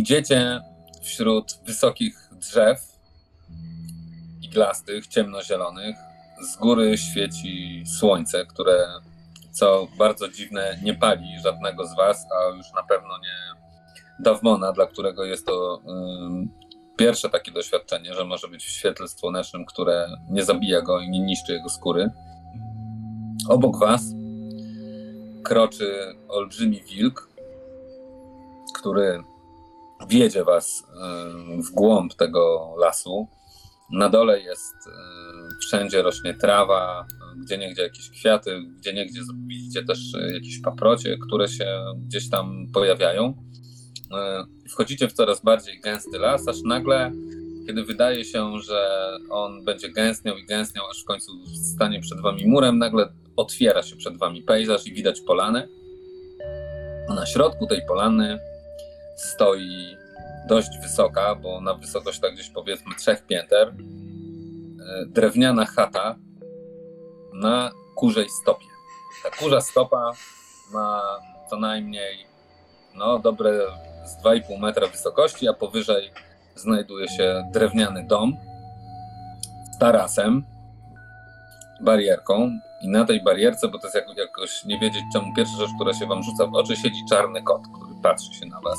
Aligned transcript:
Idziecie 0.00 0.60
wśród 1.02 1.58
wysokich 1.66 2.30
drzew, 2.32 2.78
iglastych, 4.42 5.06
ciemnozielonych. 5.06 5.96
Z 6.42 6.56
góry 6.56 6.98
świeci 6.98 7.84
słońce, 7.98 8.46
które, 8.46 8.86
co 9.52 9.88
bardzo 9.98 10.28
dziwne, 10.28 10.78
nie 10.82 10.94
pali 10.94 11.38
żadnego 11.44 11.86
z 11.86 11.96
was, 11.96 12.26
a 12.36 12.56
już 12.56 12.66
na 12.72 12.82
pewno 12.82 13.18
nie 13.18 13.60
Dawmona, 14.20 14.72
dla 14.72 14.86
którego 14.86 15.24
jest 15.24 15.46
to 15.46 15.80
ym, 15.88 16.50
pierwsze 16.96 17.30
takie 17.30 17.52
doświadczenie, 17.52 18.14
że 18.14 18.24
może 18.24 18.48
być 18.48 18.64
w 18.64 18.70
świetle 18.70 19.08
słonecznym, 19.08 19.64
które 19.66 20.08
nie 20.30 20.44
zabija 20.44 20.82
go 20.82 21.00
i 21.00 21.10
nie 21.10 21.20
niszczy 21.20 21.52
jego 21.52 21.68
skóry. 21.68 22.10
Obok 23.48 23.78
was 23.78 24.02
kroczy 25.42 26.14
olbrzymi 26.28 26.82
wilk, 26.82 27.28
który 28.74 29.22
wiedzie 30.08 30.44
was 30.44 30.84
w 31.68 31.70
głąb 31.70 32.14
tego 32.14 32.74
lasu. 32.78 33.28
Na 33.92 34.08
dole 34.08 34.40
jest 34.40 34.74
wszędzie 35.60 36.02
rośnie 36.02 36.34
trawa, 36.34 37.06
gdzie 37.44 37.58
niegdzie 37.58 37.82
jakieś 37.82 38.10
kwiaty, 38.10 38.62
gdzie 38.78 38.92
niegdzie 38.92 39.20
widzicie 39.46 39.84
też 39.84 39.98
jakieś 40.32 40.60
paprocie, 40.60 41.18
które 41.26 41.48
się 41.48 41.84
gdzieś 42.06 42.30
tam 42.30 42.66
pojawiają. 42.74 43.34
Y, 44.66 44.70
Wchodzicie 44.70 45.08
w 45.08 45.12
coraz 45.12 45.42
bardziej 45.42 45.80
gęsty 45.80 46.18
las, 46.18 46.48
aż 46.48 46.62
nagle, 46.64 47.12
kiedy 47.66 47.84
wydaje 47.84 48.24
się, 48.24 48.60
że 48.60 49.10
on 49.30 49.64
będzie 49.64 49.88
gęstniał 49.88 50.36
i 50.36 50.46
gęstniał, 50.46 50.84
aż 50.90 51.02
w 51.02 51.04
końcu 51.04 51.32
stanie 51.74 52.00
przed 52.00 52.20
wami 52.20 52.46
murem, 52.46 52.78
nagle 52.78 53.12
otwiera 53.36 53.82
się 53.82 53.96
przed 53.96 54.18
wami 54.18 54.42
pejzaż 54.42 54.86
i 54.86 54.92
widać 54.92 55.20
polanę. 55.20 55.68
Na 57.08 57.26
środku 57.26 57.66
tej 57.66 57.80
polany 57.88 58.38
stoi 59.20 59.96
dość 60.48 60.78
wysoka, 60.82 61.34
bo 61.34 61.60
na 61.60 61.74
wysokość 61.74 62.20
tak 62.20 62.34
gdzieś 62.34 62.50
powiedzmy 62.50 62.94
trzech 62.94 63.26
pięter, 63.26 63.68
y, 63.68 63.74
drewniana 65.06 65.66
chata 65.66 66.16
na 67.32 67.70
kurzej 67.94 68.30
stopie. 68.42 68.66
Ta 69.22 69.30
kurza 69.30 69.60
stopa 69.60 70.12
ma 70.72 71.02
co 71.50 71.56
najmniej 71.56 72.30
no, 72.94 73.18
dobre 73.18 73.52
z 74.04 74.24
2,5 74.24 74.58
metra 74.58 74.86
wysokości, 74.86 75.48
a 75.48 75.52
powyżej 75.52 76.10
znajduje 76.54 77.08
się 77.08 77.50
drewniany 77.52 78.04
dom 78.04 78.36
z 79.74 79.78
tarasem, 79.78 80.44
barierką. 81.80 82.50
I 82.82 82.88
na 82.88 83.04
tej 83.04 83.24
barierce, 83.24 83.68
bo 83.68 83.78
to 83.78 83.86
jest 83.86 83.94
jak, 83.94 84.18
jakoś 84.18 84.64
nie 84.64 84.78
wiedzieć 84.78 85.02
czemu, 85.12 85.34
pierwsza 85.36 85.56
rzecz, 85.56 85.70
która 85.74 85.94
się 85.94 86.06
wam 86.06 86.22
rzuca 86.22 86.46
w 86.46 86.54
oczy, 86.54 86.76
siedzi 86.76 87.00
czarny 87.08 87.42
kot, 87.42 87.62
który 87.74 87.94
patrzy 88.02 88.34
się 88.34 88.46
na 88.46 88.60
was. 88.60 88.78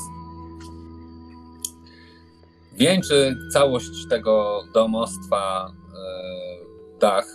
Wieńczy 2.82 3.36
całość 3.52 4.06
tego 4.10 4.64
domostwa 4.74 5.66
e, 5.66 6.98
dach, 7.00 7.26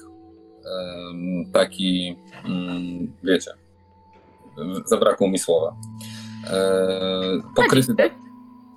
e, 0.66 1.52
taki, 1.54 2.16
mm, 2.46 3.14
wiecie, 3.24 3.52
zabrakło 4.86 5.30
mi 5.30 5.40
słowa. 5.40 5.76
E, 6.50 6.82
pokryty, 7.56 7.96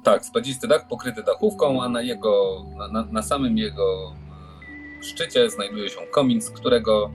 tak, 0.04 0.24
spadzisty 0.24 0.68
dach 0.68 0.88
pokryty 0.88 1.22
dachówką, 1.22 1.82
a 1.82 1.88
na 1.88 2.02
jego, 2.02 2.64
na, 2.92 3.04
na, 3.04 3.22
samym 3.22 3.58
jego 3.58 4.12
szczycie 5.00 5.50
znajduje 5.50 5.88
się 5.88 6.00
komin, 6.10 6.40
z 6.40 6.50
którego 6.50 7.10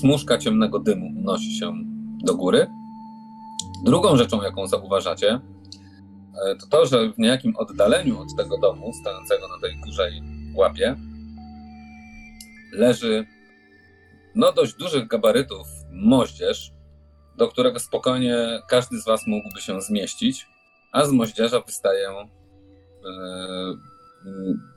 smuszka 0.00 0.38
ciemnego 0.38 0.78
dymu 0.78 1.20
unosi 1.20 1.58
się 1.58 1.72
do 2.24 2.34
góry. 2.34 2.66
Drugą 3.84 4.16
rzeczą, 4.16 4.42
jaką 4.42 4.66
zauważacie, 4.66 5.40
to 6.60 6.66
to, 6.66 6.86
że 6.86 7.12
w 7.12 7.18
niejakim 7.18 7.56
oddaleniu 7.56 8.20
od 8.20 8.36
tego 8.36 8.58
domu, 8.58 8.92
stojącego 9.00 9.48
na 9.48 9.60
tej 9.60 9.80
kurzej 9.80 10.22
łapie, 10.54 10.96
leży 12.72 13.26
no 14.34 14.52
dość 14.52 14.74
dużych 14.74 15.06
gabarytów 15.06 15.66
moździerz, 15.92 16.72
do 17.36 17.48
którego 17.48 17.78
spokojnie 17.80 18.62
każdy 18.68 19.00
z 19.00 19.04
was 19.04 19.26
mógłby 19.26 19.60
się 19.60 19.82
zmieścić, 19.82 20.46
a 20.92 21.04
z 21.04 21.10
moździerza 21.10 21.60
wystaje 21.60 22.08
e, 22.08 22.24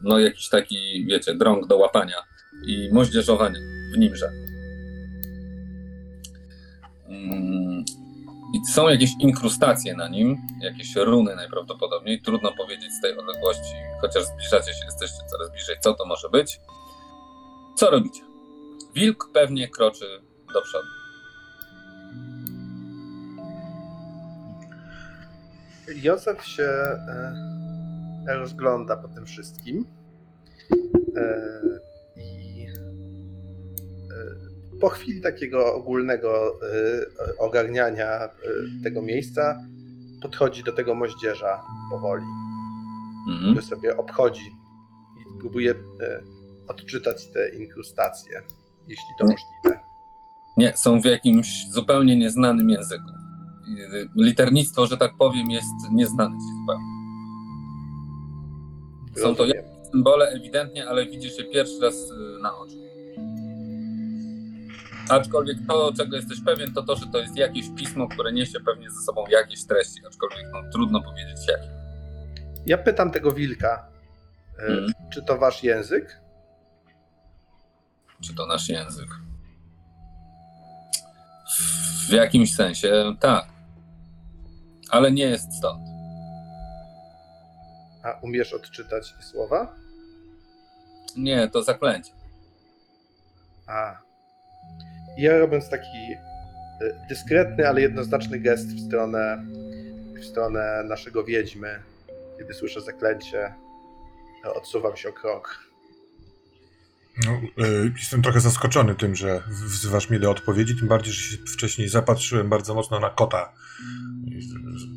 no 0.01 0.19
jakiś 0.19 0.49
taki, 0.49 1.05
wiecie, 1.05 1.35
drąg 1.35 1.67
do 1.67 1.77
łapania 1.77 2.17
i 2.67 2.89
moździerzowania 2.93 3.59
w 3.95 3.97
nimrze. 3.97 4.31
Mm, 7.07 7.85
I 8.53 8.65
są 8.65 8.89
jakieś 8.89 9.09
inkrustacje 9.19 9.95
na 9.95 10.07
nim, 10.07 10.37
jakieś 10.61 10.95
runy 10.95 11.35
najprawdopodobniej. 11.35 12.21
Trudno 12.21 12.51
powiedzieć 12.57 12.91
z 12.93 13.01
tej 13.01 13.17
odległości, 13.17 13.75
chociaż 14.01 14.23
zbliżacie 14.23 14.73
się, 14.73 14.85
jesteście 14.85 15.17
coraz 15.31 15.51
bliżej, 15.51 15.75
co 15.79 15.93
to 15.93 16.05
może 16.05 16.29
być. 16.29 16.59
Co 17.75 17.91
robicie? 17.91 18.21
Wilk 18.95 19.29
pewnie 19.33 19.67
kroczy 19.67 20.05
do 20.53 20.61
przodu. 20.61 20.87
Józef 25.95 26.45
się 26.45 26.63
e, 26.63 27.33
rozgląda 28.27 28.97
po 28.97 29.07
tym 29.07 29.25
wszystkim 29.25 29.85
e, 31.17 31.51
po 34.81 34.89
chwili 34.89 35.21
takiego 35.21 35.75
ogólnego 35.75 36.59
e, 36.61 37.37
ogarniania 37.37 38.09
e, 38.25 38.29
tego 38.83 39.01
miejsca 39.01 39.57
podchodzi 40.21 40.63
do 40.63 40.71
tego 40.71 40.95
moździerza 40.95 41.61
powoli, 41.91 42.25
Mhm. 43.29 43.51
który 43.51 43.65
sobie 43.65 43.97
obchodzi 43.97 44.55
i 45.19 45.39
próbuje 45.39 45.71
e, 45.71 46.21
odczytać 46.67 47.27
te 47.27 47.49
inkrustacje, 47.49 48.41
jeśli 48.87 49.05
to 49.19 49.25
możliwe. 49.25 49.83
Nie, 50.57 50.77
są 50.77 51.01
w 51.01 51.05
jakimś 51.05 51.47
zupełnie 51.71 52.15
nieznanym 52.17 52.69
języku. 52.69 53.09
Y, 53.93 54.09
Liternictwo, 54.15 54.85
że 54.87 54.97
tak 54.97 55.11
powiem, 55.19 55.51
jest 55.51 55.73
nieznane 55.91 56.35
zupełnie. 56.59 56.85
Są 59.17 59.35
to 59.35 59.43
symbole 59.91 60.29
ewidentnie, 60.29 60.87
ale 60.87 61.05
widzisz 61.05 61.37
je 61.37 61.43
pierwszy 61.45 61.81
raz 61.81 61.95
y, 61.95 62.41
na 62.41 62.57
oczy. 62.57 62.90
Aczkolwiek 65.11 65.57
to, 65.67 65.93
czego 65.97 66.15
jesteś 66.15 66.41
pewien, 66.45 66.73
to 66.73 66.83
to, 66.83 66.95
że 66.95 67.05
to 67.05 67.17
jest 67.17 67.37
jakieś 67.37 67.65
pismo, 67.77 68.07
które 68.07 68.33
niesie 68.33 68.59
pewnie 68.59 68.89
ze 68.91 69.01
sobą 69.01 69.23
jakieś 69.29 69.65
treści, 69.67 70.05
aczkolwiek 70.07 70.45
no, 70.53 70.71
trudno 70.71 71.01
powiedzieć 71.01 71.47
jakie. 71.47 71.69
Ja 72.65 72.77
pytam 72.77 73.11
tego 73.11 73.31
wilka, 73.31 73.87
Mhm. 74.59 74.91
czy 75.13 75.21
to 75.23 75.37
wasz 75.37 75.63
język? 75.63 76.21
Czy 78.21 78.35
to 78.35 78.47
nasz 78.47 78.69
język? 78.69 79.09
W 82.07 82.11
jakimś 82.13 82.55
sensie 82.55 83.15
tak. 83.19 83.45
Ale 84.89 85.11
nie 85.11 85.23
jest 85.23 85.53
stąd. 85.57 85.87
A 88.03 88.19
umiesz 88.21 88.53
odczytać 88.53 89.13
słowa? 89.31 89.75
Nie, 91.17 91.47
to 91.47 91.63
zaklęcie. 91.63 92.11
A. 93.67 93.97
Ja 95.17 95.37
robiąc 95.37 95.69
taki 95.69 95.97
e, 95.97 97.07
dyskretny, 97.09 97.67
ale 97.67 97.81
jednoznaczny 97.81 98.39
gest 98.39 98.67
w 98.67 98.87
stronę, 98.87 99.45
w 100.21 100.25
stronę 100.25 100.83
naszego 100.83 101.23
wiedźmy, 101.23 101.79
kiedy 102.37 102.53
słyszę 102.53 102.81
zaklęcie, 102.81 103.53
odsuwam 104.43 104.97
się 104.97 105.09
o 105.09 105.13
krok. 105.13 105.71
No, 107.25 107.41
y, 107.65 107.93
jestem 107.97 108.21
trochę 108.21 108.39
zaskoczony 108.39 108.95
tym, 108.95 109.15
że 109.15 109.43
wzywasz 109.49 110.09
mnie 110.09 110.19
do 110.19 110.31
odpowiedzi, 110.31 110.75
tym 110.75 110.87
bardziej, 110.87 111.13
że 111.13 111.37
się 111.37 111.37
wcześniej 111.37 111.89
zapatrzyłem 111.89 112.49
bardzo 112.49 112.75
mocno 112.75 112.99
na 112.99 113.09
kota. 113.09 113.53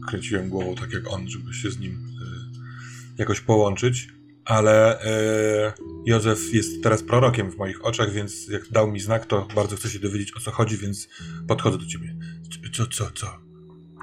Kręciłem 0.08 0.49
głową 0.49 0.75
tak 0.75 0.93
jak 0.93 1.12
on, 1.12 1.28
żeby 1.28 1.55
się 1.55 1.70
z 1.70 1.78
nim 1.78 1.93
y, 1.93 3.19
jakoś 3.19 3.40
połączyć. 3.40 4.08
Ale 4.44 5.05
y, 5.05 5.73
Józef 6.06 6.55
jest 6.55 6.82
teraz 6.82 7.02
prorokiem 7.02 7.50
w 7.50 7.56
moich 7.56 7.85
oczach, 7.85 8.11
więc 8.11 8.49
jak 8.49 8.69
dał 8.69 8.91
mi 8.91 9.00
znak, 9.00 9.26
to 9.26 9.49
bardzo 9.55 9.76
chcę 9.76 9.88
się 9.88 9.99
dowiedzieć 9.99 10.37
o 10.37 10.41
co 10.41 10.50
chodzi, 10.50 10.76
więc 10.76 11.08
podchodzę 11.49 11.79
do 11.79 11.87
ciebie. 11.87 12.17
Co, 12.76 12.87
co, 12.87 13.11
co? 13.11 13.26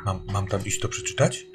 Mam, 0.05 0.25
mam 0.33 0.47
tam 0.47 0.65
iść 0.65 0.79
to 0.79 0.87
przeczytać? 0.87 1.45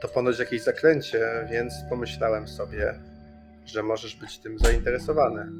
To 0.00 0.08
ponoć 0.08 0.38
jakieś 0.38 0.62
zaklęcie, 0.62 1.48
więc 1.50 1.74
pomyślałem 1.88 2.48
sobie, 2.48 3.00
że 3.64 3.82
możesz 3.82 4.16
być 4.16 4.38
tym 4.38 4.58
zainteresowany. 4.58 5.52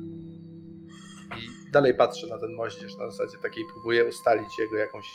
I 1.38 1.70
dalej 1.70 1.94
patrzę 1.94 2.26
na 2.26 2.38
ten 2.38 2.52
moździerz 2.52 2.96
na 2.96 3.10
zasadzie 3.10 3.38
takiej, 3.42 3.64
próbuję 3.72 4.04
ustalić 4.04 4.58
jego 4.58 4.76
jakąś, 4.76 5.06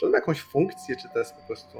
czy 0.00 0.06
on 0.06 0.12
ma 0.12 0.18
jakąś 0.18 0.40
funkcję, 0.40 0.96
czy 0.96 1.08
to 1.12 1.18
jest 1.18 1.34
po 1.34 1.46
prostu 1.46 1.78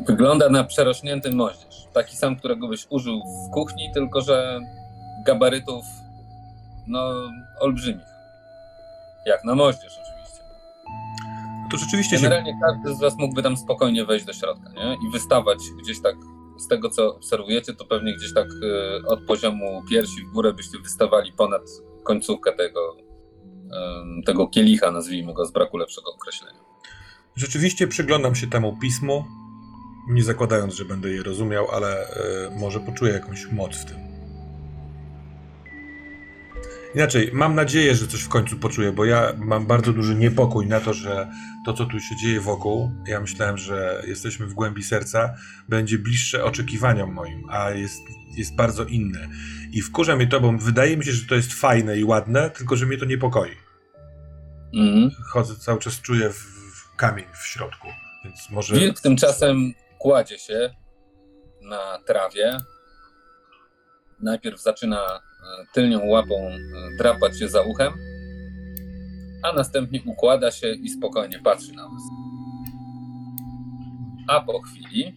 Wygląda 0.00 0.48
na 0.48 0.64
przerośnięty 0.64 1.32
moździerz. 1.32 1.88
Taki 1.92 2.16
sam, 2.16 2.36
którego 2.36 2.68
byś 2.68 2.86
użył 2.90 3.20
w 3.20 3.50
kuchni, 3.50 3.90
tylko 3.94 4.20
że 4.20 4.60
gabarytów 5.26 5.84
no 6.86 7.30
olbrzymich. 7.60 8.06
Jak 9.26 9.44
na 9.44 9.54
moździerz 9.54 9.98
oczywiście. 10.02 10.44
to 11.70 11.76
rzeczywiście 11.76 12.16
się... 12.16 12.22
Generalnie 12.22 12.58
każdy 12.62 12.94
z 12.94 13.00
was 13.00 13.18
mógłby 13.18 13.42
tam 13.42 13.56
spokojnie 13.56 14.04
wejść 14.04 14.26
do 14.26 14.32
środka, 14.32 14.70
nie? 14.72 14.96
I 15.08 15.12
wystawać 15.12 15.58
gdzieś 15.82 16.02
tak, 16.02 16.14
z 16.58 16.68
tego 16.68 16.90
co 16.90 17.16
obserwujecie, 17.16 17.74
to 17.74 17.84
pewnie 17.84 18.14
gdzieś 18.14 18.34
tak 18.34 18.46
y, 18.46 19.06
od 19.06 19.26
poziomu 19.26 19.82
piersi 19.90 20.24
w 20.30 20.34
górę 20.34 20.52
byście 20.52 20.78
wystawali 20.78 21.32
ponad 21.32 21.62
końcówkę 22.04 22.52
tego, 22.52 22.96
ym, 22.96 24.22
tego 24.26 24.48
kielicha, 24.48 24.90
nazwijmy 24.90 25.34
go 25.34 25.46
z 25.46 25.52
braku 25.52 25.76
lepszego 25.76 26.14
określenia. 26.14 26.58
Rzeczywiście 27.36 27.88
przyglądam 27.88 28.34
się 28.34 28.46
temu 28.46 28.78
pismu, 28.80 29.24
nie 30.08 30.22
zakładając, 30.22 30.74
że 30.74 30.84
będę 30.84 31.10
je 31.10 31.22
rozumiał, 31.22 31.70
ale 31.70 32.08
e, 32.08 32.50
może 32.58 32.80
poczuję 32.80 33.12
jakąś 33.12 33.46
moc 33.52 33.76
w 33.76 33.84
tym. 33.84 34.14
Inaczej, 36.94 37.30
mam 37.32 37.54
nadzieję, 37.54 37.94
że 37.94 38.06
coś 38.06 38.20
w 38.20 38.28
końcu 38.28 38.56
poczuję, 38.56 38.92
bo 38.92 39.04
ja 39.04 39.32
mam 39.38 39.66
bardzo 39.66 39.92
duży 39.92 40.14
niepokój 40.14 40.66
na 40.66 40.80
to, 40.80 40.94
że 40.94 41.28
to, 41.66 41.72
co 41.72 41.86
tu 41.86 42.00
się 42.00 42.16
dzieje 42.16 42.40
wokół, 42.40 42.90
ja 43.06 43.20
myślałem, 43.20 43.58
że 43.58 44.02
jesteśmy 44.06 44.46
w 44.46 44.54
głębi 44.54 44.82
serca, 44.82 45.34
będzie 45.68 45.98
bliższe 45.98 46.44
oczekiwaniom 46.44 47.12
moim, 47.12 47.42
a 47.50 47.70
jest, 47.70 48.02
jest 48.36 48.56
bardzo 48.56 48.84
inne. 48.84 49.28
I 49.72 49.82
wkurza 49.82 50.16
mnie 50.16 50.26
to, 50.26 50.40
bo 50.40 50.52
wydaje 50.52 50.96
mi 50.96 51.04
się, 51.04 51.12
że 51.12 51.26
to 51.26 51.34
jest 51.34 51.52
fajne 51.52 51.98
i 51.98 52.04
ładne, 52.04 52.50
tylko 52.50 52.76
że 52.76 52.86
mnie 52.86 52.98
to 52.98 53.04
niepokoi. 53.04 53.50
Mhm. 54.74 55.10
Chodzę, 55.32 55.56
cały 55.56 55.78
czas 55.78 56.00
czuję 56.00 56.30
w, 56.30 56.36
w 56.74 56.96
kamień 56.96 57.26
w 57.42 57.46
środku, 57.46 57.88
więc 58.24 58.50
może... 58.50 58.74
Wilk 58.74 59.00
tymczasem 59.00 59.74
kładzie 60.04 60.38
się 60.38 60.70
na 61.62 61.98
trawie. 62.06 62.56
Najpierw 64.20 64.62
zaczyna 64.62 65.00
e, 65.00 65.20
tylnią 65.74 66.06
łapą 66.06 66.34
e, 66.34 66.58
drapać 66.98 67.38
się 67.38 67.48
za 67.48 67.62
uchem, 67.62 67.92
a 69.42 69.52
następnie 69.52 70.00
układa 70.06 70.50
się 70.50 70.72
i 70.72 70.88
spokojnie 70.88 71.38
patrzy 71.38 71.72
na 71.72 71.82
was. 71.82 72.02
A 74.28 74.40
po 74.40 74.62
chwili, 74.62 75.14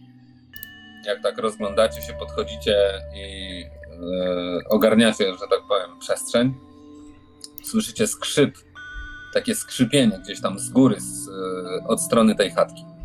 jak 1.06 1.22
tak 1.22 1.38
rozglądacie 1.38 2.02
się, 2.02 2.12
podchodzicie 2.12 2.92
i 3.14 3.64
e, 3.64 4.68
ogarniacie, 4.68 5.32
że 5.32 5.46
tak 5.50 5.60
powiem, 5.68 5.98
przestrzeń, 5.98 6.54
słyszycie 7.64 8.06
skrzyp, 8.06 8.58
takie 9.34 9.54
skrzypienie 9.54 10.18
gdzieś 10.18 10.40
tam 10.40 10.58
z 10.58 10.70
góry, 10.70 11.00
z, 11.00 11.28
od 11.88 12.00
strony 12.00 12.34
tej 12.34 12.50
chatki. 12.50 12.97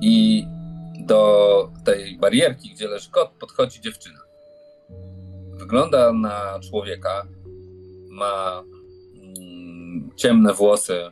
I 0.00 0.46
do 1.06 1.70
tej 1.84 2.18
barierki, 2.18 2.70
gdzie 2.70 2.88
leży 2.88 3.10
kot, 3.10 3.30
podchodzi 3.40 3.80
dziewczyna. 3.80 4.20
Wygląda 5.52 6.12
na 6.12 6.60
człowieka. 6.70 7.26
Ma 8.10 8.62
mm, 9.14 10.10
ciemne 10.16 10.54
włosy 10.54 11.10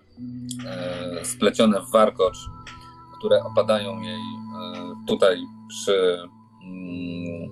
e, 0.67 1.25
splecione 1.25 1.81
w 1.81 1.91
warkocz, 1.91 2.39
które 3.19 3.45
opadają 3.45 4.01
jej 4.01 4.15
e, 4.15 4.95
tutaj 5.09 5.37
przy. 5.69 6.19
Mm, 6.65 7.51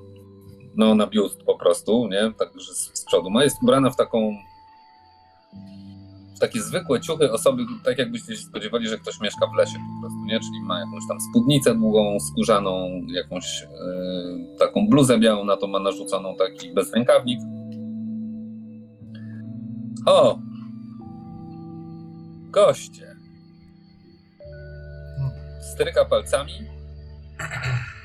no, 0.77 0.95
na 0.95 1.07
biust 1.07 1.43
po 1.43 1.59
prostu, 1.59 2.09
nie? 2.09 2.33
Także 2.39 2.75
z, 2.75 2.99
z 2.99 3.05
przodu. 3.05 3.31
Ma 3.31 3.45
jest 3.45 3.63
ubrana 3.63 3.91
w 3.91 3.97
taką 3.97 4.37
takie 6.41 6.63
zwykłe 6.63 7.01
ciuchy 7.01 7.33
osoby, 7.33 7.63
tak 7.85 7.99
jakbyście 7.99 8.37
się 8.37 8.43
spodziewali, 8.43 8.89
że 8.89 8.99
ktoś 8.99 9.21
mieszka 9.21 9.47
w 9.47 9.57
lesie 9.57 9.73
po 9.73 10.01
prostu, 10.01 10.25
nie? 10.25 10.41
Czyli 10.41 10.63
ma 10.63 10.81
jakąś 10.81 11.03
tam 11.09 11.19
spódnicę 11.21 11.75
długą, 11.75 12.21
skórzaną, 12.21 13.01
jakąś 13.09 13.63
e, 13.63 13.69
taką 14.59 14.89
bluzę 14.89 15.19
białą, 15.19 15.45
na 15.45 15.57
to 15.57 15.67
ma 15.67 15.79
narzuconą 15.79 16.37
taki 16.37 16.75
bezrękawnik. 16.75 17.41
O! 20.07 20.39
Goście! 22.51 23.17
Stryka 25.75 26.05
palcami 26.05 26.53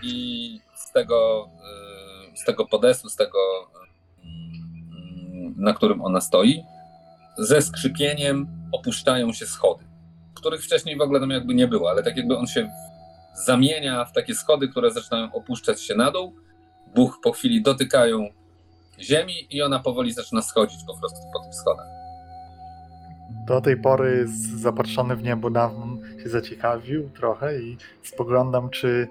i 0.03 0.59
z 0.75 0.91
tego, 0.91 1.49
e, 2.33 2.37
z 2.37 2.45
tego 2.45 2.65
podestu, 2.65 3.09
z 3.09 3.15
tego, 3.15 3.39
mm, 4.23 5.53
na 5.57 5.73
którym 5.73 6.01
ona 6.01 6.21
stoi, 6.21 6.63
ze 7.37 7.61
skrzypieniem 7.61 8.47
opuszczają 8.71 9.33
się 9.33 9.45
schody, 9.45 9.83
których 10.33 10.63
wcześniej 10.63 10.97
w 10.97 11.01
ogóle 11.01 11.19
tam 11.19 11.29
jakby 11.29 11.53
nie 11.53 11.67
było, 11.67 11.89
ale 11.89 12.03
tak 12.03 12.17
jakby 12.17 12.37
on 12.37 12.47
się 12.47 12.69
zamienia 13.45 14.05
w 14.05 14.11
takie 14.11 14.35
schody, 14.35 14.67
które 14.67 14.91
zaczynają 14.91 15.33
opuszczać 15.33 15.81
się 15.81 15.95
na 15.95 16.11
dół. 16.11 16.35
Buch 16.95 17.19
po 17.23 17.31
chwili 17.31 17.61
dotykają 17.61 18.29
ziemi 18.99 19.47
i 19.49 19.61
ona 19.61 19.79
powoli 19.79 20.11
zaczyna 20.11 20.41
schodzić 20.41 20.79
po 20.87 20.97
prostu 20.99 21.17
po 21.33 21.39
tych 21.43 21.55
schodach. 21.55 21.87
Do 23.47 23.61
tej 23.61 23.77
pory 23.81 24.25
zapatrzony 24.55 25.15
w 25.15 25.23
niebo 25.23 25.49
dawno 25.49 25.85
się 26.23 26.29
zaciekawił 26.29 27.09
trochę 27.09 27.61
i 27.61 27.77
spoglądam, 28.03 28.69
czy 28.69 29.07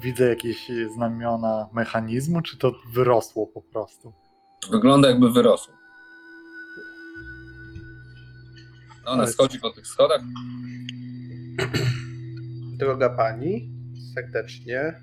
widzę 0.00 0.28
jakieś 0.28 0.70
znamiona 0.94 1.68
mechanizmu, 1.72 2.42
czy 2.42 2.58
to 2.58 2.72
wyrosło 2.94 3.46
po 3.46 3.62
prostu. 3.62 4.12
Wygląda 4.70 5.08
jakby 5.08 5.30
wyrosł. 5.30 5.77
Ona 9.08 9.22
Ale- 9.22 9.32
schodzi 9.32 9.58
po 9.60 9.70
tych 9.70 9.86
schodach. 9.86 10.20
Droga 12.78 13.10
pani, 13.10 13.70
serdecznie 14.14 15.02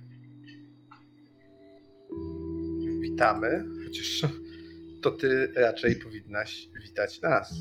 witamy. 3.02 3.66
Chociaż 3.86 4.22
to 5.04 5.12
ty 5.12 5.52
raczej 5.56 5.96
powinnaś 5.96 6.70
witać 6.84 7.22
nas. 7.22 7.54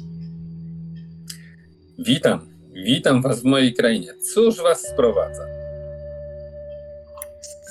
Witam, 1.99 2.49
witam 2.73 3.23
was 3.23 3.43
w 3.43 3.45
mojej 3.45 3.75
krainie. 3.75 4.15
Cóż 4.35 4.57
was 4.63 4.83
sprowadza? 4.93 5.47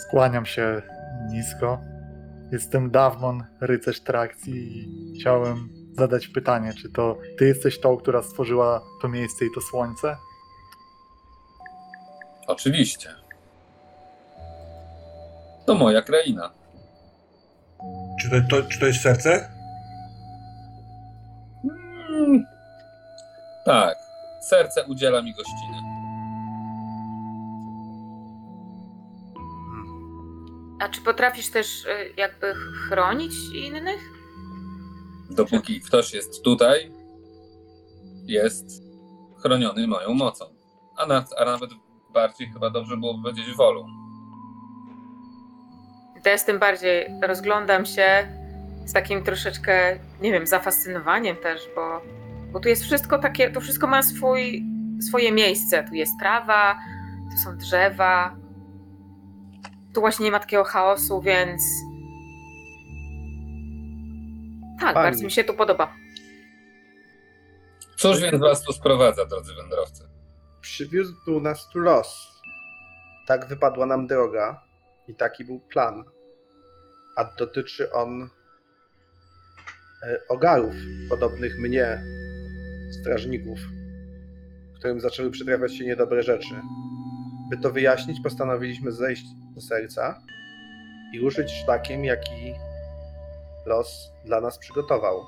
Skłaniam 0.08 0.46
się 0.46 0.82
nisko. 1.32 1.82
Jestem 2.52 2.92
Dawmon, 2.92 3.44
rycerz 3.62 4.00
trakcji 4.00 4.78
i 4.78 5.20
chciałem 5.20 5.70
zadać 5.98 6.28
pytanie, 6.28 6.74
czy 6.82 6.90
to 6.90 7.18
ty 7.38 7.46
jesteś 7.46 7.80
tą, 7.80 7.98
która 7.98 8.24
stworzyła 8.24 8.82
to 9.02 9.08
miejsce 9.08 9.46
i 9.46 9.52
to 9.56 9.62
słońce? 9.62 10.18
Oczywiście. 12.48 13.10
To 15.66 15.76
moja 15.76 16.02
kraina. 16.02 16.54
Czy 18.22 18.30
to, 18.30 18.36
to, 18.50 18.70
czy 18.70 18.80
to 18.80 18.86
jest 18.86 19.02
serce? 19.02 19.50
Mm, 21.64 22.46
tak, 23.66 23.98
serce 24.50 24.84
udziela 24.84 25.22
mi 25.22 25.34
gościny. 25.34 25.78
A 30.80 30.90
czy 30.90 31.02
potrafisz 31.02 31.52
też 31.52 31.86
y, 31.86 32.14
jakby 32.18 32.54
chronić 32.90 33.34
innych? 33.54 34.23
Dopóki 35.36 35.82
ktoś 35.82 36.14
jest 36.14 36.44
tutaj, 36.44 36.92
jest 38.26 38.66
chroniony 39.42 39.88
moją 39.88 40.14
mocą. 40.14 40.46
A, 40.98 41.04
a 41.38 41.46
nawet 41.46 41.70
bardziej 42.14 42.52
chyba 42.54 42.70
dobrze 42.70 42.98
byłoby 42.98 43.24
powiedzieć 43.24 43.56
wolą. 43.56 43.88
To 46.24 46.30
ja 46.30 46.38
tym 46.38 46.60
bardziej 46.60 47.10
rozglądam 47.28 47.86
się 47.86 48.28
z 48.86 48.94
takim 48.94 49.24
troszeczkę, 49.24 50.00
nie 50.22 50.32
wiem, 50.32 50.48
zafascynowaniem 50.48 51.36
też, 51.36 51.62
bo, 51.76 52.02
bo 52.52 52.60
tu 52.60 52.70
jest 52.70 52.84
wszystko 52.84 53.20
takie, 53.20 53.52
to 53.52 53.62
wszystko 53.62 53.88
ma 53.88 54.04
swój, 54.04 54.64
swoje 55.02 55.32
miejsce. 55.32 55.84
Tu 55.84 55.96
jest 55.96 56.20
trawa, 56.20 56.80
tu 57.32 57.38
są 57.38 57.58
drzewa. 57.58 58.36
Tu 59.94 60.02
właśnie 60.02 60.26
nie 60.26 60.32
ma 60.32 60.40
takiego 60.40 60.64
chaosu, 60.64 61.22
więc. 61.22 61.62
Tak, 64.84 64.94
Pani. 64.94 65.06
bardzo 65.06 65.24
mi 65.24 65.32
się 65.32 65.44
tu 65.44 65.54
podoba. 65.54 65.94
Cóż 67.96 68.22
więc 68.22 68.42
was 68.42 68.64
tu 68.64 68.74
sprowadza, 68.74 69.26
drodzy 69.26 69.56
wędrowcy? 69.56 70.04
Przywiózł 70.62 71.40
nas 71.42 71.70
tu 71.70 71.80
los. 71.80 72.28
Tak 73.28 73.48
wypadła 73.48 73.86
nam 73.86 74.08
droga 74.08 74.62
i 75.08 75.16
taki 75.16 75.46
był 75.46 75.60
plan. 75.60 76.04
A 77.16 77.24
dotyczy 77.24 77.92
on 77.92 78.30
e, 80.04 80.20
ogarów, 80.30 80.76
podobnych 81.10 81.60
mnie, 81.60 82.04
strażników, 83.02 83.60
którym 84.76 85.00
zaczęły 85.00 85.32
przytrafiać 85.32 85.78
się 85.78 85.86
niedobre 85.86 86.24
rzeczy. 86.24 86.56
By 87.50 87.58
to 87.58 87.72
wyjaśnić, 87.72 88.18
postanowiliśmy 88.24 88.92
zejść 88.92 89.26
do 89.56 89.62
serca 89.62 90.22
i 91.14 91.20
ruszyć 91.20 91.52
szlakiem, 91.52 92.06
jaki 92.06 92.54
los 93.66 94.12
dla 94.26 94.42
nas 94.42 94.58
przygotował. 94.58 95.26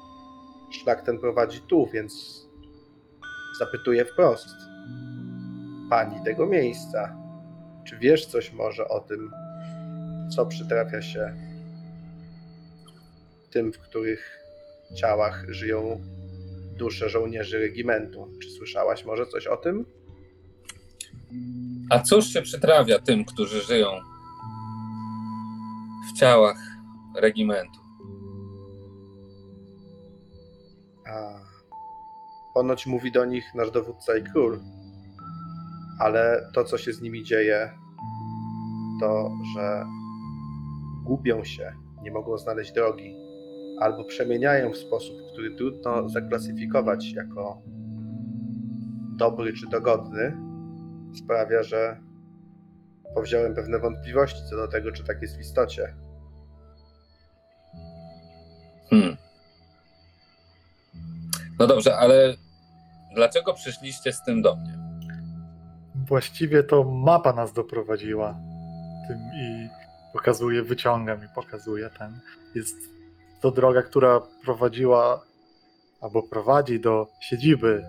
Szlak 0.71 1.01
ten 1.01 1.19
prowadzi 1.19 1.61
tu, 1.61 1.89
więc 1.93 2.41
zapytuję 3.59 4.05
wprost 4.05 4.47
pani 5.89 6.23
tego 6.23 6.45
miejsca. 6.45 7.17
Czy 7.87 7.97
wiesz 7.97 8.25
coś 8.25 8.53
może 8.53 8.87
o 8.87 8.99
tym, 8.99 9.31
co 10.35 10.45
przytrafia 10.45 11.01
się 11.01 11.33
tym, 13.51 13.73
w 13.73 13.79
których 13.79 14.39
ciałach 14.95 15.45
żyją 15.49 16.01
dusze 16.77 17.09
żołnierzy 17.09 17.59
regimentu. 17.59 18.27
Czy 18.41 18.51
słyszałaś 18.51 19.05
może 19.05 19.27
coś 19.27 19.47
o 19.47 19.57
tym? 19.57 19.85
A 21.89 21.99
cóż 21.99 22.25
się 22.25 22.41
przytrafia 22.41 22.99
tym, 22.99 23.25
którzy 23.25 23.61
żyją 23.61 23.87
w 26.09 26.19
ciałach 26.19 26.57
regimentu? 27.15 27.84
A, 31.07 31.39
ponoć 32.53 32.87
mówi 32.87 33.11
do 33.11 33.25
nich 33.25 33.45
nasz 33.55 33.71
dowódca 33.71 34.17
i 34.17 34.23
król. 34.23 34.59
Ale 35.99 36.49
to, 36.53 36.63
co 36.63 36.77
się 36.77 36.93
z 36.93 37.01
nimi 37.01 37.23
dzieje, 37.23 37.71
to, 39.01 39.31
że 39.55 39.85
gubią 41.05 41.43
się, 41.43 41.73
nie 42.03 42.11
mogą 42.11 42.37
znaleźć 42.37 42.71
drogi, 42.71 43.15
albo 43.79 44.03
przemieniają 44.03 44.71
w 44.71 44.77
sposób, 44.77 45.15
który 45.33 45.55
trudno 45.55 46.09
zaklasyfikować 46.09 47.13
jako 47.13 47.61
dobry 49.17 49.53
czy 49.53 49.67
dogodny, 49.67 50.37
sprawia, 51.23 51.63
że 51.63 51.99
powziąłem 53.15 53.55
pewne 53.55 53.79
wątpliwości 53.79 54.39
co 54.49 54.55
do 54.55 54.67
tego, 54.67 54.91
czy 54.91 55.03
tak 55.03 55.21
jest 55.21 55.37
w 55.37 55.39
istocie. 55.39 55.95
Hmm. 58.89 59.24
No 61.65 61.69
dobrze, 61.69 61.97
ale 61.97 62.35
dlaczego 63.15 63.53
przyszliście 63.53 64.13
z 64.13 64.23
tym 64.23 64.41
do 64.41 64.55
mnie? 64.55 64.77
Właściwie 65.95 66.63
to 66.63 66.83
mapa 66.83 67.33
nas 67.33 67.53
doprowadziła 67.53 68.35
tym 69.07 69.17
i 69.17 69.69
pokazuje, 70.13 70.63
wyciąga 70.63 71.15
mi, 71.15 71.27
pokazuje 71.35 71.89
ten. 71.89 72.19
Jest 72.55 72.75
to 73.41 73.51
droga, 73.51 73.81
która 73.81 74.21
prowadziła 74.43 75.25
albo 76.01 76.23
prowadzi 76.23 76.79
do 76.79 77.07
siedziby 77.19 77.85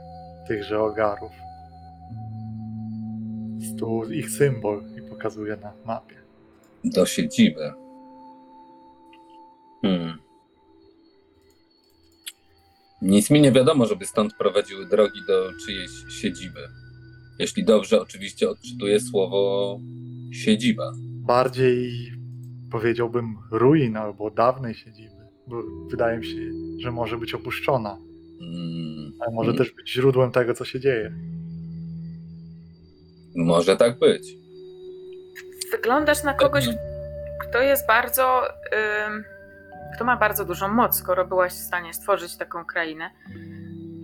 tychże 0.48 0.80
ogarów. 0.80 1.32
Jest 3.58 3.78
tu 3.78 4.12
ich 4.12 4.30
symbol 4.30 4.84
i 4.98 5.02
pokazuje 5.10 5.56
na 5.56 5.72
mapie. 5.84 6.16
Do 6.84 7.06
siedziby. 7.06 7.72
Hmm. 9.82 10.25
Nic 13.02 13.30
mi 13.30 13.40
nie 13.40 13.52
wiadomo, 13.52 13.86
żeby 13.86 14.06
stąd 14.06 14.34
prowadziły 14.34 14.86
drogi 14.86 15.20
do 15.28 15.52
czyjejś 15.66 15.90
siedziby. 16.08 16.60
Jeśli 17.38 17.64
dobrze, 17.64 18.00
oczywiście 18.00 18.50
odczytuję 18.50 19.00
słowo 19.00 19.80
siedziba. 20.32 20.92
Bardziej 21.06 21.92
powiedziałbym 22.72 23.36
ruin 23.50 23.96
albo 23.96 24.30
dawnej 24.30 24.74
siedziby, 24.74 25.16
bo 25.46 25.62
wydaje 25.90 26.18
mi 26.18 26.26
się, 26.26 26.36
że 26.80 26.90
może 26.92 27.18
być 27.18 27.34
opuszczona, 27.34 27.98
Hmm. 28.38 29.12
ale 29.20 29.34
może 29.34 29.50
Hmm. 29.50 29.58
też 29.58 29.74
być 29.74 29.92
źródłem 29.92 30.30
tego, 30.32 30.54
co 30.54 30.64
się 30.64 30.80
dzieje. 30.80 31.12
Może 33.36 33.76
tak 33.76 33.98
być. 33.98 34.34
Wyglądasz 35.70 36.22
na 36.24 36.34
kogoś, 36.34 36.68
kto 37.40 37.60
jest 37.62 37.86
bardzo. 37.86 38.42
ym, 39.08 39.24
kto 39.96 40.04
ma 40.04 40.16
bardzo 40.16 40.44
dużą 40.44 40.68
moc, 40.68 40.98
skoro 40.98 41.26
byłaś 41.26 41.52
w 41.52 41.66
stanie 41.66 41.94
stworzyć 41.94 42.36
taką 42.36 42.64
krainę. 42.64 43.10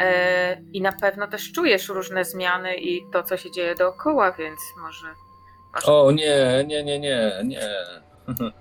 E, 0.03 0.61
I 0.73 0.83
na 0.83 0.93
pewno 0.93 1.27
też 1.27 1.53
czujesz 1.53 1.89
różne 1.89 2.25
zmiany 2.25 2.77
i 2.77 3.03
to, 3.13 3.23
co 3.23 3.37
się 3.37 3.51
dzieje 3.51 3.75
dookoła, 3.75 4.33
więc 4.33 4.61
może. 4.81 5.07
może 5.75 5.87
O 5.87 6.13
nie, 6.13 6.65
nie, 6.67 6.85
nie, 6.85 6.99
nie, 6.99 7.33
nie. 7.45 7.61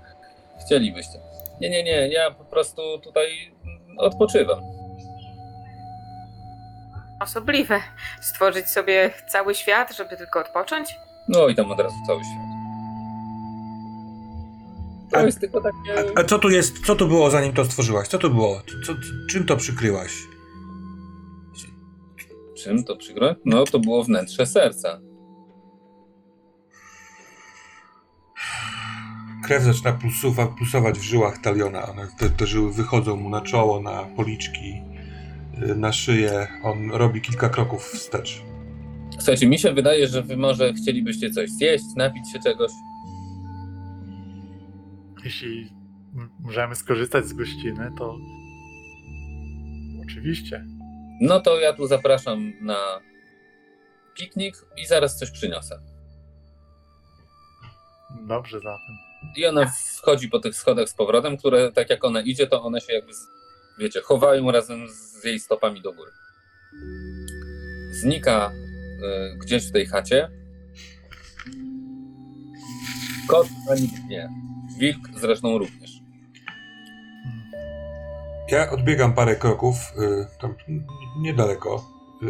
Chcielibyście. 0.65 1.19
Nie, 1.61 1.69
nie, 1.69 1.83
nie, 1.83 2.07
ja 2.07 2.31
po 2.31 2.45
prostu 2.45 2.81
tutaj 3.03 3.55
odpoczywam. 3.97 4.59
osobliwe 7.19 7.81
stworzyć 8.21 8.67
sobie 8.67 9.13
cały 9.27 9.55
świat, 9.55 9.95
żeby 9.95 10.17
tylko 10.17 10.39
odpocząć. 10.39 10.95
No 11.27 11.47
i 11.47 11.55
tam 11.55 11.71
od 11.71 11.79
razu 11.79 11.95
cały 12.07 12.19
świat. 12.19 12.50
To 15.11 15.17
A- 15.17 15.23
jest 15.23 15.39
tylko 15.39 15.61
takie... 15.61 16.17
A 16.17 16.23
co 16.23 16.39
tu 16.39 16.49
jest, 16.49 16.85
co 16.85 16.95
tu 16.95 17.07
było 17.07 17.29
zanim 17.29 17.53
to 17.53 17.65
stworzyłaś? 17.65 18.07
Co 18.07 18.17
to 18.17 18.29
było? 18.29 18.61
Co, 18.85 18.93
czym 19.29 19.45
to 19.45 19.57
przykryłaś? 19.57 20.11
Czym 22.63 22.83
to 22.83 22.95
przykro? 22.95 23.35
No 23.45 23.63
to 23.63 23.79
było 23.79 24.03
wnętrze 24.03 24.45
serca. 24.45 25.01
Krew 29.43 29.63
zaczyna 29.63 29.91
pulsować, 29.93 30.49
pulsować 30.57 30.99
w 30.99 31.03
żyłach 31.03 31.37
Taliona. 31.37 31.87
One, 31.87 32.07
te, 32.19 32.29
te 32.29 32.47
żyły 32.47 32.73
wychodzą 32.73 33.15
mu 33.15 33.29
na 33.29 33.41
czoło, 33.41 33.81
na 33.81 34.03
policzki, 34.03 34.81
y, 35.69 35.75
na 35.75 35.93
szyję. 35.93 36.47
On 36.63 36.91
robi 36.91 37.21
kilka 37.21 37.49
kroków 37.49 37.83
wstecz. 37.83 38.41
Słuchajcie, 39.17 39.47
mi 39.47 39.59
się 39.59 39.73
wydaje, 39.73 40.07
że 40.07 40.21
wy 40.23 40.37
może 40.37 40.73
chcielibyście 40.73 41.31
coś 41.31 41.49
zjeść, 41.49 41.85
napić 41.95 42.31
się 42.31 42.39
czegoś. 42.39 42.71
Jeśli 45.23 45.69
możemy 46.39 46.75
skorzystać 46.75 47.25
z 47.25 47.33
gościny, 47.33 47.91
to 47.97 48.17
oczywiście. 50.03 50.65
No 51.21 51.39
to 51.39 51.59
ja 51.59 51.73
tu 51.73 51.87
zapraszam 51.87 52.53
na 52.61 53.01
piknik 54.17 54.55
i 54.77 54.85
zaraz 54.85 55.17
coś 55.17 55.31
przyniosę. 55.31 55.79
Dobrze 58.27 58.59
zatem. 58.59 58.97
I 59.37 59.45
ona 59.45 59.71
wchodzi 59.97 60.29
po 60.29 60.39
tych 60.39 60.55
schodach 60.55 60.89
z 60.89 60.93
powrotem, 60.93 61.37
które 61.37 61.71
tak 61.71 61.89
jak 61.89 62.03
ona 62.03 62.21
idzie, 62.21 62.47
to 62.47 62.63
one 62.63 62.81
się 62.81 62.93
jakby, 62.93 63.11
wiecie, 63.79 64.01
chowają 64.01 64.51
razem 64.51 64.87
z 64.89 65.23
jej 65.23 65.39
stopami 65.39 65.81
do 65.81 65.93
góry. 65.93 66.11
Znika 67.91 68.51
y, 68.51 69.37
gdzieś 69.37 69.67
w 69.67 69.71
tej 69.71 69.85
chacie. 69.85 70.29
Kot 73.27 73.47
ani 73.71 73.89
nie. 74.07 74.29
Wilk 74.81 75.19
zresztą 75.19 75.57
również. 75.57 75.91
Ja 78.51 78.71
odbiegam 78.71 79.13
parę 79.13 79.35
kroków, 79.35 79.75
y, 79.97 80.39
tam 80.41 80.55
niedaleko, 81.19 81.85
y, 82.23 82.27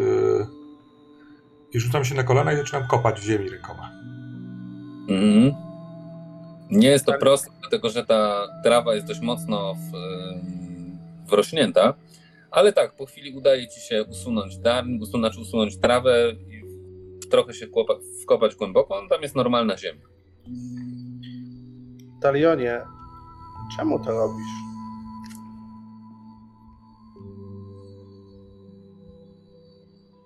i 1.74 1.80
rzucam 1.80 2.06
się 2.06 2.16
na 2.16 2.24
kolana 2.24 2.54
i 2.54 2.58
zaczynam 2.58 2.88
kopać 2.88 3.20
w 3.20 3.24
ziemi 3.24 3.50
rękoma. 3.50 3.92
Mhm. 5.10 5.54
Nie 6.72 6.88
jest 6.88 7.06
to 7.06 7.12
Tak. 7.12 7.22
proste, 7.22 7.50
dlatego 7.62 7.90
że 7.90 8.06
ta 8.06 8.48
trawa 8.64 8.96
jest 8.96 9.08
dość 9.08 9.20
mocno 9.20 9.74
w, 9.76 9.96
ym, 9.96 10.98
wrośnięta, 11.30 11.94
ale 12.52 12.74
tak, 12.74 12.96
po 12.96 13.06
chwili 13.06 13.38
udaje 13.38 13.68
ci 13.68 13.82
się 13.82 14.04
usunąć 14.04 14.58
darn, 14.58 15.02
usunąć, 15.02 15.38
usunąć 15.38 15.78
trawę 15.78 16.32
i 16.32 17.28
trochę 17.30 17.54
się 17.54 17.68
wkopać 18.24 18.56
głęboko, 18.56 19.08
tam 19.10 19.22
jest 19.22 19.36
normalna 19.36 19.78
ziemia. 19.78 20.02
Talionie, 22.22 22.82
czemu 23.76 24.00
to 24.00 24.12
robisz? 24.12 24.48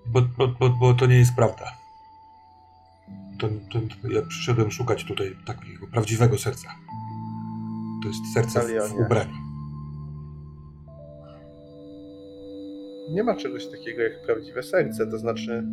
Bo, 0.06 0.22
bo, 0.38 0.48
bo, 0.48 0.70
bo 0.70 0.94
to 0.94 1.06
nie 1.06 1.16
jest 1.16 1.36
prawda. 1.36 1.66
To, 3.40 3.48
to, 3.48 4.08
ja 4.08 4.22
przyszedłem 4.22 4.72
szukać 4.72 5.04
tutaj 5.04 5.38
takiego 5.46 5.88
prawdziwego 5.88 6.38
serca. 6.38 6.70
To 8.04 8.08
jest 8.08 8.34
serce 8.34 8.62
w, 8.62 8.90
w 8.90 8.94
ubraniu. 9.06 9.36
Nie 13.10 13.24
ma 13.24 13.36
czegoś 13.36 13.68
takiego 13.68 14.02
jak 14.02 14.25
prawdziwe 14.25 14.64
serce, 14.64 15.08
to 15.08 15.18
znaczy 15.18 15.68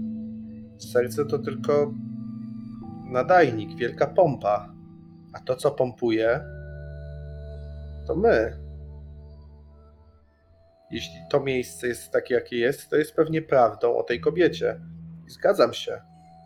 serce 0.78 1.24
to 1.24 1.38
tylko 1.38 1.94
nadajnik, 3.04 3.76
wielka 3.76 4.06
pompa. 4.06 4.81
A 5.32 5.40
to, 5.40 5.56
co 5.56 5.70
pompuje, 5.70 6.40
to 8.06 8.16
my. 8.16 8.56
Jeśli 10.90 11.20
to 11.30 11.40
miejsce 11.40 11.88
jest 11.88 12.10
takie, 12.10 12.34
jakie 12.34 12.56
jest, 12.58 12.90
to 12.90 12.96
jest 12.96 13.14
pewnie 13.14 13.42
prawdą 13.42 13.96
o 13.96 14.02
tej 14.02 14.20
kobiecie. 14.20 14.80
I 15.26 15.30
zgadzam 15.30 15.72
się. 15.72 16.00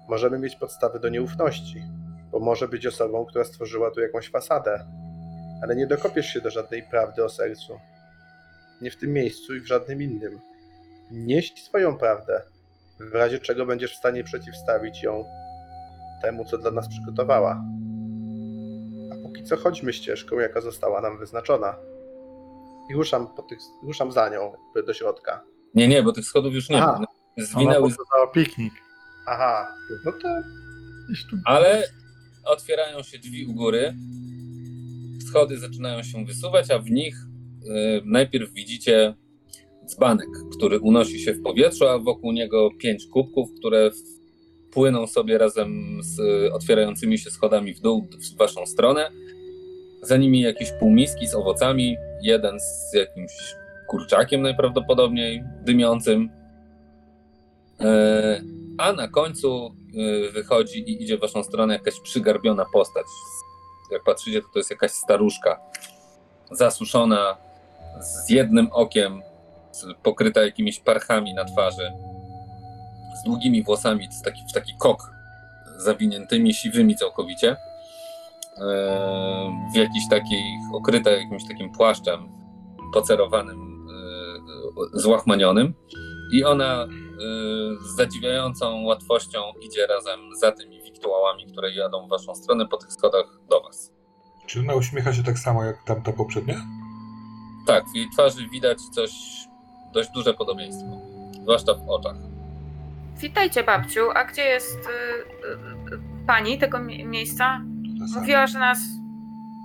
Możemy 0.09 0.39
mieć 0.39 0.57
podstawy 0.57 1.01
do 1.01 1.09
nieufności, 1.09 1.83
bo 2.31 2.41
może 2.41 2.69
być 2.69 2.87
osobą, 2.87 3.27
która 3.27 3.45
stworzyła 3.45 3.91
tu 3.91 4.01
jakąś 4.01 4.31
fasadę. 4.31 4.87
Ale 5.63 5.77
nie 5.77 5.87
dokopiesz 5.87 6.27
się 6.27 6.41
do 6.41 6.51
żadnej 6.51 6.83
prawdy 6.83 7.25
o 7.25 7.29
sercu. 7.29 7.81
Nie 8.81 8.91
w 8.91 8.97
tym 8.97 9.13
miejscu 9.13 9.55
i 9.55 9.61
w 9.61 9.67
żadnym 9.67 10.03
innym. 10.03 10.41
Nieść 11.11 11.65
swoją 11.65 11.99
prawdę, 11.99 12.43
w 13.01 13.15
razie 13.15 13.39
czego 13.39 13.67
będziesz 13.67 13.93
w 13.95 13.99
stanie 13.99 14.25
przeciwstawić 14.25 15.03
ją 15.03 15.25
temu, 16.23 16.45
co 16.45 16.59
dla 16.59 16.71
nas 16.71 16.89
przygotowała. 16.89 17.65
Póki 19.37 19.49
co 19.49 19.57
chodźmy 19.57 19.93
ścieżką, 19.93 20.39
jaka 20.39 20.61
została 20.61 21.01
nam 21.01 21.19
wyznaczona. 21.19 21.77
I 22.91 22.95
ruszam, 22.95 23.27
po 23.37 23.43
tych, 23.43 23.59
ruszam 23.83 24.13
za 24.13 24.29
nią 24.29 24.53
jakby 24.67 24.83
do 24.87 24.95
środka. 24.95 25.45
Nie, 25.75 25.89
nie, 25.89 26.03
bo 26.03 26.13
tych 26.13 26.25
schodów 26.25 26.55
już 26.55 26.69
nie 26.69 26.83
Aha. 26.83 26.87
ma. 26.87 26.97
One 26.97 27.07
Ona 27.37 27.47
Zwinęły, 27.47 27.91
pokazała 27.91 28.27
piknik. 28.27 28.73
Aha, 29.27 29.69
no 30.05 30.13
to 30.13 30.29
ale 31.45 31.89
otwierają 32.45 33.03
się 33.03 33.19
drzwi 33.19 33.47
u 33.47 33.55
góry. 33.55 33.95
Schody 35.29 35.59
zaczynają 35.59 36.03
się 36.03 36.25
wysuwać, 36.25 36.71
a 36.71 36.79
w 36.79 36.91
nich 36.91 37.17
y, 37.17 38.03
najpierw 38.05 38.53
widzicie 38.53 39.15
dzbanek, 39.87 40.29
który 40.57 40.81
unosi 40.81 41.21
się 41.21 41.33
w 41.33 41.43
powietrzu, 41.43 41.89
a 41.89 41.99
wokół 41.99 42.33
niego 42.33 42.71
pięć 42.79 43.07
kubków, 43.07 43.49
które 43.59 43.91
płyną 44.71 45.07
sobie 45.07 45.39
razem 45.39 45.99
z 46.03 46.19
y, 46.19 46.53
otwierającymi 46.53 47.19
się 47.19 47.31
schodami 47.31 47.75
w 47.75 47.81
dół 47.81 48.09
w 48.33 48.37
waszą 48.37 48.67
stronę. 48.67 49.11
Za 50.07 50.17
nimi 50.17 50.41
jakieś 50.41 50.73
półmiski 50.73 51.27
z 51.27 51.35
owocami, 51.35 51.97
jeden 52.23 52.61
z 52.61 52.93
jakimś 52.95 53.33
kurczakiem 53.87 54.43
najprawdopodobniej 54.43 55.45
dymiącym. 55.63 56.31
E, 57.81 58.41
A 58.79 58.93
na 58.93 59.09
końcu 59.09 59.77
y, 60.29 60.33
wychodzi 60.33 60.79
i 60.79 61.03
idzie 61.03 61.17
w 61.17 61.21
waszą 61.21 61.43
stronę 61.43 61.75
jakaś 61.75 62.01
przygarbiona 62.01 62.65
postać. 62.73 63.07
Jak 63.93 64.05
patrzycie, 64.05 64.43
to 64.43 64.49
to 64.53 64.59
jest 64.59 64.71
jakaś 64.71 64.91
staruszka 64.91 65.61
zasuszona, 66.51 67.37
z 68.01 68.31
jednym 68.31 68.69
okiem, 68.73 69.23
pokryta 70.03 70.43
jakimiś 70.43 70.81
parchami 70.81 71.35
na 71.35 71.45
twarzy, 71.45 71.93
z 73.21 73.25
długimi 73.25 73.63
włosami, 73.63 74.09
w 74.51 74.53
taki 74.53 74.73
kok 74.79 75.11
zawiniętymi, 75.77 76.55
siwymi 76.55 76.97
całkowicie. 76.97 77.57
E, 78.61 79.69
W 79.73 79.77
jakiś 79.77 80.09
takiej, 80.11 80.43
okryta 80.75 81.11
jakimś 81.11 81.49
takim 81.49 81.73
płaszczem 81.73 82.29
pocerowanym, 82.95 83.87
e, 84.95 85.01
złachmanionym. 85.01 85.75
I 86.33 86.45
ona 86.45 86.83
e, 86.85 86.89
z 87.81 87.97
zadziwiającą 87.97 88.83
łatwością 88.85 89.39
idzie 89.63 89.87
razem 89.87 90.21
za 90.41 90.53
tymi 90.53 90.83
wiktuałami, 90.83 91.47
które 91.47 91.75
jadą 91.75 92.07
w 92.07 92.11
waszą 92.11 92.35
stronę 92.35 92.67
po 92.69 92.77
tych 92.77 92.93
schodach 92.93 93.27
do 93.51 93.61
was. 93.61 93.93
Czy 94.47 94.61
ona 94.61 94.75
uśmiecha 94.75 95.13
się 95.13 95.23
tak 95.23 95.39
samo 95.39 95.65
jak 95.65 95.83
tamta 95.85 96.13
poprzednia? 96.13 96.55
Tak, 97.67 97.85
w 97.93 97.97
jej 97.97 98.07
twarzy 98.13 98.49
widać 98.49 98.79
coś, 98.95 99.11
dość 99.93 100.11
duże 100.15 100.35
podobieństwo. 100.35 100.87
Zwłaszcza 101.43 101.75
w 101.75 101.89
oczach. 101.91 102.17
Witajcie, 103.17 103.65
babciu. 103.65 104.01
A 104.15 104.25
gdzie 104.25 104.43
jest 104.43 104.77
y, 104.77 104.89
y, 104.89 105.95
y, 105.95 105.99
pani 106.27 106.59
tego 106.59 106.79
mie- 106.79 107.05
miejsca? 107.05 107.61
To. 108.15 108.21
Mówiła, 108.21 108.47
że 108.47 108.59
nas 108.59 108.79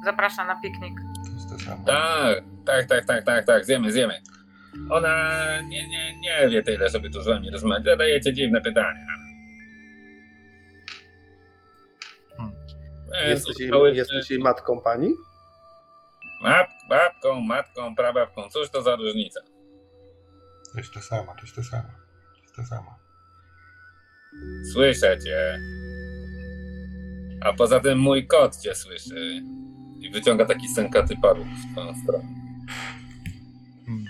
zaprasza 0.05 0.45
na 0.45 0.61
piknik. 0.61 0.93
To 1.25 1.31
jest 1.33 1.49
ta 1.49 1.57
sama. 1.71 1.85
Tak, 1.85 2.43
tak, 2.65 2.85
tak, 2.87 3.05
tak, 3.05 3.25
tak, 3.25 3.45
tak, 3.45 3.65
zjemy, 3.65 3.91
zjemy. 3.91 4.21
Ona 4.89 5.35
nie, 5.61 5.87
nie, 5.87 6.19
nie 6.19 6.49
wie 6.49 6.63
tyle, 6.63 6.89
żeby 6.89 7.09
tu 7.09 7.21
z 7.21 7.27
wami 7.27 7.51
rozmawiać. 7.51 7.85
Zadajecie 7.85 8.33
dziwne 8.33 8.61
pytania. 8.61 9.05
Hmm. 12.37 12.53
E, 13.13 13.29
Jesteś 13.29 13.59
jej, 13.59 13.69
zostały- 13.69 13.95
jesteś 13.95 14.31
jej 14.31 14.39
matką 14.39 14.81
pani? 14.81 15.09
Map, 16.43 16.67
babką, 16.89 17.39
matką, 17.41 17.95
prababką, 17.95 18.49
cóż 18.49 18.69
to 18.69 18.81
za 18.81 18.95
różnica? 18.95 19.41
To 20.73 20.77
jest 20.77 20.93
ta 20.93 21.01
sama, 21.01 21.35
to 21.35 21.41
jest 21.41 21.55
ta 21.55 21.63
sama. 21.63 21.89
To 22.35 22.41
jest 22.41 22.55
ta 22.55 22.63
sama. 22.65 22.95
Słyszę 24.73 25.17
cię. 25.25 25.59
A 27.41 27.53
poza 27.53 27.79
tym 27.79 27.99
mój 27.99 28.27
kot 28.27 28.57
cię 28.57 28.75
słyszy. 28.75 29.43
I 29.99 30.09
wyciąga 30.09 30.45
taki 30.45 30.67
sękaty 30.67 31.15
paluch 31.21 31.47
w 31.47 31.71
twoją 31.71 31.93
stronę. 32.03 32.23
Hmm. 33.85 34.05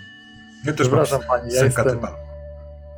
Ja 0.66 0.74
też 0.74 0.88
Przepraszam 0.88 1.22
pani, 1.28 1.54
ja 1.54 1.64
jestem 1.64 1.90
typa. 1.90 2.16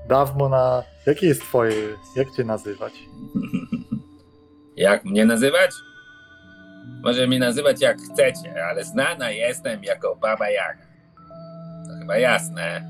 dawno 0.10 0.50
na... 0.50 0.84
Jakie 1.06 1.28
jest 1.28 1.42
twoje... 1.42 1.76
Jak 2.16 2.32
cię 2.32 2.44
nazywać? 2.44 2.94
Jak 4.78 5.06
mnie 5.06 5.26
nazywać? 5.26 5.72
Może 7.04 7.28
mnie 7.28 7.40
nazywać 7.40 7.82
jak 7.82 7.98
chcecie, 8.02 8.66
ale 8.66 8.84
znana 8.84 9.32
jestem 9.32 9.84
jako 9.84 10.16
Baba 10.16 10.50
Jaga. 10.50 10.84
To 11.88 12.00
chyba 12.00 12.18
jasne. 12.18 12.90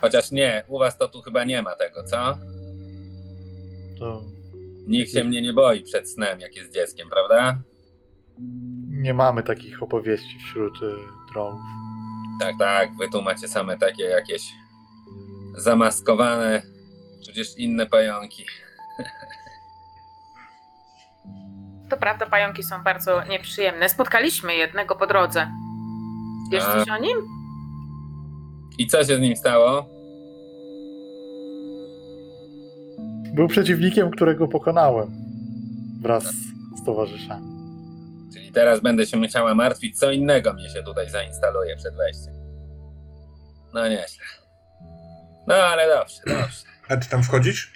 Chociaż 0.00 0.30
nie, 0.30 0.64
u 0.68 0.78
was 0.78 0.98
to 0.98 1.08
tu 1.08 1.22
chyba 1.22 1.44
nie 1.44 1.62
ma 1.62 1.74
tego, 1.74 2.04
co? 2.04 2.38
To 3.98 4.22
Nikt 4.92 5.12
się 5.12 5.24
mnie 5.24 5.42
nie 5.42 5.52
boi 5.52 5.82
przed 5.82 6.10
snem, 6.10 6.40
jak 6.40 6.56
jest 6.56 6.74
dzieckiem, 6.74 7.08
prawda? 7.10 7.62
nie 8.88 9.14
mamy 9.14 9.42
takich 9.42 9.82
opowieści 9.82 10.38
wśród 10.38 10.82
y, 10.82 10.94
trollów. 11.32 11.60
Tak, 12.40 12.54
tak, 12.58 12.96
wy 12.96 13.08
tu 13.08 13.22
macie 13.22 13.48
same 13.48 13.78
takie 13.78 14.04
jakieś 14.04 14.42
zamaskowane, 15.56 16.62
tudzież 17.26 17.58
inne 17.58 17.86
pająki. 17.86 18.44
To 21.90 21.96
prawda, 21.96 22.26
pająki 22.26 22.62
są 22.62 22.82
bardzo 22.82 23.24
nieprzyjemne. 23.24 23.88
Spotkaliśmy 23.88 24.54
jednego 24.54 24.96
po 24.96 25.06
drodze. 25.06 25.50
Wiesz 26.52 26.64
A. 26.64 26.72
coś 26.72 26.88
o 26.88 26.98
nim? 26.98 27.16
I 28.78 28.86
co 28.86 29.04
się 29.04 29.16
z 29.16 29.20
nim 29.20 29.36
stało? 29.36 29.86
Był 33.34 33.48
przeciwnikiem, 33.48 34.10
którego 34.10 34.48
pokonałem 34.48 35.10
wraz 36.00 36.24
z 36.76 36.84
towarzyszami. 36.86 37.52
Czyli 38.34 38.52
teraz 38.52 38.80
będę 38.80 39.06
się 39.06 39.16
musiała 39.16 39.54
martwić, 39.54 39.98
co 39.98 40.10
innego 40.12 40.52
mnie 40.52 40.70
się 40.70 40.82
tutaj 40.82 41.10
zainstaluje 41.10 41.76
przed 41.76 41.96
wejściem. 41.96 42.34
No 43.74 43.88
nieźle. 43.88 44.24
No 45.46 45.54
ale 45.54 45.88
dobrze, 45.88 46.20
dobrze. 46.26 46.64
A 46.88 46.96
ty 46.96 47.08
tam 47.08 47.22
wchodzisz? 47.22 47.72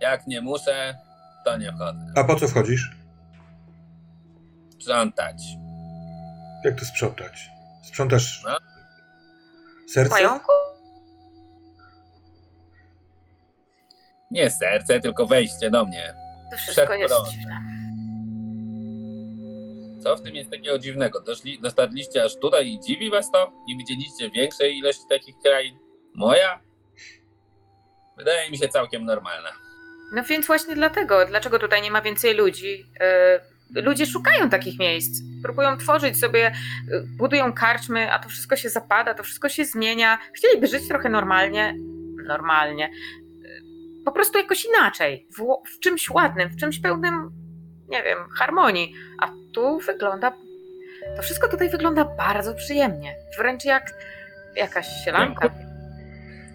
Jak 0.00 0.26
nie 0.26 0.40
muszę, 0.40 0.98
to 1.44 1.56
nie 1.58 1.72
wchodzę. 1.72 2.12
A 2.16 2.24
po 2.24 2.36
co 2.36 2.48
wchodzisz? 2.48 2.90
Sprzątać. 4.70 5.42
Jak 6.64 6.78
to 6.78 6.84
sprzątać? 6.84 7.50
Sprzątasz 7.84 8.42
No. 8.44 8.56
serce? 9.88 10.10
Pająku? 10.10 10.52
Nie 14.32 14.50
serce, 14.50 15.00
tylko 15.00 15.26
wejście 15.26 15.70
do 15.70 15.84
mnie. 15.84 16.14
To 16.50 16.56
wszystko 16.56 16.94
jest 16.94 17.14
dziwne. 17.30 17.60
Co 20.02 20.16
w 20.16 20.22
tym 20.22 20.34
jest 20.34 20.50
takiego 20.50 20.78
dziwnego? 20.78 21.20
Doszli, 21.20 21.60
dotarliście 21.60 22.24
aż 22.24 22.36
tutaj 22.36 22.68
i 22.68 22.80
dziwi 22.80 23.10
was 23.10 23.30
to? 23.30 23.52
Nie 23.68 23.76
widzieliście 23.76 24.30
większej 24.30 24.78
ilości 24.78 25.02
takich 25.08 25.34
krain? 25.44 25.78
Moja? 26.14 26.60
Wydaje 28.18 28.50
mi 28.50 28.58
się 28.58 28.68
całkiem 28.68 29.04
normalna. 29.04 29.48
No 30.14 30.22
więc 30.24 30.46
właśnie 30.46 30.74
dlatego, 30.74 31.26
dlaczego 31.26 31.58
tutaj 31.58 31.82
nie 31.82 31.90
ma 31.90 32.02
więcej 32.02 32.34
ludzi? 32.34 32.86
E, 33.00 33.40
ludzie 33.82 34.06
szukają 34.06 34.50
takich 34.50 34.78
miejsc. 34.78 35.22
Próbują 35.42 35.76
tworzyć 35.76 36.20
sobie, 36.20 36.46
e, 36.46 36.52
budują 37.18 37.52
karczmy, 37.52 38.12
a 38.12 38.18
to 38.18 38.28
wszystko 38.28 38.56
się 38.56 38.68
zapada, 38.68 39.14
to 39.14 39.22
wszystko 39.22 39.48
się 39.48 39.64
zmienia. 39.64 40.18
Chcieliby 40.34 40.66
żyć 40.66 40.88
trochę 40.88 41.08
normalnie. 41.08 41.74
Normalnie. 42.26 42.90
Po 44.04 44.12
prostu 44.12 44.38
jakoś 44.38 44.64
inaczej. 44.64 45.28
W, 45.38 45.68
w 45.76 45.80
czymś 45.80 46.10
ładnym, 46.10 46.48
w 46.48 46.56
czymś 46.56 46.78
pełnym, 46.80 47.30
nie 47.88 48.02
wiem, 48.02 48.18
harmonii. 48.38 48.94
A 49.20 49.28
tu 49.54 49.78
wygląda. 49.78 50.32
To 51.16 51.22
wszystko 51.22 51.48
tutaj 51.48 51.70
wygląda 51.70 52.04
bardzo 52.04 52.54
przyjemnie. 52.54 53.16
Wręcz 53.38 53.64
jak 53.64 53.94
jakaś 54.56 54.86
sielanka. 55.04 55.50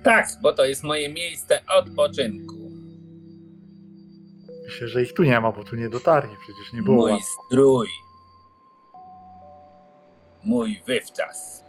Tak, 0.03 0.27
bo 0.41 0.53
to 0.53 0.65
jest 0.65 0.83
moje 0.83 1.09
miejsce 1.09 1.59
odpoczynku. 1.77 2.55
Myślę, 4.65 4.87
że 4.87 5.01
ich 5.01 5.13
tu 5.13 5.23
nie 5.23 5.39
ma, 5.39 5.51
bo 5.51 5.63
tu 5.63 5.75
nie 5.75 5.89
dotarli, 5.89 6.35
przecież 6.43 6.73
nie 6.73 6.81
było. 6.81 6.97
Mój 6.97 7.11
łatwo. 7.11 7.27
strój. 7.47 7.87
Mój 10.43 10.81
wywczas. 10.87 11.63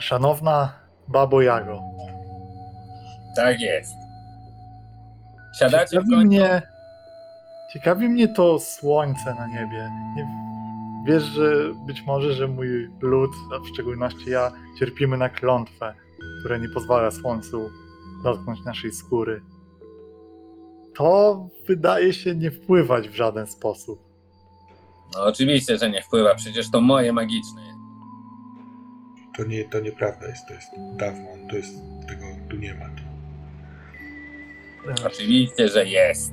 Szanowna 0.00 0.80
babo 1.08 1.42
Jago, 1.42 1.80
Tak 3.36 3.60
jest. 3.60 3.94
Siadacie 5.58 5.86
w 5.86 5.90
ciekawi 5.90 6.10
końcu? 6.10 6.26
mnie, 6.26 6.62
ciekawi 7.72 8.08
mnie 8.08 8.28
to 8.28 8.58
słońce 8.58 9.34
na 9.34 9.46
niebie. 9.46 9.90
Nie, 10.16 10.26
wiesz, 11.06 11.22
że 11.22 11.74
być 11.86 12.02
może, 12.02 12.32
że 12.32 12.48
mój 12.48 12.90
lud, 13.00 13.30
a 13.54 13.58
w 13.58 13.68
szczególności 13.68 14.30
ja, 14.30 14.52
cierpimy 14.78 15.16
na 15.16 15.28
klątwę, 15.28 15.94
która 16.40 16.58
nie 16.58 16.68
pozwala 16.68 17.10
słońcu 17.10 17.70
dotknąć 18.24 18.64
naszej 18.64 18.92
skóry. 18.92 19.42
To 20.94 21.48
wydaje 21.68 22.12
się 22.12 22.34
nie 22.34 22.50
wpływać 22.50 23.08
w 23.08 23.14
żaden 23.14 23.46
sposób. 23.46 24.12
No 25.14 25.24
oczywiście, 25.24 25.78
że 25.78 25.90
nie 25.90 26.02
wpływa, 26.02 26.34
przecież 26.34 26.70
to 26.70 26.80
moje 26.80 27.12
magiczne. 27.12 27.62
jest. 27.62 27.78
To 29.36 29.44
nie, 29.44 29.64
to 29.64 29.80
nieprawda 29.80 30.26
jest, 30.26 30.46
to 30.48 30.54
jest 30.54 30.68
dawno, 30.96 31.28
to 31.50 31.56
jest, 31.56 31.74
tego 32.08 32.26
tu 32.50 32.56
nie 32.56 32.74
ma. 32.74 32.84
Oczywiście, 35.06 35.68
że 35.68 35.86
jest. 35.86 36.32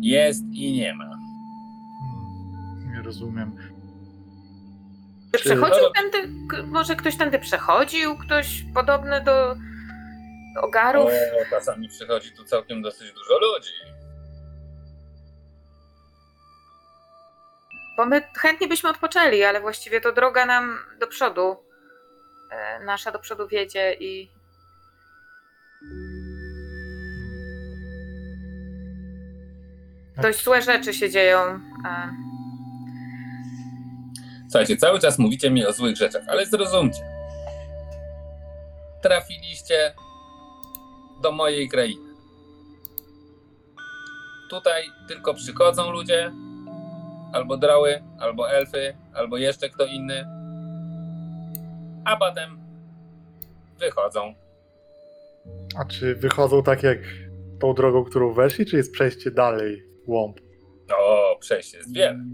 Jest 0.00 0.44
i 0.52 0.72
nie 0.72 0.94
ma. 0.94 1.04
Hmm, 1.04 2.92
Nie 2.96 3.02
rozumiem. 3.02 3.56
Czy 5.36 5.40
przechodził 5.44 5.84
tędy, 5.96 6.18
k- 6.50 6.62
może 6.66 6.96
ktoś 6.96 7.16
tędy 7.16 7.38
przechodził, 7.38 8.18
ktoś 8.18 8.64
podobny 8.74 9.20
do, 9.20 9.54
do 10.54 10.60
ogarów? 10.62 11.10
O, 11.10 11.50
czasami 11.50 11.88
przychodzi 11.88 12.32
tu 12.32 12.44
całkiem 12.44 12.82
dosyć 12.82 13.12
dużo 13.12 13.38
ludzi. 13.38 13.72
Bo 17.96 18.06
my 18.06 18.22
chętnie 18.38 18.68
byśmy 18.68 18.90
odpoczęli, 18.90 19.44
ale 19.44 19.60
właściwie 19.60 20.00
to 20.00 20.12
droga 20.12 20.46
nam 20.46 20.78
do 21.00 21.06
przodu. 21.06 21.56
e, 22.50 22.84
Nasza 22.84 23.12
do 23.12 23.18
przodu 23.18 23.48
wiedzie 23.48 23.94
i 24.00 24.30
dość 30.22 30.44
złe 30.44 30.62
rzeczy 30.62 30.94
się 30.94 31.10
dzieją. 31.10 31.38
Słuchajcie, 34.50 34.76
cały 34.76 35.00
czas 35.00 35.18
mówicie 35.18 35.50
mi 35.50 35.66
o 35.66 35.72
złych 35.72 35.96
rzeczach, 35.96 36.22
ale 36.28 36.46
zrozumcie. 36.46 37.02
Trafiliście 39.02 39.94
do 41.22 41.32
mojej 41.32 41.68
krainy. 41.68 42.10
Tutaj 44.50 44.82
tylko 45.08 45.34
przychodzą 45.34 45.90
ludzie, 45.90 46.32
albo 47.32 47.56
drały, 47.56 48.02
albo 48.18 48.50
elfy, 48.50 48.96
albo 49.14 49.36
jeszcze 49.36 49.68
kto 49.68 49.84
inny, 49.84 50.24
a 52.04 52.16
potem 52.16 52.60
wychodzą. 53.78 54.34
A 55.78 55.84
czy 55.84 56.14
wychodzą 56.14 56.62
tak 56.62 56.82
jak 56.82 56.98
tą 57.60 57.74
drogą, 57.74 58.04
którą 58.04 58.32
weszli, 58.32 58.66
czy 58.66 58.76
jest 58.76 58.92
przejście 58.92 59.30
dalej 59.30 59.89
w 60.02 60.06
głąb? 60.06 60.40
To 60.88 60.96
przejść 61.40 61.74
jest 61.74 61.94
wiele. 61.94 62.24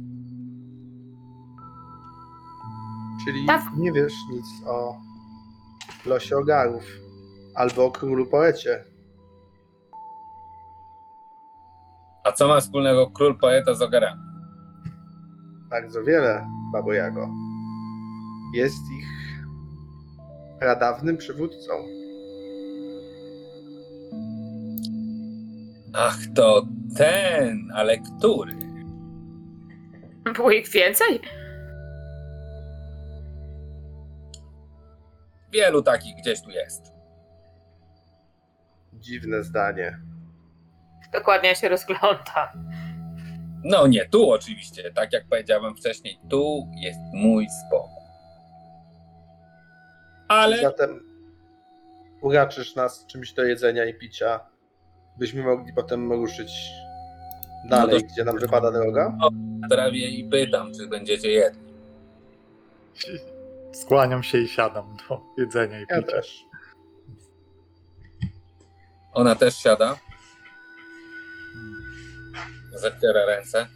Czyli 3.24 3.46
Tak. 3.46 3.62
nie 3.78 3.92
wiesz 3.92 4.12
nic 4.32 4.46
o 4.66 4.96
losie 6.06 6.36
ogarów 6.36 6.84
albo 7.54 7.84
o 7.84 7.90
królu 7.90 8.26
poecie. 8.26 8.84
A 12.24 12.32
co 12.32 12.48
ma 12.48 12.60
wspólnego 12.60 13.10
król 13.10 13.38
poeta 13.38 13.74
z 13.74 13.82
ogarami? 13.82 14.20
Bardzo 15.70 16.02
wiele, 16.04 16.46
Babo 16.72 16.92
Jago. 16.92 17.28
Jest 18.54 18.82
ich 18.98 19.08
pradawnym 20.60 21.16
przywódcą. 21.16 21.72
Ach, 25.98 26.18
to 26.34 26.66
ten, 26.96 27.72
ale 27.74 27.98
który? 27.98 28.52
Było 30.34 30.50
ich 30.50 30.68
więcej? 30.68 31.20
Wielu 35.52 35.82
takich 35.82 36.16
gdzieś 36.16 36.42
tu 36.42 36.50
jest. 36.50 36.92
Dziwne 38.92 39.42
zdanie. 39.44 39.98
Dokładnie 41.12 41.48
ja 41.48 41.54
się 41.54 41.68
rozglądam. 41.68 42.48
No 43.64 43.86
nie, 43.86 44.06
tu 44.06 44.30
oczywiście, 44.30 44.92
tak 44.92 45.12
jak 45.12 45.28
powiedziałem 45.28 45.76
wcześniej, 45.76 46.18
tu 46.30 46.68
jest 46.76 46.98
mój 47.12 47.46
spokój. 47.66 48.02
Ale 50.28 50.62
Zatem 50.62 51.00
uraczysz 52.22 52.74
nas 52.76 53.06
czymś 53.06 53.32
do 53.32 53.44
jedzenia 53.44 53.84
i 53.84 53.94
picia, 53.94 54.40
byśmy 55.18 55.42
mogli 55.42 55.72
potem 55.72 56.12
ruszyć 56.12 56.70
dalej, 57.70 57.94
No 57.94 58.00
to- 58.00 58.06
gdzie 58.12 58.24
nam 58.24 58.38
wypada 58.38 58.72
droga? 58.72 59.18
prawie 59.70 60.08
i 60.08 60.28
pytam, 60.28 60.72
czy 60.74 60.86
będziecie 60.86 61.28
jedli. 61.30 61.60
Skłaniam 63.72 64.22
się 64.22 64.38
i 64.38 64.48
siadam 64.48 64.96
do 65.08 65.20
jedzenia 65.38 65.78
i 65.80 65.84
Ja 65.90 65.96
picia. 66.02 66.12
też. 66.12 66.44
Ona 69.12 69.34
też 69.34 69.56
siada. 69.56 69.98
Zaciera 72.74 73.26
ręce. 73.26 73.66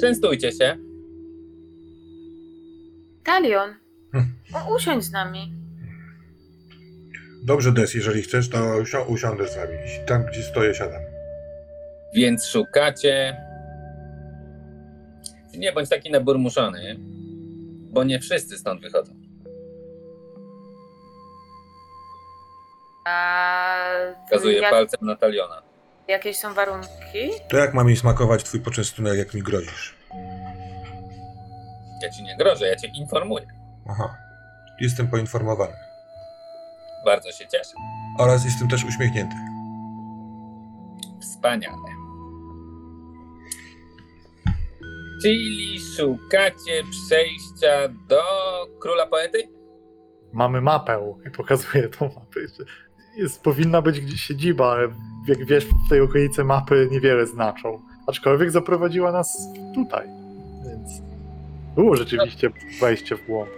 Częstujcie 0.00 0.52
się. 0.52 0.76
Talion, 3.24 3.74
Hmm. 4.12 4.32
u- 4.68 4.74
usiądź 4.74 5.04
z 5.04 5.12
nami. 5.12 5.52
Dobrze, 7.44 7.72
Des, 7.72 7.94
jeżeli 7.94 8.22
chcesz, 8.22 8.48
to 8.50 8.58
usiądę 9.08 9.48
z 9.48 9.56
wami. 9.56 9.78
Tam, 10.06 10.24
gdzie 10.26 10.42
stoję, 10.42 10.74
siadam. 10.74 11.00
Więc 12.14 12.46
szukacie. 12.46 13.36
Nie 15.56 15.72
bądź 15.72 15.88
taki 15.88 16.10
naburmuszony, 16.10 16.96
bo 17.92 18.04
nie 18.04 18.20
wszyscy 18.20 18.58
stąd 18.58 18.80
wychodzą. 18.80 19.12
A 23.06 23.76
Wskazuję 24.24 24.58
jak, 24.60 24.70
palcem 24.70 25.00
na 25.02 25.16
Taliona. 25.16 25.62
jakieś 26.08 26.36
są 26.36 26.54
warunki? 26.54 27.30
To 27.48 27.56
jak 27.56 27.74
ma 27.74 27.84
mi 27.84 27.96
smakować 27.96 28.44
twój 28.44 28.60
poczęstunek, 28.60 29.18
jak 29.18 29.34
mi 29.34 29.42
grozisz? 29.42 29.94
Ja 32.02 32.10
ci 32.10 32.22
nie 32.22 32.36
grożę, 32.36 32.68
ja 32.68 32.76
cię 32.76 32.88
informuję. 32.88 33.46
Aha. 33.88 34.16
Jestem 34.80 35.08
poinformowany. 35.08 35.76
Bardzo 37.04 37.32
się 37.32 37.46
cieszę. 37.48 37.72
Oraz 38.18 38.44
jestem 38.44 38.68
też 38.68 38.84
uśmiechnięty. 38.84 39.36
Wspaniale. 41.20 41.76
Czyli 45.22 45.80
szukacie 45.96 46.82
przejścia 46.90 47.88
do 48.08 48.20
króla 48.80 49.06
poety? 49.06 49.48
Mamy 50.32 50.60
mapę 50.60 51.14
i 51.26 51.30
pokazuję 51.30 51.88
tą 51.88 52.04
mapę. 52.04 52.40
Jest, 53.16 53.42
powinna 53.42 53.82
być 53.82 54.00
gdzieś 54.00 54.20
siedziba, 54.20 54.72
ale 54.72 54.88
jak 55.26 55.46
wiesz, 55.46 55.66
w 55.66 55.88
tej 55.90 56.00
okolicy 56.00 56.44
mapy 56.44 56.88
niewiele 56.90 57.26
znaczą. 57.26 57.82
Aczkolwiek 58.06 58.50
zaprowadziła 58.50 59.12
nas 59.12 59.38
tutaj, 59.74 60.08
było 61.74 61.96
rzeczywiście 61.96 62.50
wejście 62.80 63.16
w 63.16 63.26
głąb. 63.26 63.50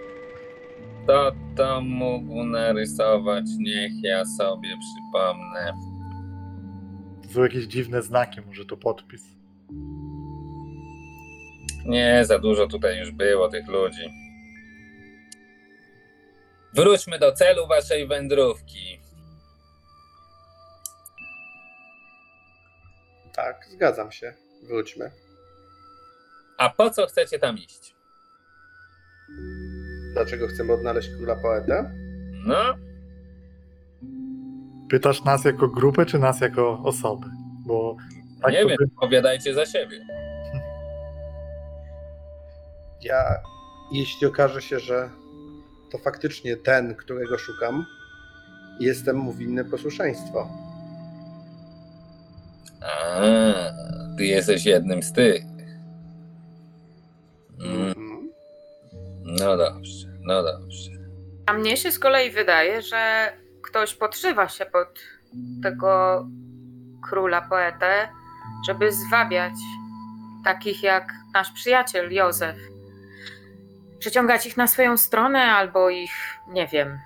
To 1.07 1.31
to 1.55 1.81
mógł 1.81 2.43
narysować, 2.43 3.45
niech 3.59 3.91
ja 4.03 4.25
sobie 4.25 4.69
przypomnę. 4.69 5.73
To 7.23 7.29
są 7.33 7.43
jakieś 7.43 7.63
dziwne 7.63 8.01
znaki, 8.01 8.41
może 8.41 8.65
to 8.65 8.77
podpis. 8.77 9.23
Nie, 11.85 12.25
za 12.25 12.39
dużo 12.39 12.67
tutaj 12.67 12.99
już 12.99 13.11
było 13.11 13.49
tych 13.49 13.67
ludzi. 13.67 14.09
Wróćmy 16.73 17.19
do 17.19 17.31
celu 17.31 17.67
waszej 17.67 18.07
wędrówki. 18.07 18.99
Tak, 23.33 23.65
zgadzam 23.69 24.11
się. 24.11 24.33
Wróćmy. 24.63 25.11
A 26.57 26.69
po 26.69 26.89
co 26.89 27.07
chcecie 27.07 27.39
tam 27.39 27.57
iść? 27.57 27.96
Dlaczego 30.13 30.47
chcemy 30.47 30.73
odnaleźć 30.73 31.09
króla 31.09 31.35
poetę? 31.35 31.91
No, 32.45 32.55
Pytasz 34.89 35.23
nas 35.23 35.45
jako 35.45 35.67
grupę, 35.67 36.05
czy 36.05 36.19
nas 36.19 36.41
jako 36.41 36.79
osoby? 36.83 37.25
Bo 37.65 37.95
tak 38.41 38.51
nie 38.51 38.61
to 38.61 38.67
wiem, 38.67 38.77
by- 38.79 38.89
opowiadajcie 38.97 39.53
za 39.53 39.65
siebie. 39.65 39.99
Ja, 43.01 43.23
jeśli 43.91 44.27
okaże 44.27 44.61
się, 44.61 44.79
że 44.79 45.09
to 45.91 45.97
faktycznie 45.97 46.57
ten, 46.57 46.95
którego 46.95 47.37
szukam, 47.37 47.85
jestem 48.79 49.15
mu 49.17 49.33
winny 49.33 49.65
posłuszeństwo. 49.65 50.47
A, 52.81 53.21
ty 54.17 54.25
jesteś 54.25 54.65
jednym 54.65 55.03
z 55.03 55.13
tych. 55.13 55.43
No 59.39 59.57
dobrze, 59.57 60.07
no 60.21 60.43
dobrze. 60.43 60.91
A 61.45 61.53
mnie 61.53 61.77
się 61.77 61.91
z 61.91 61.99
kolei 61.99 62.31
wydaje, 62.31 62.81
że 62.81 63.33
ktoś 63.63 63.95
podszywa 63.95 64.49
się 64.49 64.65
pod 64.65 64.99
tego 65.63 66.25
króla 67.09 67.41
poetę, 67.41 68.09
żeby 68.67 68.91
zwabiać 68.91 69.53
takich 70.43 70.83
jak 70.83 71.13
nasz 71.33 71.51
przyjaciel 71.51 72.13
Józef. 72.13 72.57
Przyciągać 73.99 74.45
ich 74.45 74.57
na 74.57 74.67
swoją 74.67 74.97
stronę 74.97 75.39
albo 75.39 75.89
ich, 75.89 76.11
nie 76.47 76.67
wiem, 76.67 76.99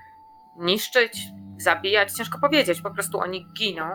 niszczyć, 0.57 1.27
zabijać. 1.57 2.11
Ciężko 2.11 2.39
powiedzieć, 2.39 2.81
po 2.81 2.91
prostu 2.91 3.19
oni 3.19 3.45
giną 3.57 3.85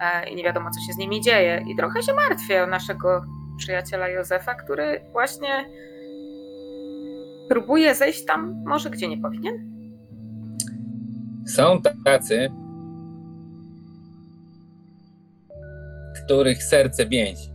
e, 0.00 0.28
i 0.30 0.36
nie 0.36 0.44
wiadomo, 0.44 0.70
co 0.70 0.80
się 0.80 0.92
z 0.92 0.96
nimi 0.96 1.20
dzieje. 1.20 1.64
I 1.68 1.76
trochę 1.76 2.02
się 2.02 2.14
martwię 2.14 2.64
o 2.64 2.66
naszego 2.66 3.24
przyjaciela 3.58 4.08
Józefa, 4.08 4.54
który 4.54 5.04
właśnie 5.12 5.68
próbuje 7.50 7.94
zejść 7.94 8.24
tam, 8.24 8.62
może 8.66 8.90
gdzie 8.90 9.08
nie 9.08 9.18
powinien. 9.18 9.70
Są 11.46 11.82
tacy, 12.04 12.50
których 16.24 16.62
serce 16.62 17.06
więzi. 17.06 17.50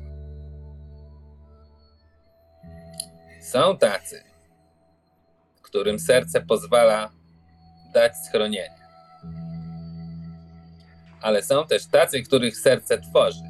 Są 3.41 3.77
tacy, 3.77 4.23
którym 5.61 5.99
serce 5.99 6.41
pozwala 6.41 7.11
dać 7.93 8.17
schronienie. 8.17 8.75
Ale 11.21 11.43
są 11.43 11.67
też 11.67 11.87
tacy, 11.87 12.21
których 12.21 12.57
serce 12.57 12.97
tworzy. 12.97 13.43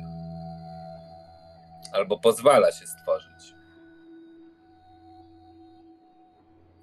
Albo 1.93 2.19
pozwala 2.19 2.71
się 2.71 2.87
stworzyć. 2.87 3.54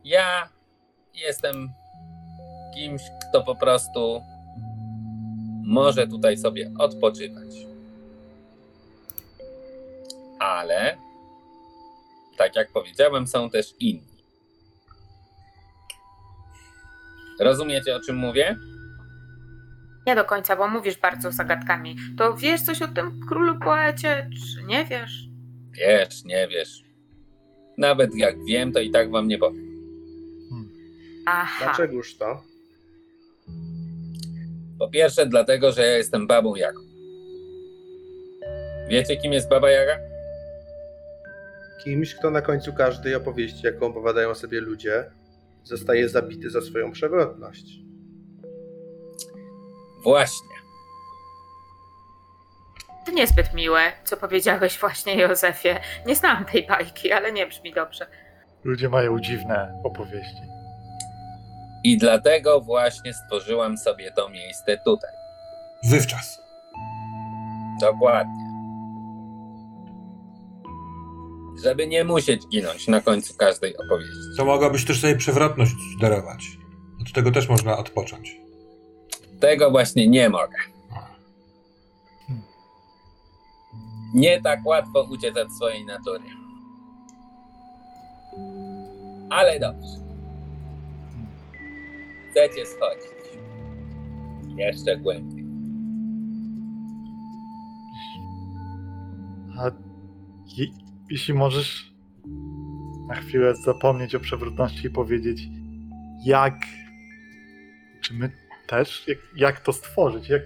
Ja 0.04 0.48
jestem 1.14 1.72
kimś, 2.74 3.02
kto 3.28 3.42
po 3.42 3.56
prostu 3.56 4.22
może 5.64 6.06
tutaj 6.06 6.38
sobie 6.38 6.70
odpoczywać. 6.78 7.48
Ale, 10.40 10.96
tak 12.36 12.56
jak 12.56 12.72
powiedziałem, 12.72 13.26
są 13.26 13.50
też 13.50 13.74
inni. 13.80 14.12
Rozumiecie, 17.40 17.96
o 17.96 18.00
czym 18.00 18.16
mówię? 18.16 18.56
Nie 20.06 20.14
do 20.14 20.24
końca, 20.24 20.56
bo 20.56 20.68
mówisz 20.68 20.98
bardzo 20.98 21.32
zagadkami. 21.32 21.96
To 22.18 22.36
wiesz 22.36 22.62
coś 22.62 22.82
o 22.82 22.88
tym 22.88 23.20
królu 23.28 23.58
poecie, 23.58 24.30
czy 24.30 24.62
nie 24.62 24.84
wiesz? 24.84 25.24
Wiesz, 25.70 26.24
nie 26.24 26.48
wiesz. 26.48 26.82
Nawet 27.78 28.14
jak 28.14 28.44
wiem, 28.44 28.72
to 28.72 28.80
i 28.80 28.90
tak 28.90 29.10
wam 29.10 29.28
nie 29.28 29.38
powiem. 29.38 29.71
Aha. 31.26 31.64
Dlaczegoż 31.64 32.16
to? 32.16 32.42
Po 34.78 34.88
pierwsze, 34.88 35.26
dlatego, 35.26 35.72
że 35.72 35.82
ja 35.82 35.96
jestem 35.96 36.26
babą 36.26 36.54
Jagą. 36.54 36.80
Wiecie, 38.88 39.16
kim 39.16 39.32
jest 39.32 39.48
baba 39.48 39.70
Jaga? 39.70 39.98
Kimś, 41.84 42.14
kto 42.14 42.30
na 42.30 42.42
końcu 42.42 42.72
każdej 42.72 43.14
opowieści, 43.14 43.66
jaką 43.66 43.86
opowiadają 43.86 44.34
sobie 44.34 44.60
ludzie, 44.60 45.04
zostaje 45.62 46.08
zabity 46.08 46.50
za 46.50 46.60
swoją 46.60 46.92
przewrotność. 46.92 47.64
Właśnie. 50.04 50.48
To 53.06 53.12
niezbyt 53.12 53.54
miłe, 53.54 53.80
co 54.04 54.16
powiedziałeś 54.16 54.78
właśnie 54.78 55.22
Józefie. 55.22 55.74
Nie 56.06 56.16
znam 56.16 56.44
tej 56.44 56.66
bajki, 56.66 57.12
ale 57.12 57.32
nie 57.32 57.46
brzmi 57.46 57.72
dobrze. 57.72 58.06
Ludzie 58.64 58.88
mają 58.88 59.20
dziwne 59.20 59.80
opowieści. 59.84 60.42
I 61.84 61.98
dlatego 61.98 62.60
właśnie 62.60 63.14
stworzyłam 63.14 63.78
sobie 63.78 64.12
to 64.12 64.28
miejsce 64.28 64.78
tutaj. 64.84 65.10
Wywczas. 65.84 66.38
Dokładnie. 67.80 68.52
Żeby 71.64 71.86
nie 71.86 72.04
musieć 72.04 72.42
ginąć 72.48 72.88
na 72.88 73.00
końcu 73.00 73.34
każdej 73.36 73.76
opowieści. 73.76 74.36
To 74.36 74.44
mogłabyś 74.44 74.84
też 74.84 75.00
sobie 75.00 75.16
przewrotność 75.16 75.74
darować. 76.00 76.44
Od 77.00 77.12
tego 77.12 77.30
też 77.30 77.48
można 77.48 77.78
odpocząć. 77.78 78.36
Tego 79.40 79.70
właśnie 79.70 80.08
nie 80.08 80.28
mogę. 80.28 80.56
Nie 84.14 84.42
tak 84.42 84.66
łatwo 84.66 85.02
uciec 85.10 85.36
od 85.36 85.52
swojej 85.52 85.84
natury. 85.84 86.24
Ale 89.30 89.60
dobrze. 89.60 90.11
Chcecie 92.32 92.66
schodzić. 92.66 93.12
Jeszcze 94.56 94.96
głębiej. 94.96 95.46
A 99.58 99.70
je, 100.56 100.66
jeśli 101.10 101.34
możesz 101.34 101.92
na 103.08 103.14
chwilę 103.14 103.54
zapomnieć 103.56 104.14
o 104.14 104.20
przewrotności 104.20 104.86
i 104.86 104.90
powiedzieć, 104.90 105.48
jak. 106.24 106.54
Czy 108.00 108.14
my 108.14 108.30
też? 108.66 109.08
Jak, 109.08 109.18
jak 109.36 109.60
to 109.60 109.72
stworzyć? 109.72 110.28
Jak, 110.28 110.42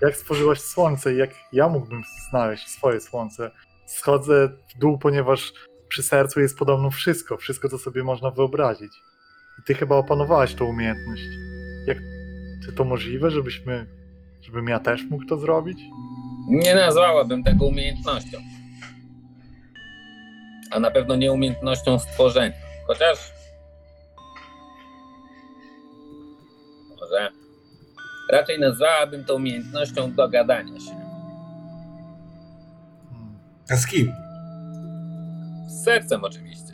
jak 0.00 0.16
stworzyłaś 0.16 0.60
słońce? 0.60 1.14
Jak 1.14 1.30
ja 1.52 1.68
mógłbym 1.68 2.02
znaleźć 2.30 2.68
swoje 2.68 3.00
słońce? 3.00 3.50
Schodzę 3.86 4.48
w 4.48 4.78
dół, 4.78 4.98
ponieważ 4.98 5.52
przy 5.88 6.02
sercu 6.02 6.40
jest 6.40 6.58
podobno 6.58 6.90
wszystko, 6.90 7.36
wszystko, 7.36 7.68
co 7.68 7.78
sobie 7.78 8.02
można 8.02 8.30
wyobrazić. 8.30 8.92
I 9.60 9.62
ty 9.62 9.74
chyba 9.74 9.96
opanowałaś 9.96 10.54
tą 10.54 10.64
umiejętność. 10.64 11.22
Jak 11.86 11.98
czy 12.64 12.72
to 12.72 12.84
możliwe, 12.84 13.30
żebyśmy, 13.30 13.86
żebym 14.40 14.68
ja 14.68 14.80
też 14.80 15.04
mógł 15.10 15.24
to 15.24 15.36
zrobić? 15.38 15.78
Nie 16.48 16.74
nazwałabym 16.74 17.44
tego 17.44 17.66
umiejętnością. 17.66 18.38
A 20.70 20.80
na 20.80 20.90
pewno 20.90 21.16
nie 21.16 21.32
umiejętnością 21.32 21.98
stworzenia. 21.98 22.56
Chociaż. 22.86 23.32
Może. 27.00 27.30
Raczej 28.32 28.58
nazwałabym 28.58 29.24
to 29.24 29.34
umiejętnością 29.34 30.12
dogadania 30.12 30.80
się. 30.80 31.00
A 33.70 33.76
z 33.76 33.86
kim? 33.86 34.12
Z 35.66 35.84
sercem 35.84 36.24
oczywiście. 36.24 36.69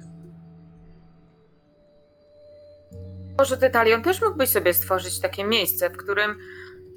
Może 3.38 3.56
ty, 3.56 3.70
Talion, 3.70 4.02
też 4.02 4.22
mógłbyś 4.22 4.50
sobie 4.50 4.74
stworzyć 4.74 5.20
takie 5.20 5.44
miejsce, 5.44 5.90
w 5.90 5.96
którym 5.96 6.38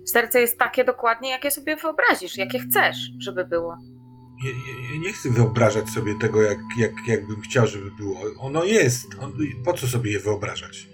serce 0.06 0.42
jest 0.42 0.58
takie 0.58 0.84
dokładnie, 0.84 1.30
jakie 1.30 1.52
sobie 1.52 1.76
wyobrazisz, 1.76 2.38
jakie 2.38 2.60
chcesz, 2.60 2.98
żeby 3.20 3.46
było. 3.46 3.78
Ja, 4.44 4.50
ja, 4.52 4.94
ja 4.94 5.00
nie 5.00 5.14
chcę 5.14 5.30
wyobrażać 5.30 5.90
sobie 5.90 6.16
tego, 6.22 6.42
jak, 6.42 6.58
jak, 6.78 6.92
jakbym 7.08 7.42
chciał, 7.42 7.68
żeby 7.68 7.92
było. 7.92 8.20
Ono 8.40 8.64
jest. 8.64 9.08
On, 9.22 9.34
po 9.66 9.74
co 9.74 9.88
sobie 9.88 10.12
je 10.12 10.20
wyobrażać? 10.20 10.88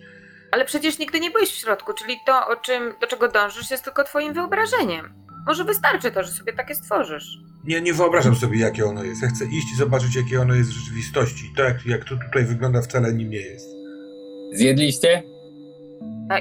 Ale 0.51 0.65
przecież 0.65 0.99
nigdy 0.99 1.19
nie 1.19 1.31
byłeś 1.31 1.49
w 1.49 1.55
środku, 1.55 1.93
czyli 1.93 2.15
to, 2.25 2.47
o 2.47 2.55
czym, 2.55 2.93
do 3.01 3.07
czego 3.07 3.27
dążysz, 3.27 3.71
jest 3.71 3.83
tylko 3.83 4.03
twoim 4.03 4.33
wyobrażeniem. 4.33 5.13
Może 5.47 5.63
wystarczy 5.63 6.11
to, 6.11 6.23
że 6.23 6.31
sobie 6.31 6.53
takie 6.53 6.75
stworzysz. 6.75 7.37
Nie, 7.63 7.81
nie 7.81 7.93
wyobrażam 7.93 8.35
sobie, 8.35 8.59
jakie 8.59 8.85
ono 8.85 9.03
jest. 9.03 9.21
Ja 9.21 9.27
chcę 9.27 9.45
iść 9.45 9.73
i 9.73 9.77
zobaczyć, 9.77 10.15
jakie 10.15 10.41
ono 10.41 10.55
jest 10.55 10.69
w 10.69 10.73
rzeczywistości. 10.73 11.53
To, 11.55 11.63
jak, 11.63 11.85
jak 11.85 12.03
to 12.05 12.15
tutaj 12.25 12.45
wygląda, 12.45 12.81
wcale 12.81 13.13
nim 13.13 13.29
nie 13.29 13.41
jest. 13.41 13.67
Zjedliście? 14.53 15.34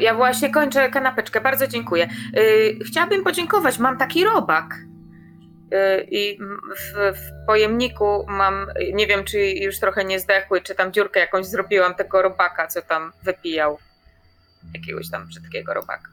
Ja 0.00 0.14
właśnie 0.14 0.50
kończę 0.50 0.90
kanapeczkę, 0.90 1.40
bardzo 1.40 1.66
dziękuję. 1.66 2.08
Yy, 2.32 2.78
chciałabym 2.86 3.24
podziękować, 3.24 3.78
mam 3.78 3.98
taki 3.98 4.24
robak. 4.24 4.74
Yy, 5.70 6.06
I 6.10 6.38
w, 6.76 7.16
w 7.16 7.46
pojemniku 7.46 8.26
mam, 8.28 8.66
nie 8.92 9.06
wiem 9.06 9.24
czy 9.24 9.38
już 9.38 9.80
trochę 9.80 10.04
nie 10.04 10.20
zdechły, 10.20 10.60
czy 10.60 10.74
tam 10.74 10.92
dziurkę 10.92 11.20
jakąś 11.20 11.46
zrobiłam 11.46 11.94
tego 11.94 12.22
robaka, 12.22 12.66
co 12.66 12.82
tam 12.82 13.12
wypijał. 13.22 13.78
Jakiegoś 14.74 15.10
tam 15.10 15.26
brzydkiego 15.26 15.74
robaka. 15.74 16.08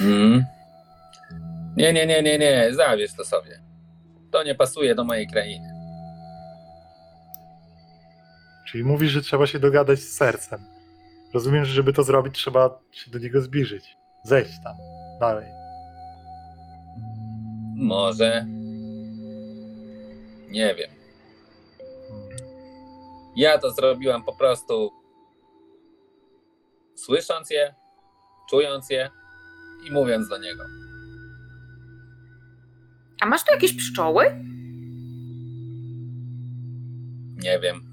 Mm. 0.00 0.44
Nie, 1.76 1.92
nie, 1.92 2.06
nie, 2.06 2.22
nie, 2.22 2.38
nie. 2.38 2.74
Zawierz 2.74 3.14
to 3.16 3.24
sobie. 3.24 3.60
To 4.30 4.42
nie 4.42 4.54
pasuje 4.54 4.94
do 4.94 5.04
mojej 5.04 5.26
krainy. 5.26 5.68
Czyli 8.66 8.84
mówisz, 8.84 9.10
że 9.10 9.22
trzeba 9.22 9.46
się 9.46 9.58
dogadać 9.58 9.98
z 9.98 10.16
sercem. 10.16 10.71
Rozumiem, 11.34 11.64
że 11.64 11.72
żeby 11.72 11.92
to 11.92 12.02
zrobić, 12.02 12.34
trzeba 12.34 12.80
się 12.92 13.10
do 13.10 13.18
niego 13.18 13.40
zbliżyć. 13.40 13.96
Zejść 14.24 14.52
tam. 14.64 14.76
Dalej. 15.20 15.46
Może. 17.76 18.46
Nie 20.48 20.74
wiem. 20.74 20.90
Ja 23.36 23.58
to 23.58 23.70
zrobiłam 23.70 24.24
po 24.24 24.36
prostu 24.36 24.90
słysząc 26.94 27.50
je, 27.50 27.74
czując 28.50 28.90
je 28.90 29.10
i 29.88 29.92
mówiąc 29.92 30.28
do 30.28 30.38
niego. 30.38 30.64
A 33.20 33.26
masz 33.26 33.44
tu 33.44 33.52
jakieś 33.52 33.76
pszczoły? 33.76 34.24
Nie 37.42 37.60
wiem. 37.60 37.91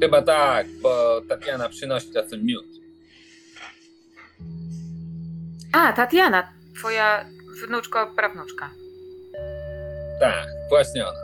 Chyba 0.00 0.22
tak, 0.22 0.66
bo 0.82 1.20
Tatiana 1.28 1.68
przynosi 1.68 2.12
czasem 2.12 2.44
miód. 2.46 2.64
A, 5.72 5.92
Tatiana, 5.92 6.52
twoja 6.78 7.24
wnuczko, 7.62 8.06
prawnuczka. 8.16 8.70
Tak, 10.20 10.46
właśnie 10.68 11.06
ona. 11.06 11.18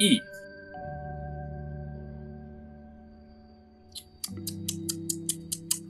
I 0.00 0.20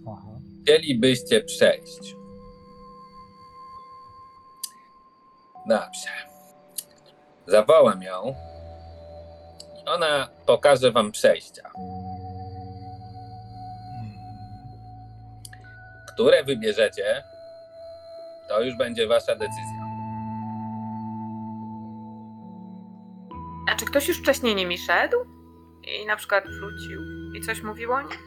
Aha. 0.09 0.31
chcielibyście 0.63 1.41
przejść. 1.45 2.15
Dobrze. 5.69 6.09
Zawołam 7.47 8.03
ją 8.03 8.35
ona 9.89 10.29
pokaże 10.47 10.93
wam 10.93 11.13
przejścia, 11.13 11.71
które 16.15 16.45
wybierzecie. 16.45 17.25
To 18.49 18.61
już 18.63 18.77
będzie 18.77 19.07
wasza 19.07 19.35
decyzja. 19.37 19.89
A 23.71 23.75
czy 23.77 23.85
ktoś 23.87 24.09
już 24.09 24.19
wcześniej 24.19 24.55
nimi 24.55 24.79
szedł? 24.79 25.17
I 26.03 26.07
na 26.07 26.17
przykład 26.17 26.45
wrócił 26.45 27.01
i 27.35 27.41
coś 27.41 27.63
mówił 27.63 27.93
o 27.93 28.03
nich? 28.03 28.19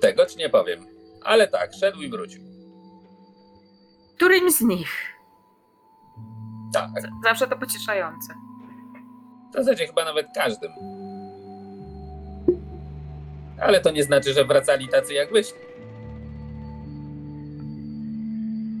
Tego 0.00 0.26
ci 0.26 0.38
nie 0.38 0.48
powiem, 0.50 0.86
Ale 1.24 1.48
tak, 1.48 1.70
szedł 1.80 1.98
i 2.02 2.10
wrócił. 2.10 2.42
Którym 4.16 4.50
z 4.50 4.60
nich? 4.60 5.12
Tak, 6.72 6.90
Z- 7.02 7.24
Zawsze 7.24 7.46
to 7.48 7.56
pocieszające. 7.56 8.34
W 9.56 9.58
zasadzie 9.58 9.86
chyba 9.86 10.04
nawet 10.04 10.26
każdym. 10.34 10.72
Ale 13.60 13.80
to 13.80 13.90
nie 13.90 14.02
znaczy, 14.02 14.34
że 14.34 14.44
wracali 14.44 14.88
tacy 14.88 15.14
jak 15.14 15.32
wyszli. 15.32 15.58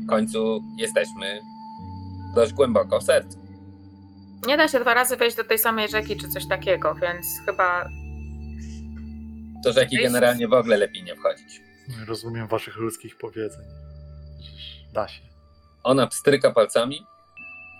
W 0.04 0.08
końcu 0.08 0.62
jesteśmy 0.78 1.40
dość 2.34 2.52
głęboko 2.52 3.00
w 3.00 3.02
sercu. 3.02 3.38
Nie 4.46 4.56
da 4.56 4.68
się 4.68 4.80
dwa 4.80 4.94
razy 4.94 5.16
wejść 5.16 5.36
do 5.36 5.44
tej 5.44 5.58
samej 5.58 5.88
rzeki 5.88 6.16
czy 6.16 6.28
coś 6.28 6.48
takiego, 6.48 6.94
więc 6.94 7.26
chyba 7.46 7.88
To 9.64 9.72
rzeki 9.72 9.96
generalnie 10.02 10.48
w 10.48 10.52
ogóle 10.52 10.76
lepiej 10.76 11.02
nie 11.02 11.16
wchodzić. 11.16 11.60
Nie 11.88 12.04
rozumiem 12.04 12.46
waszych 12.48 12.76
ludzkich 12.76 13.18
powiedzeń. 13.18 13.64
Da 14.92 15.08
się. 15.08 15.22
Ona 15.82 16.06
pstryka 16.06 16.50
palcami, 16.50 17.06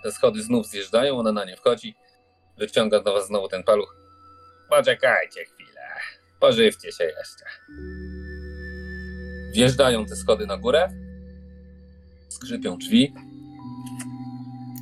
te 0.03 0.11
schody 0.11 0.41
znów 0.43 0.67
zjeżdżają, 0.67 1.17
ona 1.19 1.31
na 1.31 1.45
nie 1.45 1.57
wchodzi, 1.57 1.95
wyciąga 2.57 2.99
do 2.99 3.13
was 3.13 3.27
znowu 3.27 3.47
ten 3.47 3.63
paluch. 3.63 3.95
Poczekajcie 4.69 5.45
chwilę, 5.45 5.81
pożywcie 6.39 6.91
się 6.91 7.03
jeszcze. 7.03 7.45
Wjeżdżają 9.53 10.05
te 10.05 10.15
schody 10.15 10.45
na 10.45 10.57
górę, 10.57 10.89
skrzypią 12.29 12.77
drzwi, 12.77 13.13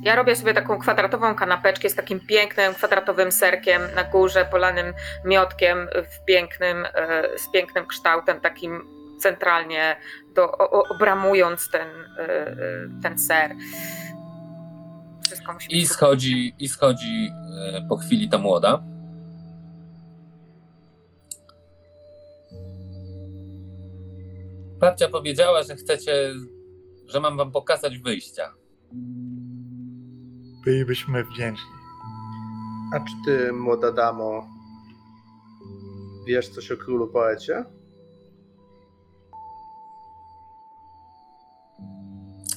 Ja 0.02 0.16
robię 0.16 0.36
sobie 0.36 0.54
taką 0.54 0.78
kwadratową 0.78 1.34
kanapeczkę 1.34 1.90
z 1.90 1.94
takim 1.94 2.20
pięknym 2.20 2.74
kwadratowym 2.74 3.32
serkiem 3.32 3.82
na 3.94 4.04
górze, 4.04 4.44
polanym 4.50 4.94
miotkiem 5.24 5.88
w 6.10 6.24
pięknym, 6.24 6.84
e, 6.94 7.38
z 7.38 7.50
pięknym 7.50 7.86
kształtem, 7.86 8.40
takim 8.40 8.82
centralnie 9.18 9.96
do, 10.34 10.58
obramując 10.68 11.70
ten, 11.70 11.88
e, 12.18 12.22
e, 12.22 12.56
ten 13.02 13.18
ser. 13.18 13.50
Wszystko 15.26 15.52
musi 15.52 15.76
i 15.76 15.80
być 15.80 15.90
schodzi, 15.90 16.54
i 16.58 16.68
schodzi 16.68 17.30
e, 17.58 17.86
po 17.88 17.96
chwili 17.96 18.28
ta 18.28 18.38
młoda. 18.38 18.82
Babcia 24.78 25.08
powiedziała, 25.08 25.62
że 25.62 25.76
chcecie, 25.76 26.32
że 27.06 27.20
mam 27.20 27.36
wam 27.36 27.52
pokazać 27.52 27.98
wyjścia. 27.98 28.54
Bylibyśmy 30.64 31.24
wdzięczni. 31.24 31.70
A 32.94 33.00
czy 33.00 33.14
ty, 33.24 33.52
młoda 33.52 33.92
damo, 33.92 34.46
wiesz 36.26 36.48
coś 36.48 36.72
o 36.72 36.76
królu 36.76 37.08
poecie? 37.08 37.64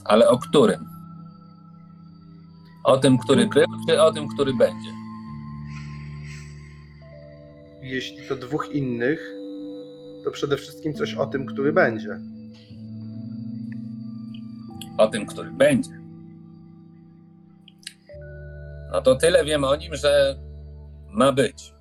Ale 0.06 0.30
o 0.30 0.38
którym? 0.38 0.99
O 2.90 2.98
tym, 2.98 3.18
który 3.18 3.48
był, 3.48 3.66
czy 3.88 4.02
o 4.02 4.12
tym, 4.12 4.28
który 4.28 4.54
będzie? 4.54 4.90
Jeśli 7.82 8.28
to 8.28 8.36
dwóch 8.36 8.70
innych, 8.72 9.32
to 10.24 10.32
przede 10.32 10.58
wszystkim 10.58 10.94
coś 10.94 11.14
o 11.14 11.26
tym, 11.26 11.46
który 11.46 11.74
będzie. 11.74 12.20
O 14.98 15.08
tym, 15.08 15.26
który 15.26 15.52
będzie. 15.52 15.92
No 18.92 19.02
to 19.02 19.16
tyle 19.16 19.46
wiem 19.46 19.64
o 19.64 19.76
nim, 19.76 19.96
że 19.96 20.36
ma 21.08 21.32
być. 21.32 21.74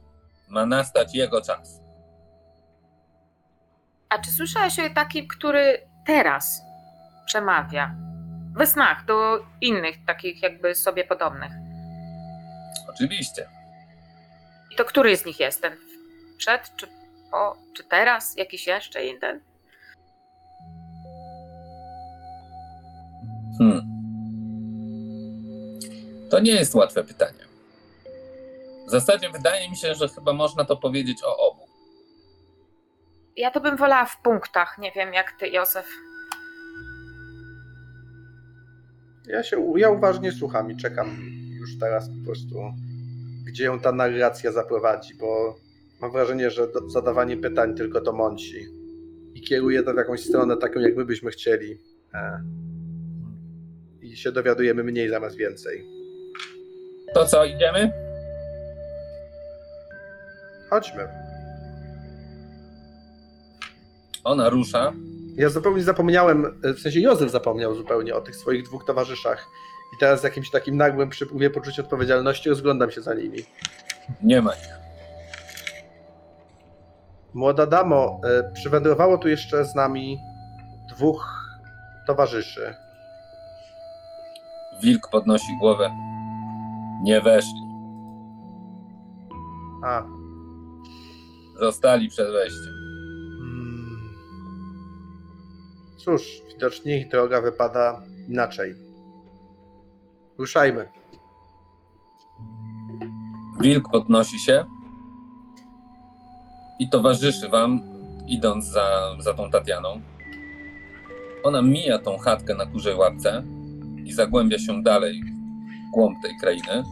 Ma 0.49 0.67
nastać 0.67 1.15
jego 1.15 1.41
czas. 1.41 1.81
A 4.09 4.19
czy 4.19 4.31
słyszałeś 4.31 4.79
o 4.79 4.95
takim, 4.95 5.29
który 5.29 5.79
teraz 6.07 6.61
przemawia 7.27 8.08
we 8.59 8.67
snach 8.67 9.05
do 9.05 9.45
innych, 9.61 9.97
takich 10.07 10.43
jakby 10.43 10.75
sobie 10.75 11.05
podobnych? 11.05 11.53
Oczywiście. 12.89 13.49
I 14.71 14.77
to 14.77 14.85
który 14.85 15.17
z 15.17 15.25
nich 15.25 15.41
jest? 15.41 15.63
Ten 15.63 15.77
przed, 16.39 16.77
czy 16.77 16.87
po, 17.31 17.57
czy 17.77 17.85
teraz? 17.85 18.37
Jakiś 18.37 18.67
jeszcze 18.67 19.05
jeden? 19.05 19.41
Hmm. 23.59 23.83
To 26.31 26.39
nie 26.41 26.53
jest 26.53 26.75
łatwe 26.75 27.05
pytanie. 27.05 27.49
W 28.87 28.91
zasadzie 28.91 29.31
wydaje 29.31 29.71
mi 29.71 29.77
się, 29.77 29.95
że 29.95 30.09
chyba 30.09 30.33
można 30.33 30.65
to 30.65 30.77
powiedzieć 30.77 31.19
o 31.25 31.37
obu. 31.37 31.69
Ja 33.37 33.51
to 33.51 33.61
bym 33.61 33.77
wolała 33.77 34.05
w 34.05 34.23
punktach. 34.23 34.79
Nie 34.79 34.93
wiem, 34.93 35.15
jak 35.15 35.33
ty, 35.33 35.49
Józef. 35.49 35.87
Ja 39.29 39.43
się, 39.43 39.73
ja 39.77 39.91
uważnie 39.91 40.33
słucham 40.33 40.71
i 40.71 40.77
czekam 40.77 41.17
już 41.59 41.79
teraz 41.79 42.09
po 42.09 42.25
prostu, 42.25 42.55
gdzie 43.47 43.65
ją 43.65 43.81
ta 43.81 43.93
narracja 43.93 44.53
zaprowadzi, 44.53 45.15
bo 45.15 45.57
mam 46.01 46.13
wrażenie, 46.13 46.51
że 46.51 46.69
do, 46.73 46.91
zadawanie 46.91 47.37
pytań 47.37 47.75
tylko 47.75 48.01
to 48.01 48.13
mąci 48.13 48.67
i 49.35 49.41
kieruje 49.41 49.83
to 49.83 49.95
w 49.95 49.97
jakąś 49.97 50.25
stronę 50.25 50.57
taką, 50.57 50.81
jak 50.81 50.97
my 50.97 51.05
byśmy 51.05 51.31
chcieli. 51.31 51.79
E. 52.15 52.43
I 54.03 54.17
się 54.17 54.33
dowiadujemy 54.33 54.85
mniej 54.85 55.09
zamiast 55.09 55.37
więcej. 55.37 55.85
To 57.15 57.27
co, 57.27 57.45
idziemy? 57.45 57.93
Chodźmy. 60.71 61.09
Ona 64.25 64.49
rusza. 64.49 64.93
Ja 65.39 65.49
zupełnie 65.49 65.83
zapomniałem, 65.83 66.61
w 66.63 66.81
sensie 66.81 67.01
Józef 67.01 67.31
zapomniał 67.31 67.75
zupełnie 67.75 68.15
o 68.15 68.21
tych 68.21 68.37
swoich 68.37 68.65
dwóch 68.65 68.85
towarzyszach. 68.85 69.47
I 69.97 70.01
teraz 70.01 70.21
z 70.21 70.25
jakimś 70.25 70.51
takim 70.51 70.77
nagłym 70.77 71.09
przypływie 71.09 71.51
poczucia 71.51 71.83
odpowiedzialności 71.83 72.49
rozglądam 72.49 72.91
się 72.91 73.01
za 73.01 73.15
nimi. 73.15 73.39
Nie 74.23 74.43
ma 74.43 74.53
ich. 74.55 74.79
Młoda 77.35 77.67
damo, 77.67 78.21
e, 78.25 78.53
przywędrowało 78.53 79.19
tu 79.19 79.29
jeszcze 79.29 79.65
z 79.65 79.75
nami 79.75 80.19
dwóch 80.89 81.27
towarzyszy. 82.07 82.75
Wilk 84.83 85.09
podnosi 85.11 85.59
głowę. 85.61 85.91
Nie 87.03 87.21
weszli. 87.21 87.63
A, 89.85 90.03
Zostali 91.61 92.09
przed 92.09 92.33
wejściem. 92.33 92.78
Cóż, 96.09 96.43
widocznie 96.49 96.99
ich 96.99 97.09
droga 97.09 97.41
wypada 97.41 98.03
inaczej. 98.29 98.75
Ruszajmy. 100.39 100.89
Wilk 103.61 103.89
podnosi 103.93 104.39
się 104.39 104.65
i 106.79 106.89
towarzyszy 106.89 107.49
wam, 107.49 107.81
idąc 108.27 108.65
za, 108.65 109.17
za 109.19 109.35
tą 109.35 109.51
Tatianą. 109.51 110.01
Ona 111.45 111.63
mija 111.63 111.99
tą 111.99 112.19
chatkę 112.19 112.55
na 112.55 112.67
kurzej 112.67 112.95
łapce 112.95 113.43
i 114.05 114.13
zagłębia 114.13 114.59
się 114.59 114.83
dalej 114.83 115.23
w 115.23 115.95
głąb 115.95 116.23
tej 116.23 116.37
krainy. 116.41 116.85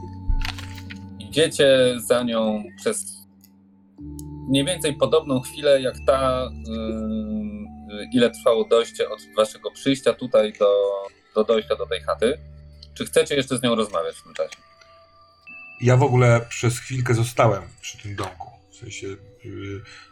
Idziecie 1.19 1.95
za 1.97 2.23
nią 2.23 2.65
przez 2.77 3.27
mniej 4.49 4.65
więcej 4.65 4.95
podobną 4.95 5.41
chwilę 5.41 5.83
jak 5.83 5.95
ta, 6.07 6.51
yy, 6.69 7.36
ile 8.13 8.31
trwało 8.31 8.65
dojście 8.65 9.09
od 9.09 9.21
waszego 9.37 9.71
przyjścia 9.71 10.13
tutaj 10.13 10.53
do, 10.53 10.69
do 11.35 11.45
dojścia 11.45 11.77
do 11.77 11.87
tej 11.87 12.01
chaty. 12.01 12.39
Czy 12.95 13.05
chcecie 13.05 13.35
jeszcze 13.35 13.59
z 13.59 13.63
nią 13.63 13.75
rozmawiać 13.75 14.17
w 14.17 14.23
tym 14.23 14.35
czasie? 14.35 14.57
Ja 15.81 15.97
w 15.97 16.03
ogóle 16.03 16.41
przez 16.49 16.79
chwilkę 16.79 17.15
zostałem 17.15 17.63
przy 17.81 17.99
tym 17.99 18.17
domku. 18.17 18.51
W 18.71 18.77
sensie, 18.77 19.07
y, 19.07 19.17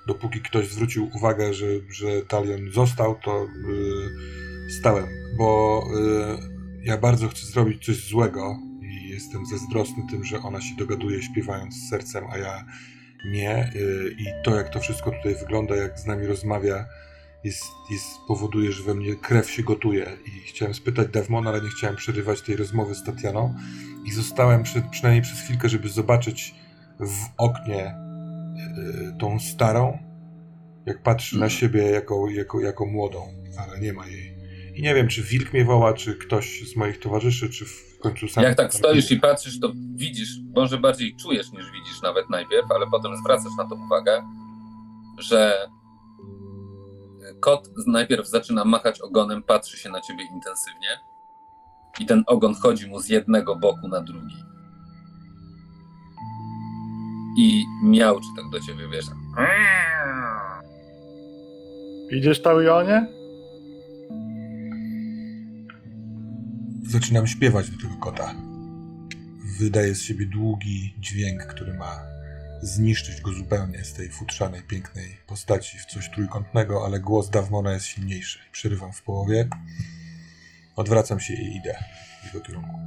dopóki 0.06 0.40
ktoś 0.40 0.68
zwrócił 0.68 1.10
uwagę, 1.14 1.54
że, 1.54 1.66
że 1.90 2.22
Talion 2.22 2.72
został, 2.72 3.20
to 3.24 3.44
y, 3.44 4.70
stałem, 4.80 5.08
bo 5.38 5.82
y, 5.94 6.84
ja 6.84 6.98
bardzo 6.98 7.28
chcę 7.28 7.46
zrobić 7.46 7.86
coś 7.86 7.96
złego 7.96 8.56
i 8.82 9.08
jestem 9.08 9.46
zazdrosny 9.46 10.02
tym, 10.10 10.24
że 10.24 10.38
ona 10.38 10.60
się 10.60 10.76
dogaduje 10.78 11.22
śpiewając 11.22 11.74
z 11.74 11.90
sercem, 11.90 12.24
a 12.30 12.38
ja 12.38 12.64
nie. 13.24 13.72
I 14.18 14.26
to, 14.44 14.54
jak 14.54 14.68
to 14.68 14.80
wszystko 14.80 15.10
tutaj 15.10 15.34
wygląda, 15.34 15.76
jak 15.76 15.98
z 15.98 16.06
nami 16.06 16.26
rozmawia, 16.26 16.84
jest, 17.44 17.64
jest, 17.90 18.06
powoduje, 18.28 18.72
że 18.72 18.82
we 18.82 18.94
mnie 18.94 19.14
krew 19.16 19.50
się 19.50 19.62
gotuje. 19.62 20.16
I 20.26 20.30
chciałem 20.30 20.74
spytać 20.74 21.08
Devmona, 21.08 21.50
ale 21.50 21.60
nie 21.60 21.68
chciałem 21.68 21.96
przerywać 21.96 22.40
tej 22.42 22.56
rozmowy 22.56 22.94
z 22.94 23.02
Tatianą 23.04 23.54
i 24.04 24.12
zostałem 24.12 24.62
przy, 24.62 24.82
przynajmniej 24.90 25.22
przez 25.22 25.40
chwilkę, 25.40 25.68
żeby 25.68 25.88
zobaczyć 25.88 26.54
w 27.00 27.18
oknie 27.38 27.94
y, 29.14 29.16
tą 29.18 29.40
starą, 29.40 29.98
jak 30.86 31.02
patrzy 31.02 31.34
na 31.38 31.46
Mhm. 31.46 31.60
siebie 31.60 31.82
jako, 31.82 32.30
jako, 32.30 32.60
jako 32.60 32.86
młodą, 32.86 33.26
ale 33.58 33.80
nie 33.80 33.92
ma 33.92 34.06
jej. 34.06 34.34
I 34.74 34.82
nie 34.82 34.94
wiem, 34.94 35.08
czy 35.08 35.22
wilk 35.22 35.52
mnie 35.52 35.64
woła, 35.64 35.92
czy 35.92 36.14
ktoś 36.14 36.62
z 36.72 36.76
moich 36.76 36.98
towarzyszy, 36.98 37.50
czy 37.50 37.64
w 37.64 37.98
końcu 38.02 38.28
sam. 38.28 38.44
Jak 38.44 38.56
tak 38.56 38.74
stoisz 38.74 39.10
i 39.10 39.20
patrzysz, 39.20 39.60
to 39.60 39.72
widzisz, 39.94 40.28
może 40.56 40.78
bardziej 40.78 41.16
czujesz 41.16 41.52
niż 41.52 41.64
widzisz 41.72 42.02
nawet 42.02 42.30
najpierw, 42.30 42.70
ale 42.70 42.86
potem 42.90 43.16
zwracasz 43.16 43.52
na 43.58 43.68
to 43.68 43.74
uwagę, 43.74 44.22
że 45.18 45.56
kot 47.40 47.68
najpierw 47.86 48.28
zaczyna 48.28 48.64
machać 48.64 49.00
ogonem, 49.00 49.42
patrzy 49.42 49.76
się 49.78 49.90
na 49.90 50.00
ciebie 50.00 50.24
intensywnie 50.24 50.88
i 52.00 52.06
ten 52.06 52.24
ogon 52.26 52.54
chodzi 52.54 52.88
mu 52.88 53.00
z 53.00 53.08
jednego 53.08 53.56
boku 53.56 53.88
na 53.88 54.00
drugi. 54.00 54.36
I 57.38 57.64
miałczy 57.84 58.26
tak 58.36 58.50
do 58.50 58.60
ciebie, 58.60 58.88
wiesz. 58.88 59.04
Widzisz 62.10 62.42
Taurionie? 62.42 63.06
Zaczynam 66.82 67.26
śpiewać 67.26 67.70
do 67.70 67.82
tego 67.82 67.96
kota. 68.00 68.34
Wydaje 69.58 69.94
z 69.94 70.02
siebie 70.02 70.26
długi 70.26 70.94
dźwięk, 70.98 71.42
który 71.42 71.74
ma 71.74 72.13
zniszczyć 72.64 73.20
go 73.20 73.32
zupełnie 73.32 73.84
z 73.84 73.92
tej 73.92 74.08
futrzanej, 74.08 74.62
pięknej 74.62 75.16
postaci 75.26 75.78
w 75.78 75.86
coś 75.86 76.10
trójkątnego, 76.10 76.84
ale 76.86 77.00
głos 77.00 77.30
Dawmona 77.30 77.72
jest 77.72 77.86
silniejszy. 77.86 78.38
Przerywam 78.52 78.92
w 78.92 79.02
połowie, 79.02 79.48
odwracam 80.76 81.20
się 81.20 81.34
i 81.34 81.56
idę 81.56 81.84
w 82.22 82.26
jego 82.26 82.46
kierunku. 82.46 82.78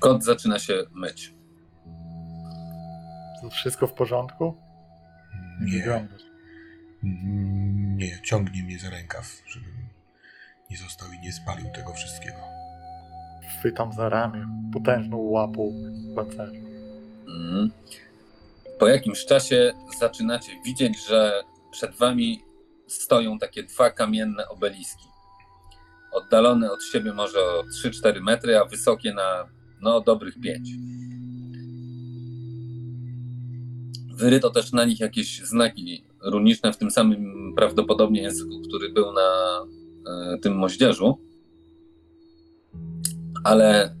Kot 0.00 0.24
zaczyna 0.24 0.58
się 0.58 0.74
myć. 0.94 1.34
To 3.42 3.50
wszystko 3.50 3.86
w 3.86 3.92
porządku? 3.92 4.54
Nie, 5.60 5.78
wyglądasz. 5.78 6.22
nie, 7.96 8.22
ciągnie 8.22 8.62
mnie 8.62 8.78
za 8.78 8.90
rękaw, 8.90 9.42
żebym 9.46 9.88
nie 10.70 10.76
został 10.76 11.12
i 11.12 11.18
nie 11.18 11.32
spalił 11.32 11.70
tego 11.70 11.92
wszystkiego. 11.92 12.38
Chwytam 13.58 13.92
za 13.92 14.08
ramię, 14.08 14.46
potężną 14.72 15.16
łapą 15.16 15.72
pancerza. 16.16 16.52
Mm. 17.28 17.70
Po 18.78 18.88
jakimś 18.88 19.24
czasie 19.24 19.72
zaczynacie 20.00 20.52
widzieć, 20.64 21.06
że 21.06 21.42
przed 21.70 21.96
wami 21.96 22.42
stoją 22.86 23.38
takie 23.38 23.62
dwa 23.62 23.90
kamienne 23.90 24.48
obeliski. 24.48 25.04
Oddalone 26.12 26.72
od 26.72 26.84
siebie 26.84 27.12
może 27.12 27.38
o 27.40 27.64
3-4 27.84 28.20
metry, 28.20 28.58
a 28.58 28.64
wysokie 28.64 29.14
na 29.14 29.48
no 29.80 30.00
dobrych 30.00 30.40
5. 30.40 30.68
Wyryto 34.14 34.50
też 34.50 34.72
na 34.72 34.84
nich 34.84 35.00
jakieś 35.00 35.40
znaki 35.40 36.04
runiczne 36.22 36.72
w 36.72 36.76
tym 36.76 36.90
samym 36.90 37.52
prawdopodobnie 37.56 38.22
języku, 38.22 38.60
który 38.68 38.92
był 38.92 39.12
na 39.12 39.60
e, 40.06 40.38
tym 40.38 40.56
moździerzu. 40.56 41.18
Ale 43.44 43.97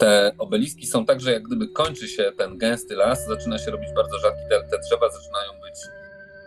te 0.00 0.32
obeliski 0.38 0.86
są 0.86 1.06
tak, 1.06 1.20
że 1.20 1.32
jak 1.32 1.42
gdyby 1.42 1.68
kończy 1.68 2.08
się 2.08 2.32
ten 2.38 2.58
gęsty 2.58 2.94
las, 2.96 3.26
zaczyna 3.26 3.58
się 3.58 3.70
robić 3.70 3.88
bardzo 3.96 4.18
rzadki, 4.18 4.40
te, 4.50 4.62
te 4.62 4.78
drzewa 4.78 5.08
zaczynają 5.10 5.52
być 5.60 5.74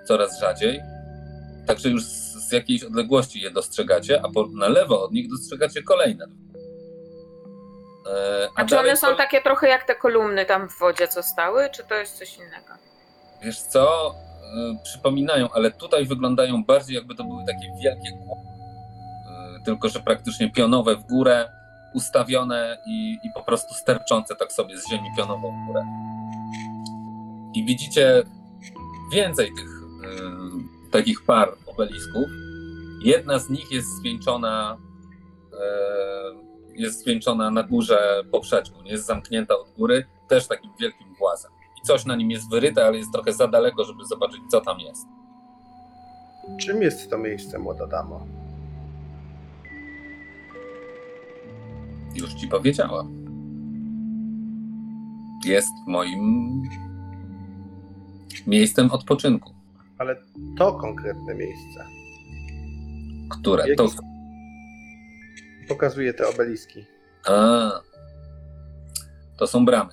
coraz 0.07 0.39
rzadziej. 0.39 0.81
Także 1.67 1.89
już 1.89 2.03
z, 2.03 2.49
z 2.49 2.51
jakiejś 2.51 2.83
odległości 2.83 3.41
je 3.41 3.51
dostrzegacie, 3.51 4.21
a 4.23 4.29
po, 4.29 4.47
na 4.47 4.67
lewo 4.67 5.03
od 5.03 5.11
nich 5.11 5.29
dostrzegacie 5.29 5.83
kolejne. 5.83 6.25
E, 8.07 8.47
A 8.55 8.65
czy 8.65 8.75
dalej 8.75 8.91
one 8.91 8.97
są 8.97 9.07
kol- 9.07 9.17
takie 9.17 9.41
trochę 9.41 9.67
jak 9.67 9.83
te 9.87 9.95
kolumny 9.95 10.45
tam 10.45 10.69
w 10.69 10.79
wodzie, 10.79 11.07
co 11.07 11.23
stały, 11.23 11.69
czy 11.69 11.83
to 11.83 11.95
jest 11.95 12.17
coś 12.19 12.37
innego? 12.37 12.73
Wiesz 13.43 13.61
co? 13.61 14.15
E, 14.43 14.83
przypominają, 14.83 15.49
ale 15.53 15.71
tutaj 15.71 16.05
wyglądają 16.05 16.63
bardziej 16.63 16.95
jakby 16.95 17.15
to 17.15 17.23
były 17.23 17.43
takie 17.45 17.67
wielkie. 17.83 18.09
E, 18.09 19.63
tylko, 19.65 19.89
że 19.89 19.99
praktycznie 19.99 20.51
pionowe 20.51 20.95
w 20.95 21.03
górę, 21.03 21.49
ustawione 21.93 22.77
i, 22.85 23.17
i 23.23 23.29
po 23.33 23.43
prostu 23.43 23.73
sterczące 23.73 24.35
tak 24.35 24.51
sobie 24.51 24.77
z 24.77 24.89
ziemi 24.89 25.09
pionową 25.17 25.65
górę. 25.67 25.85
I 27.53 27.65
widzicie 27.65 28.23
więcej 29.13 29.51
tych 29.55 29.69
e, 29.69 30.91
takich 30.91 31.25
par 31.25 31.53
obelisków. 31.65 32.25
Jedna 33.03 33.39
z 33.39 33.49
nich 33.49 33.71
jest 33.71 33.87
zwieńczona 33.99 34.77
e, 35.53 36.43
jest 36.75 36.99
zwieńczona 36.99 37.51
na 37.51 37.63
górze 37.63 38.23
poprzeczką, 38.31 38.83
jest 38.83 39.05
zamknięta 39.05 39.57
od 39.57 39.69
góry, 39.77 40.05
też 40.27 40.47
takim 40.47 40.71
wielkim 40.79 41.13
głazem 41.19 41.51
i 41.83 41.87
coś 41.87 42.05
na 42.05 42.15
nim 42.15 42.31
jest 42.31 42.49
wyryte, 42.49 42.85
ale 42.85 42.97
jest 42.97 43.11
trochę 43.11 43.33
za 43.33 43.47
daleko, 43.47 43.83
żeby 43.85 44.05
zobaczyć, 44.05 44.41
co 44.51 44.61
tam 44.61 44.79
jest. 44.79 45.07
Czym 46.59 46.81
jest 46.81 47.09
to 47.09 47.17
miejsce, 47.17 47.59
młoda 47.59 47.87
damo? 47.87 48.25
Już 52.15 52.33
ci 52.33 52.47
powiedziałam. 52.47 53.23
Jest 55.45 55.73
moim 55.87 56.21
miejscem 58.47 58.91
odpoczynku. 58.91 59.53
Ale 59.97 60.15
to 60.57 60.73
konkretne 60.73 61.35
miejsce. 61.35 61.85
Które 63.31 63.63
Jaki 63.63 63.77
to. 63.77 63.89
Pokazuje 65.67 66.13
te 66.13 66.27
obeliski. 66.27 66.85
A, 67.27 67.71
to 69.37 69.47
są 69.47 69.65
bramy. 69.65 69.91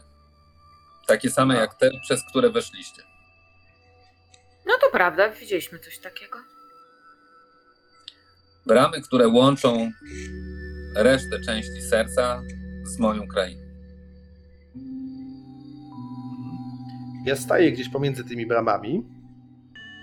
Takie 1.06 1.30
same 1.30 1.54
jak 1.56 1.74
te, 1.74 1.90
przez 2.02 2.24
które 2.30 2.50
weszliście. 2.50 3.02
No 4.66 4.74
to 4.80 4.90
prawda, 4.92 5.30
widzieliśmy 5.30 5.78
coś 5.78 5.98
takiego. 5.98 6.38
Bramy, 8.66 9.00
które 9.00 9.28
łączą 9.28 9.90
resztę 10.96 11.40
części 11.40 11.82
serca 11.82 12.42
z 12.84 12.98
moją 12.98 13.28
krainą. 13.28 13.62
Ja 17.26 17.36
staję 17.36 17.72
gdzieś 17.72 17.88
pomiędzy 17.88 18.24
tymi 18.24 18.46
bramami 18.46 19.02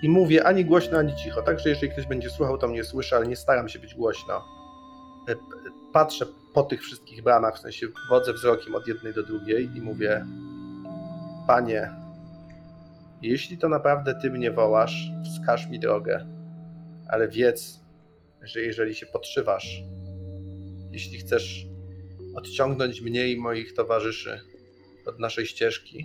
i 0.02 0.08
mówię 0.08 0.46
ani 0.46 0.64
głośno, 0.64 0.98
ani 0.98 1.16
cicho. 1.16 1.42
Także 1.42 1.68
jeżeli 1.68 1.92
ktoś 1.92 2.06
będzie 2.06 2.30
słuchał, 2.30 2.58
to 2.58 2.68
mnie 2.68 2.84
słyszy, 2.84 3.16
ale 3.16 3.26
nie 3.26 3.36
staram 3.36 3.68
się 3.68 3.78
być 3.78 3.94
głośno. 3.94 4.44
E, 5.28 5.34
Patrzę 5.92 6.26
po 6.54 6.62
tych 6.62 6.82
wszystkich 6.82 7.22
bramach, 7.22 7.56
w 7.56 7.58
sensie 7.58 7.86
wodzę 8.10 8.32
wzrokiem 8.32 8.74
od 8.74 8.88
jednej 8.88 9.14
do 9.14 9.22
drugiej 9.22 9.70
i 9.76 9.80
mówię: 9.80 10.26
Panie, 11.46 11.90
jeśli 13.22 13.58
to 13.58 13.68
naprawdę 13.68 14.14
ty 14.22 14.30
mnie 14.30 14.50
wołasz, 14.50 15.10
wskaż 15.24 15.68
mi 15.68 15.78
drogę, 15.80 16.26
ale 17.08 17.28
wiedz, 17.28 17.80
że 18.42 18.60
jeżeli 18.60 18.94
się 18.94 19.06
podszywasz, 19.06 19.82
jeśli 20.92 21.18
chcesz 21.18 21.66
odciągnąć 22.34 23.00
mnie 23.00 23.28
i 23.28 23.40
moich 23.40 23.74
towarzyszy 23.74 24.40
od 25.06 25.18
naszej 25.18 25.46
ścieżki, 25.46 26.04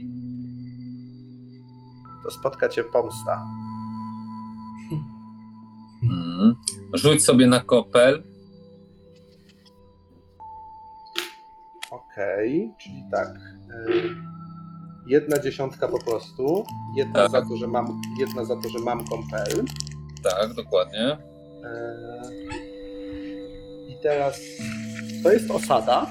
to 2.23 2.31
spotka 2.31 2.69
cię 2.69 2.83
pomsta. 2.83 3.45
Mm. 6.03 6.55
Rzuć 6.93 7.23
sobie 7.23 7.47
na 7.47 7.59
kopel. 7.59 8.23
Okej, 11.91 12.71
czyli 12.83 13.03
tak. 13.11 13.27
y, 13.89 14.33
Jedna 15.07 15.39
dziesiątka 15.39 15.87
po 15.87 16.03
prostu. 16.03 16.63
Jedna 16.97 17.13
Tak. 17.13 17.31
za 17.31 17.41
to, 17.41 17.57
że 17.57 17.67
mam, 17.67 18.01
jedna 18.19 18.45
za 18.45 18.55
to, 18.55 18.69
że 18.69 18.79
mam 18.79 19.05
kompel. 19.07 19.65
Tak, 20.23 20.53
dokładnie. 20.53 21.17
I 22.69 22.72
teraz 24.03 24.39
to 25.23 25.31
jest 25.31 25.51
osada. 25.51 26.07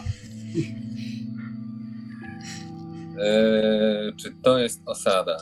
Eee, 3.18 4.12
czy 4.16 4.32
to 4.42 4.58
jest 4.58 4.80
osada? 4.86 5.36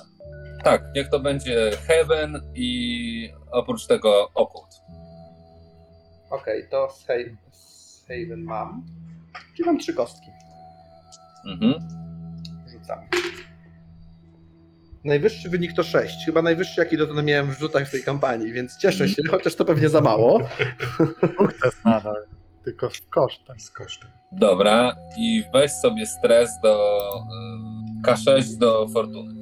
Tak, 0.65 0.83
niech 0.97 1.09
to 1.09 1.21
będzie 1.21 1.71
Heaven 1.87 2.41
i 2.55 3.33
oprócz 3.51 3.87
tego 3.87 4.31
Occult. 4.35 4.81
Okej, 6.31 6.69
to 6.71 6.89
z 6.91 7.07
Haven 8.09 8.45
mam. 8.45 8.87
Czyli 9.57 9.67
mam 9.67 9.79
trzy 9.79 9.95
kostki. 9.95 10.31
Mhm. 11.47 11.75
Rzucam. 12.73 12.99
Najwyższy 15.05 15.51
wynik 15.51 15.73
to 15.73 15.83
6. 15.83 16.27
Chyba 16.27 16.43
najwyższy, 16.43 16.81
jaki 16.81 16.97
dotąd 16.97 17.25
miałem 17.25 17.51
w 17.51 17.59
rzutach 17.59 17.89
w 17.89 17.91
tej 17.91 18.03
kampanii, 18.03 18.53
więc 18.53 18.79
cieszę 18.79 19.09
się, 19.09 19.23
chociaż 19.31 19.55
to 19.55 19.65
pewnie 19.65 19.89
za 19.89 20.01
mało. 20.01 20.41
Sukces 21.39 21.85
nadal, 21.85 22.27
tylko 22.65 22.91
z 22.91 23.01
kosztem. 23.01 23.61
Z 23.61 23.71
kosztem. 23.71 24.11
Dobra, 24.33 24.97
i 25.19 25.45
weź 25.53 25.73
sobie 25.73 26.07
stres 26.07 26.51
do 26.63 26.99
y, 28.07 28.07
K6 28.07 28.59
do 28.59 28.89
fortuny. 28.89 29.35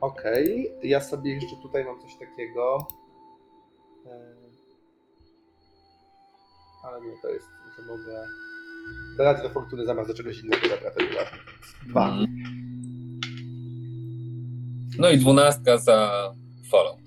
Okej, 0.00 0.72
ja 0.82 1.00
sobie 1.00 1.34
jeszcze 1.34 1.56
tutaj 1.62 1.84
mam 1.84 2.00
coś 2.00 2.12
takiego. 2.18 2.86
E, 4.06 4.34
Ale 6.84 7.00
nie, 7.00 7.12
to 7.22 7.28
jest, 7.28 7.46
że 7.76 7.86
mogę 7.86 8.26
brać 9.16 9.42
do 9.42 9.50
fortuny 9.50 9.86
zamiast 9.86 10.08
do 10.08 10.14
czegoś 10.14 10.40
innego, 10.40 10.68
dobra, 10.68 10.90
to. 10.90 11.00
Dwa. 11.88 12.08
Mhm. 12.08 12.48
No 14.98 15.10
i 15.10 15.18
dwunastka 15.18 15.78
za 15.78 16.10
follow. 16.70 16.97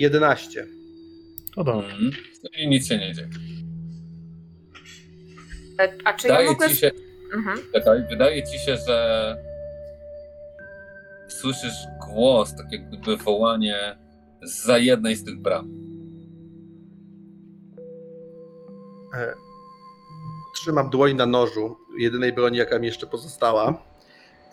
11. 0.00 0.66
To 1.54 1.64
dobrze. 1.64 1.90
Mhm. 1.90 2.10
I 2.58 2.68
nic 2.68 2.86
się 2.88 2.98
nie 2.98 3.14
dzieje. 3.14 3.28
E, 5.80 5.92
A 6.04 6.12
czy 6.12 6.28
ja 6.28 6.32
Wydaje 6.34 6.48
mogę... 6.50 6.68
ci 6.68 6.76
się, 6.76 6.90
Mhm. 7.34 7.58
czekaj, 7.72 8.04
wydaje 8.10 8.42
ci 8.46 8.58
się, 8.58 8.76
że 8.86 9.36
słyszysz 11.28 11.74
głos, 12.08 12.54
tak 12.56 12.66
jakby 12.72 13.16
wołanie 13.16 13.96
za 14.42 14.78
jednej 14.78 15.16
z 15.16 15.24
tych 15.24 15.38
bram. 15.40 15.70
E, 19.14 19.34
Trzymam 20.54 20.90
dłoń 20.90 21.14
na 21.14 21.26
nożu, 21.26 21.76
jedynej 21.98 22.32
broni, 22.32 22.58
jaka 22.58 22.78
mi 22.78 22.86
jeszcze 22.86 23.06
pozostała. 23.06 23.82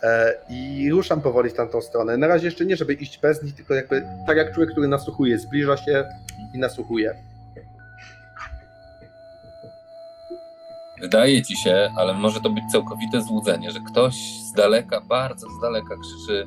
E, 0.03 0.35
I 0.49 0.89
ruszam 0.91 1.21
powoli 1.21 1.49
w 1.49 1.53
tamtą 1.53 1.81
stronę. 1.81 2.17
Na 2.17 2.27
razie 2.27 2.45
jeszcze 2.45 2.65
nie, 2.65 2.77
żeby 2.77 2.93
iść 2.93 3.19
bez 3.21 3.43
nich, 3.43 3.55
tylko 3.55 3.73
jakby 3.73 4.03
tak 4.27 4.37
jak 4.37 4.53
człowiek, 4.53 4.71
który 4.71 4.87
nasłuchuje. 4.87 5.39
Zbliża 5.39 5.77
się 5.77 6.05
i 6.55 6.59
nasłuchuje. 6.59 7.15
Wydaje 11.01 11.41
ci 11.41 11.57
się, 11.57 11.89
ale 11.97 12.13
może 12.13 12.41
to 12.41 12.49
być 12.49 12.63
całkowite 12.71 13.21
złudzenie, 13.21 13.71
że 13.71 13.79
ktoś 13.91 14.15
z 14.51 14.53
daleka, 14.53 15.01
bardzo 15.01 15.47
z 15.49 15.61
daleka 15.61 15.95
krzyczy 16.01 16.45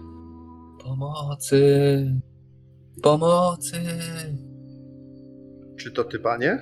Pomocy! 0.86 2.20
Pomocy! 3.02 3.80
Czy 5.76 5.92
to 5.92 6.04
ty, 6.04 6.18
panie? 6.18 6.58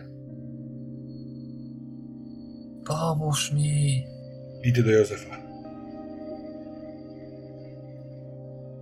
Pomóż 2.87 3.53
mi! 3.53 4.05
Idę 4.65 4.83
do 4.83 4.91
Józefa. 4.91 5.44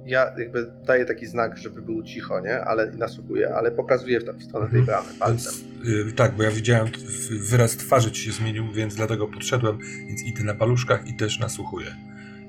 Ja 0.07 0.33
jakby 0.39 0.73
daję 0.87 1.05
taki 1.05 1.27
znak, 1.27 1.59
żeby 1.59 1.83
był 1.83 2.03
cicho, 2.03 2.41
nie? 2.41 2.61
Ale 2.61 2.91
nasłuchuję, 2.91 3.55
ale 3.55 3.71
pokazuję 3.71 4.21
w, 4.21 4.25
w 4.25 4.43
stronę 4.43 4.71
tej 4.71 4.83
bramy 4.83 5.09
palcem. 5.19 5.53
Więc, 5.85 6.09
y, 6.11 6.13
tak, 6.13 6.37
bo 6.37 6.43
ja 6.43 6.51
widziałem, 6.51 6.89
wyraz 7.31 7.77
twarzy 7.77 8.13
ci 8.13 8.23
się 8.23 8.33
zmienił, 8.33 8.73
więc 8.73 8.95
dlatego 8.95 9.29
podszedłem, 9.29 9.79
więc 10.09 10.23
idę 10.23 10.45
na 10.45 10.55
paluszkach 10.55 11.09
i 11.09 11.17
też 11.17 11.39
nasłuchuję, 11.39 11.87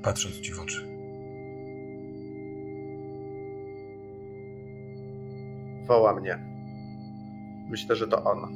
patrząc 0.03 0.35
ci 0.35 0.53
w 0.53 0.59
oczy. 0.59 0.87
Woła 5.87 6.15
mnie. 6.19 6.39
Myślę, 7.69 7.95
że 7.95 8.07
to 8.07 8.23
on. 8.23 8.55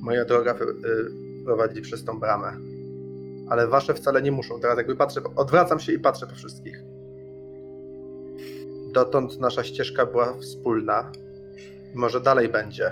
Moja 0.00 0.24
droga 0.24 0.54
y, 0.54 1.44
prowadzi 1.44 1.82
przez 1.82 2.04
tą 2.04 2.20
bramę. 2.20 2.71
Ale 3.52 3.66
wasze 3.66 3.94
wcale 3.94 4.22
nie 4.22 4.32
muszą. 4.32 4.60
Teraz 4.60 4.78
jakby 4.78 4.96
patrzę, 4.96 5.20
odwracam 5.36 5.80
się 5.80 5.92
i 5.92 5.98
patrzę 5.98 6.26
po 6.26 6.34
wszystkich. 6.34 6.84
Dotąd 8.92 9.40
nasza 9.40 9.64
ścieżka 9.64 10.06
była 10.06 10.38
wspólna. 10.38 11.12
Może 11.94 12.20
dalej 12.20 12.48
będzie. 12.48 12.90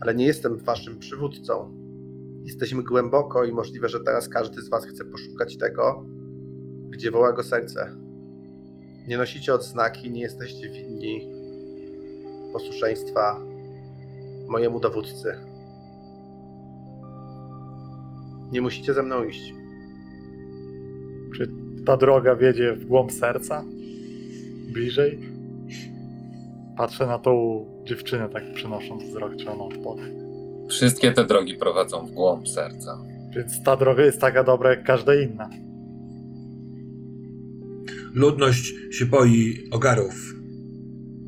Ale 0.00 0.14
nie 0.14 0.26
jestem 0.26 0.56
waszym 0.56 0.98
przywódcą. 0.98 1.72
Jesteśmy 2.44 2.82
głęboko 2.82 3.44
i 3.44 3.52
możliwe, 3.52 3.88
że 3.88 4.00
teraz 4.00 4.28
każdy 4.28 4.62
z 4.62 4.68
was 4.68 4.84
chce 4.84 5.04
poszukać 5.04 5.56
tego, 5.56 6.04
gdzie 6.88 7.10
woła 7.10 7.32
go 7.32 7.42
serce. 7.42 7.96
Nie 9.08 9.18
nosicie 9.18 9.54
odznaki, 9.54 10.10
nie 10.10 10.20
jesteście 10.20 10.70
winni 10.70 11.32
posłuszeństwa 12.52 13.40
mojemu 14.48 14.80
dowódcy. 14.80 15.47
Nie 18.52 18.60
musicie 18.60 18.94
ze 18.94 19.02
mną 19.02 19.24
iść. 19.24 19.54
Czy 21.36 21.50
ta 21.86 21.96
droga 21.96 22.36
wiedzie 22.36 22.72
w 22.72 22.86
głąb 22.86 23.12
serca? 23.12 23.64
Bliżej? 24.72 25.18
Patrzę 26.76 27.06
na 27.06 27.18
tą 27.18 27.64
dziewczynę, 27.84 28.28
tak 28.28 28.54
przynosząc 28.54 29.04
wzrok, 29.04 29.36
czy 29.36 29.50
ona 29.50 29.64
odpowie. 29.64 30.02
Wszystkie 30.68 31.12
te 31.12 31.24
drogi 31.24 31.54
prowadzą 31.54 32.06
w 32.06 32.10
głąb 32.10 32.48
serca. 32.48 32.98
Więc 33.36 33.62
ta 33.62 33.76
droga 33.76 34.04
jest 34.04 34.20
taka 34.20 34.44
dobra 34.44 34.70
jak 34.70 34.84
każda 34.84 35.14
inna. 35.14 35.50
Ludność 38.14 38.74
się 38.90 39.06
boi 39.06 39.68
ogarów. 39.70 40.34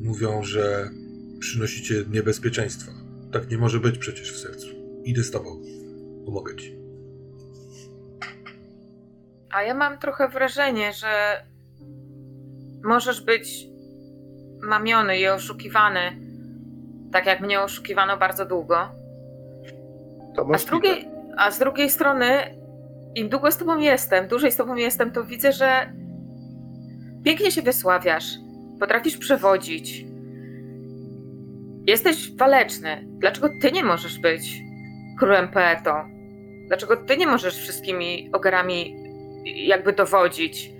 Mówią, 0.01 0.43
że 0.43 0.89
przynosicie 1.39 2.05
niebezpieczeństwo. 2.11 2.91
Tak 3.31 3.51
nie 3.51 3.57
może 3.57 3.79
być 3.79 3.97
przecież 3.97 4.33
w 4.33 4.37
sercu. 4.37 4.67
Idę 5.05 5.23
z 5.23 5.31
tobą. 5.31 5.61
Pomogę 6.25 6.55
ci. 6.55 6.80
A 9.53 9.63
ja 9.63 9.73
mam 9.73 9.97
trochę 9.97 10.29
wrażenie, 10.29 10.93
że 10.93 11.43
możesz 12.83 13.21
być 13.21 13.65
mamiony 14.61 15.19
i 15.19 15.27
oszukiwany, 15.27 15.99
tak 17.11 17.25
jak 17.25 17.41
mnie 17.41 17.61
oszukiwano 17.61 18.17
bardzo 18.17 18.45
długo. 18.45 18.77
A 20.53 20.57
z 20.57 20.65
drugiej, 20.65 21.07
a 21.37 21.51
z 21.51 21.59
drugiej 21.59 21.89
strony, 21.89 22.27
im 23.15 23.29
długo 23.29 23.51
z 23.51 23.57
tobą 23.57 23.77
jestem, 23.77 24.27
dłużej 24.27 24.51
z 24.51 24.55
tobą 24.55 24.75
jestem, 24.75 25.11
to 25.11 25.23
widzę, 25.23 25.51
że 25.51 25.93
pięknie 27.23 27.51
się 27.51 27.61
wysławiasz, 27.61 28.25
potrafisz 28.79 29.17
przewodzić. 29.17 30.05
Jesteś 31.87 32.35
waleczny. 32.35 33.07
Dlaczego 33.07 33.49
ty 33.61 33.71
nie 33.71 33.83
możesz 33.83 34.19
być 34.19 34.61
królem 35.19 35.47
poetą? 35.47 35.91
Dlaczego 36.67 36.97
ty 36.97 37.17
nie 37.17 37.27
możesz 37.27 37.57
wszystkimi 37.57 38.29
ogarami 38.33 39.00
jakby 39.45 39.93
dowodzić? 39.93 40.71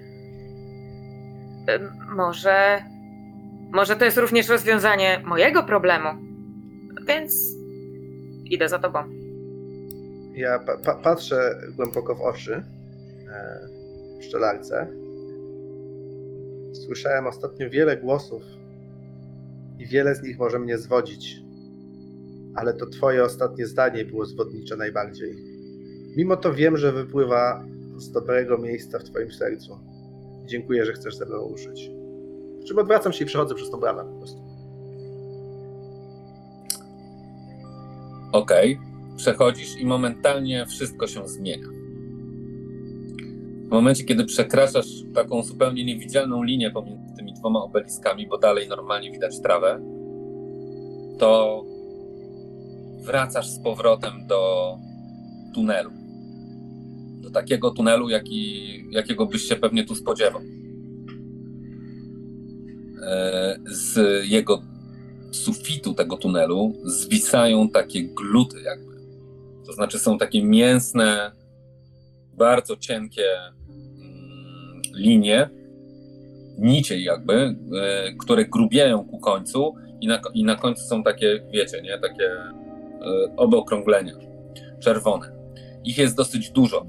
Może. 2.15 2.83
Może 3.71 3.95
to 3.95 4.05
jest 4.05 4.17
również 4.17 4.49
rozwiązanie 4.49 5.21
mojego 5.25 5.63
problemu. 5.63 6.09
Więc 7.07 7.55
idę 8.45 8.69
za 8.69 8.79
tobą. 8.79 8.99
Ja 10.35 10.59
pa- 10.59 10.77
pa- 10.77 10.95
patrzę 10.95 11.55
głęboko 11.75 12.15
w 12.15 12.21
oczy 12.21 12.53
e, 12.53 13.59
pszczelarce. 14.19 14.87
Słyszałem 16.85 17.27
ostatnio 17.27 17.69
wiele 17.69 17.97
głosów 17.97 18.43
i 19.79 19.85
wiele 19.87 20.15
z 20.15 20.23
nich 20.23 20.39
może 20.39 20.59
mnie 20.59 20.77
zwodzić. 20.77 21.41
Ale 22.55 22.73
to 22.73 22.85
twoje 22.85 23.23
ostatnie 23.23 23.65
zdanie 23.65 24.05
było 24.05 24.25
zwodnicze 24.25 24.75
najbardziej. 24.77 25.35
Mimo 26.17 26.37
to 26.37 26.53
wiem, 26.53 26.77
że 26.77 26.91
wypływa 26.91 27.63
z 28.01 28.11
dobrego 28.11 28.57
miejsca 28.57 28.99
w 28.99 29.03
twoim 29.03 29.31
sercu. 29.31 29.79
Dziękuję, 30.45 30.85
że 30.85 30.93
chcesz 30.93 31.15
ze 31.15 31.25
mną 31.25 31.47
ruszyć. 31.47 31.91
Czym 32.67 32.79
odwracam 32.79 33.13
się 33.13 33.23
i 33.23 33.27
przechodzę 33.27 33.55
przez 33.55 33.69
tą 33.69 33.79
bramę 33.79 34.03
po 34.03 34.17
prostu. 34.17 34.41
Okej, 38.31 38.79
przechodzisz 39.17 39.79
i 39.79 39.85
momentalnie 39.85 40.65
wszystko 40.65 41.07
się 41.07 41.27
zmienia. 41.27 41.67
W 43.67 43.71
momencie, 43.71 44.03
kiedy 44.03 44.25
przekraczasz 44.25 45.03
taką 45.13 45.43
zupełnie 45.43 45.85
niewidzialną 45.85 46.43
linię 46.43 46.71
pomiędzy 46.71 47.15
tymi 47.17 47.33
dwoma 47.33 47.63
obeliskami, 47.63 48.27
bo 48.27 48.37
dalej 48.37 48.67
normalnie 48.67 49.11
widać 49.11 49.41
trawę, 49.41 49.79
to 51.19 51.63
wracasz 53.01 53.49
z 53.49 53.59
powrotem 53.59 54.27
do 54.27 54.77
tunelu. 55.53 56.00
Do 57.21 57.29
takiego 57.29 57.71
tunelu, 57.71 58.09
jaki, 58.09 58.63
jakiego 58.89 59.25
byś 59.25 59.41
się 59.41 59.55
pewnie 59.55 59.83
tu 59.83 59.95
spodziewał. 59.95 60.41
E, 63.03 63.59
Z 63.65 63.99
jego 64.29 64.61
sufitu 65.31 65.93
tego 65.93 66.17
tunelu 66.17 66.73
zwisają 66.83 67.69
takie 67.69 68.03
gluty 68.03 68.61
jakby. 68.61 68.91
To 69.65 69.73
znaczy 69.73 69.99
są 69.99 70.17
takie 70.17 70.43
mięsne, 70.43 71.31
bardzo 72.37 72.77
cienkie 72.77 73.25
mm, 73.69 74.81
linie, 74.95 75.49
nicie 76.57 76.99
jakby, 76.99 77.33
e, 77.33 77.55
które 78.19 78.45
grubieją 78.45 79.05
ku 79.05 79.19
końcu 79.19 79.73
i 80.01 80.07
na, 80.07 80.21
i 80.33 80.43
na 80.43 80.55
końcu 80.55 80.83
są 80.83 81.03
takie, 81.03 81.43
wiecie, 81.53 81.81
nie, 81.81 81.99
takie 81.99 82.25
e, 82.25 83.35
obokrąglenia, 83.37 84.13
czerwone. 84.79 85.31
Ich 85.83 85.97
jest 85.97 86.15
dosyć 86.15 86.51
dużo. 86.51 86.85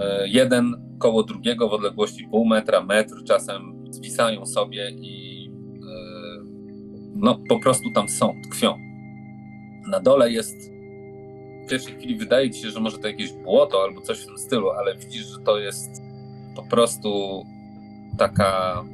E, 0.00 0.28
jeden 0.28 0.96
koło 0.98 1.22
drugiego 1.22 1.68
w 1.68 1.72
odległości 1.72 2.28
pół 2.30 2.44
metra, 2.44 2.84
metr 2.84 3.24
czasem 3.24 3.84
zwisają 3.90 4.46
sobie 4.46 4.90
i 4.90 5.46
e, 5.48 6.44
no 7.14 7.38
po 7.48 7.60
prostu 7.60 7.90
tam 7.94 8.08
są, 8.08 8.34
tkwią. 8.50 8.78
Na 9.88 10.00
dole 10.00 10.30
jest, 10.30 10.56
w 11.66 11.70
pierwszej 11.70 11.94
chwili 11.94 12.16
wydaje 12.16 12.50
ci 12.50 12.62
się, 12.62 12.70
że 12.70 12.80
może 12.80 12.98
to 12.98 13.08
jakieś 13.08 13.32
błoto 13.32 13.82
albo 13.82 14.00
coś 14.00 14.20
w 14.20 14.26
tym 14.26 14.38
stylu, 14.38 14.70
ale 14.70 14.96
widzisz, 14.96 15.26
że 15.26 15.38
to 15.38 15.58
jest 15.58 16.02
po 16.56 16.62
prostu 16.62 17.42
taka 18.18 18.84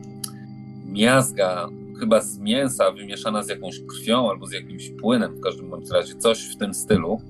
miazga, 0.87 1.69
chyba 2.01 2.21
z 2.21 2.39
mięsa 2.39 2.93
wymieszana 2.93 3.43
z 3.43 3.49
jakąś 3.49 3.81
krwią 3.81 4.31
albo 4.31 4.47
z 4.47 4.53
jakimś 4.53 4.91
płynem, 4.91 5.37
w 5.37 5.41
każdym 5.41 5.71
bądź 5.71 5.91
razie 5.91 6.15
coś 6.15 6.55
w 6.55 6.57
tym 6.57 6.75
stylu. 6.75 7.21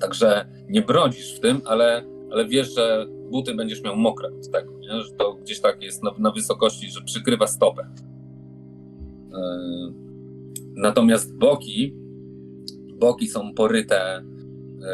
Także 0.00 0.46
nie 0.68 0.82
brodzisz 0.82 1.36
w 1.36 1.40
tym, 1.40 1.60
ale, 1.64 2.04
ale 2.32 2.46
wiesz, 2.46 2.74
że 2.74 3.06
buty 3.30 3.54
będziesz 3.54 3.82
miał 3.82 3.96
mokre 3.96 4.28
od 4.28 4.50
tego, 4.50 4.78
nie? 4.78 5.02
że 5.02 5.12
to 5.12 5.34
gdzieś 5.34 5.60
tak 5.60 5.82
jest 5.82 6.02
na, 6.02 6.10
na 6.18 6.30
wysokości, 6.30 6.90
że 6.90 7.00
przykrywa 7.00 7.46
stopę. 7.46 7.88
Yy, 9.30 10.08
Natomiast 10.76 11.36
boki, 11.36 11.94
boki 12.94 13.28
są 13.28 13.54
poryte 13.54 14.24
yy, 14.78 14.84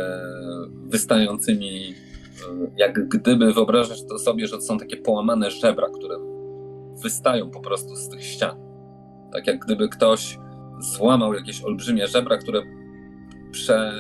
wystającymi 0.87 1.95
jak 2.77 3.09
gdyby 3.09 3.53
wyobrażasz 3.53 4.07
to 4.09 4.19
sobie, 4.19 4.47
że 4.47 4.57
to 4.57 4.63
są 4.63 4.79
takie 4.79 4.97
połamane 4.97 5.51
żebra, 5.51 5.89
które 5.91 6.17
wystają 7.03 7.51
po 7.51 7.61
prostu 7.61 7.97
z 7.97 8.09
tych 8.09 8.25
ścian. 8.25 8.57
Tak 9.33 9.47
jak 9.47 9.65
gdyby 9.65 9.89
ktoś 9.89 10.39
złamał 10.79 11.35
jakieś 11.35 11.65
olbrzymie 11.65 12.07
żebra, 12.07 12.39
które 12.39 12.63
prze, 13.55 13.93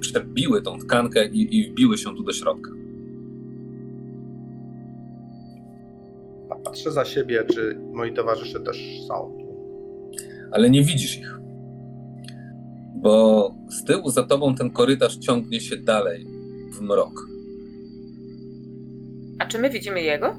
przebiły 0.00 0.62
tą 0.62 0.78
tkankę 0.78 1.26
i, 1.26 1.58
i 1.58 1.70
wbiły 1.70 1.98
się 1.98 2.16
tu 2.16 2.22
do 2.22 2.32
środka. 2.32 2.70
Patrzę 6.64 6.92
za 6.92 7.04
siebie, 7.04 7.44
czy 7.44 7.78
moi 7.92 8.12
towarzysze 8.14 8.60
też 8.60 9.00
są 9.08 9.14
tu. 9.14 9.46
ale 10.52 10.70
nie 10.70 10.82
widzisz 10.84 11.18
ich. 11.18 11.38
Bo 12.96 13.50
z 13.70 13.84
tyłu 13.84 14.10
za 14.10 14.22
tobą 14.22 14.54
ten 14.54 14.70
korytarz 14.70 15.16
ciągnie 15.16 15.60
się 15.60 15.76
dalej 15.76 16.26
w 16.72 16.80
mrok. 16.80 17.26
A 19.38 19.46
czy 19.46 19.58
my 19.58 19.70
widzimy 19.70 20.02
jego? 20.02 20.36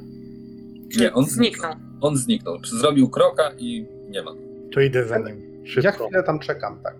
Czy 0.91 0.99
Nie, 0.99 1.14
on 1.14 1.26
zniknął. 1.26 1.74
On 2.01 2.18
zniknął. 2.18 2.58
Zrobił 2.66 3.10
kroka 3.10 3.51
i 3.58 3.86
nie 4.10 4.24
ma. 4.24 4.32
To 4.74 4.82
idę 4.82 5.05
za 5.08 5.18
nim. 5.18 5.41
Ja 5.66 5.72
Szybko. 5.72 6.05
chwilę 6.08 6.24
tam 6.24 6.39
czekam, 6.39 6.80
tak. 6.84 6.95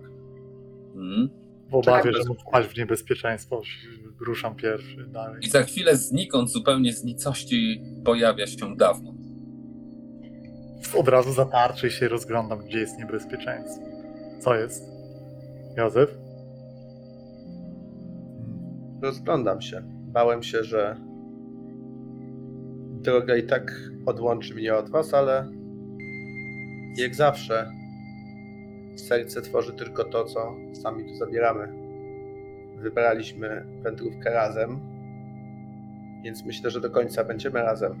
Mhm. 0.94 1.28
W 1.70 1.74
obawie, 1.74 2.02
Czekam. 2.02 2.22
że 2.22 2.28
mógł 2.28 2.40
wpaść 2.42 2.68
w 2.68 2.76
niebezpieczeństwo, 2.78 3.62
ruszam 4.20 4.54
pierwszy 4.56 5.06
dalej. 5.06 5.40
I 5.42 5.50
za 5.50 5.62
chwilę 5.62 5.96
znikąd 5.96 6.50
zupełnie 6.50 6.92
z 6.92 7.04
nicości 7.04 7.82
pojawia 8.04 8.46
się 8.46 8.76
dawno. 8.76 9.14
Od 10.96 11.08
razu 11.08 11.32
za 11.32 11.44
tarczy 11.44 11.86
i 11.86 11.90
się 11.90 12.08
rozglądam, 12.08 12.58
gdzie 12.58 12.78
jest 12.78 12.98
niebezpieczeństwo. 12.98 13.84
Co 14.40 14.54
jest? 14.54 14.84
Józef? 15.76 16.18
Rozglądam 19.02 19.60
się. 19.60 19.82
Bałem 19.86 20.42
się, 20.42 20.64
że 20.64 20.96
droga 23.02 23.36
i 23.36 23.42
tak 23.42 23.72
odłączy 24.06 24.54
mnie 24.54 24.74
od 24.74 24.90
was, 24.90 25.14
ale 25.14 25.50
jak 26.96 27.14
zawsze 27.14 27.70
serce 29.00 29.42
tworzy 29.42 29.72
tylko 29.72 30.04
to, 30.04 30.24
co 30.24 30.56
sami 30.82 31.04
tu 31.04 31.14
zabieramy. 31.14 31.68
Wybraliśmy 32.76 33.64
wędrówkę 33.82 34.30
razem, 34.30 34.80
więc 36.24 36.44
myślę, 36.44 36.70
że 36.70 36.80
do 36.80 36.90
końca 36.90 37.24
będziemy 37.24 37.62
razem. 37.62 37.94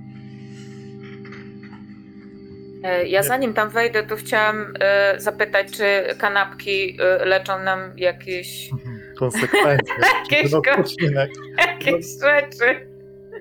E, 2.84 3.08
Ja 3.08 3.22
zanim 3.22 3.54
tam 3.54 3.70
wejdę, 3.70 4.02
to 4.06 4.16
chciałam 4.16 4.72
e, 4.80 5.14
zapytać, 5.20 5.70
czy 5.70 5.84
kanapki 6.18 6.96
e, 7.00 7.24
leczą 7.24 7.62
nam 7.62 7.80
jakieś, 7.96 8.70
Konsekwencje. 9.18 9.94
Jakieś 10.30 10.52
odpoczynek. 10.54 11.30
jakieś 11.58 12.06
rzeczy. 12.06 12.88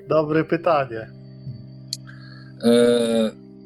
Dobre 0.08 0.44
pytanie. 0.44 1.08
E, 2.64 2.72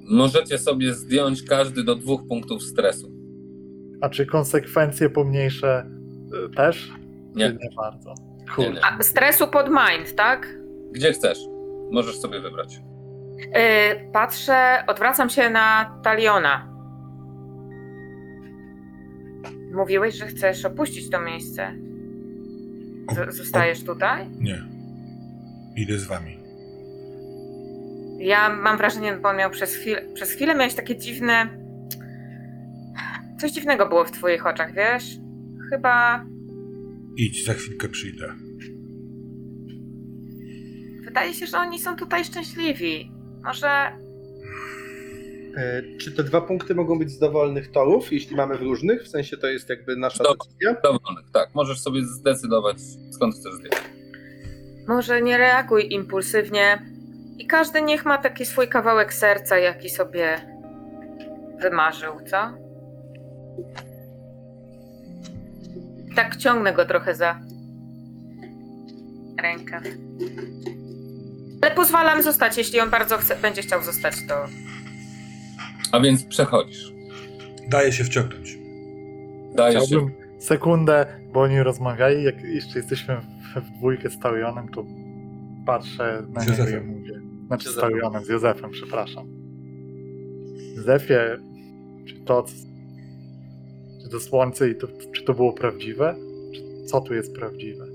możecie 0.10 0.58
sobie 0.58 0.94
zdjąć 0.94 1.44
każdy 1.44 1.84
do 1.84 1.96
dwóch 1.96 2.28
punktów 2.28 2.64
stresu. 2.64 3.12
A 4.02 4.10
czy 4.10 4.26
konsekwencje 4.26 5.10
pomniejsze 5.10 5.86
y, 6.52 6.56
też? 6.56 6.92
Nie. 7.36 7.50
Nie 7.50 7.70
bardzo? 7.78 8.14
Nie, 8.40 8.56
Kurde. 8.56 8.72
nie. 8.72 8.86
A, 8.86 9.04
stresu 9.04 9.48
pod 9.48 9.68
mind, 9.70 10.16
tak? 10.16 10.48
Gdzie 10.92 11.12
chcesz? 11.14 11.38
Możesz 11.92 12.20
sobie 12.20 12.40
wybrać. 12.40 12.82
E, 13.54 13.96
Patrzę, 14.12 14.84
odwracam 14.88 15.30
się 15.30 15.50
na 15.50 15.96
Taliona. 16.04 16.68
Mówiłeś, 19.74 20.16
że 20.16 20.26
chcesz 20.28 20.66
opuścić 20.66 21.10
to 21.10 21.20
miejsce. 21.22 21.72
Z- 23.12 23.36
zostajesz 23.36 23.84
tutaj? 23.84 24.28
Nie. 24.40 24.62
Idę 25.76 25.98
z 25.98 26.04
wami. 26.08 26.38
Ja 28.18 28.50
mam 28.50 28.78
wrażenie, 28.78 29.14
bo 29.14 29.30
on 29.30 29.38
miał 29.38 29.50
przez 29.50 29.76
chwilę, 29.76 30.02
przez 30.14 30.32
chwilę 30.32 30.56
miałeś 30.56 30.74
takie 30.76 30.98
dziwne. 30.98 31.61
Coś 33.42 33.52
dziwnego 33.52 33.86
było 33.90 34.06
w 34.06 34.12
twoich 34.12 34.46
oczach, 34.48 34.74
wiesz? 34.74 35.04
Chyba 35.70 36.26
Idź, 37.18 37.46
za 37.46 37.54
chwilkę 37.54 37.90
przyjdę. 37.90 38.34
wydaje 41.06 41.34
się, 41.34 41.46
że 41.46 41.58
oni 41.58 41.80
są 41.80 41.96
tutaj 41.96 42.26
szczęśliwi. 42.26 43.12
Może 43.44 43.68
E, 45.58 45.82
Czy 45.98 46.12
te 46.12 46.24
dwa 46.24 46.42
punkty 46.42 46.76
mogą 46.76 47.00
być 47.00 47.12
z 47.12 47.20
dowolnych 47.20 47.72
torów, 47.72 48.14
jeśli 48.14 48.36
mamy 48.36 48.58
w 48.58 48.62
różnych? 48.62 49.04
W 49.04 49.08
sensie 49.08 49.38
to 49.38 49.48
jest 49.48 49.70
jakby 49.70 49.96
nasza 49.96 50.24
Dobra. 50.24 50.46
decyzja? 50.46 50.82
Dowolnych, 50.84 51.26
tak. 51.34 51.50
Możesz 51.56 51.82
sobie 51.82 52.02
zdecydować, 52.06 52.78
skąd 53.12 53.36
chcesz 53.36 53.54
zdjąć. 53.54 53.76
Może 54.88 55.22
nie 55.22 55.38
reaguj 55.38 55.94
impulsywnie 55.94 56.82
i 57.38 57.48
każdy 57.48 57.82
niech 57.82 58.06
ma 58.06 58.18
taki 58.18 58.46
swój 58.46 58.68
kawałek 58.68 59.14
serca, 59.14 59.58
jaki 59.58 59.90
sobie 59.90 60.42
wymarzył, 61.62 62.14
co? 62.30 62.71
Tak 66.16 66.36
ciągnę 66.38 66.74
go 66.74 66.86
trochę 66.86 67.16
za 67.16 67.40
rękę. 69.42 69.82
Ale 71.62 71.72
pozwalam 71.76 72.22
zostać, 72.24 72.58
jeśli 72.58 72.80
on 72.80 72.90
bardzo 72.90 73.18
chce, 73.18 73.36
będzie 73.36 73.62
chciał 73.62 73.84
zostać, 73.84 74.14
to 74.28 74.46
A 75.92 76.00
więc 76.00 76.24
przechodzisz. 76.24 76.94
Daję 77.70 77.92
się 77.92 78.04
wciągnąć. 78.04 78.58
Dajesz 79.56 79.82
się. 79.82 79.88
Chciałbym 79.88 80.12
sekundę, 80.40 81.06
bo 81.34 81.42
oni 81.42 81.64
rozmawiali, 81.64 82.24
jak 82.24 82.44
jeszcze 82.44 82.80
jesteśmy 82.80 83.18
w, 83.18 83.60
w 83.62 83.78
dwójkę 83.78 84.10
z 84.10 84.20
Talionem, 84.20 84.70
to 84.70 84.86
patrzę 85.66 86.24
na 86.30 86.42
Z 86.42 86.48
niego 86.48 86.64
i 86.64 86.66
Józefem. 86.66 86.88
mówię. 86.88 87.22
Znaczy 87.48 87.64
z 87.64 87.68
Józefem. 87.68 87.90
Talionem, 87.92 88.26
z 88.26 88.30
Józefem, 88.30 88.72
przepraszam. 88.72 89.28
Józefie, 90.76 91.14
czy 92.08 92.16
to, 92.26 92.46
to 94.12 94.20
słońce 94.20 94.70
i 94.70 94.76
to, 94.76 94.88
czy 95.12 95.24
to 95.24 95.34
było 95.34 95.54
prawdziwe? 95.54 96.16
Czy, 96.54 96.86
co 96.86 97.02
tu 97.02 97.14
jest 97.14 97.36
prawdziwe? 97.36 97.86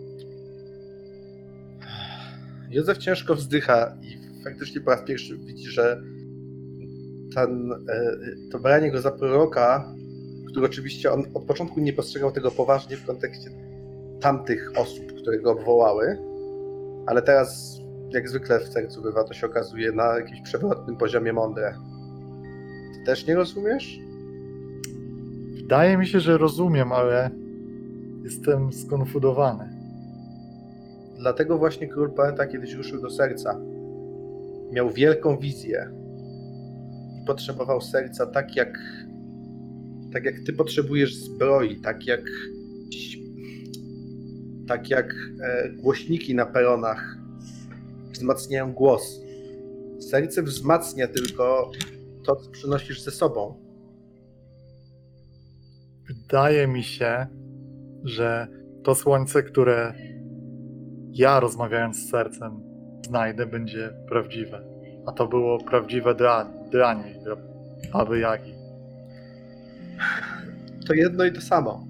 Józef 2.71 2.99
ciężko 2.99 3.35
wzdycha 3.35 3.97
i 4.03 4.43
faktycznie 4.45 4.81
po 4.81 4.91
raz 4.91 5.03
pierwszy 5.03 5.39
widzi, 5.39 5.71
że 5.71 6.03
ten, 7.35 7.73
e, 7.73 8.17
to 8.51 8.59
branie 8.59 8.91
go 8.91 9.01
za 9.01 9.11
proroka, 9.11 9.95
który 10.51 10.67
oczywiście 10.67 11.13
on 11.13 11.25
od 11.35 11.45
początku 11.45 11.81
nie 11.81 11.93
postrzegał 11.93 12.33
tego 12.33 12.51
poważnie 12.51 12.97
w 12.97 13.07
kontekście 13.07 13.51
tamtych 14.21 14.73
osób, 14.77 15.13
które 15.13 15.39
go 15.39 15.53
obwołały, 15.53 16.19
ale 17.07 17.23
teraz, 17.23 17.81
jak 18.11 18.29
zwykle 18.29 18.61
w 18.61 18.69
sercu 18.69 19.03
bywa, 19.03 19.25
to 19.25 19.35
się 19.35 19.47
okazuje 19.47 19.93
na 19.93 20.19
jakimś 20.19 20.41
przewrotnym 20.41 20.97
poziomie 20.97 21.33
mądre. 21.33 21.79
Ty 22.95 23.05
też 23.07 23.27
nie 23.27 23.35
rozumiesz? 23.35 24.06
Wydaje 25.67 25.99
mi 25.99 26.07
się, 26.07 26.21
że 26.21 26.39
rozumiem, 26.39 26.93
ale 26.93 27.31
jestem 28.25 28.73
skonfudowany. 28.73 29.69
Dlatego 31.19 31.59
właśnie 31.59 31.89
król 31.89 32.11
poeta 32.11 32.47
kiedyś 32.47 32.73
ruszył 32.73 33.03
do 33.03 33.11
serca. 33.11 33.61
Miał 34.73 34.91
wielką 34.91 35.39
wizję 35.39 35.91
i 37.23 37.27
potrzebował 37.27 37.81
serca 37.81 38.27
tak 38.27 38.57
jak 38.57 38.79
tak 40.13 40.25
jak 40.25 40.35
ty 40.47 40.53
potrzebujesz 40.53 41.15
zbroi, 41.15 41.81
tak 41.81 42.07
jak 42.07 42.23
tak 44.69 44.91
jak 44.91 45.15
e, 45.43 45.69
głośniki 45.69 46.35
na 46.35 46.47
peronach 46.47 47.17
wzmacniają 48.13 48.73
głos. 48.73 49.21
Serce 50.11 50.43
wzmacnia 50.43 51.09
tylko 51.09 51.71
to, 52.25 52.37
co 52.37 52.51
przynosisz 52.51 53.01
ze 53.01 53.11
sobą. 53.11 53.66
Wydaje 56.09 56.67
mi 56.67 56.83
się, 56.83 57.27
że 58.05 58.49
to 58.85 58.95
słońce, 58.95 59.43
które 59.43 59.95
ja 61.13 61.41
rozmawiając 61.41 61.97
z 61.97 62.11
sercem 62.11 62.61
znajdę, 63.07 63.47
będzie 63.47 63.91
prawdziwe. 64.09 64.63
A 65.07 65.13
to 65.13 65.27
było 65.27 65.65
prawdziwe 65.65 66.15
dla, 66.15 66.45
dla 66.71 66.95
niej, 66.95 67.19
dla 67.25 67.37
Baby 67.93 68.19
Jagi. 68.19 68.55
to 70.87 70.95
jedno 70.95 71.25
i 71.25 71.33
to 71.33 71.41
samo. 71.41 71.87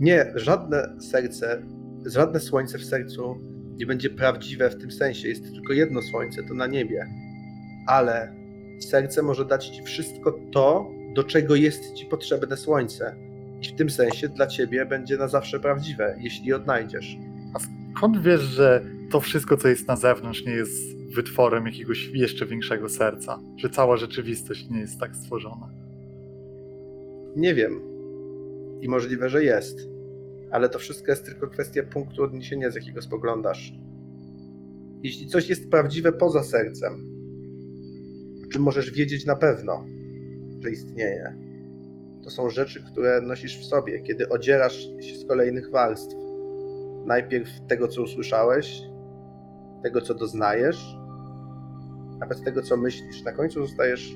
Nie, 0.00 0.32
żadne 0.34 1.00
serce, 1.00 1.62
żadne 2.06 2.40
słońce 2.40 2.78
w 2.78 2.84
sercu 2.84 3.36
nie 3.76 3.86
będzie 3.86 4.10
prawdziwe 4.10 4.70
w 4.70 4.78
tym 4.78 4.90
sensie. 4.90 5.28
Jest 5.28 5.44
tylko 5.54 5.72
jedno 5.72 6.02
słońce, 6.02 6.42
to 6.42 6.54
na 6.54 6.66
niebie. 6.66 7.06
Ale 7.86 8.32
serce 8.80 9.22
może 9.22 9.44
dać 9.44 9.68
ci 9.68 9.82
wszystko 9.82 10.38
to, 10.52 10.90
do 11.14 11.24
czego 11.24 11.54
jest 11.54 11.94
ci 11.94 12.06
potrzebne 12.06 12.56
słońce. 12.56 13.25
I 13.66 13.74
w 13.74 13.76
tym 13.76 13.90
sensie 13.90 14.28
dla 14.28 14.46
ciebie 14.46 14.86
będzie 14.86 15.16
na 15.16 15.28
zawsze 15.28 15.60
prawdziwe, 15.60 16.16
jeśli 16.20 16.46
je 16.46 16.56
odnajdziesz. 16.56 17.16
Skąd 17.96 18.22
wiesz, 18.22 18.40
że 18.40 18.84
to 19.10 19.20
wszystko, 19.20 19.56
co 19.56 19.68
jest 19.68 19.88
na 19.88 19.96
zewnątrz, 19.96 20.44
nie 20.46 20.52
jest 20.52 20.96
wytworem 21.14 21.66
jakiegoś 21.66 22.10
jeszcze 22.12 22.46
większego 22.46 22.88
serca? 22.88 23.40
Że 23.56 23.70
cała 23.70 23.96
rzeczywistość 23.96 24.68
nie 24.70 24.80
jest 24.80 25.00
tak 25.00 25.16
stworzona? 25.16 25.70
Nie 27.36 27.54
wiem. 27.54 27.80
I 28.80 28.88
możliwe, 28.88 29.28
że 29.28 29.44
jest. 29.44 29.88
Ale 30.50 30.68
to 30.68 30.78
wszystko 30.78 31.12
jest 31.12 31.24
tylko 31.24 31.48
kwestia 31.48 31.82
punktu 31.82 32.22
odniesienia, 32.22 32.70
z 32.70 32.74
jakiego 32.74 33.02
spoglądasz. 33.02 33.72
jeśli 35.02 35.26
coś 35.26 35.48
jest 35.48 35.70
prawdziwe 35.70 36.12
poza 36.12 36.42
sercem, 36.42 36.92
o 38.46 38.52
czym 38.52 38.62
możesz 38.62 38.90
wiedzieć 38.90 39.26
na 39.26 39.36
pewno, 39.36 39.84
że 40.60 40.70
istnieje, 40.70 41.45
to 42.26 42.30
są 42.30 42.50
rzeczy, 42.50 42.82
które 42.84 43.20
nosisz 43.20 43.58
w 43.58 43.64
sobie, 43.64 44.00
kiedy 44.00 44.28
odzierasz 44.28 44.88
się 45.00 45.16
z 45.16 45.26
kolejnych 45.28 45.70
warstw. 45.70 46.14
Najpierw 47.04 47.48
tego, 47.68 47.88
co 47.88 48.02
usłyszałeś, 48.02 48.82
tego, 49.82 50.00
co 50.00 50.14
doznajesz, 50.14 50.96
nawet 52.18 52.44
tego, 52.44 52.62
co 52.62 52.76
myślisz. 52.76 53.22
Na 53.22 53.32
końcu 53.32 53.66
zostajesz 53.66 54.14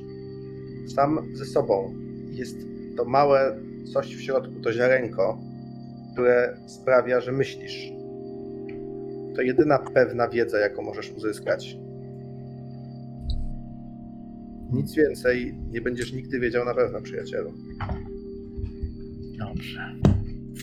sam 0.94 1.20
ze 1.34 1.44
sobą. 1.44 1.94
Jest 2.30 2.56
to 2.96 3.04
małe 3.04 3.56
coś 3.92 4.16
w 4.16 4.20
środku, 4.20 4.61
to 4.61 4.72
ziarenko, 4.72 5.38
które 6.12 6.56
sprawia, 6.66 7.20
że 7.20 7.32
myślisz. 7.32 7.92
To 9.36 9.42
jedyna 9.42 9.78
pewna 9.78 10.28
wiedza, 10.28 10.58
jaką 10.58 10.82
możesz 10.82 11.11
uzyskać. 11.11 11.76
Nic 14.72 14.94
więcej 14.94 15.54
nie 15.70 15.80
będziesz 15.80 16.12
nigdy 16.12 16.40
wiedział 16.40 16.64
na 16.64 16.74
pewno, 16.74 17.02
przyjacielu. 17.02 17.54
Dobrze. 19.38 19.94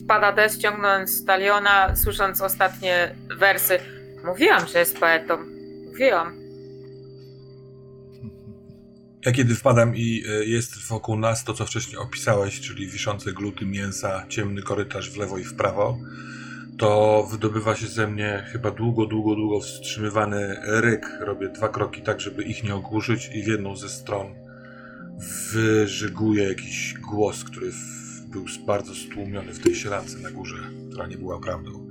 Wpada 0.04 0.32
Des 0.32 0.58
ciągnąc 0.58 1.24
taliona, 1.24 1.96
słysząc 1.96 2.40
ostatnie 2.40 3.14
wersy. 3.38 3.78
Mówiłam, 4.24 4.66
że 4.66 4.78
jest 4.78 4.98
poetą. 4.98 5.38
Mówiłam. 5.86 6.32
Ja 9.26 9.32
kiedy 9.32 9.54
wpadam 9.54 9.96
i 9.96 10.22
y, 10.42 10.46
jest 10.46 10.88
wokół 10.88 11.18
nas 11.18 11.44
to, 11.44 11.54
co 11.54 11.66
wcześniej 11.66 11.96
opisałeś, 11.96 12.60
czyli 12.60 12.86
wiszące 12.86 13.32
gluty 13.32 13.66
mięsa, 13.66 14.26
ciemny 14.28 14.62
korytarz 14.62 15.10
w 15.10 15.16
lewo 15.16 15.38
i 15.38 15.44
w 15.44 15.54
prawo, 15.54 15.98
to 16.78 17.22
wydobywa 17.30 17.76
się 17.76 17.86
ze 17.86 18.06
mnie 18.06 18.44
chyba 18.52 18.70
długo, 18.70 19.06
długo, 19.06 19.34
długo 19.34 19.60
wstrzymywany 19.60 20.56
ryk. 20.64 21.10
Robię 21.20 21.48
dwa 21.48 21.68
kroki 21.68 22.02
tak, 22.02 22.20
żeby 22.20 22.42
ich 22.42 22.64
nie 22.64 22.74
ogłuszyć 22.74 23.30
i 23.34 23.42
w 23.42 23.46
jedną 23.46 23.76
ze 23.76 23.88
stron 23.88 24.34
wyżyguje 25.52 26.48
jakiś 26.48 26.94
głos, 27.10 27.44
który 27.44 27.70
był 28.26 28.44
bardzo 28.66 28.94
stłumiony 28.94 29.52
w 29.52 29.62
tej 29.64 29.74
sielance 29.74 30.18
na 30.18 30.30
górze, 30.30 30.56
która 30.90 31.06
nie 31.06 31.18
była 31.18 31.40
prawdą. 31.40 31.88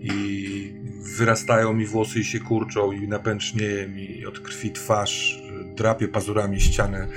I 0.00 0.74
wyrastają 1.16 1.72
mi 1.72 1.86
włosy 1.86 2.20
i 2.20 2.24
się 2.24 2.40
kurczą 2.40 2.92
i 2.92 3.08
napęcznieje 3.08 3.88
mi 3.88 4.26
od 4.26 4.40
krwi 4.40 4.72
twarz, 4.72 5.42
drapie 5.76 6.08
pazurami 6.08 6.60
ściany 6.60 7.08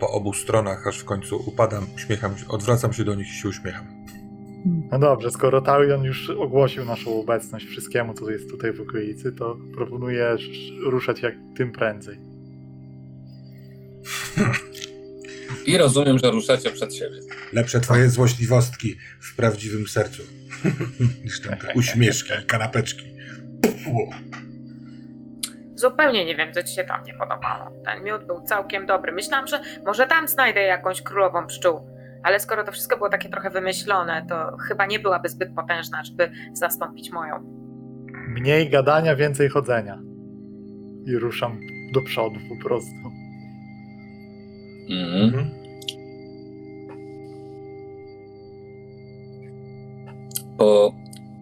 po 0.00 0.10
obu 0.10 0.32
stronach, 0.32 0.86
aż 0.86 0.98
w 0.98 1.04
końcu 1.04 1.42
upadam, 1.46 1.86
uśmiecham 1.96 2.38
się, 2.38 2.48
odwracam 2.48 2.92
się 2.92 3.04
do 3.04 3.14
nich 3.14 3.28
i 3.28 3.34
się 3.34 3.48
uśmiecham. 3.48 3.99
No 4.64 4.98
dobrze, 4.98 5.30
skoro 5.30 5.60
Talion 5.60 6.04
już 6.04 6.30
ogłosił 6.30 6.84
naszą 6.84 7.20
obecność 7.20 7.66
wszystkiemu, 7.66 8.14
co 8.14 8.30
jest 8.30 8.50
tutaj 8.50 8.72
w 8.72 8.80
okolicy, 8.80 9.32
to 9.32 9.56
proponuję 9.74 10.26
sz- 10.28 10.82
ruszać 10.86 11.22
jak 11.22 11.34
tym 11.56 11.72
prędzej. 11.72 12.18
I 15.66 15.78
rozumiem, 15.78 16.18
że 16.18 16.30
ruszacie 16.30 16.70
przed 16.70 16.94
siebie. 16.94 17.16
Lepsze 17.52 17.80
twoje 17.80 18.08
złośliwostki 18.10 18.96
w 19.20 19.36
prawdziwym 19.36 19.86
sercu 19.88 20.22
niż 21.24 21.40
tam 21.40 21.58
te 21.58 21.72
uśmieszki 21.78 22.32
i 22.42 22.46
kanapeczki. 22.46 23.04
Zupełnie 25.74 26.24
nie 26.24 26.36
wiem, 26.36 26.52
co 26.52 26.62
ci 26.62 26.74
się 26.74 26.84
tam 26.84 27.04
nie 27.04 27.14
podobało. 27.14 27.82
Ten 27.84 28.04
miód 28.04 28.24
był 28.26 28.42
całkiem 28.42 28.86
dobry. 28.86 29.12
Myślałam, 29.12 29.46
że 29.46 29.60
może 29.86 30.06
tam 30.06 30.28
znajdę 30.28 30.60
jakąś 30.60 31.02
królową 31.02 31.46
pszczół. 31.46 31.80
Ale 32.22 32.40
skoro 32.40 32.64
to 32.64 32.72
wszystko 32.72 32.96
było 32.96 33.08
takie 33.08 33.28
trochę 33.28 33.50
wymyślone, 33.50 34.26
to 34.28 34.56
chyba 34.68 34.86
nie 34.86 34.98
byłaby 34.98 35.28
zbyt 35.28 35.54
potężna, 35.54 36.04
żeby 36.04 36.30
zastąpić 36.52 37.12
moją. 37.12 37.60
Mniej 38.28 38.70
gadania, 38.70 39.16
więcej 39.16 39.48
chodzenia. 39.48 40.02
I 41.06 41.16
ruszam 41.16 41.60
do 41.94 42.02
przodu 42.02 42.36
po 42.48 42.68
prostu. 42.68 43.10
Mhm. 44.90 45.24
Mhm. 45.24 45.50
Po 50.58 50.94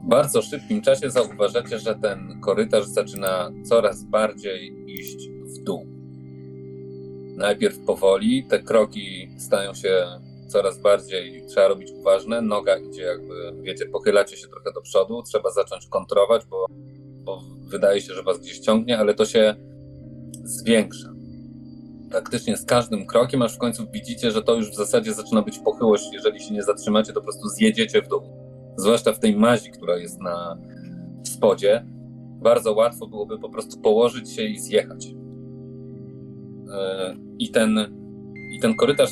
bardzo 0.05 0.43
szybkim 0.43 0.83
czasie 0.83 1.11
zauważacie, 1.11 1.79
że 1.79 1.95
ten 1.95 2.41
korytarz 2.41 2.85
zaczyna 2.85 3.51
coraz 3.65 4.05
bardziej 4.05 4.75
iść 4.87 5.29
w 5.29 5.65
dół. 5.65 5.87
Najpierw 7.37 7.79
powoli, 7.79 8.45
te 8.45 8.59
kroki 8.59 9.29
stają 9.39 9.75
się 9.75 10.07
coraz 10.49 10.79
bardziej, 10.79 11.47
trzeba 11.47 11.69
robić 11.69 11.91
uważne, 11.91 12.43
noga 12.43 12.77
idzie 12.77 13.03
jakby, 13.03 13.53
wiecie, 13.63 13.87
pochylacie 13.87 14.37
się 14.37 14.49
trochę 14.49 14.73
do 14.73 14.81
przodu, 14.81 15.23
trzeba 15.23 15.51
zacząć 15.51 15.87
kontrować, 15.87 16.47
bo, 16.47 16.67
bo 17.25 17.41
wydaje 17.67 18.01
się, 18.01 18.15
że 18.15 18.23
was 18.23 18.39
gdzieś 18.39 18.59
ciągnie, 18.59 18.99
ale 18.99 19.15
to 19.15 19.25
się 19.25 19.55
zwiększa. 20.45 21.09
Praktycznie 22.11 22.57
z 22.57 22.65
każdym 22.65 23.07
krokiem, 23.07 23.43
aż 23.43 23.55
w 23.55 23.59
końcu 23.59 23.87
widzicie, 23.93 24.31
że 24.31 24.43
to 24.43 24.55
już 24.55 24.71
w 24.71 24.77
zasadzie 24.77 25.13
zaczyna 25.13 25.43
być 25.43 25.59
pochyłość, 25.59 26.05
jeżeli 26.13 26.41
się 26.41 26.55
nie 26.55 26.63
zatrzymacie, 26.63 27.13
to 27.13 27.21
po 27.21 27.27
prostu 27.27 27.49
zjedziecie 27.49 28.03
w 28.03 28.09
dół 28.09 28.21
zwłaszcza 28.79 29.13
w 29.13 29.19
tej 29.19 29.37
mazi, 29.37 29.71
która 29.71 29.97
jest 29.97 30.21
na 30.21 30.59
spodzie, 31.25 31.85
bardzo 32.43 32.73
łatwo 32.73 33.07
byłoby 33.07 33.39
po 33.39 33.49
prostu 33.49 33.81
położyć 33.81 34.31
się 34.31 34.43
i 34.43 34.59
zjechać. 34.59 35.07
Yy, 35.07 35.15
I 37.39 37.51
ten, 37.51 37.79
I 38.57 38.61
ten 38.61 38.77
korytarz 38.77 39.11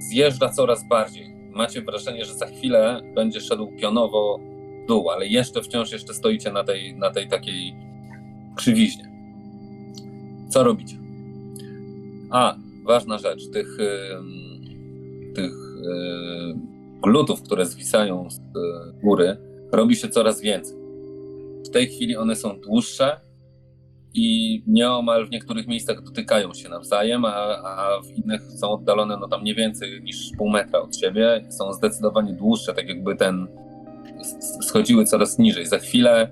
zjeżdża 0.00 0.48
coraz 0.48 0.88
bardziej. 0.88 1.34
Macie 1.50 1.82
wrażenie, 1.82 2.24
że 2.24 2.34
za 2.34 2.46
chwilę 2.46 3.00
będzie 3.14 3.40
szedł 3.40 3.72
pionowo 3.80 4.38
w 4.84 4.88
dół, 4.88 5.10
ale 5.10 5.26
jeszcze 5.26 5.62
wciąż 5.62 5.92
jeszcze 5.92 6.14
stoicie 6.14 6.52
na 6.52 6.64
tej, 6.64 6.96
na 6.96 7.10
tej 7.10 7.28
takiej 7.28 7.74
krzywiźnie. 8.56 9.10
Co 10.48 10.64
robicie? 10.64 10.96
A, 12.30 12.56
ważna 12.86 13.18
rzecz. 13.18 13.50
Tych, 13.50 13.78
tych 15.34 15.52
glutów, 17.02 17.42
które 17.42 17.66
zwisają 17.66 18.30
z 18.30 18.40
góry, 19.02 19.36
robi 19.72 19.96
się 19.96 20.08
coraz 20.08 20.40
więcej. 20.40 20.76
W 21.66 21.70
tej 21.70 21.86
chwili 21.86 22.16
one 22.16 22.36
są 22.36 22.60
dłuższe 22.60 23.20
i 24.14 24.62
nieomal 24.66 25.26
w 25.26 25.30
niektórych 25.30 25.66
miejscach 25.66 26.02
dotykają 26.02 26.54
się 26.54 26.68
nawzajem, 26.68 27.24
a, 27.24 27.32
a 27.62 28.00
w 28.02 28.10
innych 28.18 28.42
są 28.42 28.68
oddalone 28.70 29.16
no 29.20 29.28
tam 29.28 29.44
nie 29.44 29.54
więcej 29.54 30.02
niż 30.02 30.30
pół 30.38 30.50
metra 30.50 30.80
od 30.80 30.96
siebie. 30.96 31.44
Są 31.50 31.72
zdecydowanie 31.72 32.32
dłuższe, 32.32 32.74
tak 32.74 32.88
jakby 32.88 33.16
ten 33.16 33.46
schodziły 34.62 35.04
coraz 35.04 35.38
niżej. 35.38 35.66
Za 35.66 35.78
chwilę 35.78 36.30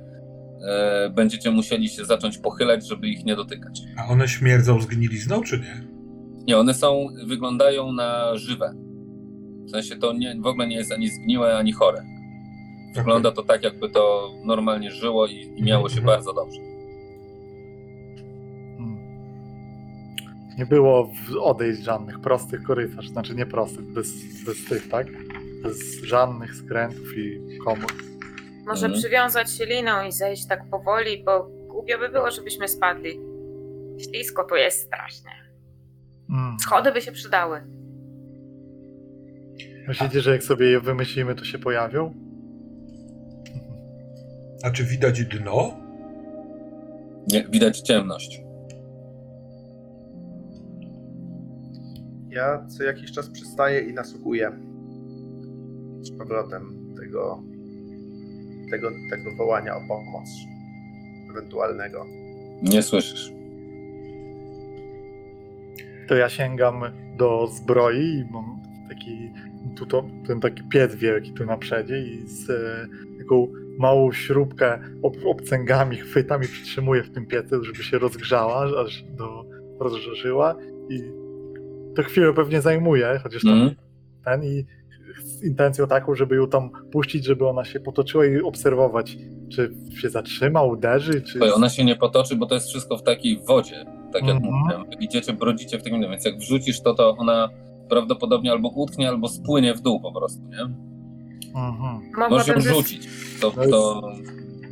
e, 0.68 1.10
będziecie 1.10 1.50
musieli 1.50 1.88
się 1.88 2.04
zacząć 2.04 2.38
pochylać, 2.38 2.88
żeby 2.88 3.08
ich 3.08 3.24
nie 3.24 3.36
dotykać. 3.36 3.80
A 3.96 4.12
one 4.12 4.28
śmierdzą 4.28 4.80
zgnilizną, 4.80 5.42
czy 5.42 5.58
nie? 5.58 5.88
Nie, 6.46 6.58
one 6.58 6.74
są, 6.74 7.06
wyglądają 7.26 7.92
na 7.92 8.36
żywe. 8.36 8.74
W 9.66 9.70
sensie 9.70 9.96
to 9.96 10.12
nie, 10.12 10.36
w 10.40 10.46
ogóle 10.46 10.66
nie 10.68 10.76
jest 10.76 10.92
ani 10.92 11.08
zgniłe, 11.08 11.56
ani 11.56 11.72
chore. 11.72 12.04
Wygląda 12.94 13.32
to 13.32 13.42
tak, 13.42 13.62
jakby 13.64 13.88
to 13.90 14.30
normalnie 14.44 14.90
żyło 14.90 15.26
i, 15.26 15.52
i 15.56 15.62
miało 15.62 15.88
się 15.88 15.98
Mhm. 15.98 16.06
bardzo 16.16 16.32
dobrze. 16.32 16.60
Nie 20.58 20.66
było 20.66 21.10
odejść 21.40 21.82
żadnych 21.82 22.20
prostych 22.20 22.62
korytarz, 22.62 23.08
znaczy 23.08 23.34
nie 23.34 23.46
prostych, 23.46 23.84
bez, 23.92 24.12
bez 24.46 24.64
tych, 24.64 24.88
tak? 24.88 25.06
Bez 25.62 26.02
żadnych 26.02 26.54
skrętów 26.54 27.16
i 27.18 27.40
komór. 27.64 27.92
Może 28.66 28.86
Mhm. 28.86 29.02
przywiązać 29.02 29.50
się 29.50 29.66
liną 29.66 30.06
i 30.06 30.12
zejść 30.12 30.46
tak 30.46 30.64
powoli, 30.70 31.22
bo 31.24 31.48
głupio 31.68 31.98
by 31.98 32.08
było, 32.08 32.30
żebyśmy 32.30 32.68
spadli. 32.68 33.20
Ślisko 33.98 34.44
tu 34.44 34.54
jest 34.54 34.86
strasznie. 34.86 35.30
Mm. 36.30 36.56
Schody 36.60 36.92
by 36.92 37.00
się 37.02 37.12
przydały. 37.12 37.60
Myślicie, 39.88 40.20
że 40.20 40.30
jak 40.32 40.42
sobie 40.42 40.66
je 40.66 40.80
wymyślimy, 40.80 41.34
to 41.34 41.44
się 41.44 41.58
pojawią? 41.58 42.14
A 44.64 44.70
czy 44.70 44.84
widać 44.84 45.24
dno? 45.24 45.74
Nie, 47.28 47.44
widać 47.44 47.80
ciemność. 47.80 48.40
Ja 52.30 52.66
co 52.66 52.84
jakiś 52.84 53.12
czas 53.12 53.30
przystaję 53.30 53.80
i 53.80 53.94
nasłuchuję 53.94 54.52
z 56.00 56.10
powrotem 56.10 56.94
tego, 57.00 57.42
tego, 58.70 58.90
tego 59.10 59.36
wołania 59.36 59.76
o 59.76 59.80
pomoc 59.88 60.28
ewentualnego. 61.30 62.06
Nie 62.62 62.82
słyszysz. 62.82 63.32
To 66.08 66.14
ja 66.14 66.28
sięgam 66.28 66.82
do 67.16 67.46
zbroi 67.46 68.04
i 68.04 68.24
mam 68.32 68.62
taki, 68.88 69.32
tu 69.76 69.86
to, 69.86 70.04
ten 70.26 70.40
taki 70.40 70.62
piec 70.62 70.94
wielki 70.94 71.32
tu 71.32 71.46
na 71.46 71.58
przedzie 71.58 71.98
i 71.98 72.26
z 72.26 72.50
e, 72.50 72.88
taką 73.18 73.48
małą 73.78 74.12
śrubkę 74.12 74.78
ob, 75.02 75.14
obcęgami 75.26 75.96
chwytam 75.96 76.42
i 76.42 76.46
przytrzymuję 76.46 77.02
w 77.02 77.10
tym 77.10 77.26
piecu, 77.26 77.64
żeby 77.64 77.82
się 77.82 77.98
rozgrzała, 77.98 78.82
aż 78.84 79.02
do 79.02 79.44
rozżarzyła 79.80 80.56
i 80.88 81.17
to 82.02 82.08
chwilę 82.08 82.32
pewnie 82.32 82.60
zajmuje, 82.62 83.20
chociaż 83.22 83.42
tam 83.42 83.52
Mhm. 83.52 83.74
ten 84.24 84.44
i 84.44 84.64
z 85.24 85.44
intencją 85.44 85.86
taką, 85.86 86.14
żeby 86.14 86.36
ją 86.36 86.48
tam 86.48 86.70
puścić, 86.92 87.24
żeby 87.24 87.48
ona 87.48 87.64
się 87.64 87.80
potoczyła 87.80 88.26
i 88.26 88.40
obserwować, 88.42 89.16
czy 89.52 89.74
się 90.00 90.10
zatrzyma, 90.10 90.62
uderzy, 90.62 91.20
czy... 91.22 91.32
Słuchaj, 91.32 91.50
Ona 91.52 91.68
się 91.68 91.84
nie 91.84 91.96
potoczy, 91.96 92.36
bo 92.36 92.46
to 92.46 92.54
jest 92.54 92.68
wszystko 92.68 92.96
w 92.98 93.02
takiej 93.02 93.40
wodzie, 93.48 93.84
tak 94.12 94.22
jak 94.26 94.36
Mhm. 94.36 94.52
mówiłem. 94.54 94.84
Wy 94.90 95.04
Idziecie, 95.04 95.32
brodzicie 95.32 95.78
w 95.78 95.82
takim, 95.82 96.00
więc 96.00 96.24
jak 96.24 96.38
wrzucisz 96.38 96.80
to, 96.80 96.94
to 96.94 97.14
ona 97.18 97.48
prawdopodobnie 97.88 98.50
albo 98.52 98.68
utknie, 98.68 99.08
albo 99.08 99.28
spłynie 99.28 99.74
w 99.74 99.80
dół 99.80 100.00
po 100.00 100.12
prostu, 100.12 100.42
nie? 100.48 100.62
Mhm. 101.60 102.30
Możesz 102.30 102.46
ją 102.48 102.60
rzucić. 102.74 103.08
To, 103.40 103.50
To 103.50 103.60
jest- 103.60 103.72
to 103.72 104.12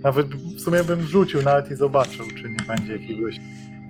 Nawet 0.03 0.27
w 0.27 0.61
sumie 0.61 0.85
bym 0.85 1.03
rzucił 1.03 1.43
nawet 1.43 1.71
i 1.71 1.75
zobaczył, 1.75 2.25
czy 2.37 2.51
nie 2.51 2.57
będzie 2.69 2.93
jakiegoś... 2.93 3.37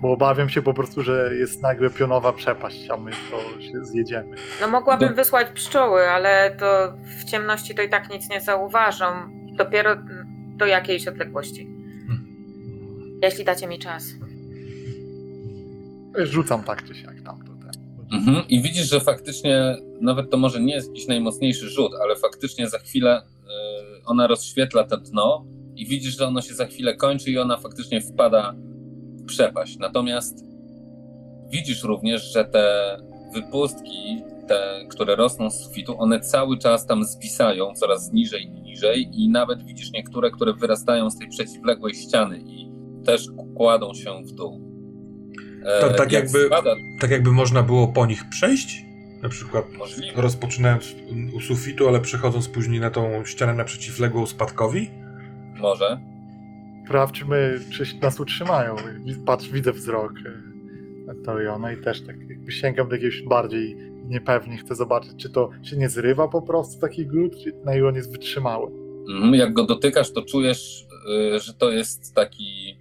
Bo 0.01 0.11
obawiam 0.11 0.49
się 0.49 0.61
po 0.61 0.73
prostu, 0.73 1.01
że 1.01 1.35
jest 1.39 1.61
nagle 1.61 1.89
pionowa 1.89 2.33
przepaść, 2.33 2.89
a 2.89 2.97
my 2.97 3.11
to 3.11 3.61
się 3.61 3.85
zjedziemy. 3.85 4.35
No 4.61 4.67
mogłabym 4.67 5.09
Do- 5.09 5.15
wysłać 5.15 5.47
pszczoły, 5.49 6.09
ale 6.09 6.55
to 6.59 6.93
w 7.21 7.23
ciemności 7.23 7.75
to 7.75 7.81
i 7.81 7.89
tak 7.89 8.09
nic 8.09 8.29
nie 8.29 8.41
zauważą. 8.41 9.05
Dopiero 9.57 9.95
do 10.57 10.65
jakiejś 10.65 11.07
odległości. 11.07 11.69
Jeśli 13.23 13.45
dacie 13.45 13.67
mi 13.67 13.79
czas. 13.79 14.03
Rzucam 16.15 16.63
tak 16.63 16.83
czy 16.83 16.95
siak 16.95 17.21
tam. 17.21 17.47
Mhm. 18.11 18.47
I 18.49 18.61
widzisz, 18.61 18.89
że 18.89 18.99
faktycznie, 18.99 19.75
nawet 20.01 20.31
to 20.31 20.37
może 20.37 20.59
nie 20.61 20.73
jest 20.75 20.87
jakiś 20.87 21.07
najmocniejszy 21.07 21.69
rzut, 21.69 21.91
ale 22.03 22.15
faktycznie 22.15 22.69
za 22.69 22.79
chwilę 22.79 23.21
y, 23.21 24.05
ona 24.05 24.27
rozświetla 24.27 24.83
to 24.83 24.97
dno 24.97 25.45
i 25.75 25.87
widzisz, 25.87 26.17
że 26.17 26.27
ono 26.27 26.41
się 26.41 26.53
za 26.53 26.65
chwilę 26.65 26.95
kończy 26.95 27.31
i 27.31 27.37
ona 27.39 27.57
faktycznie 27.57 28.01
wpada 28.01 28.55
przepaść. 29.27 29.77
Natomiast 29.77 30.45
widzisz 31.49 31.83
również, 31.83 32.33
że 32.33 32.45
te 32.45 32.97
wypustki, 33.33 34.21
te, 34.47 34.85
które 34.89 35.15
rosną 35.15 35.49
z 35.51 35.63
sufitu, 35.63 35.95
one 36.01 36.19
cały 36.19 36.57
czas 36.57 36.85
tam 36.85 37.03
zwisają 37.03 37.73
coraz 37.73 38.11
niżej 38.13 38.43
i 38.43 38.61
niżej 38.61 39.09
i 39.13 39.29
nawet 39.29 39.63
widzisz 39.63 39.91
niektóre, 39.91 40.31
które 40.31 40.53
wyrastają 40.53 41.09
z 41.09 41.17
tej 41.17 41.27
przeciwległej 41.29 41.93
ściany 41.95 42.39
i 42.45 42.71
też 43.05 43.27
kładą 43.55 43.93
się 43.93 44.11
w 44.23 44.31
dół. 44.31 44.61
E, 45.65 45.81
Tak- 45.81 45.97
tak 45.97 46.11
jak 46.11 46.23
jakby- 46.23 46.45
spada, 46.45 46.75
Tak 47.01 47.11
jakby 47.11 47.31
można 47.31 47.63
było 47.63 47.87
po 47.87 48.05
nich 48.05 48.29
przejść? 48.29 48.83
Na 49.23 49.29
przykład 49.29 49.65
możliwe. 49.77 50.21
rozpoczynając 50.21 50.95
u 51.35 51.41
sufitu, 51.41 51.87
ale 51.87 51.99
przechodząc 51.99 52.47
później 52.47 52.79
na 52.79 52.89
tą 52.89 53.25
ścianę 53.25 53.53
na 53.53 53.63
przeciwległą 53.63 54.25
spadkowi? 54.25 54.89
Może. 55.59 55.99
Sprawdźmy, 56.87 57.59
czy 57.71 57.83
nas 58.01 58.19
utrzymają. 58.19 58.75
Patrz, 59.25 59.49
widzę 59.49 59.71
wzrok 59.71 60.13
e, 61.07 61.15
Toriona 61.25 61.71
i 61.71 61.77
też 61.77 62.01
tak 62.01 62.15
jakby 62.29 62.51
sięgam 62.51 62.89
do 62.89 62.95
jakiegoś 62.95 63.23
bardziej 63.23 63.77
niepewnie, 64.05 64.57
chcę 64.57 64.75
zobaczyć, 64.75 65.11
czy 65.17 65.29
to 65.29 65.49
się 65.63 65.77
nie 65.77 65.89
zrywa 65.89 66.27
po 66.27 66.41
prostu 66.41 66.81
taki 66.81 67.05
glut, 67.05 67.43
czy 67.43 67.53
na 67.65 67.75
ile 67.75 67.87
on 67.87 67.95
jest 67.95 68.11
wytrzymały. 68.11 68.71
Mhm, 69.09 69.35
Jak 69.35 69.53
go 69.53 69.63
dotykasz, 69.65 70.11
to 70.13 70.21
czujesz, 70.21 70.87
y, 71.35 71.39
że 71.39 71.53
to 71.53 71.71
jest 71.71 72.15
taki 72.15 72.77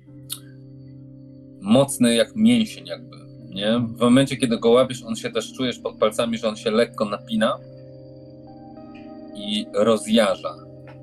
mocny 1.60 2.14
jak 2.14 2.36
mięsień 2.36 2.86
jakby, 2.86 3.16
nie? 3.54 3.78
W 3.96 4.00
momencie, 4.00 4.36
kiedy 4.36 4.58
go 4.58 4.70
łapiesz, 4.70 5.02
on 5.02 5.16
się 5.16 5.30
też 5.30 5.52
czujesz 5.52 5.78
pod 5.78 5.98
palcami, 5.98 6.38
że 6.38 6.48
on 6.48 6.56
się 6.56 6.70
lekko 6.70 7.04
napina 7.04 7.58
i 9.34 9.66
rozjarza 9.74 10.54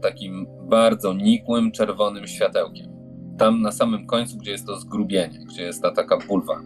takim 0.02 0.48
bardzo 0.70 1.14
nikłym, 1.14 1.72
czerwonym 1.72 2.28
światełkiem. 2.28 2.93
Tam 3.38 3.62
na 3.62 3.72
samym 3.72 4.08
końcu, 4.08 4.38
gdzie 4.38 4.52
jest 4.52 4.66
to 4.66 4.80
zgrubienie, 4.80 5.40
gdzie 5.46 5.64
jest 5.64 5.82
ta 5.82 5.92
taka 5.92 6.18
bulwa. 6.18 6.62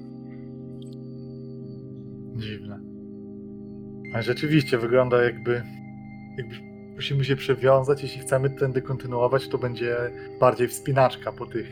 Dziwne. 2.35 2.79
Ale 4.13 4.23
rzeczywiście 4.23 4.77
wygląda 4.77 5.23
jakby, 5.23 5.63
jakby 6.37 6.55
musimy 6.95 7.25
się 7.25 7.35
przewiązać, 7.35 8.03
jeśli 8.03 8.21
chcemy 8.21 8.49
tędy 8.49 8.81
kontynuować, 8.81 9.47
to 9.47 9.57
będzie 9.57 9.97
bardziej 10.39 10.67
wspinaczka 10.67 11.31
po 11.31 11.45
tych 11.45 11.67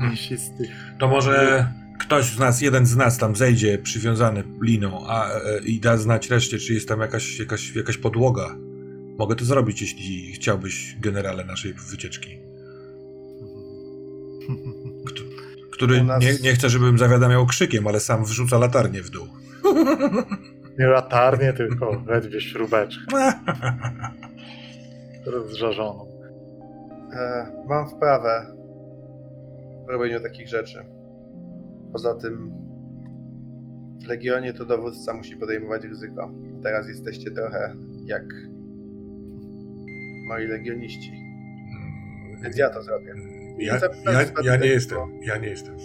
mięsistych. 0.00 0.70
To 0.98 1.08
może 1.08 1.68
ktoś 1.98 2.24
z 2.24 2.38
nas, 2.38 2.60
jeden 2.60 2.86
z 2.86 2.96
nas 2.96 3.18
tam 3.18 3.36
zejdzie 3.36 3.78
przywiązany 3.78 4.44
liną 4.62 5.06
a, 5.08 5.30
e, 5.30 5.58
i 5.64 5.80
da 5.80 5.96
znać 5.96 6.30
reszcie, 6.30 6.58
czy 6.58 6.74
jest 6.74 6.88
tam 6.88 7.00
jakaś, 7.00 7.38
jakaś, 7.38 7.76
jakaś 7.76 7.98
podłoga. 7.98 8.56
Mogę 9.18 9.36
to 9.36 9.44
zrobić, 9.44 9.80
jeśli 9.80 10.32
chciałbyś, 10.32 10.96
generale 11.00 11.44
naszej 11.44 11.74
wycieczki. 11.74 12.43
Który 15.74 16.04
nas- 16.04 16.22
nie, 16.22 16.34
nie 16.42 16.54
chce, 16.54 16.68
żebym 16.68 16.98
zawiadamiał 16.98 17.46
krzykiem, 17.46 17.86
ale 17.86 18.00
sam 18.00 18.24
wrzuca 18.24 18.58
latarnię 18.58 19.02
w 19.02 19.10
dół. 19.10 19.26
Nie 20.78 20.86
latarnie, 20.86 21.52
tylko 21.52 22.02
ledwie 22.06 22.40
śrubeczkę 22.40 23.02
rozżarzoną. 25.26 26.06
E, 27.12 27.46
mam 27.68 27.88
wprawę 27.90 28.46
w 29.86 29.90
robieniu 29.90 30.20
takich 30.20 30.48
rzeczy. 30.48 30.84
Poza 31.92 32.14
tym 32.14 32.52
w 34.04 34.06
Legionie 34.06 34.52
to 34.52 34.64
dowódca 34.64 35.14
musi 35.14 35.36
podejmować 35.36 35.84
ryzyko. 35.84 36.30
Teraz 36.62 36.88
jesteście 36.88 37.30
trochę 37.30 37.74
jak 38.04 38.24
moi 40.28 40.46
legioniści. 40.46 41.12
Więc 42.42 42.56
ja 42.56 42.70
to 42.70 42.82
zrobię. 42.82 43.14
Ja, 43.58 43.80
ja, 44.12 44.20
ja 44.42 44.56
nie 44.56 44.66
jestem. 44.66 44.98
Ja 45.22 45.36
nie 45.36 45.48
jestem. 45.48 45.76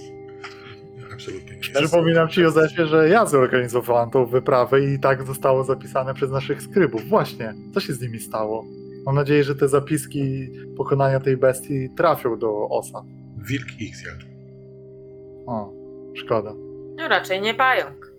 Absolutnie 1.14 1.52
nie 1.52 1.58
jestem. 1.58 1.84
Przypominam 1.84 2.30
ci, 2.30 2.42
Józefie, 2.42 2.86
że 2.86 3.10
ja 3.10 3.26
zorganizowałem 3.26 4.10
tą 4.10 4.26
wyprawę 4.26 4.82
i 4.82 5.00
tak 5.00 5.24
zostało 5.28 5.64
zapisane 5.64 6.14
przez 6.14 6.32
naszych 6.32 6.62
skrybów. 6.62 7.10
Właśnie, 7.10 7.54
co 7.74 7.80
się 7.80 7.94
z 7.94 8.02
nimi 8.02 8.20
stało? 8.20 8.66
Mam 9.06 9.16
nadzieję, 9.16 9.44
że 9.44 9.56
te 9.56 9.68
zapiski 9.68 10.50
pokonania 10.78 11.20
tej 11.20 11.38
bestii 11.38 11.90
trafią 11.98 12.40
do 12.40 12.70
osa. 12.70 13.04
Wilk 13.38 13.82
ich 13.82 13.96
zjadł. 13.96 14.26
O, 15.46 15.74
szkoda. 16.14 16.54
No 16.98 17.08
raczej 17.08 17.42
nie 17.42 17.54
pająk. 17.54 18.12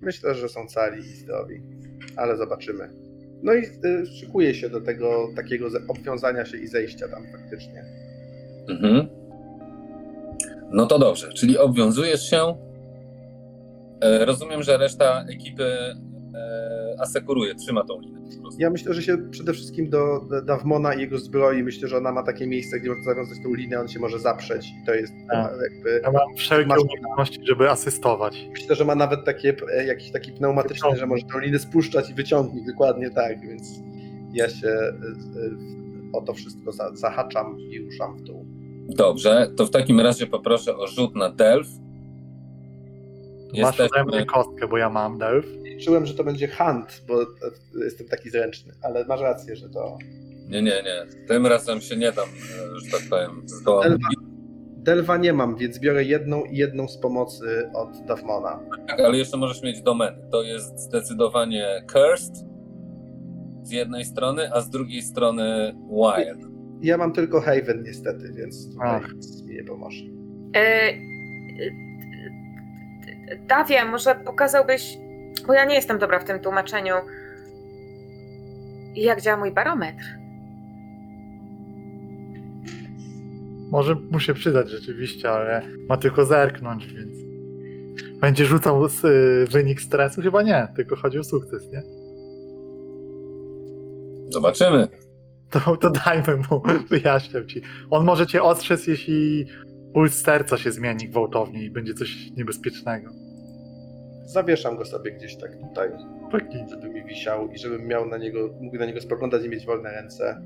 Myślę, 0.00 0.34
że 0.34 0.48
są 0.48 0.66
cali 0.66 1.00
i 1.00 1.02
zdrowi, 1.16 1.62
ale 2.16 2.36
zobaczymy. 2.36 3.07
No 3.42 3.54
i 3.54 3.58
y, 3.58 4.06
szykuję 4.06 4.54
się 4.54 4.70
do 4.70 4.80
tego 4.80 5.28
takiego 5.36 5.68
obwiązania 5.88 6.44
się 6.44 6.58
i 6.58 6.66
zejścia 6.66 7.08
tam 7.08 7.22
faktycznie. 7.32 7.84
Mhm. 8.68 9.08
No 10.70 10.86
to 10.86 10.98
dobrze, 10.98 11.32
czyli 11.32 11.58
obwiązujesz 11.58 12.30
się. 12.30 12.56
E, 14.00 14.24
rozumiem, 14.24 14.62
że 14.62 14.78
reszta 14.78 15.24
ekipy 15.28 15.94
asekuruje, 16.98 17.54
trzyma 17.54 17.84
tą 17.84 18.00
prostu. 18.48 18.62
Ja 18.62 18.70
myślę, 18.70 18.94
że 18.94 19.02
się 19.02 19.18
przede 19.30 19.52
wszystkim 19.52 19.90
do 19.90 20.20
Dawmona 20.44 20.94
i 20.94 21.00
jego 21.00 21.18
zbroi, 21.18 21.62
myślę, 21.62 21.88
że 21.88 21.96
ona 21.96 22.12
ma 22.12 22.22
takie 22.22 22.46
miejsce, 22.46 22.80
gdzie 22.80 22.88
można 22.88 23.04
zawiązać 23.04 23.38
tą 23.42 23.54
linę, 23.54 23.80
on 23.80 23.88
się 23.88 24.00
może 24.00 24.18
zaprzeć 24.18 24.66
i 24.82 24.86
to 24.86 24.94
jest 24.94 25.12
Tak. 25.30 25.52
jakby... 25.72 26.00
Ja 26.04 26.12
mam 26.12 26.34
wszelkie 26.36 26.74
umiejętności, 26.80 27.40
żeby 27.42 27.70
asystować. 27.70 28.48
Myślę, 28.50 28.74
że 28.74 28.84
ma 28.84 28.94
nawet 28.94 29.24
takie, 29.24 29.54
e, 29.72 29.86
jakiś 29.86 30.10
taki 30.10 30.32
pneumatyczny, 30.32 30.96
że 30.96 31.06
może 31.06 31.22
tą 31.32 31.38
linę 31.38 31.58
spuszczać 31.58 32.10
i 32.10 32.14
wyciągnie, 32.14 32.64
dokładnie 32.66 33.10
tak, 33.10 33.40
więc 33.40 33.62
ja 34.32 34.48
się 34.48 34.68
e, 34.68 34.88
e, 34.88 34.92
o 36.12 36.20
to 36.20 36.34
wszystko 36.34 36.72
za, 36.72 36.96
zahaczam 36.96 37.60
i 37.60 37.80
ruszam 37.84 38.16
w 38.16 38.22
dół. 38.22 38.46
Dobrze, 38.88 39.50
to 39.56 39.66
w 39.66 39.70
takim 39.70 40.00
razie 40.00 40.26
poproszę 40.26 40.76
o 40.76 40.86
rzut 40.86 41.16
na 41.16 41.30
Delf. 41.30 41.68
Masz 43.62 43.80
ode 43.80 44.04
mnie 44.04 44.16
Jesteśmy, 44.16 44.26
kostkę, 44.26 44.68
bo 44.68 44.78
ja 44.78 44.90
mam 44.90 45.18
delf. 45.18 45.46
Liczyłem, 45.78 46.06
że 46.06 46.14
to 46.14 46.24
będzie 46.24 46.48
hunt, 46.48 47.04
bo 47.08 47.14
jestem 47.84 48.08
taki 48.08 48.30
zręczny, 48.30 48.74
ale 48.82 49.04
masz 49.04 49.20
rację, 49.20 49.56
że 49.56 49.68
to... 49.68 49.98
nie, 50.48 50.62
nie, 50.62 50.82
nie. 50.82 51.26
Tym 51.28 51.46
razem 51.46 51.80
się 51.80 51.96
nie 51.96 52.12
dam, 52.12 52.28
że 52.76 52.90
tak 52.90 53.08
powiem, 53.10 53.42
zdołam. 53.44 53.82
Delwa. 53.88 54.08
Delwa 54.76 55.16
nie 55.16 55.32
mam, 55.32 55.56
więc 55.56 55.78
biorę 55.78 56.04
jedną 56.04 56.44
i 56.44 56.56
jedną 56.56 56.88
z 56.88 56.98
pomocy 56.98 57.70
od 57.74 58.04
Dawmona. 58.06 58.60
Tak, 58.88 59.00
ale 59.00 59.18
jeszcze 59.18 59.36
możesz 59.36 59.62
mieć 59.62 59.82
domeny. 59.82 60.18
To 60.32 60.42
jest 60.42 60.78
zdecydowanie 60.78 61.84
Cursed 61.92 62.36
z 63.62 63.70
jednej 63.70 64.04
strony, 64.04 64.52
a 64.52 64.60
z 64.60 64.70
drugiej 64.70 65.02
strony 65.02 65.74
Wild. 65.90 66.48
Ja 66.82 66.98
mam 66.98 67.12
tylko 67.12 67.40
Haven 67.40 67.82
niestety, 67.82 68.32
więc 68.32 68.72
tutaj 68.72 69.00
nic 69.14 69.42
mi 69.42 69.54
nie 69.54 69.64
pomoże. 69.64 70.04
E, 70.56 70.58
e, 70.58 70.98
Dawie, 73.48 73.84
może 73.84 74.14
pokazałbyś, 74.14 74.98
bo 75.46 75.52
ja 75.52 75.64
nie 75.64 75.74
jestem 75.74 75.98
dobra 75.98 76.18
w 76.18 76.24
tym 76.24 76.40
tłumaczeniu, 76.40 76.94
jak 78.94 79.20
działa 79.22 79.36
mój 79.36 79.52
barometr. 79.52 80.04
Może 83.70 83.94
mu 83.94 84.20
się 84.20 84.34
przydać 84.34 84.70
rzeczywiście, 84.70 85.30
ale 85.30 85.62
ma 85.88 85.96
tylko 85.96 86.24
zerknąć, 86.24 86.86
więc. 86.86 87.18
Będzie 88.20 88.44
rzucał 88.46 88.84
s- 88.84 89.04
y, 89.04 89.46
wynik 89.50 89.80
stresu? 89.80 90.22
Chyba 90.22 90.42
nie, 90.42 90.68
tylko 90.76 90.96
chodzi 90.96 91.18
o 91.18 91.24
sukces, 91.24 91.68
nie? 91.72 91.82
Zobaczymy. 94.30 94.88
To, 95.50 95.76
to 95.76 95.90
dajmy 95.90 96.36
mu, 96.36 96.62
wyjaśniam 96.90 97.46
ci. 97.48 97.62
On 97.90 98.04
może 98.04 98.26
cię 98.26 98.42
ostrzec, 98.42 98.86
jeśli 98.86 99.46
puls 99.94 100.14
serca 100.22 100.56
się 100.58 100.72
zmieni 100.72 101.08
gwałtownie 101.08 101.64
i 101.64 101.70
będzie 101.70 101.94
coś 101.94 102.30
niebezpiecznego. 102.36 103.10
Zawieszam 104.28 104.76
go 104.76 104.84
sobie 104.84 105.12
gdzieś 105.12 105.36
tak 105.36 105.56
tutaj, 105.68 105.90
Taki. 106.32 106.58
żeby 106.70 106.88
mi 106.88 107.04
wisiał 107.04 107.48
i 107.48 107.58
żebym 107.58 107.86
miał 107.86 108.06
na 108.06 108.18
niego, 108.18 108.50
mógł 108.60 108.76
na 108.78 108.86
niego 108.86 109.00
spoglądać 109.00 109.44
i 109.44 109.48
mieć 109.48 109.66
wolne 109.66 109.90
ręce. 109.90 110.42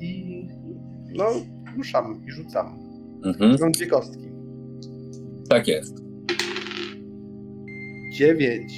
I 0.00 0.42
no, 1.14 1.24
ruszam 1.76 2.22
i 2.28 2.32
rzucam. 2.32 2.78
Mhm. 3.24 3.56
Mam 3.60 3.72
dwie 3.72 3.86
kostki. 3.86 4.30
Tak 5.48 5.68
jest. 5.68 5.98
Dziewięć. 8.12 8.72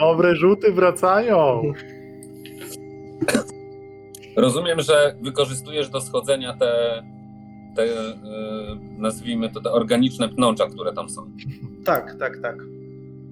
Dobre 0.00 0.36
rzuty 0.36 0.72
wracają. 0.72 1.62
Rozumiem, 4.36 4.80
że 4.80 5.16
wykorzystujesz 5.22 5.88
do 5.88 6.00
schodzenia 6.00 6.52
te, 6.52 7.02
te 7.76 7.86
yy, 7.86 7.92
nazwijmy 8.98 9.50
to, 9.50 9.60
te 9.60 9.70
organiczne 9.72 10.28
pnącza, 10.28 10.66
które 10.66 10.92
tam 10.92 11.08
są. 11.08 11.30
Tak, 11.84 12.16
tak, 12.18 12.38
tak. 12.42 12.56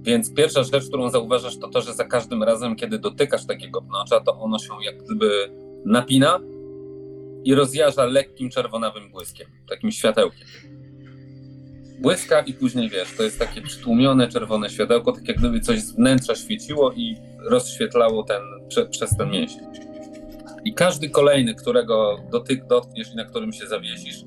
Więc 0.03 0.35
pierwsza 0.35 0.63
rzecz, 0.63 0.89
którą 0.89 1.11
zauważasz, 1.11 1.59
to 1.59 1.69
to, 1.69 1.81
że 1.81 1.95
za 1.95 2.05
każdym 2.05 2.43
razem, 2.43 2.77
kiedy 2.77 2.99
dotykasz 2.99 3.47
takiego 3.47 3.83
pnącza, 3.83 4.21
to 4.21 4.41
ono 4.41 4.59
się 4.59 4.73
jak 4.85 5.03
gdyby 5.05 5.51
napina 5.85 6.41
i 7.45 7.55
rozjarza 7.55 8.05
lekkim 8.05 8.51
czerwonawym 8.51 9.11
błyskiem, 9.11 9.47
takim 9.69 9.91
światełkiem. 9.91 10.47
Błyska 12.01 12.41
i 12.41 12.55
później 12.55 12.91
wiesz, 12.91 13.17
to 13.17 13.23
jest 13.23 13.39
takie 13.39 13.63
przytłumione 13.63 14.29
czerwone 14.29 14.71
światełko, 14.71 15.13
tak 15.13 15.29
jak 15.29 15.39
gdyby 15.39 15.61
coś 15.61 15.81
z 15.81 15.93
wnętrza 15.93 16.35
świeciło 16.35 16.93
i 16.93 17.17
rozświetlało 17.39 18.23
ten, 18.23 18.43
prze, 18.69 18.87
przez 18.87 19.17
ten 19.17 19.31
mięsień. 19.31 19.61
I 20.65 20.75
każdy 20.75 21.11
kolejny, 21.11 21.55
którego 21.55 22.17
dotyk, 22.31 22.67
dotkniesz 22.67 23.13
i 23.13 23.17
na 23.17 23.25
którym 23.25 23.53
się 23.53 23.67
zawiesisz, 23.67 24.25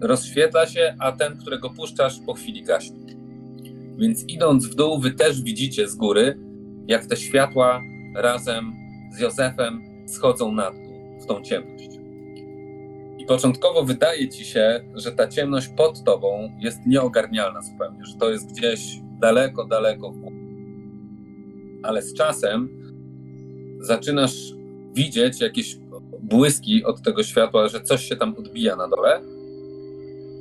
rozświetla 0.00 0.66
się, 0.66 0.96
a 0.98 1.12
ten, 1.12 1.36
którego 1.36 1.70
puszczasz, 1.70 2.14
po 2.26 2.34
chwili 2.34 2.62
gaśnie. 2.62 3.23
Więc 3.98 4.24
idąc 4.28 4.66
w 4.66 4.74
dół, 4.74 4.98
wy 4.98 5.10
też 5.10 5.42
widzicie 5.42 5.88
z 5.88 5.94
góry, 5.94 6.38
jak 6.86 7.06
te 7.06 7.16
światła 7.16 7.80
razem 8.16 8.72
z 9.12 9.20
Józefem 9.20 9.82
schodzą 10.08 10.52
na 10.52 10.70
dół, 10.70 11.20
w 11.22 11.26
tą 11.26 11.42
ciemność. 11.42 11.88
I 13.18 13.26
początkowo 13.26 13.84
wydaje 13.84 14.28
ci 14.28 14.44
się, 14.44 14.80
że 14.94 15.12
ta 15.12 15.28
ciemność 15.28 15.68
pod 15.68 16.04
tobą 16.04 16.52
jest 16.60 16.78
nieogarnialna 16.86 17.62
zupełnie, 17.62 18.04
że 18.04 18.14
to 18.14 18.30
jest 18.30 18.52
gdzieś 18.52 18.80
daleko, 19.20 19.64
daleko 19.64 20.10
w 20.10 20.16
górę. 20.16 20.36
Ale 21.82 22.02
z 22.02 22.14
czasem 22.14 22.68
zaczynasz 23.80 24.54
widzieć 24.94 25.40
jakieś 25.40 25.76
błyski 26.20 26.84
od 26.84 27.02
tego 27.02 27.22
światła, 27.22 27.68
że 27.68 27.80
coś 27.80 28.04
się 28.04 28.16
tam 28.16 28.34
odbija 28.38 28.76
na 28.76 28.88
dole. 28.88 29.20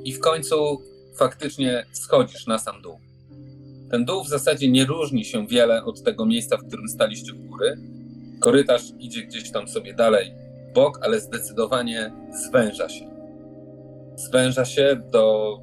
I 0.04 0.14
w 0.14 0.20
końcu 0.20 0.82
faktycznie 1.16 1.86
schodzisz 1.92 2.48
na 2.48 2.60
sam 2.60 2.82
dół. 2.82 3.00
Ten 3.94 4.06
dół 4.06 4.24
w 4.24 4.30
zasadzie 4.30 4.72
nie 4.72 4.86
różni 4.86 5.26
się 5.26 5.48
wiele 5.48 5.84
od 5.84 6.04
tego 6.04 6.26
miejsca, 6.26 6.58
w 6.58 6.68
którym 6.68 6.88
staliście 6.88 7.34
u 7.34 7.50
góry. 7.50 7.78
Korytarz 8.40 8.84
idzie 9.00 9.22
gdzieś 9.22 9.52
tam 9.52 9.68
sobie 9.68 9.94
dalej 9.94 10.34
w 10.70 10.74
bok, 10.74 11.00
ale 11.04 11.20
zdecydowanie 11.20 12.12
zwęża 12.48 12.90
się. 12.90 13.10
Zwęża 14.16 14.66
się 14.66 15.02
do 15.12 15.58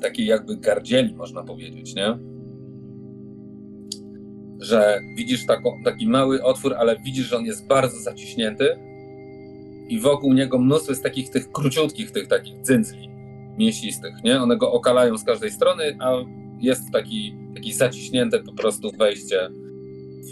takiej 0.00 0.26
jakby 0.26 0.56
gardzieli, 0.56 1.14
można 1.14 1.44
powiedzieć, 1.44 1.94
nie? 1.94 2.18
Że 4.60 5.00
widzisz 5.16 5.46
taką, 5.46 5.82
taki 5.84 6.08
mały 6.08 6.42
otwór, 6.42 6.74
ale 6.74 6.96
widzisz, 6.96 7.26
że 7.26 7.36
on 7.36 7.44
jest 7.44 7.66
bardzo 7.66 8.00
zaciśnięty 8.00 8.76
i 9.88 10.00
wokół 10.00 10.32
niego 10.32 10.58
mnóstwo 10.58 10.92
jest 10.92 11.02
takich 11.02 11.30
tych 11.30 11.52
króciutkich, 11.52 12.10
tych 12.10 12.28
takich 12.28 12.62
dzyndzli 12.62 13.17
mięsistych, 13.58 14.14
nie? 14.24 14.40
One 14.40 14.56
go 14.56 14.72
okalają 14.72 15.18
z 15.18 15.24
każdej 15.24 15.50
strony, 15.50 15.96
a 16.00 16.12
jest 16.60 16.82
taki, 16.92 17.36
taki 17.54 17.72
zaciśnięte 17.72 18.40
po 18.40 18.52
prostu 18.52 18.90
wejście 18.98 19.50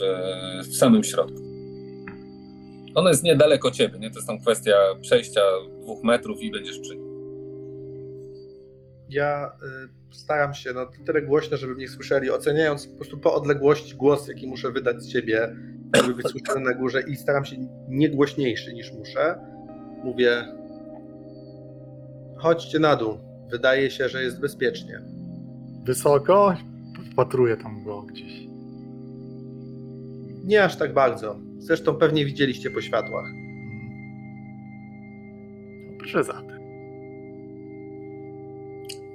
w, 0.00 0.68
w 0.68 0.76
samym 0.76 1.04
środku. 1.04 1.46
Ono 2.94 3.08
jest 3.08 3.24
niedaleko 3.24 3.70
ciebie, 3.70 3.98
nie? 3.98 4.10
To 4.10 4.16
jest 4.16 4.26
tam 4.26 4.38
kwestia 4.38 4.76
przejścia 5.00 5.40
dwóch 5.80 6.04
metrów 6.04 6.42
i 6.42 6.50
będziesz 6.50 6.78
przy 6.78 6.96
nim. 6.96 7.06
Ja 9.08 9.52
y, 10.12 10.16
staram 10.16 10.54
się, 10.54 10.72
no 10.72 10.86
tyle 11.06 11.22
głośno, 11.22 11.56
żeby 11.56 11.74
mnie 11.74 11.88
słyszeli, 11.88 12.30
oceniając 12.30 12.86
po 12.86 12.96
prostu 12.96 13.18
po 13.18 13.34
odległości 13.34 13.94
głos, 13.96 14.28
jaki 14.28 14.46
muszę 14.46 14.72
wydać 14.72 15.02
z 15.02 15.12
siebie, 15.12 15.56
żeby 15.96 16.14
być 16.14 16.26
słyszany 16.28 16.60
na 16.60 16.74
górze 16.74 17.02
i 17.08 17.16
staram 17.16 17.44
się 17.44 17.56
nie 17.88 18.08
głośniejszy 18.08 18.74
niż 18.74 18.92
muszę. 18.92 19.38
Mówię, 20.04 20.44
chodźcie 22.36 22.78
na 22.78 22.96
dół, 22.96 23.18
wydaje 23.50 23.90
się, 23.90 24.08
że 24.08 24.22
jest 24.22 24.40
bezpiecznie. 24.40 25.00
Wysoko? 25.84 26.54
Wpatruję 27.12 27.56
tam 27.56 27.84
go 27.84 28.02
gdzieś. 28.02 28.46
Nie 30.44 30.64
aż 30.64 30.76
tak 30.76 30.94
bardzo, 30.94 31.38
zresztą 31.58 31.94
pewnie 31.94 32.24
widzieliście 32.24 32.70
po 32.70 32.80
światłach. 32.80 33.24
Dobrze 35.98 36.24
zatem. 36.24 36.56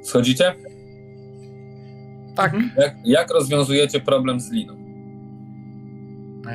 Schodzicie? 0.03 0.53
Tak. 2.35 2.53
Jak, 2.77 2.95
jak 3.05 3.31
rozwiązujecie 3.33 3.99
problem 3.99 4.39
z 4.39 4.51
liną? 4.51 4.73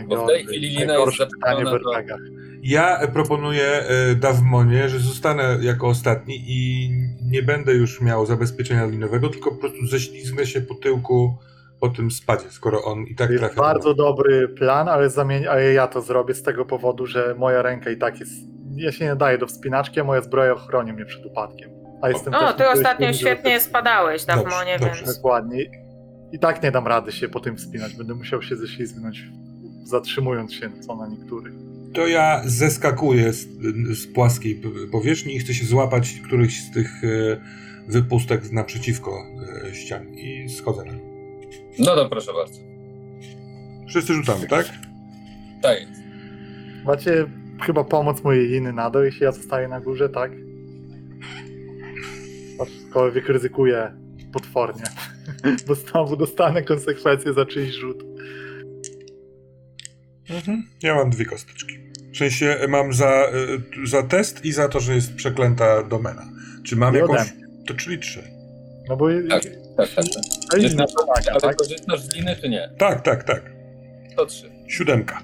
Bo 0.09 0.25
w 0.25 0.29
tej 0.29 0.45
chwili 0.45 0.69
lina 0.69 0.81
jest 0.81 0.89
najgorsze 0.89 1.27
pytanie 1.27 1.65
w 1.65 1.65
do- 1.71 1.95
RPGach. 1.97 2.21
Ja 2.69 3.07
proponuję 3.13 3.65
e, 3.65 4.15
Dawmonie, 4.15 4.89
że 4.89 4.99
zostanę 4.99 5.59
jako 5.61 5.87
ostatni 5.89 6.45
i 6.47 6.91
nie 7.23 7.43
będę 7.43 7.75
już 7.75 8.01
miał 8.01 8.27
zabezpieczenia 8.27 8.87
linowego, 8.87 9.29
tylko 9.29 9.51
po 9.51 9.57
prostu 9.57 9.87
ześlizgnę 9.87 10.47
się 10.47 10.61
po 10.61 10.75
tyłku 10.75 11.39
po 11.81 11.89
tym 11.89 12.11
spadzie, 12.11 12.51
skoro 12.51 12.85
on 12.85 13.05
i 13.05 13.15
tak 13.15 13.27
To 13.27 13.33
jest 13.33 13.45
trafia. 13.45 13.61
bardzo 13.61 13.95
dobry 13.95 14.49
plan, 14.49 14.89
ale, 14.89 15.11
zamień, 15.11 15.47
ale 15.47 15.73
ja 15.73 15.87
to 15.87 16.01
zrobię 16.01 16.35
z 16.35 16.43
tego 16.43 16.65
powodu, 16.65 17.07
że 17.07 17.35
moja 17.39 17.63
ręka 17.63 17.91
i 17.91 17.97
tak 17.97 18.21
jest. 18.21 18.33
Ja 18.77 18.93
się 18.93 19.05
nie 19.05 19.17
daję 19.17 19.39
do 19.39 19.47
wspinaczki, 19.47 20.01
a 20.01 20.05
moja 20.05 20.21
zbroja 20.21 20.53
ochroni 20.53 20.93
mnie 20.93 21.05
przed 21.05 21.27
upadkiem. 21.27 21.71
A 22.03 22.09
jestem 22.09 22.35
O, 22.35 22.53
ty 22.53 22.69
ostatnio 22.69 23.13
świetnie 23.13 23.61
spadałeś, 23.61 24.25
Dawmonie, 24.25 24.79
dobrze. 24.79 25.05
więc... 25.05 25.17
Dokładnie. 25.17 25.65
I 26.33 26.39
tak 26.39 26.63
nie 26.63 26.71
dam 26.71 26.87
rady 26.87 27.13
się 27.13 27.29
po 27.29 27.41
tym 27.41 27.57
wspinać. 27.57 27.95
Będę 27.95 28.15
musiał 28.15 28.43
się 28.43 28.57
ześlizgnąć, 28.57 29.25
zatrzymując 29.85 30.53
się 30.53 30.71
co 30.81 30.97
na 30.97 31.07
niektórych. 31.09 31.55
To 31.97 32.07
ja 32.07 32.43
zeskakuję 32.45 33.33
z, 33.33 33.49
z 33.99 34.07
płaskiej 34.07 34.63
powierzchni 34.93 35.37
i 35.37 35.39
chcę 35.39 35.55
się 35.55 35.65
złapać 35.65 36.21
któryś 36.27 36.63
z 36.63 36.71
tych 36.71 37.05
e, 37.05 37.41
wypustek 37.89 38.53
naprzeciwko 38.53 39.25
e, 39.65 39.75
ścian 39.75 40.15
i 40.15 40.49
schodzę 40.49 40.85
na 40.85 40.93
nią. 40.93 41.01
No 41.79 41.95
to 41.95 42.09
proszę 42.09 42.33
bardzo. 42.33 42.61
Wszyscy 43.89 44.15
rzucamy, 44.15 44.47
tak? 44.47 44.67
Tak 45.63 45.81
jest. 45.81 46.01
Macie 46.85 47.27
chyba 47.63 47.85
pomoc 47.85 48.25
mojej 48.25 48.49
liny 48.49 48.73
na 48.73 48.91
dół, 48.91 49.03
jeśli 49.03 49.25
ja 49.25 49.33
zostaję 49.33 49.69
na 49.69 49.81
górze, 49.81 50.09
tak? 50.09 50.33
Aczkolwiek 52.61 53.29
ryzykuję 53.29 53.93
potwornie. 54.33 54.85
Bo 55.67 55.75
znowu 55.75 56.17
dostanę 56.17 56.63
konsekwencje 56.63 57.33
za 57.33 57.47
czyjś 57.47 57.75
rzut. 57.75 58.05
Mhm. 60.31 60.69
Ja 60.83 60.95
mam 60.95 61.11
dwie 61.11 61.25
kosteczki. 61.25 61.86
W 62.17 62.19
sensie 62.19 62.47
e, 62.47 62.69
mam 62.69 62.93
za, 62.93 63.07
e, 63.07 63.31
za 63.87 64.03
test 64.03 64.45
i 64.45 64.53
za 64.53 64.69
to, 64.69 64.81
że 64.81 64.95
jest 64.95 65.15
przeklęta 65.15 65.83
domena. 65.83 66.29
Czy 66.65 66.77
mam 66.77 66.95
I 66.95 66.99
jakąś... 66.99 67.33
To 67.67 67.75
czyli 67.75 67.99
trzy. 67.99 68.23
No 68.89 68.97
bo 68.97 69.09
Tak, 69.29 69.43
tak, 69.77 69.89
tak. 69.95 70.05
tak. 70.51 70.63
Jest 70.63 70.77
na 70.77 70.87
pomaga, 70.87 71.31
ale 71.31 71.41
tak? 71.41 71.57
korzystasz 71.57 72.01
z 72.01 72.15
liny, 72.15 72.37
czy 72.41 72.49
nie? 72.49 72.71
Tak, 72.79 73.03
tak, 73.03 73.25
tak. 73.25 73.53
To 74.17 74.27
trzy. 74.27 74.51
Siódemka. 74.69 75.23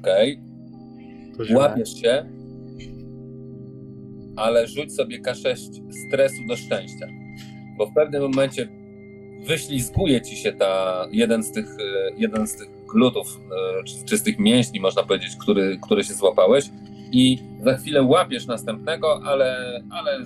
Okej. 0.00 0.40
Źle. 1.44 1.56
Łapiesz 1.56 2.00
się, 2.00 2.26
ale 4.36 4.66
rzuć 4.66 4.94
sobie 4.94 5.22
K6 5.22 5.56
stresu 6.08 6.46
do 6.48 6.56
szczęścia. 6.56 7.06
Bo 7.78 7.86
w 7.86 7.94
pewnym 7.94 8.22
momencie 8.22 8.68
wyślizguje 9.46 10.22
ci 10.22 10.36
się 10.36 10.52
ta 10.52 11.04
jeden 11.12 11.42
z 11.42 11.52
tych, 11.52 11.66
e, 11.66 12.10
jeden 12.16 12.46
z 12.46 12.56
tych 12.56 12.73
glutów, 12.94 13.26
e, 13.80 13.84
czy, 13.84 13.94
czy 14.04 14.18
z 14.18 14.22
tych 14.22 14.38
mięśni, 14.38 14.80
można 14.80 15.02
powiedzieć, 15.02 15.36
który, 15.40 15.78
który 15.82 16.04
się 16.04 16.14
złapałeś 16.14 16.64
i 17.12 17.38
za 17.64 17.76
chwilę 17.76 18.02
łapiesz 18.02 18.46
następnego, 18.46 19.20
ale, 19.24 19.80
ale 19.90 20.18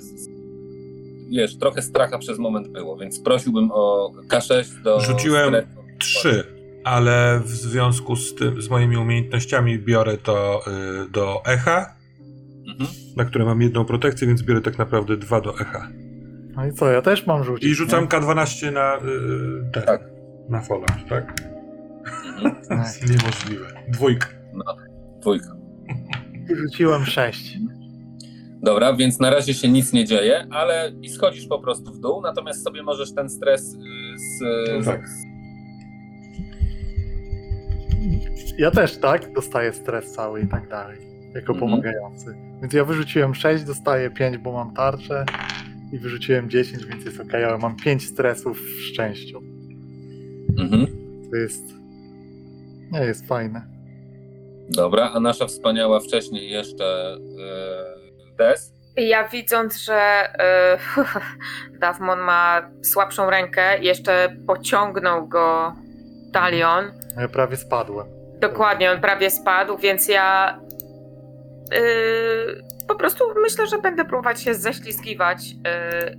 wiesz, 1.30 1.58
trochę 1.58 1.82
stracha 1.82 2.18
przez 2.18 2.38
moment 2.38 2.68
było, 2.68 2.96
więc 2.96 3.20
prosiłbym 3.20 3.70
o 3.72 4.12
K6 4.28 4.82
do 4.82 5.00
Rzuciłem. 5.00 5.54
Trzy. 5.98 6.44
Ale 6.84 7.40
w 7.44 7.48
związku 7.48 8.16
z 8.16 8.34
tym, 8.34 8.62
z 8.62 8.70
moimi 8.70 8.96
umiejętnościami 8.96 9.78
biorę 9.78 10.16
to 10.16 10.60
y, 11.06 11.10
do 11.10 11.42
echa, 11.46 11.94
Mhm. 12.68 12.90
na 13.16 13.24
które 13.24 13.44
mam 13.44 13.62
jedną 13.62 13.84
protekcję, 13.84 14.26
więc 14.28 14.42
biorę 14.42 14.60
tak 14.60 14.78
naprawdę 14.78 15.16
dwa 15.16 15.40
do 15.40 15.58
echa. 15.60 15.88
No 16.56 16.66
i 16.66 16.72
co, 16.72 16.90
ja 16.90 17.02
też 17.02 17.26
mam 17.26 17.44
rzucić. 17.44 17.70
I 17.70 17.74
rzucam 17.74 18.02
nie? 18.02 18.08
K12 18.08 18.72
na 18.72 18.96
y, 18.96 19.00
ten, 19.72 19.82
Tak. 19.82 20.00
na 20.48 20.60
fola, 20.62 20.86
tak? 21.08 21.47
To 22.68 22.74
jest 22.74 23.10
niemożliwe. 23.10 23.66
Dwójka. 23.88 24.28
No, 24.54 24.64
dwójka. 25.20 25.56
Rzuciłem 26.56 27.04
sześć. 27.04 27.58
Dobra, 28.62 28.96
więc 28.96 29.20
na 29.20 29.30
razie 29.30 29.54
się 29.54 29.68
nic 29.68 29.92
nie 29.92 30.04
dzieje, 30.04 30.46
ale 30.50 30.92
i 31.02 31.08
schodzisz 31.08 31.46
po 31.46 31.58
prostu 31.58 31.92
w 31.92 32.00
dół, 32.00 32.20
natomiast 32.22 32.64
sobie 32.64 32.82
możesz 32.82 33.14
ten 33.14 33.30
stres 33.30 33.74
y, 33.74 33.78
z, 34.18 34.40
No 34.78 34.84
tak. 34.84 35.04
Ja 38.58 38.70
też, 38.70 38.96
tak? 38.96 39.32
Dostaję 39.32 39.72
stres 39.72 40.12
cały 40.12 40.40
i 40.42 40.46
tak 40.46 40.68
dalej. 40.68 40.98
Jako 41.34 41.52
Mhm. 41.52 41.58
pomagający. 41.70 42.34
Więc 42.62 42.72
ja 42.72 42.84
wyrzuciłem 42.84 43.34
6, 43.34 43.64
dostaję 43.64 44.10
5, 44.10 44.38
bo 44.38 44.52
mam 44.52 44.74
tarczę. 44.74 45.24
I 45.92 45.98
wyrzuciłem 45.98 46.50
10, 46.50 46.84
więc 46.86 47.04
jest 47.04 47.20
ok, 47.20 47.34
ale 47.34 47.58
mam 47.58 47.76
5 47.76 48.06
stresów 48.06 48.60
w 48.60 48.80
szczęściu. 48.80 49.42
Mhm. 50.58 50.86
To 51.30 51.36
jest. 51.36 51.77
Nie 52.92 53.00
jest 53.00 53.28
fajne. 53.28 53.66
Dobra, 54.68 55.10
a 55.14 55.20
nasza 55.20 55.46
wspaniała 55.46 56.00
wcześniej 56.00 56.50
jeszcze 56.50 57.16
y, 58.32 58.36
Des. 58.36 58.72
Ja 58.96 59.28
widząc, 59.28 59.76
że 59.76 60.28
y, 61.74 61.78
Davmon 61.78 62.18
ma 62.18 62.70
słabszą 62.82 63.30
rękę, 63.30 63.78
jeszcze 63.78 64.36
pociągnął 64.46 65.28
go 65.28 65.72
talion. 66.32 66.84
Ja 67.20 67.28
prawie 67.28 67.56
spadłem. 67.56 68.06
Dokładnie, 68.40 68.92
on 68.92 69.00
prawie 69.00 69.30
spadł, 69.30 69.78
więc 69.78 70.08
ja 70.08 70.58
y, 71.74 72.62
po 72.88 72.94
prostu 72.94 73.24
myślę, 73.42 73.66
że 73.66 73.78
będę 73.78 74.04
próbować 74.04 74.42
się 74.42 74.54
ześlizgiwać, 74.54 75.42
y, 75.44 76.18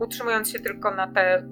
utrzymując 0.00 0.50
się 0.50 0.60
tylko 0.60 0.90
na 0.94 1.06
te. 1.12 1.48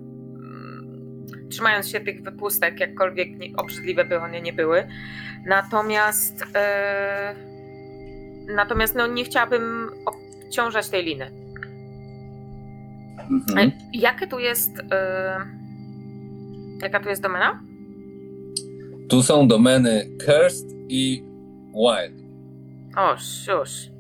Trzymając 1.51 1.89
się 1.89 2.01
tych 2.01 2.23
wypustek, 2.23 2.81
jakkolwiek 2.81 3.29
obrzydliwe 3.57 4.05
by 4.05 4.19
one 4.21 4.41
nie 4.41 4.53
były. 4.53 4.85
Natomiast. 5.47 6.43
y, 6.43 6.47
natomiast 8.55 8.95
no, 8.95 9.07
nie 9.07 9.25
chciałabym 9.25 9.91
obciążać 10.47 10.89
tej 10.89 11.05
liny. 11.05 11.31
Mhm. 13.31 13.59
E, 13.69 13.73
Jakie 13.93 14.27
tu 14.27 14.39
jest. 14.39 14.79
y, 14.79 14.83
jaka 16.83 17.01
tu 17.01 17.09
jest 17.09 17.23
domena? 17.23 17.63
Tu 19.09 19.23
są 19.23 19.49
domeny 19.49 20.07
Cursed 20.27 20.67
i 20.89 21.25
Wild. 21.75 22.21
O, 22.97 23.17
szusz. 23.17 23.91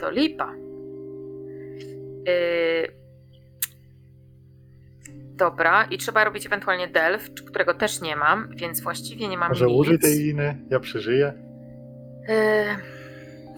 To 0.00 0.10
lipa. 0.10 0.54
Yy... 2.26 3.03
Dobra, 5.36 5.84
i 5.84 5.98
trzeba 5.98 6.24
robić 6.24 6.46
ewentualnie 6.46 6.88
delf, 6.88 7.30
którego 7.46 7.74
też 7.74 8.00
nie 8.00 8.16
mam, 8.16 8.48
więc 8.56 8.80
właściwie 8.80 9.28
nie 9.28 9.38
mam 9.38 9.48
Może 9.48 9.66
nic. 9.66 9.74
użyj 9.80 9.98
tej 9.98 10.18
liny, 10.18 10.58
ja 10.70 10.80
przeżyję. 10.80 11.32
Yy... 12.28 12.34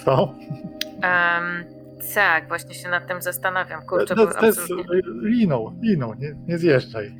Co? 0.04 0.34
em, 1.02 1.64
tak, 2.14 2.48
właśnie 2.48 2.74
się 2.74 2.88
nad 2.88 3.08
tym 3.08 3.22
zastanawiam. 3.22 3.82
Kurczę, 3.86 4.14
to, 4.14 4.26
bo 4.26 4.34
to 4.34 4.46
jest 4.46 4.58
absolutnie... 4.58 5.00
liną, 5.22 5.78
liną, 5.82 6.14
nie, 6.14 6.34
nie 6.48 6.58
zjeżdżaj. 6.58 7.14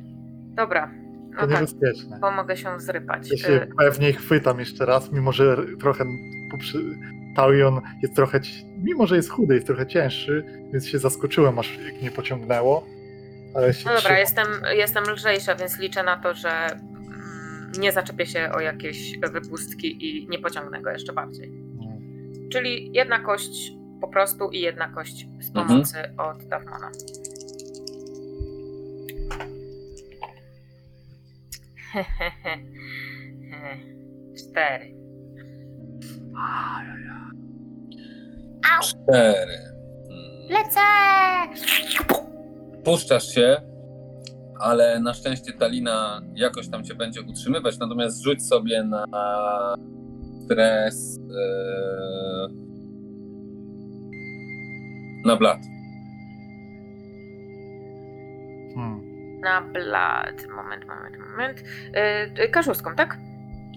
Dobra, 0.55 0.87
To 0.87 1.33
no 1.33 1.39
tak, 1.41 1.49
niebezpieczne. 1.49 2.17
bo 2.21 2.31
mogę 2.31 2.57
się 2.57 2.79
zrypać. 2.79 3.31
Ja 3.31 3.37
się 3.37 3.51
Yy, 3.53 3.67
pewnie 3.77 4.13
chwytam 4.13 4.59
jeszcze 4.59 4.85
raz, 4.85 5.11
mimo 5.11 5.31
że 5.31 5.57
trochę 5.79 6.05
poprzy... 6.51 6.79
Talion 7.35 7.81
jest 8.03 8.15
trochę, 8.15 8.39
mimo 8.83 9.07
że 9.07 9.15
jest 9.15 9.29
chudy, 9.29 9.53
jest 9.55 9.67
trochę 9.67 9.87
cięższy, 9.87 10.43
więc 10.73 10.87
się 10.87 10.99
zaskoczyłem, 10.99 11.59
aż 11.59 11.77
jak 11.85 12.01
mnie 12.01 12.11
pociągnęło. 12.11 12.85
Ale 13.57 13.73
się 13.73 13.85
No 13.85 13.95
dobra, 13.95 13.99
trzymam. 13.99 14.19
jestem, 14.19 14.47
jestem 14.77 15.03
lżejsza, 15.03 15.55
więc 15.55 15.79
liczę 15.79 16.03
na 16.03 16.17
to, 16.17 16.33
że 16.33 16.49
mm, 16.49 17.71
nie 17.79 17.91
zaczepię 17.91 18.25
się 18.25 18.51
o 18.55 18.59
jakieś 18.59 19.19
wypustki 19.19 20.05
i 20.05 20.27
nie 20.29 20.39
pociągnę 20.39 20.81
go 20.81 20.91
jeszcze 20.91 21.13
bardziej. 21.13 21.51
No. 21.51 21.83
Czyli 22.51 22.91
jedna 22.93 23.19
kość 23.19 23.71
po 24.01 24.07
prostu 24.07 24.49
i 24.49 24.59
jedna 24.59 24.87
kość 24.89 25.27
z 25.39 25.47
Mhm. 25.47 25.67
pomocy 25.67 25.97
od 26.17 26.47
Davmana. 26.47 26.91
Cztery. 34.37 34.93
Cztery. 38.81 39.57
Mm. 40.09 40.49
Lecę! 40.49 40.79
Puszczasz 42.87 43.33
się, 43.33 43.61
ale 44.59 44.99
na 44.99 45.13
szczęście 45.13 45.53
Talina 45.53 46.21
jakoś 46.35 46.69
tam 46.69 46.83
cię 46.83 46.95
będzie 46.95 47.21
utrzymywać, 47.21 47.79
natomiast 47.79 48.23
rzuć 48.23 48.47
sobie 48.47 48.83
na 48.83 49.05
stres 50.45 51.17
yy, 51.17 52.49
na 55.25 55.35
blat. 55.35 55.59
Hmm. 58.75 59.01
Na 59.41 59.61
blad. 59.61 60.47
Moment, 60.55 60.85
moment, 60.87 61.17
moment. 61.31 61.63
Yy, 62.39 62.49
kaszurską, 62.49 62.95
tak? 62.95 63.17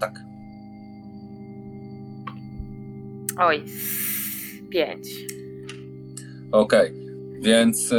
Tak. 0.01 0.13
Oj. 3.37 3.65
Pięć. 4.69 5.07
Okej, 6.51 7.00
więc 7.41 7.91
yy, 7.91 7.97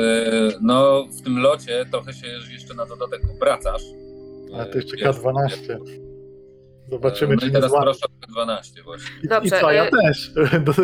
no 0.63 1.05
w 1.19 1.23
tym 1.23 1.39
locie 1.39 1.87
trochę 1.91 2.13
się 2.13 2.27
jeszcze 2.53 2.75
na 2.75 2.87
dodatek 2.87 3.21
obracasz. 3.37 3.83
Ale 4.55 4.67
to 4.67 4.79
jeszcze 4.79 4.97
Yy, 4.97 5.03
wiesz, 5.07 5.17
K12. 5.17 5.79
Zobaczymy, 6.91 7.35
no 7.35 7.41
czy 7.41 7.49
i 7.49 7.53
teraz 7.53 7.73
proszę 7.73 8.07
o 8.23 8.27
12 8.33 8.83
właśnie. 8.83 9.11
I, 9.25 9.29
Dobrze, 9.29 9.57
I 9.57 9.61
co, 9.61 9.73
ja 9.73 9.87
y- 9.87 9.91
też. 9.91 10.33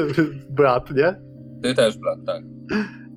Brat, 0.51 0.90
nie? 0.90 1.14
Ty 1.62 1.74
też, 1.74 1.98
blat, 1.98 2.18
tak. 2.26 2.43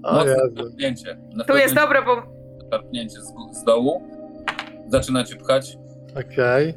Mocne 0.01 0.35
szarpnięcie. 0.57 1.17
Tu 1.47 1.57
jest 1.57 1.75
dobre, 1.75 2.01
bo 2.05 2.23
Szarpnięcie 2.71 3.21
z, 3.21 3.57
z 3.61 3.63
dołu. 3.63 4.01
Zaczynacie 4.87 5.35
pchać. 5.35 5.77
Okej. 6.11 6.73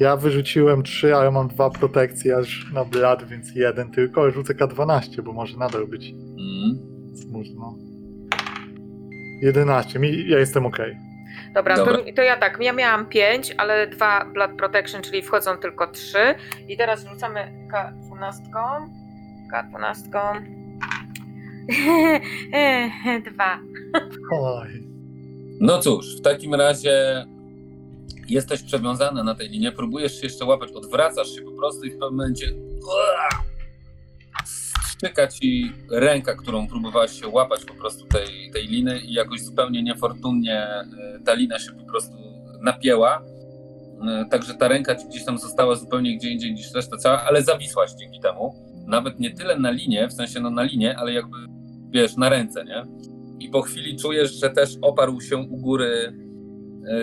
Ja 0.00 0.16
wyrzuciłem 0.16 0.82
3, 0.82 1.14
ale 1.14 1.30
mam 1.30 1.48
dwa 1.48 1.70
protekcje 1.70 2.36
aż 2.36 2.72
na 2.74 2.84
blat, 2.84 3.24
więc 3.28 3.54
jeden 3.54 3.90
tylko. 3.90 4.30
Rzucę 4.30 4.54
K12, 4.54 5.22
bo 5.22 5.32
może 5.32 5.56
nadal 5.58 5.86
być 5.86 6.10
Mm. 6.10 6.78
smutno. 7.16 7.74
11. 9.40 9.98
Mi, 9.98 10.28
ja 10.28 10.38
jestem 10.38 10.66
okej. 10.66 10.96
Dobra, 11.54 11.76
Dobra. 11.76 11.98
To, 11.98 12.12
to 12.16 12.22
ja 12.22 12.36
tak, 12.36 12.58
ja 12.60 12.72
miałam 12.72 13.06
5, 13.06 13.54
ale 13.56 13.86
dwa 13.86 14.24
Blood 14.24 14.50
Protection, 14.56 15.02
czyli 15.02 15.22
wchodzą 15.22 15.56
tylko 15.56 15.86
3. 15.86 16.18
I 16.68 16.76
teraz 16.76 17.06
rzucamy 17.06 17.68
K12. 17.72 18.40
K12. 19.52 20.42
Dwa. 23.32 23.58
Oj. 24.32 24.68
No 25.60 25.78
cóż, 25.78 26.18
w 26.18 26.20
takim 26.22 26.54
razie 26.54 27.26
jesteś 28.28 28.62
przewiązana 28.62 29.24
na 29.24 29.34
tej 29.34 29.48
linie, 29.48 29.72
próbujesz 29.72 30.20
się 30.20 30.26
jeszcze 30.26 30.44
łapać, 30.44 30.72
odwracasz 30.72 31.34
się 31.34 31.42
po 31.42 31.52
prostu 31.52 31.84
i 31.84 31.90
w 31.90 31.92
pewnym 31.92 32.10
momencie 32.10 32.46
strzyka 35.00 35.26
ci 35.28 35.72
ręka, 35.90 36.34
którą 36.34 36.68
próbowałaś 36.68 37.20
się 37.20 37.28
łapać 37.28 37.64
po 37.64 37.74
prostu 37.74 38.06
tej, 38.06 38.50
tej 38.52 38.66
liny 38.66 39.00
i 39.00 39.12
jakoś 39.12 39.40
zupełnie 39.40 39.82
niefortunnie 39.82 40.66
y, 41.16 41.24
ta 41.24 41.34
lina 41.34 41.58
się 41.58 41.72
po 41.72 41.84
prostu 41.84 42.16
napięła. 42.62 43.22
Y, 43.22 44.28
Także 44.30 44.54
ta 44.54 44.68
ręka 44.68 44.94
ci 44.94 45.08
gdzieś 45.08 45.24
tam 45.24 45.38
została 45.38 45.74
zupełnie 45.74 46.16
gdzie 46.16 46.30
indziej 46.30 46.52
niż 46.54 46.74
reszta 46.74 46.96
cała, 46.96 47.22
ale 47.22 47.42
zawisłaś 47.42 47.90
dzięki 47.92 48.20
temu. 48.20 48.54
Nawet 48.86 49.20
nie 49.20 49.30
tyle 49.30 49.58
na 49.58 49.70
linie, 49.70 50.08
w 50.08 50.12
sensie 50.12 50.40
no 50.40 50.50
na 50.50 50.62
linie, 50.62 50.96
ale 50.98 51.12
jakby 51.12 51.36
wiesz, 51.90 52.16
na 52.16 52.28
ręce, 52.28 52.64
nie? 52.64 52.82
I 53.38 53.48
po 53.48 53.62
chwili 53.62 53.96
czujesz, 53.96 54.32
że 54.32 54.50
też 54.50 54.76
oparł 54.82 55.20
się 55.20 55.36
u 55.36 55.56
góry 55.56 56.12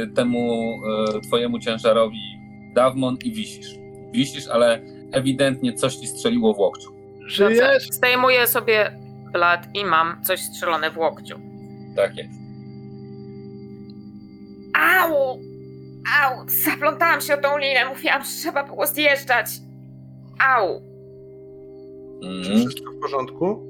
y, 0.03 0.13
temu 0.15 0.73
twojemu 1.27 1.59
ciężarowi 1.59 2.21
Dawmon 2.75 3.17
i 3.23 3.31
wisisz. 3.31 3.75
Wisisz, 4.13 4.47
ale 4.47 4.81
ewidentnie 5.11 5.73
coś 5.73 5.95
ci 5.95 6.07
strzeliło 6.07 6.53
w 6.53 6.59
łokciu. 6.59 6.96
Żyjesz? 7.27 7.87
Zdejmuję 7.91 8.47
sobie 8.47 8.91
Blood 9.33 9.59
i 9.73 9.85
mam 9.85 10.23
coś 10.23 10.39
strzelone 10.41 10.91
w 10.91 10.97
łokciu. 10.97 11.39
Tak 11.95 12.17
jest. 12.17 12.29
Au! 14.73 15.39
Au! 16.23 16.45
Zaplątałam 16.65 17.21
się 17.21 17.33
o 17.33 17.41
tą 17.41 17.57
linę, 17.57 17.85
mówiłam, 17.85 18.21
że 18.23 18.29
trzeba 18.41 18.63
było 18.63 18.87
zjeżdżać. 18.87 19.45
Au! 20.39 20.81
Czy 22.21 22.27
Mm. 22.51 22.59
wszystko 22.67 22.91
w 22.91 22.99
porządku? 23.01 23.67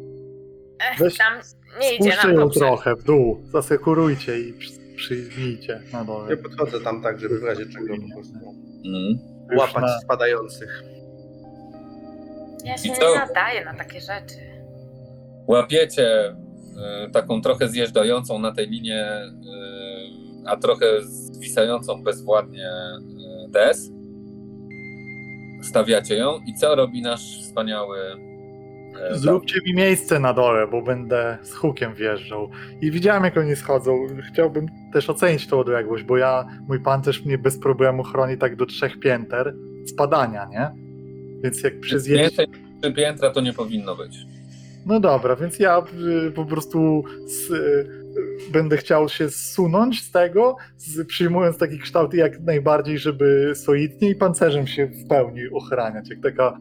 Ech, 0.91 0.99
Weź, 0.99 1.17
tam 1.17 1.33
nie 1.81 1.95
idzie 1.95 2.11
Spuszczę 2.11 2.27
nam 2.27 2.35
ją 2.35 2.41
dobrze. 2.41 2.59
trochę 2.59 2.95
w 2.95 3.03
dół. 3.03 3.41
Zasekurujcie 3.51 4.39
i 4.39 4.53
przy- 4.53 4.79
przyjmijcie 4.95 5.81
na 5.93 5.99
Ja 5.99 6.05
dole. 6.05 6.37
podchodzę 6.37 6.79
tam 6.81 7.01
tak, 7.01 7.19
żeby 7.19 7.39
w 7.39 7.43
razie 7.43 7.65
czego 7.65 7.85
po 8.07 8.13
prostu 8.13 8.35
Mm. 8.85 9.19
Już 9.51 9.59
łapać 9.59 9.81
na- 9.83 9.99
spadających. 9.99 10.83
Ja 12.67 12.77
się 12.77 12.89
I 12.89 12.91
nie 12.91 13.15
nadaję 13.15 13.65
na 13.65 13.73
takie 13.73 14.01
rzeczy. 14.01 14.35
Łapiecie 15.47 16.29
y, 17.07 17.11
taką 17.11 17.41
trochę 17.41 17.69
zjeżdżającą 17.69 18.39
na 18.39 18.51
tej 18.51 18.67
linie, 18.67 19.05
y, 19.05 20.49
a 20.49 20.57
trochę 20.57 20.85
zwisającą 21.01 22.03
bezwładnie 22.03 22.69
y, 23.47 23.51
Des. 23.51 23.91
Stawiacie 25.63 26.15
ją 26.15 26.39
i 26.47 26.53
co 26.53 26.75
robi 26.75 27.01
nasz 27.01 27.41
wspaniały 27.41 28.27
E, 29.01 29.17
Zróbcie 29.17 29.59
mi 29.65 29.73
miejsce 29.73 30.19
na 30.19 30.33
dole, 30.33 30.67
bo 30.67 30.81
będę 30.81 31.37
z 31.41 31.53
hukiem 31.53 31.93
wjeżdżał. 31.93 32.49
I 32.81 32.91
widziałem, 32.91 33.23
jak 33.23 33.37
oni 33.37 33.55
schodzą. 33.55 34.07
Chciałbym 34.33 34.65
też 34.93 35.09
ocenić 35.09 35.47
tą 35.47 35.59
odległość, 35.59 36.03
bo 36.03 36.17
ja, 36.17 36.47
mój 36.67 36.79
pancerz 36.79 37.25
mnie 37.25 37.37
bez 37.37 37.59
problemu 37.59 38.03
chroni 38.03 38.37
tak 38.37 38.55
do 38.55 38.65
trzech 38.65 38.99
pięter 38.99 39.55
spadania, 39.85 40.45
nie? 40.45 40.86
Więc 41.43 41.63
jak. 41.63 41.73
Więcej 41.81 42.47
niż 42.47 42.57
trzy 42.81 42.93
piętra 42.93 43.31
to 43.31 43.41
nie 43.41 43.53
powinno 43.53 43.95
być. 43.95 44.17
No 44.85 44.99
dobra, 44.99 45.35
więc 45.35 45.59
ja 45.59 45.83
y, 46.27 46.31
po 46.31 46.45
prostu 46.45 47.03
z, 47.25 47.51
y, 47.51 47.87
będę 48.51 48.77
chciał 48.77 49.09
się 49.09 49.29
zsunąć 49.29 50.03
z 50.03 50.11
tego, 50.11 50.55
z, 50.77 51.07
przyjmując 51.07 51.57
taki 51.57 51.79
kształt 51.79 52.13
jak 52.13 52.39
najbardziej, 52.39 52.99
żeby 52.99 53.51
solidnie 53.55 54.09
i 54.09 54.15
pancerzem 54.15 54.67
się 54.67 54.85
w 54.85 55.07
pełni 55.07 55.41
ochraniać. 55.53 56.09
Jak 56.09 56.19
taka 56.21 56.59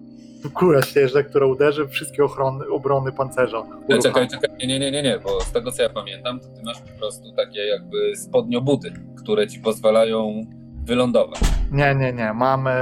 kura 0.55 0.83
śnieżna, 0.83 1.23
która 1.23 1.47
uderzy, 1.47 1.89
wszystkie 1.89 2.25
ochrony, 2.25 2.69
obrony 2.69 3.13
pancerza. 3.13 3.67
E, 3.89 3.99
Czekaj, 3.99 4.29
czekaj, 4.29 4.51
nie, 4.61 4.67
nie, 4.67 4.79
nie, 4.79 4.91
nie, 4.91 5.03
nie, 5.03 5.19
bo 5.19 5.41
z 5.41 5.53
tego 5.53 5.73
co 5.73 5.83
ja 5.83 5.89
pamiętam, 5.89 6.41
to 6.41 6.47
ty 6.47 6.63
masz 6.65 6.81
po 6.81 6.99
prostu 6.99 7.33
takie 7.33 7.61
jakby 7.61 8.17
spodniobuty, 8.17 8.93
które 9.17 9.47
ci 9.47 9.61
pozwalają 9.61 10.47
wylądować. 10.87 11.41
Nie, 11.73 11.95
nie, 11.95 12.13
nie. 12.13 12.33
Mamy, 12.33 12.73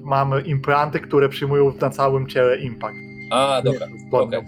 mamy 0.00 0.40
implanty, 0.40 1.00
które 1.00 1.28
przyjmują 1.28 1.72
na 1.80 1.90
całym 1.90 2.26
ciele 2.26 2.60
impact. 2.60 2.96
A, 3.30 3.62
dobra, 3.64 3.86
Nie, 3.86 4.18
okej. 4.18 4.40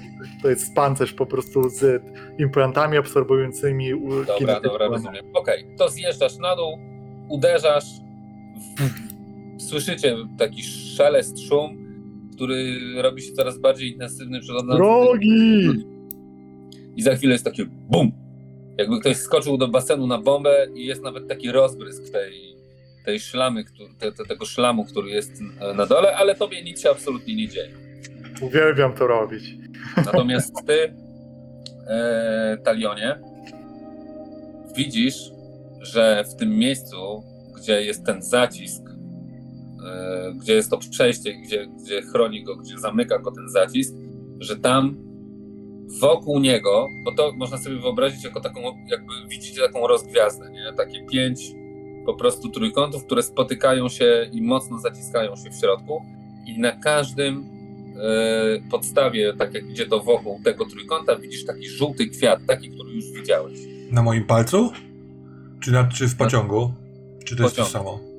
To 0.43 0.51
jest 0.51 0.75
pancerz 0.75 1.13
po 1.13 1.27
prostu 1.27 1.69
z 1.69 2.03
implantami 2.39 2.97
absorbującymi 2.97 3.91
Dobra, 4.27 4.61
dobra, 4.61 4.89
rozumiem. 4.89 5.25
Okej, 5.35 5.67
to 5.79 5.89
zjeżdżasz 5.89 6.39
na 6.39 6.57
dół, 6.57 6.79
uderzasz, 7.29 7.85
słyszycie 9.59 10.17
taki 10.39 10.63
szelest, 10.97 11.41
szum, 11.49 11.85
który 12.35 12.81
robi 13.03 13.23
się 13.23 13.33
coraz 13.33 13.59
bardziej 13.59 13.93
intensywny, 13.93 14.41
Drogi! 14.77 15.71
i 16.97 17.03
za 17.03 17.15
chwilę 17.17 17.33
jest 17.33 17.45
takie 17.45 17.65
BUM! 17.65 18.13
Jakby 18.79 19.01
ktoś 19.01 19.17
skoczył 19.17 19.57
do 19.57 19.69
basenu 19.69 20.07
na 20.07 20.19
bombę 20.19 20.67
i 20.75 20.87
jest 20.87 21.03
nawet 21.03 21.29
taki 21.29 21.53
rozbrysk 21.53 22.13
tej, 22.13 22.44
tej 23.05 23.21
szlamy, 23.21 23.65
te, 23.99 24.13
te, 24.13 24.25
tego 24.25 24.45
szlamu, 24.45 24.85
który 24.85 25.11
jest 25.11 25.33
na 25.75 25.87
dole, 25.87 26.17
ale 26.17 26.35
tobie 26.35 26.65
nic 26.65 26.81
się 26.83 26.91
absolutnie 26.91 27.37
nie 27.37 27.49
dzieje. 27.49 27.75
Uwielbiam 28.41 28.93
to 28.93 29.07
robić. 29.07 29.45
Natomiast 29.97 30.55
ty, 30.67 30.95
e, 31.87 32.59
Talionie, 32.65 33.19
widzisz, 34.77 35.31
że 35.81 36.25
w 36.33 36.37
tym 36.37 36.59
miejscu, 36.59 37.23
gdzie 37.57 37.83
jest 37.83 38.07
ten 38.07 38.23
zacisk, 38.23 38.83
e, 39.87 40.33
gdzie 40.41 40.55
jest 40.55 40.71
to 40.71 40.79
przejście, 40.79 41.35
gdzie, 41.35 41.67
gdzie 41.67 42.03
chroni 42.03 42.45
go, 42.45 42.57
gdzie 42.57 42.79
zamyka 42.79 43.19
go 43.19 43.33
ten 43.33 43.49
zacisk, 43.49 43.95
że 44.39 44.57
tam 44.57 44.97
wokół 46.01 46.41
niego, 46.41 46.89
bo 47.05 47.13
to 47.13 47.33
można 47.33 47.59
sobie 47.59 47.77
wyobrazić 47.77 48.25
jako 48.25 48.41
taką, 48.41 48.61
jakby 48.91 49.13
widzicie 49.29 49.61
taką 49.61 49.87
rozgwiazdę, 49.87 50.51
nie? 50.51 50.73
Takie 50.77 51.07
pięć 51.07 51.41
po 52.07 52.15
prostu 52.15 52.49
trójkątów, 52.49 53.05
które 53.05 53.23
spotykają 53.23 53.89
się 53.89 54.29
i 54.33 54.43
mocno 54.43 54.79
zaciskają 54.79 55.37
się 55.37 55.51
w 55.51 55.55
środku 55.55 56.03
i 56.47 56.59
na 56.59 56.73
każdym 56.73 57.45
e, 57.97 58.71
podstawie, 58.71 59.35
tak 59.39 59.55
jak 59.55 59.71
idzie 59.71 59.87
to 59.87 60.01
wokół 60.01 60.41
tego 60.45 60.67
trójkąta, 60.67 61.17
widzisz 61.17 61.45
taki 61.45 61.69
żółty 61.69 62.07
kwiat, 62.07 62.41
taki, 62.47 62.71
który 62.71 62.91
już 62.93 63.05
widziałeś. 63.11 63.59
Na 63.91 64.03
moim 64.03 64.25
palcu? 64.25 64.73
Czy, 65.61 65.73
na, 65.73 65.85
czy 65.85 66.09
w 66.09 66.17
pociągu? 66.17 66.73
Czy 67.25 67.37
to 67.37 67.43
jest 67.43 67.57
to 67.57 67.63
Pociągu. 67.63 67.91
samo? 67.91 68.14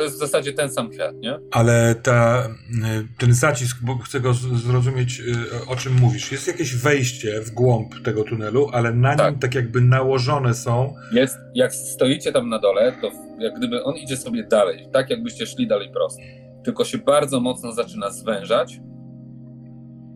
To 0.00 0.04
jest 0.04 0.16
w 0.16 0.18
zasadzie 0.18 0.52
ten 0.52 0.70
sam 0.70 0.90
kwiat, 0.90 1.16
nie? 1.16 1.38
Ale 1.50 1.94
ta, 1.94 2.48
y, 2.48 3.18
ten 3.18 3.34
zacisk, 3.34 3.76
bo 3.82 3.98
chcę 3.98 4.20
go 4.20 4.34
zrozumieć, 4.34 5.20
y, 5.20 5.66
o 5.68 5.76
czym 5.76 5.94
mówisz. 5.94 6.32
Jest 6.32 6.46
jakieś 6.46 6.76
wejście 6.76 7.40
w 7.40 7.50
głąb 7.50 7.94
tego 8.04 8.24
tunelu, 8.24 8.68
ale 8.72 8.92
na 8.92 9.16
Tak. 9.16 9.30
nim 9.30 9.40
tak 9.40 9.54
jakby 9.54 9.80
nałożone 9.80 10.54
są. 10.54 10.94
Jest, 11.12 11.36
jak 11.54 11.74
stoicie 11.74 12.32
tam 12.32 12.48
na 12.48 12.58
dole, 12.58 12.92
to 13.00 13.10
jak 13.38 13.54
gdyby 13.54 13.84
on 13.84 13.96
idzie 13.96 14.16
sobie 14.16 14.44
dalej, 14.44 14.88
tak 14.92 15.10
jakbyście 15.10 15.46
szli 15.46 15.66
dalej 15.66 15.90
prosto. 15.92 16.22
Tylko 16.64 16.84
się 16.84 16.98
bardzo 16.98 17.40
mocno 17.40 17.72
zaczyna 17.72 18.10
zwężać. 18.10 18.80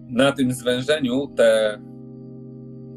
Na 0.09 0.33
tym 0.33 0.53
zwężeniu 0.53 1.27
te, 1.37 1.79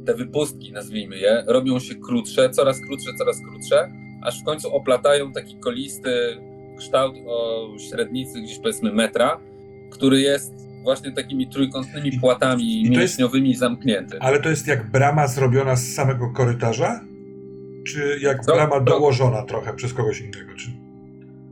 te 0.06 0.14
wypustki, 0.16 0.72
nazwijmy 0.72 1.18
je, 1.18 1.44
robią 1.48 1.80
się 1.80 1.96
krótsze, 1.96 2.50
coraz 2.50 2.82
krótsze, 2.82 3.10
coraz 3.18 3.38
krótsze, 3.50 3.90
aż 4.24 4.42
w 4.42 4.44
końcu 4.44 4.76
oplatają 4.76 5.32
taki 5.32 5.60
kolisty 5.60 6.38
kształt 6.78 7.16
o 7.28 7.68
średnicy 7.90 8.42
gdzieś 8.42 8.60
powiedzmy 8.60 8.94
metra, 8.94 9.40
który 9.92 10.22
jest 10.22 10.54
właśnie 10.84 11.12
takimi 11.12 11.48
trójkątnymi 11.48 12.16
I- 12.16 12.20
płatami 12.20 12.82
i 12.82 12.86
to 12.86 12.92
jest- 12.92 13.00
mięśniowymi 13.00 13.56
zamknięty. 13.56 14.18
Ale 14.20 14.40
to 14.42 14.50
jest 14.50 14.68
jak 14.68 14.92
brama 14.92 15.28
zrobiona 15.28 15.76
z 15.76 15.94
samego 15.94 16.30
korytarza? 16.34 17.02
Czy 17.88 18.20
jak 18.22 18.46
Co? 18.46 18.54
brama 18.56 18.80
To- 18.80 18.86
dołożona 18.86 19.42
trochę 19.44 19.74
przez 19.74 19.94
kogoś 19.94 20.20
innego? 20.22 20.54
Czy... 20.58 20.72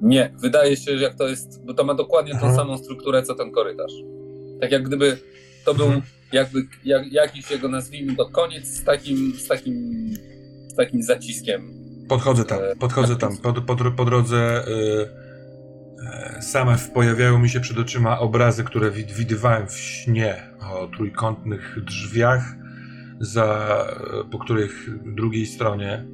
Nie, 0.01 0.31
wydaje 0.41 0.77
się, 0.77 0.97
że 0.97 1.03
jak 1.03 1.15
to 1.15 1.27
jest, 1.27 1.65
bo 1.65 1.73
to 1.73 1.83
ma 1.83 1.93
dokładnie 1.93 2.31
tą 2.31 2.37
Aha. 2.37 2.55
samą 2.55 2.77
strukturę 2.77 3.23
co 3.23 3.35
ten 3.35 3.51
korytarz. 3.51 3.93
Tak 4.61 4.71
jak 4.71 4.83
gdyby 4.83 5.17
to 5.65 5.73
był 5.73 5.85
Mhm. 5.85 6.03
jakby 6.33 6.59
jak, 6.85 7.11
jakiś 7.11 7.51
jego 7.51 7.67
nazwijmy 7.67 8.15
to 8.15 8.25
koniec 8.25 8.65
z 8.67 8.83
takim, 8.83 9.33
z 9.33 9.47
takim, 9.47 9.93
z 10.67 10.75
takim 10.75 11.03
zaciskiem. 11.03 11.84
Podchodzę 12.07 12.45
tam, 12.45 12.59
E, 12.59 12.75
podchodzę 12.75 13.15
tam. 13.15 13.37
Po, 13.37 13.53
po, 13.53 13.75
po 13.91 14.05
drodze 14.05 14.67
y, 14.67 15.09
e, 16.05 16.41
same 16.41 16.77
pojawiają 16.93 17.39
mi 17.39 17.49
się 17.49 17.59
przed 17.59 17.77
oczyma 17.77 18.19
obrazy, 18.19 18.63
które 18.63 18.91
wid, 18.91 19.11
widywałem 19.11 19.67
w 19.67 19.79
śnie 19.79 20.35
o 20.71 20.87
trójkątnych 20.87 21.83
drzwiach, 21.83 22.55
za, 23.19 23.77
po 24.31 24.39
których 24.39 24.89
drugiej 25.15 25.45
stronie 25.45 26.05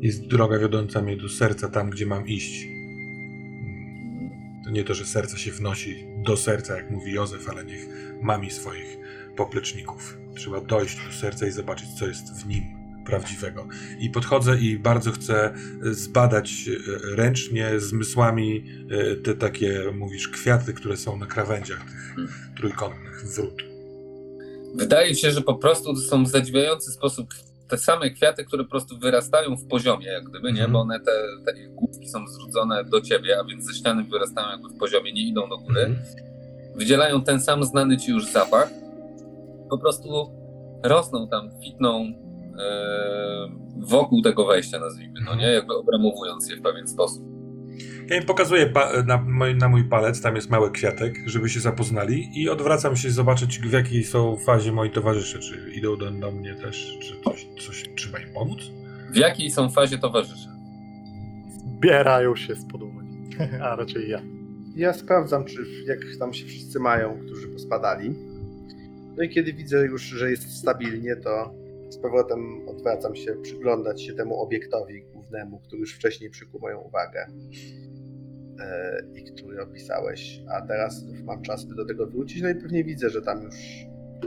jest 0.00 0.26
droga 0.26 0.58
wiodąca 0.58 1.02
mnie 1.02 1.16
do 1.16 1.28
serca, 1.28 1.68
tam 1.68 1.90
gdzie 1.90 2.06
mam 2.06 2.26
iść. 2.26 2.68
To 4.64 4.70
nie 4.70 4.84
to, 4.84 4.94
że 4.94 5.04
serce 5.04 5.38
się 5.38 5.50
wnosi 5.50 6.06
do 6.24 6.36
serca, 6.36 6.76
jak 6.76 6.90
mówi 6.90 7.12
Józef, 7.12 7.48
ale 7.48 7.64
niech 7.64 7.88
mami 8.22 8.50
swoich 8.50 8.98
popleczników. 9.36 10.18
Trzeba 10.36 10.60
dojść 10.60 11.06
do 11.06 11.12
serca 11.12 11.46
i 11.46 11.50
zobaczyć, 11.50 11.88
co 11.98 12.06
jest 12.06 12.42
w 12.42 12.46
nim 12.46 12.83
prawdziwego. 13.04 13.66
I 14.00 14.10
podchodzę 14.10 14.58
i 14.58 14.78
bardzo 14.78 15.12
chcę 15.12 15.54
e, 15.54 15.94
zbadać 15.94 16.52
e, 16.68 17.16
ręcznie, 17.16 17.80
zmysłami 17.80 18.64
e, 18.90 19.16
te 19.16 19.34
takie, 19.34 19.92
mówisz, 19.94 20.28
kwiaty, 20.28 20.74
które 20.74 20.96
są 20.96 21.18
na 21.18 21.26
krawędziach 21.26 21.84
tych 21.84 22.14
trójkątnych 22.56 23.24
wrót. 23.36 23.62
Wydaje 24.74 25.14
się, 25.14 25.30
że 25.30 25.40
po 25.40 25.54
prostu 25.54 25.94
to 25.94 26.00
są 26.00 26.24
w 26.24 26.28
zadziwiający 26.28 26.90
sposób 26.90 27.34
te 27.68 27.78
same 27.78 28.10
kwiaty, 28.10 28.44
które 28.44 28.64
po 28.64 28.70
prostu 28.70 28.98
wyrastają 28.98 29.56
w 29.56 29.66
poziomie, 29.66 30.06
jak 30.06 30.24
gdyby, 30.24 30.52
nie? 30.52 30.64
Mhm. 30.64 30.72
Bo 30.72 30.80
one 30.80 31.00
te, 31.00 31.12
te 31.46 31.68
główki 31.68 32.08
są 32.08 32.28
zwrócone 32.28 32.84
do 32.84 33.00
ciebie, 33.00 33.38
a 33.40 33.44
więc 33.44 33.64
ze 33.64 33.74
ściany 33.74 34.04
wyrastają 34.04 34.50
jakby 34.50 34.68
w 34.68 34.78
poziomie, 34.78 35.12
nie 35.12 35.22
idą 35.22 35.48
do 35.48 35.58
góry. 35.58 35.80
Mhm. 35.80 36.06
wydzielają 36.76 37.22
ten 37.22 37.40
sam 37.40 37.64
znany 37.64 37.96
ci 37.96 38.10
już 38.10 38.32
zapach. 38.32 38.70
Po 39.70 39.78
prostu 39.78 40.32
rosną 40.82 41.28
tam, 41.28 41.50
kwitną 41.60 42.12
wokół 43.78 44.22
tego 44.22 44.46
wejścia, 44.46 44.80
nazwijmy, 44.80 45.20
no 45.24 45.34
nie? 45.34 45.46
Jakby 45.46 45.74
obramowując 45.74 46.50
je 46.50 46.56
w 46.56 46.62
pewien 46.62 46.88
sposób. 46.88 47.24
Ja 48.10 48.16
im 48.16 48.26
pokazuję 48.26 48.66
pa- 48.66 49.02
na, 49.06 49.16
mój, 49.28 49.54
na 49.54 49.68
mój 49.68 49.84
palec, 49.84 50.20
tam 50.22 50.36
jest 50.36 50.50
mały 50.50 50.70
kwiatek, 50.70 51.14
żeby 51.26 51.48
się 51.48 51.60
zapoznali 51.60 52.42
i 52.42 52.48
odwracam 52.48 52.96
się 52.96 53.10
zobaczyć, 53.10 53.58
w 53.58 53.72
jakiej 53.72 54.04
są 54.04 54.36
fazie 54.36 54.72
moi 54.72 54.90
towarzysze. 54.90 55.38
Czy 55.38 55.70
idą 55.74 55.96
do, 55.96 56.10
do 56.10 56.30
mnie 56.32 56.54
też, 56.54 56.98
czy 57.02 57.14
coś, 57.24 57.46
coś 57.66 57.84
trzeba 57.96 58.18
im 58.18 58.32
pomóc? 58.34 58.58
W 59.10 59.16
jakiej 59.16 59.50
są 59.50 59.70
fazie 59.70 59.98
towarzysze? 59.98 60.48
Zbierają 61.76 62.36
się 62.36 62.54
z 62.54 62.66
podłodzi. 62.72 62.94
A 63.64 63.76
raczej 63.76 64.08
ja. 64.10 64.20
Ja 64.76 64.92
sprawdzam, 64.92 65.44
czy 65.44 65.66
jak 65.86 65.98
tam 66.18 66.34
się 66.34 66.46
wszyscy 66.46 66.80
mają, 66.80 67.20
którzy 67.26 67.48
pospadali. 67.48 68.14
No 69.16 69.22
i 69.22 69.28
kiedy 69.28 69.52
widzę 69.52 69.86
już, 69.86 70.02
że 70.02 70.30
jest 70.30 70.58
stabilnie, 70.58 71.16
to 71.16 71.54
z 71.94 71.98
powrotem 71.98 72.68
odwracam 72.68 73.16
się, 73.16 73.34
przyglądać 73.42 74.02
się 74.02 74.14
temu 74.14 74.40
obiektowi 74.40 75.02
głównemu, 75.02 75.60
który 75.60 75.80
już 75.80 75.94
wcześniej 75.94 76.30
przykuł 76.30 76.60
moją 76.60 76.80
uwagę 76.80 77.26
e, 78.60 78.98
i 79.14 79.24
który 79.24 79.62
opisałeś. 79.62 80.40
A 80.56 80.60
teraz 80.66 81.04
mam 81.24 81.42
czas, 81.42 81.64
by 81.64 81.74
do 81.74 81.84
tego 81.84 82.06
wrócić. 82.06 82.42
No 82.42 82.48
i 82.48 82.54
pewnie 82.54 82.84
widzę, 82.84 83.10
że 83.10 83.22
tam 83.22 83.42
już 83.42 83.54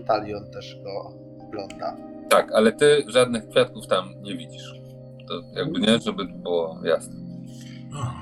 Talion 0.05 0.51
też 0.51 0.79
go 0.83 1.13
ogląda. 1.47 1.97
Tak, 2.29 2.51
ale 2.53 2.71
ty 2.71 3.03
żadnych 3.07 3.47
kwiatków 3.49 3.87
tam 3.87 4.09
nie 4.21 4.37
widzisz. 4.37 4.73
To 5.27 5.41
jakby 5.55 5.79
nie, 5.79 5.99
żeby 5.99 6.25
było 6.25 6.81
jasne. 6.83 7.15
O, 7.95 8.13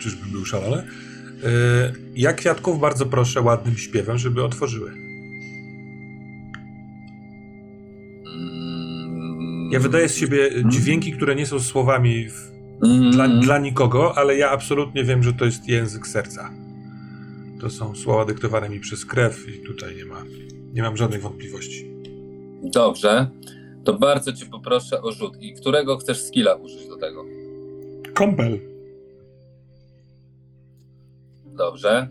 czyżbym 0.00 0.32
był 0.32 0.44
szalony? 0.44 0.82
E, 1.44 1.92
Ja 2.14 2.32
kwiatków 2.32 2.80
bardzo 2.80 3.06
proszę 3.06 3.40
ładnym 3.40 3.76
śpiewem, 3.76 4.18
żeby 4.18 4.44
otworzyły. 4.44 5.05
Ja 9.70 9.80
wydaję 9.80 10.08
z 10.08 10.16
siebie 10.16 10.50
dźwięki, 10.68 11.12
które 11.12 11.34
nie 11.34 11.46
są 11.46 11.60
słowami 11.60 12.28
w, 12.28 12.52
mm, 12.84 13.10
dla, 13.10 13.28
dla 13.28 13.58
nikogo, 13.58 14.18
ale 14.18 14.36
ja 14.36 14.50
absolutnie 14.50 15.04
wiem, 15.04 15.22
że 15.22 15.32
to 15.32 15.44
jest 15.44 15.68
język 15.68 16.06
serca. 16.06 16.50
To 17.60 17.70
są 17.70 17.94
słowa 17.94 18.24
dyktowane 18.24 18.68
mi 18.68 18.80
przez 18.80 19.04
krew 19.06 19.48
i 19.48 19.66
tutaj 19.66 19.96
nie 19.96 20.04
ma, 20.04 20.22
nie 20.72 20.82
mam 20.82 20.96
żadnych 20.96 21.22
wątpliwości. 21.22 21.90
Dobrze. 22.62 23.30
To 23.84 23.94
bardzo 23.98 24.32
cię 24.32 24.46
poproszę 24.46 25.02
o 25.02 25.12
rzut. 25.12 25.42
I 25.42 25.54
którego 25.54 25.96
chcesz 25.96 26.22
skilla 26.22 26.54
użyć 26.54 26.88
do 26.88 26.96
tego? 26.96 27.24
Kompel. 28.14 28.58
Dobrze. 31.46 32.08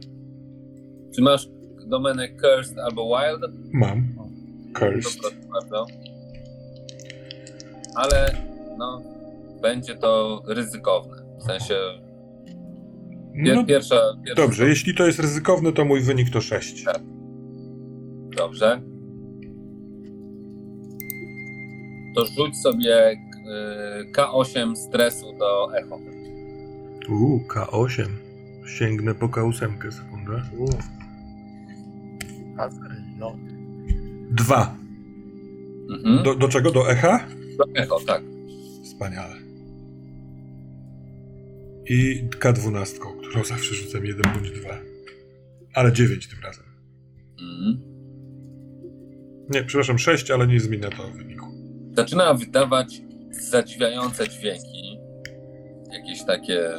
Czy 1.15 1.21
masz 1.21 1.47
domenę 1.87 2.29
Cursed 2.29 2.77
albo 2.79 3.07
Wild? 3.07 3.53
Mam. 3.73 4.15
To 4.15 4.79
Cursed. 4.79 5.21
proszę 5.21 5.35
bardzo. 5.53 5.85
Ale 7.95 8.35
no, 8.77 9.01
będzie 9.61 9.95
to 9.95 10.41
ryzykowne. 10.47 11.15
W 11.39 11.43
sensie 11.43 11.75
pier, 13.45 13.55
No, 13.55 13.65
pierwsza, 13.65 13.95
pierwsza. 14.25 14.43
dobrze, 14.43 14.69
jeśli 14.69 14.95
to 14.95 15.05
jest 15.05 15.19
ryzykowne, 15.19 15.71
to 15.73 15.85
mój 15.85 16.01
wynik 16.01 16.29
to 16.29 16.41
6. 16.41 16.83
Tak. 16.83 17.01
Dobrze. 18.37 18.81
To 22.15 22.25
rzuć 22.25 22.57
sobie 22.57 23.11
y, 23.11 24.11
K8 24.11 24.75
stresu 24.75 25.25
do 25.39 25.77
echo. 25.77 25.99
Uuu, 27.09 27.39
K8. 27.47 28.05
Sięgnę 28.67 29.15
po 29.15 29.27
K8 29.27 29.91
sekundę. 29.91 30.41
U. 30.57 30.65
A, 32.57 32.69
no. 33.19 33.35
Dwa. 34.31 34.75
Mhm. 35.91 36.23
Do, 36.23 36.35
do 36.35 36.47
czego? 36.47 36.71
Do 36.71 36.91
echa? 36.91 37.27
Do 37.57 37.65
echo, 37.75 37.99
tak. 38.07 38.23
Wspaniale. 38.83 39.35
I 41.89 42.23
K12, 42.39 42.99
którą 43.21 43.43
zawsze 43.43 43.75
rzucam 43.75 44.05
1 44.05 44.33
bądź 44.33 44.51
2. 44.51 44.69
Ale 45.73 45.93
9 45.93 46.27
tym 46.27 46.39
razem. 46.43 46.65
Mhm. 47.41 47.95
Nie, 49.49 49.63
przepraszam, 49.63 49.99
6, 49.99 50.31
ale 50.31 50.47
nie 50.47 50.59
zmienia 50.59 50.89
to 50.89 51.07
wyniku. 51.07 51.45
Zaczyna 51.95 52.33
wydawać 52.33 53.01
zadziwiające 53.31 54.29
dźwięki. 54.29 54.99
Jakieś 55.91 56.25
takie 56.25 56.69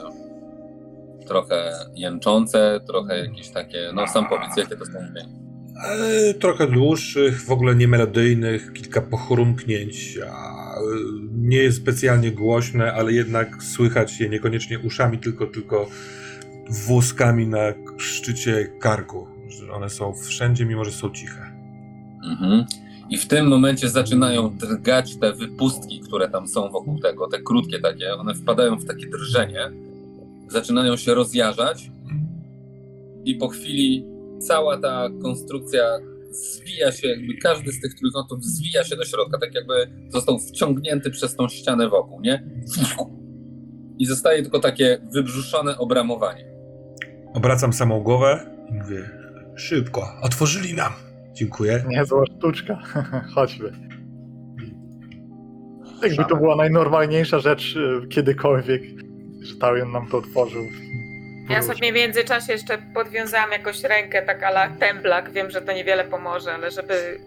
trochę 1.26 1.72
jęczące, 1.94 2.80
trochę 2.86 3.18
jakieś 3.18 3.48
takie, 3.48 3.90
no 3.94 4.06
sam 4.06 4.28
powiedz, 4.28 4.56
jakie 4.56 4.76
to 4.76 4.86
są 4.86 4.92
dźwięki. 4.92 5.46
E, 5.84 6.34
trochę 6.34 6.66
dłuższych, 6.66 7.44
w 7.44 7.50
ogóle 7.50 7.74
niemelodyjnych, 7.74 8.72
kilka 8.72 9.02
pochrumknięć. 9.02 10.18
A, 10.30 10.65
nie 11.32 11.56
jest 11.56 11.76
specjalnie 11.76 12.32
głośne, 12.32 12.92
ale 12.92 13.12
jednak 13.12 13.62
słychać 13.62 14.20
je 14.20 14.28
niekoniecznie 14.28 14.78
uszami, 14.78 15.18
tylko, 15.18 15.46
tylko 15.46 15.88
włoskami 16.86 17.46
na 17.46 17.74
szczycie 17.96 18.68
karku. 18.80 19.26
One 19.72 19.90
są 19.90 20.14
wszędzie, 20.14 20.66
mimo 20.66 20.84
że 20.84 20.90
są 20.90 21.10
ciche. 21.10 21.52
Mhm. 22.24 22.64
I 23.10 23.16
w 23.16 23.26
tym 23.26 23.48
momencie 23.48 23.88
zaczynają 23.88 24.56
drgać 24.56 25.16
te 25.16 25.32
wypustki, 25.32 26.00
które 26.00 26.28
tam 26.28 26.48
są 26.48 26.70
wokół 26.70 26.98
tego, 27.00 27.28
te 27.28 27.42
krótkie 27.42 27.80
takie, 27.80 28.14
one 28.14 28.34
wpadają 28.34 28.76
w 28.76 28.84
takie 28.84 29.06
drżenie, 29.06 29.70
zaczynają 30.48 30.96
się 30.96 31.14
rozjażać 31.14 31.90
i 33.24 33.34
po 33.34 33.48
chwili 33.48 34.04
cała 34.38 34.78
ta 34.78 35.08
konstrukcja 35.22 35.82
zwija 36.36 36.92
się, 36.92 37.08
jakby 37.08 37.34
każdy 37.42 37.72
z 37.72 37.80
tych 37.80 37.94
trójkątów 37.94 38.44
zwija 38.44 38.84
się 38.84 38.96
do 38.96 39.04
środka, 39.04 39.38
tak 39.38 39.54
jakby 39.54 39.74
został 40.08 40.38
wciągnięty 40.38 41.10
przez 41.10 41.36
tą 41.36 41.48
ścianę 41.48 41.88
wokół, 41.88 42.20
nie? 42.20 42.44
I 43.98 44.06
zostaje 44.06 44.42
tylko 44.42 44.60
takie 44.60 44.98
wybrzuszone 45.12 45.78
obramowanie. 45.78 46.44
Obracam 47.34 47.72
samą 47.72 48.00
głowę 48.00 48.46
i 48.70 48.72
mówię: 48.72 49.10
Szybko, 49.56 50.08
otworzyli 50.22 50.74
nam. 50.74 50.92
Dziękuję. 51.32 51.84
Niezła 51.88 52.24
sztuczka. 52.26 52.82
Chodźmy. 53.34 53.72
Jakby 56.02 56.24
to 56.24 56.36
była 56.36 56.56
najnormalniejsza 56.56 57.38
rzecz 57.38 57.76
e, 57.76 58.06
kiedykolwiek, 58.08 58.82
że 59.42 59.56
Talion 59.56 59.92
nam 59.92 60.06
to 60.08 60.18
otworzył. 60.18 60.62
Ja 61.48 61.62
sobie 61.62 61.92
w 61.92 61.94
międzyczasie 61.94 62.52
jeszcze 62.52 62.78
podwiązałam 62.94 63.52
jakoś 63.52 63.82
rękę, 63.82 64.22
tak 64.22 64.42
ala 64.42 64.68
temblak. 64.70 65.30
Wiem, 65.32 65.50
że 65.50 65.62
to 65.62 65.72
niewiele 65.72 66.04
pomoże, 66.04 66.54
ale 66.54 66.70
żeby 66.70 67.18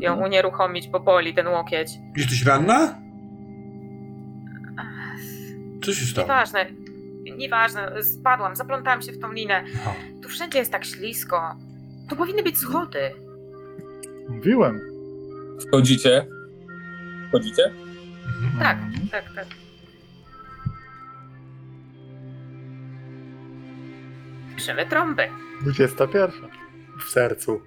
ją 0.00 0.12
Mhm. 0.12 0.22
unieruchomić, 0.22 0.88
bo 0.88 1.00
boli 1.00 1.34
ten 1.34 1.46
łokieć. 1.48 1.88
Jesteś 2.16 2.44
ranna? 2.46 2.98
Co 5.84 5.92
się 5.92 6.06
stało? 6.06 6.26
Nieważne, 6.28 6.66
nieważne. 7.38 8.02
Spadłam, 8.02 8.56
zaplątałam 8.56 9.02
się 9.02 9.12
w 9.12 9.20
tą 9.20 9.32
linę. 9.32 9.64
Aha. 9.76 9.94
Tu 10.22 10.28
wszędzie 10.28 10.58
jest 10.58 10.72
tak 10.72 10.84
ślisko. 10.84 11.56
Tu 12.10 12.16
powinny 12.16 12.42
być 12.42 12.58
schody. 12.58 13.10
Mówiłem. 14.28 14.80
Wchodzicie? 15.68 16.26
Wchodzicie? 17.28 17.62
Mhm. 18.44 18.58
Tak, 18.58 18.78
tak, 19.10 19.34
tak. 19.34 19.46
Szymy 24.58 24.86
trąby. 24.86 25.28
21. 25.62 26.32
W 27.06 27.10
sercu. 27.10 27.60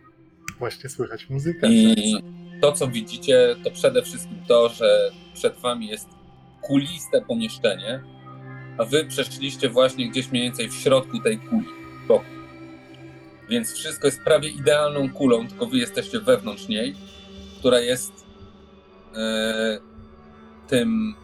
Właśnie 0.60 0.90
słychać 0.90 1.30
muzykę. 1.30 1.68
I 1.70 2.16
to, 2.62 2.72
co 2.72 2.88
widzicie, 2.88 3.56
to 3.64 3.72
przede 3.72 4.02
wszystkim 4.02 4.38
to, 4.48 4.70
że 4.70 5.12
przed 5.34 5.58
wami 5.58 5.88
jest 5.88 6.10
kuliste 6.62 7.22
pomieszczenie, 7.28 8.04
a 8.78 8.86
wy 8.86 9.06
przeszliście 9.06 9.70
właśnie 9.70 10.10
gdzieś 10.10 10.32
mniej 10.32 10.44
więcej 10.44 10.70
w 10.70 10.74
środku 10.74 11.20
tej 11.20 11.38
kuli, 11.38 11.68
boku. 12.08 12.26
Więc 13.50 13.74
wszystko 13.74 14.08
jest 14.08 14.24
prawie 14.24 14.50
idealną 14.50 15.10
kulą, 15.10 15.48
tylko 15.48 15.66
wy 15.66 15.78
jesteście 15.78 16.20
wewnątrz 16.20 16.68
niej, 16.68 16.96
która 17.60 17.80
jest 17.80 18.26
e, 19.16 19.80
tym, 20.68 21.16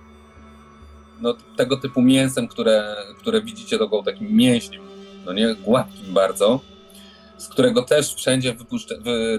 no, 1.22 1.34
tego 1.56 1.78
typu 1.78 2.02
mięsem, 2.02 2.48
które, 2.48 2.96
które 3.18 3.42
widzicie 3.42 3.78
drogą 3.78 4.04
takim 4.04 4.36
mięśniem, 4.36 4.87
no 5.28 5.34
nie, 5.34 5.56
gładkim 5.56 6.14
bardzo, 6.14 6.60
z 7.38 7.48
którego 7.48 7.82
też 7.84 8.16
wszędzie 8.16 8.56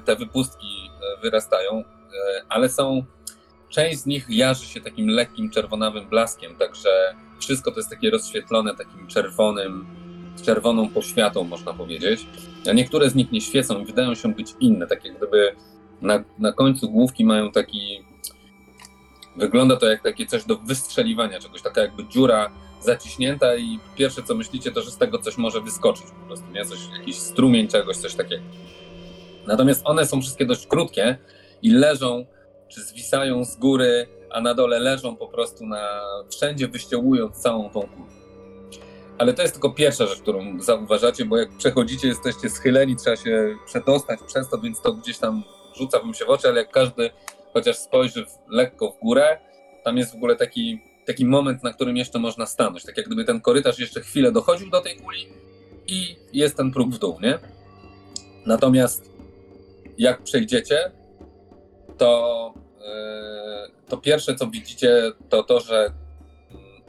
te 0.05 0.17
wypustki 0.17 0.67
e, 0.67 1.21
wyrastają, 1.21 1.73
e, 1.73 1.85
ale 2.49 2.69
są, 2.69 3.05
część 3.69 3.99
z 3.99 4.07
nich 4.07 4.27
jarzy 4.29 4.67
się 4.67 4.81
takim 4.81 5.09
lekkim 5.09 5.51
czerwonawym 5.51 6.09
blaskiem, 6.09 6.57
także 6.57 7.15
wszystko 7.41 7.71
to 7.71 7.77
jest 7.77 7.91
takie 7.91 8.11
rozświetlone 8.11 8.75
takim 8.75 9.07
czerwonym, 9.07 9.87
czerwoną 10.45 10.89
poświatą, 10.89 11.45
można 11.45 11.73
powiedzieć. 11.73 12.27
A 12.71 12.73
niektóre 12.73 13.11
z 13.11 13.15
nich 13.15 13.33
nie 13.33 13.41
świecą 13.41 13.81
i 13.81 13.85
wydają 13.87 14.15
się 14.15 14.35
być 14.35 14.55
inne, 14.61 14.87
tak 14.87 15.05
jak 15.05 15.17
gdyby 15.17 15.57
na, 16.03 16.25
na 16.39 16.53
końcu 16.53 16.91
główki 16.91 17.25
mają 17.25 17.53
taki, 17.53 18.05
wygląda 19.37 19.77
to 19.77 19.87
jak 19.87 20.03
takie 20.03 20.27
coś 20.27 20.45
do 20.45 20.57
wystrzeliwania 20.57 21.41
czegoś, 21.41 21.63
taka 21.63 21.81
jakby 21.81 22.05
dziura 22.09 22.51
zaciśnięta 22.81 23.57
i 23.57 23.79
pierwsze 23.97 24.23
co 24.23 24.35
myślicie 24.35 24.73
to, 24.73 24.83
że 24.83 24.91
z 24.91 24.97
tego 24.97 25.19
coś 25.19 25.37
może 25.37 25.61
wyskoczyć 25.61 26.07
po 26.21 26.27
prostu, 26.27 26.47
nie? 26.53 26.65
Coś, 26.65 26.79
jakiś 26.99 27.19
strumień 27.19 27.69
czegoś, 27.69 27.97
coś 27.97 28.15
takiego. 28.15 28.43
Natomiast 29.47 29.81
one 29.85 30.07
są 30.07 30.21
wszystkie 30.21 30.47
dość 30.47 30.67
krótkie 30.67 31.19
i 31.63 31.71
leżą, 31.71 32.27
czy 32.69 32.83
zwisają 32.83 33.45
z 33.45 33.57
góry, 33.57 34.07
a 34.31 34.41
na 34.41 34.55
dole 34.55 34.79
leżą 34.79 35.17
po 35.17 35.29
prostu 35.29 35.67
na, 35.67 36.01
wszędzie 36.31 36.69
wyściełując 36.69 37.37
całą 37.37 37.71
tą 37.71 37.81
kulę. 37.81 38.19
Ale 39.19 39.33
to 39.33 39.43
jest 39.43 39.55
tylko 39.55 39.71
pierwsza 39.71 40.07
rzecz, 40.07 40.19
którą 40.19 40.61
zauważacie, 40.61 41.25
bo 41.25 41.37
jak 41.37 41.57
przechodzicie, 41.57 42.09
jesteście 42.09 42.51
schyleni, 42.51 42.97
trzeba 42.97 43.17
się 43.17 43.57
przedostać 43.67 44.21
przez 44.27 44.49
to, 44.49 44.59
więc 44.59 44.81
to 44.81 44.93
gdzieś 44.93 45.19
tam 45.19 45.43
rzuca 45.77 45.99
wam 45.99 46.15
się 46.15 46.25
w 46.25 46.31
oczy, 46.31 46.49
ale 46.49 46.61
jak 46.61 46.71
każdy 46.71 47.11
chociaż 47.53 47.77
spojrzy 47.77 48.27
w, 48.27 48.51
lekko 48.51 48.91
w 48.91 49.01
górę, 49.01 49.39
tam 49.85 49.97
jest 49.97 50.13
w 50.13 50.15
ogóle 50.15 50.37
taki, 50.37 50.81
taki 51.09 51.25
moment, 51.25 51.63
na 51.63 51.73
którym 51.73 51.97
jeszcze 51.97 52.19
można 52.19 52.47
stanąć. 52.47 52.85
Tak 52.85 52.97
jak 52.97 53.07
gdyby 53.07 53.25
ten 53.25 53.41
korytarz 53.41 53.79
jeszcze 53.79 54.01
chwilę 54.01 54.33
dochodził 54.33 54.71
do 54.71 54.81
tej 54.81 54.97
kuli 54.97 55.29
i 55.87 56.17
jest 56.33 56.57
ten 56.57 56.71
próg 56.71 56.91
w 56.91 56.99
dół, 56.99 57.21
nie? 57.21 57.39
Natomiast 58.47 59.11
jak 59.99 60.23
przejdziecie, 60.23 60.91
to, 61.99 62.55
yy, 62.81 63.89
to 63.89 63.97
pierwsze 63.97 64.35
co 64.35 64.47
widzicie, 64.47 65.13
to 65.29 65.43
to, 65.43 65.61
że 65.61 65.93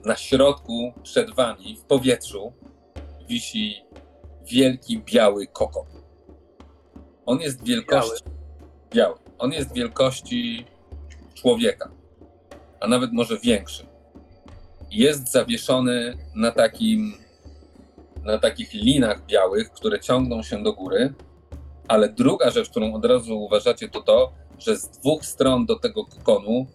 na 0.05 0.15
środku 0.15 0.93
przed 1.03 1.31
wami 1.31 1.77
w 1.77 1.83
powietrzu 1.83 2.53
wisi 3.27 3.75
wielki 4.51 5.01
biały 5.05 5.47
kokon. 5.47 5.85
On 7.25 7.39
jest 7.39 7.65
wielkości. 7.65 8.23
Biały. 8.93 9.15
On 9.37 9.53
jest 9.53 9.73
wielkości 9.73 10.65
człowieka, 11.33 11.91
a 12.79 12.87
nawet 12.87 13.13
może 13.13 13.37
większy. 13.37 13.88
Jest 14.91 15.31
zawieszony 15.31 16.17
na 16.35 16.51
takim 16.51 17.13
na 18.23 18.37
takich 18.37 18.73
linach 18.73 19.25
białych, 19.25 19.71
które 19.71 19.99
ciągną 19.99 20.43
się 20.43 20.63
do 20.63 20.73
góry, 20.73 21.13
ale 21.87 22.09
druga 22.09 22.49
rzecz, 22.49 22.69
którą 22.69 22.93
od 22.93 23.05
razu 23.05 23.39
uważacie, 23.39 23.89
to 23.89 24.01
to, 24.01 24.33
że 24.59 24.75
z 24.75 24.89
dwóch 24.89 25.25
stron 25.25 25.65
do 25.65 25.79
tego 25.79 26.05
kokonu 26.05 26.67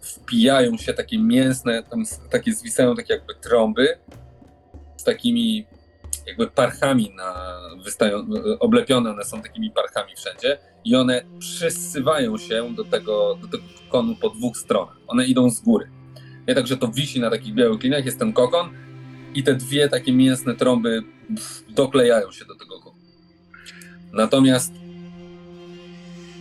wpijają 0.00 0.76
się 0.76 0.94
takie 0.94 1.18
mięsne, 1.18 1.82
tam 1.82 2.04
takie 2.30 2.52
zwisają 2.52 2.94
takie 2.94 3.14
jakby 3.14 3.34
trąby 3.34 3.98
z 4.96 5.04
takimi 5.04 5.66
jakby 6.26 6.46
parchami 6.46 7.12
na 7.16 7.60
wystają, 7.84 8.26
oblepione 8.60 9.10
one 9.10 9.24
są 9.24 9.42
takimi 9.42 9.70
parchami 9.70 10.16
wszędzie 10.16 10.58
i 10.84 10.96
one 10.96 11.22
przysywają 11.38 12.38
się 12.38 12.74
do 12.74 12.84
tego, 12.84 13.38
do 13.42 13.48
tego 13.48 13.64
kokonu 13.84 14.16
po 14.16 14.30
dwóch 14.30 14.56
stronach. 14.56 14.96
One 15.06 15.24
idą 15.24 15.50
z 15.50 15.60
góry. 15.60 15.97
Nie 16.48 16.54
także 16.54 16.76
to 16.76 16.88
wisi 16.88 17.20
na 17.20 17.30
takich 17.30 17.54
białych 17.54 17.82
liniach, 17.82 18.04
jest 18.04 18.18
ten 18.18 18.32
kokon 18.32 18.70
i 19.34 19.42
te 19.42 19.54
dwie 19.54 19.88
takie 19.88 20.12
mięsne 20.12 20.54
trąby 20.54 21.02
doklejają 21.68 22.32
się 22.32 22.44
do 22.44 22.54
tego 22.54 22.78
kokonu. 22.78 22.96
Natomiast 24.12 24.72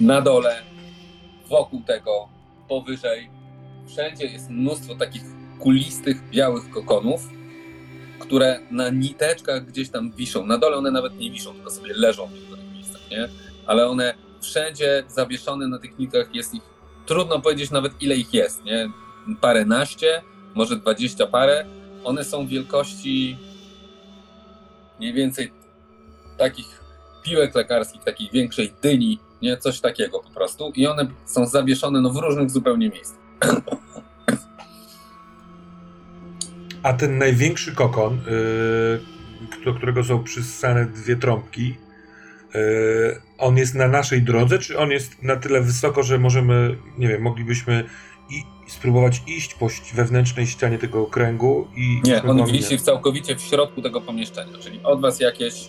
na 0.01 0.21
dole, 0.21 0.61
wokół 1.49 1.81
tego, 1.83 2.29
powyżej, 2.69 3.29
wszędzie 3.87 4.25
jest 4.25 4.49
mnóstwo 4.49 4.95
takich 4.95 5.21
kulistych, 5.59 6.29
białych 6.29 6.69
kokonów, 6.69 7.29
które 8.19 8.59
na 8.71 8.89
niteczkach 8.89 9.65
gdzieś 9.65 9.89
tam 9.89 10.11
wiszą. 10.11 10.45
Na 10.45 10.57
dole 10.57 10.77
one 10.77 10.91
nawet 10.91 11.17
nie 11.17 11.31
wiszą, 11.31 11.53
tylko 11.53 11.71
sobie 11.71 11.93
leżą 11.93 12.27
w 12.27 12.33
niektórych 12.33 12.73
miejscach, 12.73 13.01
nie? 13.11 13.29
Ale 13.65 13.87
one 13.87 14.13
wszędzie 14.41 15.03
zawieszone 15.07 15.67
na 15.67 15.79
tych 15.79 15.99
nitkach 15.99 16.35
jest 16.35 16.53
ich, 16.53 16.61
trudno 17.05 17.41
powiedzieć 17.41 17.71
nawet 17.71 18.01
ile 18.01 18.15
ich 18.15 18.33
jest, 18.33 18.63
nie? 18.65 18.89
Paręnaście, 19.35 20.21
może 20.55 20.75
dwadzieścia 20.75 21.27
parę. 21.27 21.65
One 22.03 22.23
są 22.23 22.47
wielkości 22.47 23.37
mniej 24.99 25.13
więcej 25.13 25.51
takich 26.37 26.81
piłek 27.23 27.55
lekarskich, 27.55 28.03
takiej 28.03 28.29
większej 28.33 28.73
dyni, 28.81 29.19
nie? 29.41 29.57
Coś 29.57 29.79
takiego 29.79 30.19
po 30.19 30.29
prostu. 30.29 30.71
I 30.75 30.87
one 30.87 31.07
są 31.25 31.45
zawieszone 31.45 32.01
no, 32.01 32.09
w 32.09 32.17
różnych 32.17 32.49
zupełnie 32.49 32.89
miejscach. 32.89 33.19
A 36.83 36.93
ten 36.93 37.17
największy 37.17 37.75
kokon, 37.75 38.19
yy, 38.27 39.65
do 39.65 39.73
którego 39.73 40.03
są 40.03 40.23
przyssane 40.23 40.85
dwie 40.85 41.15
trąbki, 41.15 41.77
yy, 42.53 43.21
on 43.37 43.57
jest 43.57 43.75
na 43.75 43.87
naszej 43.87 44.21
drodze, 44.21 44.59
czy 44.59 44.77
on 44.79 44.91
jest 44.91 45.23
na 45.23 45.35
tyle 45.35 45.61
wysoko, 45.61 46.03
że 46.03 46.19
możemy, 46.19 46.77
nie 46.97 47.07
wiem, 47.07 47.21
moglibyśmy 47.21 47.83
i, 48.29 48.43
spróbować 48.67 49.21
iść 49.27 49.53
po 49.53 49.67
wewnętrznej 49.93 50.47
ścianie 50.47 50.77
tego 50.77 51.01
okręgu 51.01 51.67
i... 51.75 52.01
Nie, 52.03 52.23
on 52.23 52.45
wisi 52.45 52.79
całkowicie 52.79 53.35
w 53.35 53.41
środku 53.41 53.81
tego 53.81 54.01
pomieszczenia, 54.01 54.57
czyli 54.57 54.79
od 54.83 55.01
was 55.01 55.19
jakieś 55.19 55.67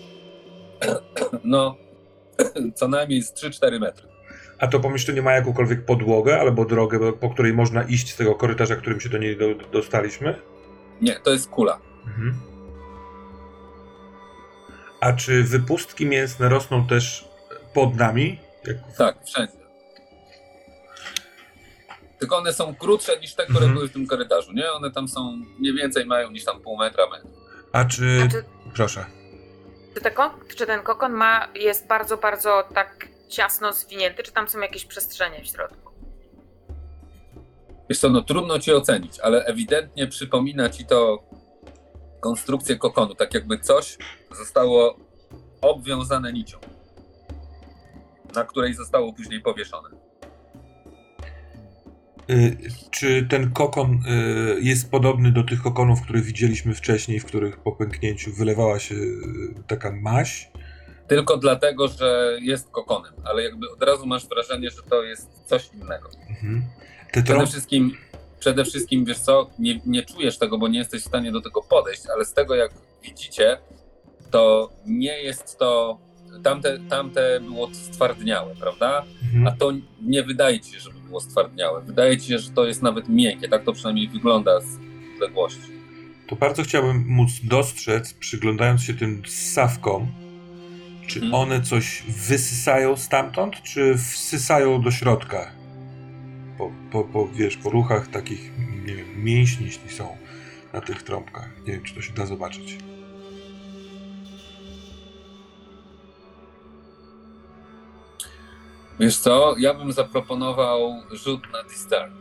no 1.44 1.76
co 2.74 2.88
najmniej 2.88 3.22
z 3.22 3.32
3-4 3.32 3.80
metry. 3.80 4.08
A 4.58 4.66
to 4.66 4.80
pomieszczenie 4.80 5.22
ma 5.22 5.32
jakąkolwiek 5.32 5.84
podłogę 5.84 6.40
albo 6.40 6.64
drogę, 6.64 7.12
po 7.12 7.30
której 7.30 7.54
można 7.54 7.82
iść 7.82 8.12
z 8.12 8.16
tego 8.16 8.34
korytarza, 8.34 8.76
którym 8.76 9.00
się 9.00 9.08
do 9.08 9.18
niej 9.18 9.36
do, 9.36 9.46
dostaliśmy? 9.72 10.34
Nie, 11.00 11.14
to 11.14 11.30
jest 11.30 11.48
kula. 11.48 11.78
Mhm. 12.06 12.34
A 15.00 15.12
czy 15.12 15.44
wypustki 15.44 16.06
mięsne 16.06 16.48
rosną 16.48 16.86
też 16.86 17.28
pod 17.74 17.96
nami? 17.96 18.38
Jak... 18.66 18.76
Tak, 18.96 19.24
wszędzie. 19.26 19.57
Tylko 22.18 22.36
one 22.36 22.52
są 22.52 22.74
krótsze 22.74 23.20
niż 23.20 23.34
te, 23.34 23.42
które 23.44 23.58
Mhm. 23.58 23.74
były 23.74 23.88
w 23.88 23.92
tym 23.92 24.06
korytarzu, 24.06 24.52
nie? 24.52 24.72
One 24.72 24.90
tam 24.90 25.08
są, 25.08 25.32
mniej 25.58 25.74
więcej 25.74 26.06
mają 26.06 26.30
niż 26.30 26.44
tam 26.44 26.60
pół 26.60 26.76
metra, 26.76 27.04
metr. 27.10 27.26
A 27.72 27.84
czy... 27.84 28.22
A 28.24 28.28
czy, 28.28 28.44
Proszę. 28.74 29.06
czy, 29.94 30.00
te 30.00 30.10
kon, 30.10 30.30
czy 30.56 30.66
ten 30.66 30.82
kokon 30.82 31.12
ma, 31.12 31.48
jest 31.54 31.86
bardzo, 31.86 32.16
bardzo 32.16 32.64
tak 32.74 33.08
ciasno 33.28 33.72
zwinięty, 33.72 34.22
czy 34.22 34.32
tam 34.32 34.48
są 34.48 34.60
jakieś 34.60 34.84
przestrzenie 34.84 35.42
w 35.44 35.46
środku? 35.46 35.92
Wiesz 37.90 37.98
co, 37.98 38.08
no 38.08 38.22
trudno 38.22 38.58
ci 38.58 38.72
ocenić, 38.72 39.20
ale 39.20 39.44
ewidentnie 39.44 40.06
przypomina 40.06 40.70
ci 40.70 40.86
to 40.86 41.22
konstrukcję 42.20 42.76
kokonu, 42.76 43.14
tak 43.14 43.34
jakby 43.34 43.58
coś 43.58 43.98
zostało 44.38 44.96
obwiązane 45.60 46.32
nicią, 46.32 46.58
na 48.34 48.44
której 48.44 48.74
zostało 48.74 49.12
później 49.12 49.40
powieszone. 49.40 49.88
Y, 52.30 52.56
czy 52.90 53.26
ten 53.30 53.52
kokon 53.52 53.92
y, 53.92 54.60
jest 54.60 54.90
podobny 54.90 55.32
do 55.32 55.42
tych 55.42 55.62
kokonów, 55.62 56.02
które 56.02 56.20
widzieliśmy 56.20 56.74
wcześniej, 56.74 57.20
w 57.20 57.24
których 57.24 57.60
po 57.60 57.72
pęknięciu 57.72 58.32
wylewała 58.32 58.78
się 58.78 58.94
y, 58.94 59.18
taka 59.66 59.92
maź? 59.92 60.50
Tylko 61.06 61.36
dlatego, 61.36 61.88
że 61.88 62.38
jest 62.40 62.70
kokonem, 62.70 63.12
ale 63.24 63.42
jakby 63.42 63.70
od 63.70 63.82
razu 63.82 64.06
masz 64.06 64.26
wrażenie, 64.26 64.70
że 64.70 64.82
to 64.82 65.02
jest 65.02 65.42
coś 65.44 65.70
innego. 65.74 66.10
Mhm. 66.30 66.62
Te 67.12 67.22
Przede 67.22 67.46
wszystkim, 67.46 67.96
przede 68.38 68.64
wszystkim 68.64 69.04
wiesz 69.04 69.18
co, 69.18 69.50
nie, 69.58 69.80
nie 69.86 70.02
czujesz 70.02 70.38
tego, 70.38 70.58
bo 70.58 70.68
nie 70.68 70.78
jesteś 70.78 71.02
w 71.02 71.06
stanie 71.06 71.32
do 71.32 71.40
tego 71.40 71.62
podejść, 71.62 72.02
ale 72.14 72.24
z 72.24 72.32
tego 72.32 72.54
jak 72.54 72.70
widzicie, 73.02 73.58
to 74.30 74.70
nie 74.86 75.22
jest 75.22 75.58
to. 75.58 75.98
Tamte, 76.42 76.78
tamte 76.88 77.40
było 77.40 77.68
stwardniałe, 77.74 78.54
prawda? 78.60 79.04
A 79.34 79.36
Mhm. 79.36 79.56
to 79.58 79.72
nie 80.02 80.22
wydaje 80.22 80.60
ci 80.60 80.72
się, 80.72 80.80
żeby 80.80 81.00
było 81.00 81.20
stwardniałe. 81.20 81.82
Wydaje 81.82 82.18
ci 82.18 82.28
się, 82.28 82.38
że 82.38 82.50
to 82.50 82.66
jest 82.66 82.82
nawet 82.82 83.08
miękkie. 83.08 83.48
Tak 83.48 83.64
to 83.64 83.72
przynajmniej 83.72 84.08
wygląda 84.08 84.60
z 84.60 84.66
odległości. 85.14 85.60
To 86.26 86.36
bardzo 86.36 86.62
chciałbym 86.62 87.04
móc 87.06 87.30
dostrzec, 87.44 88.14
przyglądając 88.14 88.82
się 88.82 88.94
tym 88.94 89.22
ssawkom, 89.26 90.06
czy 91.06 91.20
Mhm. 91.20 91.34
one 91.34 91.60
coś 91.62 92.02
wysysają 92.08 92.96
stamtąd, 92.96 93.62
czy 93.62 93.94
wsysają 93.98 94.82
do 94.82 94.90
środka? 94.90 95.50
Po, 96.58 96.72
po, 96.92 97.04
po, 97.04 97.28
wiesz, 97.28 97.56
po 97.56 97.70
ruchach 97.70 98.08
takich, 98.08 98.50
nie 98.86 98.94
wiem, 98.94 99.24
mięśni, 99.24 99.66
jeśli 99.66 99.90
są 99.90 100.16
na 100.72 100.80
tych 100.80 101.02
trąbkach. 101.02 101.50
Nie 101.66 101.72
wiem, 101.72 101.82
czy 101.82 101.94
to 101.94 102.00
się 102.02 102.12
da 102.12 102.26
zobaczyć. 102.26 102.78
Wiesz 109.00 109.18
co, 109.18 109.54
ja 109.58 109.74
bym 109.74 109.92
zaproponował 109.92 111.02
rzut 111.10 111.52
na 111.52 111.62
Discern. 111.62 112.12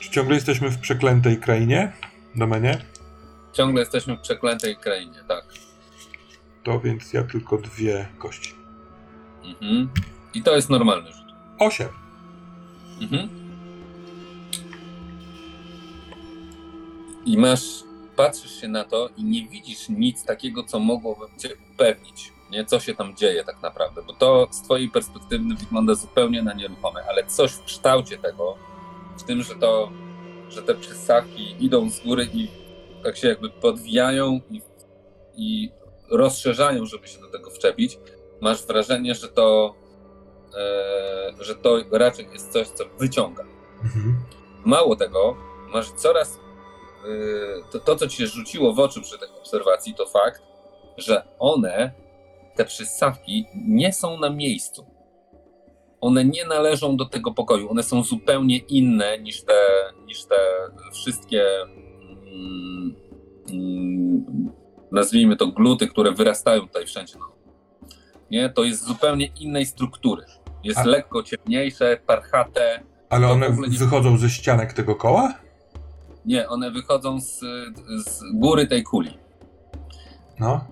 Czy 0.00 0.10
ciągle 0.10 0.34
jesteśmy 0.34 0.70
w 0.70 0.78
przeklętej 0.78 1.40
krainie, 1.40 1.92
domenie? 2.34 2.84
Ciągle 3.52 3.80
jesteśmy 3.80 4.16
w 4.16 4.20
przeklętej 4.20 4.76
krainie, 4.76 5.24
tak. 5.28 5.44
To 6.62 6.80
więc 6.80 7.12
ja 7.12 7.22
tylko 7.22 7.58
dwie 7.58 8.08
kości. 8.18 8.54
Mhm. 9.44 9.88
I 10.34 10.42
to 10.42 10.56
jest 10.56 10.70
normalny 10.70 11.12
rzut. 11.12 11.26
Osiem. 11.58 11.88
Mhm. 13.00 13.28
I 17.24 17.38
masz, 17.38 17.62
patrzysz 18.16 18.60
się 18.60 18.68
na 18.68 18.84
to 18.84 19.08
i 19.16 19.24
nie 19.24 19.48
widzisz 19.48 19.88
nic 19.88 20.24
takiego, 20.24 20.62
co 20.62 20.78
mogłoby 20.78 21.26
cię 21.38 21.48
upewnić, 21.72 22.32
nie? 22.50 22.64
co 22.64 22.80
się 22.80 22.94
tam 22.94 23.16
dzieje 23.16 23.44
tak 23.44 23.62
naprawdę, 23.62 24.02
bo 24.02 24.12
to 24.12 24.48
z 24.50 24.62
twojej 24.62 24.88
perspektywy 24.88 25.54
wygląda 25.54 25.94
zupełnie 25.94 26.42
na 26.42 26.52
nieruchome, 26.52 27.04
ale 27.08 27.26
coś 27.26 27.52
w 27.52 27.64
kształcie 27.64 28.18
tego, 28.18 28.56
w 29.18 29.22
tym, 29.22 29.42
że 29.42 29.54
to, 29.54 29.90
że 30.48 30.62
te 30.62 30.74
przystawki 30.74 31.56
idą 31.60 31.90
z 31.90 32.00
góry 32.00 32.28
i 32.32 32.48
tak 33.04 33.16
się 33.16 33.28
jakby 33.28 33.50
podwijają 33.50 34.40
i, 34.50 34.62
i 35.36 35.70
rozszerzają, 36.10 36.86
żeby 36.86 37.08
się 37.08 37.20
do 37.20 37.28
tego 37.28 37.50
wczepić, 37.50 37.98
masz 38.40 38.66
wrażenie, 38.66 39.14
że 39.14 39.28
to, 39.28 39.74
e, 40.58 41.44
że 41.44 41.54
to 41.54 41.78
raczej 41.92 42.28
jest 42.32 42.52
coś, 42.52 42.68
co 42.68 42.84
wyciąga. 42.98 43.44
Mhm. 43.84 44.16
Mało 44.64 44.96
tego, 44.96 45.36
masz 45.72 45.92
coraz. 45.92 46.40
Yy, 47.04 47.64
to, 47.70 47.80
to, 47.80 47.96
co 47.96 48.08
ci 48.08 48.16
się 48.16 48.26
rzuciło 48.26 48.72
w 48.72 48.78
oczy 48.78 49.00
przy 49.00 49.18
tej 49.18 49.28
obserwacji, 49.28 49.94
to 49.94 50.06
fakt, 50.06 50.42
że 50.98 51.22
one, 51.38 51.92
te 52.56 52.64
przystawki, 52.64 53.46
nie 53.54 53.92
są 53.92 54.18
na 54.20 54.30
miejscu. 54.30 54.86
One 56.00 56.24
nie 56.24 56.44
należą 56.44 56.96
do 56.96 57.04
tego 57.04 57.32
pokoju. 57.34 57.70
One 57.70 57.82
są 57.82 58.02
zupełnie 58.02 58.56
inne 58.58 59.18
niż 59.18 59.42
te, 59.42 59.54
niż 60.06 60.24
te 60.24 60.36
wszystkie. 60.92 61.44
Mm, 62.32 62.94
mm, 63.50 64.50
nazwijmy 64.92 65.36
to 65.36 65.46
gluty, 65.46 65.88
które 65.88 66.12
wyrastają 66.12 66.60
tutaj 66.60 66.86
wszędzie. 66.86 67.14
Nie, 68.30 68.48
to 68.50 68.64
jest 68.64 68.84
zupełnie 68.84 69.26
innej 69.40 69.66
struktury. 69.66 70.24
Jest 70.64 70.78
A- 70.78 70.84
lekko 70.84 71.22
ciemniejsze, 71.22 71.98
parchate. 72.06 72.82
Ale 73.08 73.28
one 73.28 73.50
nie- 73.50 73.78
wychodzą 73.78 74.18
ze 74.18 74.30
ścianek 74.30 74.72
tego 74.72 74.94
koła? 74.94 75.34
Nie, 76.26 76.48
one 76.48 76.70
wychodzą 76.70 77.20
z, 77.20 77.40
z 78.06 78.22
góry 78.34 78.66
tej 78.66 78.82
kuli. 78.82 79.18
No. 80.40 80.64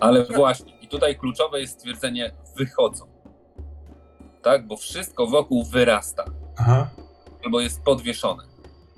Ale 0.00 0.24
właśnie, 0.24 0.78
i 0.80 0.88
tutaj 0.88 1.18
kluczowe 1.18 1.60
jest 1.60 1.72
stwierdzenie 1.72 2.32
wychodzą. 2.56 3.06
Tak, 4.42 4.66
bo 4.66 4.76
wszystko 4.76 5.26
wokół 5.26 5.64
wyrasta 5.64 6.24
Aha. 6.58 6.90
albo 7.44 7.60
jest 7.60 7.82
podwieszone. 7.82 8.44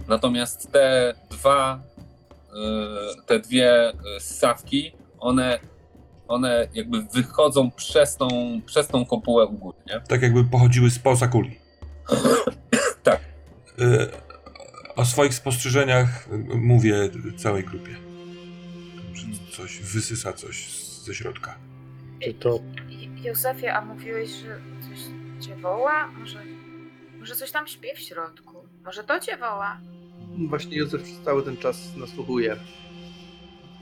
Natomiast 0.09 0.73
te 0.73 1.15
dwa, 1.31 1.83
y, 3.19 3.23
te 3.27 3.39
dwie 3.39 3.91
y, 3.91 4.21
ssawki, 4.21 4.93
one, 5.19 5.59
one 6.29 6.69
jakby 6.75 7.03
wychodzą 7.03 7.71
przez 7.71 8.17
tą, 8.17 8.29
przez 8.67 8.89
tą 8.89 9.07
kopułę 9.07 9.47
u 9.47 9.53
góry, 9.53 9.79
nie? 9.87 10.01
Tak 10.01 10.23
jakby 10.23 10.45
pochodziły 10.45 10.91
z 10.91 10.99
poza 10.99 11.29
kuli. 11.29 11.59
Tak. 13.03 13.21
Y, 13.81 14.09
o 14.97 15.05
swoich 15.05 15.35
spostrzeżeniach 15.35 16.29
mówię 16.55 17.11
całej 17.37 17.65
grupie. 17.65 17.97
Coś 19.57 19.79
wysysa 19.79 20.33
coś 20.33 20.82
ze 21.03 21.15
środka. 21.15 21.59
Czy 22.21 22.35
to 22.35 22.59
Józefie, 23.25 23.69
a 23.69 23.81
mówiłeś, 23.81 24.31
że 24.31 24.61
coś 24.81 24.99
cię 25.47 25.57
woła? 25.57 26.07
Może, 26.07 26.43
może 27.21 27.37
coś 27.37 27.51
tam 27.51 27.67
śpi 27.67 27.89
w 27.97 27.99
środku? 27.99 28.69
Może 28.85 29.05
to 29.05 29.21
cię 29.21 29.37
woła? 29.37 29.81
Właśnie 30.49 30.77
Józef 30.77 31.03
przez 31.03 31.21
cały 31.21 31.43
ten 31.43 31.57
czas 31.57 31.97
nasłuchuje. 31.97 32.57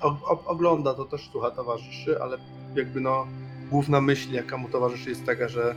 O, 0.01 0.09
o, 0.09 0.45
ogląda 0.45 0.95
to 0.95 1.05
też 1.05 1.31
słucha 1.31 1.51
towarzyszy, 1.51 2.23
ale 2.23 2.39
jakby 2.75 3.01
no 3.01 3.27
główna 3.71 4.01
myśl 4.01 4.33
jaka 4.33 4.57
mu 4.57 4.69
towarzyszy 4.69 5.11
jest 5.11 5.27
taka, 5.27 5.49
że 5.49 5.75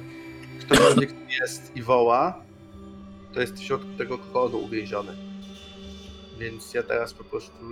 ktokolwiek 0.59 1.11
tu 1.11 1.29
jest 1.41 1.75
i 1.75 1.81
woła, 1.81 2.43
to 3.33 3.41
jest 3.41 3.53
w 3.53 3.63
środku 3.63 3.87
tego 3.97 4.17
kokonu 4.17 4.57
uwięziony. 4.57 5.17
Więc 6.39 6.73
ja 6.73 6.83
teraz 6.83 7.13
po 7.13 7.23
prostu 7.23 7.65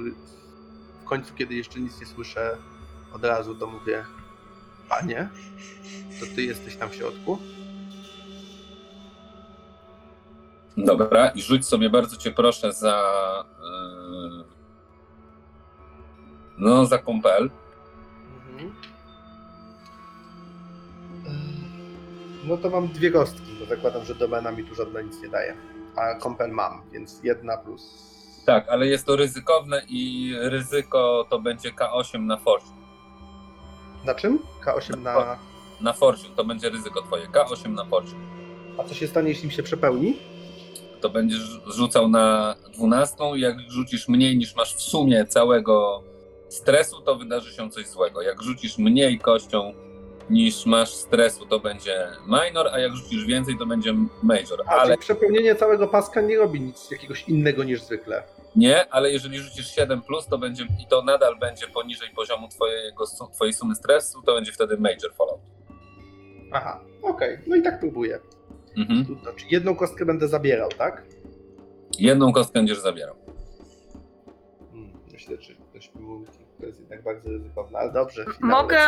w 1.02 1.06
końcu, 1.06 1.34
kiedy 1.34 1.56
jeszcze 1.56 1.80
nic 1.80 1.99
nie 1.99 2.06
słyszę, 2.06 2.57
od 3.14 3.24
razu 3.24 3.56
to 3.56 3.68
mówię 3.68 4.06
Panie, 4.90 5.30
to 6.20 6.26
ty 6.36 6.42
jesteś 6.42 6.76
tam 6.76 6.90
w 6.90 6.96
środku? 6.96 7.40
Dobra, 10.78 11.30
i 11.30 11.42
rzuć 11.42 11.66
sobie 11.66 11.90
bardzo 11.90 12.18
cię 12.18 12.32
proszę 12.32 12.74
za. 12.74 13.04
Yy, 13.60 14.44
no, 16.58 16.86
za 16.86 16.98
kompel. 16.98 17.50
Mhm. 18.50 18.76
No 22.44 22.58
to 22.58 22.70
mam 22.70 22.88
dwie 22.88 23.12
kostki, 23.12 23.52
bo 23.60 23.66
zakładam, 23.66 24.06
że 24.06 24.16
domena 24.16 24.52
mi 24.52 24.64
tu 24.64 24.76
żadna 24.76 25.02
nic 25.02 25.22
nie 25.22 25.30
daje. 25.30 25.58
A 25.96 26.16
kompel 26.16 26.52
mam, 26.52 26.82
więc 26.92 27.24
jedna 27.24 27.58
plus. 27.58 28.12
Tak, 28.46 28.70
ale 28.70 28.88
jest 28.88 29.06
to 29.06 29.16
ryzykowne 29.16 29.82
i 29.88 30.34
ryzyko 30.40 31.28
to 31.30 31.40
będzie 31.40 31.72
K8 31.72 32.20
na 32.20 32.38
Fortune. 32.38 32.81
Na 34.06 34.15
czym? 34.15 34.40
K8 34.65 35.02
na. 35.02 35.40
Na 35.82 35.94
Fortune 35.94 36.36
to 36.36 36.44
będzie 36.44 36.69
ryzyko 36.69 37.02
twoje. 37.02 37.28
K8 37.28 37.69
na 37.73 37.86
Fortune. 37.86 38.22
A 38.78 38.84
co 38.84 38.94
się 38.94 39.07
stanie, 39.07 39.30
jeśli 39.30 39.48
mi 39.48 39.53
się 39.53 39.64
przepełni? 39.64 40.18
To 41.02 41.10
będziesz 41.10 41.61
rzucał 41.76 42.07
na 42.07 42.56
12. 42.73 43.15
Jak 43.36 43.60
rzucisz 43.69 44.07
mniej 44.07 44.38
niż 44.38 44.56
masz 44.56 44.76
w 44.76 44.82
sumie 44.82 45.26
całego 45.26 46.03
stresu, 46.49 47.02
to 47.02 47.15
wydarzy 47.15 47.53
się 47.53 47.69
coś 47.69 47.88
złego. 47.88 48.22
Jak 48.22 48.41
rzucisz 48.41 48.78
mniej 48.78 49.19
kością 49.19 49.73
niż 50.30 50.65
masz 50.65 50.89
stresu, 50.93 51.45
to 51.45 51.60
będzie 51.60 52.07
minor, 52.27 52.68
a 52.73 52.80
jak 52.80 52.93
rzucisz 52.95 53.26
więcej, 53.26 53.57
to 53.57 53.65
będzie 53.65 53.93
major. 54.23 54.61
A, 54.68 54.69
Ale 54.72 54.98
przepełnienie 54.98 55.56
całego 55.56 55.88
paska 55.88 56.22
nie 56.22 56.38
robi 56.38 56.61
nic 56.61 56.91
jakiegoś 56.91 57.30
innego 57.30 57.64
niż 57.64 57.81
zwykle. 57.84 58.23
nie, 58.56 58.93
ale 58.93 59.11
jeżeli 59.11 59.39
rzucisz 59.39 59.76
7 59.76 60.02
plus, 60.02 60.27
to 60.27 60.38
będzie 60.38 60.64
i 60.64 60.88
to 60.89 61.02
nadal 61.02 61.39
będzie 61.39 61.68
poniżej 61.68 62.10
poziomu 62.15 62.48
twojego, 62.48 63.06
twojej 63.34 63.53
sumy 63.53 63.76
stresu, 63.76 64.22
to 64.22 64.34
będzie 64.35 64.52
wtedy 64.52 64.77
major 64.77 65.14
fallout. 65.18 65.41
Aha, 66.53 66.80
okej, 67.02 67.38
no 67.48 67.56
i 67.56 67.61
tak 67.61 67.80
próbuję. 67.80 68.19
Mhm. 68.77 69.19
Znaczy 69.22 69.45
jedną 69.52 69.76
kostkę 69.76 70.06
będę 70.06 70.27
zabierał, 70.27 70.69
tak? 70.69 71.03
Jedną 71.99 72.34
kostkę 72.34 72.53
będziesz 72.60 72.80
zabierał. 72.80 73.15
Hmm, 74.72 74.91
myślę, 75.11 75.38
że 75.41 75.53
ktoś 75.56 75.91
to 76.62 76.66
jest 76.68 76.80
jednak 76.80 77.02
bardzo 77.04 77.30
ryzykowne, 77.30 77.80
ale 77.80 77.92
dobrze. 77.92 78.26
Mogę. 78.40 78.80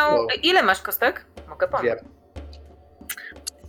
Ile 0.44 0.64
masz 0.64 0.82
kostek? 0.82 1.26
Mogę 1.50 1.68
pomóc. 1.68 1.82
dwie. 1.86 1.96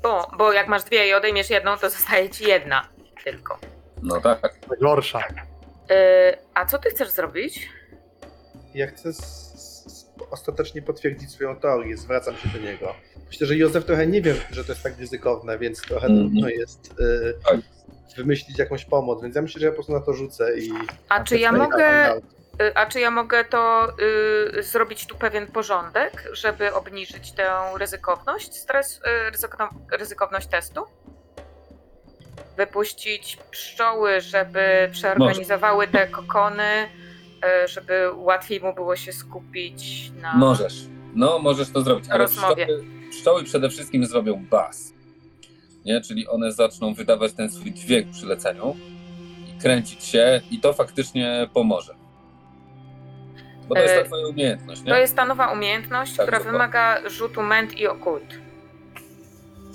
Bo, 0.03 0.31
bo 0.39 0.53
jak 0.53 0.69
masz 0.69 0.85
dwie 0.85 1.09
i 1.09 1.15
odejmiesz 1.15 1.51
jedną, 1.51 1.77
to 1.77 1.91
zostaje 1.91 2.31
ci 2.31 2.45
jedna 2.49 2.89
tylko. 3.25 3.59
No 4.03 4.21
tak. 4.21 4.41
gorsza? 4.81 5.19
Yy, 5.19 5.97
a 6.55 6.67
co 6.67 6.79
ty 6.79 6.91
chcesz 6.91 7.11
zrobić? 7.11 7.69
Ja 8.75 8.87
chcę 8.87 9.11
ostatecznie 10.31 10.83
potwierdzić 10.83 11.31
swoją 11.31 11.57
teorię, 11.57 11.97
zwracam 11.97 12.37
się 12.37 12.49
do 12.49 12.59
niego. 12.59 12.95
Myślę, 13.27 13.47
że 13.47 13.57
Józef 13.57 13.85
trochę 13.85 14.07
nie 14.07 14.23
wie, 14.23 14.35
że 14.51 14.65
to 14.65 14.73
jest 14.73 14.83
tak 14.83 14.99
ryzykowne, 14.99 15.59
więc 15.59 15.83
trochę 15.83 16.07
Mhm. 16.07 16.27
trudno 16.31 16.49
jest 16.49 16.95
y, 17.01 17.35
Tak. 17.45 17.57
wymyślić 18.17 18.59
jakąś 18.59 18.85
pomoc, 18.85 19.23
więc 19.23 19.37
ja 19.37 19.43
myślę, 19.43 19.61
że 19.61 19.67
ja 19.67 19.73
po 19.73 19.75
prostu 19.75 19.93
na 19.93 20.01
to 20.01 20.13
rzucę 20.13 20.59
i... 20.59 20.71
A 21.09 21.25
czy 21.25 21.39
ja 21.39 21.53
mogę. 21.53 22.09
out. 22.11 22.25
Y, 22.63 22.75
A 22.75 22.87
czy 22.87 23.01
ja 23.01 23.11
mogę 23.11 23.45
to 23.45 23.89
y, 24.59 24.63
zrobić 24.63 25.07
tu 25.07 25.17
pewien 25.17 25.47
porządek, 25.47 26.29
żeby 26.33 26.75
obniżyć 26.75 27.33
tę 27.33 27.51
ryzykowność, 27.79 28.57
stres, 28.57 29.01
y, 29.27 29.31
ryzykowno, 29.31 29.69
ryzykowność 29.93 30.47
testu? 30.47 30.81
Wypuścić 32.57 33.39
pszczoły, 33.51 34.21
żeby 34.21 34.89
przeorganizowały 34.93 35.89
te 35.89 36.07
kokony, 36.07 36.89
y, 37.65 37.69
żeby 37.69 38.11
łatwiej 38.15 38.61
mu 38.61 38.75
było 38.75 38.97
się 38.97 39.13
skupić 39.13 40.11
na. 40.23 40.35
Możesz. 40.35 40.75
No, 41.15 41.39
możesz 41.39 41.71
to 41.71 41.81
zrobić. 41.83 42.05
Ale 42.11 42.19
Rozmowie. 42.19 42.67
pszczoły, 42.67 42.85
pszczoły 43.11 43.45
przede 43.45 43.71
wszystkim 43.71 44.07
zrobią 44.07 44.47
bas. 44.51 44.93
Nie? 45.85 46.01
Czyli 46.01 46.29
one 46.29 46.53
zaczną 46.53 46.95
wydawać 46.95 47.33
ten 47.33 47.51
swój 47.51 47.73
dźwięk 47.73 48.13
przy 48.13 48.27
leceniu 48.27 48.77
i 49.49 49.61
kręcić 49.61 50.05
się, 50.05 50.41
i 50.51 50.61
to 50.61 50.73
faktycznie 50.73 51.49
pomoże. 51.55 52.04
Bo 53.69 53.75
to 53.75 53.81
jest 53.83 53.95
E, 53.95 53.99
ta 54.01 54.05
twoja 54.07 54.27
umiejętność, 54.27 54.83
nie? 54.83 54.89
To 54.93 54.99
jest 54.99 55.17
ta 55.17 55.25
nowa 55.25 55.53
umiejętność, 55.53 56.17
Tak, 56.17 56.27
która 56.27 56.39
dokładnie. 56.39 56.53
wymaga 56.53 57.09
rzutu 57.11 57.43
ment 57.43 57.73
i 57.79 57.87
okult. 57.87 58.25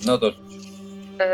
No 0.05 0.17
to 0.17 0.31
rzuć. 0.31 0.55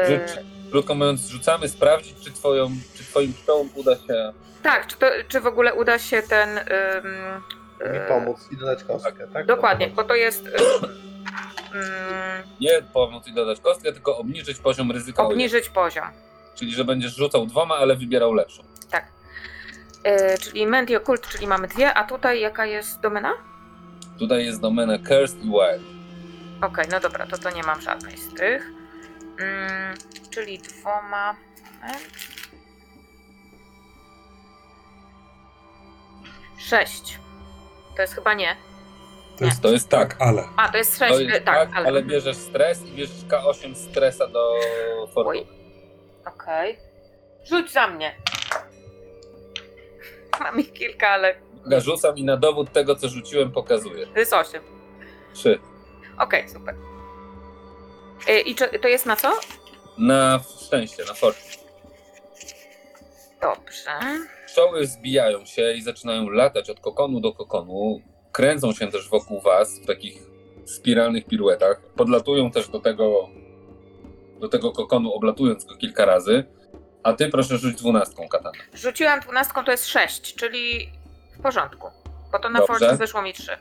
Y, 0.03 0.07
Rzuć. 0.07 0.39
Krótko 0.71 0.95
mówiąc, 0.95 1.27
rzucamy 1.27 1.69
sprawdzić, 1.69 2.15
czy, 2.23 2.31
twoją, 2.31 2.69
czy 2.95 3.03
twoim 3.03 3.33
pszczołom 3.33 3.69
uda 3.75 3.95
się. 3.95 4.33
tak, 4.63 4.87
czy, 4.87 4.97
to, 4.97 5.05
czy 5.27 5.41
w 5.41 5.47
ogóle 5.47 5.73
uda 5.73 5.99
się 5.99 6.21
ten. 6.21 6.49
ym, 6.57 6.63
Mi 7.91 7.97
y, 7.97 8.01
pomóc 8.07 8.37
i 8.51 8.57
dodać 8.57 8.83
kostkę, 8.83 9.27
tak? 9.33 9.45
Dokładnie, 9.45 9.85
O 9.85 9.89
to 9.89 9.95
bo 9.95 10.03
to 10.03 10.15
jest. 10.15 10.45
ym, 10.45 10.53
Nie 12.61 12.81
pomóc 12.93 13.27
i 13.27 13.33
dodać 13.33 13.59
kostkę, 13.59 13.93
tylko 13.93 14.17
obniżyć 14.17 14.57
poziom 14.59 14.91
ryzyka. 14.91 15.23
o 15.23 15.27
obniżyć 15.27 15.69
poziom. 15.69 16.05
Czyli, 16.55 16.71
że 16.71 16.85
będziesz 16.85 17.15
rzucał 17.15 17.45
dwoma, 17.45 17.75
ale 17.75 17.95
wybierał 17.95 18.33
lepszą. 18.33 18.63
Tak. 18.91 19.05
Y, 20.05 20.37
czyli 20.37 20.67
Ment 20.67 20.89
i 20.89 20.95
Okult, 20.95 21.27
czyli 21.27 21.47
mamy 21.47 21.67
dwie, 21.67 21.93
a 21.93 22.03
tutaj 22.03 22.39
jaka 22.39 22.65
jest 22.65 23.01
domena? 23.01 23.33
Tutaj 24.19 24.45
jest 24.45 24.61
domena 24.61 24.97
Cursed 24.97 25.43
i 25.43 25.47
Wild. 25.47 25.81
Okej, 26.61 26.85
no 26.91 26.99
dobra, 26.99 27.27
to 27.27 27.37
to 27.37 27.49
nie 27.51 27.63
mam 27.63 27.81
żadnej 27.81 28.17
z 28.17 28.33
tych. 28.33 28.71
Mm, 29.39 29.97
czyli 30.29 30.59
dwoma. 30.59 31.35
Moment. 31.81 32.07
Sześć. 36.57 37.19
To 37.95 38.01
jest 38.01 38.13
chyba 38.13 38.33
nie. 38.33 38.55
To 39.37 39.45
jest, 39.45 39.61
To 39.61 39.71
jest 39.71 39.89
tak. 39.89 40.15
ale. 40.19 40.43
A, 40.57 40.69
to 40.69 40.77
jest 40.77 40.99
sześć. 40.99 41.13
To 41.13 41.21
jest 41.21 41.35
y, 41.35 41.41
tak, 41.41 41.71
tak, 41.71 41.85
ale... 41.85 42.03
bierzesz 42.03 42.37
stres 42.37 42.85
i 42.85 42.91
bierzesz 42.91 43.25
K8 43.25 43.75
stresa 43.75 44.27
do 44.27 44.53
fortuny. 45.13 45.39
Oj. 45.39 45.47
Okej. 46.25 46.77
Rzuć 47.43 47.71
za 47.71 47.87
mnie. 47.87 48.15
Mam 50.43 50.59
ich 50.59 50.73
kilka, 50.73 51.07
ale 51.09 51.35
Ja 51.69 51.79
rzucam 51.79 52.17
i 52.17 52.23
na 52.23 52.37
dowód 52.37 52.71
tego, 52.71 52.95
co 52.95 53.09
rzuciłem, 53.09 53.51
pokazuję. 53.51 54.07
to 54.07 54.19
jest 54.19 54.33
osiem. 54.33 54.63
Trzy. 55.33 55.59
Okej, 56.19 56.49
super. 56.49 56.75
Y, 58.29 58.39
I 58.39 58.55
czy, 58.55 58.79
to 58.79 58.87
jest 58.87 59.05
na 59.05 59.15
co? 59.15 59.31
Na 59.97 60.39
szczęście, 60.65 61.03
na 61.07 61.13
fortune. 61.13 61.55
Dobrze. 63.41 63.91
Pszczoły 64.45 64.87
zbijają 64.87 65.45
się 65.45 65.73
i 65.73 65.81
zaczynają 65.81 66.29
latać 66.29 66.69
od 66.69 66.79
kokonu 66.79 67.19
do 67.19 67.33
kokonu. 67.33 68.01
Kręcą 68.31 68.73
się 68.73 68.87
też 68.91 69.09
wokół 69.09 69.41
was 69.41 69.79
w 69.79 69.85
takich 69.85 70.23
spiralnych 70.65 71.25
piruetach. 71.25 71.81
Podlatują 71.95 72.51
też 72.51 72.67
do 72.69 72.79
tego, 72.79 73.29
do 74.39 74.49
tego 74.49 74.71
kokonu, 74.71 75.13
oblatując 75.13 75.65
go 75.65 75.75
kilka 75.75 76.05
razy. 76.05 76.43
A 77.05 77.13
ty 77.13 77.29
proszę 77.29 77.57
rzuć 77.57 77.75
dwunastką 77.75 78.27
katana. 78.27 78.57
Rzuciłam 78.73 79.19
dwunastką, 79.19 79.63
to 79.63 79.71
jest 79.71 79.87
sześć, 79.87 80.35
czyli 80.35 80.89
w 81.37 81.41
porządku. 81.41 81.87
Bo 82.31 82.39
to 82.39 82.49
na 82.49 82.59
Dobrze. 82.59 82.73
Forge 82.73 82.97
wyszło 82.97 83.21
mi 83.21 83.33
trzy. 83.33 83.57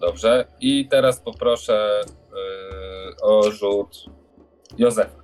Dobrze. 0.00 0.44
I 0.60 0.88
teraz 0.88 1.20
poproszę 1.20 2.00
yy, 2.06 3.16
o 3.22 3.50
rzut 3.50 4.04
Józefa. 4.78 5.22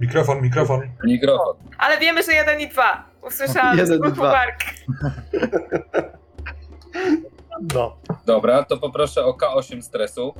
Mikrofon, 0.00 0.42
mikrofon. 0.42 0.80
Mikrofon. 1.04 1.56
Ale 1.78 1.98
wiemy, 1.98 2.22
że 2.22 2.32
jeden 2.32 2.60
i 2.60 2.68
dwa. 2.68 3.04
Usłyszałam 3.22 3.78
Jeden 3.78 4.02
z 4.02 4.06
i 4.08 4.12
dwa. 4.12 4.32
bark. 4.32 4.60
No. 7.74 7.96
Dobra, 8.26 8.64
to 8.64 8.76
poproszę 8.76 9.24
o 9.24 9.32
K8 9.32 9.82
stresu 9.82 10.34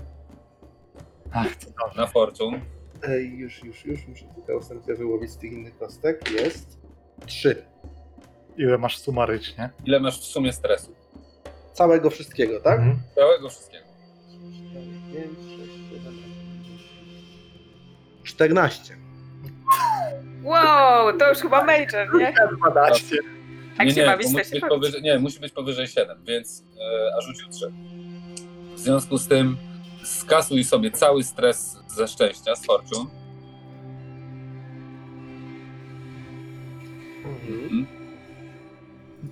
Ach, 1.33 1.57
co 1.57 1.67
dobrze. 1.71 2.01
na 2.01 2.07
Fortune. 2.07 2.61
Ej, 3.09 3.39
już, 3.39 3.65
już, 3.65 3.85
już, 3.85 4.07
muszę 4.07 4.25
tylko 4.35 4.57
ósemkę 4.59 4.95
wyłowić 4.95 5.31
z 5.31 5.37
tych 5.39 5.53
innych 5.53 5.79
kostek. 5.79 6.31
Jest. 6.31 6.79
Trzy. 7.27 7.63
Ile 8.57 8.79
masz 8.79 8.99
sumarycznie? 8.99 9.71
Ile 9.85 10.01
masz 10.01 10.21
w 10.21 10.25
sumie 10.25 10.53
stresu? 10.53 10.95
Całego 11.73 12.11
wszystkiego, 12.11 12.61
tak? 12.61 12.79
Mhm. 12.79 12.99
Całego 13.15 13.49
wszystkiego. 13.49 13.85
4, 14.73 14.87
5, 15.13 15.39
6, 15.61 15.73
7, 15.91 16.15
14. 18.25 18.97
Wow, 20.43 21.19
to 21.19 21.29
już 21.29 21.39
chyba 21.39 21.65
major, 21.65 22.15
nie? 22.19 22.35
12. 22.59 23.17
Jak 23.79 23.87
nie, 23.87 23.95
się 23.95 24.01
nie, 24.01 24.07
bawić, 24.07 24.27
to 24.27 24.33
to 24.33 24.39
musi 24.39 24.51
się 24.51 24.53
być 24.55 24.61
bawić. 24.61 24.75
powyżej, 24.75 25.03
nie, 25.03 25.19
musi 25.19 25.41
być 25.41 25.53
powyżej 25.53 25.87
7, 25.87 26.25
więc 26.25 26.65
e, 26.81 27.15
a 27.19 27.21
rzucił 27.21 27.49
3. 27.49 27.73
W 28.75 28.79
związku 28.81 29.19
z 29.19 29.29
tym 29.29 29.57
skasuj 30.03 30.65
sobie 30.65 30.91
cały 30.91 31.25
stres 31.25 31.79
ze 31.89 32.09
szczęścia, 32.09 32.57
z 32.57 32.67
fortune. 32.67 33.11
Mhm. 37.25 37.87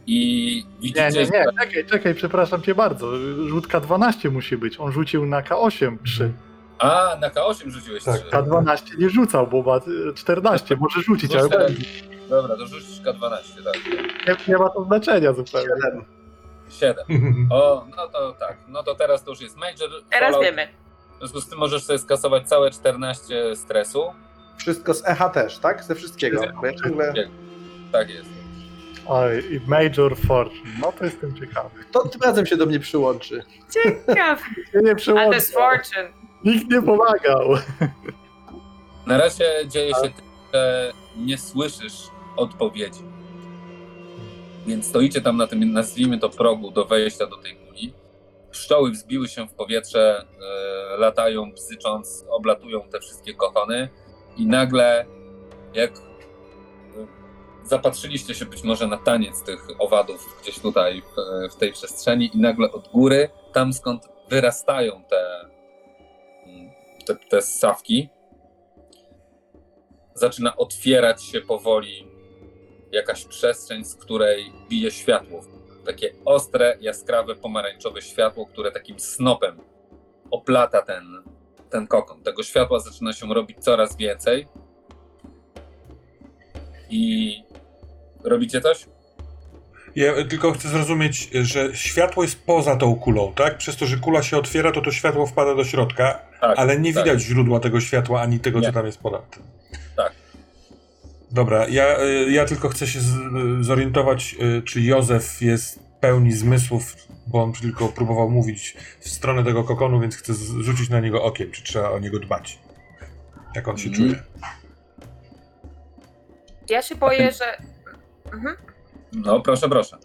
I 0.07 0.65
Nie, 0.67 0.81
widzicie, 0.83 1.01
nie, 1.11 1.21
nie, 1.21 1.27
że 1.27 1.45
czekaj, 1.61 1.87
czekaj, 1.87 2.15
przepraszam 2.15 2.63
cię 2.63 2.75
bardzo. 2.75 3.17
Rzutka 3.49 3.81
12 3.81 4.31
musi 4.31 4.57
być. 4.57 4.81
On 4.81 4.93
rzucił 4.93 5.27
na 5.27 5.43
K8 5.43 5.97
3. 6.05 6.33
A, 6.79 7.17
na 7.21 7.31
K8 7.31 7.71
rzuciłeś 7.71 8.05
Tak, 8.05 8.21
3. 8.21 8.31
K12 8.31 8.99
nie 8.99 9.11
rzucał, 9.11 9.47
bo 9.47 9.63
ma 9.63 9.77
y, 10.11 10.15
14. 10.15 10.77
Może 10.77 11.01
rzucić, 11.03 11.35
ale 11.35 11.49
teraz. 11.49 11.73
będzie. 11.73 11.89
Dobra, 12.29 12.57
to 12.57 12.67
rzucisz 12.67 13.01
K12, 13.01 13.65
tak. 13.65 13.75
Nie, 14.29 14.53
nie 14.55 14.59
ma 14.59 14.69
to 14.69 14.85
znaczenia 14.85 15.33
zupełnie. 15.33 15.69
7. 15.85 16.18
7. 16.71 17.05
O, 17.51 17.87
no 17.97 18.09
to 18.09 18.33
tak. 18.33 18.57
No 18.69 18.83
to 18.83 18.95
teraz 18.95 19.25
to 19.25 19.31
już 19.31 19.41
jest 19.41 19.57
major. 19.57 19.91
Teraz 20.11 20.35
fallout. 20.35 20.45
wiemy. 20.45 20.69
W 21.15 21.19
związku 21.19 21.41
z 21.41 21.49
tym 21.49 21.59
możesz 21.59 21.85
sobie 21.85 21.99
skasować 21.99 22.49
całe 22.49 22.71
14 22.71 23.57
stresu. 23.57 24.13
Wszystko 24.57 24.95
z 24.95 25.07
echa 25.07 25.29
też, 25.29 25.59
tak? 25.59 25.85
Ze 25.85 25.95
wszystkiego. 25.95 26.43
Bo 26.61 26.67
ja 26.67 26.73
ciągle... 26.75 27.15
Tak 27.93 28.11
jest. 28.11 28.29
Oj, 29.07 29.55
i 29.55 29.61
Major 29.67 30.17
Fortune. 30.17 30.71
No 30.81 30.93
to 30.93 31.05
jestem 31.05 31.37
ciekawy. 31.37 31.85
To 31.93 32.09
tym 32.09 32.21
razem 32.23 32.47
się 32.47 32.57
do 32.57 32.67
mnie 32.67 32.81
przyłączy. 32.81 33.43
Ciekawe. 33.71 34.43
Nie, 34.75 34.95
nie 35.13 35.21
A 35.21 35.25
jest 35.35 35.55
fortune. 35.55 36.09
Nikt 36.45 36.71
nie 36.71 36.83
pomagał. 36.83 37.49
Na 39.07 39.19
razie 39.19 39.45
dzieje 39.67 39.95
się 39.95 40.03
tym, 40.03 40.25
że 40.55 40.93
nie 41.17 41.39
słyszysz 41.39 42.03
odpowiedzi. 42.37 43.01
Więc 44.69 44.87
stoicie 44.87 45.21
tam 45.21 45.37
na 45.37 45.47
tym, 45.47 45.73
nazwijmy 45.73 46.19
to 46.19 46.31
progu 46.31 46.71
do 46.71 46.85
wejścia 46.85 47.27
do 47.27 47.37
tej 47.37 47.57
kuli. 47.57 47.93
Pszczoły 48.51 48.91
wzbiły 48.91 49.29
się 49.29 49.49
w 49.49 49.55
powietrze, 49.55 50.25
e, 50.95 50.97
latają, 50.97 51.53
bzycząc, 51.53 52.25
oblatują 52.31 52.89
te 52.89 53.01
wszystkie 53.01 53.35
kochony 53.35 53.89
i 54.37 54.47
nagle 54.47 55.07
jak 55.75 55.91
e, 55.91 56.03
zapatrzyliście 57.65 58.35
się 58.35 58.47
być 58.47 58.63
może 58.63 58.87
na 58.87 58.97
taniec 58.97 59.43
tych 59.43 59.67
owadów 59.79 60.39
gdzieś 60.43 60.59
tutaj 60.59 61.03
w, 61.03 61.53
w 61.53 61.57
tej 61.57 61.73
przestrzeni 61.73 62.31
i 62.35 62.39
nagle 62.39 62.73
od 62.73 62.89
góry, 62.89 63.29
tam 63.53 63.73
skąd 63.73 64.09
wyrastają 64.29 65.05
te, 65.11 65.51
te, 67.07 67.17
te 67.17 67.43
ssawki, 67.43 68.09
zaczyna 70.15 70.57
otwierać 70.57 71.25
się 71.25 71.41
powoli 71.41 72.18
jakaś 72.93 73.25
przestrzeń, 73.25 73.85
z 73.85 73.95
której 73.95 74.53
bije 74.69 74.91
światło. 74.91 75.41
Takie 75.87 76.13
ostre, 76.25 76.77
jaskrawe, 76.81 77.35
pomarańczowe 77.35 78.03
światło, 78.03 78.47
które 78.47 78.73
takim 78.73 79.01
snopem 79.01 79.61
oplata 80.31 80.83
ten, 80.83 81.23
ten 81.71 81.87
kokon. 81.87 82.23
Tego 82.23 82.43
światła 82.43 82.81
zaczyna 82.81 83.13
się 83.13 83.35
robić 83.35 83.59
coraz 83.61 83.97
więcej. 83.97 84.49
I 86.91 87.35
robicie 88.25 88.61
coś? 88.61 88.87
Ja 89.97 90.25
tylko 90.25 90.53
chcę 90.53 90.69
zrozumieć, 90.69 91.31
że 91.33 91.77
światło 91.77 92.23
jest 92.23 92.43
poza 92.47 92.77
tą 92.77 92.97
kulą, 92.97 93.33
tak? 93.35 93.59
Przez 93.59 93.77
to, 93.77 93.87
że 93.87 93.97
kula 93.97 94.23
się 94.23 94.37
otwiera, 94.39 94.73
to 94.73 94.81
to 94.81 94.91
światło 94.91 95.27
wpada 95.27 95.55
do 95.55 95.65
środka, 95.65 96.23
Tak, 96.41 96.59
ale 96.59 96.81
nie 96.81 96.95
tak. 96.95 97.05
widać 97.05 97.21
źródła 97.21 97.61
tego 97.61 97.81
światła, 97.81 98.21
ani 98.21 98.41
tego, 98.41 98.61
Nie. 98.61 98.67
co 98.67 98.73
tam 98.73 98.87
jest 98.87 98.99
ponad. 99.01 99.39
Dobra, 101.31 101.69
ja, 101.69 102.01
y, 102.03 102.31
ja 102.31 102.45
tylko 102.45 102.69
chcę 102.69 102.87
się 102.87 102.99
y, 102.99 103.65
zorientować, 103.65 104.37
y, 104.59 104.63
czy 104.63 104.81
Józef 104.81 105.43
jest 105.43 105.79
pełni 106.01 106.33
zmysłów, 106.33 106.95
bo 107.27 107.43
on 107.43 107.53
tylko 107.53 107.89
próbował 107.89 108.31
mówić 108.31 108.77
w 109.01 109.09
stronę 109.09 109.45
tego 109.45 109.65
kokonu, 109.65 110.01
więc 110.01 110.17
chcę 110.17 110.33
rzucić 110.61 110.91
na 110.91 111.01
niego 111.01 111.23
okiem, 111.23 111.51
czy 111.51 111.63
trzeba 111.63 111.91
o 111.91 111.99
niego 111.99 112.19
dbać. 112.19 112.59
Jak 113.55 113.69
on 113.69 113.79
się 113.79 113.89
Mhm. 113.89 114.09
czuje. 114.09 114.23
Ja 116.69 116.83
się 116.83 116.95
boję, 116.95 117.33
że. 117.33 117.59
Mhm. 118.33 118.57
No, 119.13 119.41
proszę, 119.41 119.69
proszę. 119.69 119.97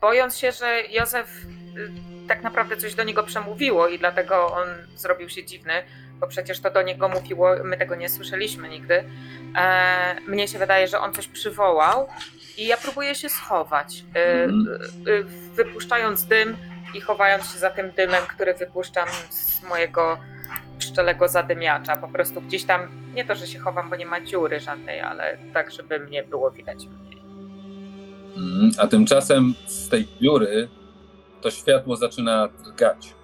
Bojąc 0.00 0.36
się, 0.38 0.52
że 0.52 0.82
Józef 0.90 1.28
tak 2.28 2.42
naprawdę 2.42 2.76
coś 2.76 2.94
do 2.94 3.04
niego 3.04 3.22
przemówiło 3.22 3.88
i 3.88 3.98
dlatego 3.98 4.46
on 4.54 4.68
zrobił 4.96 5.28
się 5.28 5.44
dziwny, 5.44 5.72
bo 6.20 6.26
przecież 6.26 6.60
to 6.60 6.70
do 6.70 6.82
niego 6.82 7.08
mówiło, 7.08 7.50
my 7.64 7.76
tego 7.76 7.94
nie 7.94 8.08
słyszeliśmy 8.08 8.68
nigdy. 8.68 9.04
E, 9.56 10.16
mnie 10.28 10.48
się 10.48 10.58
wydaje, 10.58 10.88
że 10.88 11.00
on 11.00 11.12
coś 11.12 11.28
przywołał 11.28 12.06
i 12.58 12.66
ja 12.66 12.76
próbuję 12.76 13.14
się 13.14 13.28
schować, 13.28 14.04
Mhm. 14.14 14.66
y, 15.08 15.24
wypuszczając 15.54 16.24
dym 16.24 16.56
i 16.94 17.00
chowając 17.00 17.52
się 17.52 17.58
za 17.58 17.70
tym 17.70 17.90
dymem, 17.90 18.22
który 18.28 18.54
wypuszczam 18.54 19.08
z 19.30 19.62
mojego 19.62 20.18
pszczelego 20.78 21.28
zadymiacza. 21.28 21.96
Po 21.96 22.08
prostu 22.08 22.40
gdzieś 22.40 22.64
tam, 22.64 22.88
nie 23.14 23.24
to, 23.24 23.34
że 23.34 23.46
się 23.46 23.58
chowam, 23.58 23.90
bo 23.90 23.96
nie 23.96 24.06
ma 24.06 24.20
dziury 24.20 24.60
żadnej, 24.60 25.00
ale 25.00 25.38
tak, 25.54 25.70
żeby 25.70 25.98
mnie 25.98 26.22
było 26.22 26.50
widać 26.50 26.86
mniej. 26.86 27.22
Mm, 28.36 28.70
A 28.78 28.86
tymczasem 28.86 29.54
z 29.66 29.88
tej 29.88 30.08
dziury 30.22 30.68
to 31.40 31.50
światło 31.50 31.96
zaczyna 31.96 32.48
drgać. 32.64 33.14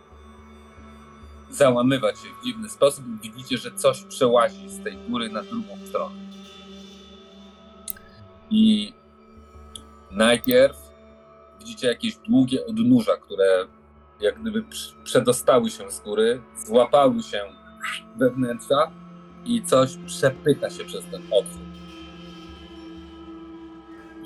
Załamywać 1.50 2.18
się 2.18 2.28
w 2.40 2.44
dziwny 2.44 2.68
sposób 2.68 3.04
i 3.22 3.30
widzicie, 3.30 3.58
że 3.58 3.70
coś 3.72 4.02
przełazi 4.02 4.70
z 4.70 4.84
tej 4.84 4.96
góry 4.96 5.28
na 5.28 5.42
drugą 5.42 5.78
stronę. 5.88 6.16
I 8.50 8.92
najpierw 10.10 10.76
widzicie 11.58 11.86
jakieś 11.86 12.16
długie 12.16 12.66
odnóża, 12.66 13.16
które 13.16 13.66
jak 14.20 14.40
gdyby 14.40 14.64
przedostały 15.04 15.70
się 15.70 15.90
z 15.90 16.00
góry, 16.00 16.42
złapały 16.56 17.22
się 17.22 17.40
we 18.16 18.30
wnętrza 18.30 18.90
i 19.44 19.62
coś 19.62 19.96
przepycha 20.06 20.70
się 20.70 20.84
przez 20.84 21.04
ten 21.04 21.22
otwór. 21.22 21.60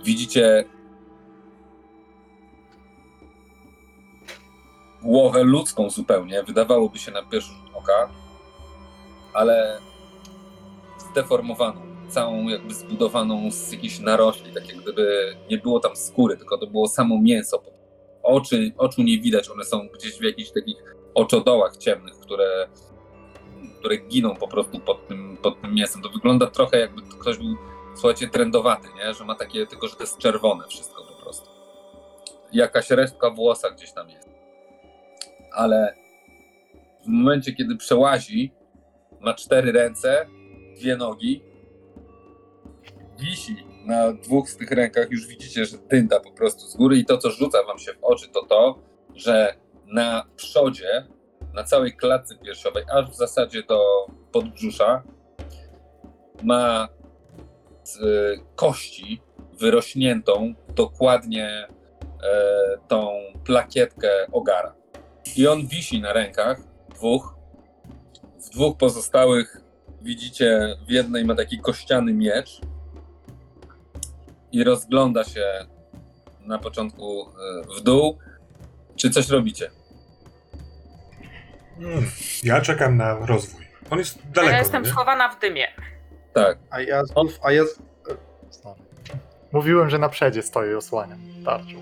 Widzicie 0.05 0.65
głowę 5.03 5.45
ludzką 5.45 5.91
zupełnie, 5.91 6.43
wydawałoby 6.43 6.99
się 6.99 7.13
na 7.13 7.23
pierwszy 7.23 7.53
rzut 7.53 7.71
oka, 7.75 8.09
ale 9.33 9.81
zdeformowaną, 10.99 11.81
całą 12.09 12.49
jakby 12.49 12.75
zbudowaną 12.75 13.51
z 13.51 13.73
jakichś 13.73 13.99
narośli, 13.99 14.53
tak 14.53 14.69
jak 14.69 14.77
gdyby 14.77 15.37
nie 15.51 15.59
było 15.59 15.81
tam 15.81 15.97
skóry, 15.97 16.37
tylko 16.37 16.59
to 16.59 16.67
było 16.67 16.89
samo 16.89 17.21
mięso. 17.23 17.63
Oczy, 18.23 18.73
oczu 18.79 19.03
nie 19.03 19.21
widać, 19.21 19.51
one 19.51 19.65
są 19.65 19.89
gdzieś 19.89 20.19
w 20.19 20.23
jakichś 20.23 20.51
takich 20.51 20.97
oczodołach 21.15 21.77
ciemnych, 21.77 22.15
które, 22.15 22.69
które 23.79 23.97
giną 23.97 24.37
po 24.37 24.49
prostu 24.49 24.81
pod 24.81 25.09
tym, 25.09 25.37
pod 25.43 25.61
tym 25.61 25.75
mięsem. 25.75 26.03
To 26.03 26.09
wygląda 26.09 26.47
trochę 26.47 26.79
jakby 26.79 27.03
ktoś 27.03 27.39
był, 27.39 27.57
słuchajcie, 27.95 28.29
trendowaty, 28.29 28.89
nie? 28.97 29.15
że 29.15 29.25
ma 29.25 29.35
takie, 29.35 29.67
tylko 29.67 29.89
że 29.89 29.97
to 29.97 30.03
jest 30.03 30.19
czerwone 30.19 30.69
wszystko 30.69 31.05
po 31.05 31.23
prostu. 31.23 31.51
Jakaś 32.53 32.91
resztka 32.91 33.31
włosa 33.31 33.71
gdzieś 33.71 33.93
tam 33.93 34.11
jest 34.11 34.30
ale 35.53 35.95
w 37.05 37.07
momencie, 37.07 37.53
kiedy 37.53 37.77
przełazi, 37.77 38.53
ma 39.21 39.35
cztery 39.35 39.73
ręce, 39.73 40.27
dwie 40.77 40.97
nogi, 40.97 41.43
wisi 43.19 43.57
na 43.87 44.13
dwóch 44.13 44.51
z 44.51 44.57
tych 44.57 44.71
rękach, 44.71 45.11
już 45.11 45.27
widzicie, 45.27 45.65
że 45.65 45.79
dynda 45.79 46.21
po 46.21 46.33
prostu 46.33 46.61
z 46.67 46.77
góry 46.77 46.99
i 46.99 47.05
to, 47.05 47.19
co 47.19 47.31
rzuca 47.31 47.59
wam 47.67 47.79
się 47.79 47.93
w 47.95 48.05
oczy, 48.05 48.29
to 48.29 48.47
to, 48.47 48.79
że 49.15 49.55
na 49.87 50.25
przodzie, 50.37 51.07
na 51.55 51.65
całej 51.65 51.97
klatce 51.97 52.39
piersiowej, 52.39 52.85
aż 52.93 53.11
w 53.11 53.15
zasadzie 53.15 53.63
do 53.63 54.07
podbrzusza, 54.33 55.03
ma 56.43 56.89
y, 58.03 58.41
kości 58.57 59.23
wyrośniętą 59.61 60.55
dokładnie 60.75 61.49
e, 61.49 61.69
tą 62.89 63.13
plakietkę 63.45 64.11
ogara. 64.33 64.75
I 65.37 65.47
on 65.49 65.67
wisi 65.67 66.01
na 66.01 66.13
rękach 66.13 66.61
dwóch. 66.95 67.35
W 68.47 68.51
dwóch 68.51 68.77
pozostałych 68.77 69.57
widzicie, 70.03 70.77
w 70.87 70.91
jednej 70.91 71.25
ma 71.25 71.35
taki 71.35 71.59
kościany 71.59 72.13
miecz 72.13 72.61
i 74.53 74.65
rozgląda 74.65 75.25
się 75.25 75.45
na 76.41 76.59
początku 76.59 77.23
e, 77.23 77.31
w 77.79 77.81
dół. 77.83 78.19
Czy 78.97 79.11
coś 79.11 79.29
robicie? 79.29 79.71
Mm, 81.79 82.05
Ja 82.45 82.61
czekam 82.61 82.97
na 82.97 83.27
rozwój. 83.27 83.65
On 83.91 83.99
jest 83.99 84.19
A 84.19 84.35
daleko, 84.35 84.53
ja 84.53 84.59
jestem 84.59 84.83
nie? 84.83 84.89
schowana 84.91 85.29
w 85.29 85.41
dymie. 85.41 85.67
Tak. 86.35 86.59
A 86.71 86.81
ja 86.81 87.05
znów, 87.05 87.39
a 87.43 87.53
ja, 87.53 87.63
Sorry. 88.51 88.81
Mówiłem, 89.53 89.91
że 89.91 89.99
na 89.99 90.09
przedzie 90.09 90.43
stoję 90.43 90.73
i 90.73 90.75
osłaniam 90.75 91.19
tarczą. 91.45 91.77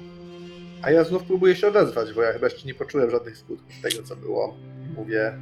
A 0.83 0.91
ja 0.91 1.05
znów 1.05 1.25
próbuję 1.25 1.57
się 1.57 1.69
odezwać, 1.69 2.13
bo 2.13 2.23
ja 2.23 2.33
chyba 2.33 2.47
jeszcze 2.47 2.67
nie 2.67 2.75
poczułem 2.75 3.11
żadnych 3.11 3.37
skutków 3.39 3.73
tego, 3.83 4.03
co 4.03 4.17
było. 4.17 4.57
Mówię, 4.97 5.39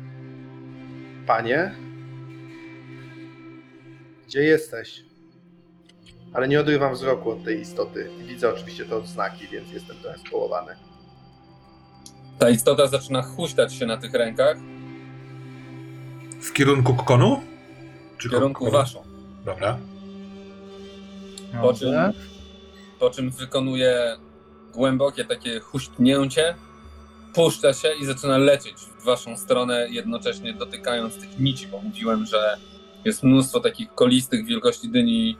panie, 1.27 1.75
Gdzie 4.27 4.43
jesteś? 4.43 5.05
Ale 6.33 6.49
nie 6.49 6.61
odrywam 6.61 6.95
wzroku 6.95 7.31
od 7.31 7.45
tej 7.45 7.61
istoty. 7.61 8.11
Widzę 8.19 8.55
oczywiście 8.55 8.85
te 8.85 8.97
odznaki, 8.97 9.49
więc 9.49 9.73
jestem 9.73 9.97
trochę 9.97 10.19
społowany. 10.19 10.77
Ta 12.39 12.51
istota 12.51 12.87
zaczyna 12.87 13.23
huśtać 13.23 13.75
się 13.75 13.87
na 13.87 13.97
tych 13.97 14.13
rękach 14.13 14.57
W 16.41 16.53
kierunku 16.53 16.95
kokonu? 16.95 17.41
Czy 18.19 18.29
w 18.29 18.31
kierunku 18.31 18.65
kokonu? 18.65 18.79
waszą. 18.83 19.03
Dobra. 19.45 19.79
Po 21.63 21.75
czym, 21.75 21.95
po 23.01 23.11
czym 23.11 23.31
wykonuje 23.31 24.17
głębokie 24.77 25.24
takie 25.24 25.61
huśtnięcie, 25.61 26.55
puszcza 27.35 27.73
się 27.73 27.89
i 28.01 28.05
zaczyna 28.05 28.39
lecieć 28.39 28.77
w 28.77 29.05
waszą 29.05 29.36
stronę, 29.36 29.86
jednocześnie 29.90 30.53
dotykając 30.53 31.16
tych 31.20 31.39
nici, 31.39 31.66
bo 31.66 31.81
mówiłem, 31.81 32.27
że 32.27 32.57
jest 33.05 33.23
mnóstwo 33.23 33.61
takich 33.61 33.94
kolistych 33.94 34.47
wielkości 34.47 34.89
dyni 34.89 35.36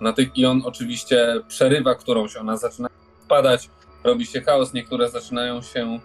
na 0.00 0.12
tych 0.12 0.38
i 0.38 0.46
on 0.46 0.62
oczywiście 0.64 1.40
przerywa 1.48 1.94
którąś, 1.94 2.36
ona 2.36 2.56
zaczyna 2.56 2.88
spadać, 3.24 3.70
robi 4.04 4.26
się 4.26 4.40
chaos, 4.40 4.72
niektóre 4.72 5.10
zaczynają 5.10 5.62
się 5.62 6.00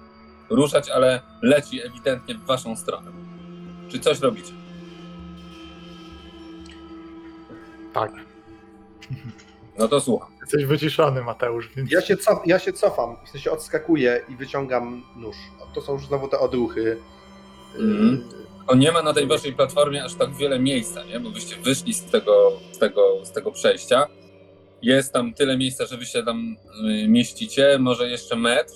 ruszać, 0.49 0.89
ale 0.89 1.21
leci 1.41 1.81
ewidentnie 1.81 2.35
w 2.35 2.45
waszą 2.45 2.75
stronę. 2.75 3.11
Czy 3.89 3.99
coś 3.99 4.19
robicie? 4.19 4.53
Tak. 7.93 8.11
No 9.77 9.87
to 9.87 10.01
słucham. 10.01 10.29
Jesteś 10.41 10.65
wyciszony, 10.65 11.23
Mateusz, 11.23 11.69
więc 11.75 11.91
Ja 11.91 12.01
się, 12.01 12.17
cof, 12.17 12.39
ja 12.45 12.59
się 12.59 12.73
cofam, 12.73 13.15
w 13.25 13.29
sensie 13.29 13.51
odskakuję 13.51 14.21
i 14.29 14.35
wyciągam 14.35 15.03
nóż. 15.15 15.35
To 15.75 15.81
są 15.81 15.93
już 15.93 16.05
znowu 16.05 16.27
te 16.27 16.39
odruchy. 16.39 16.97
Yy, 17.79 18.17
Tylko 18.57 18.75
nie 18.75 18.91
ma 18.91 19.01
na 19.01 19.13
tej 19.13 19.27
waszej 19.27 19.53
platformie 19.53 20.03
aż 20.03 20.15
tak 20.15 20.35
wiele 20.35 20.59
miejsca, 20.59 21.03
nie? 21.03 21.19
Bo 21.19 21.29
wyście 21.31 21.55
wyszli 21.55 21.93
z 21.93 22.05
tego, 22.05 22.51
z 22.71 22.77
tego, 22.77 23.25
z 23.25 23.31
tego 23.31 23.51
przejścia. 23.51 24.07
Jest 24.81 25.13
tam 25.13 25.33
tyle 25.33 25.57
miejsca, 25.57 25.85
że 25.85 25.97
wy 25.97 26.05
się 26.05 26.23
tam 26.23 26.55
y, 27.03 27.07
mieścicie, 27.07 27.77
może 27.79 28.09
jeszcze 28.09 28.35
metr 28.35 28.73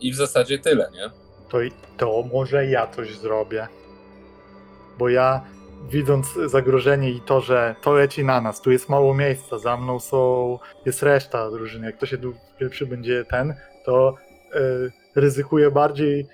i 0.00 0.12
w 0.12 0.14
zasadzie 0.14 0.58
tyle, 0.58 0.90
nie? 0.94 1.10
to, 1.48 1.58
to 1.96 2.24
może 2.32 2.66
ja 2.66 2.86
coś 2.86 3.16
zrobię. 3.16 3.68
Bo 4.98 5.08
ja, 5.08 5.44
widząc 5.90 6.38
zagrożenie 6.46 7.10
i 7.10 7.20
to, 7.20 7.40
że 7.40 7.74
to 7.82 7.92
leci 7.92 8.24
na 8.24 8.40
nas, 8.40 8.60
tu 8.60 8.72
jest 8.72 8.88
mało 8.88 9.14
miejsca, 9.14 9.58
za 9.58 9.76
mną 9.76 10.00
są, 10.00 10.58
jest 10.86 11.02
reszta 11.02 11.50
drużyny. 11.50 11.86
Jak 11.86 11.96
to 11.96 12.06
się 12.06 12.16
pierwszy 12.58 12.86
będzie 12.86 13.24
ten, 13.24 13.54
to 13.84 14.14
e, 14.54 14.60
ryzykuję 15.14 15.70
bardziej 15.70 16.26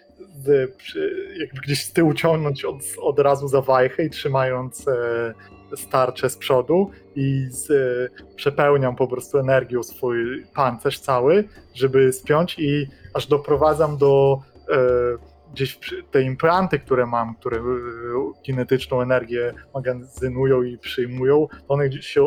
przy, 0.76 1.28
jakby 1.38 1.60
gdzieś 1.60 1.84
z 1.84 1.92
tyłu 1.92 2.14
ciągnąć 2.14 2.64
od, 2.64 2.76
od 2.98 3.18
razu 3.18 3.48
za 3.48 3.60
wajchę 3.60 4.04
i 4.04 4.10
trzymając 4.10 4.88
e, 4.88 5.34
starcze 5.76 6.30
z 6.30 6.36
przodu 6.36 6.90
i 7.16 7.46
z, 7.50 7.70
e, 7.70 8.34
przepełniam 8.36 8.96
po 8.96 9.08
prostu 9.08 9.38
energią 9.38 9.82
swój 9.82 10.46
pancerz 10.54 11.00
cały, 11.00 11.48
żeby 11.74 12.12
spiąć 12.12 12.58
i 12.58 12.86
aż 13.14 13.26
doprowadzam 13.26 13.96
do 13.96 14.38
e, 14.68 14.76
gdzieś 15.52 15.78
te 16.10 16.22
implanty, 16.22 16.78
które 16.78 17.06
mam, 17.06 17.34
które 17.34 17.56
e, 17.56 17.62
kinetyczną 18.42 19.02
energię 19.02 19.54
magazynują 19.74 20.62
i 20.62 20.78
przyjmują, 20.78 21.48
to 21.68 21.74
one 21.74 21.88
gdzieś 21.88 22.06
się 22.06 22.26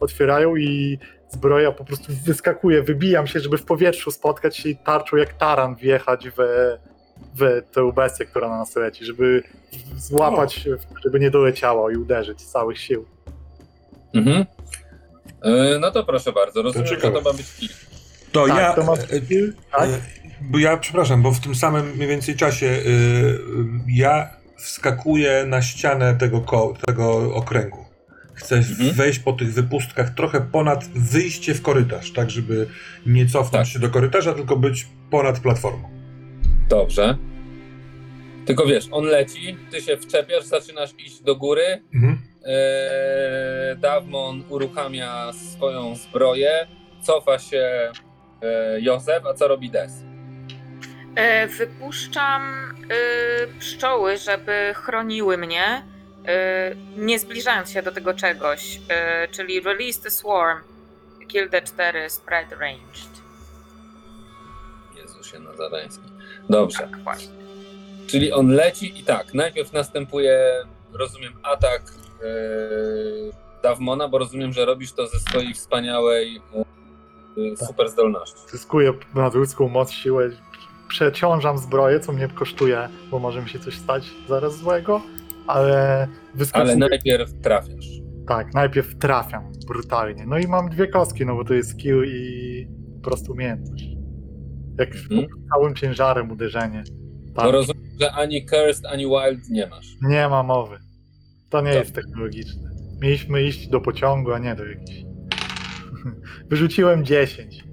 otwierają 0.00 0.56
i 0.56 0.98
zbroja 1.28 1.72
po 1.72 1.84
prostu 1.84 2.12
wyskakuje, 2.24 2.82
wybijam 2.82 3.26
się, 3.26 3.40
żeby 3.40 3.58
w 3.58 3.64
powietrzu 3.64 4.10
spotkać 4.10 4.56
się 4.56 4.68
i 4.68 4.76
tarczą 4.76 5.16
jak 5.16 5.32
taran 5.32 5.76
wjechać 5.76 6.28
w, 6.28 6.36
w 7.34 7.62
tę 7.72 7.92
bestię, 7.92 8.26
która 8.26 8.48
na 8.48 8.58
nas 8.58 8.76
leci, 8.76 9.04
żeby 9.04 9.42
złapać, 9.96 10.68
żeby 11.04 11.20
nie 11.20 11.30
doleciała 11.30 11.92
i 11.92 11.96
uderzyć 11.96 12.40
z 12.40 12.50
całych 12.50 12.78
sił. 12.78 13.04
Mhm. 14.14 14.46
Y, 15.44 15.78
no 15.80 15.90
to 15.90 16.04
proszę 16.04 16.32
bardzo, 16.32 16.62
rozumiem, 16.62 16.86
że 16.86 16.96
ciekawe. 16.96 17.18
to 17.18 17.30
ma 17.30 17.36
być 17.36 17.54
kit. 17.54 17.72
To 18.32 18.46
tak, 18.46 18.56
ja. 18.56 18.74
to 18.74 18.84
ma 18.84 18.92
e, 18.92 18.96
tak? 19.70 19.90
Bo 20.40 20.58
ja, 20.58 20.76
przepraszam, 20.76 21.22
bo 21.22 21.32
w 21.32 21.40
tym 21.40 21.54
samym 21.54 21.86
mniej 21.96 22.08
więcej 22.08 22.36
czasie 22.36 22.66
y, 22.66 22.70
y, 22.86 23.38
ja 23.88 24.30
wskakuję 24.56 25.44
na 25.46 25.62
ścianę 25.62 26.14
tego, 26.14 26.40
ko- 26.40 26.74
tego 26.86 27.34
okręgu. 27.34 27.84
Chcę 28.34 28.56
Mhm. 28.56 28.92
wejść 28.92 29.18
po 29.18 29.32
tych 29.32 29.52
wypustkach 29.52 30.10
trochę 30.14 30.40
ponad 30.40 30.84
wyjście 30.94 31.54
w 31.54 31.62
korytarz, 31.62 32.12
tak 32.12 32.30
żeby 32.30 32.66
nie 33.06 33.26
cofnąć 33.26 33.66
Tak. 33.68 33.72
się 33.72 33.78
do 33.78 33.90
korytarza, 33.90 34.32
tylko 34.34 34.56
być 34.56 34.86
ponad 35.10 35.40
platformą. 35.40 35.88
Dobrze. 36.68 37.16
Tylko 38.46 38.66
wiesz, 38.66 38.88
on 38.90 39.04
leci, 39.04 39.56
ty 39.70 39.80
się 39.80 39.96
wczepiasz, 39.96 40.44
zaczynasz 40.44 40.90
iść 40.98 41.20
do 41.22 41.36
góry, 41.36 41.82
Mhm. 41.94 42.18
Eee, 42.46 43.76
Davmon 43.78 44.44
uruchamia 44.48 45.32
swoją 45.32 45.94
zbroję, 45.96 46.66
cofa 47.02 47.38
się 47.38 47.92
e, 48.42 48.80
Józef, 48.80 49.26
a 49.26 49.34
co 49.34 49.48
robi 49.48 49.70
Des? 49.70 49.92
E, 51.16 51.46
Wypuszczam 51.46 52.42
e, 52.90 53.46
pszczoły, 53.60 54.16
żeby 54.18 54.72
chroniły 54.74 55.38
mnie, 55.38 55.64
e, 56.26 56.74
nie 56.96 57.18
zbliżając 57.18 57.70
się 57.70 57.82
do 57.82 57.92
tego 57.92 58.14
czegoś, 58.14 58.80
e, 58.88 59.28
czyli 59.28 59.60
release 59.60 60.00
the 60.00 60.10
swarm, 60.10 60.58
kill 61.28 61.48
the 61.50 61.62
4, 61.62 62.10
spread 62.10 62.52
ranged. 62.52 63.10
Jezusie 64.96 65.38
Nazareński. 65.38 66.04
Dobrze, 66.50 66.78
Tak, 66.78 66.98
właśnie. 66.98 67.32
czyli 68.06 68.32
on 68.32 68.48
leci 68.48 69.00
i 69.00 69.04
tak, 69.04 69.34
najpierw 69.34 69.72
następuje, 69.72 70.52
rozumiem, 70.92 71.32
atak 71.42 71.82
e, 72.22 72.26
Davmona, 73.62 74.08
bo 74.08 74.18
rozumiem, 74.18 74.52
że 74.52 74.64
robisz 74.64 74.92
to 74.92 75.06
ze 75.06 75.20
swojej 75.20 75.54
wspaniałej 75.54 76.36
e, 76.54 76.60
e, 76.60 77.56
Tak. 77.58 77.68
super 77.68 77.88
zdolności. 77.88 78.38
Zyskuję 78.48 78.92
nadludzką 79.14 79.68
moc, 79.68 79.90
siłę, 79.90 80.30
przeciążam 80.90 81.58
zbroję, 81.58 82.00
co 82.00 82.12
mnie 82.12 82.28
kosztuje, 82.28 82.88
bo 83.10 83.18
może 83.18 83.42
mi 83.42 83.48
się 83.48 83.58
coś 83.58 83.78
stać 83.78 84.10
zaraz 84.28 84.56
złego, 84.58 85.02
ale 85.46 86.08
wyskakuję. 86.34 86.72
Ale 86.72 86.88
najpierw 86.88 87.40
trafiasz. 87.42 87.86
Tak, 88.28 88.54
najpierw 88.54 88.98
trafiam 88.98 89.52
brutalnie. 89.66 90.26
No 90.26 90.38
i 90.38 90.46
mam 90.46 90.68
dwie 90.70 90.86
kostki, 90.86 91.26
no 91.26 91.34
bo 91.36 91.44
to 91.44 91.54
jest 91.54 91.70
skill 91.70 92.04
i 92.06 92.66
po 93.02 93.10
prostu 93.10 93.32
umiejętność. 93.32 93.84
Jak 94.78 94.94
Mhm. 94.94 95.26
całym 95.54 95.74
ciężarem 95.74 96.30
uderzenie. 96.30 96.82
Tak, 97.34 97.44
Bo 97.44 97.50
rozumiem, 97.52 97.90
że 98.00 98.12
ani 98.12 98.46
Cursed, 98.46 98.86
ani 98.86 99.04
Wild 99.06 99.48
nie 99.50 99.66
masz. 99.66 99.86
nie 100.02 100.28
ma 100.28 100.42
mowy. 100.42 100.78
To 101.50 101.58
nie 101.60 101.64
Dobra. 101.64 101.80
jest 101.80 101.94
technologiczne. 101.94 102.70
Mieliśmy 103.02 103.42
iść 103.42 103.68
do 103.68 103.80
pociągu, 103.80 104.32
a 104.32 104.38
nie 104.38 104.54
do 104.54 104.64
jakiejś. 104.64 105.04
Wyrzuciłem 106.50 107.04
10. 107.04 107.64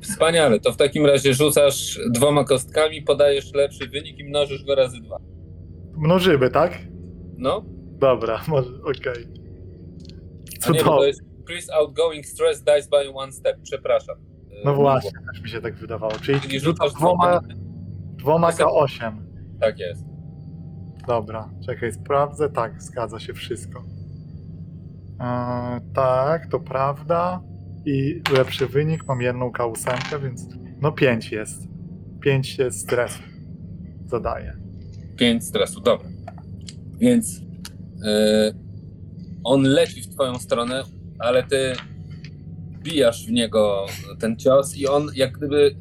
Wspaniale, 0.00 0.60
to 0.60 0.72
w 0.72 0.76
takim 0.76 1.06
razie 1.06 1.34
rzucasz 1.34 2.00
dwoma 2.10 2.44
kostkami, 2.44 3.02
podajesz 3.02 3.54
lepszy 3.54 3.88
wynik 3.88 4.18
i 4.18 4.24
mnożysz 4.24 4.64
go 4.64 4.74
razy 4.74 5.00
dwa. 5.00 5.16
Mnożymy, 5.96 6.50
tak? 6.50 6.78
No, 7.38 7.64
Dobra, 7.98 8.40
może, 8.48 8.70
okej. 8.82 9.26
a 10.56 10.60
Co 10.64 10.72
nie, 10.72 10.78
bo 10.84 10.84
to? 10.96 11.04
jest 11.06 11.22
increase 11.38 11.74
outgoing 11.74 12.26
stress 12.26 12.62
dice 12.62 12.88
by 12.90 13.14
one 13.14 13.32
step, 13.32 13.56
przepraszam. 13.62 14.16
No 14.64 14.70
Yy, 14.70 14.76
właśnie, 14.76 15.10
też 15.32 15.42
mi 15.42 15.48
się 15.48 15.60
tak 15.60 15.74
wydawało. 15.74 16.12
Czyli, 16.22 16.40
Czyli 16.40 16.60
rzucasz 16.60 16.92
dwoma, 16.92 17.40
dwoma. 17.40 17.54
dwoma 18.16 18.50
K8. 18.50 19.12
Tak 19.60 19.78
jest. 19.78 20.04
Dobra, 21.06 21.50
czekaj, 21.66 21.92
sprawdzę. 21.92 22.48
Tak, 22.50 22.82
zgadza 22.82 23.18
się 23.20 23.34
wszystko. 23.34 23.82
Eee, 25.20 25.80
tak, 25.94 26.46
to 26.50 26.60
prawda. 26.60 27.42
I 27.84 28.22
lepszy 28.32 28.66
wynik, 28.66 29.06
mam 29.06 29.20
jedną 29.20 29.50
K8, 29.50 30.22
więc 30.22 30.46
no 30.80 30.92
5 30.92 31.32
jest. 31.32 31.62
5 32.20 32.58
jest 32.58 32.80
stresu. 32.80 33.22
Zadaję. 34.06 34.56
5 35.16 35.44
stresu, 35.44 35.80
dobra. 35.80 36.08
Więc 36.98 37.40
yy, 37.40 37.44
on 39.44 39.62
leci 39.62 40.02
w 40.02 40.08
twoją 40.08 40.38
stronę, 40.38 40.82
ale 41.18 41.42
ty 41.42 41.72
bijasz 42.82 43.26
w 43.26 43.30
niego 43.30 43.86
ten 44.18 44.36
cios 44.36 44.76
i 44.76 44.86
on 44.86 45.06
jak 45.14 45.32
gdyby 45.32 45.76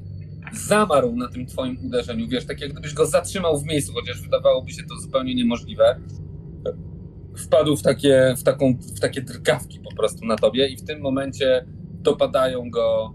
zamarł 0.53 1.15
na 1.15 1.27
tym 1.27 1.45
twoim 1.45 1.85
uderzeniu, 1.85 2.27
wiesz, 2.27 2.45
tak 2.45 2.61
jak 2.61 2.71
gdybyś 2.71 2.93
go 2.93 3.05
zatrzymał 3.05 3.59
w 3.59 3.65
miejscu, 3.65 3.93
chociaż 3.93 4.21
wydawałoby 4.21 4.71
się 4.71 4.83
to 4.83 4.95
zupełnie 4.95 5.35
niemożliwe. 5.35 5.99
Wpadł 7.37 7.77
w 7.77 7.81
takie, 7.81 8.35
w 8.37 8.43
taką, 8.43 8.77
w 8.95 8.99
takie 8.99 9.21
drgawki 9.21 9.79
po 9.79 9.95
prostu 9.95 10.25
na 10.25 10.35
tobie 10.35 10.67
i 10.67 10.77
w 10.77 10.83
tym 10.83 11.01
momencie 11.01 11.65
dopadają 12.01 12.69
go, 12.69 13.13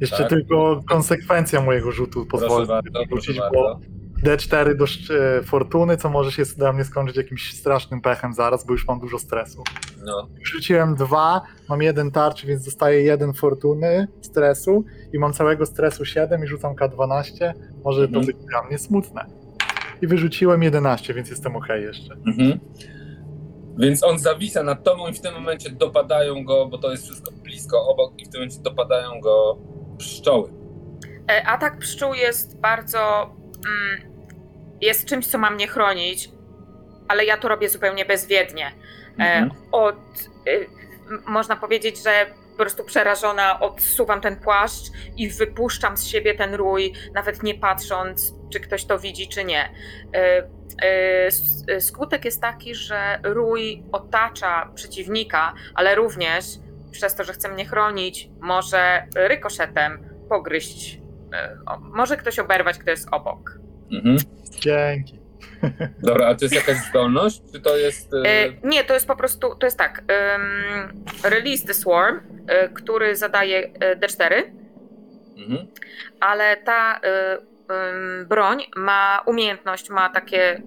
Jeszcze 0.00 0.16
Tak. 0.18 0.28
tylko 0.28 0.80
konsekwencja 0.88 1.60
mojego 1.60 1.92
rzutu 1.92 2.26
pozwoli 2.26 2.66
wrócić, 3.10 3.40
bo 3.54 3.80
D4 4.24 4.74
do 4.76 4.84
fortuny, 5.44 5.96
co 5.96 6.10
może 6.10 6.32
się 6.32 6.42
dla 6.56 6.72
mnie 6.72 6.84
skończyć 6.84 7.16
jakimś 7.16 7.54
strasznym 7.54 8.00
pechem 8.00 8.32
zaraz, 8.34 8.66
bo 8.66 8.72
już 8.72 8.88
mam 8.88 9.00
dużo 9.00 9.18
stresu. 9.18 9.62
No, 10.06 10.28
Rzuciłem 10.42 10.94
dwa, 10.94 11.40
mam 11.68 11.82
jeden 11.82 12.10
tarczy, 12.10 12.46
więc 12.46 12.64
dostaję 12.64 13.02
jeden 13.02 13.32
fortuny 13.32 14.08
stresu 14.20 14.84
i 15.12 15.18
mam 15.18 15.32
całego 15.32 15.66
stresu 15.66 16.04
7 16.04 16.44
i 16.44 16.46
rzucam 16.46 16.74
K12. 16.74 17.52
Może 17.84 18.02
Mhm. 18.04 18.12
to 18.20 18.26
być 18.26 18.36
dla 18.50 18.62
mnie 18.62 18.78
smutne. 18.78 19.26
I 20.02 20.06
wyrzuciłem 20.06 20.62
11, 20.62 21.14
więc 21.14 21.30
jestem 21.30 21.56
ok 21.56 21.66
jeszcze. 21.80 22.14
Mhm. 22.26 22.58
Więc 23.78 24.04
on 24.04 24.18
zawisa 24.18 24.62
nad 24.62 24.84
tobą 24.84 25.08
i 25.08 25.12
w 25.14 25.20
tym 25.20 25.34
momencie 25.34 25.70
dopadają 25.70 26.44
go, 26.44 26.66
bo 26.66 26.78
to 26.78 26.90
jest 26.90 27.04
wszystko 27.04 27.32
blisko 27.32 27.86
obok 27.88 28.12
i 28.20 28.24
w 28.24 28.28
tym 28.28 28.40
momencie 28.40 28.60
dopadają 28.62 29.20
go 29.20 29.58
pszczoły. 29.98 30.50
E, 31.30 31.46
Atak 31.46 31.78
pszczół 31.78 32.14
jest 32.14 32.60
bardzo. 32.60 33.30
Mm, 33.66 34.12
jest 34.80 35.04
czymś, 35.04 35.26
co 35.26 35.38
ma 35.38 35.50
mnie 35.50 35.68
chronić, 35.68 36.30
ale 37.08 37.24
ja 37.24 37.36
to 37.36 37.48
robię 37.48 37.68
zupełnie 37.68 38.04
bezwiednie. 38.04 38.66
E, 38.66 38.72
Mhm. 39.22 39.50
od. 39.72 39.96
Y, 40.48 40.68
można 41.26 41.56
powiedzieć, 41.56 42.02
że 42.02 42.26
po 42.50 42.56
prostu 42.56 42.84
przerażona 42.84 43.60
odsuwam 43.60 44.20
ten 44.20 44.36
płaszcz 44.36 44.90
i 45.16 45.28
wypuszczam 45.28 45.96
z 45.96 46.06
siebie 46.06 46.34
ten 46.34 46.54
rój, 46.54 46.92
nawet 47.14 47.42
nie 47.42 47.54
patrząc, 47.54 48.34
czy 48.52 48.60
ktoś 48.60 48.84
to 48.84 48.98
widzi, 48.98 49.28
czy 49.28 49.44
nie. 49.44 49.70
S- 50.82 51.64
e, 51.68 51.80
skutek 51.80 52.24
jest 52.24 52.40
taki, 52.40 52.74
że 52.74 53.18
rój 53.22 53.82
otacza 53.92 54.70
przeciwnika, 54.74 55.54
ale 55.74 55.94
również 55.94 56.44
przez 56.90 57.14
to, 57.14 57.24
że 57.24 57.32
chce 57.32 57.48
mnie 57.48 57.64
chronić, 57.64 58.28
może 58.40 59.06
rykoszetem 59.16 59.98
pogryźć. 60.28 60.98
o, 61.66 61.78
Może 61.80 62.16
ktoś 62.16 62.38
oberwać, 62.38 62.78
kto 62.78 62.90
jest 62.90 63.08
obok. 63.12 63.58
Mhm. 63.92 64.16
Dzięki. 64.60 65.20
Dobra, 66.08 66.26
a 66.28 66.34
to 66.34 66.44
jest 66.44 66.54
jakaś 66.54 66.76
zdolność, 66.76 67.42
czy 67.52 67.60
to 67.60 67.76
jest... 67.76 68.14
E, 68.14 68.48
nie, 68.64 68.84
to 68.84 68.94
jest 68.94 69.06
po 69.06 69.16
prostu, 69.16 69.54
to 69.54 69.66
jest 69.66 69.78
tak. 69.78 70.02
Um, 70.32 71.04
release 71.24 71.64
the 71.66 71.74
Swarm, 71.74 72.20
który 72.74 73.16
zadaje 73.16 73.72
e, 73.80 73.96
D4, 73.96 74.42
Mhm. 75.38 75.66
ale 76.20 76.56
ta 76.56 77.00
broń 78.28 78.62
ma 78.76 79.20
umiejętność, 79.26 79.90
ma 79.90 80.08
takie 80.08 80.62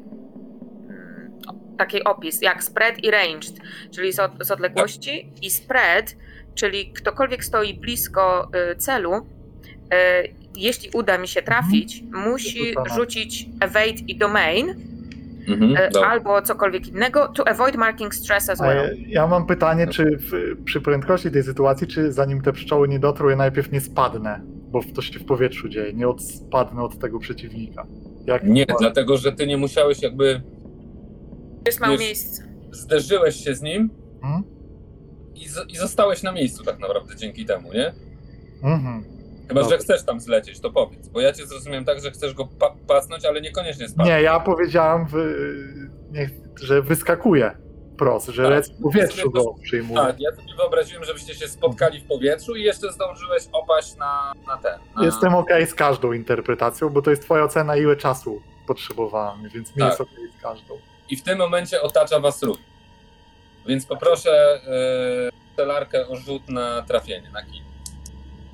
taki 1.77 2.03
opis 2.03 2.41
jak 2.41 2.63
spread 2.63 3.03
i 3.03 3.11
ranged, 3.11 3.53
czyli 3.91 4.13
z, 4.13 4.19
od, 4.19 4.31
z 4.41 4.51
odległości 4.51 5.31
i 5.41 5.49
spread, 5.49 6.15
czyli 6.55 6.91
ktokolwiek 6.93 7.43
stoi 7.45 7.73
blisko 7.73 8.49
e, 8.53 8.75
celu, 8.75 9.13
e, 9.13 10.23
jeśli 10.55 10.89
uda 10.93 11.17
mi 11.17 11.27
się 11.27 11.41
trafić, 11.41 12.03
musi 12.13 12.73
To 12.73 12.85
samo. 12.85 12.95
rzucić 12.95 13.45
evade 13.61 13.89
i 14.07 14.17
domain, 14.17 14.75
Mhm. 15.49 15.75
Dobra. 15.91 16.09
albo 16.09 16.41
cokolwiek 16.41 16.87
innego, 16.87 17.27
to 17.27 17.47
avoid 17.47 17.75
marking 17.75 18.15
stress 18.15 18.49
as 18.49 18.59
well. 18.59 18.89
ja 19.07 19.27
mam 19.27 19.45
pytanie, 19.45 19.87
czy 19.87 20.17
w, 20.17 20.63
przy 20.63 20.81
prędkości 20.81 21.31
tej 21.31 21.43
sytuacji, 21.43 21.87
czy 21.87 22.11
zanim 22.11 22.41
te 22.41 22.53
pszczoły 22.53 22.87
nie 22.87 22.99
dotrą, 22.99 23.29
ja 23.29 23.35
najpierw 23.35 23.71
nie 23.71 23.81
spadnę, 23.81 24.41
bo 24.75 24.93
to 24.93 25.01
się 25.01 25.19
w 25.19 25.25
powietrzu 25.25 25.69
dzieje, 25.69 25.93
nie 25.93 26.07
od, 26.07 26.23
spadnę 26.23 26.83
od 26.83 26.99
tego 26.99 27.19
przeciwnika. 27.19 27.87
Jak 28.25 28.43
Nie, 28.43 28.65
dlatego 28.79 29.17
że 29.17 29.31
ty 29.31 29.47
nie 29.47 29.57
musiałeś 29.57 30.01
jakby... 30.01 30.41
jest 31.65 31.79
mało 31.79 31.97
miejsca. 31.97 32.43
Zderzyłeś 32.71 33.35
się 33.35 33.55
z 33.55 33.61
nim 33.61 33.89
Hmm? 34.21 34.43
i, 35.35 35.49
z, 35.49 35.57
i 35.69 35.77
zostałeś 35.77 36.23
na 36.23 36.31
miejscu 36.31 36.63
tak 36.63 36.79
naprawdę 36.79 37.15
dzięki 37.15 37.45
temu, 37.45 37.73
nie? 37.73 37.93
Mhm. 38.63 39.03
Chyba, 39.47 39.61
Dobra. 39.61 39.77
że 39.77 39.83
chcesz 39.83 40.03
tam 40.03 40.19
zlecieć, 40.19 40.59
to 40.59 40.71
powiedz. 40.71 41.07
Bo 41.07 41.21
ja 41.21 41.33
cię 41.33 41.45
zrozumiem 41.45 41.85
tak, 41.85 42.01
że 42.01 42.11
chcesz 42.11 42.33
go 42.33 42.45
pa- 42.59 42.75
pacnąć, 42.87 43.25
ale 43.25 43.41
niekoniecznie 43.41 43.89
spadł. 43.89 44.09
Nie, 44.09 44.21
ja 44.21 44.39
powiedziałem, 44.39 45.05
w, 45.07 45.13
nie, 46.11 46.29
że 46.61 46.81
wyskakuje 46.81 47.51
prost, 47.97 48.27
że 48.27 48.43
Tak. 48.43 48.51
lecę 48.51 48.73
w 48.73 48.81
powietrzu 48.81 49.31
go 49.31 49.53
przyjmuję. 49.63 50.01
Tak, 50.01 50.15
ja 50.19 50.31
sobie 50.31 50.55
wyobraziłem, 50.57 51.03
żebyście 51.03 51.35
się 51.35 51.47
spotkali 51.47 51.99
w 51.99 52.07
powietrzu 52.07 52.55
i 52.55 52.63
jeszcze 52.63 52.93
zdążyłeś 52.93 53.43
opaść 53.51 53.95
na, 53.95 54.33
na 54.47 54.57
ten. 54.57 54.79
Na... 54.95 55.05
Jestem 55.05 55.35
okej 55.35 55.67
z 55.67 55.73
każdą 55.73 56.13
interpretacją, 56.13 56.89
bo 56.89 57.01
to 57.01 57.09
jest 57.09 57.21
twoja 57.21 57.43
ocena, 57.43 57.75
ile 57.75 57.95
czasu 57.95 58.41
potrzebowałem, 58.67 59.49
więc 59.49 59.69
mi 59.75 59.79
Tak. 59.79 59.89
jest 59.89 60.01
okej 60.01 60.27
z 60.39 60.41
każdą. 60.41 60.77
I 61.09 61.15
w 61.15 61.23
tym 61.23 61.37
momencie 61.37 61.81
otacza 61.81 62.19
was 62.19 62.43
rój. 62.43 62.57
Więc 63.67 63.85
poproszę 63.85 64.61
yy, 65.25 65.55
celarkę 65.55 66.07
o 66.07 66.15
rzut 66.15 66.49
na 66.49 66.81
trafienie, 66.81 67.29
na 67.33 67.41
kij. 67.43 67.61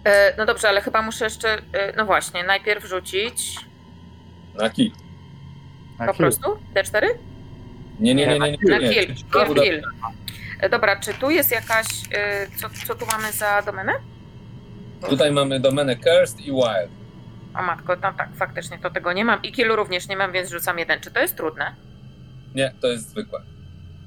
E, 0.04 0.34
no 0.38 0.46
dobrze, 0.46 0.70
ale 0.70 0.82
chyba 0.82 1.02
muszę 1.02 1.26
jeszcze, 1.26 1.58
e, 1.74 1.94
no 1.98 2.06
właśnie, 2.06 2.44
najpierw 2.44 2.86
rzucić 2.86 3.56
Na 4.56 4.70
kij. 4.70 4.92
Na 6.00 6.08
po 6.08 6.14
prostu 6.14 6.58
D4? 6.76 7.08
Nie, 8.02 8.16
nie, 8.16 8.28
nie, 8.28 8.40
nie. 8.40 8.52
nie, 8.52 8.58
Na 8.70 8.78
nie. 8.78 8.90
kill, 8.90 9.08
Czy 9.08 9.16
ci 9.16 9.24
kill, 9.26 9.42
uda- 9.52 9.62
kill. 9.64 9.82
E, 10.60 10.70
Dobra, 10.70 10.96
czy 11.00 11.14
tu 11.14 11.30
jest 11.30 11.52
jakaś, 11.52 11.86
e, 12.14 12.48
co, 12.58 12.70
co 12.88 12.96
tu 12.96 13.06
mamy 13.06 13.32
za 13.32 13.62
domenę? 13.62 13.94
Tutaj 15.10 15.32
mamy 15.32 15.60
domenę 15.60 15.96
Cursed 15.96 16.40
i 16.40 16.52
Wild. 16.52 16.92
O 17.56 17.62
matko, 17.62 17.98
tam 17.98 18.16
tak, 18.16 18.30
faktycznie 18.36 18.78
to 18.80 18.90
tego 18.90 19.14
nie 19.14 19.26
mam 19.26 19.42
i 19.42 19.52
killu 19.52 19.76
również 19.76 20.08
nie 20.08 20.18
mam, 20.18 20.32
więc 20.32 20.50
rzucam 20.50 20.80
jeden. 20.80 21.00
Czy 21.02 21.12
to 21.12 21.20
jest 21.20 21.38
trudne? 21.38 21.76
Nie, 22.56 22.74
to 22.82 22.88
jest 22.88 23.10
zwykłe. 23.10 23.40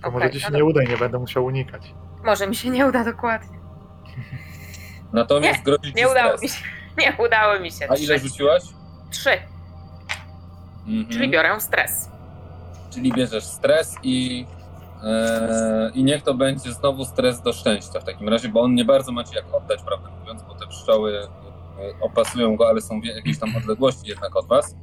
To 0.03 0.09
Okej, 0.09 0.13
może 0.21 0.31
ci 0.31 0.41
się 0.41 0.51
no 0.51 0.57
nie 0.59 0.65
uda 0.65 0.83
i 0.83 0.89
nie 0.89 0.97
będę 0.97 1.19
musiał 1.19 1.45
unikać. 1.45 1.83
Może 2.25 2.47
mi 2.47 2.57
się 2.57 2.71
nie 2.71 2.87
uda 2.87 3.05
dokładnie. 3.05 3.59
Natomiast 5.13 5.59
Nie, 5.59 5.65
grozi 5.65 5.93
ci 5.93 5.95
Nie 5.97 6.09
udało 6.09 6.39
stres. 6.39 6.43
mi 6.43 6.49
się. 6.49 6.65
Nie 6.99 7.25
udało 7.27 7.61
mi 7.61 7.71
się. 7.73 7.87
A 7.91 7.97
ile 7.97 8.19
Trzy. 8.19 8.29
rzuciłaś? 8.29 8.63
Trzy, 9.11 9.31
Mhm. 10.87 11.09
czyli 11.09 11.31
biorę 11.31 11.61
stres. 11.61 12.09
Czyli 12.95 13.13
bierzesz 13.13 13.45
stres 13.45 13.95
i, 14.03 14.47
e, 15.05 15.91
i 15.95 16.05
niech 16.05 16.23
to 16.23 16.35
będzie 16.35 16.73
znowu 16.73 17.05
stres 17.05 17.43
do 17.43 17.53
szczęścia 17.53 18.01
w 18.01 18.05
takim 18.05 18.29
razie, 18.29 18.49
bo 18.49 18.61
on 18.61 18.75
nie 18.75 18.85
bardzo 18.85 19.13
macie 19.13 19.37
jak 19.37 19.55
oddać, 19.55 19.83
prawdę 19.83 20.09
mówiąc, 20.21 20.43
bo 20.43 20.55
te 20.55 20.67
pszczoły 20.67 21.19
e, 21.19 21.29
opasują 22.01 22.57
go, 22.57 22.69
ale 22.69 22.81
są 22.81 23.01
w 23.01 23.05
jakiejś 23.05 23.39
tam 23.39 23.57
odległości 23.57 24.09
jednak 24.11 24.37
od 24.37 24.49
was. 24.49 24.77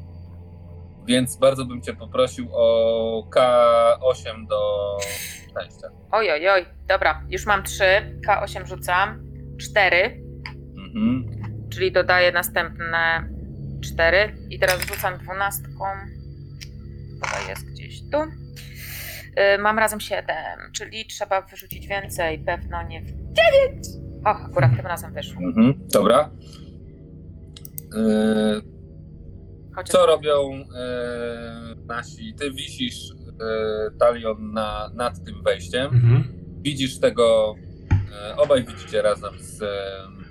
Więc 1.05 1.37
bardzo 1.37 1.65
bym 1.65 1.81
cię 1.81 1.93
poprosił 1.93 2.47
o 2.53 3.23
K8 3.35 4.47
do 4.47 4.97
szczęścia. 5.49 5.87
Oj, 6.11 6.31
oj, 6.31 6.49
oj. 6.49 6.65
Dobra, 6.87 7.23
już 7.29 7.45
mam 7.45 7.63
trzy. 7.63 8.19
K8 8.27 8.65
rzucam. 8.65 9.31
Cztery, 9.61 10.23
Mhm. 10.77 11.25
czyli 11.73 11.91
dodaję 11.91 12.31
następne 12.31 13.29
cztery. 13.83 14.35
I 14.49 14.59
teraz 14.59 14.79
rzucam 14.81 15.17
dwunastką. 15.17 15.83
Chyba 17.23 17.49
jest 17.49 17.70
gdzieś 17.91 18.09
tu. 18.11 18.17
Y, 18.17 19.57
Mam 19.57 19.79
razem 19.79 19.99
siedem, 19.99 20.71
czyli 20.73 21.05
trzeba 21.05 21.41
wyrzucić 21.41 21.87
więcej. 21.87 22.39
Pewno 22.39 22.83
nie 22.87 23.01
w 23.01 23.05
dziewięć. 23.05 23.87
O, 24.25 24.29
akurat 24.29 24.75
tym 24.75 24.87
razem 24.87 25.13
wyszło. 25.13 25.41
Mhm. 25.41 25.73
Dobra. 25.93 26.29
Chociaż 29.75 29.91
Co 29.91 30.05
robią 30.05 30.51
e, 30.75 31.75
nasi? 31.85 32.33
Ty 32.33 32.51
wisisz 32.51 33.11
e, 33.11 33.91
talion 33.99 34.53
na, 34.53 34.91
nad 34.93 35.23
tym 35.23 35.43
wejściem. 35.43 35.85
Mhm. 35.85 36.23
Widzisz 36.61 36.99
tego, 36.99 37.55
e, 38.31 38.35
obaj 38.37 38.63
widzicie 38.63 39.01
razem 39.01 39.33
z 39.39 39.61
e, 39.61 39.67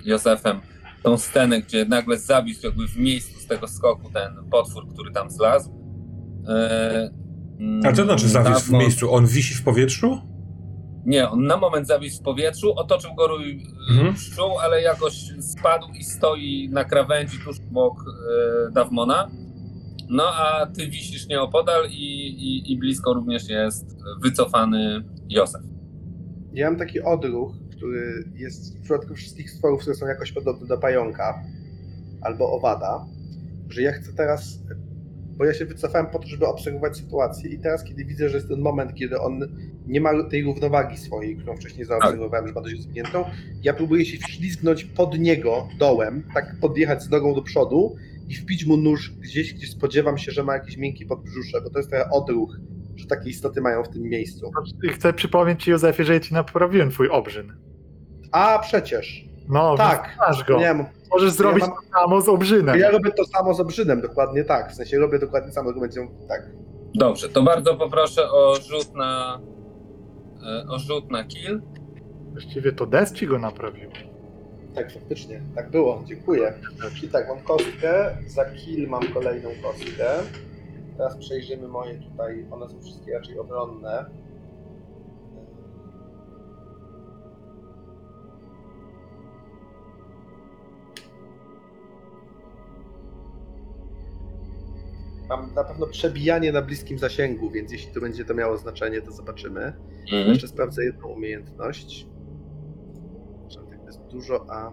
Józefem 0.04 0.60
tą 1.02 1.18
scenę, 1.18 1.60
gdzie 1.60 1.84
nagle 1.84 2.18
zawisł 2.18 2.66
jakby 2.66 2.88
w 2.88 2.96
miejscu 2.96 3.40
z 3.40 3.46
tego 3.46 3.68
skoku 3.68 4.10
ten 4.12 4.50
potwór, 4.50 4.88
który 4.92 5.12
tam 5.12 5.30
zlazł. 5.30 5.80
E, 7.84 7.88
A 7.88 7.92
co 7.92 7.96
to 7.96 8.04
znaczy 8.04 8.28
zawisł 8.28 8.66
w 8.66 8.70
miejscu? 8.72 9.14
On 9.14 9.26
wisi 9.26 9.54
w 9.54 9.62
powietrzu? 9.64 10.18
Nie, 11.06 11.28
on 11.30 11.44
na 11.46 11.56
moment 11.56 11.86
zawisł 11.86 12.18
w 12.20 12.22
powietrzu, 12.24 12.72
otoczył 12.76 13.14
go 13.14 13.26
rój 13.26 13.66
Mhm. 13.90 14.14
pszczół, 14.14 14.58
ale 14.58 14.82
jakoś 14.82 15.14
spadł 15.40 15.86
i 15.98 16.04
stoi 16.04 16.68
na 16.72 16.84
krawędzi 16.84 17.38
tuż 17.44 17.56
obok 17.70 17.94
e, 18.68 18.72
Dawmona. 18.72 19.30
No 20.08 20.24
a 20.24 20.66
ty 20.66 20.86
wisisz 20.88 21.26
nieopodal 21.28 21.86
i, 21.90 22.26
i, 22.28 22.72
i 22.72 22.78
blisko 22.78 23.14
również 23.14 23.48
jest 23.48 23.96
wycofany 24.22 25.04
Józef. 25.28 25.62
Ja 26.52 26.70
mam 26.70 26.78
taki 26.78 27.00
odruch, 27.02 27.54
który 27.76 28.24
jest 28.34 28.78
w 28.78 28.80
przypadku 28.80 29.14
wszystkich 29.14 29.50
stworów, 29.50 29.80
które 29.80 29.96
są 29.96 30.06
jakoś 30.06 30.32
podobne 30.32 30.66
do 30.66 30.78
pająka 30.78 31.42
albo 32.22 32.52
owada, 32.52 33.06
że 33.68 33.82
ja 33.82 33.92
chcę 33.92 34.12
teraz, 34.12 34.58
bo 35.40 35.46
ja 35.46 35.54
się 35.54 35.64
wycofałem 35.64 36.06
po 36.06 36.18
to, 36.18 36.28
żeby 36.28 36.46
obserwować 36.46 36.96
sytuację 36.96 37.50
i 37.50 37.58
teraz, 37.58 37.84
kiedy 37.84 38.04
widzę, 38.04 38.28
że 38.28 38.36
jest 38.36 38.48
ten 38.48 38.60
moment, 38.60 38.94
kiedy 38.94 39.20
on 39.20 39.40
nie 39.86 40.00
ma 40.00 40.24
tej 40.24 40.42
równowagi 40.42 40.96
swojej, 40.96 41.36
którą 41.36 41.56
wcześniej 41.56 41.84
zaobserwowałem, 41.86 42.48
że 42.48 42.54
ma 42.54 42.60
dość 42.60 42.82
zgniętą, 42.82 43.24
ja 43.62 43.74
próbuję 43.74 44.04
się 44.04 44.18
wślizgnąć 44.18 44.84
pod 44.84 45.18
niego 45.18 45.68
dołem, 45.78 46.22
tak 46.34 46.56
podjechać 46.60 47.02
z 47.02 47.10
nogą 47.10 47.34
do 47.34 47.42
przodu 47.42 47.96
i 48.28 48.34
wbić 48.36 48.66
mu 48.66 48.76
nóż 48.76 49.10
gdzieś, 49.20 49.54
gdzie 49.54 49.66
spodziewam 49.66 50.18
się, 50.18 50.32
że 50.32 50.44
ma 50.44 50.54
jakiś 50.54 50.76
miękki 50.76 51.06
podbrzusze, 51.06 51.60
bo 51.60 51.70
to 51.70 51.78
jest 51.78 51.90
trochę 51.90 52.10
odruch, 52.10 52.56
że 52.96 53.06
takie 53.06 53.30
istoty 53.30 53.60
mają 53.60 53.84
w 53.84 53.88
tym 53.88 54.02
miejscu. 54.02 54.50
I 54.84 54.88
Chcę 54.88 55.12
przypomnieć 55.12 55.64
ci, 55.64 55.70
Józefie, 55.70 56.04
że 56.04 56.14
ja 56.14 56.20
ci 56.20 56.34
naprawiłem 56.34 56.90
twój 56.90 57.08
obrzyn. 57.08 57.52
A 58.32 58.58
przecież. 58.58 59.24
No, 59.48 59.76
Tak. 59.76 60.16
masz 60.18 60.44
go. 60.44 60.58
Nie, 60.58 60.84
Możesz 61.10 61.32
zrobić 61.32 61.60
mam- 61.60 61.70
to 61.70 61.98
samo 62.00 62.20
z 62.20 62.28
obrzynem. 62.28 62.78
ja 62.80 62.90
robię 62.90 63.10
to 63.10 63.24
samo 63.24 63.54
z 63.54 63.60
obrzynem, 63.60 64.00
dokładnie 64.00 64.44
tak. 64.44 64.72
W 64.72 64.74
sensie 64.74 64.98
robię 64.98 65.18
dokładnie 65.18 65.52
samo, 65.52 65.68
tylko 65.68 65.80
będzie 65.80 66.08
tak. 66.28 66.50
Dobrze, 66.94 67.28
to 67.28 67.42
bardzo 67.42 67.74
poproszę 67.76 68.30
o 68.30 68.54
rzut 68.54 68.94
na 68.94 69.40
e, 70.42 70.66
o 70.68 70.78
rzut 70.78 71.10
na 71.10 71.24
kill. 71.24 71.62
Właściwie 72.32 72.72
to 72.72 72.86
Des 72.86 73.12
ci 73.12 73.26
go 73.26 73.38
naprawił. 73.38 73.90
Tak, 74.74 74.92
faktycznie. 74.92 75.42
Tak 75.54 75.70
było, 75.70 76.02
dziękuję. 76.06 76.54
Czyli 76.96 77.08
tak, 77.08 77.28
mam 77.28 77.40
kostkę, 77.40 78.16
za 78.26 78.44
kill 78.44 78.88
mam 78.88 79.02
kolejną 79.14 79.48
kostkę. 79.62 80.06
Teraz 80.96 81.16
przejrzymy 81.16 81.68
moje 81.68 81.94
tutaj, 81.94 82.46
one 82.50 82.68
są 82.68 82.80
wszystkie 82.82 83.14
raczej 83.14 83.38
obronne. 83.38 84.04
Mam 95.30 95.54
na 95.54 95.64
pewno 95.64 95.86
przebijanie 95.86 96.52
na 96.52 96.62
bliskim 96.62 96.98
zasięgu, 96.98 97.50
więc 97.50 97.72
jeśli 97.72 97.92
to 97.92 98.00
będzie 98.00 98.24
to 98.24 98.34
miało 98.34 98.56
znaczenie, 98.56 99.02
to 99.02 99.12
zobaczymy. 99.12 99.72
Mhm. 100.02 100.28
Jeszcze 100.28 100.48
sprawdzę 100.48 100.84
jedną 100.84 101.08
umiejętność. 101.08 102.06
Tak 103.70 103.86
jest 103.86 104.00
dużo, 104.06 104.46
a. 104.48 104.72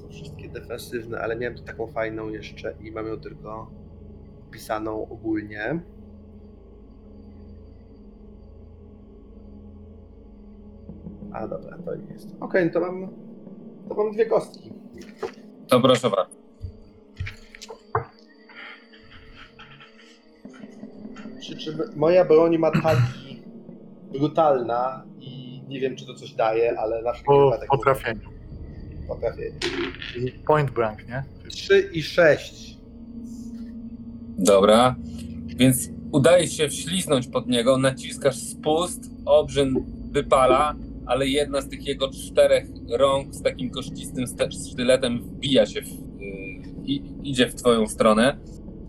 Są 0.00 0.08
wszystkie 0.08 0.48
defensywne, 0.48 1.20
ale 1.20 1.36
miałem 1.36 1.56
tu 1.56 1.62
taką 1.62 1.86
fajną 1.86 2.28
jeszcze 2.28 2.74
i 2.80 2.92
mam 2.92 3.06
ją 3.06 3.20
tylko 3.20 3.70
wpisaną 4.48 5.08
ogólnie. 5.08 5.80
A 11.32 11.48
dobra, 11.48 11.78
to 11.84 11.94
nie 11.94 12.12
jest. 12.12 12.36
Okej, 12.40 12.66
no 12.66 12.72
to 12.72 12.80
mam. 12.80 13.08
To 13.88 13.94
mam 13.94 14.12
dwie 14.12 14.26
kostki. 14.26 14.72
To 15.68 15.80
proszę 15.80 16.10
bardzo. 16.10 16.39
Przy 21.40 21.56
czym 21.56 21.78
moja 21.96 22.24
broń 22.24 22.58
ma 22.58 22.70
taki 22.70 23.42
brutalna 24.12 25.04
i 25.20 25.62
nie 25.68 25.80
wiem, 25.80 25.96
czy 25.96 26.06
to 26.06 26.14
coś 26.14 26.32
daje, 26.32 26.78
ale 26.80 27.02
na 27.02 27.12
przykład 27.12 27.60
Po 27.60 27.76
potrafieniu. 27.76 28.20
potrafię. 29.08 29.52
I 30.16 30.30
point 30.46 30.70
blank, 30.70 31.08
nie? 31.08 31.24
3 31.48 31.90
i 31.92 32.02
6. 32.02 32.76
Dobra. 34.38 34.96
Więc 35.46 35.88
udaje 36.12 36.48
się 36.48 36.68
wśliznąć 36.68 37.26
pod 37.28 37.46
niego, 37.48 37.78
naciskasz 37.78 38.36
spust, 38.36 39.00
obrzyn 39.26 39.74
wypala, 40.10 40.74
ale 41.06 41.26
jedna 41.26 41.60
z 41.60 41.68
tych 41.68 41.86
jego 41.86 42.08
czterech 42.08 42.66
rąk 42.90 43.34
z 43.34 43.42
takim 43.42 43.70
kościstym 43.70 44.24
sztyletem 44.70 45.22
wbija 45.22 45.66
się, 45.66 45.82
w, 45.82 45.86
y, 45.88 45.92
i, 46.84 47.02
idzie 47.22 47.46
w 47.46 47.54
twoją 47.54 47.86
stronę. 47.88 48.38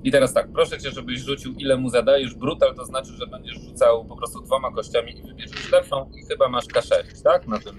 I 0.03 0.11
teraz 0.11 0.33
tak, 0.33 0.47
proszę 0.53 0.77
cię, 0.79 0.91
żebyś 0.91 1.19
rzucił 1.19 1.53
ile 1.53 1.77
mu 1.77 1.89
zadajesz 1.89 2.35
brutal, 2.35 2.75
to 2.75 2.85
znaczy, 2.85 3.11
że 3.13 3.27
będziesz 3.27 3.55
rzucał 3.55 4.05
po 4.05 4.15
prostu 4.17 4.41
dwoma 4.41 4.71
kościami 4.71 5.19
i 5.19 5.21
wybierzesz 5.27 5.71
lepszą 5.71 6.11
i 6.21 6.25
chyba 6.25 6.49
masz 6.49 6.65
K6, 6.65 7.23
tak? 7.23 7.47
Na 7.47 7.59
tym. 7.59 7.77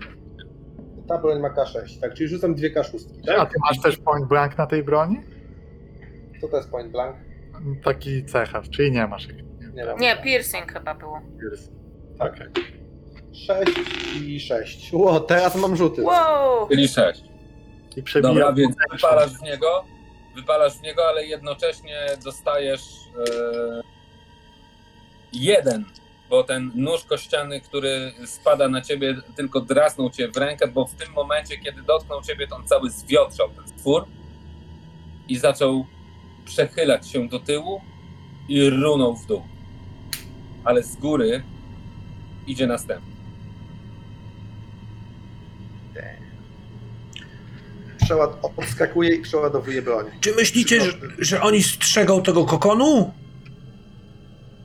Ta 1.09 1.19
broń 1.19 1.41
ma 1.41 1.49
K6, 1.49 2.01
tak? 2.01 2.15
Czyli 2.15 2.29
rzucam 2.29 2.55
dwie 2.55 2.75
K6, 2.75 2.99
A 3.23 3.27
tak? 3.37 3.53
ty 3.53 3.59
masz 3.69 3.81
też 3.81 3.97
point 3.97 4.27
blank 4.29 4.59
na 4.59 4.67
tej 4.67 4.83
broni? 4.83 5.17
To 6.41 6.49
to 6.49 6.57
jest 6.57 6.71
point 6.71 6.93
blank. 6.93 7.17
Taki 7.85 8.25
cecharz, 8.25 8.71
czyli 8.71 8.93
nie 8.93 9.07
masz. 9.07 9.29
Nie 9.75 9.85
mam. 9.85 9.99
Nie, 10.01 10.17
piercing 10.25 10.73
chyba 10.73 10.95
było. 10.95 11.21
Tak. 12.19 12.33
Okej. 12.33 12.49
6 13.33 13.71
i 14.23 14.41
6. 14.41 14.93
Ło, 14.93 15.21
teraz 15.21 15.57
mam 15.57 15.77
rzuty. 15.77 16.03
Wow! 16.03 16.69
Czyli 16.69 16.89
6. 16.89 17.25
I 17.97 18.03
przebija. 18.03 18.35
Dobra, 18.35 18.53
więc 18.53 18.77
wypalasz 18.93 19.39
w 19.39 19.43
niego, 19.43 19.85
wypalasz 20.35 20.79
w 20.79 20.83
niego, 20.83 21.09
ale 21.09 21.27
jednocześnie 21.27 22.07
dostajesz 22.25 22.83
e, 22.83 23.83
jeden, 25.33 25.85
bo 26.31 26.45
ten 26.45 26.73
nóż 26.75 27.05
kościany, 27.05 27.61
który 27.61 28.13
spada 28.27 28.69
na 28.69 28.81
ciebie, 28.81 29.17
tylko 29.37 29.61
drasnął 29.61 30.11
cię 30.11 30.29
w 30.29 30.37
rękę, 30.37 30.69
bo 30.69 30.87
w 30.87 30.95
tym 30.95 31.13
momencie, 31.13 31.59
kiedy 31.59 31.83
dotknął 31.83 32.23
ciebie, 32.23 32.49
to 32.49 32.57
on 32.57 32.67
cały 32.67 32.91
zwiotrzał 32.91 33.49
ten 33.49 33.69
stwór 33.69 34.05
i 35.29 35.37
zaczął 35.37 35.87
przechylać 36.45 37.11
się 37.11 37.29
do 37.29 37.41
tyłu 37.41 37.81
i 38.49 38.71
runął 38.71 39.17
w 39.17 39.27
dół. 39.27 39.43
Ale 40.65 40.83
z 40.83 40.97
góry 40.97 41.43
idzie 42.47 42.67
następny. 42.67 43.12
Przeład 48.05 48.39
odskakuje 48.57 49.15
i 49.15 49.23
przeładowuje 49.23 49.83
broń. 49.83 50.07
Czy 50.21 50.35
myślicie, 50.35 50.81
że, 50.81 50.93
że 51.19 51.43
oni 51.43 51.63
strzegą 51.63 52.23
tego 52.23 52.45
kokonu? 52.45 53.13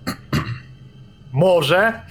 Może? 1.34 2.02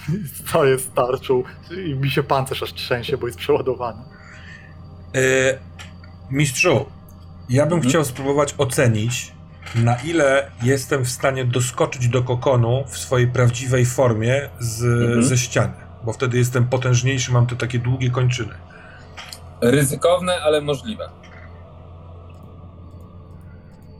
Co 0.52 0.64
jest 0.64 0.94
tarczą? 0.94 1.42
I 1.86 1.94
mi 1.94 2.10
się 2.10 2.22
pancerz 2.22 2.62
aż 2.62 2.74
trzęsie, 2.74 3.16
bo 3.16 3.26
jest 3.26 3.38
przeładowany. 3.38 4.02
E, 5.14 5.58
mistrzu, 6.30 6.86
ja 7.48 7.66
bym 7.66 7.74
Mhm. 7.74 7.90
chciał 7.90 8.04
spróbować 8.04 8.54
ocenić, 8.58 9.32
na 9.74 9.96
ile 9.96 10.50
jestem 10.62 11.04
w 11.04 11.08
stanie 11.08 11.44
doskoczyć 11.44 12.08
do 12.08 12.22
kokonu 12.22 12.84
w 12.88 12.98
swojej 12.98 13.28
prawdziwej 13.28 13.86
formie 13.86 14.48
z, 14.60 14.84
Mhm. 14.84 15.22
ze 15.24 15.38
ściany. 15.38 15.72
Bo 16.04 16.12
wtedy 16.12 16.38
jestem 16.38 16.66
potężniejszy, 16.66 17.32
mam 17.32 17.46
te 17.46 17.56
takie 17.56 17.78
długie 17.78 18.10
kończyny. 18.10 18.54
Ryzykowne, 19.60 20.42
ale 20.42 20.60
możliwe. 20.60 21.08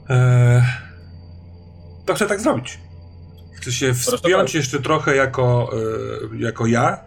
E, 0.09 0.65
to 2.05 2.13
chcę 2.13 2.27
tak 2.27 2.41
zrobić. 2.41 2.79
Chcę 3.55 3.71
się 3.71 3.93
wspiąć 3.93 4.55
jeszcze 4.55 4.79
trochę 4.79 5.15
jako, 5.15 5.71
e, 6.33 6.37
jako 6.37 6.65
ja 6.65 6.97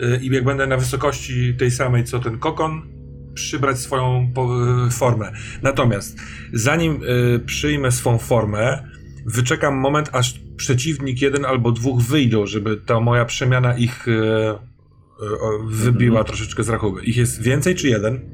e, 0.00 0.16
i 0.16 0.34
jak 0.34 0.44
będę 0.44 0.66
na 0.66 0.76
wysokości 0.76 1.56
tej 1.58 1.70
samej 1.70 2.04
co 2.04 2.18
ten 2.18 2.38
kokon, 2.38 2.94
przybrać 3.34 3.78
swoją 3.78 4.32
po, 4.34 4.48
e, 4.86 4.90
formę. 4.90 5.32
Natomiast 5.62 6.18
zanim 6.52 7.00
e, 7.02 7.38
przyjmę 7.38 7.92
swą 7.92 8.18
formę, 8.18 8.88
wyczekam 9.26 9.76
moment, 9.76 10.10
aż 10.12 10.40
przeciwnik 10.56 11.22
jeden 11.22 11.44
albo 11.44 11.72
dwóch 11.72 12.02
wyjdą, 12.02 12.46
żeby 12.46 12.76
ta 12.76 13.00
moja 13.00 13.24
przemiana 13.24 13.76
ich 13.76 14.08
e, 14.08 14.73
E, 15.22 15.26
wybiła 15.66 16.20
mhm. 16.20 16.26
troszeczkę 16.26 16.64
z 16.64 16.68
rachuby. 16.68 17.04
Ich 17.04 17.16
jest 17.16 17.42
więcej 17.42 17.74
czy 17.74 17.88
jeden? 17.88 18.30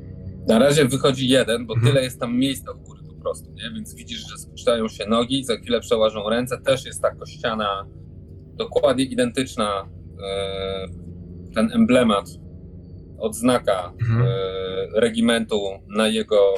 Na 0.49 0.59
razie 0.59 0.85
wychodzi 0.85 1.29
jeden, 1.29 1.67
bo 1.67 1.75
mhm. 1.75 1.93
tyle 1.93 2.05
jest 2.05 2.21
tam 2.21 2.37
miejsca 2.37 2.73
u 2.73 2.79
góry 2.79 3.01
po 3.09 3.15
prostu, 3.15 3.53
nie? 3.53 3.71
Więc 3.75 3.95
widzisz, 3.95 4.31
że 4.31 4.39
spuszczają 4.39 4.89
się 4.89 5.07
nogi, 5.07 5.45
za 5.45 5.57
chwilę 5.57 5.81
przełażą 5.81 6.29
ręce. 6.29 6.59
Też 6.59 6.87
jest 6.87 7.03
ta 7.03 7.15
kościana, 7.15 7.87
dokładnie 8.55 9.05
identyczna 9.05 9.89
e, 10.25 10.87
ten 11.55 11.73
emblemat, 11.73 12.27
odznaka 13.19 13.93
mhm. 14.01 14.23
E, 14.23 15.01
regimentu 15.01 15.61
na 15.89 16.09
jego 16.09 16.55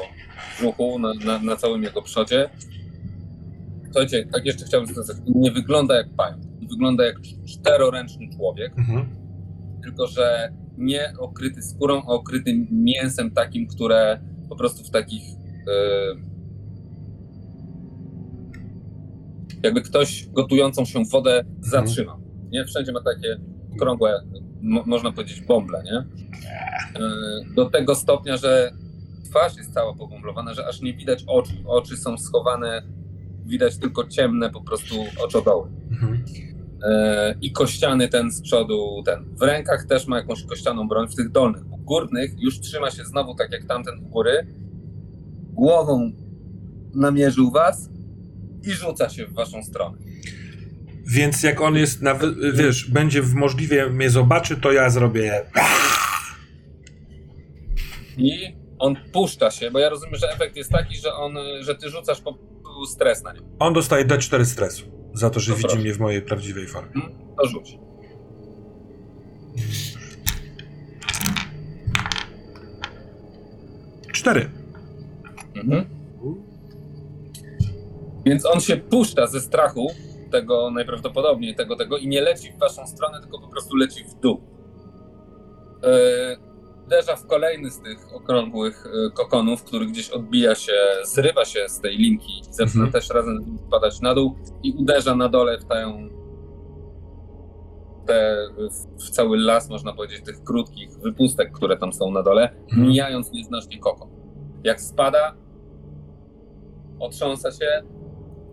brzuchu, 0.58 0.98
na, 0.98 1.12
na, 1.24 1.38
na 1.38 1.56
całym 1.56 1.82
jego 1.82 2.02
przodzie. 2.02 2.50
Słuchajcie, 3.84 4.28
tak 4.32 4.46
jeszcze 4.46 4.64
chciałbym 4.64 4.94
zaznaczyć, 4.94 5.24
nie 5.34 5.50
wygląda 5.50 5.96
jak 5.96 6.06
pająk. 6.16 6.42
Wygląda 6.70 7.04
jak 7.04 7.16
czteroręczny 7.46 8.28
człowiek. 8.36 8.72
Mhm 8.78 9.21
tylko 9.82 10.06
że 10.06 10.52
nie 10.78 11.12
okryty 11.18 11.62
skórą, 11.62 12.02
a 12.02 12.06
okryty 12.06 12.66
mięsem 12.70 13.30
takim, 13.30 13.66
które 13.66 14.20
po 14.48 14.56
prostu 14.56 14.84
w 14.84 14.90
takich 14.90 15.22
e, 15.68 16.32
jakby 19.62 19.82
ktoś 19.82 20.28
gotującą 20.28 20.84
się 20.84 21.04
wodę 21.12 21.44
zatrzymał. 21.60 22.20
Nie? 22.50 22.64
Wszędzie 22.64 22.92
ma 22.92 23.02
takie 23.02 23.36
okrągłe, 23.74 24.20
mo, 24.62 24.82
można 24.86 25.12
powiedzieć, 25.12 25.40
bąble, 25.40 25.82
nie? 25.84 25.96
E, 25.98 26.04
do 27.54 27.70
tego 27.70 27.94
stopnia, 27.94 28.36
że 28.36 28.72
twarz 29.24 29.56
jest 29.56 29.74
cała 29.74 29.94
pobąblowana, 29.94 30.54
że 30.54 30.66
aż 30.66 30.80
nie 30.80 30.94
widać 30.94 31.24
oczu. 31.26 31.52
Oczy 31.66 31.96
są 31.96 32.18
schowane, 32.18 32.82
widać 33.46 33.78
tylko 33.78 34.08
ciemne 34.08 34.50
po 34.50 34.60
prostu 34.60 34.94
oczodoły. 35.24 35.68
Mhm. 35.90 36.24
E, 36.82 37.34
i 37.40 37.52
kościany 37.52 38.08
ten 38.08 38.30
z 38.30 38.42
przodu, 38.42 39.02
ten. 39.04 39.36
W 39.36 39.42
rękach 39.42 39.86
też 39.86 40.06
ma 40.06 40.16
jakąś 40.16 40.44
kościaną 40.44 40.88
broń, 40.88 41.08
w 41.08 41.14
tych 41.14 41.30
dolnych. 41.30 41.72
U 41.72 41.78
górnych 41.78 42.30
już 42.38 42.60
trzyma 42.60 42.90
się 42.90 43.04
znowu 43.04 43.34
tak 43.34 43.52
jak 43.52 43.64
tamten 43.64 43.98
u 43.98 44.08
góry. 44.08 44.46
Głową 45.52 46.12
namierzył 46.94 47.50
was 47.50 47.88
i 48.62 48.70
rzuca 48.72 49.08
się 49.08 49.26
w 49.26 49.32
waszą 49.32 49.62
stronę. 49.62 49.98
Więc 51.06 51.42
jak 51.42 51.60
on 51.60 51.76
jest 51.76 52.02
na, 52.02 52.18
wiesz, 52.54 52.90
będzie 52.90 53.22
w 53.22 53.34
możliwie 53.34 53.86
mnie 53.86 54.10
zobaczy, 54.10 54.56
to 54.56 54.72
ja 54.72 54.90
zrobię. 54.90 55.46
I 58.16 58.56
on 58.78 58.96
puszcza 59.12 59.50
się, 59.50 59.70
bo 59.70 59.78
ja 59.78 59.88
rozumiem, 59.88 60.16
że 60.16 60.32
efekt 60.32 60.56
jest 60.56 60.70
taki, 60.70 60.96
że 60.96 61.14
on, 61.14 61.34
że 61.60 61.74
ty 61.74 61.90
rzucasz 61.90 62.20
po 62.20 62.34
prostu 62.34 62.86
stres 62.86 63.22
na 63.22 63.32
niego. 63.32 63.46
On 63.58 63.72
dostaje 63.72 64.04
D4 64.04 64.44
stresu 64.44 65.01
za 65.14 65.30
to, 65.30 65.40
że 65.40 65.50
No 65.50 65.56
widzi 65.56 65.68
proszę. 65.68 65.82
mnie 65.82 65.94
w 65.94 65.98
mojej 66.00 66.22
prawdziwej 66.22 66.66
formie. 66.66 67.02
To 67.42 67.46
rzuć. 67.48 67.78
Cztery. 74.12 74.50
Mhm. 75.56 75.84
Więc 78.24 78.46
on 78.46 78.60
się 78.60 78.76
puszcza 78.76 79.26
ze 79.26 79.40
strachu 79.40 79.86
tego 80.30 80.70
najprawdopodobniej 80.70 81.54
tego, 81.54 81.76
tego 81.76 81.96
i 81.98 82.08
nie 82.08 82.20
leci 82.20 82.52
w 82.52 82.58
waszą 82.58 82.86
stronę, 82.86 83.20
tylko 83.20 83.40
po 83.40 83.48
prostu 83.48 83.76
leci 83.76 84.04
w 84.04 84.14
dół. 84.20 84.40
Yy, 85.82 86.51
uderza 86.92 87.16
w 87.16 87.26
kolejny 87.26 87.70
z 87.70 87.80
tych 87.80 88.14
okrągłych 88.14 88.84
yy, 88.94 89.10
kokonów, 89.10 89.64
który 89.64 89.86
gdzieś 89.86 90.10
odbija 90.10 90.54
się, 90.54 90.72
zrywa 91.04 91.44
się 91.44 91.68
z 91.68 91.80
tej 91.80 91.96
linki 91.96 92.38
i 92.40 92.44
zaczyna 92.44 92.84
Mhm. 92.84 92.92
też 92.92 93.10
razem 93.10 93.58
spadać 93.66 94.00
na 94.00 94.14
dół 94.14 94.34
i 94.62 94.72
uderza 94.78 95.16
na 95.16 95.28
dole 95.28 95.58
w 95.58 95.64
tę 95.64 96.08
te, 98.06 98.36
w, 98.98 99.10
cały 99.10 99.38
las, 99.38 99.68
można 99.70 99.92
powiedzieć, 99.92 100.24
tych 100.24 100.44
krótkich 100.44 100.90
wypustek, 100.98 101.52
które 101.52 101.76
tam 101.76 101.92
są 101.92 102.10
na 102.10 102.22
dole, 102.22 102.50
Mhm. 102.62 102.82
mijając 102.88 103.32
nieznacznie 103.32 103.78
kokon. 103.80 104.08
Jak 104.64 104.80
spada, 104.80 105.34
otrząsa 107.00 107.52
się, 107.52 107.82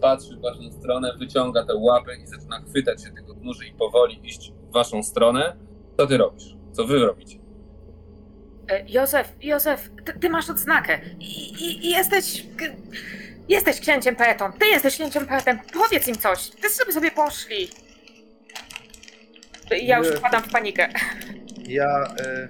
patrzy 0.01 0.37
w 0.37 0.41
waszą 0.41 0.71
stronę, 0.71 1.13
wyciąga 1.19 1.65
te 1.65 1.75
łapy 1.75 2.11
i 2.23 2.27
zaczyna 2.27 2.59
chwytać 2.61 3.03
się 3.03 3.11
tych 3.11 3.29
odnóży 3.29 3.67
i 3.67 3.73
powoli 3.73 4.19
iść 4.23 4.53
w 4.69 4.73
waszą 4.73 5.03
stronę. 5.03 5.57
Co 5.97 6.07
ty 6.07 6.17
robisz? 6.17 6.57
Co 6.71 6.85
wy 6.85 6.99
robicie? 6.99 7.39
E, 8.69 8.83
Józef, 8.87 9.35
Józef, 9.41 9.89
ty, 10.05 10.19
ty 10.19 10.29
masz 10.29 10.49
odznakę 10.49 10.99
I, 11.19 11.53
i, 11.53 11.87
i 11.87 11.89
jesteś... 11.89 12.45
Jesteś 13.49 13.79
księciem 13.79 14.15
poetą, 14.15 14.51
ty 14.59 14.65
jesteś 14.65 14.93
księciem 14.93 15.25
poetem, 15.25 15.59
powiedz 15.73 16.07
im 16.07 16.15
coś, 16.15 16.49
ty 16.49 16.69
sobie 16.69 16.93
sobie 16.93 17.11
poszli. 17.11 17.67
Ja 19.81 19.97
już 19.97 20.07
wpadam 20.07 20.43
w 20.43 20.51
panikę. 20.51 20.89
Ja, 21.67 22.03
e, 22.25 22.47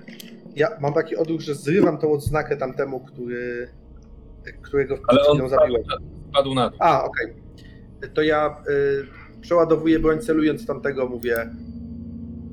ja 0.56 0.68
mam 0.80 0.94
taki 0.94 1.16
odruch, 1.16 1.42
że 1.42 1.56
zrywam 1.56 1.98
tą 1.98 2.12
odznakę 2.12 2.58
tamtemu, 2.58 3.00
który, 3.00 3.70
którego 4.62 4.98
Ale 5.08 5.28
on 5.28 5.50
zabiłem. 5.50 5.84
Padł 6.34 6.54
na 6.54 6.70
dół. 6.70 6.80
A, 6.82 7.04
okej. 7.04 7.34
To 8.14 8.22
ja 8.22 8.64
y, 8.70 9.42
przeładowuję 9.42 10.00
broń 10.00 10.22
celując 10.22 10.66
tamtego, 10.66 11.10
mówię 11.10 11.50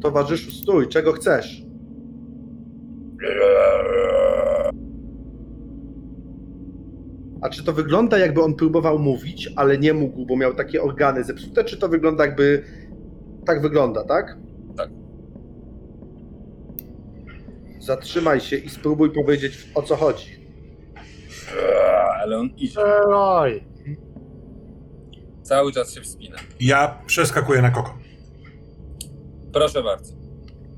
Towarzyszu, 0.03 0.51
stój, 0.51 0.89
czego 0.89 1.13
chcesz? 1.13 1.66
A 7.43 7.49
czy 7.49 7.65
to 7.65 7.73
wygląda 7.73 8.19
jakby 8.19 8.43
on 8.43 8.55
próbował 8.55 8.99
mówić, 8.99 9.53
ale 9.57 9.79
nie 9.79 9.95
mógł, 9.95 10.27
bo 10.27 10.37
miał 10.37 10.55
takie 10.55 10.83
organy 10.83 11.25
zepsute, 11.25 11.65
czy 11.65 11.77
to 11.79 11.89
wygląda 11.89 12.25
jakby... 12.27 12.65
Tak 13.47 13.63
wygląda, 13.63 14.05
tak? 14.05 14.37
Tak. 14.77 14.91
Zatrzymaj 17.79 18.41
się 18.41 18.57
i 18.57 18.69
spróbuj 18.71 19.11
powiedzieć 19.11 19.71
o 19.75 19.83
co 19.83 19.97
chodzi. 19.97 20.47
Ale 22.23 22.39
on 22.39 22.47
idzie. 22.57 22.71
Strzelaj! 22.71 23.65
Cały 25.43 25.73
czas 25.73 25.95
się 25.95 26.01
wspina. 26.01 26.37
Ja 26.61 26.99
przeskakuję 27.07 27.63
na 27.63 27.71
kokon. 27.71 27.95
Proszę 29.53 29.83
bardzo. 29.83 30.15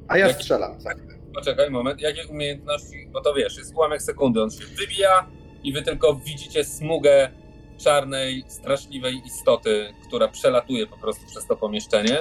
A 0.08 0.18
ja 0.18 0.26
Jak- 0.26 0.36
strzelam. 0.36 0.78
Tak. 0.84 1.17
Poczekaj 1.38 1.70
moment. 1.70 2.00
Jakie 2.00 2.26
umiejętności? 2.26 3.08
Bo 3.12 3.20
to 3.20 3.34
wiesz, 3.34 3.56
jest 3.56 3.74
ułamek 3.74 4.02
sekundy. 4.02 4.42
On 4.42 4.50
się 4.50 4.64
wybija 4.64 5.26
i 5.64 5.72
wy 5.72 5.82
tylko 5.82 6.14
widzicie 6.14 6.64
smugę 6.64 7.30
czarnej, 7.78 8.44
straszliwej 8.48 9.22
istoty, 9.26 9.94
która 10.06 10.28
przelatuje 10.28 10.86
po 10.86 10.98
prostu 10.98 11.26
przez 11.26 11.46
to 11.46 11.56
pomieszczenie. 11.56 12.18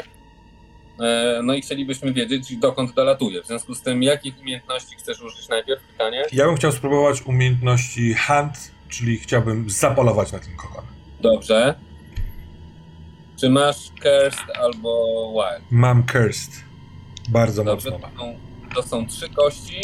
E, 0.99 1.39
No 1.44 1.53
i 1.53 1.61
chcielibyśmy 1.61 2.14
wiedzieć, 2.14 2.56
dokąd 2.56 2.94
dolatuje. 2.94 3.44
W 3.44 3.48
związku 3.48 3.76
z 3.76 3.81
tym, 3.81 4.03
jakich 4.03 4.39
umiejętności 4.39 4.95
chcesz 4.95 5.22
użyć 5.22 5.49
najpierw? 5.49 5.81
Pytanie. 5.84 6.23
Ja 6.34 6.45
bym 6.45 6.56
chciał 6.56 6.72
spróbować 6.72 7.22
umiejętności 7.22 8.14
hunt, 8.14 8.72
czyli 8.89 9.18
chciałbym 9.18 9.69
zapolować 9.69 10.31
na 10.31 10.39
ten 10.39 10.56
kokon. 10.56 10.85
Dobrze. 11.22 11.76
Czy 13.39 13.49
masz 13.49 13.77
Cursed 13.77 14.57
albo 14.64 15.31
Wild? 15.34 15.72
Mam 15.72 16.03
cursed. 16.11 16.53
Bardzo 17.30 17.64
Dobrze, 17.64 17.91
mocno 17.91 18.10
mam. 18.10 18.47
To 18.77 18.83
są 18.83 19.07
trzy 19.07 19.29
kości 19.29 19.81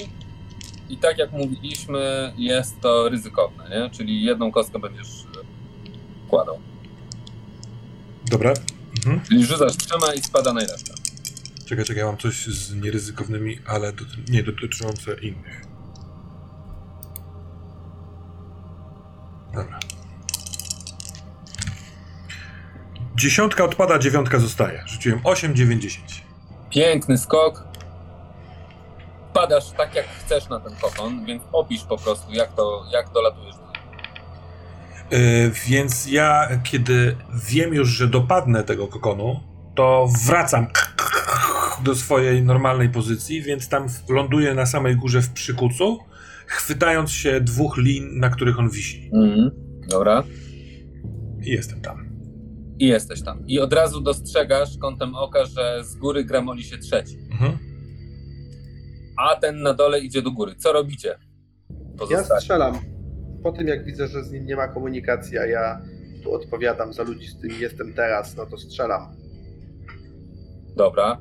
i 0.90 0.98
tak 0.98 1.18
jak 1.18 1.32
mówiliśmy, 1.32 2.34
jest 2.38 2.82
to 2.82 3.10
ryzykowne, 3.10 3.70
nie? 3.70 3.90
Czyli 3.90 4.24
jedną 4.24 4.52
kostkę 4.52 4.80
będziesz 4.80 5.08
e, 5.10 6.26
wkładał. 6.28 6.60
Dobra. 8.32 8.54
Mhm. 8.98 9.22
Czyli 9.28 9.46
rzucasz 9.46 9.78
trzema 9.78 10.14
i 10.14 10.22
spada 10.22 10.54
najlepsza. 10.54 10.94
Czekaj, 11.66 11.86
czekaj, 11.86 12.00
ja 12.00 12.06
mam 12.06 12.18
coś 12.18 12.46
z 12.46 12.76
nieryzykownymi, 12.76 13.60
ale 13.68 13.94
doty- 13.94 14.32
nie 14.32 14.44
dotyczące 14.44 15.14
innych. 15.22 15.62
Dobra. 19.54 19.80
Dziesiątka 23.16 23.64
odpada, 23.64 24.00
dziewiątka 24.00 24.40
zostaje. 24.40 24.84
Rzuciłem 24.88 25.20
8, 25.24 25.56
9, 25.56 25.82
10. 25.84 26.24
Piękny 26.70 27.18
skok. 27.18 27.73
Padasz 29.34 29.72
tak 29.72 29.96
jak 29.96 30.06
chcesz 30.06 30.50
na 30.50 30.60
ten 30.60 30.76
kokon, 30.82 31.26
więc 31.26 31.44
opisz 31.52 31.84
po 31.84 31.98
prostu 31.98 32.34
jak 32.34 32.56
to, 32.56 32.86
jak 32.94 33.14
dolatujesz. 33.14 33.56
Yy, 35.12 35.52
więc 35.68 36.08
ja, 36.08 36.50
kiedy 36.64 37.16
wiem 37.50 37.74
już, 37.74 37.90
że 37.90 38.08
dopadnę 38.08 38.64
tego 38.64 38.88
kokonu, 38.88 39.40
to 39.76 40.08
wracam 40.26 40.68
do 41.84 41.96
swojej 41.96 42.44
normalnej 42.44 42.90
pozycji, 42.90 43.42
więc 43.42 43.70
tam 43.70 43.88
ląduję 44.10 44.54
na 44.54 44.66
samej 44.66 44.96
górze 44.96 45.22
w 45.22 45.34
przykucu, 45.34 46.00
chwytając 46.48 47.12
się 47.12 47.42
dwóch 47.42 47.78
lin, 47.78 48.20
na 48.20 48.30
których 48.30 48.60
on 48.60 48.70
wisi. 48.70 49.12
Mhm. 49.14 49.52
Dobra. 49.90 50.24
I 51.42 51.50
jestem 51.50 51.82
tam. 51.82 52.14
I 52.80 52.88
jesteś 52.88 53.24
tam. 53.24 53.48
I 53.48 53.60
od 53.60 53.74
razu 53.74 54.02
dostrzegasz 54.02 54.78
kątem 54.78 55.16
oka, 55.16 55.46
że 55.46 55.84
z 55.84 55.96
góry 55.96 56.24
gramoli 56.24 56.64
się 56.64 56.78
trzeci. 56.78 57.18
Mhm. 57.32 57.73
A 59.24 59.36
ten 59.36 59.62
na 59.62 59.74
dole 59.74 60.00
idzie 60.00 60.22
do 60.22 60.32
góry. 60.32 60.56
Co 60.56 60.74
robicie? 60.74 61.16
Ja 62.10 62.24
strzelam. 62.24 62.80
Po 63.44 63.52
tym 63.52 63.68
jak 63.68 63.86
widzę, 63.86 64.08
że 64.08 64.24
z 64.24 64.32
nim 64.32 64.46
nie 64.46 64.56
ma 64.56 64.68
komunikacji, 64.68 65.38
a 65.38 65.46
ja 65.46 65.82
tu 66.24 66.34
odpowiadam 66.34 66.94
za 66.94 67.04
ludzi, 67.04 67.28
z 67.28 67.36
którymi 67.38 67.60
jestem 67.60 67.94
teraz, 67.94 68.36
no 68.36 68.46
to 68.46 68.58
strzelam. 68.58 69.16
Dobra. 70.76 71.18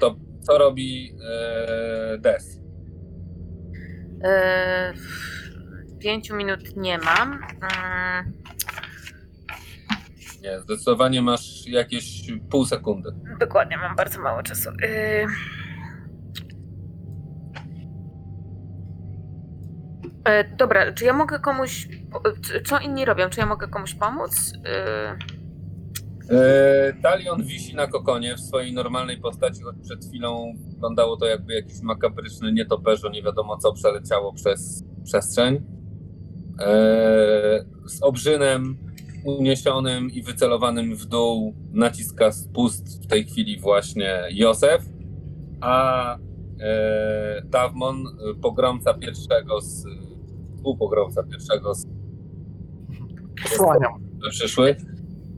To 0.00 0.16
co 0.40 0.58
robi 0.58 1.16
e, 2.14 2.18
Des? 2.18 2.60
E, 4.24 4.92
pięciu 5.98 6.36
minut 6.36 6.76
nie 6.76 6.98
mam. 6.98 7.32
Mm, 7.32 8.32
Nie, 10.42 10.60
zdecydowanie 10.60 11.22
masz 11.22 11.66
jakieś 11.66 12.32
pół 12.50 12.66
sekundy. 12.66 13.10
dokładnie, 13.40 13.76
mam 13.76 13.96
bardzo 13.96 14.20
mało 14.20 14.42
czasu. 14.42 14.70
E, 14.70 15.26
e, 20.24 20.44
dobra, 20.56 20.92
czy 20.92 21.04
ja 21.04 21.12
mogę 21.12 21.38
komuś. 21.38 21.88
c- 22.46 22.62
Co 22.62 22.78
inni 22.78 23.04
robią? 23.04 23.28
Czy 23.30 23.40
ja 23.40 23.46
mogę 23.46 23.68
komuś 23.68 23.94
pomóc? 23.94 24.52
E, 24.66 25.16
E, 26.30 26.92
Talion 27.02 27.42
wisi 27.42 27.74
na 27.74 27.86
kokonie 27.86 28.34
w 28.36 28.40
swojej 28.40 28.72
normalnej 28.72 29.20
postaci, 29.20 29.62
choć 29.62 29.76
przed 29.82 30.04
chwilą 30.04 30.52
wyglądało 30.72 31.16
to 31.16 31.26
jakby 31.26 31.54
jakiś 31.54 31.80
makabryczny 31.82 32.52
nietoperzo, 32.52 33.08
nie 33.08 33.22
wiadomo 33.22 33.56
co 33.56 33.72
przeleciało 33.72 34.32
przez 34.32 34.84
przestrzeń. 35.04 35.54
E, 36.60 37.64
z 37.86 38.02
obrzynem 38.02 38.76
uniesionym 39.24 40.10
i 40.10 40.22
wycelowanym 40.22 40.96
w 40.96 41.06
dół 41.06 41.54
naciska 41.72 42.32
spust 42.32 43.04
w 43.04 43.06
tej 43.06 43.24
chwili 43.24 43.60
właśnie 43.60 44.22
Józef, 44.30 44.82
a 45.60 46.16
e, 46.60 47.42
Davmon, 47.44 48.06
e, 48.06 48.34
pogromca 48.42 48.94
pierwszego 48.94 49.60
z 49.60 49.86
współpogromca 50.64 51.22
pierwszego 51.22 51.74
z 51.74 51.86
Osłaniam. 53.44 53.92
przyszły, 54.30 54.76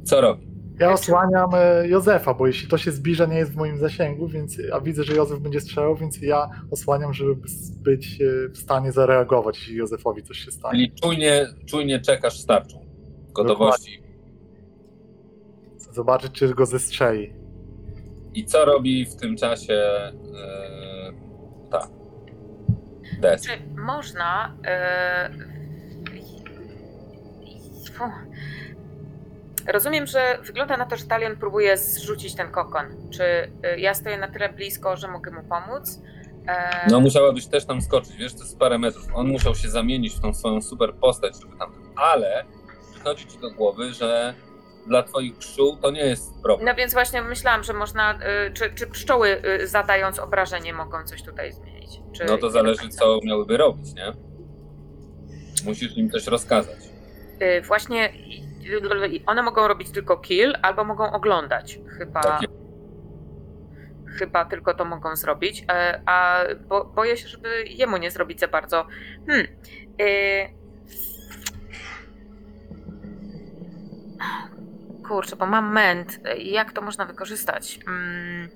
co 0.04 0.20
robi? 0.20 0.46
Ja 0.80 0.92
osłaniam 0.92 1.50
e, 1.54 1.88
Józefa, 1.88 2.34
bo 2.34 2.46
jeśli 2.46 2.68
to 2.68 2.78
się 2.78 2.92
zbliża, 2.92 3.26
nie 3.26 3.36
jest 3.36 3.52
w 3.52 3.56
moim 3.56 3.78
zasięgu, 3.78 4.28
więc 4.28 4.58
a 4.72 4.80
widzę, 4.80 5.04
że 5.04 5.14
Józef 5.14 5.40
będzie 5.40 5.60
strzelał, 5.60 5.96
więc 5.96 6.22
ja 6.22 6.50
osłaniam, 6.70 7.14
żeby 7.14 7.34
być 7.80 8.20
e, 8.20 8.48
w 8.48 8.58
stanie 8.58 8.92
zareagować, 8.92 9.58
jeśli 9.58 9.76
Józefowi 9.76 10.22
coś 10.22 10.38
się 10.38 10.50
stanie. 10.50 10.78
Czyli 10.78 10.92
czujnie, 11.00 11.46
czujnie 11.66 12.00
czekasz 12.00 12.40
starczą. 12.40 12.86
W 13.28 13.32
gotowości. 13.32 14.02
Zobaczyć, 15.92 16.32
czy 16.32 16.48
go 16.48 16.66
zestrzeli. 16.66 17.32
I 18.34 18.44
co 18.44 18.64
robi 18.64 19.06
w 19.06 19.16
tym 19.16 19.36
czasie 19.36 19.72
yy, 19.72 21.70
ta 21.70 21.88
Des? 23.20 23.42
Czy 23.46 23.50
można. 23.76 24.54
Fu. 27.94 28.04
Rozumiem, 29.72 30.06
że 30.06 30.38
wygląda 30.42 30.76
na 30.76 30.86
to, 30.86 30.96
że 30.96 31.04
Talion 31.04 31.36
próbuje 31.36 31.76
zrzucić 31.76 32.34
ten 32.34 32.50
kokon. 32.50 32.86
Czy 33.10 33.22
e, 33.62 33.78
ja 33.78 33.94
stoję 33.94 34.18
na 34.18 34.28
tyle 34.28 34.48
blisko, 34.48 34.96
że 34.96 35.08
mogę 35.08 35.30
mu 35.30 35.42
pomóc? 35.42 36.00
E, 36.48 36.86
No 36.90 37.00
musiałabyś 37.00 37.46
też 37.46 37.64
tam 37.64 37.82
skoczyć, 37.82 38.16
wiesz, 38.16 38.34
to 38.34 38.38
jest 38.40 38.58
parę 38.58 38.78
metrów. 38.78 39.06
On 39.14 39.28
musiał 39.28 39.54
się 39.54 39.68
zamienić 39.68 40.14
w 40.14 40.20
tą 40.20 40.34
swoją 40.34 40.62
super 40.62 40.94
postać, 40.94 41.40
żeby 41.42 41.56
tam... 41.58 41.72
Ale 41.96 42.44
przychodzi 42.92 43.26
ci 43.26 43.38
do 43.38 43.50
głowy, 43.50 43.92
że 43.94 44.34
dla 44.86 45.02
twoich 45.02 45.36
pszczół 45.36 45.76
to 45.76 45.90
nie 45.90 46.00
jest 46.06 46.42
problem. 46.42 46.68
No 46.68 46.74
więc 46.74 46.92
właśnie 46.92 47.22
myślałam, 47.22 47.64
że 47.64 47.72
można. 47.72 48.18
e, 48.22 48.50
Czy, 48.52 48.74
czy 48.74 48.86
pszczoły 48.86 49.42
e, 49.42 49.66
zadając 49.66 50.18
obrażenie 50.18 50.72
mogą 50.72 51.04
coś 51.04 51.22
tutaj 51.22 51.52
zmienić? 51.52 51.90
Czy 52.12 52.24
No 52.24 52.38
to 52.38 52.50
zależy, 52.50 52.88
co 52.88 53.18
miałyby 53.24 53.56
robić, 53.56 53.94
nie? 53.94 54.12
Musisz 55.64 55.96
im 55.96 56.10
coś 56.10 56.26
rozkazać. 56.26 56.78
E, 57.40 57.60
Właśnie 57.62 58.12
one 59.26 59.42
mogą 59.42 59.68
robić 59.68 59.90
tylko 59.90 60.16
kill 60.16 60.54
albo 60.62 60.84
mogą 60.84 61.12
oglądać. 61.12 61.78
Chyba. 61.98 62.20
Tak 62.22 62.40
Chyba 64.18 64.44
tylko 64.44 64.74
to 64.74 64.84
mogą 64.84 65.16
zrobić. 65.16 65.64
E, 65.72 66.00
A 66.06 66.40
bo, 66.68 66.84
boję 66.84 67.16
się, 67.16 67.28
żeby 67.28 67.64
jemu 67.66 67.96
nie 67.96 68.10
zrobić 68.10 68.40
za 68.40 68.48
bardzo. 68.48 68.86
Hmm. 69.26 69.46
e, 70.00 70.48
Kurczę, 75.08 75.36
bo 75.36 75.46
mam 75.46 75.72
ment. 75.72 76.20
Jak 76.38 76.72
to 76.72 76.82
można 76.82 77.06
wykorzystać? 77.06 77.78
Mm. 77.88 78.48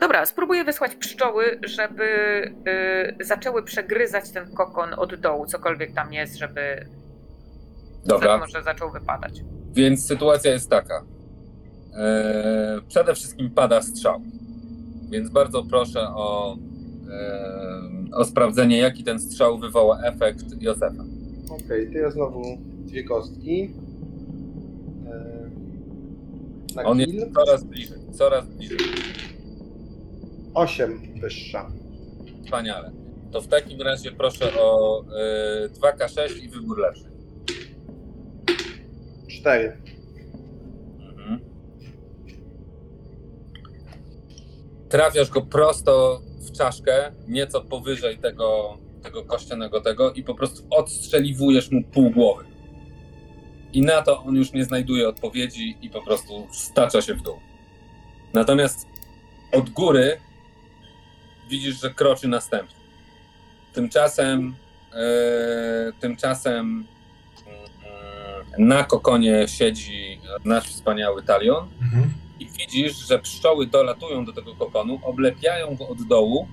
Dobra, 0.00 0.26
spróbuję 0.26 0.64
wysłać 0.64 0.94
pszczoły, 0.94 1.58
żeby 1.62 2.04
y, 3.20 3.24
zaczęły 3.24 3.62
przegryzać 3.62 4.30
ten 4.30 4.54
kokon 4.54 4.94
od 4.96 5.14
dołu, 5.14 5.46
cokolwiek 5.46 5.92
tam 5.94 6.12
jest, 6.12 6.36
żeby 6.36 6.86
Dobra, 8.04 8.38
może 8.38 8.62
zaczął 8.62 8.90
wypadać. 8.92 9.40
więc 9.72 10.06
sytuacja 10.06 10.52
jest 10.52 10.70
taka. 10.70 11.04
E, 11.96 12.78
przede 12.88 13.14
wszystkim 13.14 13.50
pada 13.50 13.82
strzał, 13.82 14.20
więc 15.10 15.30
bardzo 15.30 15.64
proszę 15.64 16.00
o, 16.00 16.56
e, 17.10 18.16
o 18.16 18.24
sprawdzenie, 18.24 18.78
jaki 18.78 19.04
ten 19.04 19.20
strzał 19.20 19.58
wywoła 19.58 20.00
efekt 20.02 20.44
Józefa. 20.62 21.04
Okej, 21.50 21.92
to 21.92 21.98
ja 21.98 22.10
znowu 22.10 22.58
dwie 22.86 23.04
kostki. 23.04 23.70
E, 25.06 25.50
Na 26.74 26.82
On 26.84 26.98
kill. 26.98 27.14
jest 27.14 27.34
coraz 27.34 27.64
bliżej, 27.64 27.98
coraz 28.12 28.48
bliżej. 28.48 28.78
8 30.54 31.00
wyższa. 31.20 31.72
Wspaniale. 32.44 32.92
To 33.32 33.40
w 33.40 33.46
takim 33.48 33.82
razie 33.82 34.12
proszę 34.12 34.52
o 34.60 35.00
e, 35.64 35.68
2K6 35.68 36.44
i 36.44 36.48
wybór 36.48 36.78
lepszy. 36.78 37.04
4. 39.28 39.76
Mhm. 41.00 41.40
Trafiasz 44.88 45.30
go 45.30 45.42
prosto 45.42 46.20
w 46.40 46.52
czaszkę, 46.52 47.12
nieco 47.28 47.60
powyżej 47.60 48.18
tego, 48.18 48.78
tego 49.02 49.24
kościanego 49.24 49.80
tego 49.80 50.12
i 50.12 50.22
po 50.22 50.34
prostu 50.34 50.62
odstrzeliwujesz 50.70 51.70
mu 51.70 51.82
pół 51.84 52.10
głowy. 52.10 52.44
I 53.76 53.82
na 53.82 54.02
to 54.02 54.22
on 54.22 54.36
już 54.36 54.52
nie 54.52 54.64
znajduje 54.64 55.08
odpowiedzi 55.08 55.76
i 55.82 55.90
po 55.90 56.02
prostu 56.02 56.46
stacza 56.50 57.02
się 57.02 57.14
w 57.14 57.22
dół. 57.22 57.40
Natomiast 58.34 58.88
od 59.52 59.70
góry 59.70 60.20
widzisz, 61.48 61.80
że 61.80 61.94
kroczy 61.94 62.28
następny. 62.28 62.76
Tymczasem, 63.72 64.54
e, 64.92 65.92
tymczasem 66.00 66.86
mm, 67.46 68.68
na 68.68 68.84
kokonie 68.84 69.48
siedzi 69.48 70.20
nasz 70.44 70.64
wspaniały 70.68 71.22
talion 71.22 71.68
Mhm. 71.82 72.14
i 72.40 72.46
widzisz, 72.46 72.96
że 73.08 73.18
pszczoły 73.18 73.66
dolatują 73.66 74.24
do 74.24 74.32
tego 74.32 74.54
kokonu, 74.54 75.00
oblepiają 75.02 75.76
go 75.76 75.88
od 75.88 76.02
dołu 76.02 76.48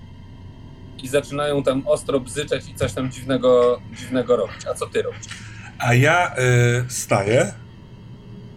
i 1.02 1.08
zaczynają 1.08 1.62
tam 1.62 1.82
ostro 1.86 2.20
bzyczeć 2.20 2.68
i 2.68 2.74
coś 2.74 2.92
tam 2.92 3.10
dziwnego, 3.12 3.80
dziwnego 3.98 4.36
robić. 4.36 4.66
A 4.70 4.74
co 4.74 4.86
ty 4.86 5.02
robisz? 5.02 5.53
A 5.78 5.94
ja 5.94 6.36
y, 6.36 6.84
staję, 6.88 7.52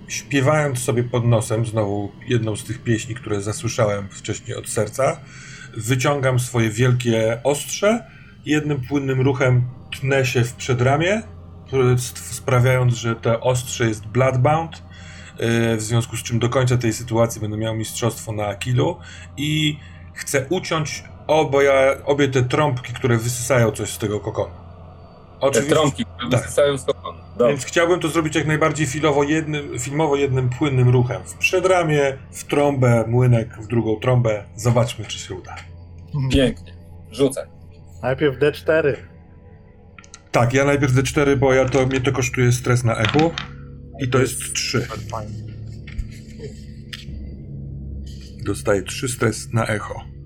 śpiewając 0.07 0.79
sobie 0.79 1.03
pod 1.03 1.25
nosem, 1.25 1.65
znowu 1.65 2.11
jedną 2.27 2.55
z 2.55 2.63
tych 2.63 2.83
pieśni, 2.83 3.15
które 3.15 3.41
zasłyszałem 3.41 4.09
wcześniej 4.09 4.57
od 4.57 4.69
serca, 4.69 5.19
wyciągam 5.77 6.39
swoje 6.39 6.69
wielkie 6.69 7.39
ostrze 7.43 8.03
jednym 8.45 8.81
płynnym 8.81 9.21
ruchem 9.21 9.63
tnę 9.99 10.25
się 10.25 10.43
w 10.43 10.53
przedramię, 10.53 11.21
sprawiając, 12.15 12.93
że 12.93 13.15
to 13.15 13.39
ostrze 13.39 13.87
jest 13.87 14.05
bloodbound, 14.05 14.75
y, 14.75 15.77
w 15.77 15.81
związku 15.81 16.17
z 16.17 16.23
czym 16.23 16.39
do 16.39 16.49
końca 16.49 16.77
tej 16.77 16.93
sytuacji 16.93 17.41
będę 17.41 17.57
miał 17.57 17.75
mistrzostwo 17.75 18.31
na 18.31 18.55
kilu 18.55 18.97
i 19.37 19.79
chcę 20.13 20.45
uciąć 20.49 21.03
oboje, 21.27 21.97
obie 22.05 22.27
te 22.27 22.43
trąbki, 22.43 22.93
które 22.93 23.17
wysysają 23.17 23.71
coś 23.71 23.89
z 23.89 23.97
tego 23.97 24.19
kokonu. 24.19 24.53
Te 25.53 25.61
trąbki, 25.61 26.05
które 26.05 26.29
tak. 26.29 26.41
wysysają 26.41 26.77
z. 26.77 26.85
Dobrze. 27.37 27.53
Więc 27.53 27.65
chciałbym 27.65 27.99
to 27.99 28.07
zrobić 28.07 28.35
jak 28.35 28.47
najbardziej 28.47 28.87
filowo 28.87 29.23
jednym, 29.23 29.79
filmowo 29.79 30.15
jednym 30.15 30.49
płynnym 30.49 30.89
ruchem. 30.89 31.23
W 31.23 31.33
przedramię, 31.33 32.17
w 32.31 32.43
trąbę, 32.43 33.05
młynek, 33.07 33.57
w 33.61 33.67
drugą 33.67 33.95
trąbę. 33.95 34.43
Zobaczmy, 34.55 35.05
czy 35.05 35.19
się 35.19 35.35
uda. 35.35 35.55
Pięknie. 36.31 36.73
Rzucaj. 37.11 37.45
Najpierw 38.03 38.39
D4. 38.39 38.95
Tak, 40.31 40.53
ja 40.53 40.65
najpierw 40.65 40.93
D4, 40.93 41.35
bo 41.35 41.53
ja 41.53 41.69
to, 41.69 41.85
mnie 41.85 42.01
to 42.01 42.11
kosztuje 42.11 42.51
stres 42.51 42.83
na 42.83 42.95
echu. 42.95 43.31
I 43.99 44.07
to 44.07 44.19
jest 44.19 44.53
3. 44.53 44.81
Fajnie. 44.81 45.33
Dostaję 48.45 48.83
3 48.83 49.07
stres 49.07 49.53
na 49.53 49.65
echo. 49.65 50.16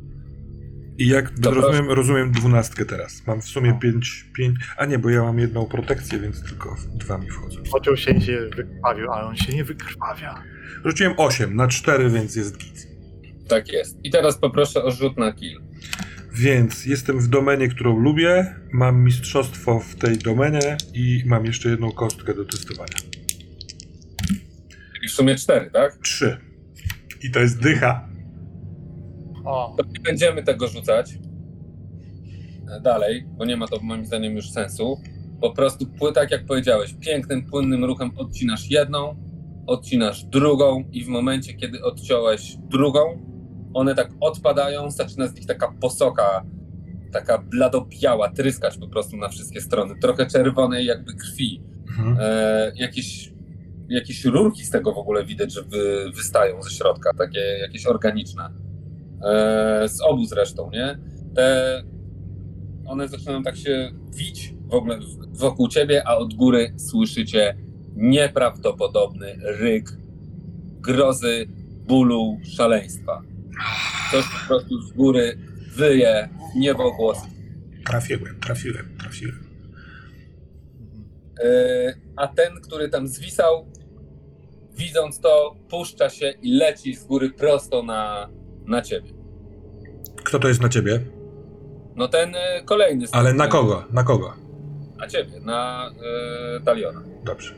I 0.97 1.07
jak 1.07 1.39
Dobra. 1.39 1.61
rozumiem, 1.61 1.91
rozumiem 1.91 2.31
dwunastkę 2.31 2.85
teraz. 2.85 3.27
Mam 3.27 3.41
w 3.41 3.45
sumie 3.45 3.79
5, 3.81 4.25
5. 4.33 4.57
A 4.77 4.85
nie, 4.85 4.99
bo 4.99 5.09
ja 5.09 5.23
mam 5.23 5.39
jedną 5.39 5.65
protekcję, 5.65 6.19
więc 6.19 6.43
tylko 6.43 6.75
dwa 6.95 7.17
mi 7.17 7.29
wchodzą. 7.29 7.63
Pociął 7.71 7.97
się 7.97 8.11
i 8.11 8.21
się 8.21 8.49
wykrwawił, 8.55 9.11
ale 9.11 9.25
on 9.25 9.35
się 9.35 9.53
nie 9.53 9.63
wykrwawia. 9.63 10.43
Rzuciłem 10.85 11.13
8 11.17 11.55
na 11.55 11.67
4, 11.67 12.09
więc 12.09 12.35
jest 12.35 12.57
git. 12.57 12.87
Tak 13.47 13.73
jest. 13.73 13.97
I 14.03 14.11
teraz 14.11 14.37
poproszę 14.37 14.83
o 14.83 14.91
rzut 14.91 15.17
na 15.17 15.33
kill. 15.33 15.61
Więc 16.33 16.85
jestem 16.85 17.19
w 17.19 17.27
domenie, 17.27 17.67
którą 17.67 17.99
lubię, 17.99 18.55
mam 18.73 19.03
mistrzostwo 19.03 19.79
w 19.79 19.95
tej 19.95 20.17
domenie 20.17 20.77
i 20.93 21.23
mam 21.25 21.45
jeszcze 21.45 21.69
jedną 21.69 21.91
kostkę 21.91 22.33
do 22.33 22.45
testowania. 22.45 22.97
Czyli 24.93 25.07
w 25.07 25.11
sumie 25.11 25.35
cztery, 25.35 25.69
tak? 25.73 25.97
Trzy. 25.97 26.37
I 27.23 27.31
to 27.31 27.39
jest 27.39 27.59
dycha. 27.59 28.10
O, 29.45 29.75
To 29.77 29.83
nie 29.83 29.99
będziemy 29.99 30.43
tego 30.43 30.67
rzucać 30.67 31.17
e, 32.71 32.81
dalej, 32.81 33.25
bo 33.37 33.45
nie 33.45 33.57
ma 33.57 33.67
to 33.67 33.79
moim 33.81 34.05
zdaniem 34.05 34.35
już 34.35 34.49
sensu. 34.51 34.97
Po 35.41 35.51
prostu, 35.51 35.85
pły- 35.85 36.11
tak 36.13 36.31
jak 36.31 36.45
powiedziałeś, 36.45 36.95
pięknym, 36.99 37.45
płynnym 37.45 37.85
ruchem 37.85 38.11
odcinasz 38.17 38.71
jedną, 38.71 39.15
odcinasz 39.67 40.23
drugą 40.23 40.83
i 40.91 41.03
w 41.03 41.07
momencie, 41.07 41.53
kiedy 41.53 41.83
odciąłeś 41.83 42.57
drugą, 42.69 42.99
one 43.73 43.95
tak 43.95 44.11
odpadają, 44.19 44.91
zaczyna 44.91 45.27
z 45.27 45.35
nich 45.35 45.45
taka 45.45 45.73
posoka, 45.81 46.45
taka 47.11 47.37
bladobiała, 47.37 48.29
tryskać 48.29 48.77
po 48.77 48.87
prostu 48.87 49.17
na 49.17 49.29
wszystkie 49.29 49.61
strony, 49.61 49.95
trochę 50.01 50.25
czerwonej 50.25 50.85
jakby 50.85 51.13
krwi. 51.13 51.63
Mhm. 51.89 52.17
E, 52.19 52.71
jakieś, 52.75 53.33
jakieś 53.89 54.25
rurki 54.25 54.65
z 54.65 54.69
tego 54.69 54.93
w 54.93 54.97
ogóle 54.97 55.25
widać, 55.25 55.53
że 55.53 55.61
wy, 55.63 56.11
wystają 56.15 56.61
ze 56.63 56.69
środka, 56.69 57.13
takie 57.17 57.39
jakieś 57.39 57.85
organiczne. 57.85 58.49
E, 59.23 59.89
z 59.89 60.01
obu 60.01 60.25
zresztą, 60.25 60.69
nie? 60.71 60.97
Te, 61.35 61.83
one 62.85 63.07
zaczynają 63.07 63.43
tak 63.43 63.57
się 63.57 63.91
wić 64.15 64.53
w 64.67 64.73
ogóle 64.73 64.99
wokół 65.33 65.67
ciebie, 65.67 66.07
a 66.07 66.15
od 66.17 66.33
góry 66.33 66.73
słyszycie 66.77 67.57
nieprawdopodobny 67.95 69.35
ryk 69.43 69.89
grozy, 70.79 71.45
bólu, 71.87 72.37
szaleństwa. 72.43 73.21
Coś 74.11 74.25
po 74.25 74.47
prostu 74.47 74.81
z 74.81 74.91
góry 74.91 75.37
wyje 75.75 76.29
w 76.53 76.59
niebo 76.59 76.91
głosem. 76.91 77.29
Trafiłem, 77.85 78.39
trafiłem, 78.39 78.97
trafiłem. 78.99 79.43
E, 81.43 81.93
a 82.15 82.27
ten, 82.27 82.61
który 82.61 82.89
tam 82.89 83.07
zwisał, 83.07 83.65
widząc 84.73 85.19
to, 85.19 85.55
puszcza 85.69 86.09
się 86.09 86.33
i 86.41 86.51
leci 86.51 86.95
z 86.95 87.05
góry 87.05 87.29
prosto 87.29 87.83
na, 87.83 88.29
na 88.71 88.81
ciebie. 88.81 89.09
Kto 90.23 90.39
to 90.39 90.47
jest 90.47 90.61
na 90.61 90.69
ciebie? 90.69 90.99
No 91.95 92.07
ten 92.07 92.35
e, 92.35 92.63
kolejny. 92.65 93.05
Ale 93.11 93.33
na 93.33 93.47
kogo? 93.47 93.83
Na 93.91 94.03
kogo? 94.03 94.33
Na 94.97 95.07
ciebie, 95.07 95.39
na 95.39 95.89
e, 96.57 96.59
Taliona. 96.65 97.01
Dobrze. 97.25 97.55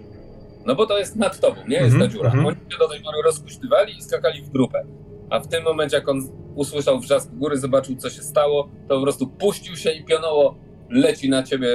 No 0.66 0.76
bo 0.76 0.86
to 0.86 0.98
jest 0.98 1.16
nad 1.16 1.40
tobą, 1.40 1.56
nie 1.68 1.76
jest 1.78 1.94
Mhm, 1.94 2.02
ta 2.12 2.18
dziura. 2.18 2.26
mhm. 2.30 2.46
Oni 2.46 2.58
się 2.72 2.78
do 2.80 2.88
tej 2.90 3.02
pory 3.02 3.18
rozkuśtywali 3.26 3.98
i 3.98 4.02
skakali 4.02 4.42
w 4.42 4.50
grupę. 4.50 4.86
A 5.30 5.40
w 5.40 5.48
tym 5.48 5.64
momencie, 5.64 5.96
jak 5.98 6.10
on 6.10 6.20
usłyszał 6.56 7.00
wrzask 7.00 7.32
góry, 7.32 7.58
zobaczył, 7.58 7.96
co 7.96 8.10
się 8.10 8.22
stało, 8.22 8.70
to 8.90 8.96
po 8.96 9.02
prostu 9.02 9.28
puścił 9.28 9.76
się 9.76 9.92
i 9.92 10.06
pionowo 10.06 10.56
leci 10.90 11.30
na 11.30 11.44
ciebie 11.44 11.68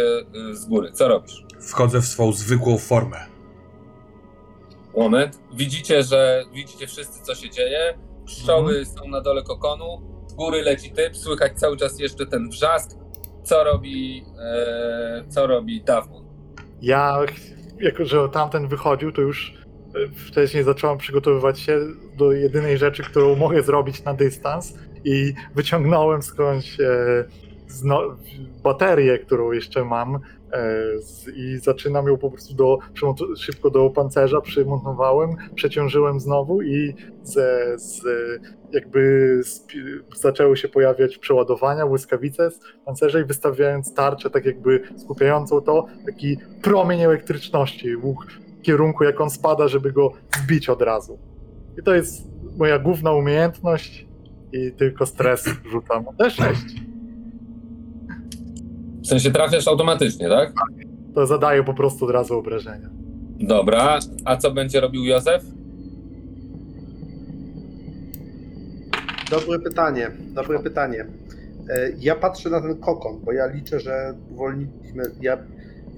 e, 0.50 0.54
z 0.54 0.64
góry. 0.66 0.92
Co 0.92 1.08
robisz? 1.08 1.44
Wchodzę 1.60 2.00
w 2.00 2.04
swą 2.06 2.32
zwykłą 2.32 2.78
formę. 2.78 3.16
moment. 4.96 5.40
Widzicie, 5.54 6.02
że 6.02 6.44
widzicie 6.54 6.86
wszyscy, 6.86 7.22
co 7.22 7.34
się 7.34 7.50
dzieje. 7.50 7.98
Pszczoły 8.28 8.84
są 8.84 9.08
na 9.08 9.20
dole 9.20 9.42
kokonu, 9.42 10.02
z 10.26 10.34
góry 10.34 10.62
leci 10.62 10.90
typ, 10.90 11.16
słychać 11.16 11.52
cały 11.58 11.76
czas 11.76 12.00
jeszcze 12.00 12.26
ten 12.26 12.48
wrzask. 12.48 12.90
Co 13.42 13.64
robi, 13.64 14.24
e, 14.40 15.24
co 15.28 15.46
robi 15.46 15.82
Dawmon? 15.82 16.24
Ja, 16.82 17.18
jako 17.80 18.04
że 18.04 18.28
tamten 18.28 18.68
wychodził, 18.68 19.12
to 19.12 19.20
już 19.20 19.54
e, 19.94 20.08
wcześniej 20.08 20.64
zacząłem 20.64 20.98
przygotowywać 20.98 21.60
się 21.60 21.80
do 22.16 22.32
jedynej 22.32 22.78
rzeczy, 22.78 23.02
którą 23.02 23.36
mogę 23.36 23.62
zrobić 23.62 24.04
na 24.04 24.14
dystans 24.14 24.74
i 25.04 25.34
wyciągnąłem 25.54 26.22
skądś 26.22 26.80
e, 26.80 27.24
baterię, 28.62 29.18
którą 29.18 29.52
jeszcze 29.52 29.84
mam 29.84 30.18
I 31.36 31.58
zaczynam 31.58 32.06
ją 32.06 32.18
po 32.18 32.30
prostu 32.30 32.54
do, 32.54 32.78
szybko 33.36 33.70
do 33.70 33.90
pancerza 33.90 34.40
przymontowałem, 34.40 35.30
przeciążyłem 35.54 36.20
znowu 36.20 36.62
i 36.62 36.94
ze, 37.22 37.78
z, 37.78 38.02
jakby 38.72 39.40
spi- 39.44 40.00
zaczęły 40.16 40.56
się 40.56 40.68
pojawiać 40.68 41.18
przeładowania, 41.18 41.86
błyskawice 41.86 42.50
z 42.50 42.60
pancerza 42.84 43.20
i 43.20 43.24
wystawiając 43.24 43.94
tarczę, 43.94 44.30
tak 44.30 44.44
jakby 44.44 44.80
skupiającą 44.96 45.60
to, 45.60 45.86
taki 46.06 46.38
promień 46.62 47.00
elektryczności 47.00 47.96
w 47.96 48.62
kierunku, 48.62 49.04
jak 49.04 49.20
on 49.20 49.30
spada, 49.30 49.68
żeby 49.68 49.92
go 49.92 50.12
zbić 50.44 50.68
od 50.68 50.82
razu. 50.82 51.18
I 51.78 51.82
to 51.82 51.94
jest 51.94 52.28
moja 52.56 52.78
główna 52.78 53.12
umiejętność 53.12 54.06
i 54.52 54.72
tylko 54.72 55.06
stres 55.06 55.44
rzucam. 55.70 56.04
D6. 56.04 56.54
W 59.08 59.10
sensie 59.10 59.30
trafiasz 59.30 59.68
automatycznie, 59.68 60.28
tak? 60.28 60.52
To 61.14 61.26
zadaje 61.26 61.64
po 61.64 61.74
prostu 61.74 62.04
od 62.04 62.10
razu 62.10 62.38
obrażenia. 62.38 62.88
Dobra, 63.40 63.98
a 64.24 64.36
co 64.36 64.50
będzie 64.50 64.80
robił 64.80 65.04
Józef? 65.04 65.42
Dobre 69.30 69.58
pytanie, 69.58 70.10
dobre 70.34 70.58
pytanie. 70.58 71.06
E, 71.70 71.90
Ja 71.98 72.14
patrzę 72.14 72.50
na 72.50 72.60
ten 72.60 72.76
kokon, 72.76 73.20
bo 73.24 73.32
ja 73.32 73.46
liczę, 73.46 73.80
że 73.80 74.14
uwolniliśmy. 74.30 75.02
Ja... 75.20 75.36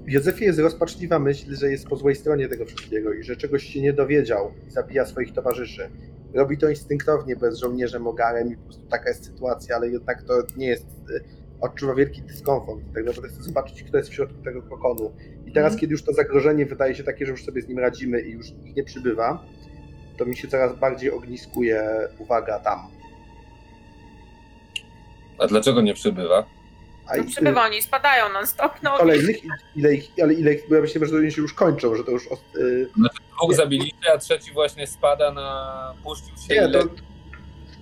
W 0.07 0.11
Józefie 0.13 0.45
jest 0.45 0.59
rozpaczliwa 0.59 1.19
myśl, 1.19 1.55
że 1.57 1.71
jest 1.71 1.87
po 1.87 1.97
złej 1.97 2.15
stronie 2.15 2.49
tego 2.49 2.65
wszystkiego 2.67 3.13
i 3.13 3.23
że 3.25 3.37
czegoś 3.37 3.63
się 3.65 3.81
nie 3.83 3.93
dowiedział 3.93 4.51
i 4.69 4.71
zabija 4.71 5.07
swoich 5.07 5.33
towarzyszy. 5.33 5.89
Robi 6.35 6.59
to 6.59 6.69
instynktownie, 6.69 7.37
bez 7.37 7.59
żołnierzem, 7.59 8.07
ogarem 8.07 8.53
i 8.53 8.57
po 8.57 8.63
prostu 8.65 8.87
taka 8.87 9.09
jest 9.09 9.25
sytuacja, 9.25 9.77
ale 9.77 9.89
jednak 9.89 10.23
to 10.23 10.35
nie 10.57 10.67
jest. 10.67 10.87
e, 11.17 11.40
Odczuwa 11.61 11.95
wielki 11.95 12.23
dyskomfort. 12.23 12.81
Tak 12.95 13.05
naprawdę 13.05 13.29
chcę 13.29 13.43
zobaczyć, 13.43 13.83
kto 13.83 13.97
jest 13.97 14.11
w 14.11 14.15
środku 14.15 14.43
tego 14.45 14.63
kokonu. 14.63 15.13
I 15.47 15.53
teraz, 15.53 15.77
kiedy 15.77 15.93
już 15.93 16.03
to 16.05 16.13
zagrożenie 16.13 16.67
wydaje 16.67 16.95
się 16.95 17.05
takie, 17.05 17.27
że 17.27 17.33
już 17.33 17.45
sobie 17.45 17.63
z 17.63 17.69
nim 17.69 17.79
radzimy 17.79 18.21
i 18.21 18.31
już 18.31 18.47
ich 18.51 18.77
nie 18.77 18.85
przybywa, 18.85 19.45
to 20.19 20.27
mi 20.27 20.37
się 20.37 20.49
coraz 20.49 20.77
bardziej 20.79 21.11
ogniskuje 21.11 22.09
uwaga 22.19 22.59
tam. 22.59 22.79
A 25.39 25.47
dlaczego 25.47 25.81
nie 25.81 25.95
przybywa? 25.95 26.45
A 27.07 27.17
No 27.17 27.23
i- 27.23 27.27
przybywa, 27.27 27.65
oni 27.67 27.83
spadają 27.83 28.33
non-stop, 28.33 28.73
no. 28.83 28.97
kolejnych, 28.99 29.37
ile 29.77 29.95
ich, 29.95 30.11
ale 30.23 30.35
ile 30.35 30.55
ich, 30.55 30.69
bo 30.69 30.75
ja 30.75 30.81
myślę, 30.81 31.07
że 31.07 31.17
oni 31.17 31.33
się 31.33 31.43
już 31.43 31.55
kończą, 31.55 31.95
że 31.97 32.05
to 32.05 32.11
już. 32.11 32.29
os- 32.29 32.57
y, 32.57 32.89
Dwóch 33.43 33.55
zabiliście, 33.55 34.13
a 34.15 34.19
trzeci 34.19 34.53
właśnie 34.53 34.87
spada 34.87 35.33
na... 35.33 35.95
puścił 36.05 36.37
się 36.49 36.55
Nie, 36.55 36.69
to. 36.69 36.79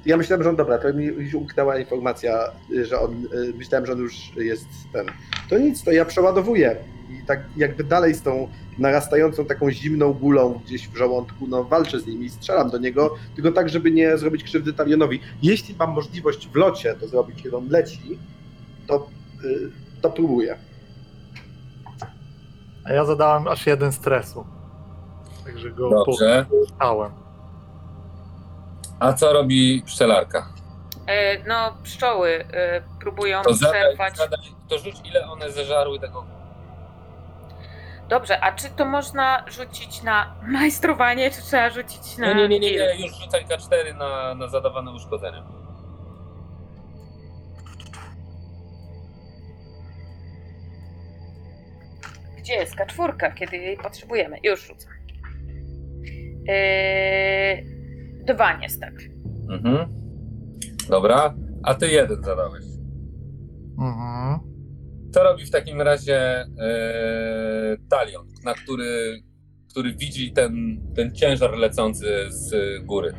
Ja 0.09 0.17
myślałem, 0.17 0.43
że 0.43 0.51
on 0.51 0.57
dobra, 0.57 0.79
to 0.79 0.93
mi 0.93 1.31
się 1.31 1.39
umknęła 1.39 1.79
informacja, 1.79 2.39
że 2.83 3.01
on. 3.01 3.25
y, 3.25 3.53
Myślałem, 3.59 3.87
że 3.87 3.93
on 3.93 3.99
już 3.99 4.37
jest 4.37 4.67
ten. 4.93 5.07
To 5.51 5.59
nic, 5.59 5.85
to 5.85 5.93
ja 5.93 6.05
przeładowuję. 6.05 6.77
I 7.11 7.27
tak 7.27 7.41
jakby 7.57 7.85
dalej 7.85 8.15
z 8.15 8.23
tą 8.23 8.49
narastającą 8.79 9.45
taką 9.45 9.71
zimną 9.71 10.13
gulą 10.13 10.61
gdzieś 10.67 10.89
w 10.89 10.97
żołądku, 10.97 11.47
no 11.47 11.65
walczę 11.65 12.01
z 12.01 12.07
nimi 12.07 12.27
i 12.27 12.31
strzelam 12.31 12.71
do 12.71 12.79
niego, 12.79 13.15
tylko 13.35 13.53
tak, 13.53 13.69
żeby 13.69 13.91
nie 13.91 14.19
zrobić 14.19 14.45
krzywdy 14.45 14.73
Talionowi. 14.73 15.21
Jeśli 15.43 15.75
mam 15.79 15.91
możliwość 15.93 16.49
w 16.49 16.55
locie 16.57 16.95
to 16.95 17.09
zrobić, 17.09 17.43
kiedy 17.43 17.57
on 17.57 17.69
leci, 17.69 18.19
to, 18.87 19.07
y, 19.45 19.71
to 20.01 20.11
próbuję. 20.11 20.59
A 22.85 22.93
ja 22.93 23.05
zadałem 23.05 23.49
aż 23.49 23.67
jeden 23.67 23.93
stresu. 23.93 24.45
Także 25.45 25.71
go 25.71 25.91
Dobrze. 25.91 26.47
postałem. 26.51 27.13
A 29.01 29.13
co 29.13 29.33
robi 29.33 29.83
pszczelarka? 29.87 30.49
E, 31.07 31.39
No, 31.49 31.77
pszczoły 31.83 32.45
e, 32.53 32.83
próbują 33.01 33.43
To 33.43 33.55
zadaj, 33.55 33.83
przerwać. 33.83 34.17
zadaj, 34.17 34.39
to 34.69 34.79
rzuć 34.79 34.97
ile 35.05 35.27
one 35.27 35.51
zeżarły 35.53 36.01
tego... 36.01 36.25
Dobrze, 38.09 38.41
a 38.41 38.53
czy 38.53 38.71
to 38.71 38.85
można 38.85 39.45
rzucić 39.49 40.03
na 40.03 40.35
majstrowanie, 40.43 41.31
czy 41.31 41.43
trzeba 41.43 41.71
rzucić 41.71 42.17
na. 42.19 42.27
Nie, 42.33 42.49
nie, 42.49 42.61
nie, 42.61 42.71
nie, 42.71 43.03
już 43.07 43.17
rzucaj 43.21 43.45
K4 43.47 43.97
na, 43.97 44.35
na 44.35 44.49
zadawane 44.49 44.91
uszkodzenia. 44.93 45.43
Gdzie 52.39 52.55
jest 52.55 52.75
K4, 52.77 53.35
kiedy 53.35 53.57
jej 53.57 53.77
potrzebujemy? 53.77 54.37
Już 54.43 54.67
rzucam. 54.67 54.93
Yy, 56.47 57.78
dwa 58.35 58.57
niestety. 58.57 59.15
Mhm. 59.51 59.89
Dobra, 60.89 61.35
a 61.63 61.75
ty 61.75 61.89
jeden 61.89 62.23
zadałeś. 62.23 62.65
Mhm. 63.79 64.39
Co 65.15 65.23
robi 65.23 65.47
w 65.47 65.51
takim 65.51 65.83
razie 65.83 66.17
e, 66.17 67.77
talion, 67.91 68.27
na 68.45 68.55
który, 68.55 69.23
który 69.71 69.95
widzi 69.95 70.33
ten, 70.33 70.81
ten 70.97 71.15
ciężar 71.15 71.59
lecący 71.59 72.07
z 72.29 72.55
góry? 72.85 73.13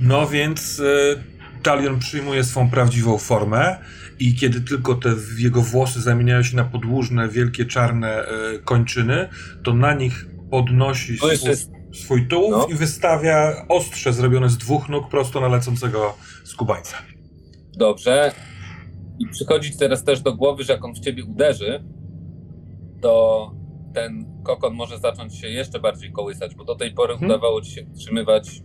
No 0.00 0.26
więc 0.26 0.78
y, 0.78 1.22
Talion 1.62 1.98
przyjmuje 1.98 2.44
swą 2.44 2.70
prawdziwą 2.70 3.18
formę 3.18 3.76
i 4.18 4.34
kiedy 4.34 4.60
tylko 4.60 4.94
te 4.94 5.14
jego 5.38 5.62
włosy 5.62 6.00
zamieniają 6.00 6.42
się 6.42 6.56
na 6.56 6.64
podłużne, 6.64 7.28
wielkie, 7.28 7.64
czarne 7.64 8.24
y, 8.24 8.58
kończyny, 8.58 9.28
to 9.64 9.74
na 9.74 9.94
nich 9.94 10.26
podnosi 10.50 11.18
To 11.18 11.30
jeszcze 11.30 11.50
jest, 11.50 11.70
swój 11.92 12.28
tułów 12.28 12.50
No. 12.50 12.66
i 12.66 12.74
wystawia 12.74 13.64
ostrze 13.68 14.12
zrobione 14.12 14.48
z 14.48 14.58
dwóch 14.58 14.88
nóg 14.88 15.08
prosto 15.08 15.40
na 15.40 15.48
lecącego 15.48 16.14
skubańca. 16.44 16.96
dobrze. 17.76 18.32
I 19.18 19.26
przychodzi 19.26 19.70
ci 19.72 19.78
teraz 19.78 20.04
też 20.04 20.20
do 20.20 20.32
głowy, 20.36 20.64
że 20.64 20.72
jak 20.72 20.84
on 20.84 20.94
w 20.94 20.98
ciebie 21.00 21.24
uderzy, 21.24 21.84
to 23.00 23.50
ten 23.94 24.24
kokon 24.44 24.74
może 24.74 24.98
zacząć 24.98 25.36
się 25.38 25.48
jeszcze 25.48 25.80
bardziej 25.80 26.12
kołysać, 26.12 26.54
bo 26.54 26.64
do 26.64 26.74
tej 26.74 26.94
pory 26.94 27.12
Mhm. 27.12 27.30
udawało 27.30 27.60
ci 27.62 27.70
się 27.70 27.84
utrzymywać 27.94 28.60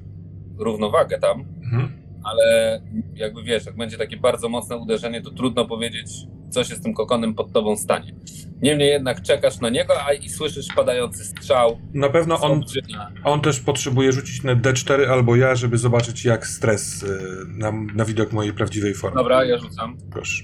równowagę 0.57 1.19
tam, 1.19 1.39
Mhm. 1.63 2.03
ale 2.23 2.81
jakby 3.15 3.43
wiesz, 3.43 3.65
jak 3.65 3.77
będzie 3.77 3.97
takie 3.97 4.17
bardzo 4.17 4.49
mocne 4.49 4.77
uderzenie, 4.77 5.21
to 5.21 5.31
trudno 5.31 5.65
powiedzieć, 5.65 6.11
co 6.49 6.63
się 6.63 6.75
z 6.75 6.81
tym 6.81 6.93
kokonem 6.93 7.35
pod 7.35 7.51
tobą 7.51 7.77
stanie. 7.77 8.15
Niemniej 8.61 8.89
jednak 8.89 9.21
czekasz 9.21 9.59
na 9.59 9.69
niego, 9.69 9.93
a 10.05 10.13
i 10.13 10.29
słyszysz 10.29 10.67
padający 10.75 11.25
strzał. 11.25 11.77
Na 11.93 12.09
pewno 12.09 12.41
on, 12.41 12.63
on 13.23 13.41
też 13.41 13.59
potrzebuje 13.59 14.11
rzucić 14.11 14.43
na 14.43 14.55
D4 14.55 15.05
albo 15.05 15.35
ja, 15.35 15.55
żeby 15.55 15.77
zobaczyć 15.77 16.25
jak 16.25 16.47
stres 16.47 17.03
y, 17.03 17.07
na, 17.47 17.71
na 17.95 18.05
widok 18.05 18.33
mojej 18.33 18.53
prawdziwej 18.53 18.93
formy. 18.93 19.17
Dobra, 19.17 19.45
ja 19.45 19.57
rzucam. 19.57 19.97
Proszę. 20.11 20.43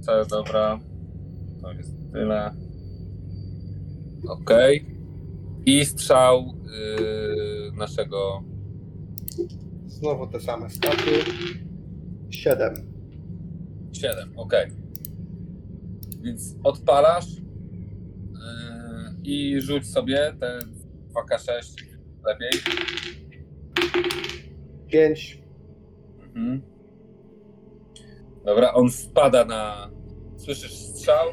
Co, 0.00 0.26
dobra. 0.26 0.80
To 1.62 1.72
jest 1.72 1.94
tyle. 2.12 2.54
Okej. 4.28 4.86
I 5.66 5.84
strzał 5.84 6.54
yy, 6.64 7.72
naszego. 7.76 8.44
Znowu 9.86 10.26
te 10.26 10.40
same 10.40 10.70
staty. 10.70 11.24
Siedem. 12.30 12.74
7, 13.92 14.32
okej. 14.36 14.70
Więc 16.20 16.56
odpalasz 16.64 17.36
yy, 17.36 17.42
i 19.24 19.60
rzuć 19.60 19.86
sobie 19.86 20.34
te 20.40 20.58
2K6 21.14 21.84
lepiej. 22.24 22.50
Pięć. 24.88 25.42
Mhm. 26.18 26.62
Dobra, 28.44 28.72
on 28.72 28.90
wpada 28.90 29.44
na. 29.44 29.90
Słyszysz 30.36 30.74
strzał? 30.74 31.26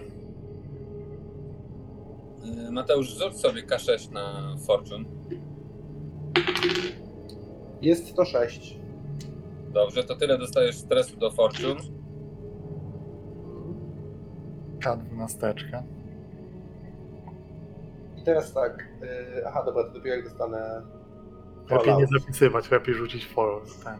Yy, 2.44 2.72
Mateusz, 2.72 3.08
rzuć 3.08 3.38
sobie 3.38 3.64
K6 3.64 4.12
na 4.12 4.56
Fortune. 4.68 5.06
Jest 7.82 8.16
to 8.16 8.26
sześć. 8.26 8.80
Dobrze, 9.74 10.04
to 10.04 10.16
tyle 10.16 10.38
dostajesz 10.38 10.76
stresu 10.76 11.18
do 11.18 11.32
Fortune. 11.32 11.97
K12. 14.80 15.84
I 18.18 18.24
teraz 18.24 18.54
tak. 18.54 18.88
Yy, 19.02 19.48
aha, 19.48 19.64
dobra, 19.66 19.84
to 19.84 19.90
dopiero 19.94 20.16
jak 20.16 20.26
dostanę. 20.26 20.82
Lepiej 21.70 21.98
nie 21.98 22.08
zapisywać, 22.20 22.72
lepiej 22.72 22.96
rzucić 22.96 23.28
foil. 23.28 23.62
Ten. 23.84 23.98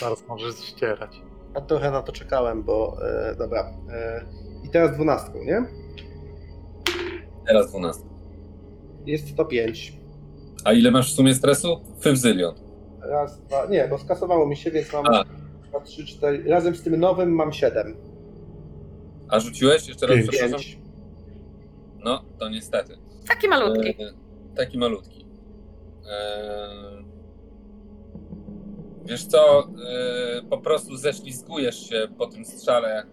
Zaraz 0.00 0.28
możesz 0.28 0.54
ścierać. 0.54 1.22
A 1.54 1.60
trochę 1.60 1.90
na 1.90 2.02
to 2.02 2.12
czekałem, 2.12 2.62
bo. 2.62 2.96
Yy, 3.30 3.36
dobra. 3.36 3.70
Yy, 3.88 4.64
I 4.64 4.68
teraz 4.68 4.92
dwunastką, 4.94 5.38
nie? 5.44 5.64
Teraz 7.46 7.70
12. 7.70 8.02
Jest 9.06 9.36
to 9.36 9.44
pięć. 9.44 9.98
A 10.64 10.72
ile 10.72 10.90
masz 10.90 11.12
w 11.12 11.16
sumie 11.16 11.34
stresu? 11.34 11.80
Fywzylion. 12.00 12.54
Raz, 13.00 13.40
dwa. 13.40 13.66
Nie, 13.66 13.88
bo 13.88 13.98
skasowało 13.98 14.46
mi 14.46 14.56
się, 14.56 14.70
więc 14.70 14.92
mam. 14.92 15.06
A. 15.06 15.24
Dwa, 15.68 15.80
trzy, 15.80 16.06
cztery. 16.06 16.44
Razem 16.50 16.74
z 16.74 16.82
tym 16.82 16.96
nowym 16.96 17.34
mam 17.34 17.52
siedem. 17.52 17.96
A 19.28 19.40
rzuciłeś? 19.40 19.88
Jeszcze 19.88 20.06
raz 20.06 20.16
Pięć. 20.16 20.28
przepraszam. 20.28 20.58
Pięć. 20.60 20.78
No, 22.04 22.24
to 22.38 22.48
niestety. 22.48 22.98
Taki 23.28 23.48
malutki. 23.48 23.88
E, 23.88 24.12
taki 24.56 24.78
malutki. 24.78 25.26
E, 26.10 26.68
wiesz 29.04 29.24
co, 29.26 29.68
e, 29.88 30.42
po 30.50 30.58
prostu 30.58 30.96
ześlizgujesz 30.96 31.88
się 31.88 32.08
po 32.18 32.26
tym 32.26 32.44
strzale 32.44 33.06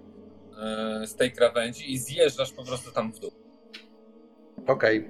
e, 1.03 1.07
z 1.07 1.15
tej 1.15 1.31
krawędzi 1.31 1.93
i 1.93 1.97
zjeżdżasz 1.97 2.51
po 2.51 2.63
prostu 2.63 2.91
tam 2.91 3.13
w 3.13 3.19
dół. 3.19 3.31
Okej. 4.67 5.07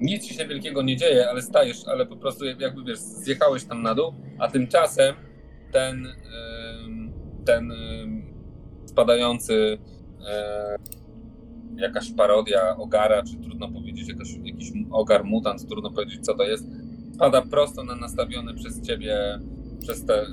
Nic 0.00 0.24
ci 0.28 0.34
się 0.34 0.46
wielkiego 0.46 0.82
nie 0.82 0.96
dzieje, 0.96 1.30
ale 1.30 1.42
stajesz, 1.42 1.84
ale 1.86 2.06
po 2.06 2.16
prostu 2.16 2.44
jakby 2.44 2.84
wiesz, 2.84 2.98
zjechałeś 2.98 3.64
tam 3.64 3.82
na 3.82 3.94
dół, 3.94 4.14
a 4.38 4.48
tymczasem 4.48 5.14
ten, 5.72 6.06
ym, 6.86 7.12
ten 7.46 7.72
ym, 7.72 8.34
spadający 8.86 9.78
e, 9.80 9.93
jakaś 11.76 12.12
parodia 12.12 12.76
ogara, 12.76 13.22
czy 13.22 13.36
trudno 13.36 13.68
powiedzieć, 13.72 14.08
jakaś, 14.08 14.28
jakiś 14.44 14.72
ogar 14.90 15.24
mutant, 15.24 15.68
trudno 15.68 15.90
powiedzieć 15.90 16.20
co 16.24 16.34
to 16.34 16.42
jest, 16.44 16.66
pada 17.18 17.42
prosto 17.42 17.84
na 17.84 17.96
nastawione 17.96 18.54
przez 18.54 18.80
ciebie 18.82 19.38
przez, 19.80 20.04
te, 20.04 20.14
e, 20.22 20.26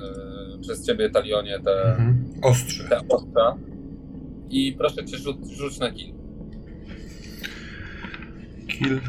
przez 0.61 0.85
ciebie 0.85 1.09
talionie 1.09 1.59
te, 1.65 1.81
Mhm. 1.91 2.25
Ostrze. 2.41 2.83
te 2.89 2.97
ostrza 3.09 3.57
i 4.49 4.73
proszę 4.77 5.05
cię 5.05 5.17
rzuć, 5.17 5.37
rzuć 5.57 5.79
na 5.79 5.91
kill. 5.91 6.13
Kill, 8.67 8.99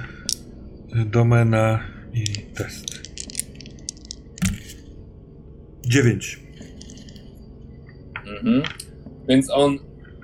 y, 0.97 1.05
domena 1.05 1.81
i 2.15 2.25
test. 2.55 3.03
9. 5.87 6.41
Mhm. 8.27 8.63
Więc 9.29 9.51
on 9.51 9.79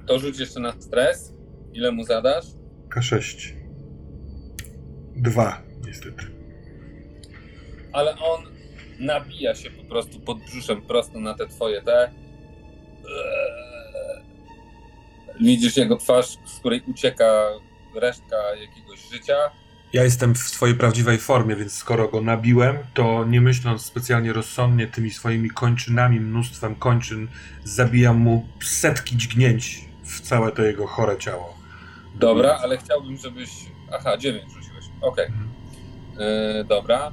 to 0.09 0.19
rzuć 0.19 0.39
jeszcze 0.39 0.61
na 0.61 0.73
stres. 0.81 1.33
Ile 1.73 1.93
mu 1.93 2.05
zadasz? 2.05 2.45
K6. 2.97 3.53
2, 5.17 5.63
niestety. 5.87 6.25
Ale 7.93 8.19
on 8.19 8.45
nabija 8.99 9.55
się 9.55 9.71
po 9.71 9.85
prostu 9.85 10.21
pod 10.21 10.39
brzuszem 10.39 10.83
prosto 10.83 11.21
na 11.21 11.35
te 11.35 11.47
twoje 11.47 11.83
te. 11.83 12.05
Eee. 12.05 12.13
Widzisz 15.41 15.77
jego 15.77 15.97
twarz, 15.97 16.37
z 16.47 16.59
której 16.59 16.83
ucieka 16.87 17.47
resztka 17.95 18.37
jakiegoś 18.61 19.11
życia. 19.13 19.37
Ja 19.93 20.05
jestem 20.05 20.35
w 20.35 20.39
swojej 20.39 20.77
prawdziwej 20.77 21.19
formie, 21.19 21.57
więc 21.57 21.73
skoro 21.73 22.09
go 22.09 22.21
nabiłem, 22.21 22.77
to 22.95 23.25
nie 23.25 23.41
myśląc 23.41 23.83
specjalnie 23.83 24.33
rozsądnie 24.33 24.87
tymi 24.87 25.11
swoimi 25.11 25.51
kończynami, 25.51 26.21
mnóstwem 26.21 26.75
kończyn, 26.75 27.29
zabijam 27.65 28.17
mu 28.17 28.49
setki 28.63 29.17
dźgnięć 29.17 29.88
w 30.09 30.21
całe 30.21 30.53
to 30.53 30.63
jego 30.63 30.87
chore 30.87 31.19
ciało. 31.19 31.55
Dobra, 32.15 32.59
ale 32.63 32.79
chciałbym, 32.79 33.17
żebyś. 33.17 33.51
Aha, 33.93 34.17
9 34.17 34.53
rzuciłeś. 34.53 34.85
Okej. 35.01 35.27
Mhm. 35.27 35.49
Eee, 36.21 36.65
dobra. 36.65 37.13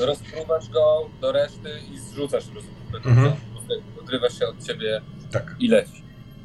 Rozpruwasz 0.00 0.68
go 0.68 1.10
do 1.20 1.32
reszty 1.32 1.80
i 1.92 1.98
zrzucasz 1.98 2.44
rozpruwę. 2.54 2.98
Mhm. 3.10 3.32
Po 3.32 3.50
prostu 3.52 3.74
jakby 3.74 4.00
Odrywa 4.00 4.30
się 4.30 4.46
od 4.46 4.64
ciebie 4.66 5.00
Tak. 5.32 5.56
i 5.58 5.68
leci. 5.68 6.02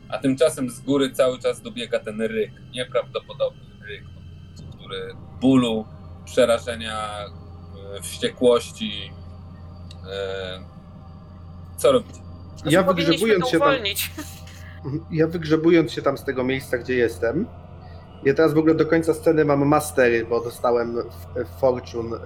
A 0.09 0.17
tymczasem 0.17 0.69
z 0.69 0.79
góry 0.79 1.11
cały 1.11 1.39
czas 1.39 1.61
dobiega 1.61 1.99
ten 1.99 2.21
ryk, 2.21 2.51
nieprawdopodobny 2.73 3.61
ryk, 3.87 4.03
który 4.77 5.15
bólu, 5.41 5.85
przerażenia, 6.25 7.09
e, 7.97 8.01
wściekłości. 8.01 9.11
Co 11.83 11.91
robicie? 11.91 12.19
Ja 12.65 12.81
Może 12.81 12.83
powinniśmy 12.83 13.11
wygrzebując 13.13 13.45
to 13.45 13.51
się 13.51 13.59
tam, 13.59 13.67
uwolnić. 13.67 14.11
ja 15.19 15.27
wygrzebując 15.27 15.91
się 15.91 16.01
tam 16.01 16.17
z 16.17 16.23
tego 16.23 16.43
miejsca, 16.43 16.77
gdzie 16.77 16.95
jestem, 16.95 17.47
ja 18.25 18.33
teraz 18.33 18.53
w 18.53 18.57
ogóle 18.57 18.75
do 18.75 18.85
końca 18.85 19.13
sceny 19.13 19.45
mam 19.45 19.65
mastery, 19.65 20.25
bo 20.25 20.43
dostałem 20.43 20.95
w, 20.95 21.45
w 21.45 21.59
Fortune 21.59 22.13
y, 22.13 22.19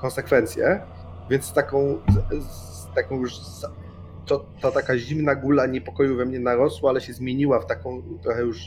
konsekwencje, 0.00 0.82
więc 1.30 1.44
z 1.44 1.52
taką, 1.52 1.98
z, 2.40 2.44
z 2.44 2.94
taką 2.94 3.20
już 3.20 3.38
za- 3.38 3.72
to, 4.26 4.46
ta 4.60 4.70
taka 4.70 4.98
zimna 4.98 5.34
gula 5.34 5.66
niepokoju 5.66 6.16
we 6.16 6.24
mnie 6.24 6.40
narosła, 6.40 6.90
ale 6.90 7.00
się 7.00 7.12
zmieniła 7.12 7.60
w 7.60 7.66
taką 7.66 8.02
trochę 8.22 8.42
już 8.42 8.58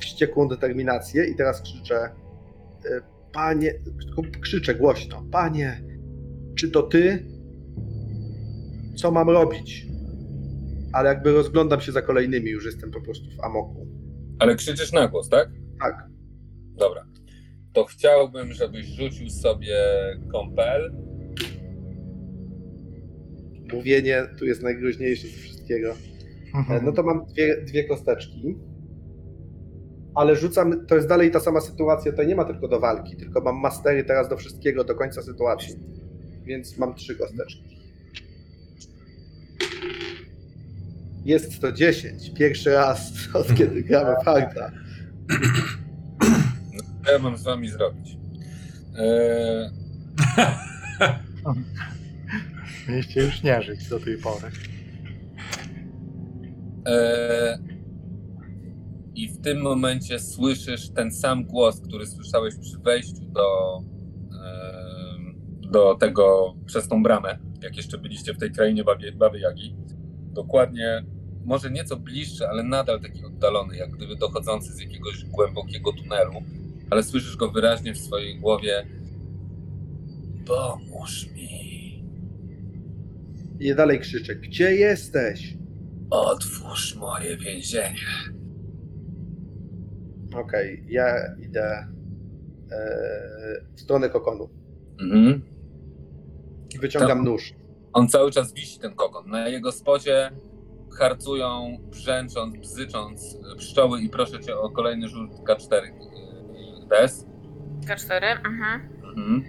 wściekłą 0.00 0.48
determinację 0.48 1.24
i 1.24 1.36
teraz 1.36 1.62
krzyczę 1.62 2.10
y, 2.84 3.02
panie, 3.32 3.74
krzyczę 4.40 4.74
głośno, 4.74 5.22
panie, 5.32 5.82
czy 6.54 6.70
to 6.70 6.82
ty? 6.82 7.31
Co 8.94 9.10
mam 9.10 9.30
robić? 9.30 9.86
Ale 10.92 11.08
jakby 11.08 11.32
rozglądam 11.32 11.80
się 11.80 11.92
za 11.92 12.02
kolejnymi, 12.02 12.50
już 12.50 12.64
jestem 12.64 12.90
po 12.90 13.00
prostu 13.00 13.24
w 13.36 13.44
amoku. 13.44 13.86
Ale 14.38 14.54
krzyczysz 14.56 14.92
na 14.92 15.08
głos, 15.08 15.28
tak? 15.28 15.48
Tak. 15.80 16.06
Dobra. 16.78 17.06
To 17.72 17.84
chciałbym, 17.84 18.52
żebyś 18.52 18.86
rzucił 18.86 19.30
sobie 19.30 19.76
kompel. 20.32 20.92
Mówienie 23.72 24.22
tu 24.38 24.44
jest 24.44 24.62
najgroźniejsze 24.62 25.26
ze 25.28 25.36
wszystkiego. 25.36 25.90
E, 25.90 25.94
Mhm. 26.54 26.84
No 26.84 26.92
to 26.92 27.02
mam 27.02 27.26
dwie, 27.26 27.62
dwie 27.66 27.84
kosteczki. 27.84 28.58
Ale 30.14 30.36
rzucam, 30.36 30.86
to 30.86 30.94
jest 30.94 31.08
dalej 31.08 31.30
ta 31.30 31.40
sama 31.40 31.60
sytuacja, 31.60 32.10
tutaj 32.10 32.26
nie 32.26 32.34
ma 32.36 32.44
tylko 32.44 32.68
do 32.68 32.80
walki, 32.80 33.16
tylko 33.16 33.40
mam 33.40 33.56
mastery 33.60 34.04
teraz 34.04 34.28
do 34.28 34.36
wszystkiego, 34.36 34.84
do 34.84 34.94
końca 34.94 35.22
sytuacji. 35.22 35.74
Więc 36.44 36.78
mam 36.78 36.94
trzy 36.94 37.16
kosteczki. 37.16 37.71
Jest 41.24 41.60
to 41.60 41.72
10. 41.72 42.30
Pierwszy 42.30 42.70
raz 42.70 43.12
od 43.34 43.54
kiedy 43.54 43.82
gramy 43.82 44.14
farta. 44.24 44.70
Co 47.04 47.12
ja 47.12 47.18
mam 47.18 47.36
z 47.36 47.42
wami 47.42 47.68
zrobić? 47.68 48.16
Eee, 48.98 49.70
Mieliście 52.88 53.22
już 53.22 53.42
nie 53.42 53.62
żyć 53.62 53.88
do 53.88 54.00
tej 54.00 54.18
pory. 54.18 54.50
eee, 56.86 57.58
I 59.14 59.28
w 59.28 59.40
tym 59.40 59.60
momencie 59.62 60.18
słyszysz 60.18 60.88
ten 60.90 61.12
sam 61.12 61.44
głos, 61.44 61.80
który 61.80 62.06
słyszałeś 62.06 62.54
przy 62.56 62.78
wejściu 62.78 63.20
do, 63.24 63.78
eee, 64.44 65.70
do 65.72 65.94
tego, 65.94 66.54
przez 66.66 66.88
tą 66.88 67.02
bramę, 67.02 67.38
jak 67.62 67.76
jeszcze 67.76 67.98
byliście 67.98 68.34
w 68.34 68.38
tej 68.38 68.52
krainie 68.52 68.84
Baby, 68.84 69.12
Baby 69.12 69.38
Jagi. 69.38 69.76
Dokładnie, 70.32 71.04
może 71.44 71.70
nieco 71.70 71.96
bliższy, 71.96 72.48
ale 72.48 72.62
nadal 72.62 73.00
taki 73.00 73.24
oddalony, 73.24 73.76
jak 73.76 73.90
gdyby 73.90 74.16
dochodzący 74.16 74.72
z 74.72 74.80
jakiegoś 74.80 75.24
głębokiego 75.24 75.92
tunelu. 75.92 76.32
Ale 76.90 77.02
słyszysz 77.02 77.36
go 77.36 77.50
wyraźnie 77.50 77.94
w 77.94 77.98
swojej 77.98 78.40
głowie. 78.40 78.86
Pomóż 80.46 81.28
mi. 81.34 82.04
I 83.60 83.74
dalej 83.74 84.00
krzyczę, 84.00 84.34
gdzie 84.34 84.74
jesteś? 84.74 85.56
Otwórz 86.10 86.96
moje 86.96 87.36
więzienie. 87.36 88.06
Okej, 90.34 90.84
ja 90.88 91.34
idę 91.42 91.86
e, 92.70 92.86
w 93.74 93.80
stronę 93.80 94.10
kokonu. 94.10 94.48
Mhm. 95.00 95.51
I 96.74 96.78
wyciągam 96.78 97.08
Tam- 97.08 97.24
nóż. 97.24 97.54
On 97.92 98.08
cały 98.08 98.30
czas 98.30 98.52
wisi, 98.52 98.78
ten 98.80 98.94
kokon. 98.94 99.30
Na 99.30 99.48
jego 99.48 99.72
spocie 99.72 100.30
harcują, 100.98 101.78
brzęcząc, 101.90 102.56
bzycząc 102.56 103.34
y, 103.34 103.56
pszczoły 103.56 104.00
i 104.00 104.08
proszę 104.08 104.40
cię 104.40 104.56
o 104.58 104.70
kolejny 104.70 105.08
rzut 105.08 105.30
K4 105.30 105.74
y, 105.84 105.90
des. 106.88 107.26
K4. 107.86 108.22
Mhm. 108.46 108.88
Mhm. 109.04 109.44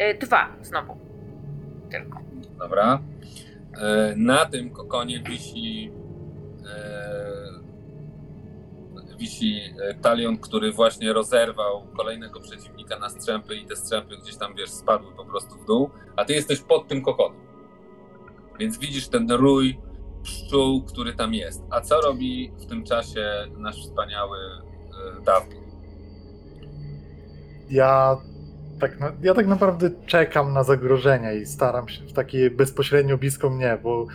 Y, 0.00 0.18
Dwa 0.18 0.56
znowu. 0.62 0.96
Tylko. 1.90 2.20
Dobra. 2.58 3.02
E, 3.80 4.14
Na 4.16 4.46
tym 4.46 4.70
kokonie 4.70 5.22
wisi 5.22 5.90
e, 6.66 7.27
wisi 9.18 9.60
e, 9.82 9.94
talion, 9.94 10.38
który 10.38 10.72
właśnie 10.72 11.12
rozerwał 11.12 11.86
kolejnego 11.96 12.40
przeciwnika 12.40 12.98
na 12.98 13.08
strzępy 13.08 13.56
i 13.56 13.66
te 13.66 13.76
strzępy 13.76 14.16
gdzieś 14.16 14.36
tam, 14.36 14.54
wiesz, 14.54 14.70
spadły 14.70 15.12
po 15.16 15.24
prostu 15.24 15.54
w 15.54 15.66
dół, 15.66 15.90
a 16.16 16.24
ty 16.24 16.32
jesteś 16.32 16.60
pod 16.60 16.88
tym 16.88 17.02
kokonem. 17.02 17.40
Więc 18.58 18.78
widzisz 18.78 19.08
ten 19.08 19.30
rój 19.30 19.78
pszczół, 20.22 20.82
który 20.82 21.14
tam 21.14 21.34
jest. 21.34 21.62
A 21.70 21.80
co 21.80 22.00
robi 22.00 22.52
w 22.58 22.66
tym 22.66 22.84
czasie 22.84 23.46
nasz 23.56 23.82
wspaniały 23.82 24.38
e, 24.38 25.22
Dawid? 25.24 25.58
Ja 27.70 28.16
tak, 28.80 29.00
na, 29.00 29.12
ja 29.22 29.34
tak 29.34 29.46
naprawdę 29.46 29.90
czekam 30.06 30.52
na 30.52 30.64
zagrożenia 30.64 31.32
i 31.32 31.46
staram 31.46 31.88
się 31.88 32.06
w 32.06 32.12
takie 32.12 32.50
bezpośrednio 32.50 33.18
blisko 33.18 33.50
mnie, 33.50 33.78
bo 33.82 34.06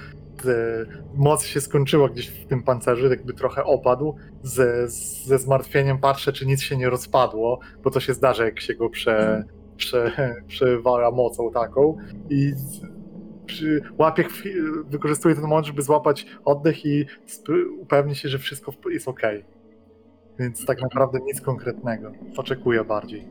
e, 0.45 0.85
moc 1.15 1.45
się 1.45 1.61
skończyła 1.61 2.09
gdzieś 2.09 2.27
w 2.27 2.45
tym 2.45 2.63
pancerzu, 2.63 3.09
jakby 3.09 3.33
trochę 3.33 3.63
opadł. 3.63 4.15
Ze, 4.43 4.89
ze 5.25 5.39
zmartwieniem 5.39 5.97
patrzę, 5.97 6.33
czy 6.33 6.45
nic 6.45 6.61
się 6.61 6.77
nie 6.77 6.89
rozpadło, 6.89 7.59
bo 7.83 7.91
to 7.91 7.99
się 7.99 8.13
zdarza, 8.13 8.45
jak 8.45 8.59
się 8.59 8.73
go 8.73 8.89
prze, 8.89 9.43
prze, 9.77 10.11
przewala 10.47 11.11
mocą 11.11 11.51
taką. 11.51 11.97
I 12.29 12.53
przy, 13.45 13.81
łapię, 13.97 14.23
chwi- 14.23 14.83
wykorzystuję 14.87 15.35
ten 15.35 15.43
moment, 15.43 15.67
żeby 15.67 15.81
złapać 15.81 16.25
oddech 16.45 16.85
i 16.85 17.05
upewnić 17.79 18.17
się, 18.17 18.29
że 18.29 18.39
wszystko 18.39 18.73
jest 18.89 19.07
ok. 19.07 19.21
Więc 20.39 20.65
tak 20.65 20.81
naprawdę 20.81 21.19
nic 21.25 21.41
konkretnego. 21.41 22.11
Oczekuję 22.37 22.83
bardziej. 22.83 23.27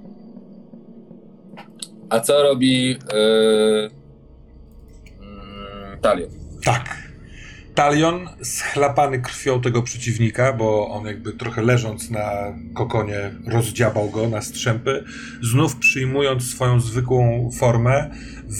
A 2.08 2.20
co 2.20 2.42
robi 2.42 2.88
yy, 2.90 2.98
talion? 6.00 6.30
Tak. 6.64 7.01
Talion, 7.74 8.28
schlapany 8.42 9.18
krwią 9.18 9.60
tego 9.60 9.82
przeciwnika, 9.82 10.52
bo 10.52 10.88
on 10.88 11.06
jakby 11.06 11.32
trochę 11.32 11.62
leżąc 11.62 12.10
na 12.10 12.54
kokonie 12.74 13.30
rozdziabał 13.46 14.10
go 14.10 14.28
na 14.28 14.42
strzępy, 14.42 15.04
znów 15.42 15.76
przyjmując 15.76 16.50
swoją 16.50 16.80
zwykłą 16.80 17.50
formę, 17.58 18.10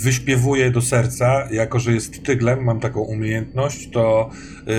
wyśpiewuje 0.03 0.71
do 0.71 0.81
serca, 0.83 1.49
jako 1.51 1.79
że 1.79 1.93
jest 1.93 2.23
tyglem, 2.25 2.65
mam 2.65 2.81
taką 2.81 3.01
umiejętność, 3.01 3.91
to 3.91 4.31
yy, 4.67 4.73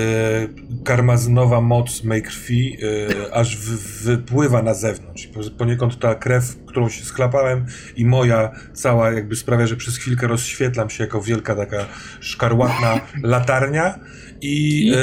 karmazynowa 0.84 1.60
moc 1.60 2.04
mej 2.04 2.22
krwi 2.22 2.76
yy, 2.80 3.32
aż 3.34 3.56
wy, 3.56 3.76
wypływa 4.04 4.62
na 4.62 4.74
zewnątrz. 4.74 5.26
Po- 5.26 5.50
Poniekąd 5.58 5.98
ta 5.98 6.14
krew, 6.14 6.56
którą 6.66 6.88
się 6.88 7.04
schlapałem 7.04 7.66
i 7.96 8.06
moja 8.06 8.50
cała 8.72 9.12
jakby 9.12 9.36
sprawia, 9.36 9.66
że 9.66 9.76
przez 9.76 9.96
chwilkę 9.98 10.26
rozświetlam 10.26 10.90
się 10.90 11.04
jako 11.04 11.22
wielka 11.22 11.54
taka 11.56 11.86
szkarłatna 12.20 13.00
latarnia 13.22 13.98
i 14.40 14.86
yy, 14.86 14.96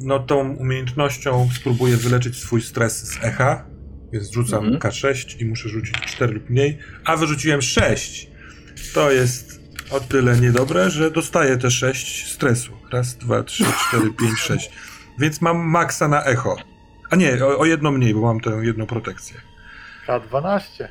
no 0.00 0.18
tą 0.18 0.54
umiejętnością 0.54 1.48
spróbuję 1.54 1.96
wyleczyć 1.96 2.36
swój 2.36 2.62
stres 2.62 3.04
z 3.08 3.24
echa, 3.24 3.66
więc 4.12 4.30
rzucam 4.32 4.64
Mhm. 4.64 4.78
K6 4.92 5.42
i 5.42 5.44
muszę 5.44 5.68
rzucić 5.68 5.94
4 6.06 6.32
lub 6.34 6.50
mniej, 6.50 6.78
a 7.04 7.16
wyrzuciłem 7.16 7.62
6. 7.62 8.28
To 8.94 9.10
jest 9.12 9.47
o 9.90 10.00
tyle 10.00 10.40
niedobre, 10.40 10.90
że 10.90 11.10
dostaję 11.10 11.56
te 11.56 11.70
6 11.70 12.32
stresu. 12.32 12.72
Raz, 12.92 13.16
dwa, 13.16 13.42
trzy, 13.42 13.64
cztery, 13.88 14.10
pięć, 14.12 14.38
sześć. 14.38 14.70
Więc 15.18 15.40
mam 15.40 15.56
maksa 15.58 16.08
na 16.08 16.24
echo. 16.24 16.56
A 17.10 17.16
nie, 17.16 17.44
o, 17.44 17.58
o 17.58 17.64
jedno 17.64 17.90
mniej, 17.90 18.14
bo 18.14 18.20
mam 18.20 18.40
tę 18.40 18.50
jedną 18.62 18.86
protekcję. 18.86 19.36
K12, 20.06 20.88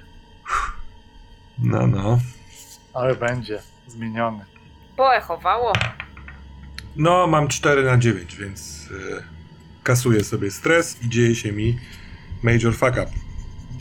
No, 1.60 1.88
no. 1.88 2.20
ale 2.94 3.16
będzie 3.16 3.60
zmieniony. 3.88 4.46
Poechowało. 4.98 5.74
No, 6.96 7.28
mam 7.28 7.48
4 7.48 7.84
na 7.84 7.98
9, 7.98 8.36
więc 8.36 8.88
y, 8.92 9.24
kasuję 9.84 10.24
sobie 10.24 10.52
stres 10.52 10.98
i 11.04 11.10
dzieje 11.10 11.36
się 11.36 11.52
mi 11.52 11.80
major 12.44 12.74
fuck 12.76 12.92
up. 12.92 13.08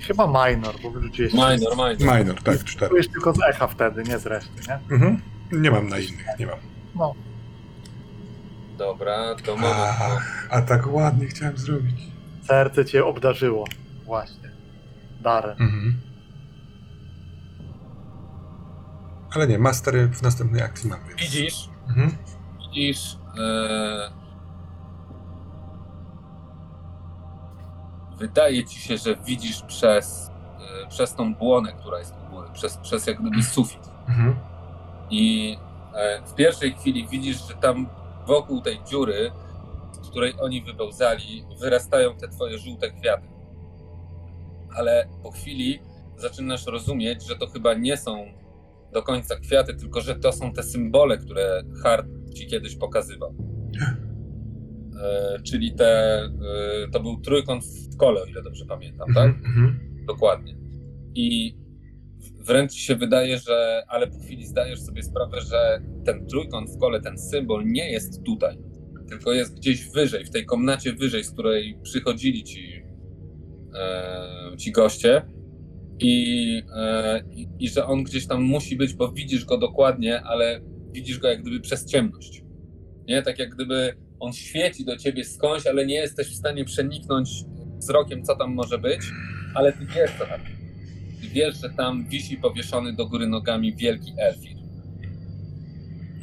Chyba 0.06 0.26
minor, 0.48 0.74
bo 0.82 0.90
wyrzuciłeś. 0.90 1.32
Minor, 1.32 1.76
minor. 1.76 2.18
Minor, 2.18 2.42
tak, 2.42 2.64
4. 2.64 2.90
Czujesz 2.90 3.08
tylko 3.08 3.32
z 3.32 3.42
echa 3.48 3.66
wtedy, 3.66 4.02
nie 4.02 4.18
z 4.18 4.26
reszty, 4.26 4.50
nie? 4.68 4.74
Mhm. 4.94 5.20
Nie 5.52 5.70
mam 5.70 5.88
na 5.88 5.98
innych, 5.98 6.26
nie 6.38 6.46
mam. 6.46 6.58
No, 6.94 7.14
Dobra, 8.78 9.34
to 9.44 9.56
moment. 9.56 9.74
Ach, 9.78 10.46
a 10.50 10.62
tak 10.62 10.92
ładnie 10.92 11.26
chciałem 11.26 11.58
zrobić. 11.58 11.96
serce 12.42 12.84
cię 12.84 13.04
obdarzyło. 13.04 13.64
Właśnie. 14.04 14.50
Darem. 15.20 15.56
Mhm. 15.60 16.00
Ale 19.34 19.46
nie, 19.46 19.58
mastery 19.58 20.08
w 20.08 20.22
następnej 20.22 20.62
akcji 20.62 20.90
mam. 20.90 21.00
Więc. 21.08 21.20
Widzisz, 21.20 21.68
Mhm. 21.88 22.10
widzisz. 22.60 23.16
E... 23.38 24.25
Wydaje 28.18 28.64
ci 28.64 28.80
się, 28.80 28.96
że 28.96 29.16
widzisz 29.16 29.62
przez, 29.62 30.30
e, 30.84 30.88
przez 30.88 31.14
tą 31.14 31.34
błonę, 31.34 31.72
która 31.72 31.98
jest 31.98 32.14
u 32.26 32.34
góry, 32.34 32.48
przez, 32.52 32.76
przez 32.76 33.06
jak 33.06 33.20
gdyby 33.20 33.42
sufit. 33.42 33.90
Mhm. 34.08 34.36
I 35.10 35.56
e, 35.94 36.22
w 36.26 36.34
pierwszej 36.34 36.74
chwili 36.74 37.08
widzisz, 37.08 37.48
że 37.48 37.54
tam 37.54 37.88
wokół 38.26 38.60
tej 38.60 38.84
dziury, 38.84 39.32
z 40.02 40.08
której 40.10 40.34
oni 40.40 40.62
wypełzali, 40.62 41.44
wyrastają 41.60 42.16
te 42.16 42.28
twoje 42.28 42.58
żółte 42.58 42.90
kwiaty. 42.90 43.28
Ale 44.76 45.08
po 45.22 45.30
chwili 45.30 45.80
zaczynasz 46.16 46.66
rozumieć, 46.66 47.26
że 47.26 47.36
to 47.36 47.46
chyba 47.46 47.74
nie 47.74 47.96
są 47.96 48.26
do 48.92 49.02
końca 49.02 49.36
kwiaty, 49.36 49.74
tylko 49.74 50.00
że 50.00 50.14
to 50.14 50.32
są 50.32 50.52
te 50.52 50.62
symbole, 50.62 51.18
które 51.18 51.62
Hart 51.82 52.06
ci 52.34 52.46
kiedyś 52.46 52.76
pokazywał. 52.76 53.34
E, 55.02 55.38
czyli 55.42 55.74
te, 55.74 56.22
e, 56.22 56.30
to 56.92 57.00
był 57.00 57.20
trójkąt 57.20 57.64
w 57.64 57.96
kole, 57.96 58.22
o 58.22 58.24
ile 58.24 58.42
dobrze 58.42 58.64
pamiętam, 58.66 59.14
tak? 59.14 59.28
Mhm. 59.28 59.46
Mhm. 59.46 60.06
Dokładnie. 60.06 60.56
I 61.14 61.56
wręcz 62.46 62.72
się 62.74 62.96
wydaje, 62.96 63.38
że, 63.38 63.82
ale 63.88 64.06
po 64.06 64.18
chwili 64.18 64.46
zdajesz 64.46 64.80
sobie 64.80 65.02
sprawę, 65.02 65.40
że 65.40 65.80
ten 66.04 66.26
trójkąt 66.26 66.70
w 66.70 66.78
kole, 66.78 67.00
ten 67.00 67.18
symbol 67.18 67.64
nie 67.66 67.90
jest 67.90 68.22
tutaj, 68.22 68.58
tylko 69.08 69.32
jest 69.32 69.56
gdzieś 69.56 69.90
wyżej, 69.90 70.24
w 70.24 70.30
tej 70.30 70.46
komnacie 70.46 70.92
wyżej, 70.92 71.24
z 71.24 71.30
której 71.30 71.78
przychodzili 71.82 72.44
ci, 72.44 72.82
e, 73.74 74.56
ci 74.56 74.72
goście. 74.72 75.22
I, 76.00 76.62
e, 76.76 77.22
i, 77.30 77.48
I 77.58 77.68
że 77.68 77.86
on 77.86 78.02
gdzieś 78.02 78.26
tam 78.26 78.42
musi 78.42 78.76
być, 78.76 78.94
bo 78.94 79.12
widzisz 79.12 79.44
go 79.44 79.58
dokładnie, 79.58 80.22
ale 80.22 80.60
widzisz 80.92 81.18
go 81.18 81.28
jak 81.28 81.42
gdyby 81.42 81.60
przez 81.60 81.86
ciemność. 81.86 82.44
Nie? 83.08 83.22
Tak 83.22 83.38
jak 83.38 83.54
gdyby 83.54 84.05
on 84.20 84.32
świeci 84.32 84.84
do 84.84 84.96
ciebie 84.96 85.24
skądś, 85.24 85.66
ale 85.66 85.86
nie 85.86 85.94
jesteś 85.94 86.28
w 86.28 86.34
stanie 86.34 86.64
przeniknąć 86.64 87.30
wzrokiem, 87.78 88.24
co 88.24 88.36
tam 88.36 88.54
może 88.54 88.78
być, 88.78 89.00
ale 89.54 89.72
ty 89.72 89.86
wiesz, 89.86 90.10
co 90.18 90.26
tam. 90.26 90.40
Ty 91.20 91.28
wiesz, 91.28 91.60
że 91.60 91.70
tam 91.70 92.08
wisi 92.08 92.36
powieszony 92.36 92.92
do 92.92 93.06
góry 93.06 93.26
nogami 93.26 93.76
wielki 93.76 94.12
elfir. 94.18 94.56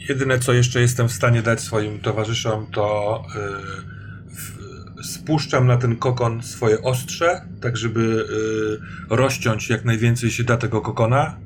Jedyne, 0.10 0.40
co 0.40 0.54
jeszcze 0.54 0.82
jestem 0.82 1.08
w 1.08 1.12
stanie 1.12 1.42
dać 1.42 1.62
swoim 1.62 2.00
towarzyszom, 2.00 2.68
to 2.72 3.24
yy, 3.36 4.36
w, 4.36 5.08
spuszczam 5.08 5.68
na 5.68 5.78
ten 5.78 5.96
kokon 5.96 6.44
swoje 6.44 6.82
ostrze, 6.82 7.42
tak 7.62 7.78
żeby 7.78 8.26
yy, 9.10 9.18
rozciąć 9.18 9.70
jak 9.70 9.86
najwięcej 9.86 10.32
się 10.32 10.44
da 10.44 10.58
tego 10.58 10.82
kokona, 10.82 11.40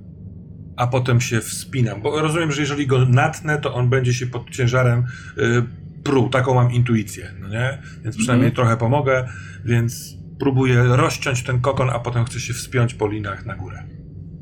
a 0.76 0.88
potem 0.88 1.22
się 1.22 1.42
wspinam. 1.42 2.02
Bo 2.02 2.22
rozumiem, 2.22 2.52
że 2.52 2.62
jeżeli 2.62 2.88
go 2.88 3.06
natnę, 3.06 3.62
to 3.62 3.74
on 3.74 3.90
będzie 3.90 4.14
się 4.14 4.28
pod 4.28 4.50
ciężarem 4.50 5.04
yy, 5.38 5.64
pruł. 6.08 6.30
Taką 6.30 6.54
mam 6.54 6.72
intuicję, 6.72 7.32
no 7.42 7.48
nie? 7.50 7.82
Więc 8.04 8.18
przynajmniej 8.18 8.50
Mhm. 8.50 8.56
trochę 8.56 8.78
pomogę, 8.78 9.28
więc 9.66 10.18
próbuję 10.40 10.84
rozciąć 10.84 11.44
ten 11.44 11.62
kokon, 11.62 11.90
a 11.90 12.00
potem 12.00 12.26
chcę 12.26 12.40
się 12.40 12.54
wspiąć 12.54 12.94
po 12.94 13.08
linach 13.08 13.46
na 13.46 13.56
górę. 13.56 13.84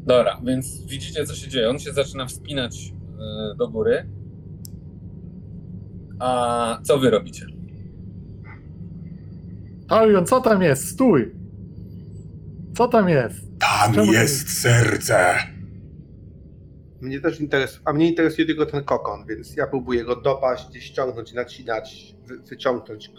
Dobra, 0.06 0.42
więc 0.46 0.86
widzicie, 0.88 1.26
co 1.26 1.36
się 1.36 1.48
dzieje. 1.48 1.70
On 1.70 1.80
się 1.80 1.94
zaczyna 1.94 2.26
wspinać 2.26 2.78
e, 3.54 3.56
do 3.58 3.68
góry. 3.68 4.10
A 6.20 6.80
co 6.84 7.00
wy 7.00 7.10
robicie? 7.10 7.46
Talion, 9.90 10.26
co 10.26 10.42
tam 10.42 10.62
jest? 10.62 10.88
Stój! 10.90 11.32
Co 12.78 12.88
tam 12.88 13.10
jest? 13.10 13.60
Tam 13.60 13.94
Czemu 13.94 14.14
jest 14.14 14.50
serce! 14.62 15.36
Mnie 17.06 17.20
też 17.20 17.40
interesuje, 17.40 17.82
a 17.86 17.94
mnie 17.94 18.10
interesuje 18.10 18.48
tylko 18.48 18.66
ten 18.66 18.84
kokon, 18.84 19.26
więc 19.26 19.56
ja 19.56 19.68
próbuję 19.68 20.04
go 20.04 20.16
dopaść, 20.16 20.70
gdzieś 20.70 20.84
ściągnąć, 20.84 21.34
nacinać, 21.34 22.16
wy, 22.26 22.38
wyciągnąć 22.38 23.12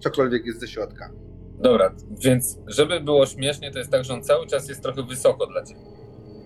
cokolwiek 0.00 0.46
jest 0.46 0.60
ze 0.60 0.68
środka. 0.68 1.10
Dobra, 1.58 1.94
więc 2.10 2.58
żeby 2.66 3.00
było 3.00 3.26
śmiesznie, 3.26 3.70
to 3.70 3.78
jest 3.78 3.90
tak, 3.90 4.04
że 4.04 4.14
on 4.14 4.22
cały 4.22 4.46
czas 4.46 4.68
jest 4.68 4.82
trochę 4.82 5.02
wysoko 5.02 5.46
dla 5.46 5.64
ciebie. 5.64 5.80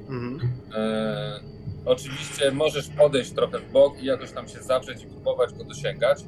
Mhm. 0.08 0.40
E, 0.74 1.40
oczywiście 1.84 2.50
możesz 2.52 2.88
podejść 2.88 3.32
trochę 3.32 3.58
w 3.58 3.72
bok 3.72 4.02
i 4.02 4.04
jakoś 4.04 4.32
tam 4.32 4.48
się 4.48 4.62
zawrzeć 4.62 5.02
i 5.02 5.06
próbować 5.06 5.54
go 5.54 5.64
dosięgać. 5.64 6.24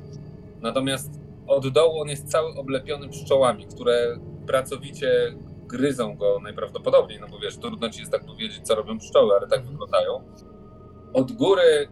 Natomiast 0.61 1.11
od 1.47 1.69
dołu 1.69 2.01
on 2.01 2.09
jest 2.09 2.29
cały 2.29 2.55
oblepiony 2.55 3.09
pszczołami, 3.09 3.67
które 3.67 4.19
pracowicie 4.47 5.35
gryzą 5.67 6.17
go 6.17 6.39
najprawdopodobniej, 6.43 7.21
no 7.21 7.29
bo 7.29 7.39
wiesz, 7.39 7.57
trudno 7.57 7.91
ci 7.91 8.01
jest 8.01 8.13
tak 8.13 8.27
powiedzieć, 8.27 8.61
co 8.63 8.75
robią 8.75 8.99
pszczoły, 8.99 9.35
ale 9.39 9.49
tak 9.49 9.67
wyglądają. 9.67 10.25
Od 11.17 11.33
góry 11.33 11.89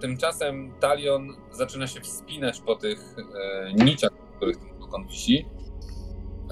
tymczasem 0.00 0.72
talion 0.80 1.28
zaczyna 1.52 1.86
się 1.86 2.00
wspinać 2.00 2.60
po 2.60 2.76
tych 2.76 2.98
e, 3.18 3.72
niciach, 3.84 4.10
w 4.32 4.36
których 4.36 4.56
ten 4.56 4.78
kokon 4.80 5.06
wisi. 5.08 5.46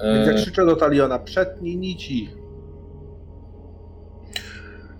Więc 0.03 0.27
E, 0.27 0.31
jak 0.31 0.35
krzyczę 0.41 0.65
do 0.65 0.75
Taliona, 0.75 1.19
przetnij 1.19 1.77
nici. 1.77 2.29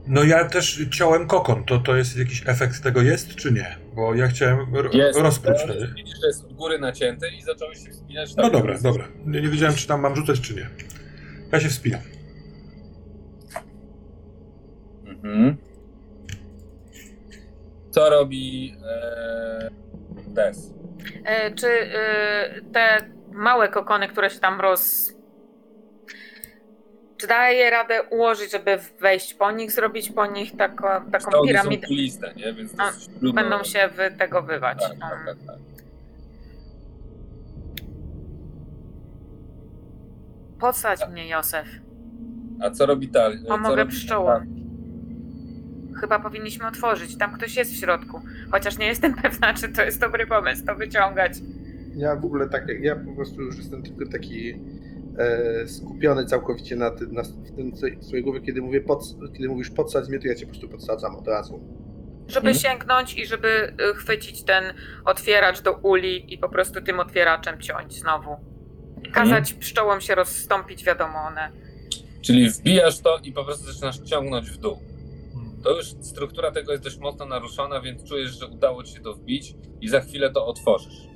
No 0.08 0.24
ja 0.24 0.46
też 0.50 0.86
ciąłem 0.92 1.28
kokon. 1.28 1.64
To, 1.64 1.78
to 1.80 1.96
jest 1.96 2.18
jakiś 2.18 2.44
efekt 2.48 2.84
tego 2.84 3.02
jest, 3.02 3.36
czy 3.36 3.52
nie? 3.52 3.78
Bo 3.96 4.16
ja 4.16 4.28
chciałem 4.28 4.76
ro- 4.76 4.90
jest, 4.94 5.20
rozpróć 5.20 5.58
wtedy. 5.64 5.94
widzisz, 5.96 6.20
że 6.22 6.28
jest 6.28 6.46
od 6.46 6.54
góry 6.54 6.80
nacięty 6.80 7.28
i 7.40 7.42
zacząłeś 7.42 7.84
się 7.84 7.92
wspinać. 7.92 8.36
No 8.36 8.44
tak, 8.44 8.52
dobra, 8.52 8.72
więc- 8.72 8.84
dobra. 8.84 9.08
Nie, 9.26 9.42
nie 9.42 9.50
wiedziałem, 9.50 9.76
czy 9.76 9.88
tam 9.88 10.02
mam 10.02 10.16
rzucać, 10.16 10.42
czy 10.42 10.56
nie. 10.56 10.70
Ja 11.52 11.60
się 11.60 11.70
wspinam. 11.70 12.02
Mhm. 15.06 15.58
Co 17.98 18.10
robi 18.10 18.76
e, 18.86 19.70
Des? 20.28 20.74
E, 21.26 21.52
czy 21.52 21.68
e, 21.68 22.62
te 22.74 23.10
małe 23.32 23.70
kokony, 23.70 24.08
które 24.08 24.30
się 24.30 24.40
tam 24.40 24.62
roz. 24.62 25.14
Czy 27.18 27.28
daje 27.28 27.70
radę 27.70 28.04
ułożyć, 28.04 28.52
żeby 28.52 28.80
wejść 29.00 29.34
po 29.34 29.52
nich, 29.52 29.72
zrobić 29.72 30.12
po 30.12 30.26
nich 30.26 30.58
taką, 30.58 31.12
taką 31.12 31.32
Stołki 31.32 31.48
są 31.48 31.48
piramidę? 31.48 31.88
kuliste, 31.88 32.34
nie? 32.36 32.54
Więc 32.54 32.74
A, 32.78 32.86
dosyć 32.86 33.08
trudno... 33.08 33.42
Będą 33.42 33.64
się 33.64 33.88
wytegowywać. 33.88 34.82
Tak, 34.82 35.00
tak, 35.00 35.26
tak, 35.26 35.38
tak. 35.48 35.56
Podsadź 40.60 41.10
mnie, 41.10 41.30
Józef. 41.30 41.68
A 42.62 42.70
co 42.70 42.86
robi 42.86 43.10
co 43.10 43.20
Pomogę 43.48 43.76
robi 43.76 43.92
pszczołom. 43.92 44.57
Chyba 46.00 46.20
powinniśmy 46.20 46.68
otworzyć. 46.68 47.18
Tam 47.18 47.34
ktoś 47.34 47.56
jest 47.56 47.72
w 47.72 47.76
środku. 47.80 48.22
Chociaż 48.52 48.78
nie 48.78 48.88
jestem 48.88 49.14
pewna, 49.24 49.54
czy 49.54 49.70
to 49.70 49.84
jest 49.84 50.00
dobry 50.00 50.28
pomysł 50.28 50.66
to 50.66 50.76
wyciągać. 50.76 51.34
ja 51.96 52.16
w 52.16 52.26
ogóle 52.26 52.50
tak, 52.50 52.64
ja 52.82 52.96
po 52.96 53.14
prostu 53.16 53.42
już 53.42 53.58
jestem 53.58 53.84
tylko 53.84 54.12
taki 54.12 54.54
e, 55.18 55.68
skupiony 55.68 56.26
całkowicie 56.26 56.76
na, 56.76 56.92
ty, 56.92 57.08
na 57.08 57.22
tym 57.56 57.72
co- 57.72 57.88
w 58.00 58.06
swojej 58.06 58.24
głowie, 58.24 58.42
kiedy 58.42 58.62
mówię 58.62 58.82
pod, 58.82 59.04
kiedy 59.34 59.48
mówisz 59.50 59.70
podsadź 59.70 60.10
mnie, 60.10 60.20
to 60.20 60.28
ja 60.28 60.36
cię 60.36 60.46
po 60.46 60.52
prostu 60.52 60.70
podsadzam 60.70 61.16
od 61.16 61.28
razu. 61.28 61.60
Żeby 62.28 62.50
Mhm. 62.50 62.56
sięgnąć 62.56 63.18
i 63.20 63.26
żeby 63.26 63.48
y, 63.92 63.94
chwycić 63.96 64.44
ten 64.44 64.64
otwieracz 65.06 65.62
do 65.62 65.74
uli 65.74 66.34
i 66.34 66.38
po 66.38 66.50
prostu 66.50 66.82
tym 66.82 67.00
otwieraczem 67.00 67.62
ciąć 67.62 68.00
znowu. 68.00 68.36
Kazać 69.14 69.54
pszczołom 69.54 70.02
się 70.02 70.16
rozstąpić, 70.16 70.84
wiadomo 70.86 71.18
one. 71.28 71.52
Czyli 72.22 72.50
wbijasz 72.50 73.00
to 73.00 73.18
i 73.24 73.32
po 73.32 73.44
prostu 73.46 73.72
zaczynasz 73.72 74.00
ciągnąć 74.00 74.50
w 74.52 74.58
dół. 74.58 74.78
To 75.68 75.76
już 75.76 75.88
struktura 76.02 76.52
tego 76.52 76.72
jest 76.72 76.84
dość 76.84 76.98
mocno 76.98 77.26
naruszona, 77.26 77.82
więc 77.82 78.04
czujesz, 78.10 78.40
że 78.40 78.48
udało 78.48 78.84
ci 78.84 78.94
się 78.94 79.02
to 79.02 79.14
wbić 79.14 79.56
i 79.82 79.90
za 79.90 80.02
chwilę 80.02 80.32
to 80.32 80.46
otworzysz. 80.46 81.08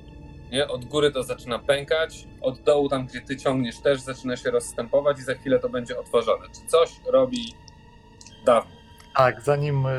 Nie? 0.50 0.68
Od 0.68 0.84
góry 0.84 1.10
to 1.12 1.22
zaczyna 1.22 1.58
pękać, 1.58 2.28
od 2.40 2.62
dołu 2.62 2.88
tam, 2.88 3.06
gdzie 3.06 3.20
ty 3.20 3.36
ciągniesz 3.36 3.78
też 3.78 4.00
zaczyna 4.00 4.36
się 4.36 4.50
rozstępować 4.50 5.18
i 5.18 5.22
za 5.22 5.34
chwilę 5.34 5.58
to 5.58 5.68
będzie 5.68 6.00
otworzone. 6.00 6.46
Czy 6.46 6.66
coś 6.66 6.90
robi 7.06 7.54
dawno? 8.44 8.70
Tak, 9.16 9.42
zanim 9.42 9.86
y, 9.86 9.90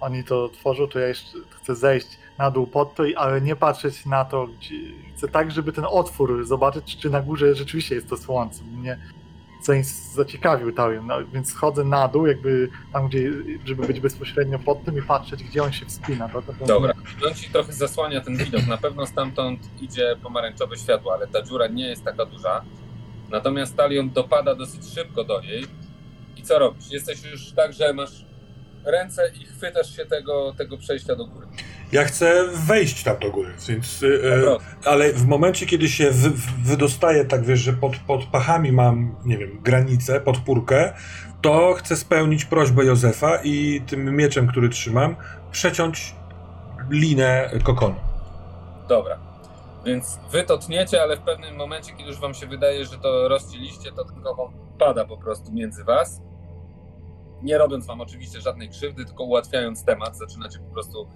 oni 0.00 0.24
to 0.24 0.48
tworzą, 0.48 0.88
to 0.88 0.98
ja 0.98 1.08
jeszcze 1.08 1.38
chcę 1.50 1.74
zejść 1.74 2.18
na 2.38 2.50
dół 2.50 2.66
pod 2.66 2.94
to, 2.94 3.04
ale 3.16 3.40
nie 3.40 3.56
patrzeć 3.56 4.06
na 4.06 4.24
to, 4.24 4.46
gdzie, 4.46 4.76
chcę 5.16 5.28
tak, 5.28 5.50
żeby 5.50 5.72
ten 5.72 5.84
otwór 5.88 6.46
zobaczyć, 6.46 6.96
czy 6.96 7.10
na 7.10 7.20
górze 7.20 7.54
rzeczywiście 7.54 7.94
jest 7.94 8.08
to 8.08 8.16
słońce. 8.16 8.62
Coś 8.62 9.23
zaciekawił 10.14 10.72
Talion, 10.72 11.06
no, 11.06 11.14
więc 11.32 11.54
chodzę 11.54 11.84
na 11.84 12.08
dół, 12.08 12.26
jakby 12.26 12.68
tam, 12.92 13.08
gdzie, 13.08 13.30
żeby 13.64 13.86
być 13.86 14.00
bezpośrednio 14.00 14.58
pod 14.58 14.84
tym 14.84 14.98
i 14.98 15.02
patrzeć, 15.02 15.44
gdzie 15.44 15.62
on 15.62 15.72
się 15.72 15.86
wspina. 15.86 16.28
To, 16.28 16.42
to, 16.42 16.52
to 16.52 16.66
Dobra, 16.66 16.92
on 17.28 17.34
ci 17.34 17.50
trochę 17.50 17.72
zasłania 17.72 18.20
ten 18.20 18.36
widok. 18.36 18.66
Na 18.66 18.76
pewno 18.76 19.06
stamtąd 19.06 19.60
idzie 19.82 20.16
pomarańczowe 20.22 20.76
światło, 20.76 21.14
ale 21.14 21.26
ta 21.26 21.42
dziura 21.42 21.66
nie 21.66 21.88
jest 21.88 22.04
taka 22.04 22.26
duża. 22.26 22.64
Natomiast 23.30 23.76
Talion 23.76 24.10
dopada 24.10 24.54
dosyć 24.54 24.94
szybko 24.94 25.24
do 25.24 25.40
niej. 25.40 25.66
I 26.36 26.42
co 26.42 26.58
robisz? 26.58 26.90
Jesteś 26.90 27.24
już 27.24 27.52
tak, 27.52 27.72
że 27.72 27.92
masz 27.92 28.24
ręce 28.84 29.30
i 29.42 29.44
chwytasz 29.46 29.96
się 29.96 30.06
tego, 30.06 30.54
tego 30.58 30.76
przejścia 30.78 31.16
do 31.16 31.26
góry. 31.26 31.46
Ja 31.92 32.04
chcę 32.04 32.44
wejść 32.54 33.02
tam 33.02 33.18
do 33.18 33.30
góry, 33.30 33.52
więc. 33.68 34.02
y, 34.02 34.06
y, 34.06 34.88
ale 34.88 35.12
w 35.12 35.26
momencie, 35.26 35.66
kiedy 35.66 35.88
się 35.88 36.10
wy- 36.10 36.32
wydostaję, 36.64 37.24
tak 37.24 37.44
wiesz, 37.44 37.60
że 37.60 37.72
pod, 37.72 37.96
pod 37.96 38.24
pachami 38.24 38.72
mam, 38.72 39.16
nie 39.24 39.38
wiem, 39.38 39.58
granicę, 39.62 40.20
podpórkę, 40.20 40.92
to 41.42 41.74
chcę 41.74 41.96
spełnić 41.96 42.44
prośbę 42.44 42.84
Józefa 42.84 43.38
i 43.44 43.82
tym 43.86 44.16
mieczem, 44.16 44.46
który 44.46 44.68
trzymam, 44.68 45.16
przeciąć 45.50 46.14
linę 46.90 47.50
kokonu. 47.64 47.96
Dobra. 48.88 49.18
Więc 49.86 50.18
wy 50.32 50.42
to 50.42 50.58
tniecie, 50.58 51.02
ale 51.02 51.16
w 51.16 51.20
pewnym 51.20 51.56
momencie, 51.56 51.92
kiedy 51.92 52.08
już 52.08 52.20
wam 52.20 52.34
się 52.34 52.46
wydaje, 52.46 52.84
że 52.84 52.98
to 52.98 53.28
rozcięliście, 53.28 53.92
to 53.92 54.04
ten 54.04 54.22
kokon 54.22 54.52
pada 54.78 55.04
po 55.04 55.16
prostu 55.18 55.52
między 55.52 55.84
was. 55.84 56.20
Nie 57.44 57.58
robiąc 57.58 57.86
wam 57.86 58.00
oczywiście 58.00 58.40
żadnej 58.40 58.68
krzywdy, 58.68 59.04
tylko 59.04 59.24
ułatwiając 59.24 59.84
temat, 59.84 60.18
zaczynacie 60.18 60.58
po 60.58 60.72
prostu 60.72 61.06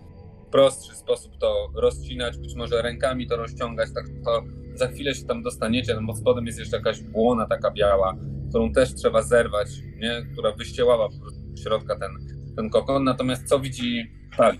w 0.46 0.50
prostszy 0.50 0.96
sposób 0.96 1.38
to 1.38 1.68
rozcinać, 1.74 2.38
być 2.38 2.54
może 2.54 2.82
rękami 2.82 3.26
to 3.26 3.36
rozciągać, 3.36 3.88
tak 3.94 4.04
to 4.24 4.42
za 4.74 4.88
chwilę 4.88 5.14
się 5.14 5.24
tam 5.24 5.42
dostaniecie, 5.42 5.94
no 5.94 6.06
pod 6.06 6.18
spodem 6.18 6.46
jest 6.46 6.58
jeszcze 6.58 6.76
jakaś 6.76 7.02
błona 7.02 7.46
taka 7.46 7.70
biała, 7.70 8.16
którą 8.48 8.72
też 8.72 8.94
trzeba 8.94 9.22
zerwać, 9.22 9.68
nie? 9.96 10.26
która 10.32 10.52
wyściełała 10.52 11.08
po 11.08 11.18
prostu 11.20 11.40
środka 11.62 11.98
ten, 11.98 12.10
ten 12.56 12.70
kokon. 12.70 13.04
Natomiast 13.04 13.48
co 13.48 13.60
widzi 13.60 14.12
Tali, 14.36 14.58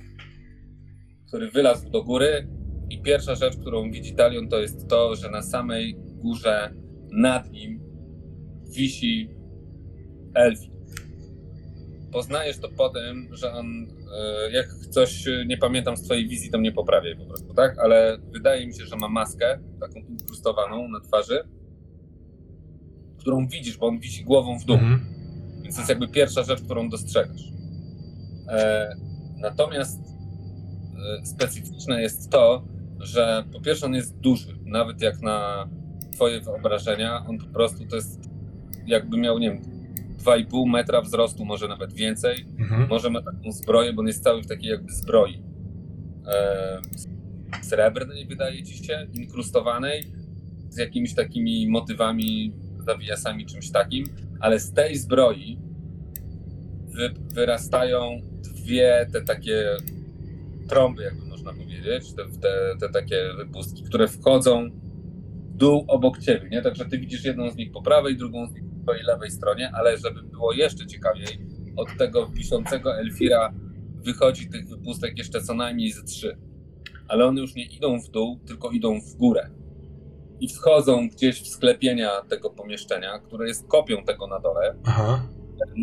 który 1.28 1.50
wylazł 1.50 1.90
do 1.90 2.05
góry 2.05 2.48
i 2.90 3.02
pierwsza 3.02 3.34
rzecz, 3.34 3.56
którą 3.56 3.90
widzi 3.90 4.14
Talion, 4.14 4.48
to 4.48 4.60
jest 4.60 4.88
to, 4.88 5.16
że 5.16 5.30
na 5.30 5.42
samej 5.42 5.97
górze 5.98 6.74
nad 7.12 7.50
nim 7.50 7.80
wisi 8.76 9.30
Elfi. 10.34 10.77
Poznajesz 12.18 12.58
to 12.58 12.68
po 12.68 12.88
tym, 12.88 13.28
że 13.32 13.52
on, 13.52 13.66
e, 13.66 14.50
jak 14.50 14.74
coś 14.90 15.24
nie 15.47 15.58
pamiętam 15.58 15.97
z 15.97 16.02
twojej 16.02 16.28
wizji, 16.28 16.50
to 16.50 16.58
mnie 16.58 16.72
poprawiaj 16.72 17.16
po 17.16 17.24
prostu, 17.24 17.55
tak? 17.55 17.78
Ale 17.78 18.18
wydaje 18.32 18.66
mi 18.66 18.74
się, 18.74 18.86
że 18.86 18.97
ma 18.97 19.08
maskę, 19.08 19.58
taką 19.80 19.94
inkrustowaną 19.94 20.88
na 20.88 21.00
twarzy, 21.00 21.48
którą 23.18 23.48
widzisz, 23.48 23.76
bo 23.76 23.86
on 23.86 23.98
wisi 23.98 24.24
głową 24.24 24.58
w 24.58 24.64
dół. 24.64 24.76
Mhm. 24.76 25.00
Więc 25.62 25.74
to 25.74 25.80
jest 25.80 25.88
jakby 25.88 26.08
pierwsza 26.08 26.42
rzecz, 26.42 26.62
którą 26.62 26.88
dostrzegasz. 26.88 27.42
E, 28.48 28.97
natomiast 29.36 30.00
e, 30.00 31.26
specyficzne 31.26 32.02
jest 32.02 32.30
to, 32.30 32.64
że 33.00 33.44
po 33.52 33.60
pierwsze 33.60 33.86
on 33.86 33.94
jest 33.94 34.16
duży, 34.16 34.58
nawet 34.64 35.02
jak 35.02 35.22
na 35.22 35.68
twoje 36.12 36.40
wyobrażenia, 36.40 37.24
on 37.28 37.38
po 37.38 37.47
prostu 37.47 37.86
to 37.86 37.97
jest 37.97 38.20
jakby 38.86 39.16
miał, 39.18 39.38
nie 39.38 39.50
wiem, 39.50 39.77
2,5 40.18 40.70
metra 40.70 41.00
wzrostu, 41.00 41.44
może 41.44 41.68
nawet 41.68 41.92
więcej. 41.92 42.47
Mhm. 42.58 42.88
Może 42.88 43.10
ma 43.10 43.22
taką 43.22 43.52
zbroję, 43.52 43.92
bo 43.92 44.00
on 44.00 44.06
jest 44.06 44.24
cały 44.24 44.42
w 44.42 44.47
takiej 44.47 44.70
jakby 44.70 44.92
zbroi. 44.92 45.42
E, 46.26 46.80
srebrnej 47.62 48.26
wydaje 48.26 48.62
ci 48.62 48.84
się, 48.84 49.06
inkrustowanej, 49.14 50.05
z 50.68 50.78
jakimiś 50.78 51.14
takimi 51.14 51.68
motywami, 51.68 52.52
zawijasami, 52.86 53.47
czymś 53.47 53.70
takim, 53.70 54.06
ale 54.40 54.60
z 54.60 54.72
tej 54.72 54.97
zbroi 54.97 55.58
wy, 56.86 57.14
wyrastają 57.34 58.20
dwie 58.42 59.06
te 59.12 59.22
takie 59.22 59.76
trąby, 60.68 61.02
jakby 61.02 61.26
można 61.26 61.52
powiedzieć, 61.52 62.14
te, 62.14 62.24
te, 62.40 62.76
te 62.80 62.88
takie 62.92 63.16
wypustki, 63.36 63.82
które 63.82 64.08
wchodzą 64.08 64.70
w 65.55 65.56
dół 65.56 65.84
obok 65.88 66.18
ciebie, 66.18 66.48
nie? 66.48 66.62
Także 66.62 66.84
ty 66.84 66.98
widzisz 66.98 67.24
jedną 67.24 67.50
z 67.50 67.56
nich 67.56 67.72
po 67.72 67.82
prawej, 67.82 68.16
drugą 68.16 68.47
z 68.47 68.55
nich 68.55 68.62
po 68.64 68.77
twojej 68.89 69.05
lewej 69.05 69.31
stronie, 69.31 69.70
ale 69.75 69.99
żeby 69.99 70.23
było 70.23 70.52
jeszcze 70.52 70.86
ciekawiej, 70.86 71.47
od 71.76 71.89
tego 71.99 72.26
wiszącego 72.26 72.99
Elfira 72.99 73.52
wychodzi 73.94 74.49
tych 74.49 74.68
wypustek 74.68 75.18
jeszcze 75.18 75.41
co 75.41 75.55
najmniej 75.55 75.92
ze 75.92 76.02
trzy. 76.02 76.39
Ale 77.08 77.26
one 77.26 77.41
już 77.41 77.55
nie 77.55 77.65
idą 77.65 78.00
w 78.00 78.08
dół, 78.08 78.39
tylko 78.47 78.70
idą 78.70 79.00
w 79.00 79.15
górę. 79.15 79.50
I 80.41 80.49
wchodzą 80.49 81.08
gdzieś 81.08 81.42
w 81.42 81.47
sklepienia 81.47 82.10
tego 82.28 82.50
pomieszczenia, 82.50 83.18
które 83.18 83.49
jest 83.49 83.67
kopią 83.67 84.05
tego 84.05 84.26
na 84.26 84.41
dole. 84.41 84.76
Aha. 84.84 85.28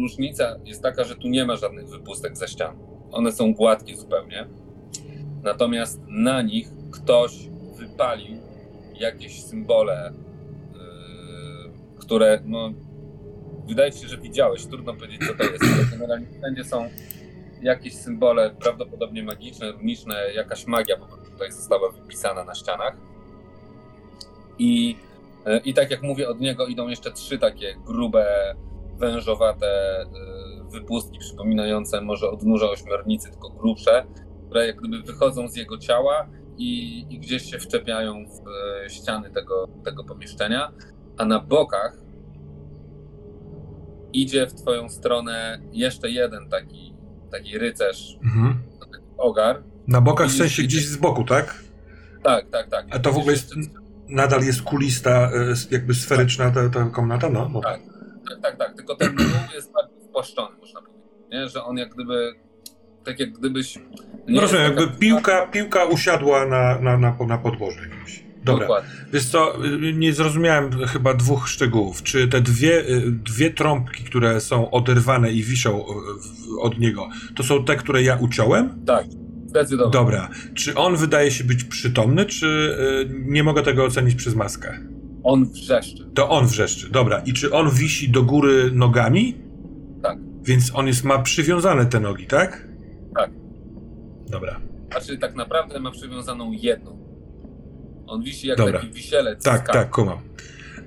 Różnica 0.01 0.59
jest 0.63 0.83
taka, 0.83 1.03
że 1.03 1.15
tu 1.15 1.27
nie 1.27 1.45
ma 1.45 1.55
żadnych 1.55 1.89
wypustek 1.89 2.37
ze 2.37 2.47
ścian. 2.47 2.77
One 3.11 3.31
są 3.31 3.53
gładkie 3.53 3.97
zupełnie. 3.97 4.47
Natomiast 5.43 6.01
na 6.07 6.41
nich 6.41 6.67
ktoś 6.91 7.49
wypalił 7.77 8.37
jakieś 8.93 9.43
symbole, 9.43 10.13
yy, 10.73 11.99
które 11.99 12.41
no, 12.45 12.73
wydaje 13.67 13.91
się, 13.91 14.07
że 14.07 14.17
widziałeś. 14.17 14.65
Trudno 14.65 14.93
powiedzieć, 14.93 15.27
co 15.27 15.33
to 15.33 15.43
jest, 15.43 15.63
ale 15.63 15.85
generalnie 15.91 16.27
wszędzie 16.39 16.63
są 16.63 16.89
jakieś 17.61 17.93
symbole, 17.93 18.55
prawdopodobnie 18.59 19.23
magiczne, 19.23 19.71
runiczne, 19.71 20.33
jakaś 20.33 20.67
magia 20.67 20.97
po 20.97 21.05
prostu 21.05 21.31
tutaj 21.31 21.51
została 21.51 21.91
wypisana 21.91 22.43
na 22.43 22.55
ścianach. 22.55 22.97
I, 24.59 24.95
yy, 25.45 25.57
I 25.57 25.73
tak 25.73 25.91
jak 25.91 26.01
mówię, 26.01 26.29
od 26.29 26.39
niego 26.39 26.67
idą 26.67 26.87
jeszcze 26.87 27.11
trzy 27.11 27.39
takie 27.39 27.75
grube, 27.85 28.55
wężowate 28.97 30.05
yy, 30.13 30.69
wypustki 30.69 31.19
przypominające 31.19 32.01
może 32.01 32.29
odnóża 32.29 32.69
ośmiornicy, 32.69 33.31
tylko 33.31 33.49
grubsze, 33.49 34.05
które 34.45 34.67
jak 34.67 34.75
gdyby 34.75 35.03
wychodzą 35.03 35.47
z 35.47 35.55
jego 35.55 35.77
ciała 35.77 36.29
i, 36.57 36.99
i 37.09 37.19
gdzieś 37.19 37.51
się 37.51 37.59
wczepiają 37.59 38.25
w 38.25 38.47
e, 38.85 38.89
ściany 38.89 39.31
tego, 39.31 39.67
tego 39.85 40.03
pomieszczenia, 40.03 40.71
a 41.17 41.25
na 41.25 41.39
bokach 41.39 41.97
idzie 44.21 44.47
w 44.47 44.53
twoją 44.53 44.89
stronę 44.89 45.59
jeszcze 45.71 46.09
jeden 46.09 46.49
taki, 46.49 46.93
taki 47.31 47.57
rycerz, 47.57 48.17
Mhm. 48.23 48.59
taki 48.79 49.03
ogar. 49.17 49.63
Na 49.87 50.01
bokach 50.01 50.27
w 50.27 50.37
sensie 50.37 50.63
gdzieś 50.63 50.87
z 50.87 50.97
boku, 50.97 51.23
tak? 51.23 51.63
Tak, 52.23 52.49
tak, 52.49 52.69
tak. 52.69 52.85
A 52.91 52.99
to 52.99 53.11
w 53.11 53.17
ogóle 53.17 53.33
jest, 53.33 53.53
nadal 54.09 54.41
jest 54.43 54.61
kulista, 54.61 55.31
y, 55.33 55.53
jakby 55.71 55.93
sferyczna 55.93 56.51
ta, 56.51 56.69
ta 56.69 56.85
komnata, 56.85 57.29
no? 57.29 57.49
no. 57.53 57.61
Tak. 57.61 57.79
Tak, 58.29 58.41
tak, 58.41 58.57
tak. 58.57 58.75
Tylko 58.75 58.95
ten 58.95 59.15
dół 59.15 59.25
jest 59.55 59.71
bardziej 59.71 60.01
spłaszczony, 60.09 60.57
można 60.57 60.81
powiedzieć. 60.81 61.05
Nie? 61.31 61.49
Że 61.49 61.63
on 61.63 61.77
jak 61.77 61.93
gdyby. 61.95 62.33
Tak 63.03 63.19
jak 63.19 63.31
gdybyś. 63.31 63.79
No 64.27 64.41
rozumiem, 64.41 64.63
jakby 64.63 64.87
piłka, 64.99 65.47
piłka 65.47 65.85
usiadła 65.85 66.45
na, 66.45 66.79
na, 66.79 66.97
na, 66.97 67.15
na 67.27 67.37
podłoże 67.37 67.81
jakimś. 67.81 68.24
Dobra. 68.45 68.61
Dokładnie. 68.67 68.89
Wiesz 69.13 69.25
co, 69.25 69.53
nie 69.93 70.13
zrozumiałem 70.13 70.71
chyba 70.87 71.13
dwóch 71.13 71.49
szczegółów. 71.49 72.03
Czy 72.03 72.27
te 72.27 72.41
dwie, 72.41 72.83
dwie 73.11 73.51
trąbki, 73.51 74.03
które 74.03 74.41
są 74.41 74.71
oderwane 74.71 75.31
i 75.31 75.43
wiszą 75.43 75.85
w- 76.21 76.59
od 76.61 76.79
niego, 76.79 77.09
to 77.35 77.43
są 77.43 77.65
te, 77.65 77.75
które 77.75 78.03
ja 78.03 78.15
uciąłem? 78.15 78.85
Tak, 78.85 79.05
zdecydowanie. 79.47 79.91
Dobra. 79.93 80.29
Czy 80.53 80.75
on 80.75 80.95
wydaje 80.97 81.31
się 81.31 81.43
być 81.43 81.63
przytomny, 81.63 82.25
czy 82.25 82.47
y, 83.11 83.15
nie 83.25 83.43
mogę 83.43 83.61
tego 83.63 83.83
ocenić 83.85 84.15
przez 84.15 84.35
maskę? 84.35 84.79
On 85.23 85.45
wrzeszczy. 85.45 86.09
To 86.13 86.29
on 86.29 86.47
wrzeszczy. 86.47 86.89
Dobra. 86.89 87.19
I 87.25 87.33
czy 87.33 87.53
on 87.53 87.69
wisi 87.71 88.09
do 88.09 88.23
góry 88.23 88.71
nogami? 88.73 89.35
Tak. 90.03 90.17
Więc 90.43 90.71
on 90.75 90.87
jest, 90.87 91.03
ma 91.03 91.19
przywiązane 91.19 91.85
te 91.85 91.99
nogi, 91.99 92.27
tak? 92.27 92.67
Tak. 93.15 93.29
Dobra. 94.29 94.59
Znaczy 94.91 95.17
tak 95.17 95.35
naprawdę 95.35 95.79
ma 95.79 95.91
przywiązaną 95.91 96.51
jedną. 96.51 97.04
On 98.07 98.23
wisi 98.23 98.47
jak 98.47 98.57
Dobra. 98.57 98.79
taki 98.79 98.93
wisielec. 98.93 99.43
Tak, 99.43 99.71
tak, 99.73 99.89
kumam. 99.89 100.19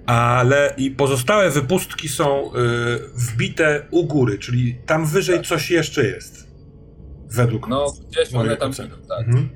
Ale 0.07 0.75
i 0.77 0.91
pozostałe 0.91 1.51
wypustki 1.51 2.09
są 2.09 2.55
y, 2.55 2.59
wbite 3.15 3.87
u 3.91 4.05
góry, 4.05 4.39
czyli 4.39 4.75
tam 4.87 5.07
wyżej 5.07 5.37
Tak. 5.37 5.47
coś 5.47 5.71
jeszcze 5.71 6.07
jest. 6.07 6.49
Według 7.31 7.69
No, 7.69 7.93
gdzieś 8.11 8.35
one 8.35 8.57
tam 8.57 8.71
oceny. 8.71 8.89
idą, 8.89 8.97
tak. 9.09 9.27
Mhm. 9.27 9.49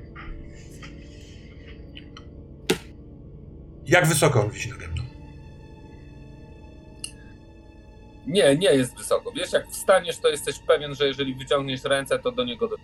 Jak 3.85 4.07
wysoko 4.07 4.41
on 4.43 4.49
wisi 4.49 4.69
nade 4.69 4.87
mną? 4.87 5.03
Nie, 8.27 8.57
nie 8.57 8.73
jest 8.73 8.97
wysoko. 8.97 9.31
Wiesz, 9.31 9.53
jak 9.53 9.67
wstaniesz, 9.71 10.17
to 10.17 10.29
jesteś 10.29 10.59
pewien, 10.67 10.95
że 10.95 11.07
jeżeli 11.07 11.35
wyciągniesz 11.35 11.83
ręce, 11.83 12.19
to 12.19 12.31
do 12.31 12.43
niego 12.43 12.67
do... 12.67 12.75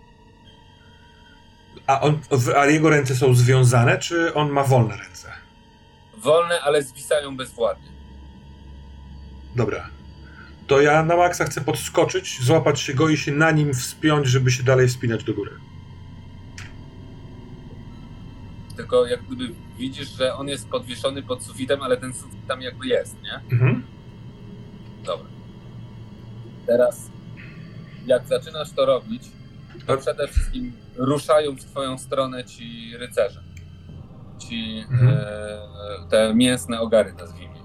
A, 1.87 2.01
on, 2.01 2.19
a 2.57 2.65
jego 2.65 2.89
ręce 2.89 3.15
są 3.15 3.33
związane, 3.33 3.97
czy 3.97 4.33
on 4.33 4.49
ma 4.49 4.63
wolne 4.63 4.97
ręce? 4.97 5.31
Wolne, 6.17 6.61
ale 6.61 6.83
zwisają 6.83 7.37
bezwładnie. 7.37 7.89
Dobra. 9.55 9.89
To 10.67 10.81
ja 10.81 11.03
na 11.03 11.17
maksa 11.17 11.45
chcę 11.45 11.61
podskoczyć, 11.61 12.41
złapać 12.41 12.79
się 12.79 12.93
go 12.93 13.09
i 13.09 13.17
się 13.17 13.31
na 13.31 13.51
nim 13.51 13.73
wspiąć, 13.73 14.27
żeby 14.27 14.51
się 14.51 14.63
dalej 14.63 14.87
wspinać 14.87 15.23
do 15.23 15.33
góry. 15.33 15.51
Tylko 18.77 19.05
jak 19.05 19.23
gdyby 19.23 19.53
widzisz, 19.77 20.09
że 20.09 20.33
on 20.35 20.47
jest 20.47 20.69
podwieszony 20.69 21.23
pod 21.23 21.43
sufitem, 21.43 21.81
ale 21.81 21.97
ten 21.97 22.13
sufit 22.13 22.47
tam 22.47 22.61
jakby 22.61 22.87
jest, 22.87 23.15
nie? 23.21 23.35
Mhm. 23.51 23.83
Dobra. 25.03 25.29
Teraz, 26.67 27.09
jak 28.05 28.27
zaczynasz 28.27 28.71
to 28.71 28.85
robić, 28.85 29.23
to 29.87 29.97
przede 29.97 30.27
wszystkim 30.27 30.73
ruszają 30.99 31.55
w 31.55 31.65
twoją 31.65 31.97
stronę 31.97 32.43
ci 32.43 32.97
rycerze. 32.97 33.43
Ci 34.37 34.85
Mhm. 34.91 35.17
e, 35.17 36.09
te 36.09 36.33
mięsne 36.33 36.79
ogary, 36.79 37.13
nazwijmy. 37.13 37.59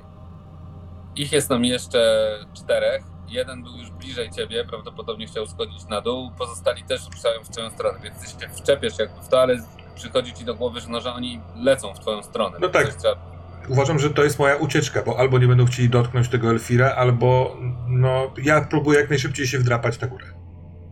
Ich 1.17 1.33
jest 1.33 1.51
nam 1.51 1.65
jeszcze 1.65 2.31
czterech. 2.55 3.03
Jeden 3.29 3.63
był 3.63 3.77
już 3.77 3.91
bliżej 3.91 4.31
ciebie, 4.31 4.65
prawdopodobnie 4.65 5.27
chciał 5.27 5.47
schodzić 5.47 5.87
na 5.87 6.01
dół. 6.01 6.31
Pozostali 6.39 6.83
też 6.83 7.01
ruszają 7.15 7.45
w 7.45 7.49
twoją 7.49 7.71
stronę, 7.71 7.99
więc 8.03 8.21
ty 8.21 8.27
się 8.27 8.49
wczepiesz 8.49 8.99
jakby 8.99 9.23
w 9.23 9.29
to, 9.29 9.41
ale 9.41 9.57
przychodzi 9.95 10.33
ci 10.33 10.45
do 10.45 10.55
głowy, 10.55 10.81
że, 10.81 10.89
no, 10.89 11.01
że 11.01 11.13
oni 11.13 11.41
lecą 11.57 11.95
w 11.95 12.01
twoją 12.01 12.23
stronę. 12.23 12.59
No 12.61 12.69
tak. 12.69 12.95
Trzeba... 12.95 13.35
Uważam, 13.69 13.99
że 13.99 14.11
to 14.11 14.25
jest 14.25 14.39
moja 14.39 14.57
ucieczka, 14.57 15.03
bo 15.03 15.19
albo 15.19 15.39
nie 15.39 15.47
będą 15.47 15.67
chcieli 15.67 15.89
dotknąć 15.91 16.29
tego 16.29 16.51
Elfira, 16.51 16.95
albo 16.95 17.57
no, 17.89 18.33
ja 18.43 18.67
próbuję 18.71 19.01
jak 19.01 19.11
najszybciej 19.11 19.47
się 19.47 19.59
wdrapać 19.59 20.01
na 20.01 20.07
górę. 20.09 20.27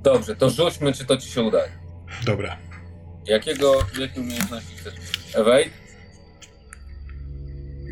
Dobrze, 0.03 0.37
to 0.37 0.51
rzućmy, 0.51 0.93
czy 0.93 1.05
to 1.05 1.17
ci 1.17 1.29
się 1.29 1.43
udaje. 1.43 1.82
Dobra. 2.25 2.57
Jakiego, 3.27 3.73
jakie 4.01 4.21
umiejętności 4.21 4.77
chcesz? 4.77 4.95
Evade? 5.35 5.65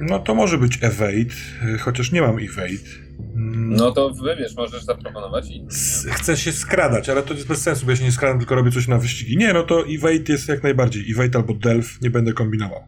No 0.02 0.18
to 0.18 0.34
może 0.34 0.58
być 0.58 0.78
evade, 0.82 1.34
chociaż 1.81 2.12
nie 2.12 2.20
mam 2.23 2.36
evade. 2.39 2.90
Mm, 3.36 3.70
No 3.76 3.92
to 3.92 4.10
wybierz, 4.10 4.55
możesz 4.57 4.84
zaproponować 4.84 5.50
i. 5.50 5.66
s- 5.70 6.07
Chcę 6.10 6.36
się 6.36 6.52
skradać, 6.52 7.08
ale 7.08 7.23
to 7.23 7.34
jest 7.34 7.47
bez 7.47 7.62
sensu, 7.62 7.84
bo 7.86 7.90
ja 7.90 7.97
się 7.97 8.05
nie 8.05 8.12
skradam, 8.12 8.39
tylko 8.39 8.55
robię 8.55 8.70
coś 8.70 8.89
na 8.89 8.99
wyścigi. 8.99 9.36
Nie, 9.36 9.52
no 9.52 9.62
to 9.62 9.84
evade 9.89 10.24
jest 10.32 10.49
jak 10.49 10.62
najbardziej. 10.62 11.10
Evade 11.12 11.39
albo 11.39 11.55
delf, 11.55 12.00
nie 12.02 12.10
będę 12.10 12.32
kombinował. 12.32 12.81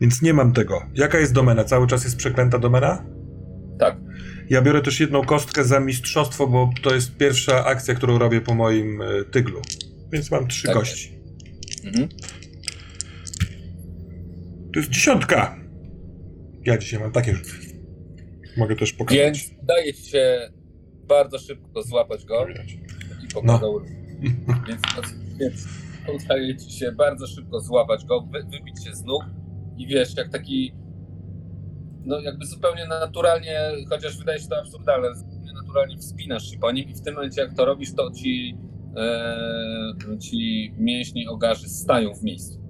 Więc 0.00 0.22
nie 0.22 0.34
mam 0.34 0.52
tego. 0.52 0.82
Jaka 0.94 1.18
jest 1.18 1.32
domena? 1.32 1.64
Cały 1.64 1.86
czas 1.86 2.04
jest 2.04 2.16
przeklęta 2.16 2.58
domena? 2.58 3.04
Tak. 3.78 3.96
Ja 4.50 4.62
biorę 4.62 4.82
też 4.82 5.00
jedną 5.00 5.24
kostkę 5.24 5.64
za 5.64 5.80
mistrzostwo, 5.80 6.46
bo 6.46 6.70
to 6.82 6.94
jest 6.94 7.16
pierwsza 7.16 7.64
akcja, 7.64 7.94
którą 7.94 8.18
robię 8.18 8.40
po 8.40 8.54
moim 8.54 9.02
y, 9.02 9.24
tyglu. 9.30 9.62
Więc 10.14 10.30
mam 10.30 10.48
trzy 10.48 10.66
Tak 10.66 10.76
kości. 10.76 11.20
Mhm. 11.84 12.08
To 14.72 14.80
jest 14.80 14.90
dziesiątka! 14.90 15.56
Ja 16.64 16.78
dzisiaj 16.78 17.00
mam 17.00 17.12
takie 17.12 17.34
rzuty. 17.34 17.50
Mogę 18.56 18.76
też 18.76 18.92
pokazać. 18.92 19.18
Więc 19.18 19.50
udaje 19.62 19.92
się 19.92 20.50
bardzo 21.08 21.38
szybko 21.38 21.82
złapać 21.82 22.24
go 22.24 22.46
i 23.24 23.28
pokazał 23.34 23.78
ruch. 23.78 23.88
Więc, 24.68 24.82
więc 25.40 25.68
udaje 26.24 26.56
ci 26.56 26.72
się 26.72 26.92
bardzo 26.92 27.26
szybko 27.26 27.60
złapać 27.60 28.04
go, 28.04 28.20
wy, 28.20 28.42
wybić 28.42 28.84
się 28.84 28.94
z 28.94 29.02
nóg 29.02 29.24
i 29.76 29.86
wiesz, 29.86 30.16
jak 30.16 30.28
taki. 30.32 30.74
No, 32.04 32.20
jakby 32.20 32.46
zupełnie 32.46 32.86
naturalnie, 32.86 33.60
chociaż 33.88 34.18
wydaje 34.18 34.40
się 34.40 34.48
to 34.48 34.58
absurdalne, 34.58 35.08
naturalnie 35.62 35.98
wspinasz 35.98 36.50
się 36.50 36.58
po 36.58 36.72
nim, 36.72 36.88
i 36.88 36.94
w 36.94 37.00
tym 37.00 37.14
momencie, 37.14 37.40
jak 37.40 37.54
to 37.54 37.64
robisz, 37.64 37.94
to 37.94 38.10
ci, 38.10 38.58
e, 38.96 40.18
ci 40.18 40.72
mięśni 40.78 41.28
ogarzy 41.28 41.68
stają 41.68 42.14
w 42.14 42.22
miejscu. 42.22 42.64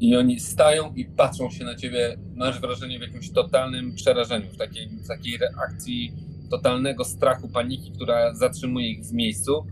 I 0.00 0.16
oni 0.16 0.40
stają 0.40 0.94
i 0.94 1.04
patrzą 1.04 1.50
się 1.50 1.64
na 1.64 1.74
ciebie, 1.74 2.16
masz 2.34 2.60
wrażenie 2.60 2.98
w 2.98 3.02
jakimś 3.02 3.30
totalnym 3.30 3.94
przerażeniu, 3.94 4.50
w 4.52 4.56
takiej, 4.56 4.88
w 4.88 5.08
takiej 5.08 5.38
reakcji 5.38 6.14
totalnego 6.50 7.04
strachu, 7.04 7.48
paniki, 7.48 7.92
która 7.92 8.34
zatrzymuje 8.34 8.90
ich 8.90 9.04
w 9.04 9.12
miejscu, 9.12 9.66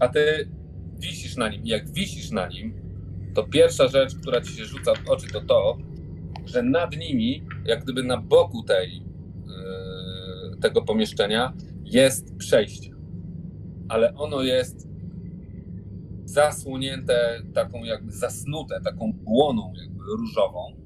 a 0.00 0.08
ty 0.08 0.48
wisisz 0.98 1.36
na 1.36 1.48
nim. 1.48 1.64
I 1.64 1.68
jak 1.68 1.92
wisisz 1.92 2.30
na 2.30 2.48
nim, 2.48 2.74
to 3.34 3.42
pierwsza 3.42 3.88
rzecz, 3.88 4.14
która 4.14 4.40
ci 4.40 4.52
się 4.52 4.64
rzuca 4.64 4.94
w 4.94 5.10
oczy, 5.10 5.32
to 5.32 5.40
to, 5.40 5.78
że 6.46 6.62
nad 6.62 6.96
nimi, 6.96 7.42
jak 7.64 7.84
gdyby 7.84 8.02
na 8.02 8.16
boku 8.16 8.62
tej, 8.62 8.92
yy, 8.92 10.56
tego 10.60 10.82
pomieszczenia, 10.82 11.52
jest 11.84 12.36
przejście. 12.36 12.91
Ale 13.88 14.14
ono 14.14 14.42
jest 14.42 14.88
zasłonięte, 16.24 17.42
taką 17.54 17.84
jakby 17.84 18.12
zasnute, 18.12 18.80
taką 18.80 19.12
błoną 19.12 19.72
jakby 19.76 20.04
różową. 20.04 20.76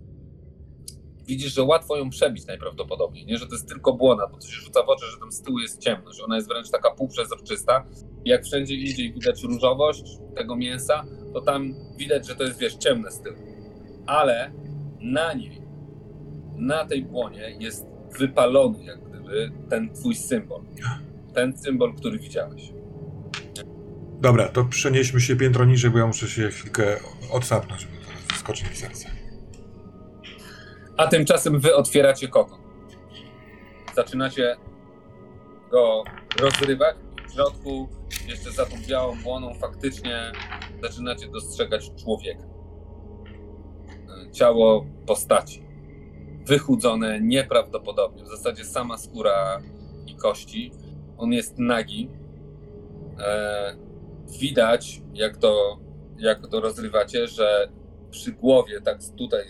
Widzisz, 1.26 1.54
że 1.54 1.62
łatwo 1.62 1.96
ją 1.96 2.10
przebić 2.10 2.46
najprawdopodobniej, 2.46 3.26
nie? 3.26 3.38
Że 3.38 3.46
to 3.46 3.54
jest 3.54 3.68
tylko 3.68 3.92
błona, 3.92 4.26
bo 4.26 4.36
to 4.36 4.46
się 4.46 4.60
rzuca 4.60 4.82
w 4.82 4.88
oczy, 4.88 5.06
że 5.06 5.18
tam 5.18 5.32
z 5.32 5.42
tyłu 5.42 5.58
jest 5.58 5.80
ciemność. 5.80 6.20
Ona 6.20 6.36
jest 6.36 6.48
wręcz 6.48 6.70
taka 6.70 6.90
półprzezroczysta. 6.90 7.86
Jak 8.24 8.44
wszędzie 8.44 8.74
indziej 8.74 9.12
widać 9.12 9.42
różowość 9.42 10.18
tego 10.34 10.56
mięsa, 10.56 11.04
to 11.32 11.40
tam 11.40 11.74
widać, 11.96 12.26
że 12.26 12.34
to 12.34 12.44
jest, 12.44 12.58
wiesz, 12.58 12.74
ciemne 12.74 13.10
z 13.10 13.20
tyłu. 13.20 13.36
Ale 14.06 14.52
na 15.00 15.32
niej, 15.32 15.62
na 16.54 16.84
tej 16.84 17.04
błonie 17.04 17.56
jest 17.60 17.86
wypalony 18.18 18.84
jak 18.84 19.08
gdyby 19.08 19.52
ten 19.68 19.94
twój 19.94 20.14
symbol. 20.14 20.62
Ten 21.34 21.58
symbol, 21.58 21.94
który 21.94 22.18
widziałeś. 22.18 22.75
Dobra, 24.20 24.48
to 24.48 24.64
przenieśmy 24.64 25.20
się 25.20 25.36
piętro 25.36 25.64
niżej, 25.64 25.90
bo 25.90 25.98
ja 25.98 26.06
muszę 26.06 26.28
się 26.28 26.48
chwilkę 26.48 26.96
odsapnąć, 27.32 27.86
bo 27.86 28.04
zaraz 28.06 28.22
wyskoczy 28.32 28.64
mi 28.70 28.76
serce. 28.76 29.10
A 30.96 31.06
tymczasem 31.06 31.60
wy 31.60 31.74
otwieracie 31.74 32.28
kokon. 32.28 32.58
Zaczynacie 33.96 34.56
go 35.70 36.02
rozrywać 36.40 36.96
w 37.28 37.32
środku, 37.32 37.88
jeszcze 38.28 38.50
za 38.50 38.66
tą 38.66 38.76
białą 38.88 39.16
błoną, 39.22 39.54
faktycznie 39.54 40.32
zaczynacie 40.82 41.28
dostrzegać 41.28 41.90
człowieka. 42.02 42.44
E, 44.28 44.30
Ciało 44.32 44.86
postaci. 45.06 45.66
Wychudzone 46.46 47.20
nieprawdopodobnie. 47.20 48.24
W 48.24 48.28
zasadzie 48.28 48.64
sama 48.64 48.98
skóra 48.98 49.62
i 50.06 50.16
kości. 50.16 50.72
On 51.18 51.32
jest 51.32 51.58
nagi. 51.58 52.10
E, 53.18 53.85
widać, 54.40 55.02
jak 55.14 55.36
to, 55.36 55.78
jak 56.18 56.46
to 56.46 56.60
rozrywacie, 56.60 57.26
że 57.26 57.68
przy 58.10 58.32
głowie, 58.32 58.80
tak 58.80 58.98
tutaj 59.16 59.44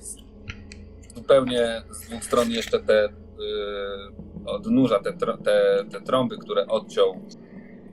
zupełnie 1.15 1.83
z 1.91 2.01
dwóch 2.01 2.25
stron 2.25 2.51
jeszcze 2.51 2.81
te 2.81 3.05
y, 3.05 3.11
odnóża, 4.47 4.99
te, 4.99 5.13
te, 5.13 5.85
te 5.91 6.01
trąby, 6.01 6.39
które 6.39 6.67
odciął 6.67 7.21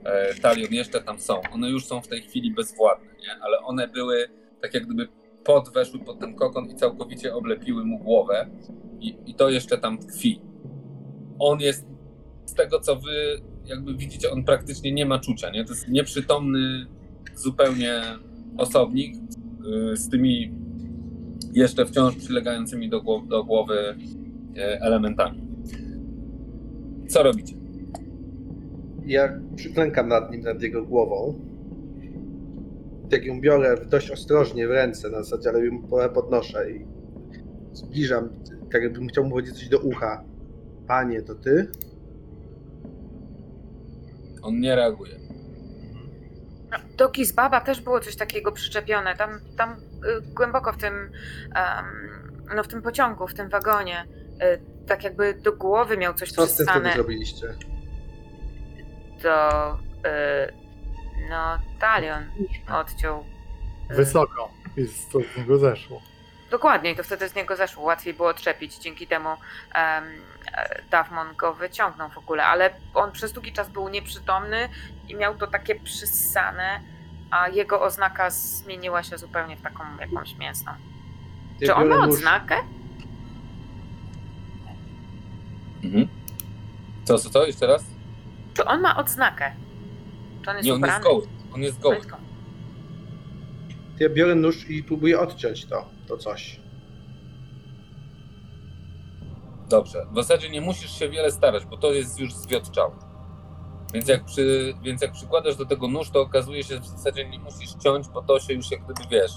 e, 0.04 0.34
talion, 0.34 0.72
jeszcze 0.72 1.00
tam 1.00 1.18
są. 1.18 1.40
One 1.52 1.70
już 1.70 1.86
są 1.86 2.02
w 2.02 2.08
tej 2.08 2.22
chwili 2.22 2.54
bezwładne, 2.54 3.06
nie? 3.06 3.42
ale 3.42 3.58
one 3.58 3.88
były 3.88 4.28
tak 4.60 4.74
jak 4.74 4.86
gdyby 4.86 5.08
podweszły 5.44 6.00
pod 6.00 6.18
ten 6.18 6.34
kokon 6.34 6.70
i 6.70 6.74
całkowicie 6.74 7.34
oblepiły 7.34 7.84
mu 7.84 7.98
głowę 7.98 8.46
i, 9.00 9.16
i 9.26 9.34
to 9.34 9.50
jeszcze 9.50 9.78
tam 9.78 9.98
tkwi. 9.98 10.40
On 11.38 11.60
jest, 11.60 11.86
z 12.46 12.54
tego 12.54 12.80
co 12.80 12.96
wy 12.96 13.42
jakby 13.66 13.94
widzicie, 13.94 14.30
on 14.30 14.44
praktycznie 14.44 14.92
nie 14.92 15.06
ma 15.06 15.18
czucia, 15.18 15.50
nie? 15.50 15.64
To 15.64 15.72
jest 15.72 15.88
nieprzytomny 15.88 16.86
zupełnie 17.34 18.02
osobnik 18.56 19.16
y, 19.92 19.96
z 19.96 20.08
tymi 20.08 20.52
jeszcze 21.52 21.86
wciąż 21.86 22.16
przylegającymi 22.16 22.88
do, 22.88 23.02
głow, 23.02 23.28
do 23.28 23.44
głowy 23.44 23.94
e, 24.56 24.80
elementami. 24.80 25.44
Co 27.08 27.22
robicie? 27.22 27.54
Ja 29.06 29.40
przyklękam 29.56 30.08
nad 30.08 30.30
nim, 30.30 30.40
nad 30.40 30.62
jego 30.62 30.84
głową. 30.84 31.34
Jak 33.10 33.24
ją 33.24 33.40
biorę 33.40 33.76
dość 33.90 34.10
ostrożnie 34.10 34.68
w 34.68 34.70
ręce 34.70 35.10
na 35.10 35.22
zasadzie, 35.22 35.48
ale 35.48 35.66
ją 35.66 35.82
podnoszę 36.14 36.70
i 36.70 36.86
zbliżam, 37.72 38.28
tak 38.72 38.82
jakbym 38.82 39.08
chciał 39.08 39.24
mu 39.24 39.30
powiedzieć 39.30 39.54
coś 39.54 39.68
do 39.68 39.78
ucha. 39.78 40.24
Panie, 40.86 41.22
to 41.22 41.34
ty? 41.34 41.68
On 44.44 44.60
nie 44.60 44.76
reaguje. 44.76 45.14
Do 46.96 47.08
Gizbaba 47.08 47.60
też 47.60 47.80
było 47.80 48.00
coś 48.00 48.16
takiego 48.16 48.52
przyczepione. 48.52 49.16
Tam, 49.16 49.40
tam 49.56 49.72
y, 49.72 49.76
głęboko 50.34 50.72
w 50.72 50.76
tym 50.76 51.10
no 52.54 52.62
w 52.64 52.68
tym 52.68 52.82
pociągu, 52.82 53.26
w 53.28 53.34
tym 53.34 53.48
wagonie. 53.48 54.06
Y, 54.42 54.86
tak 54.86 55.04
jakby 55.04 55.34
do 55.34 55.52
głowy 55.52 55.96
miał 55.96 56.14
coś 56.14 56.32
Co 56.32 56.46
z 56.46 56.56
tym 56.56 56.66
wtedy 56.66 56.70
przystane. 56.80 56.94
zrobiliście? 56.94 57.54
To 59.22 59.72
y, 59.78 60.52
no 61.30 61.58
talion 61.80 62.24
odciął. 62.72 63.24
Wysoko. 63.90 64.50
I 64.76 64.84
z- 64.86 65.08
to 65.08 65.18
z 65.20 65.36
niego 65.36 65.58
zeszło. 65.58 66.02
Dokładnie, 66.50 66.90
i 66.90 66.96
to 66.96 67.02
wtedy 67.02 67.28
z 67.28 67.34
niego 67.34 67.56
zeszło. 67.56 67.82
Łatwiej 67.84 68.14
było 68.14 68.28
odczepić. 68.28 68.78
Dzięki 68.78 69.06
temu 69.06 69.28
um, 70.56 70.90
Davmon 70.90 71.36
go 71.36 71.54
wyciągnął 71.54 72.10
w 72.10 72.18
ogóle, 72.18 72.44
ale 72.44 72.70
on 72.94 73.12
przez 73.12 73.32
długi 73.32 73.52
czas 73.52 73.68
był 73.68 73.88
nieprzytomny 73.88 74.68
i 75.08 75.14
miał 75.14 75.34
to 75.34 75.46
takie 75.46 75.74
przyssane, 75.74 76.80
a 77.30 77.48
jego 77.48 77.82
oznaka 77.82 78.30
zmieniła 78.30 79.02
się 79.02 79.18
zupełnie 79.18 79.56
w 79.56 79.62
taką 79.62 79.84
jakąś 80.00 80.36
mięsną. 80.36 80.72
Ja 81.60 81.66
Czy 81.66 81.74
on 81.74 81.88
ma 81.88 82.04
odznakę? 82.04 82.56
Mhm. 85.84 86.08
Co, 87.04 87.18
co, 87.18 87.30
co? 87.30 87.46
Jeszcze 87.46 87.66
raz? 87.66 87.84
Czy 88.54 88.64
on 88.64 88.80
ma 88.80 88.96
odznakę? 88.96 89.52
Czy 90.42 90.50
on 90.50 90.56
jest 90.56 90.66
Nie, 90.66 90.74
on 90.74 90.82
jest 90.82 91.00
goły. 91.02 91.26
On 91.54 91.62
jest 91.62 91.80
goły. 91.80 92.00
Ja 94.00 94.08
biorę 94.08 94.34
nóż 94.34 94.70
i 94.70 94.82
próbuję 94.82 95.20
odciąć 95.20 95.66
to, 95.66 95.88
to 96.08 96.16
coś. 96.16 96.60
Dobrze. 99.76 100.06
W 100.12 100.14
zasadzie 100.14 100.50
nie 100.50 100.60
musisz 100.60 100.98
się 100.98 101.08
wiele 101.08 101.30
starać, 101.30 101.64
bo 101.66 101.76
to 101.76 101.92
jest 101.92 102.20
już 102.20 102.34
zwiotczałe. 102.34 102.92
Więc 103.94 104.08
jak, 104.08 104.24
przy, 104.24 104.74
więc 104.82 105.02
jak 105.02 105.12
przykładasz 105.12 105.56
do 105.56 105.66
tego 105.66 105.88
nóż, 105.88 106.10
to 106.10 106.20
okazuje 106.20 106.64
się, 106.64 106.74
że 106.74 106.80
w 106.80 106.86
zasadzie 106.86 107.28
nie 107.28 107.38
musisz 107.38 107.74
ciąć, 107.74 108.08
bo 108.08 108.22
to 108.22 108.40
się 108.40 108.52
już 108.54 108.70
jak 108.70 108.84
gdyby, 108.84 109.00
wiesz, 109.10 109.32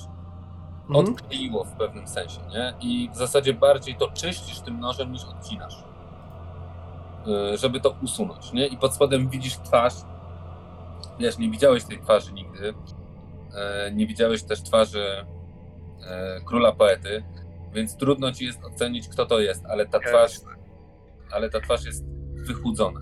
Mhm. 0.89 1.05
odkleiło 1.13 1.63
w 1.63 1.71
pewnym 1.71 2.07
sensie, 2.07 2.39
nie? 2.49 2.73
I 2.81 3.09
w 3.13 3.17
zasadzie 3.17 3.53
bardziej 3.53 3.95
to 3.95 4.07
czyścisz 4.11 4.59
tym 4.59 4.79
nożem 4.79 5.11
niż 5.11 5.23
odcinasz. 5.25 5.83
Yy, 7.25 7.57
Żeby 7.57 7.79
to 7.79 7.95
usunąć, 8.03 8.53
nie? 8.53 8.67
I 8.67 8.77
pod 8.77 8.93
spodem 8.93 9.29
widzisz 9.29 9.57
twarz. 9.57 9.93
Wiesz, 11.19 11.37
nie 11.37 11.49
widziałeś 11.49 11.83
tej 11.83 11.99
twarzy 11.99 12.33
nigdy. 12.33 12.65
Yy, 12.67 13.91
Nie 13.93 14.07
widziałeś 14.07 14.43
też 14.43 14.61
twarzy 14.63 15.25
yy, 15.99 16.05
króla 16.45 16.71
poety, 16.71 17.23
więc 17.77 17.97
trudno 17.97 18.31
ci 18.31 18.45
jest 18.45 18.59
ocenić, 18.63 19.07
kto 19.07 19.25
to 19.25 19.39
jest, 19.39 19.65
ale 19.65 19.85
ta 19.85 19.99
twarz, 19.99 20.39
ale 21.31 21.49
ta 21.49 21.59
twarz 21.61 21.85
jest 21.85 22.05
wychudzona, 22.47 22.99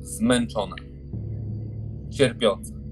zmęczona, 0.00 0.76
cierpiąca. 2.10 2.74
Yy, 2.74 2.82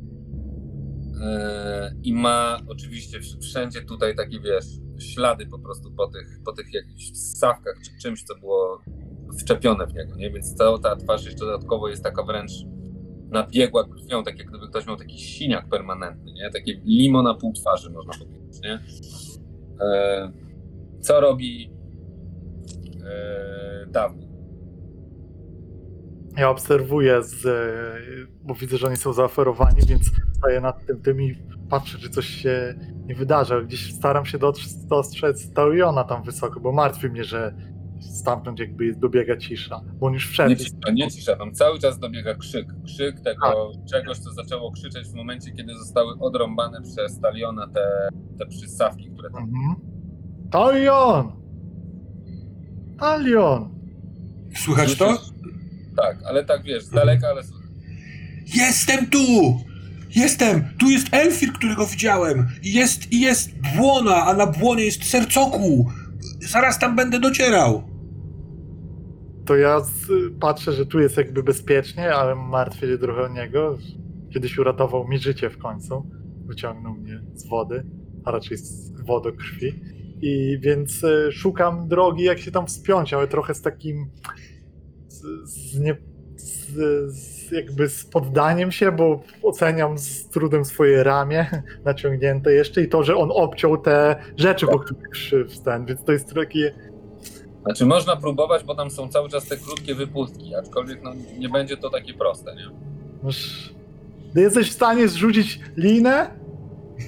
I 2.02 2.12
ma 2.12 2.58
oczywiście 2.68 3.20
wsz- 3.20 3.40
wszędzie 3.42 3.82
tutaj 3.82 4.16
takie, 4.16 4.40
wiesz, 4.40 4.64
ślady 5.00 5.46
po 5.46 5.58
prostu 5.58 5.92
po 5.92 6.06
tych, 6.06 6.40
po 6.44 6.52
tych 6.52 6.74
jakichś 6.74 7.12
ssawkach 7.12 7.74
czy 7.84 7.90
czymś, 8.02 8.22
co 8.24 8.34
było 8.34 8.80
wczepione 9.40 9.86
w 9.86 9.94
niego, 9.94 10.16
nie? 10.16 10.30
Więc 10.30 10.54
cała 10.54 10.78
ta 10.78 10.96
twarz 10.96 11.24
jeszcze 11.24 11.44
dodatkowo 11.44 11.88
jest 11.88 12.02
taka 12.04 12.22
wręcz 12.22 12.52
nabiegła 13.30 13.84
krwią, 13.88 14.24
tak 14.24 14.38
jak 14.38 14.48
gdyby 14.48 14.68
ktoś 14.68 14.86
miał 14.86 14.96
taki 14.96 15.18
siniak 15.18 15.68
permanentny, 15.68 16.32
nie? 16.32 16.50
Takie 16.50 16.72
limo 16.84 17.22
na 17.22 17.34
pół 17.34 17.52
twarzy, 17.52 17.90
można 17.90 18.12
powiedzieć, 18.24 18.60
nie? 18.62 18.78
E, 19.80 20.32
co 21.00 21.20
robi 21.20 21.72
e, 23.04 23.86
dawno? 23.86 24.24
Ja 26.36 26.50
obserwuję, 26.50 27.22
z, 27.22 27.46
bo 28.42 28.54
widzę, 28.54 28.76
że 28.76 28.86
oni 28.86 28.96
są 28.96 29.12
zaoferowani, 29.12 29.80
więc 29.86 30.10
staję 30.36 30.60
nad 30.60 30.86
tym, 30.86 31.02
tym 31.02 31.22
i 31.22 31.34
patrzę, 31.70 31.98
czy 31.98 32.10
coś 32.10 32.26
się 32.26 32.74
nie 33.06 33.14
wydarzy. 33.14 33.54
ale 33.54 33.64
Gdzieś 33.64 33.94
staram 33.94 34.26
się 34.26 34.38
dostrzec 34.88 35.52
Tauriona 35.52 36.04
tam 36.04 36.22
wysoko, 36.22 36.60
bo 36.60 36.72
martwi 36.72 37.08
mnie, 37.08 37.24
że 37.24 37.54
stamtąd 38.10 38.58
jakby 38.58 38.94
dobiega 38.94 39.36
cisza. 39.36 39.80
Bo 39.94 40.06
on 40.06 40.12
już 40.12 40.28
wszedł. 40.28 40.50
Nie 40.50 40.56
cisza, 40.56 40.76
nie 40.92 41.10
cisza, 41.10 41.36
tam 41.36 41.54
cały 41.54 41.78
czas 41.78 41.98
dobiega 41.98 42.34
krzyk. 42.34 42.66
Krzyk 42.84 43.20
tego 43.20 43.72
czegoś, 43.90 44.18
co 44.18 44.32
zaczęło 44.32 44.72
krzyczeć 44.72 45.08
w 45.08 45.14
momencie, 45.14 45.52
kiedy 45.52 45.74
zostały 45.74 46.18
odrąbane 46.20 46.82
przez 46.82 47.20
Taliona 47.20 47.68
te, 47.68 48.08
te 48.38 48.46
przystawki, 48.46 49.10
które 49.10 49.30
tam 49.30 49.42
Mhm. 49.42 49.74
Taurion! 50.50 51.32
Talion! 52.98 53.74
Słychać 54.56 54.96
to? 54.96 55.18
Tak, 55.96 56.18
ale 56.26 56.44
tak 56.44 56.62
wiesz, 56.62 56.84
z 56.84 56.90
daleka, 56.90 57.28
ale. 57.28 57.42
Jestem 58.54 59.06
tu! 59.06 59.18
Jestem! 60.16 60.64
Tu 60.78 60.90
jest 60.90 61.06
Elfir, 61.14 61.52
którego 61.52 61.86
widziałem! 61.86 62.46
I 62.62 62.72
jest, 62.72 63.12
i 63.12 63.20
jest 63.20 63.50
błona, 63.76 64.24
a 64.26 64.34
na 64.34 64.46
błonie 64.46 64.84
jest 64.84 65.04
sercoku! 65.04 65.90
Zaraz 66.40 66.78
tam 66.78 66.96
będę 66.96 67.20
docierał! 67.20 67.93
To 69.46 69.56
ja 69.56 69.80
z, 69.80 70.06
patrzę, 70.40 70.72
że 70.72 70.86
tu 70.86 71.00
jest 71.00 71.16
jakby 71.16 71.42
bezpiecznie, 71.42 72.14
ale 72.14 72.34
martwię 72.34 72.86
się 72.86 72.98
trochę 72.98 73.22
o 73.22 73.28
niego. 73.28 73.78
Kiedyś 74.32 74.58
uratował 74.58 75.08
mi 75.08 75.18
życie 75.18 75.50
w 75.50 75.58
końcu. 75.58 76.06
Wyciągnął 76.46 76.94
mnie 76.94 77.20
z 77.34 77.48
wody, 77.48 77.84
a 78.24 78.30
raczej 78.30 78.56
z 78.56 79.00
wodokrwi. 79.00 79.80
I 80.22 80.58
więc 80.60 81.04
e, 81.04 81.32
szukam 81.32 81.88
drogi, 81.88 82.24
jak 82.24 82.38
się 82.38 82.50
tam 82.50 82.66
wspiąć, 82.66 83.14
ale 83.14 83.28
trochę 83.28 83.54
z 83.54 83.62
takim. 83.62 84.10
z, 85.08 85.22
z, 85.50 85.80
nie, 85.80 85.96
z, 86.36 87.14
z 87.14 87.50
jakby 87.52 87.88
z 87.88 88.04
poddaniem 88.04 88.72
się, 88.72 88.92
bo 88.92 89.22
oceniam 89.42 89.98
z 89.98 90.28
trudem 90.28 90.64
swoje 90.64 91.04
ramię 91.04 91.62
naciągnięte 91.84 92.52
jeszcze 92.52 92.82
i 92.82 92.88
to, 92.88 93.02
że 93.02 93.16
on 93.16 93.30
obciął 93.32 93.78
te 93.78 94.16
rzeczy, 94.36 94.66
po 94.66 94.78
których 94.78 95.16
szył 95.16 95.44
ten, 95.64 95.86
więc 95.86 96.04
to 96.04 96.12
jest 96.12 96.34
takie 96.34 96.74
Znaczy 97.64 97.86
można 97.86 98.16
próbować, 98.16 98.64
bo 98.64 98.74
tam 98.74 98.90
są 98.90 99.08
cały 99.08 99.28
czas 99.28 99.46
te 99.46 99.56
krótkie 99.56 99.94
wypustki, 99.94 100.54
aczkolwiek 100.54 101.02
no, 101.02 101.12
nie 101.38 101.48
będzie 101.48 101.76
to 101.76 101.90
takie 101.90 102.14
proste, 102.14 102.54
nie? 102.54 102.70
Ty 104.34 104.40
jesteś 104.40 104.70
w 104.70 104.72
stanie 104.72 105.08
zrzucić 105.08 105.60
linę? 105.76 106.30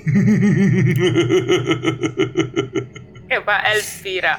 Chyba 3.31 3.63
Elfira. 3.63 4.37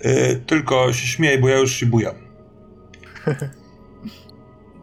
E, 0.00 0.36
tylko 0.36 0.92
się 0.92 1.06
śmieję, 1.06 1.38
bo 1.38 1.48
ja 1.48 1.58
już 1.58 1.72
się 1.72 1.86
bujam. 1.86 2.14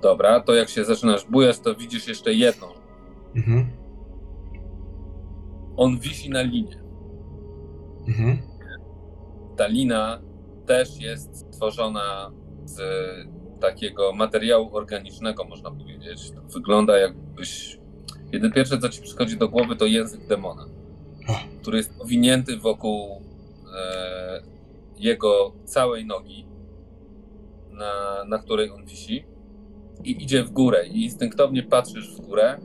Dobra, 0.01 0.39
to 0.39 0.55
jak 0.55 0.69
się 0.69 0.85
zaczynasz 0.85 1.25
bujać, 1.25 1.59
to 1.59 1.75
widzisz 1.75 2.07
jeszcze 2.07 2.33
jedną. 2.33 2.67
Mhm. 3.35 3.69
On 5.77 5.99
wisi 5.99 6.29
na 6.29 6.41
linie. 6.41 6.79
Mhm. 8.07 8.37
ta 9.57 9.67
lina 9.67 10.21
też 10.69 11.01
jest 11.01 11.35
stworzona 11.35 12.31
z 12.65 12.79
takiego 13.59 14.13
materiału 14.13 14.75
organicznego, 14.75 15.43
można 15.43 15.71
powiedzieć. 15.71 16.31
To 16.31 16.41
wygląda 16.41 16.97
jakbyś. 16.97 17.79
Jedyne 18.31 18.53
pierwsze, 18.53 18.77
co 18.77 18.89
ci 18.89 19.01
przychodzi 19.01 19.37
do 19.37 19.49
głowy, 19.49 19.75
to 19.75 19.85
język 19.85 20.27
demona, 20.27 20.65
który 21.61 21.77
jest 21.77 21.93
owinięty 21.99 22.57
wokół 22.57 23.21
e, 23.75 24.41
jego 24.97 25.53
całej 25.65 26.05
nogi, 26.05 26.45
na, 27.71 28.23
na 28.27 28.39
której 28.39 28.71
on 28.71 28.85
wisi, 28.85 29.25
i 30.03 30.23
idzie 30.23 30.43
w 30.43 30.51
górę. 30.51 30.87
I 30.87 31.03
instynktownie 31.03 31.63
patrzysz 31.63 32.15
w 32.15 32.21
górę, 32.21 32.59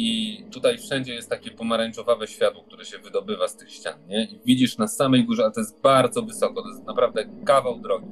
i 0.00 0.44
tutaj 0.50 0.78
wszędzie 0.78 1.14
jest 1.14 1.30
takie 1.30 1.50
pomarańczowawe 1.50 2.26
światło, 2.26 2.62
które 2.66 2.84
się 2.84 2.98
wydobywa 2.98 3.48
z 3.48 3.56
tych 3.56 3.70
ścian, 3.70 3.94
nie? 4.08 4.24
I 4.24 4.40
widzisz 4.44 4.78
na 4.78 4.88
samej 4.88 5.24
górze, 5.24 5.42
ale 5.42 5.52
to 5.52 5.60
jest 5.60 5.80
bardzo 5.82 6.22
wysoko, 6.22 6.62
to 6.62 6.68
jest 6.68 6.84
naprawdę 6.86 7.24
kawał 7.44 7.80
drogi. 7.80 8.06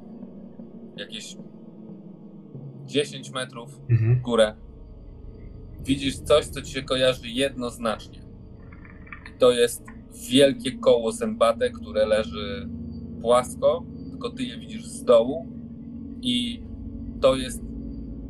Jakieś 0.96 1.36
10 2.86 3.30
metrów 3.30 3.80
w 3.88 3.90
Mhm. 3.90 4.20
górę. 4.20 4.54
Widzisz 5.84 6.16
coś, 6.18 6.44
co 6.46 6.62
ci 6.62 6.72
się 6.72 6.82
kojarzy 6.82 7.28
jednoznacznie. 7.28 8.18
I 9.34 9.38
to 9.38 9.52
jest 9.52 9.84
wielkie 10.30 10.72
koło 10.78 11.12
zębate, 11.12 11.70
które 11.70 12.06
leży 12.06 12.68
płasko, 13.22 13.84
tylko 14.10 14.30
ty 14.30 14.42
je 14.42 14.58
widzisz 14.58 14.84
z 14.86 15.04
dołu 15.04 15.46
i 16.22 16.62
to 17.20 17.36
jest 17.36 17.62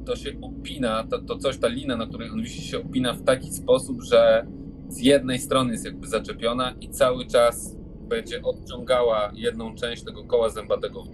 to 0.07 0.17
się 0.17 0.33
opina, 0.43 1.07
to, 1.11 1.19
to 1.19 1.39
coś, 1.39 1.59
ta 1.59 1.69
lina, 1.69 1.97
na 1.97 2.07
której 2.07 2.31
on 2.31 2.43
wisi, 2.43 2.63
się 2.63 2.79
opina 2.79 3.13
w 3.13 3.23
taki 3.23 3.53
sposób, 3.53 4.03
że 4.03 4.47
z 4.89 5.01
jednej 5.01 5.39
strony 5.39 5.73
jest 5.73 5.85
jakby 5.85 6.07
zaczepiona 6.07 6.75
i 6.81 6.89
cały 6.89 7.27
czas 7.27 7.77
będzie 8.09 8.43
odciągała 8.43 9.33
jedną 9.35 9.75
część 9.75 10.05
tego 10.05 10.25
koła 10.25 10.51
zębatego, 10.51 11.05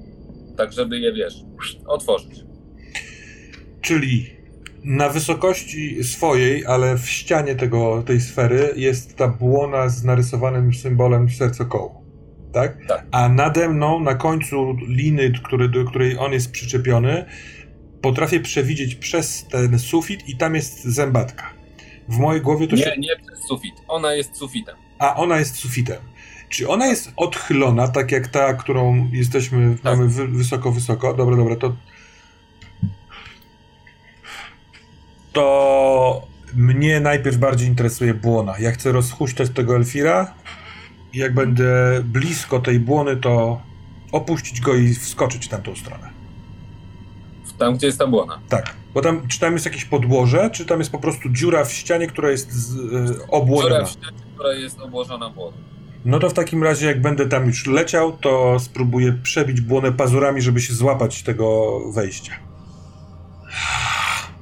tak 0.56 0.72
żeby 0.72 0.98
je, 0.98 1.12
wiesz, 1.12 1.34
otworzyć. 1.86 2.44
Czyli 3.80 4.26
na 4.84 5.08
wysokości 5.08 6.04
swojej, 6.04 6.66
ale 6.66 6.98
w 6.98 7.08
ścianie 7.08 7.54
tego, 7.54 8.02
tej 8.06 8.20
sfery 8.20 8.72
jest 8.76 9.16
ta 9.16 9.28
błona 9.28 9.88
z 9.88 10.04
narysowanym 10.04 10.74
symbolem 10.74 11.28
sercokołu. 11.28 12.02
Tak? 12.52 12.86
Tak. 12.88 13.06
A 13.10 13.28
nade 13.28 13.68
mną, 13.68 14.00
na 14.00 14.14
końcu 14.14 14.76
liny, 14.88 15.32
który, 15.44 15.68
do 15.68 15.84
której 15.84 16.18
on 16.18 16.32
jest 16.32 16.52
przyczepiony, 16.52 17.24
potrafię 18.02 18.40
przewidzieć 18.40 18.94
przez 18.94 19.46
ten 19.50 19.78
sufit 19.78 20.28
i 20.28 20.36
tam 20.36 20.54
jest 20.54 20.84
zębatka. 20.84 21.50
W 22.08 22.18
mojej 22.18 22.42
głowie 22.42 22.68
to 22.68 22.76
się... 22.76 22.84
Nie, 22.84 22.96
nie 22.96 23.16
przez 23.16 23.40
sufit. 23.48 23.74
Ona 23.88 24.14
jest 24.14 24.36
sufitem. 24.36 24.76
A 24.98 25.16
ona 25.16 25.38
jest 25.38 25.56
sufitem. 25.56 25.98
Czy 26.48 26.68
ona 26.68 26.86
jest 26.86 27.12
odchylona, 27.16 27.88
tak 27.88 28.12
jak 28.12 28.28
ta, 28.28 28.54
którą 28.54 29.08
jesteśmy, 29.12 29.76
Tak. 29.82 29.84
mamy 29.84 30.08
wy, 30.08 30.28
wysoko, 30.28 30.72
wysoko? 30.72 31.14
Dobra, 31.14 31.36
dobra, 31.36 31.56
to... 31.56 31.76
To 35.32 36.26
mnie 36.54 37.00
najpierw 37.00 37.36
bardziej 37.36 37.68
interesuje 37.68 38.14
błona. 38.14 38.58
Ja 38.58 38.72
chcę 38.72 38.92
rozhuśtać 38.92 39.50
tego 39.50 39.76
Elfira 39.76 40.34
jak 41.14 41.34
będę 41.34 42.00
blisko 42.04 42.60
tej 42.60 42.80
błony, 42.80 43.16
to 43.16 43.62
opuścić 44.12 44.60
go 44.60 44.74
i 44.74 44.94
wskoczyć 44.94 45.46
w 45.46 45.48
tamtą 45.48 45.76
stronę. 45.76 46.11
Tam, 47.58 47.76
gdzie 47.76 47.86
jest 47.86 47.98
ta 47.98 48.06
błona. 48.06 48.38
Tak, 48.48 48.74
bo 48.94 49.00
tam, 49.00 49.28
czy 49.28 49.40
tam 49.40 49.52
jest 49.52 49.64
jakieś 49.64 49.84
podłoże, 49.84 50.50
czy 50.50 50.64
tam 50.66 50.78
jest 50.78 50.92
po 50.92 50.98
prostu 50.98 51.28
dziura 51.28 51.64
w 51.64 51.72
ścianie, 51.72 52.06
która 52.06 52.30
jest 52.30 52.52
z, 52.52 52.76
y, 52.76 53.26
obłoniona? 53.28 53.74
Dziura 53.74 53.86
w 53.86 53.90
ścianie, 53.90 54.16
która 54.34 54.52
jest 54.54 54.80
obłożona 54.80 55.30
błoną. 55.30 55.56
No 56.04 56.18
to 56.18 56.30
w 56.30 56.32
takim 56.34 56.62
razie, 56.64 56.86
jak 56.86 57.00
będę 57.02 57.28
tam 57.28 57.46
już 57.46 57.66
leciał, 57.66 58.12
to 58.12 58.56
spróbuję 58.60 59.12
przebić 59.22 59.60
błonę 59.60 59.92
pazurami, 59.92 60.42
żeby 60.42 60.60
się 60.60 60.74
złapać 60.74 61.22
tego 61.22 61.78
wejścia. 61.94 62.32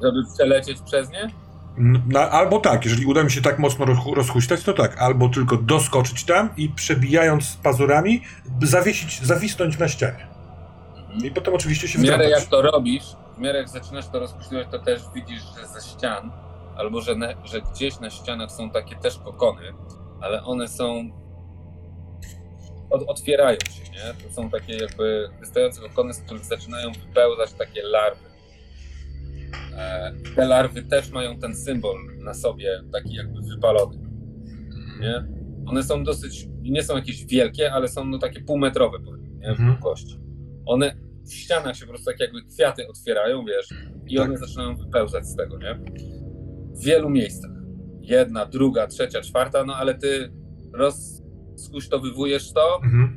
Żeby 0.03 0.19
przelecieć 0.35 0.79
przez 0.81 1.11
nie? 1.11 1.31
N- 1.79 2.03
Na, 2.09 2.31
albo 2.31 2.61
tak, 2.61 2.85
jeżeli 2.85 3.07
uda 3.07 3.23
mi 3.25 3.31
się 3.31 3.43
tak 3.43 3.59
mocno 3.59 3.87
rozhu- 3.87 4.15
rozhuśtać, 4.15 4.63
to 4.63 4.73
tak. 4.73 4.99
Albo 4.99 5.29
tylko 5.29 5.57
doskoczyć 5.57 6.25
tam 6.25 6.51
i 6.57 6.69
przebijając 6.69 7.57
pazurami, 7.63 8.23
zawiesić, 8.63 9.23
zawisnąć 9.23 9.79
na 9.79 9.89
ścianie. 9.89 10.27
I 11.25 11.31
potem 11.31 11.55
oczywiście 11.55 11.89
się 11.89 11.99
W 11.99 12.03
miarę 12.03 12.17
wdrapać. 12.25 12.41
jak 12.43 12.51
to 12.51 12.63
robisz, 12.63 13.05
w 13.37 13.39
miarę 13.39 13.59
jak 13.59 13.69
zaczynasz 13.69 14.09
to 14.09 14.19
rozpuszczać, 14.19 14.67
to 14.71 14.79
też 14.79 15.03
widzisz, 15.15 15.43
że 15.61 15.67
ze 15.69 15.89
ścian, 15.89 16.31
albo 16.77 17.01
że, 17.01 17.15
że 17.45 17.61
gdzieś 17.61 18.01
na 18.01 18.11
ścianach 18.11 18.51
są 18.53 18.71
takie 18.71 18.97
też 18.97 19.19
kokony, 19.19 19.63
ale 20.21 20.43
one 20.45 20.69
są. 20.69 21.11
Od, 22.91 23.03
otwierają 23.07 23.59
się, 23.71 23.83
nie? 23.93 24.29
To 24.29 24.35
są 24.35 24.51
takie 24.51 24.77
jakby 24.77 25.29
wystające 25.41 25.81
kokony, 25.81 26.15
z 26.15 26.21
których 26.23 26.45
zaczynają 26.45 26.93
wypełzać 26.93 27.53
takie 27.53 27.83
larwy. 27.83 28.25
E, 29.77 30.13
te 30.37 30.47
larwy 30.47 30.83
też 30.83 31.11
mają 31.11 31.39
ten 31.39 31.57
symbol 31.57 31.97
na 32.19 32.35
sobie, 32.35 32.81
taki 32.93 33.15
jakby 33.15 33.41
wypalony. 33.55 33.99
Nie? 35.01 35.25
One 35.67 35.83
są 35.83 36.05
dosyć, 36.05 36.47
nie 36.63 36.83
są 36.83 36.97
jakieś 36.97 37.25
wielkie, 37.27 37.73
ale 37.73 37.89
są 37.89 38.05
no 38.05 38.19
takie 38.19 38.41
półmetrowe 38.41 38.99
powiedzmy, 39.05 39.29
nie? 39.39 39.47
w 39.47 39.61
Mhm. 39.61 39.73
długości. 39.73 40.19
One 40.67 40.95
w 41.29 41.33
ścianach 41.35 41.77
się 41.77 41.87
po 41.87 41.93
prostu 41.93 42.11
tak 42.11 42.21
jakby 42.21 42.43
kwiaty 42.55 42.89
otwierają, 42.89 43.45
wiesz, 43.45 43.69
i 44.07 44.17
Tak. 44.17 44.25
one 44.27 44.37
zaczynają 44.39 44.77
wypełzać 44.77 45.27
z 45.27 45.37
tego, 45.37 45.59
nie? 45.59 45.75
W 46.81 46.85
wielu 46.85 47.11
miejscach. 47.11 47.51
Jedna, 48.01 48.47
druga, 48.47 48.87
trzecia, 48.87 49.21
czwarta, 49.21 49.65
no 49.65 49.75
ale 49.77 49.95
ty 49.95 50.33
rozskuśtowywujesz 50.75 52.53
to, 52.53 52.81
Mhm. 52.85 53.17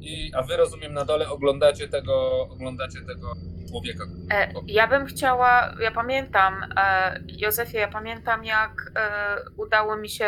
i, 0.00 0.30
a 0.34 0.42
wy 0.42 0.56
rozumiem 0.56 0.92
na 0.92 1.04
dole 1.04 1.28
oglądacie 1.28 1.88
tego, 1.88 2.42
oglądacie 2.50 2.98
tego 3.00 3.32
człowieka. 3.68 4.04
E, 4.32 4.52
ja 4.66 4.86
bym 4.88 5.06
chciała, 5.06 5.74
ja 5.80 5.90
pamiętam, 5.90 6.54
e, 6.76 7.20
Józefie, 7.38 7.76
ja 7.76 7.88
pamiętam 7.88 8.44
jak 8.44 8.92
e, 8.96 9.36
udało 9.56 9.96
mi 9.96 10.08
się 10.08 10.26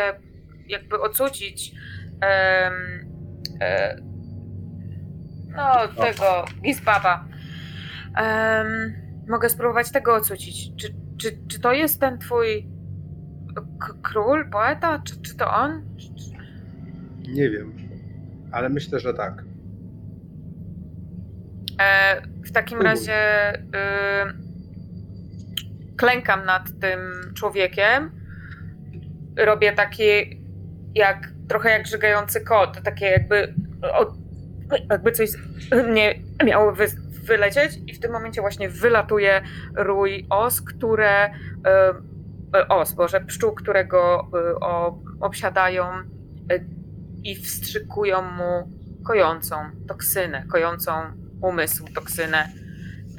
jakby 0.67 1.01
ocucić 1.01 1.71
e, 2.23 2.71
no 5.55 5.87
tego 5.87 6.45
Gizbaba. 6.61 7.25
Em, 8.15 8.93
mogę 9.27 9.49
spróbować 9.49 9.91
tego 9.91 10.15
ocucić. 10.15 10.75
Czy, 10.75 10.87
czy, 11.17 11.39
czy 11.47 11.59
to 11.59 11.73
jest 11.73 11.99
ten 11.99 12.17
twój 12.17 12.67
król, 14.03 14.49
poeta? 14.49 15.01
Czy, 15.03 15.21
czy 15.21 15.35
to 15.35 15.51
on? 15.51 15.81
Nie 17.27 17.49
wiem, 17.49 17.73
ale 18.51 18.69
myślę, 18.69 18.99
że 18.99 19.13
tak. 19.13 19.43
E, 21.81 22.21
w 22.45 22.51
takim 22.51 22.77
Próbuj. 22.79 22.95
razie 22.95 23.53
y, 23.55 23.59
klękam 25.97 26.45
nad 26.45 26.79
tym 26.81 26.99
człowiekiem. 27.35 28.11
Robię 29.37 29.73
takie 29.73 30.25
jak 30.95 31.31
trochę 31.47 31.69
jak 31.69 31.87
żygający 31.87 32.41
kot, 32.41 32.83
takie 32.83 33.05
jakby 33.05 33.53
o, 33.81 34.13
jakby 34.89 35.11
coś 35.11 35.29
z 35.29 35.37
mnie 35.87 36.19
miało 36.45 36.71
wy, 36.71 36.85
wylecieć 37.23 37.79
i 37.87 37.93
w 37.93 37.99
tym 37.99 38.11
momencie 38.11 38.41
właśnie 38.41 38.69
wylatuje 38.69 39.41
rój 39.75 40.25
os, 40.29 40.61
które 40.61 41.27
y, 41.27 41.29
y, 42.57 42.67
os, 42.67 42.93
boże, 42.93 43.21
pszczół, 43.21 43.51
którego 43.51 44.29
o, 44.61 44.99
obsiadają 45.21 45.85
i 47.23 47.35
wstrzykują 47.35 48.21
mu 48.21 48.79
kojącą 49.05 49.55
toksynę, 49.87 50.43
kojącą 50.51 50.91
umysł, 51.41 51.85
toksynę. 51.95 52.49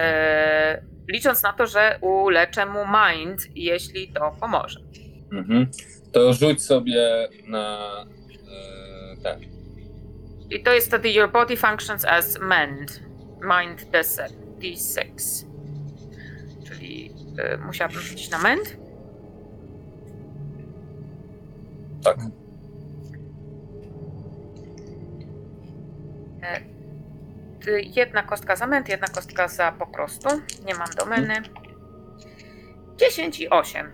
E, 0.00 0.82
licząc 1.08 1.42
na 1.42 1.52
to, 1.52 1.66
że 1.66 1.98
uleczę 2.00 2.66
mu 2.66 2.78
mind, 2.84 3.56
jeśli 3.56 4.12
to 4.12 4.36
pomoże. 4.40 4.80
Mhm. 5.32 5.66
To 6.12 6.32
rzuć 6.32 6.62
sobie 6.62 7.28
na 7.46 7.78
e, 9.12 9.22
ten. 9.22 9.59
I 10.50 10.62
to 10.62 10.72
jest 10.72 10.86
wtedy 10.88 11.10
your 11.10 11.32
body 11.32 11.56
functions 11.56 12.04
as 12.04 12.38
mend. 12.40 13.00
Mind 13.42 13.80
D6. 13.92 14.32
D6. 14.58 15.00
Czyli 16.68 17.14
e, 17.38 17.56
musiałabym 17.56 18.00
rzucić 18.00 18.30
na 18.30 18.38
mend. 18.38 18.76
Tak. 22.04 22.16
Ty- 27.60 27.82
Jedna 27.82 28.22
kostka 28.22 28.56
za 28.56 28.66
mend, 28.66 28.88
jedna 28.88 29.06
kostka 29.06 29.48
za 29.48 29.72
po 29.72 29.86
prostu. 29.86 30.28
Nie 30.66 30.74
mam 30.74 30.88
domeny. 30.98 31.42
10 32.96 33.40
i 33.40 33.50
8. 33.50 33.92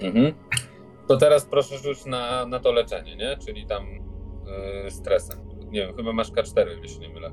Mhm. 0.00 0.34
To 1.08 1.16
teraz 1.16 1.44
proszę 1.46 1.78
rzuć 1.78 2.04
na, 2.04 2.46
na 2.46 2.60
to 2.60 2.72
leczenie, 2.72 3.16
nie? 3.16 3.36
Czyli 3.46 3.66
tam 3.66 3.86
y, 4.86 4.90
stresem. 4.90 5.38
Nie 5.70 5.86
wiem, 5.86 5.96
chyba 5.96 6.12
masz 6.12 6.32
K4, 6.32 6.66
jeśli 6.82 7.00
nie 7.00 7.14
mylę. 7.14 7.32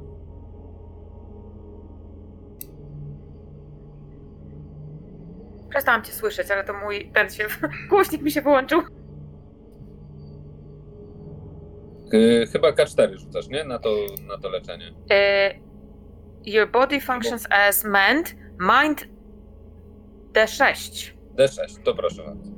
Przestałam 5.70 6.04
cię 6.04 6.12
słyszeć, 6.12 6.52
ale 6.52 6.64
to 6.64 6.74
mój 6.74 7.12
ten 7.14 7.30
się. 7.30 7.48
Głośnik 7.90 8.22
mi 8.22 8.32
się 8.32 8.42
wyłączył. 8.42 8.82
Y, 12.14 12.48
chyba 12.52 12.72
K4 12.72 13.18
rzucasz, 13.18 13.48
nie? 13.48 13.64
Na 13.64 13.80
to, 13.80 13.90
na 14.28 14.38
to 14.38 14.50
leczenie. 14.50 14.94
E, 15.12 15.54
your 16.46 16.72
body 16.72 17.02
functions 17.02 17.48
as 17.50 17.84
mend, 17.84 18.36
mind 18.60 19.08
D6. 20.34 21.14
D6, 21.36 21.84
to 21.84 21.96
proszę 21.96 22.24
bardzo. 22.24 22.55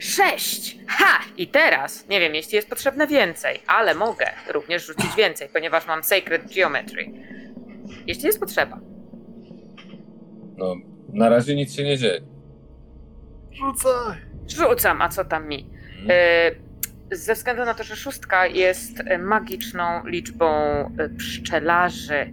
6! 0.00 0.78
Ha! 0.86 1.20
I 1.36 1.46
teraz, 1.46 2.08
nie 2.08 2.20
wiem, 2.20 2.34
jeśli 2.34 2.56
jest 2.56 2.68
potrzebne 2.68 3.06
więcej, 3.06 3.60
ale 3.66 3.94
mogę 3.94 4.26
również 4.52 4.86
rzucić 4.86 5.16
więcej, 5.16 5.48
ponieważ 5.52 5.86
mam 5.86 6.04
Sacred 6.04 6.54
Geometry. 6.54 7.10
Jeśli 8.06 8.26
jest 8.26 8.40
potrzeba. 8.40 8.80
No, 10.56 10.74
na 11.12 11.28
razie 11.28 11.54
nic 11.54 11.74
się 11.74 11.84
nie 11.84 11.98
dzieje. 11.98 12.20
Rzucaj! 13.52 14.18
Rzucam, 14.48 15.02
a 15.02 15.08
co 15.08 15.24
tam 15.24 15.48
mi? 15.48 15.70
Mhm. 16.00 16.10
E, 16.10 17.16
ze 17.16 17.34
względu 17.34 17.64
na 17.64 17.74
to, 17.74 17.84
że 17.84 17.96
szóstka 17.96 18.46
jest 18.46 19.00
e, 19.00 19.18
magiczną 19.18 20.06
liczbą 20.06 20.46
e, 20.50 21.08
pszczelarzy, 21.08 22.32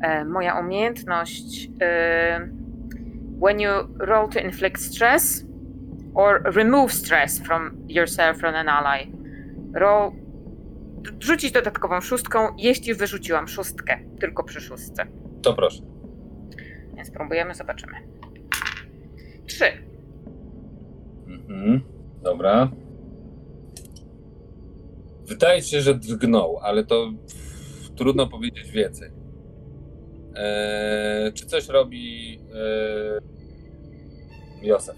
e, 0.00 0.24
moja 0.24 0.60
umiejętność 0.60 1.68
e, 1.80 2.48
when 3.42 3.60
you 3.60 3.70
roll 3.98 4.28
to 4.28 4.40
inflict 4.40 4.82
stress 4.82 5.44
or 6.14 6.42
remove 6.54 6.92
stress 6.92 7.38
from 7.40 7.76
yourself 7.88 8.38
from 8.38 8.54
an 8.54 8.68
ally, 8.68 9.06
roll 9.74 10.12
rzucić 11.20 11.52
dodatkową 11.52 12.00
szóstką, 12.00 12.38
jeśli 12.58 12.94
wyrzuciłam 12.94 13.48
szóstkę, 13.48 13.98
tylko 14.20 14.44
przy 14.44 14.60
szóstce. 14.60 15.06
To 15.42 15.54
proszę. 15.54 15.82
Więc 16.96 17.08
spróbujemy, 17.08 17.54
zobaczymy. 17.54 17.92
Trzy. 19.46 19.64
Mhm. 21.26 21.80
Dobra. 22.22 22.70
Wydaje 25.26 25.62
się, 25.62 25.80
że 25.80 25.94
drgnął, 25.94 26.58
ale 26.58 26.84
to 26.84 27.12
trudno 27.96 28.26
powiedzieć 28.26 28.70
więcej. 28.70 29.10
Eee, 30.34 31.32
czy 31.32 31.46
coś 31.46 31.68
robi 31.68 32.38
eee, 32.54 33.20
Józef? 34.68 34.96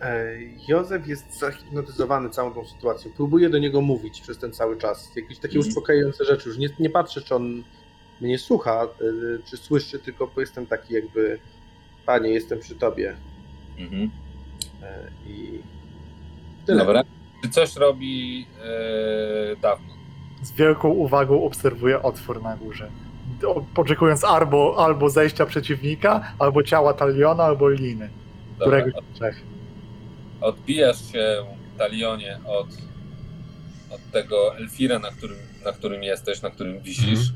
E, 0.00 0.26
Józef 0.68 1.06
jest 1.08 1.38
zahipnotyzowany 1.38 2.30
całą 2.30 2.52
tą 2.54 2.64
sytuacją. 2.66 3.10
Próbuje 3.16 3.50
do 3.50 3.58
niego 3.58 3.80
mówić 3.80 4.20
przez 4.20 4.38
ten 4.38 4.52
cały 4.52 4.76
czas. 4.76 5.16
Jakieś 5.16 5.38
takie 5.38 5.56
Mhm. 5.56 5.68
uspokajające 5.68 6.24
rzeczy. 6.24 6.48
Już 6.48 6.58
nie, 6.58 6.68
nie 6.78 6.90
patrzę, 6.90 7.20
czy 7.22 7.34
on 7.34 7.62
mnie 8.20 8.38
słucha, 8.38 8.82
e, 8.82 8.88
czy 9.50 9.56
słyszy, 9.56 9.98
tylko 9.98 10.30
jestem 10.36 10.66
taki 10.66 10.94
jakby 10.94 11.38
Panie, 12.06 12.30
jestem 12.30 12.58
przy 12.60 12.74
tobie. 12.74 13.16
Mhm. 13.78 14.10
E, 14.82 15.10
I 15.26 15.58
Tyle. 16.66 16.78
Dobra. 16.84 17.02
Czy 17.42 17.48
coś 17.50 17.76
robi 17.76 18.38
yy, 18.40 18.46
dawno? 19.62 19.86
Z 20.42 20.52
wielką 20.52 20.88
uwagą 20.88 21.44
obserwuję 21.44 22.02
otwór 22.02 22.42
na 22.42 22.56
górze. 22.56 22.90
O- 23.46 23.64
Oczekując 23.76 24.24
albo, 24.24 24.74
albo 24.84 25.10
zejścia 25.10 25.46
przeciwnika, 25.46 26.32
albo 26.38 26.62
ciała 26.62 26.92
taliona, 26.94 27.42
albo 27.44 27.68
liny. 27.68 28.08
Dobra. 28.58 28.80
Któregoś 28.80 29.04
z 29.12 29.14
trzech. 29.14 29.42
Odbijasz 30.40 31.12
się, 31.12 31.44
Talionie, 31.78 32.38
od, 32.46 32.66
od 33.90 34.10
tego 34.12 34.56
Elfira, 34.56 34.98
na 34.98 35.10
którym, 35.10 35.36
na 35.64 35.72
którym 35.72 36.02
jesteś, 36.02 36.42
na 36.42 36.50
którym 36.50 36.80
wisisz. 36.80 37.32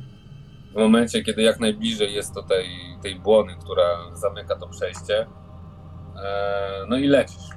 W 0.73 0.75
momencie, 0.75 1.23
kiedy 1.23 1.43
jak 1.43 1.61
najbliżej 1.61 2.15
jest 2.15 2.35
do 2.35 2.43
tej, 2.43 2.69
tej 3.03 3.21
błony, 3.21 3.57
która 3.61 3.85
zamyka 4.15 4.57
to 4.57 4.69
przejście. 4.69 5.27
E, 6.25 6.87
no 6.89 6.97
i 6.97 7.07
lecisz. 7.07 7.49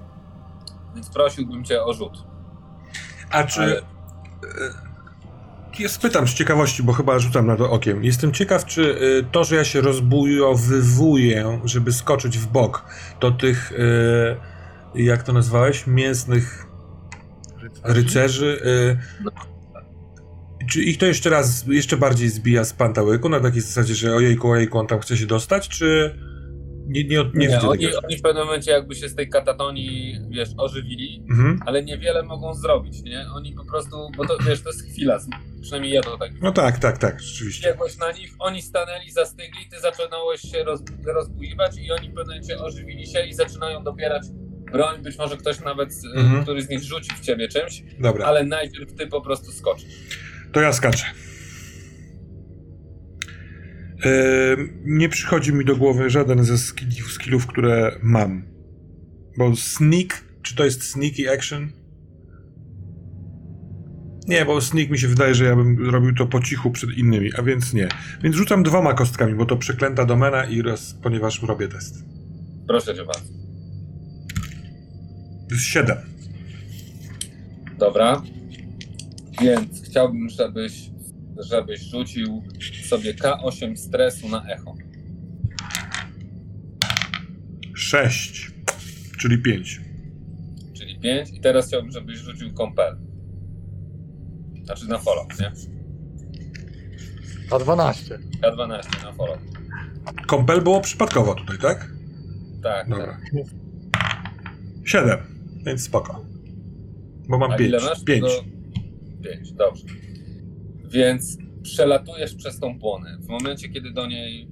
Więc 0.95 1.09
prosiłbym 1.09 1.63
cię 1.65 1.83
o 1.83 1.93
rzut. 1.93 2.13
A 3.31 3.43
czy... 3.43 3.61
Ale- 3.61 3.81
Ja 5.79 5.89
spytam 5.89 6.27
z 6.27 6.33
ciekawości, 6.33 6.83
bo 6.83 6.93
chyba 6.93 7.19
rzucam 7.19 7.47
na 7.47 7.55
to 7.55 7.71
okiem. 7.71 8.03
Jestem 8.03 8.31
ciekaw, 8.31 8.65
czy 8.65 8.81
y, 8.81 9.25
to, 9.31 9.43
że 9.43 9.55
ja 9.55 9.63
się 9.63 9.81
rozbujowywuję, 9.81 11.59
żeby 11.65 11.93
skoczyć 11.93 12.37
w 12.37 12.47
bok, 12.47 12.85
to 13.19 13.31
tych, 13.31 13.71
y, 13.71 13.75
jak 14.97 15.23
to 15.23 15.33
nazwałeś, 15.33 15.87
mięsnych 15.87 16.67
rycerzy, 17.83 18.61
y, 18.65 18.97
czy 20.67 20.83
ich 20.83 20.97
to 20.97 21.05
jeszcze 21.05 21.29
raz, 21.29 21.65
jeszcze 21.67 21.97
bardziej 21.97 22.29
zbija 22.29 22.63
z 22.63 22.73
pantałyku, 22.73 23.29
na 23.29 23.39
takiej 23.39 23.61
zasadzie, 23.61 23.95
że 23.95 24.15
ojejku, 24.15 24.49
ojejku, 24.49 24.77
on 24.77 24.87
tam 24.87 24.99
chce 24.99 25.17
się 25.17 25.25
dostać, 25.25 25.69
czy 25.69 26.15
nie, 26.87 27.03
nie, 27.03 27.17
nie, 27.33 27.47
Nie, 27.47 27.61
oni, 27.61 27.95
oni 27.95 28.17
w 28.17 28.21
pewnym 28.21 28.45
momencie 28.45 28.71
jakby 28.71 28.95
się 28.95 29.09
z 29.09 29.15
tej 29.15 29.29
katatonii, 29.29 30.19
wiesz, 30.29 30.49
ożywili, 30.57 31.25
Mhm. 31.29 31.59
ale 31.65 31.83
niewiele 31.83 32.23
mogą 32.23 32.53
zrobić, 32.53 33.03
nie? 33.03 33.25
Oni 33.35 33.53
po 33.53 33.65
prostu, 33.65 33.97
bo 34.17 34.27
to, 34.27 34.37
wiesz, 34.47 34.61
to 34.61 34.69
jest 34.69 34.83
chwila, 34.91 35.19
przynajmniej 35.61 35.93
ja 35.93 36.01
to 36.01 36.17
tak 36.17 36.31
No 36.41 36.51
tak, 36.51 36.79
tak, 36.79 36.97
tak, 36.97 37.21
rzeczywiście. 37.21 37.69
biegłeś 37.69 37.97
na 37.97 38.11
nich, 38.11 38.31
oni 38.39 38.61
stanęli, 38.61 39.11
zastygli, 39.11 39.69
ty 39.71 39.79
zaczynałeś 39.79 40.41
się 40.41 40.63
roz, 40.63 40.79
rozbujiwać 41.05 41.77
i 41.77 41.91
oni 41.91 42.09
w 42.09 42.13
pewnym 42.13 42.27
momencie 42.27 42.57
ożywili 42.57 43.07
się 43.07 43.25
i 43.25 43.33
zaczynają 43.33 43.83
dobierać 43.83 44.23
broń, 44.77 45.03
być 45.03 45.17
może 45.17 45.37
ktoś 45.37 45.59
nawet, 45.59 45.89
Mhm. 46.15 46.43
który 46.43 46.61
z 46.61 46.69
nich 46.69 46.83
rzuci 46.83 47.09
w 47.15 47.19
ciebie 47.19 47.47
czymś, 47.47 47.83
Dobra. 47.99 48.25
ale 48.25 48.43
najpierw 48.43 48.93
ty 48.93 49.07
po 49.07 49.21
prostu 49.21 49.51
skoczysz. 49.51 49.89
To 50.51 50.61
ja 50.61 50.73
skaczę. 50.73 51.05
Ehm, 54.03 54.69
nie 54.85 55.09
przychodzi 55.09 55.53
mi 55.53 55.65
do 55.65 55.75
głowy 55.75 56.09
żaden 56.09 56.43
ze 56.43 56.57
skillów, 56.57 57.11
skillów, 57.11 57.47
które 57.47 57.99
mam. 58.03 58.43
Bo 59.37 59.55
sneak, 59.55 60.23
czy 60.41 60.55
to 60.55 60.65
jest 60.65 60.83
sneaky 60.83 61.29
action? 61.33 61.69
Nie, 64.27 64.45
bo 64.45 64.61
sneak 64.61 64.89
mi 64.89 64.99
się 64.99 65.07
wydaje, 65.07 65.35
że 65.35 65.45
ja 65.45 65.55
bym 65.55 65.89
robił 65.89 66.15
to 66.15 66.25
po 66.25 66.39
cichu 66.41 66.71
przed 66.71 66.97
innymi, 66.97 67.29
a 67.37 67.41
więc 67.43 67.73
nie. 67.73 67.87
Więc 68.23 68.35
rzucam 68.35 68.63
dwoma 68.63 68.93
kostkami, 68.93 69.35
bo 69.35 69.45
to 69.45 69.57
przeklęta 69.57 70.05
domena 70.05 70.45
i 70.45 70.61
raz, 70.61 70.93
ponieważ 71.03 71.41
robię 71.43 71.67
test. 71.67 71.95
Proszę 72.67 72.95
cię 72.95 73.05
bardzo. 73.05 73.44
To 75.49 75.55
jest 75.55 75.65
7. 75.65 75.97
Dobra. 77.77 78.21
Więc 79.41 79.81
chciałbym, 79.85 80.29
żebyś, 80.29 80.89
żebyś 81.37 81.79
rzucił 81.81 82.43
sobie 82.89 83.13
K8 83.13 83.75
stresu 83.75 84.29
na 84.29 84.43
echo. 84.45 84.75
6, 87.75 88.51
czyli 89.17 89.37
5. 89.41 89.81
czyli 90.73 90.99
5 90.99 91.29
i 91.29 91.39
teraz 91.39 91.67
chciałbym, 91.67 91.91
żebyś 91.91 92.17
rzucił 92.17 92.53
compel. 92.53 92.97
Znaczy 94.63 94.87
na 94.87 94.97
follow, 94.97 95.39
nie? 95.39 95.51
A 97.51 97.59
12. 97.59 98.19
K12 98.41 99.03
na 99.03 99.13
follow. 99.13 99.37
Kompel 100.27 100.61
było 100.61 100.81
przypadkowo 100.81 101.35
tutaj, 101.35 101.57
tak? 101.57 101.91
Tak, 102.63 102.89
Dobra. 102.89 103.05
tak. 103.33 103.45
7, 104.85 105.17
więc 105.65 105.83
spoko. 105.83 106.25
Bo 107.29 107.37
mam 107.37 107.51
A 107.51 107.57
5. 107.57 107.69
ile 107.69 107.81
masz? 107.81 108.03
5. 108.03 108.21
Do... 108.21 108.43
5, 109.29 109.51
dobrze. 109.51 109.85
Więc 110.85 111.37
przelatujesz 111.61 112.35
przez 112.35 112.59
tą 112.59 112.79
błonę. 112.79 113.17
W 113.21 113.27
momencie, 113.27 113.69
kiedy 113.69 113.91
do 113.91 114.07
niej, 114.07 114.47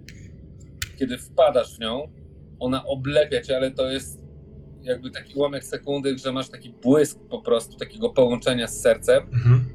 kiedy 1.00 1.18
wpadasz 1.18 1.76
w 1.78 1.80
nią, 1.80 2.12
ona 2.60 2.86
oblepia 2.86 3.42
cię, 3.42 3.58
ale 3.58 3.72
to 3.72 3.92
jest 3.92 4.24
jakby 4.82 5.12
taki 5.12 5.34
ułamek 5.34 5.64
sekundy, 5.64 6.18
że 6.18 6.32
masz 6.32 6.50
taki 6.50 6.70
błysk 6.70 7.20
po 7.30 7.42
prostu 7.42 7.78
takiego 7.78 8.10
połączenia 8.10 8.68
z 8.68 8.82
sercem. 8.82 9.24
Mhm. 9.24 9.66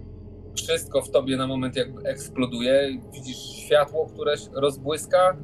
Wszystko 0.57 1.02
w 1.02 1.10
tobie 1.10 1.36
na 1.36 1.47
moment 1.47 1.76
jakby 1.76 2.02
eksploduje. 2.02 3.00
Widzisz 3.12 3.36
światło, 3.36 4.07
które 4.07 4.39
się 4.39 4.50
rozbłyska 4.55 5.36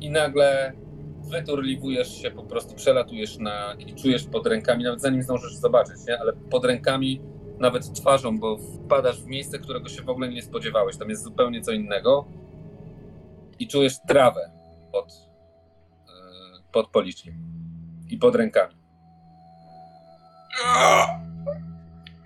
i 0.00 0.10
nagle 0.10 0.72
wyturliwujesz 1.24 2.22
się, 2.22 2.30
po 2.30 2.42
prostu 2.42 2.74
przelatujesz 2.74 3.38
na 3.38 3.74
i 3.74 3.94
czujesz 3.94 4.24
pod 4.24 4.46
rękami, 4.46 4.84
nawet 4.84 5.00
zanim 5.00 5.22
zdążysz 5.22 5.54
zobaczyć, 5.54 5.96
nie? 6.08 6.20
ale 6.20 6.32
pod 6.32 6.64
rękami, 6.64 7.20
nawet 7.58 7.92
twarzą, 7.92 8.38
bo 8.38 8.58
wpadasz 8.58 9.22
w 9.22 9.26
miejsce, 9.26 9.58
którego 9.58 9.88
się 9.88 10.02
w 10.02 10.08
ogóle 10.08 10.28
nie 10.28 10.42
spodziewałeś. 10.42 10.96
Tam 10.96 11.10
jest 11.10 11.22
zupełnie 11.22 11.60
co 11.60 11.72
innego 11.72 12.24
i 13.58 13.68
czujesz 13.68 13.94
trawę 14.08 14.50
pod, 14.92 15.12
yy, 15.12 16.62
pod 16.72 16.88
policzkiem 16.88 17.34
i 18.08 18.18
pod 18.18 18.34
rękami. 18.34 18.74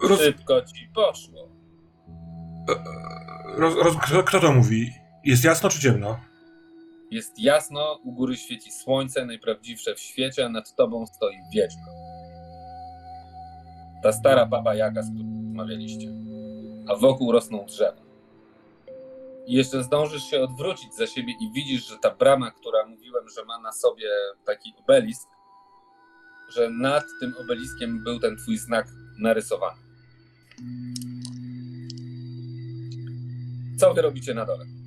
Roz, 0.02 0.20
Szybko 0.20 0.62
ci 0.62 0.88
poszło. 0.94 1.48
roz, 3.56 3.74
roz, 3.74 3.96
kto 4.26 4.40
to 4.40 4.52
mówi? 4.52 4.92
Jest 5.24 5.44
jasno 5.44 5.68
czy 5.70 5.80
ciemno? 5.80 6.20
Jest 7.10 7.38
jasno, 7.38 8.00
u 8.04 8.12
góry 8.12 8.36
świeci 8.36 8.72
słońce, 8.72 9.24
najprawdziwsze 9.24 9.94
w 9.94 10.00
świecie, 10.00 10.46
a 10.46 10.48
nad 10.48 10.74
tobą 10.74 11.06
stoi 11.06 11.36
wiedźma. 11.54 11.86
Ta 14.02 14.12
stara 14.12 14.46
baba 14.46 14.74
Jaga, 14.74 15.02
z 15.02 15.10
którą 15.14 15.38
rozmawialiście. 15.46 16.08
A 16.88 16.96
wokół 16.96 17.32
rosną 17.32 17.66
drzewa. 17.66 18.02
I 19.46 19.52
jeszcze 19.52 19.84
zdążysz 19.84 20.22
się 20.22 20.40
odwrócić 20.40 20.94
za 20.94 21.06
siebie 21.06 21.32
i 21.40 21.52
widzisz, 21.52 21.88
że 21.88 21.98
ta 21.98 22.14
brama, 22.14 22.50
która 22.50 22.86
mówiłem, 22.86 23.28
że 23.36 23.44
ma 23.44 23.58
na 23.58 23.72
sobie 23.72 24.08
taki 24.46 24.74
obelisk, 24.78 25.28
że 26.48 26.70
nad 26.70 27.04
tym 27.20 27.34
obeliskiem 27.40 28.04
był 28.04 28.20
ten 28.20 28.36
twój 28.36 28.58
znak 28.58 28.86
narysowany. 29.18 29.80
Co 33.80 33.94
wy 33.94 34.02
robicie 34.02 34.34
na 34.34 34.44
dole? 34.44 34.77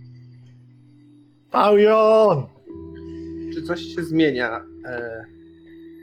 Talion! 1.51 2.47
Czy 3.53 3.63
coś 3.63 3.81
się 3.81 4.03
zmienia 4.03 4.65
e, 4.85 5.25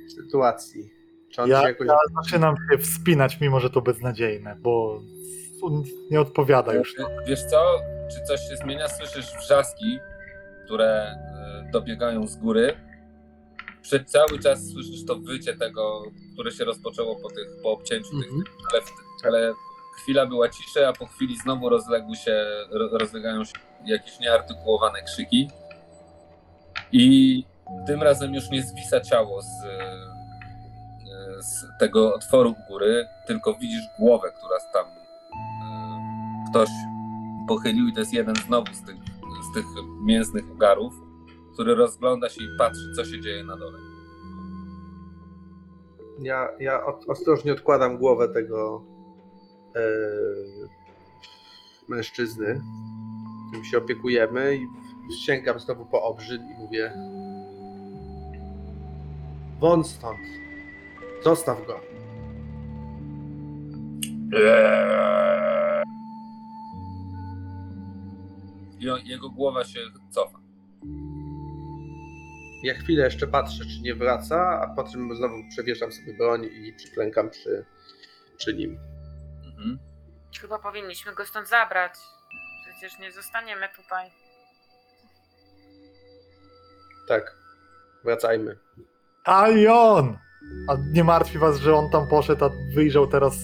w 0.09 0.13
sytuacji? 0.13 0.91
Czy 1.31 1.43
on 1.43 1.51
Ja, 1.51 1.61
się 1.63 1.69
jakoś... 1.69 1.87
ja 1.89 1.97
zaczynam 2.23 2.55
się 2.73 2.79
wspinać, 2.79 3.41
mimo 3.41 3.61
że 3.61 3.71
to 3.71 3.81
beznadziejne, 3.83 4.57
bo 4.61 5.03
nie 6.11 6.21
odpowiada 6.21 6.75
już. 6.75 6.95
Wiesz 7.27 7.45
co? 7.45 7.79
Czy 8.15 8.23
coś 8.27 8.41
się 8.41 8.57
zmienia? 8.57 8.89
Słyszysz 8.89 9.27
wrzaski, 9.41 9.99
które 10.65 10.87
e, 10.87 11.71
dobiegają 11.73 12.27
z 12.27 12.37
góry. 12.37 12.75
Przez 13.83 14.07
cały 14.07 14.39
czas 14.39 14.69
słyszysz 14.73 15.05
to 15.07 15.17
wycie 15.19 15.57
tego, 15.57 16.03
które 16.35 16.51
się 16.51 16.65
rozpoczęło 16.65 17.17
po, 17.17 17.29
tych, 17.29 17.49
po 17.63 17.73
obcięciu 17.73 18.11
tych, 18.11 18.29
Mhm. 18.33 18.43
ale, 18.73 18.81
w, 18.83 18.87
ale 19.27 19.53
chwila 19.97 20.27
była 20.27 20.49
ciszy, 20.49 20.87
a 20.87 20.93
po 20.93 21.07
chwili 21.07 21.37
znowu 21.39 21.69
rozległy 21.69 22.17
się, 22.17 22.45
ro- 22.71 22.99
rozlegają 22.99 23.45
się 23.45 23.53
jakieś 23.85 24.21
nieartykułowane 24.21 25.03
krzyki. 25.03 25.51
I 26.93 27.45
tym 27.87 28.03
razem 28.03 28.35
już 28.35 28.51
nie 28.51 28.63
zwisa 28.63 29.01
ciało 29.01 29.43
z, 29.43 29.65
e, 29.65 31.43
z 31.43 31.67
tego 31.81 32.15
otworu 32.15 32.51
u 32.51 32.73
góry, 32.73 33.07
tylko 33.27 33.55
widzisz 33.55 33.85
głowę, 33.99 34.33
która 34.39 34.59
tam 34.73 34.87
e, 34.87 36.51
ktoś 36.51 36.69
pochylił 37.49 37.89
i 37.89 37.93
to 37.93 38.01
jest 38.01 38.13
jeden 38.13 38.37
znowu 38.37 38.75
z 38.75 38.83
tych, 38.85 38.97
z 39.51 39.55
tych 39.55 39.65
mięsnych 40.05 40.51
ugarów, 40.51 40.95
który 41.55 41.75
rozgląda 41.75 42.29
się 42.29 42.43
i 42.43 42.59
patrzy, 42.59 42.93
co 42.97 43.05
się 43.05 43.21
dzieje 43.21 43.45
na 43.45 43.57
dole. 43.57 43.79
Ja, 46.19 46.49
ja 46.61 46.87
od, 46.87 47.09
ostrożnie 47.09 47.53
odkładam 47.53 47.99
głowę 47.99 48.29
tego 48.29 48.85
e, 49.77 49.81
mężczyzny, 51.89 52.61
którym 53.49 53.65
się 53.65 53.79
opiekujemy 53.79 54.57
i 54.57 55.15
sięgam 55.25 55.61
znowu 55.61 55.87
po 55.87 56.03
obrzyd 56.03 56.43
i 56.43 56.55
mówię 56.59 56.93
Won 59.61 59.85
stąd. 59.85 60.19
Zostaw 61.25 61.67
go. 61.67 61.81
On, 68.93 69.01
jego 69.05 69.31
głowa 69.31 69.65
się 69.65 69.81
cofa. 70.11 70.39
Ja 72.63 72.75
chwilę 72.75 73.05
jeszcze 73.05 73.27
patrzę, 73.27 73.65
czy 73.65 73.81
nie 73.83 73.95
wraca, 73.95 74.61
a 74.63 74.75
po 74.75 74.85
czym 74.85 75.17
znowu 75.17 75.35
przewieszam 75.51 75.93
sobie 75.93 76.17
broń 76.17 76.45
i 76.45 76.73
przyklękam 76.73 77.31
przy, 77.31 77.65
przy 78.37 78.55
nim. 78.55 78.79
Mhm. 79.45 79.79
Chyba 80.41 80.59
powinniśmy 80.59 81.15
go 81.15 81.27
stąd 81.27 81.49
zabrać. 81.49 81.95
Przecież 82.79 82.99
nie 82.99 83.13
zostaniemy 83.13 83.69
tutaj. 83.77 84.11
Tak, 87.09 87.37
wracajmy. 88.05 88.57
Talion! 89.25 90.19
A 90.69 90.75
nie 90.93 91.05
martwi 91.05 91.39
was, 91.39 91.57
że 91.57 91.75
on 91.75 91.91
tam 91.91 92.09
poszedł, 92.09 92.45
a 92.45 92.51
wyjrzał 92.75 93.07
teraz 93.07 93.35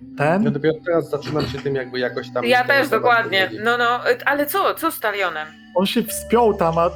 Ja 0.00 0.16
ten? 0.18 0.52
dopiero 0.52 0.74
teraz 0.86 1.10
zaczynam 1.10 1.46
się 1.46 1.58
tym 1.58 1.74
jakby 1.74 1.98
jakoś 1.98 2.32
tam... 2.34 2.44
Ja 2.44 2.64
też, 2.64 2.88
dokładnie. 2.88 3.50
No, 3.62 3.78
no, 3.78 4.00
ale 4.24 4.46
co? 4.46 4.74
Co 4.74 4.92
z 4.92 5.00
talionem? 5.00 5.48
On 5.74 5.86
się 5.86 6.02
wspiął 6.02 6.54
tam, 6.54 6.78
a 6.78 6.90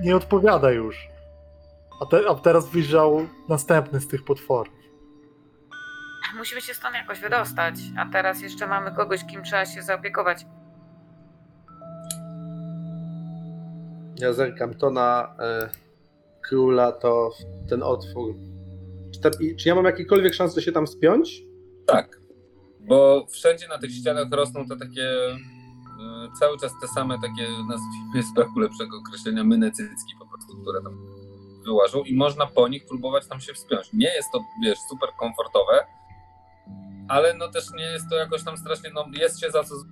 nie 0.00 0.16
odpowiada 0.16 0.70
już. 0.70 1.08
A, 2.02 2.06
te, 2.06 2.20
a 2.28 2.34
teraz 2.34 2.68
wyjrzał 2.68 3.26
następny 3.48 4.00
z 4.00 4.08
tych 4.08 4.24
potworów. 4.24 4.74
Musimy 6.36 6.60
się 6.60 6.74
stąd 6.74 6.94
jakoś 6.94 7.20
wydostać. 7.20 7.74
A 7.98 8.06
teraz 8.06 8.42
jeszcze 8.42 8.66
mamy 8.66 8.92
kogoś, 8.92 9.24
kim 9.24 9.42
trzeba 9.42 9.66
się 9.66 9.82
zaopiekować. 9.82 10.46
Ja 14.16 14.32
zerkam 14.32 14.74
to 14.74 14.90
na 14.90 15.34
e, 15.38 15.68
króla, 16.42 16.92
to 16.92 17.30
ten 17.68 17.82
otwór. 17.82 18.34
Czy, 19.14 19.20
te, 19.20 19.30
czy 19.60 19.68
ja 19.68 19.74
mam 19.74 19.84
jakiekolwiek 19.84 20.34
szansę 20.34 20.62
się 20.62 20.72
tam 20.72 20.86
spiąć? 20.86 21.42
Tak, 21.86 22.20
bo 22.80 23.26
wszędzie 23.30 23.68
na 23.68 23.78
tych 23.78 23.90
ścianach 23.90 24.26
rosną 24.30 24.66
te 24.66 24.76
takie 24.76 25.32
y, 25.32 25.38
cały 26.38 26.58
czas 26.58 26.72
te 26.80 26.88
same 26.88 27.14
takie, 27.14 27.48
nazwijmy 27.68 28.22
z 28.22 28.34
braku 28.34 28.58
lepszego 28.58 28.96
określenia, 28.98 29.44
mynecycki 29.44 30.14
po 30.18 30.26
prostu, 30.26 30.62
które 30.62 30.82
tam 30.82 30.98
wyłażą 31.64 32.02
i 32.02 32.16
można 32.16 32.46
po 32.46 32.68
nich 32.68 32.86
próbować 32.86 33.26
tam 33.28 33.40
się 33.40 33.54
wspiąć. 33.54 33.92
Nie 33.92 34.14
jest 34.14 34.28
to, 34.32 34.40
wiesz, 34.64 34.78
super 34.90 35.08
komfortowe, 35.18 35.86
ale 37.08 37.34
no 37.34 37.48
też 37.48 37.64
nie 37.76 37.84
jest 37.84 38.08
to 38.10 38.16
jakoś 38.16 38.44
tam 38.44 38.56
strasznie, 38.56 38.90
no 38.94 39.04
jest 39.12 39.40
się 39.40 39.50
za 39.50 39.64
co... 39.64 39.76
z- 39.76 39.84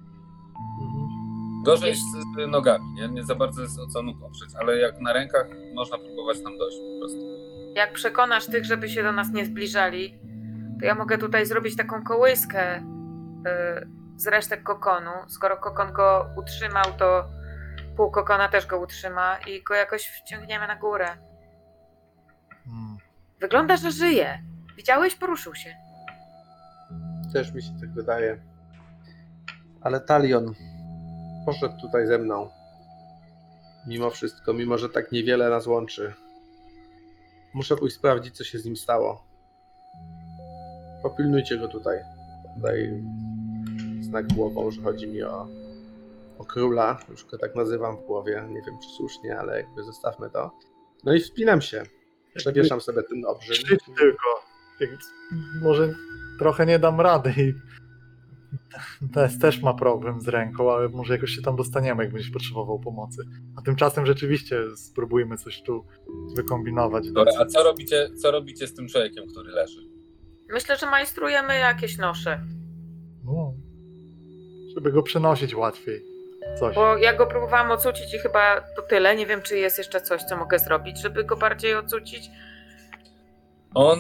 Gorzej 1.65 1.94
z 1.94 1.99
z 2.00 2.49
nogami, 2.49 2.84
nie? 2.94 3.08
Nie 3.08 3.24
za 3.24 3.34
bardzo 3.34 3.62
jest 3.62 3.78
o 3.78 3.86
co 3.86 4.02
nóg 4.02 4.23
oprzeć, 4.23 4.49
ale 4.60 4.76
jak 4.78 5.00
na 5.00 5.12
rękach 5.12 5.47
można 5.74 5.99
próbować 5.99 6.42
tam 6.42 6.58
dojść 6.58 6.76
po 6.78 6.99
prostu. 7.00 7.18
Jak 7.74 7.92
przekonasz 7.92 8.47
tych, 8.47 8.65
żeby 8.65 8.89
się 8.89 9.02
do 9.02 9.12
nas 9.12 9.31
nie 9.31 9.47
zbliżali, 9.47 10.18
to 10.81 10.86
ja 10.86 10.94
mogę 10.94 11.18
tutaj 11.18 11.47
zrobić 11.47 11.76
taką 11.76 12.05
kołyskę 12.05 12.78
y, 12.78 12.82
z 14.16 14.26
resztek 14.26 14.62
kokonu. 14.62 15.10
Skoro 15.28 15.57
kokon 15.57 15.92
go 15.92 16.26
utrzymał, 16.36 16.84
to 16.99 17.24
pół 17.97 18.10
kokona 18.10 18.49
też 18.49 18.66
go 18.66 18.78
utrzyma 18.81 19.39
i 19.39 19.62
go 19.62 19.74
jakoś 19.74 20.07
wciągniemy 20.07 20.66
na 20.66 20.76
górę. 20.76 21.07
Hmm. 22.65 22.97
Wygląda, 23.40 23.76
że 23.76 23.90
żyje. 23.90 24.42
Widziałeś? 24.76 25.15
Poruszył 25.15 25.55
się. 25.55 25.74
Też 27.33 27.52
mi 27.52 27.62
się 27.62 27.70
tak 27.81 27.91
wydaje. 27.92 28.41
Ale 29.81 30.00
Talion 30.00 30.55
poszedł 31.47 31.81
tutaj 31.81 32.07
ze 32.07 32.18
mną. 32.18 32.49
Mimo 33.86 34.10
wszystko, 34.10 34.52
mimo 34.52 34.78
że 34.78 34.89
tak 34.89 35.12
niewiele 35.12 35.50
nas 35.50 35.67
łączy. 35.67 36.15
Muszę 37.55 37.76
pójść 37.76 37.97
sprawdzić, 37.97 38.36
co 38.36 38.44
się 38.44 38.59
z 38.59 38.65
nim 38.65 38.76
stało. 38.76 39.25
Popilnujcie 41.02 41.59
go 41.59 41.68
tutaj. 41.68 41.99
Daj 42.57 43.02
znak 44.00 44.33
głową, 44.33 44.70
że 44.70 44.83
chodzi 44.83 45.07
mi 45.07 45.23
o, 45.23 45.49
o 46.39 46.44
króla. 46.44 46.99
Już 47.09 47.25
go 47.25 47.39
tak 47.39 47.55
nazywam 47.55 47.97
w 47.97 48.07
głowie. 48.07 48.44
Nie 48.49 48.62
wiem, 48.62 48.78
czy 48.83 48.89
słusznie, 48.97 49.39
ale 49.39 49.57
jakby 49.57 49.83
zostawmy 49.83 50.31
to. 50.31 50.50
No 51.05 51.15
i 51.15 51.20
wspinam 51.20 51.60
się. 51.60 51.83
Przewieszam 52.34 52.81
sobie 52.81 53.02
ten 53.02 53.25
obrzyd. 53.26 53.65
Krzycz 53.65 53.84
tylko. 53.84 54.28
Jak, 54.81 54.91
może 55.62 55.94
trochę 56.40 56.66
nie 56.66 56.78
dam 56.78 57.00
rady 57.00 57.34
i 57.38 57.54
Tess 59.14 59.38
też 59.38 59.62
ma 59.62 59.74
problem 59.74 60.20
z 60.20 60.28
ręką, 60.28 60.72
ale 60.72 60.88
może 60.88 61.14
jakoś 61.14 61.30
się 61.30 61.42
tam 61.42 61.56
dostaniemy, 61.56 62.02
jak 62.04 62.12
będziesz 62.12 62.30
potrzebował 62.30 62.78
pomocy. 62.78 63.22
A 63.56 63.62
tymczasem 63.62 64.06
rzeczywiście 64.06 64.76
spróbujmy 64.76 65.36
coś 65.36 65.62
tu 65.62 65.86
wykombinować. 66.36 67.10
Dobra, 67.10 67.32
a 67.38 67.46
co 67.46 67.62
robicie, 67.62 68.10
co 68.22 68.30
robicie 68.30 68.66
z 68.66 68.74
tym 68.74 68.88
człowiekiem, 68.88 69.24
który 69.28 69.50
leży? 69.50 69.80
Myślę, 70.52 70.76
że 70.76 70.86
majstrujemy 70.86 71.58
jakieś 71.58 71.98
nosze. 71.98 72.40
No, 73.24 73.54
żeby 74.74 74.92
go 74.92 75.02
przenosić 75.02 75.54
łatwiej. 75.54 76.02
Coś. 76.58 76.74
Bo 76.74 76.96
ja 76.96 77.16
go 77.16 77.26
próbowałam 77.26 77.70
ocucić 77.70 78.14
i 78.14 78.18
chyba 78.18 78.60
to 78.60 78.82
tyle. 78.82 79.16
Nie 79.16 79.26
wiem, 79.26 79.42
czy 79.42 79.58
jest 79.58 79.78
jeszcze 79.78 80.00
coś, 80.00 80.22
co 80.22 80.36
mogę 80.36 80.58
zrobić, 80.58 81.02
żeby 81.02 81.24
go 81.24 81.36
bardziej 81.36 81.74
ocucić. 81.74 82.30
On, 83.74 83.98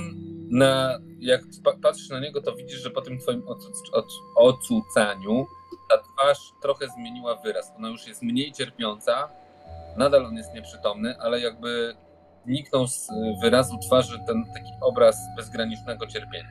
na, 0.50 0.98
jak 1.18 1.40
pa- 1.64 1.76
patrzysz 1.82 2.08
na 2.08 2.20
niego, 2.20 2.42
to 2.42 2.54
widzisz, 2.56 2.80
że 2.82 2.90
po 2.90 3.00
tym 3.00 3.18
twoim 3.18 3.42
ocu- 3.42 3.92
oc- 3.92 4.22
ocucaniu 4.36 5.46
ta 5.90 5.98
twarz 5.98 6.38
trochę 6.62 6.88
zmieniła 6.88 7.36
wyraz. 7.36 7.72
Ona 7.76 7.88
już 7.88 8.06
jest 8.06 8.22
mniej 8.22 8.52
cierpiąca, 8.52 9.28
nadal 9.96 10.26
on 10.26 10.34
jest 10.36 10.54
nieprzytomny, 10.54 11.14
ale 11.20 11.40
jakby 11.40 11.94
zniknął 12.46 12.86
z 12.86 13.08
wyrazu 13.42 13.78
twarzy 13.86 14.18
ten 14.26 14.44
taki 14.54 14.70
obraz 14.80 15.16
bezgranicznego 15.36 16.06
cierpienia. 16.06 16.48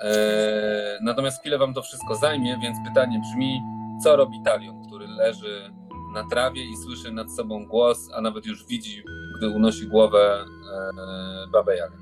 Eee, 0.00 0.98
natomiast 1.00 1.40
chwilę 1.40 1.58
wam 1.58 1.74
to 1.74 1.82
wszystko 1.82 2.14
zajmie, 2.14 2.58
więc 2.62 2.78
pytanie 2.88 3.20
brzmi, 3.20 3.60
co 4.02 4.16
robi 4.16 4.42
Talion, 4.44 4.86
który 4.86 5.06
leży 5.08 5.70
na 6.14 6.24
trawie 6.30 6.62
i 6.64 6.76
słyszy 6.76 7.12
nad 7.12 7.32
sobą 7.32 7.66
głos, 7.66 7.98
a 8.14 8.20
nawet 8.20 8.46
już 8.46 8.66
widzi, 8.66 9.02
gdy 9.38 9.48
unosi 9.48 9.86
głowę 9.86 10.44
e, 11.46 11.50
babę 11.52 11.76
Jagę. 11.76 11.96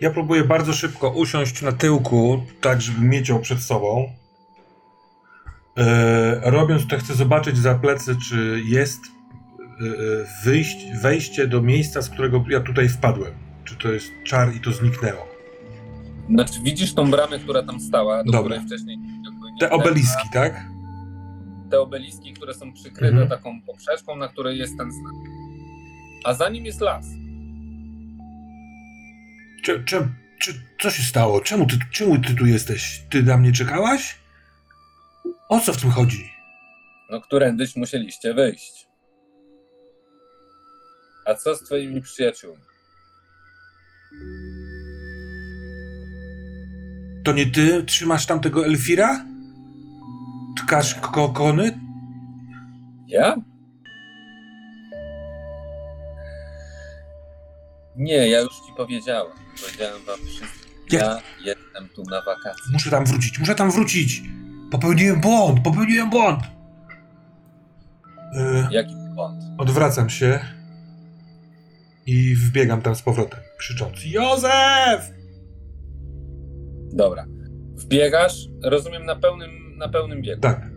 Ja 0.00 0.10
próbuję 0.10 0.44
bardzo 0.44 0.72
szybko 0.72 1.10
usiąść 1.10 1.62
na 1.62 1.72
tyłku, 1.72 2.42
tak 2.60 2.80
żeby 2.82 3.00
mieć 3.00 3.28
ją 3.28 3.40
przed 3.40 3.60
sobą. 3.60 4.12
E, 5.76 6.50
robiąc 6.50 6.86
to, 6.86 6.98
chcę 6.98 7.14
zobaczyć 7.14 7.58
za 7.58 7.74
plecy, 7.74 8.16
czy 8.28 8.60
jest 8.64 9.00
e, 9.60 9.84
e, 9.84 10.26
wyjść, 10.44 10.76
wejście 11.02 11.46
do 11.46 11.62
miejsca, 11.62 12.02
z 12.02 12.10
którego 12.10 12.44
ja 12.50 12.60
tutaj 12.60 12.88
wpadłem. 12.88 13.32
Czy 13.64 13.76
to 13.76 13.88
jest 13.92 14.06
czar 14.26 14.54
i 14.54 14.60
to 14.60 14.72
zniknęło. 14.72 15.28
Znaczy 16.30 16.52
widzisz 16.62 16.94
tą 16.94 17.10
bramę, 17.10 17.38
która 17.38 17.62
tam 17.62 17.80
stała, 17.80 18.24
do 18.24 18.32
Dobra. 18.32 18.40
której 18.56 18.66
wcześniej 18.66 18.98
Te 19.60 19.70
obeliski, 19.70 20.28
tak? 20.32 20.64
Te 21.70 21.80
obeliski, 21.80 22.32
które 22.32 22.54
są 22.54 22.72
przykryte 22.72 23.08
Mhm. 23.08 23.28
taką 23.28 23.60
poprzeczką, 23.66 24.16
na 24.16 24.28
której 24.28 24.58
jest 24.58 24.78
ten 24.78 24.92
znak. 24.92 25.12
A 26.24 26.34
za 26.34 26.48
nim 26.48 26.64
jest 26.66 26.80
las. 26.80 27.06
Czy, 29.64 29.84
czy, 29.84 30.08
czy, 30.38 30.54
co 30.80 30.90
się 30.90 31.02
stało? 31.02 31.40
Czemu 31.40 31.66
ty, 31.66 31.78
czemu 31.92 32.18
ty 32.18 32.34
tu 32.34 32.46
jesteś? 32.46 33.02
Ty 33.10 33.22
na 33.22 33.36
mnie 33.36 33.52
czekałaś? 33.52 34.18
O 35.48 35.60
co 35.60 35.72
w 35.72 35.80
tym 35.80 35.90
chodzi? 35.90 36.30
No, 37.10 37.20
którędyś 37.20 37.76
musieliście 37.76 38.34
wyjść. 38.34 38.88
A 41.26 41.34
co 41.34 41.54
z 41.54 41.62
twoimi 41.62 42.02
przyjaciółmi? 42.02 42.62
To 47.24 47.32
nie 47.32 47.46
ty 47.46 47.82
trzymasz 47.82 48.26
tamtego 48.26 48.66
Elfira? 48.66 49.24
Tkasz 50.56 50.94
kokony? 50.94 51.80
Ja? 53.06 53.36
Nie, 57.98 58.28
ja 58.28 58.40
już 58.40 58.52
ci 58.52 58.72
powiedziałem. 58.76 59.32
Powiedziałem 59.66 60.02
wam 60.06 60.18
wszystkim. 60.26 60.70
Jak- 60.92 61.02
Ja 61.02 61.20
jestem 61.44 61.88
tu 61.94 62.02
na 62.10 62.16
wakacje. 62.22 62.62
Muszę 62.72 62.90
tam 62.90 63.04
wrócić, 63.06 63.38
muszę 63.38 63.54
tam 63.54 63.70
wrócić! 63.70 64.22
Popełniłem 64.70 65.20
błąd, 65.20 65.60
popełniłem 65.64 66.10
błąd! 66.10 66.40
E, 68.34 68.68
Jaki 68.70 68.94
błąd? 69.14 69.42
odwracam 69.58 70.10
się 70.10 70.40
i 72.06 72.34
wbiegam 72.34 72.82
tam 72.82 72.94
z 72.96 73.02
powrotem, 73.02 73.40
krzycząc 73.58 74.04
Józef! 74.04 75.10
Dobra. 76.92 77.26
Wbiegasz, 77.74 78.48
rozumiem, 78.62 79.04
na 79.04 79.16
pełnym, 79.16 79.76
na 79.76 79.88
pełnym 79.88 80.22
biegu. 80.22 80.40
Tak, 80.40 80.70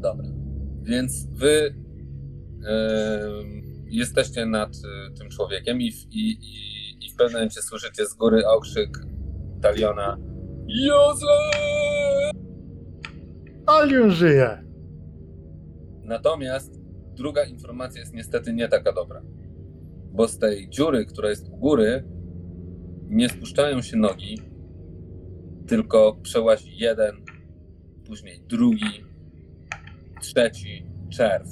Dobra. 0.00 0.26
Więc 0.82 1.26
wy 1.26 1.74
em, 2.66 3.63
jesteście 3.86 4.46
nad 4.46 4.76
y, 4.76 5.14
tym 5.18 5.28
człowiekiem 5.30 5.80
i 5.80 5.92
w, 5.92 5.96
i, 6.10 6.30
i, 6.30 7.06
i 7.06 7.10
w 7.10 7.16
pewnym 7.16 7.32
momencie 7.32 7.62
słyszycie 7.62 8.06
z 8.06 8.14
góry 8.14 8.46
okrzyk 8.46 8.98
Taliona 9.62 10.18
Józef! 10.66 12.32
Talion 13.66 14.10
żyje! 14.10 14.64
Natomiast 16.02 16.80
druga 17.14 17.44
informacja 17.44 18.00
jest 18.00 18.14
niestety 18.14 18.52
nie 18.52 18.68
taka 18.68 18.92
dobra. 18.92 19.22
Bo 20.12 20.28
z 20.28 20.38
tej 20.38 20.68
dziury, 20.68 21.06
która 21.06 21.28
jest 21.30 21.48
u 21.48 21.56
góry, 21.56 22.04
nie 23.08 23.28
spuszczają 23.28 23.82
się 23.82 23.96
nogi, 23.96 24.38
tylko 25.66 26.16
przełazi 26.22 26.76
jeden, 26.76 27.16
później 28.06 28.42
drugi, 28.48 29.04
trzeci 30.20 30.86
czerw. 31.10 31.48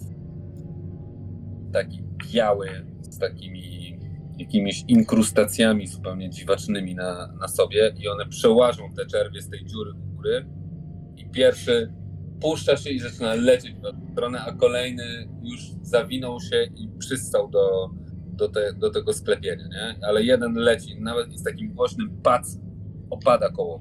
Taki 1.73 2.03
biały, 2.33 2.69
z 3.01 3.19
takimi 3.19 3.99
jakimiś 4.39 4.85
inkrustacjami 4.89 5.87
zupełnie 5.87 6.31
dziwacznymi 6.31 6.95
na, 6.95 7.35
na 7.41 7.49
sobie 7.49 7.95
i 7.99 8.09
one 8.09 8.27
przełażą 8.27 8.93
te 8.97 9.07
czerwie 9.07 9.43
z 9.43 9.51
tej 9.51 9.65
dziury 9.65 9.93
u 9.93 10.17
góry 10.17 10.47
i 11.17 11.31
pierwszy 11.31 11.93
puszcza 12.41 12.77
się 12.77 12.91
i 12.91 12.99
zaczyna 12.99 13.35
lecieć 13.35 13.75
w 13.75 14.13
stronę, 14.13 14.41
a 14.41 14.53
kolejny 14.53 15.29
już 15.43 15.61
zawinął 15.83 16.41
się 16.41 16.65
i 16.77 16.89
przystał 16.99 17.51
do, 17.51 17.91
do, 18.33 18.49
te, 18.49 18.73
do 18.73 18.91
tego 18.91 19.13
sklepienia, 19.13 19.69
nie? 19.69 20.07
Ale 20.07 20.23
jeden 20.23 20.55
leci, 20.55 21.01
nawet 21.01 21.39
z 21.39 21.43
takim 21.43 21.75
głośnym 21.75 22.21
pac 22.23 22.59
opada 23.11 23.51
koło. 23.51 23.81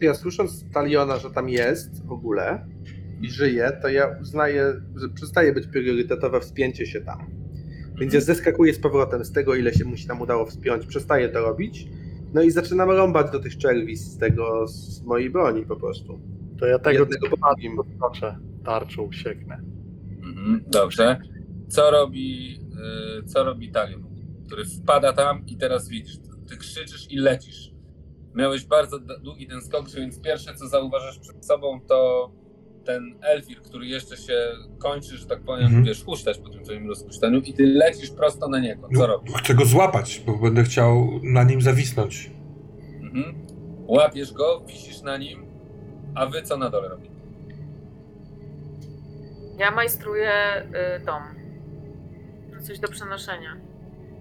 Ja 0.00 0.14
słysząc 0.14 0.64
Taliona, 0.72 1.18
że 1.18 1.30
tam 1.30 1.48
jest 1.48 2.06
w 2.06 2.12
ogóle 2.12 2.66
i 3.22 3.30
żyje, 3.30 3.72
to 3.82 3.88
ja 3.88 4.18
uznaję, 4.20 4.72
że 4.96 5.08
przestaje 5.08 5.52
być 5.52 5.66
priorytetowe 5.66 6.40
wspięcie 6.40 6.86
się 6.86 7.00
tam. 7.00 7.35
Więc 8.00 8.14
ja 8.14 8.20
zeskakuję 8.20 8.74
z 8.74 8.78
powrotem 8.78 9.24
z 9.24 9.32
tego, 9.32 9.54
ile 9.54 9.74
się 9.74 9.84
mu 9.84 9.96
się 9.96 10.08
tam 10.08 10.20
udało 10.20 10.46
wspiąć, 10.46 10.86
przestaję 10.86 11.28
to 11.28 11.40
robić. 11.40 11.88
No 12.34 12.42
i 12.42 12.50
zaczynam 12.50 12.90
rąbać 12.90 13.30
do 13.32 13.40
tych 13.40 13.58
czerwi 13.58 13.96
z 13.96 14.18
tego, 14.18 14.68
z 14.68 15.02
mojej 15.02 15.30
broni 15.30 15.66
po 15.66 15.76
prostu. 15.76 16.20
To 16.58 16.66
ja 16.66 16.78
tego 16.78 16.98
Jednego 17.00 17.36
po 17.36 17.36
drugim. 17.48 17.76
podskoczę, 17.76 18.38
tarczą 18.64 19.12
sieknę. 19.12 19.60
Mhm, 20.22 20.64
dobrze. 20.66 21.20
Co 21.68 21.90
robi, 21.90 22.60
y, 23.20 23.26
co 23.26 23.44
robi 23.44 23.72
Talion, 23.72 24.04
który 24.46 24.64
wpada 24.64 25.12
tam 25.12 25.46
i 25.46 25.56
teraz 25.56 25.88
widzisz, 25.88 26.16
ty 26.48 26.56
krzyczysz 26.56 27.12
i 27.12 27.16
lecisz. 27.16 27.70
Miałeś 28.34 28.64
bardzo 28.64 28.98
długi 28.98 29.46
ten 29.46 29.60
skok, 29.60 29.90
więc 29.90 30.20
pierwsze 30.20 30.54
co 30.54 30.68
zauważasz 30.68 31.18
przed 31.18 31.46
sobą 31.46 31.80
to 31.88 32.30
ten 32.86 33.18
Elfir, 33.22 33.62
który 33.62 33.86
jeszcze 33.86 34.16
się 34.16 34.34
kończy, 34.78 35.16
że 35.16 35.26
tak 35.26 35.40
powiem, 35.40 35.66
Mhm. 35.66 35.84
wiesz, 35.84 36.04
huśtać 36.04 36.38
po 36.38 36.48
tym 36.48 36.64
twoim 36.64 36.88
rozpuszczeniu 36.88 37.40
i 37.40 37.54
ty 37.54 37.66
lecisz 37.66 38.10
prosto 38.10 38.48
na 38.48 38.58
niego. 38.60 38.88
Co 38.94 39.00
No, 39.00 39.06
robisz? 39.06 39.34
chcę 39.34 39.54
go 39.54 39.64
złapać, 39.64 40.22
bo 40.26 40.36
będę 40.36 40.62
chciał 40.64 41.20
na 41.22 41.44
nim 41.44 41.60
zawisnąć. 41.62 42.30
Mhm. 43.02 43.46
Łapiesz 43.86 44.32
go, 44.32 44.60
wisisz 44.66 45.02
na 45.02 45.16
nim, 45.16 45.46
a 46.14 46.26
wy 46.26 46.42
co 46.42 46.56
na 46.56 46.70
dole 46.70 46.88
robicie? 46.88 47.16
Ja 49.58 49.70
majstruję 49.70 50.32
y, 51.00 51.04
dom. 51.04 51.22
Coś 52.62 52.78
do 52.78 52.88
przenoszenia. 52.88 53.56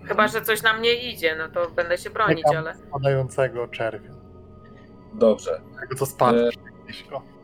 Chyba, 0.04 0.28
że 0.28 0.42
coś 0.42 0.64
na 0.64 0.74
mnie 0.74 1.12
idzie, 1.12 1.36
no 1.36 1.50
to 1.50 1.72
będę 1.72 1.98
się 1.98 2.10
bronić, 2.10 2.44
Czekam 2.44 2.58
ale. 2.58 2.76
Spadającego 2.76 3.68
czerwia. 3.68 4.10
Dobrze. 5.14 5.62
Tego 5.82 5.96
co 5.96 6.06
spadł. 6.06 6.40
E, 6.40 6.50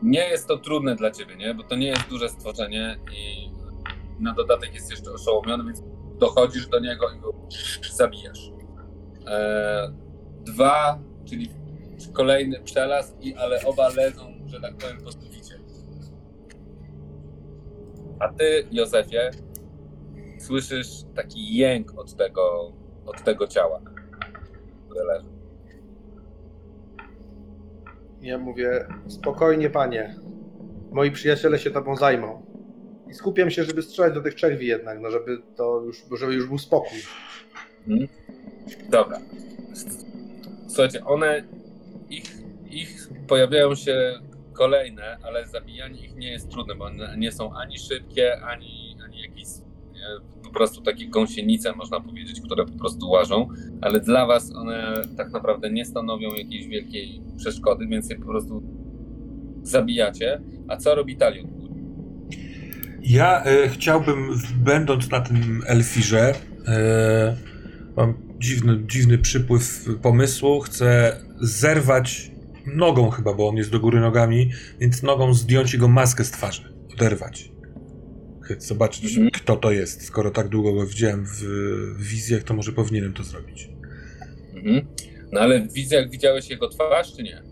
nie 0.02 0.28
jest 0.28 0.48
to 0.48 0.58
trudne 0.58 0.96
dla 0.96 1.10
ciebie, 1.10 1.36
nie? 1.36 1.54
Bo 1.54 1.62
to 1.62 1.76
nie 1.76 1.86
jest 1.86 2.08
duże 2.08 2.28
stworzenie 2.28 2.98
i 3.12 3.50
na 4.20 4.34
dodatek 4.34 4.74
jest 4.74 4.90
jeszcze 4.90 5.12
oszołomiony, 5.12 5.64
więc 5.64 5.82
dochodzisz 6.18 6.66
do 6.66 6.80
niego 6.80 7.10
i 7.10 7.20
go 7.20 7.34
zabijasz. 7.92 8.52
E, 9.26 9.92
dwa, 10.40 10.98
czyli 11.24 11.50
kolejny 12.12 12.60
przelaz, 12.60 13.14
i, 13.20 13.34
ale 13.34 13.64
oba 13.64 13.88
lezą, 13.88 14.34
że 14.46 14.60
tak 14.60 14.76
powiem, 14.76 15.00
po 15.04 15.12
suficie. 15.12 15.58
A 18.18 18.28
ty, 18.28 18.68
Józefie, 18.70 19.30
słyszysz 20.38 20.88
taki 21.14 21.56
jęk 21.56 21.98
od 21.98 22.16
tego, 22.16 22.72
od 23.06 23.24
tego 23.24 23.46
ciała, 23.46 23.80
które 24.86 25.04
leży. 25.04 25.31
Ja 28.22 28.38
mówię, 28.38 28.86
spokojnie 29.08 29.70
panie, 29.70 30.14
moi 30.90 31.10
przyjaciele 31.10 31.58
się 31.58 31.70
tobą 31.70 31.96
zajmą. 31.96 32.46
I 33.10 33.14
skupiam 33.14 33.50
się, 33.50 33.64
żeby 33.64 33.82
strzelać 33.82 34.14
do 34.14 34.20
tych 34.20 34.34
czerwi 34.34 34.66
jednak, 34.66 35.00
no 35.00 35.10
żeby 35.10 35.38
to 35.56 35.80
już, 35.80 36.04
żeby 36.18 36.34
już 36.34 36.46
był 36.46 36.58
spokój. 36.58 36.98
Mhm. 37.88 38.08
Dobra. 38.90 39.18
Słuchajcie, 40.68 41.04
one, 41.04 41.42
ich, 42.10 42.24
ich 42.70 43.08
pojawiają 43.28 43.74
się 43.74 44.20
kolejne, 44.52 45.18
ale 45.22 45.46
zabijanie 45.46 46.00
ich 46.00 46.16
nie 46.16 46.32
jest 46.32 46.50
trudne, 46.50 46.74
bo 46.74 46.84
one 46.84 47.16
nie 47.18 47.32
są 47.32 47.54
ani 47.54 47.78
szybkie, 47.78 48.42
ani, 48.42 48.96
ani 49.04 49.22
jakieś 49.22 49.46
nie, 50.02 50.42
po 50.42 50.50
prostu 50.50 50.82
takie 50.82 51.08
gąsienice, 51.08 51.72
można 51.76 52.00
powiedzieć, 52.00 52.40
które 52.40 52.64
po 52.66 52.78
prostu 52.78 53.10
łażą, 53.10 53.48
ale 53.80 54.00
dla 54.00 54.26
was 54.26 54.54
one 54.54 55.02
tak 55.16 55.32
naprawdę 55.32 55.70
nie 55.70 55.84
stanowią 55.84 56.28
jakiejś 56.34 56.66
wielkiej 56.66 57.22
przeszkody, 57.36 57.86
więc 57.86 58.10
je 58.10 58.16
po 58.16 58.26
prostu 58.26 58.62
zabijacie. 59.62 60.40
A 60.68 60.76
co 60.76 60.94
robi 60.94 61.16
Talion? 61.16 61.46
Ja 63.02 63.44
e, 63.44 63.68
chciałbym, 63.68 64.40
będąc 64.56 65.10
na 65.10 65.20
tym 65.20 65.62
Elfirze, 65.66 66.34
e, 66.66 67.36
mam 67.96 68.14
dziwny, 68.38 68.84
dziwny 68.86 69.18
przypływ 69.18 69.88
pomysłu, 70.02 70.60
chcę 70.60 71.16
zerwać 71.40 72.32
nogą 72.66 73.10
chyba, 73.10 73.34
bo 73.34 73.48
on 73.48 73.56
jest 73.56 73.70
do 73.70 73.80
góry 73.80 74.00
nogami, 74.00 74.50
więc 74.80 75.02
nogą 75.02 75.34
zdjąć 75.34 75.72
jego 75.72 75.88
maskę 75.88 76.24
z 76.24 76.30
twarzy, 76.30 76.62
oderwać. 76.94 77.51
Zobaczyć, 78.58 79.04
Mhm. 79.04 79.30
kto 79.30 79.56
to 79.56 79.72
jest. 79.72 80.04
Skoro 80.04 80.30
tak 80.30 80.48
długo 80.48 80.72
go 80.72 80.86
widziałem 80.86 81.26
w, 81.26 81.42
w 81.98 82.02
wizjach, 82.06 82.42
to 82.42 82.54
może 82.54 82.72
powinienem 82.72 83.12
to 83.12 83.24
zrobić. 83.24 83.68
Mhm. 84.54 84.86
No 85.32 85.40
ale 85.40 85.60
w 85.60 85.72
wizjach 85.72 86.10
widziałeś 86.10 86.50
jego 86.50 86.68
twarz, 86.68 87.12
czy 87.16 87.22
nie? 87.22 87.42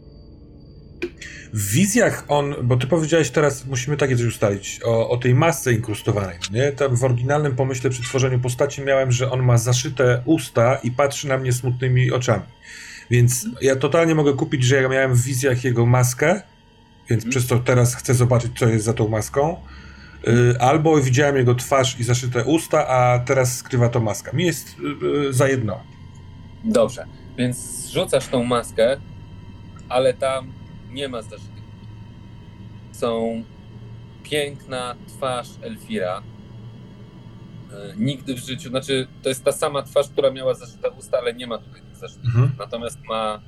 W 1.52 1.72
wizjach 1.72 2.24
on, 2.28 2.54
bo 2.62 2.76
ty 2.76 2.86
powiedziałeś 2.86 3.30
teraz, 3.30 3.66
musimy 3.66 3.96
takie 3.96 4.16
coś 4.16 4.26
ustalić, 4.26 4.80
o, 4.84 5.10
o 5.10 5.16
tej 5.16 5.34
masce 5.34 5.72
inkrustowanej, 5.72 6.38
nie? 6.52 6.72
Tam 6.72 6.96
w 6.96 7.04
oryginalnym 7.04 7.56
pomyśle 7.56 7.90
przy 7.90 8.02
tworzeniu 8.02 8.38
postaci 8.40 8.82
miałem, 8.82 9.12
że 9.12 9.30
on 9.30 9.42
ma 9.42 9.58
zaszyte 9.58 10.22
usta 10.24 10.76
i 10.82 10.90
patrzy 10.90 11.28
na 11.28 11.38
mnie 11.38 11.52
smutnymi 11.52 12.10
oczami. 12.12 12.42
Więc 13.10 13.46
ja 13.62 13.76
totalnie 13.76 14.14
mogę 14.14 14.32
kupić, 14.32 14.64
że 14.64 14.82
ja 14.82 14.88
miałem 14.88 15.14
w 15.14 15.22
wizjach 15.22 15.64
jego 15.64 15.86
maskę, 15.86 16.42
więc 17.10 17.24
Mhm. 17.24 17.30
przez 17.30 17.46
to 17.46 17.58
teraz 17.58 17.94
chcę 17.94 18.14
zobaczyć, 18.14 18.52
co 18.58 18.68
jest 18.68 18.84
za 18.84 18.92
tą 18.92 19.08
maską. 19.08 19.56
Y, 20.28 20.60
albo 20.60 20.96
widziałem 21.00 21.36
jego 21.36 21.54
twarz 21.54 22.00
i 22.00 22.04
zaszyte 22.04 22.44
usta, 22.44 22.88
a 22.88 23.18
teraz 23.18 23.56
skrywa 23.56 23.88
to 23.88 24.00
maska. 24.00 24.32
Mi 24.32 24.46
jest 24.46 24.76
y, 25.02 25.06
y, 25.06 25.32
za 25.32 25.48
jedno. 25.48 25.80
Dobrze, 26.64 27.06
więc 27.38 27.56
zrzucasz 27.56 28.26
tą 28.26 28.44
maskę, 28.44 28.96
ale 29.88 30.14
tam 30.14 30.52
nie 30.90 31.08
ma 31.08 31.22
zaszytych. 31.22 31.64
Są 32.92 33.42
piękna 34.22 34.94
twarz 35.08 35.48
Elfira. 35.62 36.22
Nigdy 37.96 38.34
w 38.34 38.38
życiu, 38.38 38.68
znaczy 38.68 39.06
to 39.22 39.28
jest 39.28 39.44
ta 39.44 39.52
sama 39.52 39.82
twarz, 39.82 40.08
która 40.08 40.30
miała 40.30 40.54
zaszyte 40.54 40.90
usta, 40.90 41.18
ale 41.18 41.34
nie 41.34 41.46
ma 41.46 41.58
tutaj 41.58 41.80
tych 41.82 41.96
zaszytych. 41.96 42.24
Mhm. 42.24 42.52
Natomiast 42.58 42.98
ma 43.08 43.40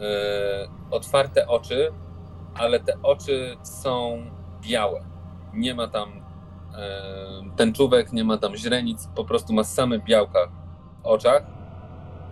e, 0.00 0.68
otwarte 0.90 1.46
oczy, 1.46 1.92
ale 2.54 2.80
te 2.80 3.02
oczy 3.02 3.56
są 3.62 4.26
białe. 4.62 5.13
Nie 5.54 5.74
ma 5.74 5.88
tam 5.88 6.22
e, 6.74 7.56
tęczówek, 7.56 8.12
nie 8.12 8.24
ma 8.24 8.38
tam 8.38 8.56
źrenic, 8.56 9.08
po 9.14 9.24
prostu 9.24 9.52
ma 9.52 9.64
same 9.64 9.98
białka 9.98 10.38
w 11.02 11.06
oczach 11.06 11.42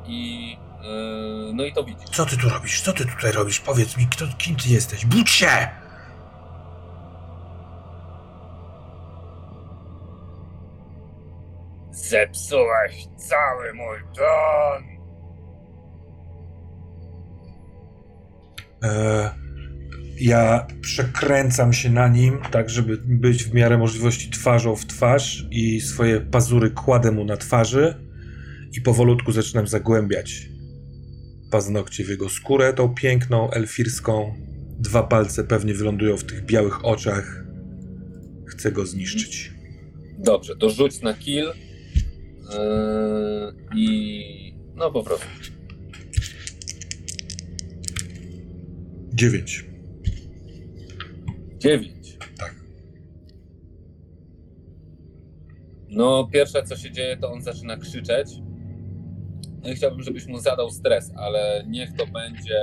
i 0.07 0.57
e, 0.85 1.53
no 1.55 1.65
i 1.65 1.73
to 1.73 1.85
widzisz. 1.85 2.11
Co 2.11 2.27
ty 2.27 2.37
tu 2.37 2.49
robisz? 2.49 2.83
Co 2.83 2.93
ty 2.93 3.07
tutaj 3.07 3.33
robisz? 3.33 3.61
Powiedz 3.61 3.97
mi, 3.97 4.07
kto, 4.07 4.25
kim 4.39 4.57
ty 4.57 4.69
jesteś? 4.69 5.07
Budź 5.07 5.31
się! 5.31 5.69
Zepsułeś 11.91 13.07
cały 13.17 13.75
mój 13.75 13.99
plan! 14.15 14.83
E, 18.85 19.35
ja 20.21 20.67
przekręcam 20.81 21.73
się 21.73 21.91
na 21.91 22.09
nim, 22.09 22.39
tak 22.51 22.71
żeby 22.71 22.97
być 22.97 23.45
w 23.45 23.55
miarę 23.55 23.79
możliwości 23.79 24.31
twarzą 24.31 24.77
w 24.77 24.87
twarz 24.87 25.47
i 25.51 25.81
swoje 25.81 26.21
pazury 26.21 26.71
kładę 26.71 27.13
mu 27.13 27.25
na 27.25 27.37
twarzy 27.37 27.95
i 28.73 28.81
powolutku 28.81 29.33
zaczynam 29.33 29.67
zagłębiać 29.67 30.53
paznokcie 31.53 32.05
w 32.05 32.09
jego 32.09 32.29
skórę, 32.29 32.73
tą 32.73 32.95
piękną, 32.95 33.51
elfirską. 33.51 34.35
Dwa 34.79 35.03
palce 35.03 35.45
pewnie 35.45 35.75
wylądują 35.75 36.17
w 36.17 36.25
tych 36.25 36.45
białych 36.45 36.85
oczach. 36.85 37.45
Chcę 38.47 38.73
go 38.73 38.87
zniszczyć. 38.87 39.53
Dobrze, 40.19 40.57
to 40.57 40.71
rzuć 40.71 41.01
na 41.01 41.15
kill 41.15 41.47
e, 41.49 41.55
i 43.77 44.55
no 44.75 44.91
po 44.91 45.03
prostu. 45.03 45.27
Dziewięć. 49.15 49.72
Dziewięć. 51.63 52.19
Tak. 52.39 52.55
No, 55.89 56.29
pierwsze 56.33 56.63
co 56.63 56.77
się 56.77 56.91
dzieje, 56.91 57.17
to 57.17 57.33
on 57.33 57.43
zaczyna 57.43 57.77
krzyczeć. 57.77 58.29
No 59.63 59.71
i 59.71 59.75
chciałbym, 59.75 60.03
żebyś 60.03 60.27
mu 60.27 60.39
zadał 60.39 60.71
stres, 60.71 61.13
ale 61.17 61.65
niech 61.69 61.93
to 61.93 62.07
będzie. 62.07 62.61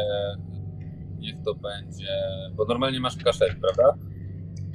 Niech 1.18 1.36
to 1.46 1.56
będzie. 1.56 2.08
Bo 2.56 2.66
normalnie 2.66 3.00
masz 3.00 3.18
kaszel, 3.18 3.56
prawda? 3.62 3.98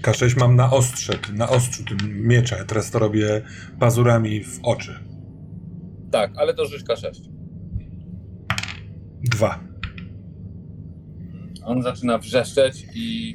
K6 0.02 0.40
mam 0.40 0.56
na 0.56 0.70
ostrze, 0.70 1.12
na 1.32 1.48
ostrzu 1.48 1.84
tym 1.84 2.26
miecza. 2.26 2.64
Teraz 2.64 2.90
to 2.90 2.98
robię 2.98 3.42
pazurami 3.80 4.44
w 4.44 4.60
oczy. 4.62 4.98
Tak, 6.10 6.32
ale 6.36 6.54
to 6.54 6.66
rzuć 6.66 6.82
K6. 6.82 7.30
Dwa. 9.22 9.60
On 11.64 11.82
zaczyna 11.82 12.18
wrzeszczeć 12.18 12.86
i 12.94 13.34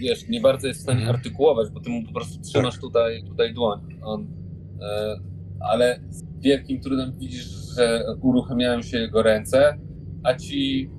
wiesz, 0.00 0.28
nie 0.28 0.40
bardzo 0.40 0.66
jest 0.68 0.80
w 0.80 0.82
stanie 0.82 0.98
Mhm. 1.00 1.16
artykułować, 1.16 1.70
bo 1.70 1.80
ty 1.80 1.90
mu 1.90 2.06
po 2.06 2.12
prostu 2.12 2.40
trzymasz 2.40 2.74
Tak. 2.74 2.80
tutaj, 2.80 3.24
tutaj 3.24 3.54
dłoń. 3.54 3.80
On, 4.02 4.26
e, 4.82 5.16
ale 5.60 6.00
z 6.10 6.24
wielkim 6.40 6.80
trudem 6.80 7.12
widzisz, 7.18 7.46
że 7.76 8.04
uruchamiają 8.22 8.82
się 8.82 8.98
jego 8.98 9.22
ręce, 9.22 9.78
a 10.22 10.34
ci, 10.34 10.90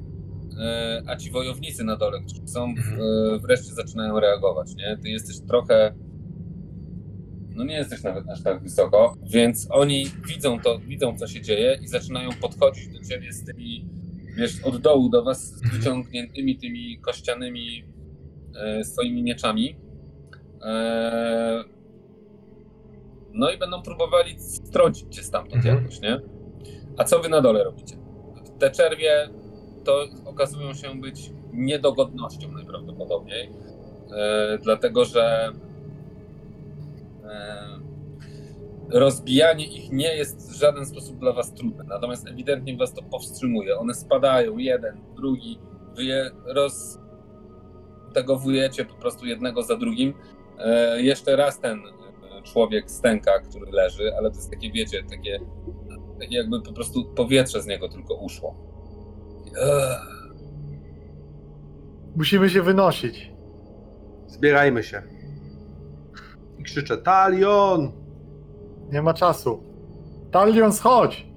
e, 0.59 1.01
a 1.07 1.15
ci 1.15 1.31
wojownicy 1.31 1.83
na 1.83 1.95
dole, 1.97 2.19
którzy 2.21 2.47
są, 2.47 2.65
Mhm. 2.65 2.99
e, 3.35 3.39
wreszcie 3.39 3.73
zaczynają 3.73 4.19
reagować, 4.19 4.75
nie? 4.75 4.97
Ty 5.03 5.09
jesteś 5.09 5.35
trochę 5.47 5.93
no 7.55 7.63
nie 7.63 7.75
jesteś 7.75 8.03
nawet 8.03 8.29
aż 8.29 8.43
tak 8.43 8.63
wysoko, 8.63 9.13
więc 9.33 9.67
oni 9.71 10.05
widzą 10.27 10.59
to, 10.59 10.79
widzą 10.79 11.17
co 11.17 11.27
się 11.27 11.41
dzieje 11.41 11.77
i 11.81 11.87
zaczynają 11.87 12.29
podchodzić 12.41 12.87
do 12.87 12.99
ciebie 13.09 13.33
z 13.33 13.43
tymi, 13.45 13.89
wiesz, 14.37 14.63
od 14.63 14.77
dołu 14.81 15.09
do 15.09 15.23
was 15.23 15.43
z 15.49 15.63
Mhm. 15.63 15.77
wyciągniętymi 15.81 16.57
tymi 16.57 16.99
kościanymi 16.99 17.83
swoimi 18.83 19.23
mieczami. 19.23 19.77
E, 20.61 21.63
no 23.33 23.51
i 23.51 23.57
będą 23.57 23.81
próbowali 23.81 24.39
strącić 24.39 25.15
cię 25.15 25.23
stamtąd 25.23 25.55
Mhm. 25.55 25.77
jakoś, 25.77 26.01
nie? 26.01 26.21
A 26.97 27.03
co 27.03 27.19
wy 27.19 27.29
na 27.29 27.41
dole 27.41 27.63
robicie? 27.63 27.97
Te 28.59 28.71
czerwie 28.71 29.29
to 29.83 30.05
okazują 30.25 30.73
się 30.73 31.01
być 31.01 31.31
niedogodnością 31.53 32.51
najprawdopodobniej, 32.51 33.49
e, 34.11 34.57
dlatego 34.57 35.05
że 35.05 35.51
e, 37.23 37.67
rozbijanie 38.89 39.65
ich 39.65 39.91
nie 39.91 40.15
jest 40.15 40.51
w 40.51 40.55
żaden 40.59 40.85
sposób 40.85 41.19
dla 41.19 41.33
was 41.33 41.53
trudne, 41.53 41.83
natomiast 41.83 42.27
ewidentnie 42.27 42.77
was 42.77 42.93
to 42.93 43.01
powstrzymuje. 43.03 43.77
One 43.77 43.93
spadają, 43.93 44.57
jeden, 44.57 45.01
drugi, 45.15 45.59
wy 45.95 46.03
je 46.03 46.31
roztegowujecie 48.17 48.85
po 48.85 48.93
prostu 48.93 49.25
jednego 49.25 49.63
za 49.63 49.77
drugim. 49.77 50.13
E, 50.59 51.01
jeszcze 51.01 51.35
raz 51.35 51.59
ten 51.59 51.79
e, 51.79 52.41
człowiek 52.41 52.91
stęka, 52.91 53.39
który 53.39 53.71
leży, 53.71 54.11
ale 54.17 54.31
to 54.31 54.35
jest 54.35 54.51
takie, 54.51 54.71
wiecie, 54.71 55.03
takie, 55.03 55.39
takie 56.19 56.35
jakby 56.35 56.61
po 56.61 56.73
prostu 56.73 57.05
powietrze 57.05 57.61
z 57.61 57.67
niego 57.67 57.89
tylko 57.89 58.15
uszło. 58.15 58.55
Ech. 59.61 60.27
Musimy 62.15 62.49
się 62.49 62.61
wynosić. 62.61 63.31
Zbierajmy 64.27 64.83
się. 64.83 65.03
I 66.59 66.63
krzyczę, 66.63 66.97
Talion! 66.97 67.91
Nie 68.91 69.01
ma 69.01 69.13
czasu. 69.13 69.63
Talion, 70.31 70.73
schodź! 70.73 71.27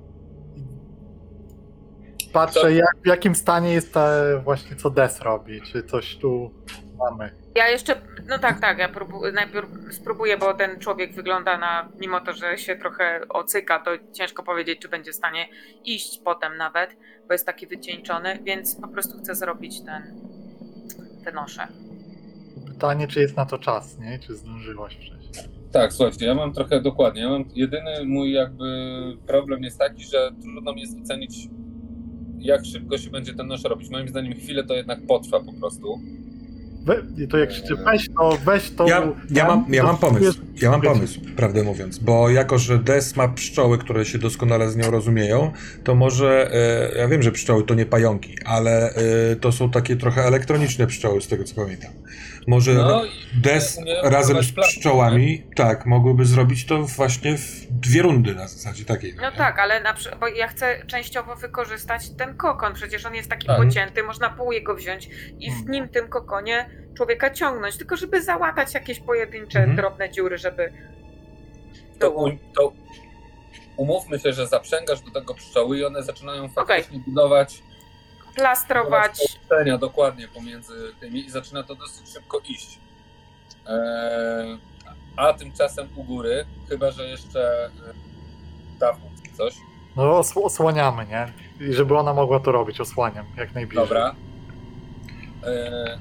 Patrzę, 2.33 2.73
jak, 2.75 2.97
w 3.05 3.07
jakim 3.07 3.34
stanie 3.34 3.73
jest 3.73 3.94
te 3.94 4.41
właśnie 4.44 4.76
co 4.76 4.91
Des 4.91 5.20
robi. 5.20 5.62
Czy 5.62 5.83
coś 5.83 6.17
tu 6.17 6.50
mamy. 6.99 7.31
Ja 7.55 7.68
jeszcze, 7.68 8.00
no 8.28 8.39
tak, 8.39 8.60
tak, 8.60 8.78
ja 8.78 8.89
próbu, 8.89 9.20
najpierw 9.33 9.68
spróbuję, 9.91 10.39
bo 10.39 10.55
ten 10.55 10.81
człowiek 10.81 11.15
wygląda 11.15 11.59
na, 11.59 11.89
mimo 12.00 12.20
to, 12.20 12.33
że 12.33 12.59
się 12.59 12.76
trochę 12.76 13.20
ocyka, 13.28 13.78
to 13.78 13.91
ciężko 14.12 14.42
powiedzieć, 14.42 14.81
czy 14.81 14.89
będzie 14.89 15.12
w 15.12 15.15
stanie 15.15 15.49
iść 15.84 16.20
potem 16.25 16.57
nawet, 16.57 16.97
bo 17.28 17.34
jest 17.34 17.47
taki 17.47 17.67
wycieńczony, 17.67 18.39
więc 18.42 18.76
po 18.76 18.89
prostu 18.89 19.18
chcę 19.18 19.34
zrobić 19.34 19.84
ten, 19.84 20.02
te 21.25 21.33
nosze. 21.33 21.67
Pytanie, 22.67 23.09
czy 23.09 23.20
jest 23.20 23.36
na 23.36 23.47
to 23.47 23.59
czas, 23.59 23.99
nie? 23.99 24.18
Czy 24.18 24.36
zdążyłaś 24.36 24.97
przejść. 24.97 25.49
Tak, 25.73 25.92
słuchajcie, 25.92 26.26
ja 26.26 26.34
mam 26.34 26.52
trochę 26.52 26.81
dokładnie. 26.81 27.23
Ja 27.23 27.28
mam 27.28 27.44
jedyny 27.55 28.05
mój 28.05 28.33
jakby 28.33 28.67
problem 29.26 29.62
jest 29.62 29.78
taki, 29.78 30.05
że 30.05 30.31
trudno 30.42 30.73
mi 30.73 30.81
jest 30.81 30.99
ocenić, 31.02 31.49
jak 32.40 32.66
szybko 32.66 32.98
się 32.98 33.10
będzie 33.10 33.34
ten 33.34 33.46
nosz 33.46 33.64
robić. 33.64 33.90
Moim 33.90 34.08
zdaniem 34.08 34.34
chwilę 34.34 34.64
to 34.64 34.74
jednak 34.74 35.06
potrwa 35.06 35.40
po 35.40 35.52
prostu. 35.52 36.00
We, 36.84 37.02
i 37.24 37.28
to 37.28 37.38
jak 37.38 37.48
krzyczy, 37.48 37.76
weź 37.76 38.08
to, 38.18 38.38
weź 38.44 38.70
to. 38.70 38.88
Ja, 38.88 39.12
ja, 39.30 39.46
mam, 39.46 39.64
ja 39.68 39.82
mam 39.82 39.96
pomysł. 39.96 40.40
Ja 40.62 40.70
mam 40.70 40.80
pomysł, 40.80 41.20
prawdę 41.36 41.62
mówiąc, 41.62 41.98
bo 41.98 42.30
jako, 42.30 42.58
że 42.58 42.78
Des 42.78 43.16
ma 43.16 43.28
pszczoły, 43.28 43.78
które 43.78 44.04
się 44.04 44.18
doskonale 44.18 44.70
z 44.70 44.76
nią 44.76 44.90
rozumieją, 44.90 45.52
to 45.84 45.94
może, 45.94 46.50
e, 46.94 46.98
ja 46.98 47.08
wiem, 47.08 47.22
że 47.22 47.32
pszczoły 47.32 47.64
to 47.64 47.74
nie 47.74 47.86
pająki, 47.86 48.36
ale 48.44 48.94
e, 48.94 49.36
to 49.36 49.52
są 49.52 49.70
takie 49.70 49.96
trochę 49.96 50.24
elektroniczne 50.24 50.86
pszczoły, 50.86 51.20
z 51.20 51.28
tego 51.28 51.44
co 51.44 51.54
pamiętam. 51.54 51.90
Może 52.46 52.74
No 52.74 53.02
Des 53.42 53.78
razem 54.02 54.42
z 54.42 54.52
pszczołami, 54.52 55.42
tak, 55.56 55.86
mogłyby 55.86 56.24
zrobić 56.24 56.66
to 56.66 56.82
właśnie 56.82 57.38
w 57.38 57.66
dwie 57.70 58.02
rundy 58.02 58.34
na 58.34 58.48
zasadzie 58.48 58.84
takiej. 58.84 59.14
No 59.14 59.30
nie? 59.30 59.36
tak, 59.36 59.58
ale 59.58 59.80
na, 59.82 59.94
przy- 59.94 60.16
bo 60.20 60.28
ja 60.28 60.48
chcę 60.48 60.86
częściowo 60.86 61.36
wykorzystać 61.36 62.10
ten 62.10 62.36
kokon, 62.36 62.74
przecież 62.74 63.06
on 63.06 63.14
jest 63.14 63.30
taki 63.30 63.46
Tak. 63.46 63.56
pocięty, 63.56 64.02
można 64.02 64.30
pół 64.30 64.52
jego 64.52 64.74
wziąć 64.74 65.08
i 65.38 65.50
w 65.50 65.52
Mhm. 65.54 65.70
nim, 65.70 65.88
tym 65.88 66.08
kokonie 66.08 66.70
człowieka 66.96 67.30
ciągnąć, 67.30 67.76
tylko 67.76 67.96
żeby 67.96 68.22
załatać 68.22 68.74
jakieś 68.74 69.00
pojedyncze, 69.00 69.58
Mhm. 69.58 69.76
drobne 69.76 70.10
dziury, 70.10 70.38
żeby 70.38 70.72
to, 71.98 72.10
u, 72.10 72.30
to 72.56 72.72
umówmy 73.76 74.18
się, 74.18 74.32
że 74.32 74.46
zaprzęgasz 74.46 75.00
do 75.00 75.10
tego 75.10 75.34
pszczoły 75.34 75.78
i 75.78 75.84
one 75.84 76.02
zaczynają 76.02 76.48
faktycznie 76.48 76.98
budować 76.98 77.62
plastrować. 78.40 79.12
połączenia 79.48 79.78
dokładnie 79.78 80.28
pomiędzy 80.28 80.92
tymi 81.00 81.26
i 81.26 81.30
zaczyna 81.30 81.62
to 81.62 81.74
dosyć 81.74 82.08
szybko 82.12 82.40
iść. 82.48 82.78
Eee, 83.66 84.58
a 85.16 85.32
tymczasem 85.32 85.88
u 85.96 86.04
góry, 86.04 86.44
chyba 86.68 86.90
że 86.90 87.08
jeszcze 87.08 87.64
e, 87.66 87.70
dawno 88.80 89.04
coś. 89.36 89.54
No 89.96 90.18
os- 90.18 90.36
osłaniamy, 90.36 91.06
nie? 91.06 91.32
I 91.68 91.72
żeby 91.72 91.96
ona 91.98 92.14
mogła 92.14 92.40
to 92.40 92.52
robić, 92.52 92.80
osłaniam 92.80 93.26
jak 93.36 93.54
najbliżej. 93.54 93.84
Dobra. 93.84 94.14
Eee, 95.46 95.98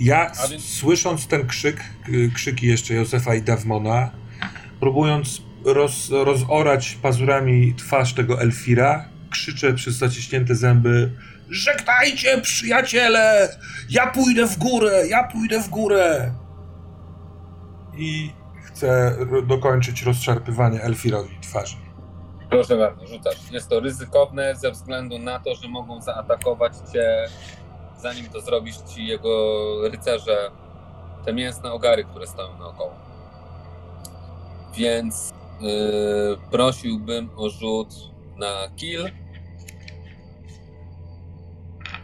Ja, 0.00 0.32
więc- 0.50 0.64
słysząc 0.74 1.26
ten 1.26 1.46
krzyk, 1.46 1.80
krzyki 2.34 2.66
jeszcze 2.66 2.94
Józefa 2.94 3.34
i 3.34 3.42
Dawmona, 3.42 4.10
próbując 4.80 5.42
roz, 5.64 6.10
rozorać 6.10 6.98
pazurami 7.02 7.74
twarz 7.74 8.14
tego 8.14 8.40
Elfira, 8.40 9.08
krzyczę 9.30 9.74
przez 9.74 9.94
zaciśnięte 9.94 10.54
zęby 10.54 11.10
Żegnajcie, 11.50 12.40
przyjaciele! 12.40 13.48
Ja 13.90 14.06
pójdę 14.06 14.46
w 14.46 14.58
górę! 14.58 15.06
Ja 15.08 15.24
pójdę 15.24 15.60
w 15.60 15.68
górę! 15.68 16.32
I 17.96 18.32
chcę 18.64 19.16
dokończyć 19.46 20.02
rozszarpywanie 20.02 20.82
Elfirowi 20.82 21.38
twarzy. 21.40 21.76
proszę 22.50 22.76
bardzo, 22.76 23.06
rzucasz. 23.06 23.36
Jest 23.52 23.68
to 23.68 23.80
ryzykowne 23.80 24.56
ze 24.56 24.70
względu 24.70 25.18
na 25.18 25.38
to, 25.40 25.54
że 25.54 25.68
mogą 25.68 26.00
zaatakować 26.02 26.72
cię, 26.92 27.28
zanim 27.98 28.28
to 28.28 28.40
zrobisz 28.40 28.76
ci 28.76 29.06
jego 29.06 29.58
rycerze, 29.88 30.50
te 31.24 31.32
mięsne 31.32 31.72
ogary, 31.72 32.04
które 32.04 32.26
stoją 32.26 32.58
naokoło. 32.58 32.94
Więc 34.76 35.30
yy, 35.60 36.36
prosiłbym 36.50 37.30
o 37.36 37.50
rzut 37.50 37.88
na 38.36 38.68
kill. 38.76 39.10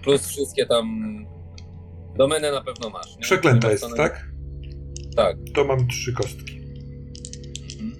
Plus 0.03 0.27
wszystkie 0.27 0.67
tam 0.67 0.87
domeny 2.17 2.53
na 2.53 2.61
pewno 2.61 2.91
masz. 2.91 3.17
Nie? 3.17 3.23
Przeklęta 3.23 3.70
jest, 3.70 3.87
tak? 3.97 4.31
Tak. 5.17 5.37
To 5.55 5.65
mam 5.65 5.89
trzy 5.89 6.12
kostki. 6.12 6.61
Mhm. 7.73 7.93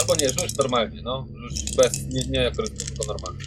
Albo 0.00 0.14
nie, 0.20 0.28
rzuć 0.28 0.56
normalnie, 0.56 1.02
no. 1.02 1.26
Rzuć 1.48 1.76
bez, 1.76 2.06
nie, 2.06 2.24
nie 2.28 2.38
jako 2.38 2.62
ryzyko, 2.62 2.84
tylko 2.84 3.04
normalnie. 3.06 3.44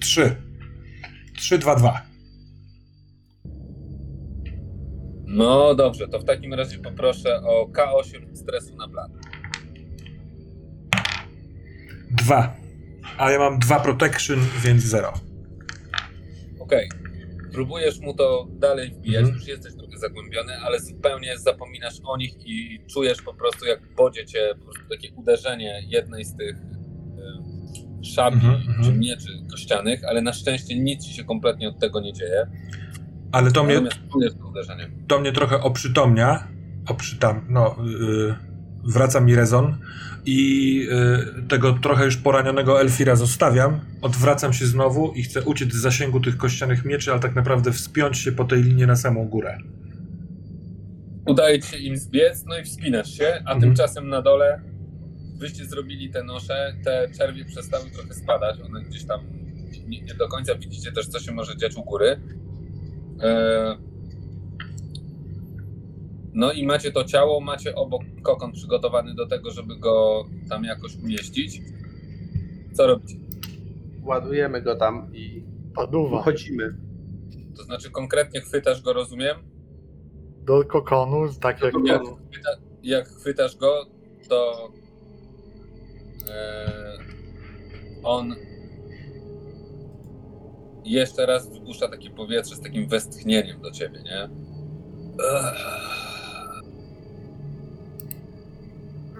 Trzy. 0.02 0.36
Trzy, 1.36 1.58
dwa, 1.58 1.76
dwa. 1.76 2.02
No 5.26 5.74
dobrze, 5.74 6.08
to 6.08 6.18
w 6.18 6.24
takim 6.24 6.54
razie 6.54 6.78
poproszę 6.78 7.40
o 7.42 7.66
K8 7.66 8.36
stresu 8.36 8.76
na 8.76 8.88
plan. 8.88 9.10
Dwa. 12.10 12.65
A 13.18 13.30
ja 13.30 13.38
mam 13.38 13.58
dwa 13.58 13.80
protection, 13.80 14.38
więc 14.64 14.82
zero. 14.82 15.12
Okej. 16.60 16.88
Próbujesz 17.52 18.00
mu 18.00 18.14
to 18.14 18.46
dalej 18.50 18.90
wbijać, 18.90 19.20
Mhm. 19.22 19.38
już 19.38 19.48
jesteś 19.48 19.74
trochę 19.76 19.98
zagłębiony, 19.98 20.52
ale 20.64 20.80
zupełnie 20.80 21.38
zapominasz 21.38 21.94
o 22.04 22.16
nich 22.16 22.32
i 22.46 22.80
czujesz 22.92 23.22
po 23.22 23.34
prostu 23.34 23.66
jak 23.66 23.80
bodzie 23.96 24.26
cię 24.26 24.50
po 24.58 24.64
prostu 24.64 24.82
takie 24.90 25.12
uderzenie 25.14 25.82
jednej 25.88 26.24
z 26.24 26.36
tych 26.36 26.56
y, 26.56 28.04
szabli 28.04 28.40
Mhm, 28.48 28.54
mhm. 28.68 28.84
czy 28.84 28.92
mieczy 28.92 29.28
kościanych, 29.50 30.04
ale 30.04 30.22
na 30.22 30.32
szczęście 30.32 30.78
nic 30.78 31.04
ci 31.06 31.14
się 31.14 31.24
kompletnie 31.24 31.68
od 31.68 31.78
tego 31.80 32.00
nie 32.00 32.12
dzieje. 32.12 32.46
Ale 33.32 33.52
to 33.52 33.64
mnie, 33.64 33.74
Natomiast 33.74 34.12
czujesz 34.12 34.32
to 34.34 34.48
uderzenie. 34.48 34.90
to 35.08 35.18
mnie 35.20 35.32
trochę 35.32 35.60
oprzytomnia. 35.62 36.48
Oprzytam, 36.88 37.46
no, 37.48 37.76
yy, 38.00 38.34
wraca 38.86 39.20
mi 39.20 39.34
rezon 39.34 39.76
i 40.26 40.74
yy, 41.36 41.42
tego 41.48 41.72
trochę 41.72 42.04
już 42.04 42.16
poranionego 42.16 42.80
Elfira 42.80 43.16
zostawiam. 43.16 43.80
Odwracam 44.02 44.52
się 44.52 44.66
znowu 44.66 45.12
i 45.12 45.22
chcę 45.22 45.42
uciec 45.42 45.72
z 45.72 45.76
zasięgu 45.76 46.20
tych 46.20 46.36
kościanych 46.36 46.84
mieczy, 46.84 47.10
ale 47.10 47.20
tak 47.20 47.34
naprawdę 47.34 47.72
wspiąć 47.72 48.18
się 48.18 48.32
po 48.32 48.44
tej 48.44 48.62
linii 48.62 48.86
na 48.86 48.96
samą 48.96 49.28
górę. 49.28 49.58
Udaje 51.26 51.60
ci 51.60 51.70
się 51.70 51.76
im 51.78 51.96
zbiec, 51.96 52.44
no 52.46 52.58
i 52.58 52.64
wspinasz 52.64 53.10
się, 53.10 53.26
a 53.34 53.38
Mhm. 53.38 53.60
tymczasem 53.60 54.08
na 54.08 54.22
dole 54.22 54.60
wyście 55.38 55.64
zrobili 55.64 56.10
te 56.10 56.24
nosze, 56.24 56.74
te 56.84 57.08
czerwie 57.18 57.44
przestały 57.44 57.90
trochę 57.90 58.14
spadać, 58.14 58.60
one 58.60 58.82
gdzieś 58.82 59.04
tam 59.04 59.20
nie, 59.88 60.00
nie 60.00 60.14
do 60.14 60.28
końca 60.28 60.54
widzicie 60.54 60.92
też, 60.92 61.08
co 61.08 61.20
się 61.20 61.32
może 61.32 61.56
dziać 61.56 61.76
u 61.76 61.84
góry. 61.84 62.20
E, 63.22 63.76
No 66.36 66.52
i 66.52 66.66
macie 66.66 66.92
to 66.92 67.04
ciało, 67.04 67.40
macie 67.40 67.74
obok 67.74 68.02
kokon 68.22 68.52
przygotowany 68.52 69.14
do 69.14 69.26
tego, 69.26 69.50
żeby 69.50 69.76
go 69.76 70.24
tam 70.48 70.64
jakoś 70.64 70.96
umieścić. 70.96 71.60
Co 72.72 72.86
robicie? 72.86 73.14
Ładujemy 74.02 74.62
go 74.62 74.76
tam 74.76 75.10
i 75.14 75.44
Paduwa. 75.74 76.20
uchodzimy. 76.20 76.76
To 77.56 77.62
znaczy 77.62 77.90
konkretnie 77.90 78.40
chwytasz 78.40 78.82
go, 78.82 78.92
rozumiem? 78.92 79.36
Do 80.44 80.64
kokonu, 80.64 81.28
tak 81.40 81.62
jak 81.62 81.74
Jak, 81.86 82.02
chwyta, 82.02 82.50
jak 82.82 83.08
chwytasz 83.08 83.56
go, 83.56 83.86
to 84.28 84.68
e, 86.30 86.72
on 88.02 88.34
jeszcze 90.84 91.26
raz 91.26 91.50
wypuszcza 91.52 91.88
takie 91.88 92.10
powietrze 92.10 92.56
z 92.56 92.60
takim 92.60 92.88
westchnieniem 92.88 93.60
do 93.62 93.70
ciebie, 93.70 94.02
nie? 94.02 94.22
Ech. 95.24 95.95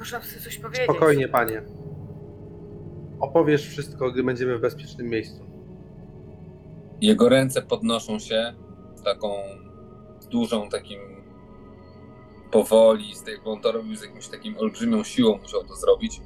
Muszę 0.06 0.22
sobie 0.22 0.40
coś 0.40 0.58
powiedzieć. 0.58 0.84
Spokojnie, 0.84 1.28
panie. 1.28 1.62
Opowiesz 3.20 3.68
wszystko, 3.68 4.10
gdy 4.10 4.24
będziemy 4.24 4.58
w 4.58 4.60
bezpiecznym 4.60 5.08
miejscu. 5.08 5.46
Jego 7.00 7.28
ręce 7.28 7.62
podnoszą 7.62 8.18
się 8.18 8.54
z 8.94 9.02
taką 9.02 9.32
dużą, 10.30 10.68
takim 10.68 11.00
powoli, 12.50 13.14
z 13.14 13.22
tej, 13.22 13.38
bo 13.44 13.52
on 13.52 13.60
to 13.60 13.72
robił 13.72 13.96
z 13.96 14.02
jakimś 14.02 14.28
takim 14.28 14.58
olbrzymią 14.58 15.04
siłą, 15.04 15.38
musiał 15.38 15.64
to 15.64 15.76
zrobić, 15.76 16.20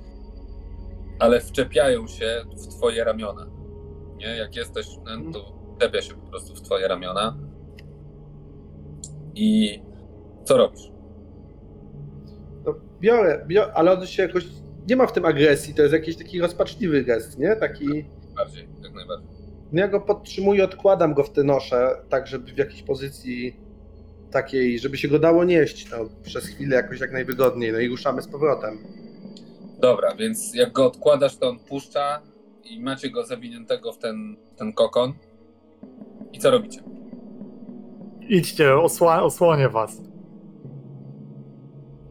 ale 1.18 1.40
wczepiają 1.40 2.06
się 2.06 2.44
w 2.56 2.76
twoje 2.76 3.04
ramiona. 3.04 3.46
Nie? 4.16 4.26
Jak 4.26 4.56
jesteś, 4.56 4.86
no, 5.04 5.32
to 5.32 5.52
wczepia 5.76 6.02
się 6.02 6.14
po 6.14 6.26
prostu 6.26 6.54
w 6.54 6.62
twoje 6.62 6.88
ramiona. 6.88 7.38
I 9.34 9.82
co 10.44 10.56
robisz? 10.56 10.90
Biorę, 13.00 13.44
biorę, 13.46 13.72
ale 13.74 13.92
on 13.92 14.06
się 14.06 14.22
jakoś. 14.22 14.44
Nie 14.88 14.96
ma 14.96 15.06
w 15.06 15.12
tym 15.12 15.24
agresji, 15.24 15.74
to 15.74 15.82
jest 15.82 15.92
jakiś 15.92 16.16
taki 16.16 16.40
rozpaczliwy 16.40 17.04
gest, 17.04 17.38
nie? 17.38 17.56
Taki. 17.56 18.04
Bardziej, 18.36 18.68
jak 18.82 18.94
najbardziej. 18.94 19.28
No 19.72 19.80
ja 19.80 19.88
go 19.88 20.00
podtrzymuję, 20.00 20.64
odkładam 20.64 21.14
go 21.14 21.24
w 21.24 21.32
te 21.32 21.44
nosze, 21.44 21.96
tak 22.08 22.26
żeby 22.26 22.52
w 22.52 22.58
jakiejś 22.58 22.82
pozycji 22.82 23.56
takiej, 24.30 24.78
żeby 24.78 24.96
się 24.96 25.08
go 25.08 25.18
dało 25.18 25.44
nieść 25.44 25.90
no, 25.90 25.96
przez 26.22 26.46
chwilę 26.46 26.76
jakoś 26.76 27.00
jak 27.00 27.12
najwygodniej, 27.12 27.72
no 27.72 27.78
i 27.78 27.88
ruszamy 27.88 28.22
z 28.22 28.28
powrotem. 28.28 28.78
Dobra, 29.80 30.14
więc 30.14 30.54
jak 30.54 30.72
go 30.72 30.86
odkładasz, 30.86 31.36
to 31.36 31.48
on 31.48 31.58
puszcza 31.58 32.22
i 32.64 32.80
macie 32.80 33.10
go 33.10 33.26
zawiniętego 33.26 33.92
w 33.92 33.98
ten, 33.98 34.36
ten 34.56 34.72
kokon. 34.72 35.12
I 36.32 36.38
co 36.38 36.50
robicie? 36.50 36.82
idźcie, 38.30 38.74
osła, 38.74 39.22
osłonię 39.22 39.68
was. 39.68 40.09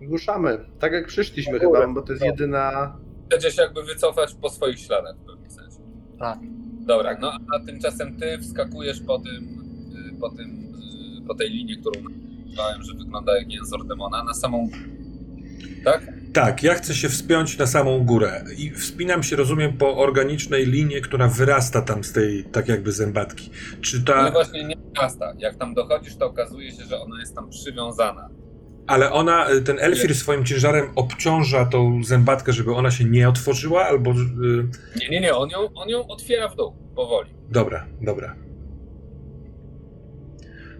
Ruszamy, 0.10 0.66
tak 0.80 0.94
jak 0.94 1.08
przyszliśmy 1.08 1.60
chyba, 1.60 1.88
bo 1.88 2.02
to 2.02 2.14
jest 2.14 2.26
jedyna... 2.26 2.98
Chcecie 3.30 3.52
się 3.52 3.62
jakby 3.62 3.84
wycofać 3.84 4.34
po 4.34 4.50
swoich 4.50 4.80
śladach 4.80 5.16
w 5.16 5.26
pewnym 5.26 5.52
sensie. 5.52 5.78
Tak. 6.20 6.40
Dobra, 6.80 7.18
no 7.22 7.32
a 7.56 7.66
tymczasem 7.66 8.18
ty 8.18 8.40
wskakujesz 8.40 9.02
po 9.02 9.20
tym, 9.20 9.44
y, 10.16 10.20
po 10.20 10.30
tym, 10.30 10.74
y, 11.24 11.28
po 11.28 11.36
tej 11.36 11.50
linii, 11.50 11.78
którą 11.78 12.02
nazwałem, 12.48 12.84
że 12.84 12.94
wygląda 12.94 13.38
jak 13.38 13.52
jęzor 13.52 13.88
demona, 13.88 14.24
na 14.24 14.34
samą 14.34 14.70
tak? 15.84 16.08
Tak, 16.34 16.64
ja 16.64 16.74
chcę 16.74 16.96
się 16.96 17.10
wspiąć 17.10 17.58
na 17.58 17.68
samą 17.68 18.06
górę 18.06 18.44
i 18.58 18.72
wspinam 18.72 19.24
się, 19.24 19.36
rozumiem, 19.36 19.78
po 19.78 19.98
organicznej 19.98 20.66
linie, 20.66 21.02
która 21.02 21.28
wyrasta 21.28 21.82
tam 21.82 22.04
z 22.04 22.14
tej, 22.14 22.44
tak 22.44 22.68
jakby 22.68 22.92
zębatki. 22.92 23.50
Czy 23.82 23.98
No 23.98 24.04
ta, 24.06 24.32
właśnie 24.32 24.64
nie 24.64 24.76
rasta. 25.02 25.34
Jak 25.38 25.56
tam 25.56 25.74
dochodzisz, 25.74 26.16
to 26.16 26.26
okazuje 26.26 26.72
się, 26.72 26.84
że 26.86 27.00
ona 27.02 27.20
jest 27.20 27.36
tam 27.36 27.50
przywiązana. 27.50 28.30
Ale 28.90 29.12
ona, 29.12 29.48
ten 29.66 29.80
elfir 29.80 30.16
swoim 30.16 30.46
ciężarem 30.46 30.90
obciąża 30.96 31.66
tą 31.66 32.04
zębatkę, 32.04 32.54
żeby 32.54 32.74
ona 32.74 32.92
się 32.92 33.06
nie 33.06 33.30
otworzyła, 33.30 33.86
albo... 33.86 34.12
y, 34.12 34.16
Nie, 35.00 35.10
nie, 35.10 35.22
nie, 35.22 35.36
on 35.36 35.50
ją, 35.50 35.74
on 35.74 35.90
ją 35.90 36.08
otwiera 36.08 36.50
w 36.50 36.56
dół, 36.56 36.74
powoli. 36.96 37.30
Dobra, 37.50 37.86
dobra. 38.02 38.36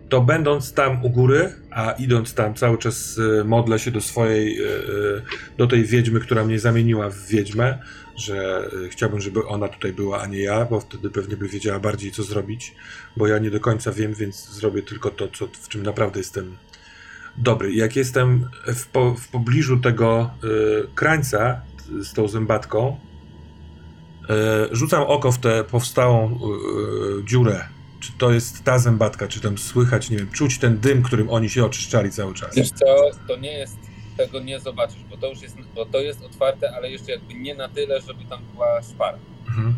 To 0.10 0.22
będąc 0.22 0.74
tam 0.74 1.06
u 1.06 1.10
góry, 1.10 1.52
a 1.72 1.92
idąc 1.92 2.34
tam 2.34 2.54
cały 2.54 2.78
czas 2.78 3.18
y, 3.18 3.44
modlę 3.44 3.80
się 3.80 3.92
do 3.92 4.02
swojej, 4.02 4.62
y, 4.62 4.66
y, 4.66 5.22
do 5.58 5.68
tej 5.68 5.84
wiedźmy, 5.84 6.20
która 6.20 6.46
mnie 6.46 6.60
zamieniła 6.60 7.10
w 7.10 7.28
wiedźmę, 7.28 7.80
że 8.18 8.68
y, 8.86 8.90
chciałbym, 8.90 9.22
żeby 9.22 9.48
ona 9.48 9.68
tutaj 9.68 9.94
była, 9.94 10.22
a 10.22 10.26
nie 10.28 10.42
ja, 10.42 10.66
bo 10.66 10.80
wtedy 10.80 11.10
pewnie 11.10 11.38
by 11.38 11.48
wiedziała 11.48 11.80
bardziej, 11.80 12.12
co 12.12 12.24
zrobić, 12.24 12.76
bo 13.18 13.28
ja 13.28 13.38
nie 13.40 13.52
do 13.52 13.60
końca 13.60 13.92
wiem, 13.92 14.14
więc 14.14 14.50
zrobię 14.50 14.82
tylko 14.82 15.10
to, 15.12 15.28
co, 15.28 15.48
w 15.48 15.68
czym 15.70 15.84
naprawdę 15.84 16.20
jestem 16.20 16.56
dobry. 17.38 17.74
Jak 17.74 17.96
jestem 17.96 18.50
w, 18.68 18.88
po, 18.88 19.14
w 19.16 19.28
pobliżu 19.28 19.80
tego 19.80 20.32
y, 20.44 20.88
krańca 20.96 21.62
y, 22.00 22.04
z 22.04 22.14
tą 22.14 22.28
zębatką, 22.28 22.98
y, 24.24 24.76
rzucam 24.76 25.02
oko 25.04 25.32
w 25.32 25.40
tę 25.40 25.64
powstałą 25.64 26.40
y, 27.22 27.26
dziurę. 27.26 27.68
Czy 28.00 28.12
to 28.18 28.32
jest 28.32 28.64
ta 28.64 28.80
zębatka, 28.80 29.28
czy 29.28 29.40
tam 29.42 29.58
słychać, 29.58 30.10
nie 30.10 30.18
wiem, 30.18 30.30
czuć 30.32 30.58
ten 30.58 30.80
dym, 30.80 31.04
którym 31.04 31.30
oni 31.30 31.50
się 31.50 31.66
oczyszczali 31.66 32.12
cały 32.12 32.34
czas. 32.34 32.56
Wiesz 32.56 32.70
co, 32.70 32.86
to 33.28 33.36
nie 33.38 33.54
jest, 33.54 33.78
tego 34.18 34.40
nie 34.40 34.60
zobaczysz, 34.60 35.04
bo 35.10 35.18
to 35.18 35.30
już 35.30 35.42
jest, 35.42 35.56
bo 35.76 35.86
to 35.86 36.00
jest 36.00 36.24
otwarte, 36.24 36.72
ale 36.76 36.92
jeszcze 36.92 37.12
jakby 37.12 37.34
nie 37.34 37.56
na 37.56 37.70
tyle, 37.70 38.02
żeby 38.02 38.26
tam 38.30 38.40
była 38.54 38.82
szpara. 38.82 39.18
Mhm. 39.48 39.76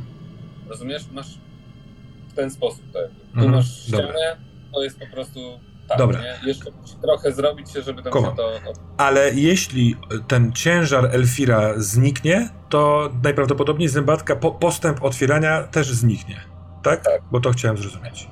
Rozumiesz? 0.68 1.04
Masz 1.12 1.38
w 2.30 2.34
ten 2.34 2.52
sposób 2.52 2.92
to 2.94 3.02
jakby. 3.02 3.20
Tu 3.20 3.26
Mhm, 3.34 3.52
masz 3.52 3.82
ścianę, 3.84 4.04
dobra. 4.04 4.38
to 4.74 4.84
jest 4.84 5.00
po 5.00 5.08
prostu 5.08 5.40
tak, 5.92 5.98
Dobra. 5.98 6.22
nie? 6.22 6.48
Jeszcze 6.48 6.72
musi 6.82 6.96
trochę 7.02 7.32
zrobić 7.32 7.72
się, 7.72 7.82
żeby 7.82 8.04
tam 8.04 8.14
Kumam. 8.14 8.32
się 8.32 8.38
to... 8.38 8.52
to... 8.74 8.80
Ale 8.98 9.32
jeśli 9.34 9.96
ten 10.28 10.52
ciężar 10.54 11.06
Elfira 11.06 11.74
zniknie, 11.78 12.50
to 12.70 13.10
najprawdopodobniej 13.24 13.90
zębatka, 13.90 14.36
po, 14.36 14.52
postęp 14.52 15.04
otwierania 15.04 15.64
też 15.64 15.92
zniknie. 15.92 16.42
Tak? 16.84 17.04
Tak. 17.04 17.22
Bo 17.32 17.40
to 17.40 17.52
chciałem 17.52 17.78
zrozumieć. 17.78 18.28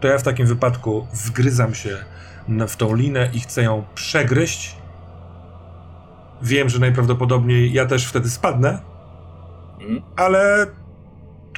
To 0.00 0.08
ja 0.08 0.18
w 0.18 0.22
takim 0.22 0.46
wypadku 0.46 1.06
wgryzam 1.26 1.74
się 1.74 1.96
w 2.68 2.76
tą 2.76 2.94
linę 2.94 3.30
i 3.34 3.40
chcę 3.40 3.62
ją 3.62 3.84
przegryźć. 3.94 4.76
Wiem, 6.42 6.68
że 6.68 6.78
najprawdopodobniej 6.78 7.72
ja 7.72 7.86
też 7.86 8.06
wtedy 8.06 8.30
spadnę, 8.30 8.78
Mhm. 9.80 10.02
ale 10.16 10.66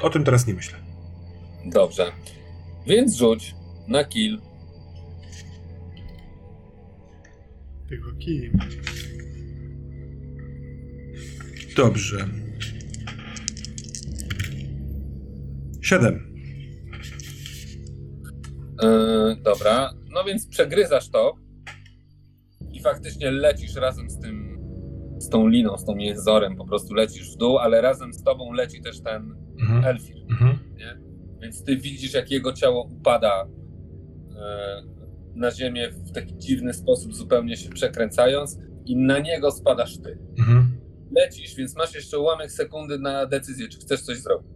o 0.03 0.11
tym 0.11 0.25
teraz 0.25 0.47
nie 0.47 0.55
myślę. 0.55 0.79
Dobrze. 1.67 2.13
Więc 2.87 3.17
rzuć 3.17 3.55
na 3.89 4.05
kill. 4.05 4.41
Tylko 7.89 8.13
kij. 8.19 8.51
Dobrze. 11.77 12.29
Siedem. 15.83 16.35
Yy, 18.83 19.37
dobra, 19.43 19.91
no 20.11 20.25
więc 20.25 20.47
przegryzasz 20.49 21.11
to 21.11 21.35
i 22.73 22.81
faktycznie 22.83 23.31
lecisz 23.31 23.75
razem 23.75 24.11
z 24.11 24.19
tym, 24.19 24.59
z 25.19 25.29
tą 25.29 25.49
liną, 25.49 25.79
z 25.79 25.85
tą 25.85 25.97
jezorem, 25.97 26.57
po 26.57 26.65
prostu 26.67 26.95
lecisz 26.95 27.35
w 27.35 27.37
dół, 27.37 27.59
ale 27.59 27.81
razem 27.81 28.13
z 28.15 28.23
tobą 28.23 28.53
leci 28.53 28.83
też 28.83 29.01
ten 29.01 29.35
Mhm. 29.61 29.85
Elfir, 29.85 30.17
Mhm. 30.31 30.59
nie? 30.77 30.99
Więc 31.43 31.65
ty 31.65 31.77
widzisz, 31.77 32.15
jak 32.15 32.31
jego 32.31 32.53
ciało 32.53 32.85
upada 32.85 33.47
e, 34.37 34.83
na 35.35 35.51
ziemię 35.51 35.91
w 35.91 36.13
taki 36.13 36.39
dziwny 36.39 36.73
sposób, 36.73 37.15
zupełnie 37.15 37.57
się 37.57 37.71
przekręcając 37.71 38.59
i 38.87 38.97
na 38.97 39.19
niego 39.19 39.51
spadasz 39.51 39.99
ty. 39.99 40.19
Mhm. 40.39 40.81
Lecisz, 41.17 41.55
więc 41.55 41.77
masz 41.77 41.95
jeszcze 41.95 42.19
ułamek 42.19 42.53
sekundy 42.53 42.99
na 42.99 43.27
decyzję, 43.27 43.69
czy 43.69 43.79
chcesz 43.79 44.03
coś 44.03 44.19
zrobić. 44.19 44.49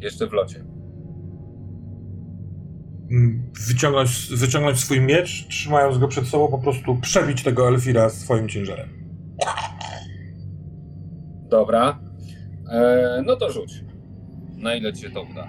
Jeszcze 0.00 0.26
w 0.26 0.32
locie. 0.32 0.64
Mm, 3.10 3.52
Wyciągnąć, 3.68 4.28
wyciągnąć 4.36 4.78
swój 4.80 5.00
miecz, 5.00 5.48
trzymając 5.48 5.98
go 5.98 6.08
przed 6.08 6.26
sobą, 6.26 6.48
po 6.48 6.58
prostu 6.58 6.96
przebić 6.96 7.42
tego 7.42 7.68
Elfira 7.68 8.10
swoim 8.10 8.48
ciężarem. 8.48 8.88
Dobra. 11.50 12.00
E, 12.70 13.22
no 13.26 13.36
to 13.36 13.52
rzuć. 13.52 13.84
Na 14.56 14.74
ile 14.74 14.92
ci 14.92 15.02
się 15.02 15.10
to 15.10 15.22
uda. 15.22 15.48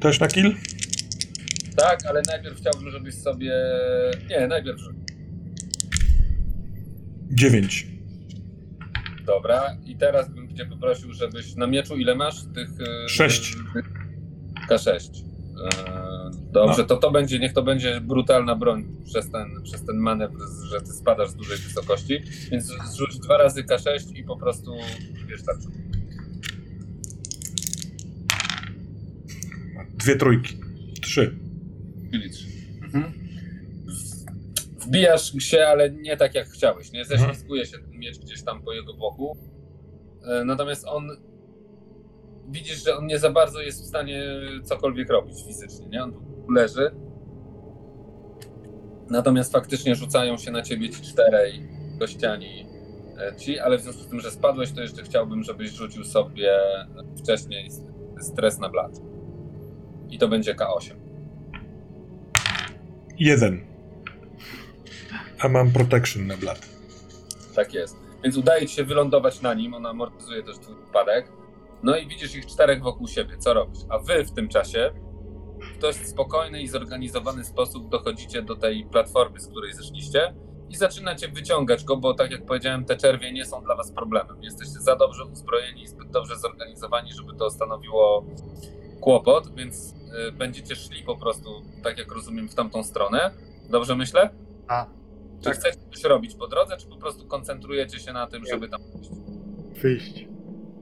Też 0.00 0.20
na 0.20 0.28
kill? 0.28 0.54
Tak, 1.80 2.06
ale 2.06 2.22
najpierw 2.28 2.56
chciałbym, 2.58 2.90
żebyś 2.90 3.14
sobie. 3.14 3.54
Nie, 4.30 4.46
najpierw 4.46 4.78
rzuć. 4.80 4.96
Dziewięć. 7.30 7.86
Dobra. 9.26 9.76
I 9.86 9.96
teraz 9.96 10.28
bym 10.34 10.56
cię 10.56 10.66
poprosił, 10.66 11.12
żebyś 11.12 11.54
na 11.56 11.66
mieczu 11.66 11.96
ile 11.96 12.14
masz? 12.14 12.42
Tych. 12.54 12.68
e, 13.04 13.08
Sześć. 13.08 13.56
K6. 14.70 15.10
E, 15.64 16.30
Dobrze, 16.52 16.82
No. 16.82 16.88
to 16.88 16.96
to 16.96 17.10
będzie, 17.10 17.38
niech 17.38 17.52
to 17.52 17.62
będzie 17.62 18.00
brutalna 18.00 18.54
broń 18.56 18.84
przez 19.04 19.30
ten, 19.30 19.62
przez 19.62 19.84
ten 19.86 19.96
manewr, 19.96 20.38
że 20.70 20.80
ty 20.80 20.86
spadasz 20.92 21.30
z 21.30 21.34
dużej 21.34 21.58
wysokości, 21.58 22.20
więc 22.50 22.72
zrzuć 22.92 23.18
dwa 23.18 23.38
razy 23.38 23.62
K6 23.64 24.16
i 24.16 24.24
po 24.24 24.36
prostu, 24.36 24.72
wiesz, 25.28 25.42
tak, 25.42 25.56
Dwie 29.94 30.16
trójki. 30.16 30.56
Trzy. 31.02 31.38
Mhm. 32.82 33.12
Wbijasz 34.80 35.32
się, 35.38 35.66
ale 35.66 35.90
nie 35.90 36.16
tak 36.16 36.34
jak 36.34 36.48
chciałeś. 36.48 36.92
Nie 36.92 37.04
ześlizguje 37.04 37.66
się 37.66 37.78
ten 37.78 37.98
miecz 37.98 38.18
gdzieś 38.18 38.42
tam 38.42 38.62
po 38.62 38.72
jego 38.72 38.94
boku. 38.94 39.36
E, 40.24 40.44
Natomiast 40.44 40.84
on. 40.86 41.08
Widzisz, 42.48 42.84
że 42.84 42.96
on 42.96 43.06
nie 43.06 43.18
za 43.18 43.30
bardzo 43.30 43.60
jest 43.60 43.82
w 43.82 43.86
stanie 43.86 44.24
cokolwiek 44.64 45.10
robić 45.10 45.44
fizycznie, 45.46 45.86
nie? 45.88 46.02
On 46.02 46.12
tu 46.12 46.50
leży. 46.52 46.90
Natomiast 49.10 49.52
faktycznie 49.52 49.94
rzucają 49.94 50.36
się 50.36 50.50
na 50.50 50.62
ciebie 50.62 50.90
ci 50.90 51.02
czterej 51.02 51.68
gościani 51.98 52.66
e, 53.18 53.36
ci, 53.36 53.58
ale 53.58 53.78
w 53.78 53.80
związku 53.82 54.02
z 54.02 54.08
tym, 54.08 54.20
że 54.20 54.30
spadłeś, 54.30 54.72
to 54.72 54.80
jeszcze 54.80 55.02
chciałbym, 55.02 55.42
żebyś 55.42 55.70
rzucił 55.70 56.04
sobie 56.04 56.58
wcześniej 57.18 57.68
stres 58.20 58.58
na 58.58 58.68
blat. 58.68 58.92
I 60.10 60.18
to 60.18 60.28
będzie 60.28 60.54
K8. 60.54 61.09
Jeden. 63.20 63.66
A 65.40 65.48
mam 65.48 65.72
protection 65.72 66.26
na 66.26 66.36
blat. 66.36 66.68
Tak 67.54 67.74
jest. 67.74 67.96
Więc 68.24 68.36
udaje 68.36 68.66
ci 68.66 68.74
się 68.74 68.84
wylądować 68.84 69.40
na 69.40 69.54
nim, 69.54 69.74
on 69.74 69.86
amortyzuje 69.86 70.42
też 70.42 70.58
twój 70.58 70.74
upadek. 70.74 71.32
No 71.82 71.96
i 71.96 72.08
widzisz 72.08 72.34
ich 72.34 72.46
czterech 72.46 72.82
wokół 72.82 73.08
siebie. 73.08 73.38
Co 73.38 73.54
robisz? 73.54 73.80
A 73.88 73.98
wy 73.98 74.24
w 74.24 74.32
tym 74.32 74.48
czasie 74.48 74.92
w 75.74 75.78
dość 75.78 76.06
spokojny 76.06 76.62
i 76.62 76.68
zorganizowany 76.68 77.44
sposób 77.44 77.88
dochodzicie 77.88 78.42
do 78.42 78.56
tej 78.56 78.84
platformy, 78.84 79.40
z 79.40 79.48
której 79.48 79.72
zeszliście 79.72 80.34
i 80.68 80.76
zaczynacie 80.76 81.28
wyciągać 81.28 81.84
go, 81.84 81.96
bo 81.96 82.14
tak 82.14 82.30
jak 82.30 82.46
powiedziałem, 82.46 82.84
te 82.84 82.96
czerwie 82.96 83.32
nie 83.32 83.44
są 83.44 83.62
dla 83.62 83.76
was 83.76 83.92
problemem. 83.92 84.42
Jesteście 84.42 84.80
za 84.80 84.96
dobrze 84.96 85.24
uzbrojeni 85.24 85.82
i 85.82 85.86
zbyt 85.86 86.10
dobrze 86.10 86.38
zorganizowani, 86.38 87.12
żeby 87.12 87.34
to 87.38 87.50
stanowiło 87.50 88.24
kłopot, 89.00 89.54
więc 89.56 89.99
będziecie 90.32 90.76
szli 90.76 91.02
po 91.02 91.16
prostu, 91.16 91.62
tak 91.82 91.98
jak 91.98 92.12
rozumiem, 92.12 92.48
w 92.48 92.54
tamtą 92.54 92.84
stronę. 92.84 93.30
Dobrze 93.70 93.96
myślę? 93.96 94.30
A, 94.68 94.86
Czy 95.38 95.44
Tak. 95.44 95.54
chcecie 95.54 95.78
coś 95.94 96.04
robić 96.04 96.34
po 96.34 96.48
drodze, 96.48 96.76
czy 96.76 96.86
po 96.86 96.96
prostu 96.96 97.26
koncentrujecie 97.26 97.98
się 97.98 98.12
na 98.12 98.26
tym, 98.26 98.42
Nie. 98.42 98.50
żeby 98.50 98.68
tam 98.68 98.80
pójść? 98.92 99.10
wyjść. 99.82 100.26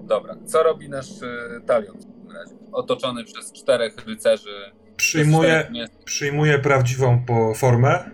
Dobra, 0.00 0.34
co 0.46 0.62
robi 0.62 0.88
nasz 0.88 1.22
y, 1.22 1.60
talion 1.66 1.96
w 1.98 2.04
takim 2.06 2.30
razie? 2.32 2.54
Otoczony 2.72 3.24
przez 3.24 3.52
czterech 3.52 4.06
rycerzy. 4.06 4.50
przez 4.96 4.96
Przyjmuję, 4.96 5.48
czterech 5.48 5.70
miast, 5.70 6.04
przyjmuję 6.04 6.58
prawdziwą 6.58 7.24
po 7.26 7.54
formę. 7.54 8.10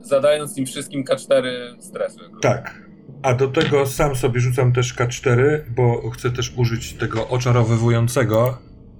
zadając 0.00 0.58
im 0.58 0.66
wszystkim 0.66 1.04
K4 1.04 1.42
stresu. 1.80 2.18
jak 2.22 2.32
rozumiem. 2.32 2.40
Tak. 2.40 2.82
A 3.22 3.34
do 3.34 3.48
tego 3.48 3.86
sam 3.86 4.16
sobie 4.16 4.40
rzucam 4.40 4.72
też 4.72 4.94
K4, 4.96 5.60
bo 5.76 6.10
chcę 6.10 6.30
też 6.30 6.52
użyć 6.56 6.94
tego 6.94 7.28
oczarowywującego. 7.28 8.58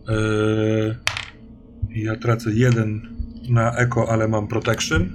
Yy, 0.08 0.96
ja 2.04 2.16
tracę 2.16 2.50
jeden 2.52 3.16
na 3.48 3.76
eko, 3.76 4.08
ale 4.08 4.28
mam 4.28 4.48
protection, 4.48 5.10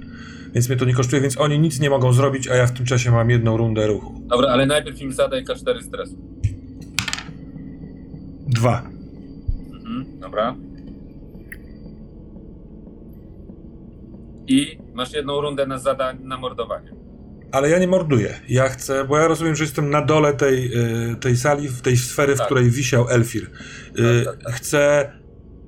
więc 0.54 0.68
mnie 0.68 0.78
to 0.78 0.84
nie 0.84 0.94
kosztuje, 0.94 1.22
więc 1.22 1.40
oni 1.40 1.58
nic 1.58 1.80
nie 1.80 1.90
mogą 1.90 2.12
zrobić, 2.12 2.48
a 2.48 2.54
ja 2.54 2.66
w 2.66 2.72
tym 2.72 2.86
czasie 2.86 3.10
mam 3.10 3.30
jedną 3.30 3.56
rundę 3.56 3.86
ruchu. 3.86 4.22
Dobra, 4.26 4.48
ale 4.48 4.66
najpierw 4.66 5.00
im 5.00 5.12
zadaj 5.12 5.44
K4 5.44 5.82
stresu. 5.82 6.16
Dwa. 8.48 8.82
Mhm, 9.72 10.20
dobra. 10.20 10.56
I 14.48 14.78
masz 14.94 15.12
jedną 15.12 15.40
rundę 15.40 15.66
na 15.66 15.78
zadań 15.78 16.18
na 16.24 16.36
mordowanie. 16.36 17.01
Ale 17.52 17.70
ja 17.70 17.78
nie 17.78 17.86
morduję. 17.88 18.40
Ja 18.48 18.68
chcę, 18.68 19.04
bo 19.04 19.18
ja 19.18 19.28
rozumiem, 19.28 19.56
że 19.56 19.64
jestem 19.64 19.90
na 19.90 20.02
dole 20.02 20.34
tej, 20.34 20.72
y, 21.12 21.16
tej 21.16 21.36
sali, 21.36 21.68
w 21.68 21.80
tej 21.82 21.96
sfery, 21.96 22.34
w 22.34 22.38
Tak. 22.38 22.46
której 22.46 22.70
wisiał 22.70 23.08
Elfir. 23.08 23.42
Y, 23.42 23.48
Tak, 24.24 24.34
tak, 24.36 24.44
tak. 24.44 24.54
Chcę 24.54 25.12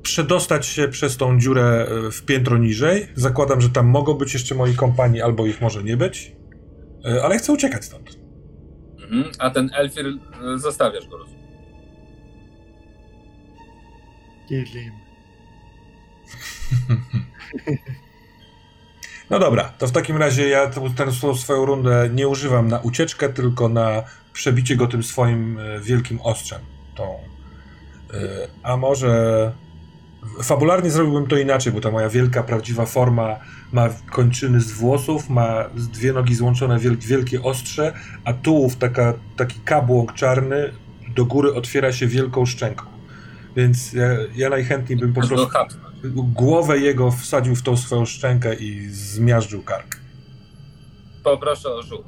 przedostać 0.02 0.66
się 0.66 0.88
przez 0.88 1.16
tą 1.16 1.40
dziurę 1.40 1.86
y, 2.08 2.10
w 2.10 2.24
piętro 2.24 2.58
niżej. 2.58 3.08
Zakładam, 3.14 3.60
że 3.60 3.68
tam 3.70 3.86
mogą 3.86 4.14
być 4.14 4.34
jeszcze 4.34 4.54
moi 4.54 4.74
kompani, 4.74 5.20
albo 5.22 5.46
ich 5.46 5.60
może 5.60 5.82
nie 5.82 5.96
być. 5.96 6.32
Ale 7.22 7.38
chcę 7.38 7.52
uciekać 7.52 7.84
stąd. 7.84 8.18
Mhm. 9.02 9.24
A 9.38 9.50
ten 9.50 9.70
Elfir 9.74 10.06
zostawiasz 10.56 11.08
go, 11.08 11.18
rozumiem. 11.18 11.44
Kill 14.48 14.64
him. 14.64 14.92
No 19.30 19.38
dobra, 19.38 19.72
to 19.78 19.86
w 19.86 19.92
takim 19.92 20.16
razie 20.16 20.48
ja 20.48 20.66
tę 20.66 20.90
tę 20.96 21.06
swo- 21.06 21.36
swoją 21.36 21.64
rundę 21.66 22.10
nie 22.14 22.28
używam 22.28 22.68
na 22.68 22.78
ucieczkę, 22.78 23.28
tylko 23.28 23.68
na 23.68 24.02
przebicie 24.32 24.76
go 24.76 24.86
tym 24.86 25.02
swoim 25.02 25.58
e, 25.58 25.80
wielkim 25.80 26.20
ostrzem. 26.20 26.60
Tą. 26.94 27.04
E, 28.14 28.18
A 28.62 28.76
może. 28.76 29.52
Fabularnie 30.42 30.90
zrobiłbym 30.90 31.26
to 31.26 31.36
inaczej, 31.36 31.72
bo 31.72 31.80
ta 31.80 31.90
moja 31.90 32.08
wielka, 32.08 32.42
prawdziwa 32.42 32.86
forma 32.86 33.36
ma 33.72 33.88
kończyny 34.10 34.60
z 34.60 34.72
włosów, 34.72 35.28
ma 35.28 35.64
dwie 35.74 36.12
nogi 36.12 36.34
złączone 36.34 36.78
wiel 36.78 36.96
wielkie 36.96 37.42
ostrze, 37.42 37.92
a 38.24 38.32
tułów 38.32 38.76
taka, 38.76 39.14
taki 39.36 39.60
kabłąk 39.60 40.12
czarny 40.14 40.72
do 41.14 41.24
góry 41.24 41.54
otwiera 41.54 41.92
się 41.92 42.06
wielką 42.06 42.46
szczęką. 42.46 42.84
Więc 43.56 43.92
ja, 43.92 44.04
ja 44.36 44.50
najchętniej 44.50 44.98
bym 44.98 45.12
po 45.12 45.20
prostu. 45.28 45.46
Głowę 46.12 46.78
jego 46.78 47.10
wsadził 47.10 47.56
w 47.56 47.62
tą 47.62 47.76
swoją 47.76 48.04
szczękę 48.06 48.54
i 48.54 48.88
zmiażdżył 48.90 49.62
kark. 49.62 49.96
Poproszę 51.24 51.68
o 51.74 51.82
rzut. 51.82 52.06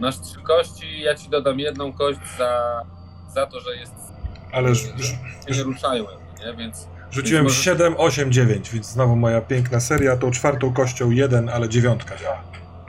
Masz 0.00 0.20
trzy 0.20 0.40
kości, 0.42 1.00
ja 1.00 1.14
ci 1.14 1.28
dodam 1.28 1.58
jedną 1.58 1.92
kość 1.92 2.18
za, 2.38 2.82
za 3.34 3.46
to, 3.46 3.60
że 3.60 3.76
jest. 3.76 3.92
Ale 4.52 4.74
że 4.74 4.88
nie 5.50 5.62
ruszają, 5.62 6.04
jakby, 6.04 6.46
nie? 6.46 6.56
Więc 6.64 6.86
rzuciłem 7.10 7.44
Więc 7.44 7.54
możesz- 7.56 7.64
7, 7.64 7.94
8, 7.98 8.32
9, 8.32 8.70
więc 8.70 8.86
znowu 8.86 9.16
moja 9.16 9.40
piękna 9.40 9.80
seria. 9.80 10.16
Tą 10.16 10.30
czwartą 10.30 10.72
kością 10.72 11.10
1, 11.10 11.48
ale 11.48 11.68
dziewiątka 11.68 12.16
działa. 12.16 12.42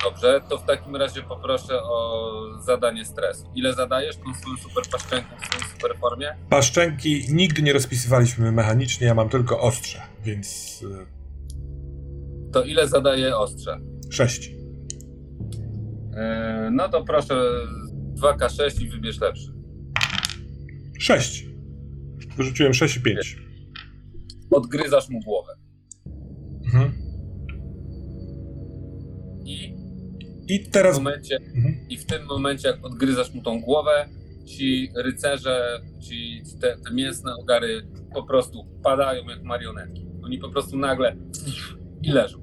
Dobrze, 0.03 0.41
to 0.49 0.57
w 0.57 0.65
takim 0.65 0.95
razie 0.95 1.21
poproszę 1.21 1.83
o 1.83 2.31
zadanie 2.65 3.05
stresu. 3.05 3.45
Ile 3.55 3.73
zadajesz 3.73 4.15
tą 4.17 4.33
swoją 4.33 4.57
super 4.57 4.83
paszczęką 4.91 5.29
w 5.41 5.45
swojej 5.45 5.67
super 5.71 5.97
formie? 5.97 6.35
Paszczęki 6.49 7.25
nigdy 7.29 7.61
nie 7.61 7.73
rozpisywaliśmy 7.73 8.51
mechanicznie, 8.51 9.07
ja 9.07 9.13
mam 9.13 9.29
tylko 9.29 9.59
ostrze, 9.59 10.01
więc 10.23 10.79
To 12.53 12.63
ile 12.63 12.87
zadaje 12.87 13.37
ostrze? 13.37 13.79
6. 14.09 14.47
Yy, 14.49 14.57
no 16.71 16.89
to 16.89 17.03
proszę 17.03 17.33
2K6 18.21 18.81
i 18.81 18.89
wybierz 18.89 19.19
lepszy. 19.19 19.53
6. 20.99 21.45
Wyrzuciłem 22.37 22.73
6 22.73 22.97
i 22.97 23.01
5. 23.01 23.37
Odgryzasz 24.51 25.09
mu 25.09 25.19
głowę. 25.19 25.53
Mhm. 26.65 27.00
I 30.51 30.63
w 30.63 30.69
teraz. 30.69 30.97
momencie, 30.97 31.37
Mhm. 31.55 31.75
i 31.89 31.97
w 31.97 32.05
tym 32.05 32.25
momencie, 32.25 32.67
jak 32.67 32.85
odgryzasz 32.85 33.33
mu 33.33 33.41
tą 33.41 33.61
głowę, 33.61 34.09
ci 34.45 34.91
rycerze, 34.95 35.81
ci 36.01 36.41
te, 36.61 36.77
te 36.77 36.93
mięsne 36.93 37.35
ogary 37.35 37.87
po 38.13 38.23
prostu 38.23 38.67
padają 38.83 39.23
jak 39.29 39.43
marionetki. 39.43 40.07
Oni 40.23 40.37
po 40.37 40.49
prostu 40.49 40.77
nagle 40.77 41.15
i 42.01 42.11
leżą. 42.11 42.41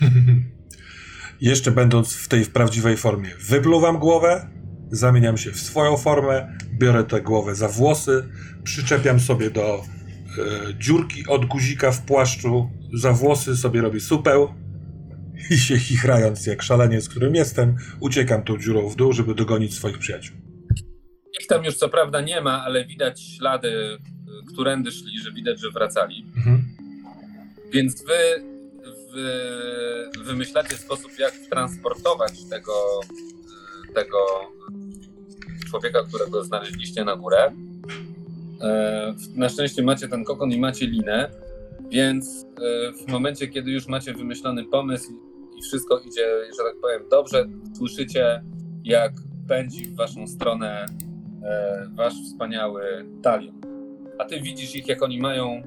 Jeszcze 1.40 1.70
będąc 1.70 2.14
w 2.14 2.28
tej 2.28 2.44
prawdziwej 2.46 2.96
formie, 2.96 3.28
wypluwam 3.48 3.98
głowę, 3.98 4.48
zamieniam 4.90 5.36
się 5.38 5.50
w 5.50 5.60
swoją 5.60 5.96
formę, 5.96 6.56
biorę 6.78 7.04
tę 7.04 7.20
głowę 7.20 7.54
za 7.54 7.68
włosy, 7.68 8.28
przyczepiam 8.64 9.20
sobie 9.20 9.50
do 9.50 9.74
e, 9.74 9.82
dziurki 10.78 11.26
od 11.28 11.44
guzika 11.44 11.92
w 11.92 12.02
płaszczu, 12.02 12.70
za 12.94 13.12
włosy 13.12 13.56
sobie 13.56 13.80
robię 13.80 14.00
supeł 14.00 14.61
i 15.50 15.58
się 15.58 15.78
chichrając 15.78 16.46
jak 16.46 16.62
szaleniec, 16.62 17.08
którym 17.08 17.34
jestem, 17.34 17.76
uciekam 18.00 18.44
tą 18.44 18.58
dziurą 18.58 18.88
w 18.88 18.96
dół, 18.96 19.12
żeby 19.12 19.34
dogonić 19.34 19.74
swoich 19.74 19.98
przyjaciół. 19.98 20.36
Ich 21.40 21.46
tam 21.46 21.64
już 21.64 21.76
co 21.76 21.88
prawda 21.88 22.20
nie 22.20 22.40
ma, 22.40 22.64
ale 22.64 22.84
widać 22.84 23.20
ślady, 23.22 23.68
y, 23.68 23.98
którędy 24.52 24.90
szli, 24.90 25.18
że 25.18 25.32
widać, 25.32 25.60
że 25.60 25.70
wracali. 25.70 26.24
Mhm. 26.36 26.62
Więc 27.72 28.04
wy, 28.04 28.42
wy 29.12 30.24
wymyślacie 30.24 30.76
sposób, 30.76 31.18
jak 31.18 31.32
transportować 31.50 32.44
tego, 32.50 32.72
y, 33.90 33.92
tego 33.94 34.18
człowieka, 35.70 35.98
którego 36.08 36.44
znaleźliście 36.44 37.04
na 37.04 37.16
górę. 37.16 37.52
E, 38.60 39.14
Na 39.34 39.48
szczęście 39.48 39.82
macie 39.82 40.08
ten 40.08 40.24
kokon 40.24 40.52
i 40.52 40.60
macie 40.60 40.86
linę, 40.86 41.30
więc 41.90 42.46
e, 42.62 42.92
w 42.92 43.08
momencie, 43.08 43.48
kiedy 43.48 43.70
już 43.70 43.86
macie 43.86 44.14
wymyślony 44.14 44.64
pomysł 44.64 45.12
i 45.62 45.68
wszystko 45.68 45.98
idzie, 45.98 46.26
że 46.50 46.64
tak 46.64 46.80
powiem, 46.82 47.02
dobrze, 47.10 47.46
słyszycie, 47.76 48.42
jak 48.84 49.12
pędzi 49.48 49.84
w 49.84 49.96
waszą 49.96 50.26
stronę 50.26 50.86
e, 51.44 51.86
wasz 51.94 52.14
wspaniały 52.14 52.82
talion. 53.22 53.60
A 54.18 54.24
ty 54.24 54.40
widzisz 54.40 54.74
ich, 54.74 54.88
jak 54.88 55.02
oni 55.02 55.20
mają, 55.20 55.62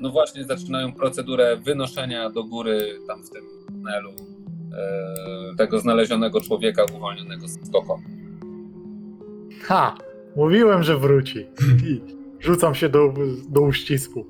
no 0.00 0.10
właśnie 0.10 0.44
zaczynają 0.44 0.92
procedurę 0.92 1.56
wynoszenia 1.56 2.30
do 2.30 2.44
góry 2.44 2.98
tam 3.06 3.24
w 3.24 3.30
tym 3.30 3.44
tunelu 3.68 4.10
e, 4.10 5.56
tego 5.56 5.80
znalezionego 5.80 6.40
człowieka 6.40 6.84
uwolnionego 6.96 7.48
z 7.48 7.66
skoką. 7.68 8.02
Ha! 9.62 9.94
Mówiłem, 10.36 10.82
że 10.82 10.98
wróci. 10.98 11.46
I 11.86 12.00
rzucam 12.40 12.74
się 12.74 12.88
do, 12.88 13.14
do 13.48 13.60
uścisku. 13.60 14.26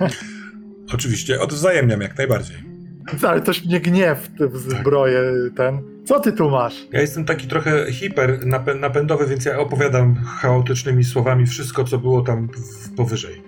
Oczywiście, 0.94 1.40
odwzajemniam 1.40 2.00
jak 2.00 2.18
najbardziej. 2.18 2.65
Ale 3.28 3.40
też 3.40 3.64
mnie 3.64 3.80
gniew 3.80 4.30
w 4.40 4.56
zbroję 4.58 5.20
ten. 5.56 5.78
Co 6.04 6.20
ty 6.20 6.32
tu 6.32 6.50
masz? 6.50 6.74
Ja 6.92 7.00
jestem 7.00 7.24
taki 7.24 7.46
trochę 7.48 7.92
hiper 7.92 8.40
napę- 8.46 8.80
napędowy, 8.80 9.26
więc 9.26 9.44
ja 9.44 9.58
opowiadam 9.58 10.14
chaotycznymi 10.14 11.04
słowami 11.04 11.46
wszystko, 11.46 11.84
co 11.84 11.98
było 11.98 12.22
tam 12.22 12.48
w- 12.48 12.94
powyżej. 12.96 13.42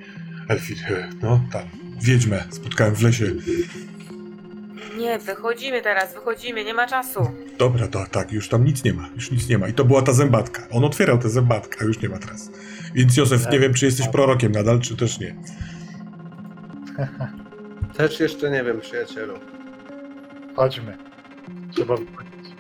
Elfir, 0.49 0.77
e, 0.93 1.09
no 1.23 1.41
tam, 1.53 1.63
wiedźmę 2.03 2.45
spotkałem 2.51 2.95
w 2.95 3.03
lesie. 3.03 3.27
Nie, 4.99 5.19
wychodzimy 5.19 5.83
teraz, 5.83 6.15
wychodzimy, 6.15 6.65
nie 6.65 6.75
ma 6.75 6.87
czasu. 6.87 7.31
Dobra, 7.59 7.89
to 7.89 8.05
tak, 8.11 8.33
już 8.33 8.49
tam 8.49 8.65
nic 8.65 8.85
nie 8.85 8.93
ma, 8.95 9.09
już 9.15 9.31
nic 9.31 9.49
nie 9.49 9.59
ma. 9.59 9.69
I 9.69 9.73
to 9.73 9.85
była 9.85 10.03
ta 10.03 10.13
zębatka. 10.13 10.63
On 10.71 10.85
otwierał 10.85 11.19
tę 11.19 11.29
zębatkę, 11.31 11.77
a 11.81 11.85
już 11.85 12.01
nie 12.03 12.09
ma 12.09 12.19
teraz. 12.19 12.51
Więc 12.95 13.17
Józef, 13.17 13.51
nie 13.53 13.59
wiem, 13.61 13.75
czy 13.75 13.87
jesteś 13.87 14.09
prorokiem 14.09 14.53
nadal, 14.53 14.81
czy 14.81 14.97
też 14.97 15.21
nie. 15.21 15.35
Też 17.99 18.21
jeszcze 18.21 18.51
nie 18.51 18.65
wiem, 18.65 18.81
przyjacielu. 18.81 19.35
Chodźmy. 20.57 20.97
Trzeba 21.75 21.97
wychodzić. 21.97 22.55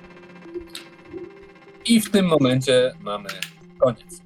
I 1.84 2.00
w 2.00 2.10
tym 2.10 2.26
momencie 2.26 2.94
mamy 3.00 3.28
koniec. 3.78 4.22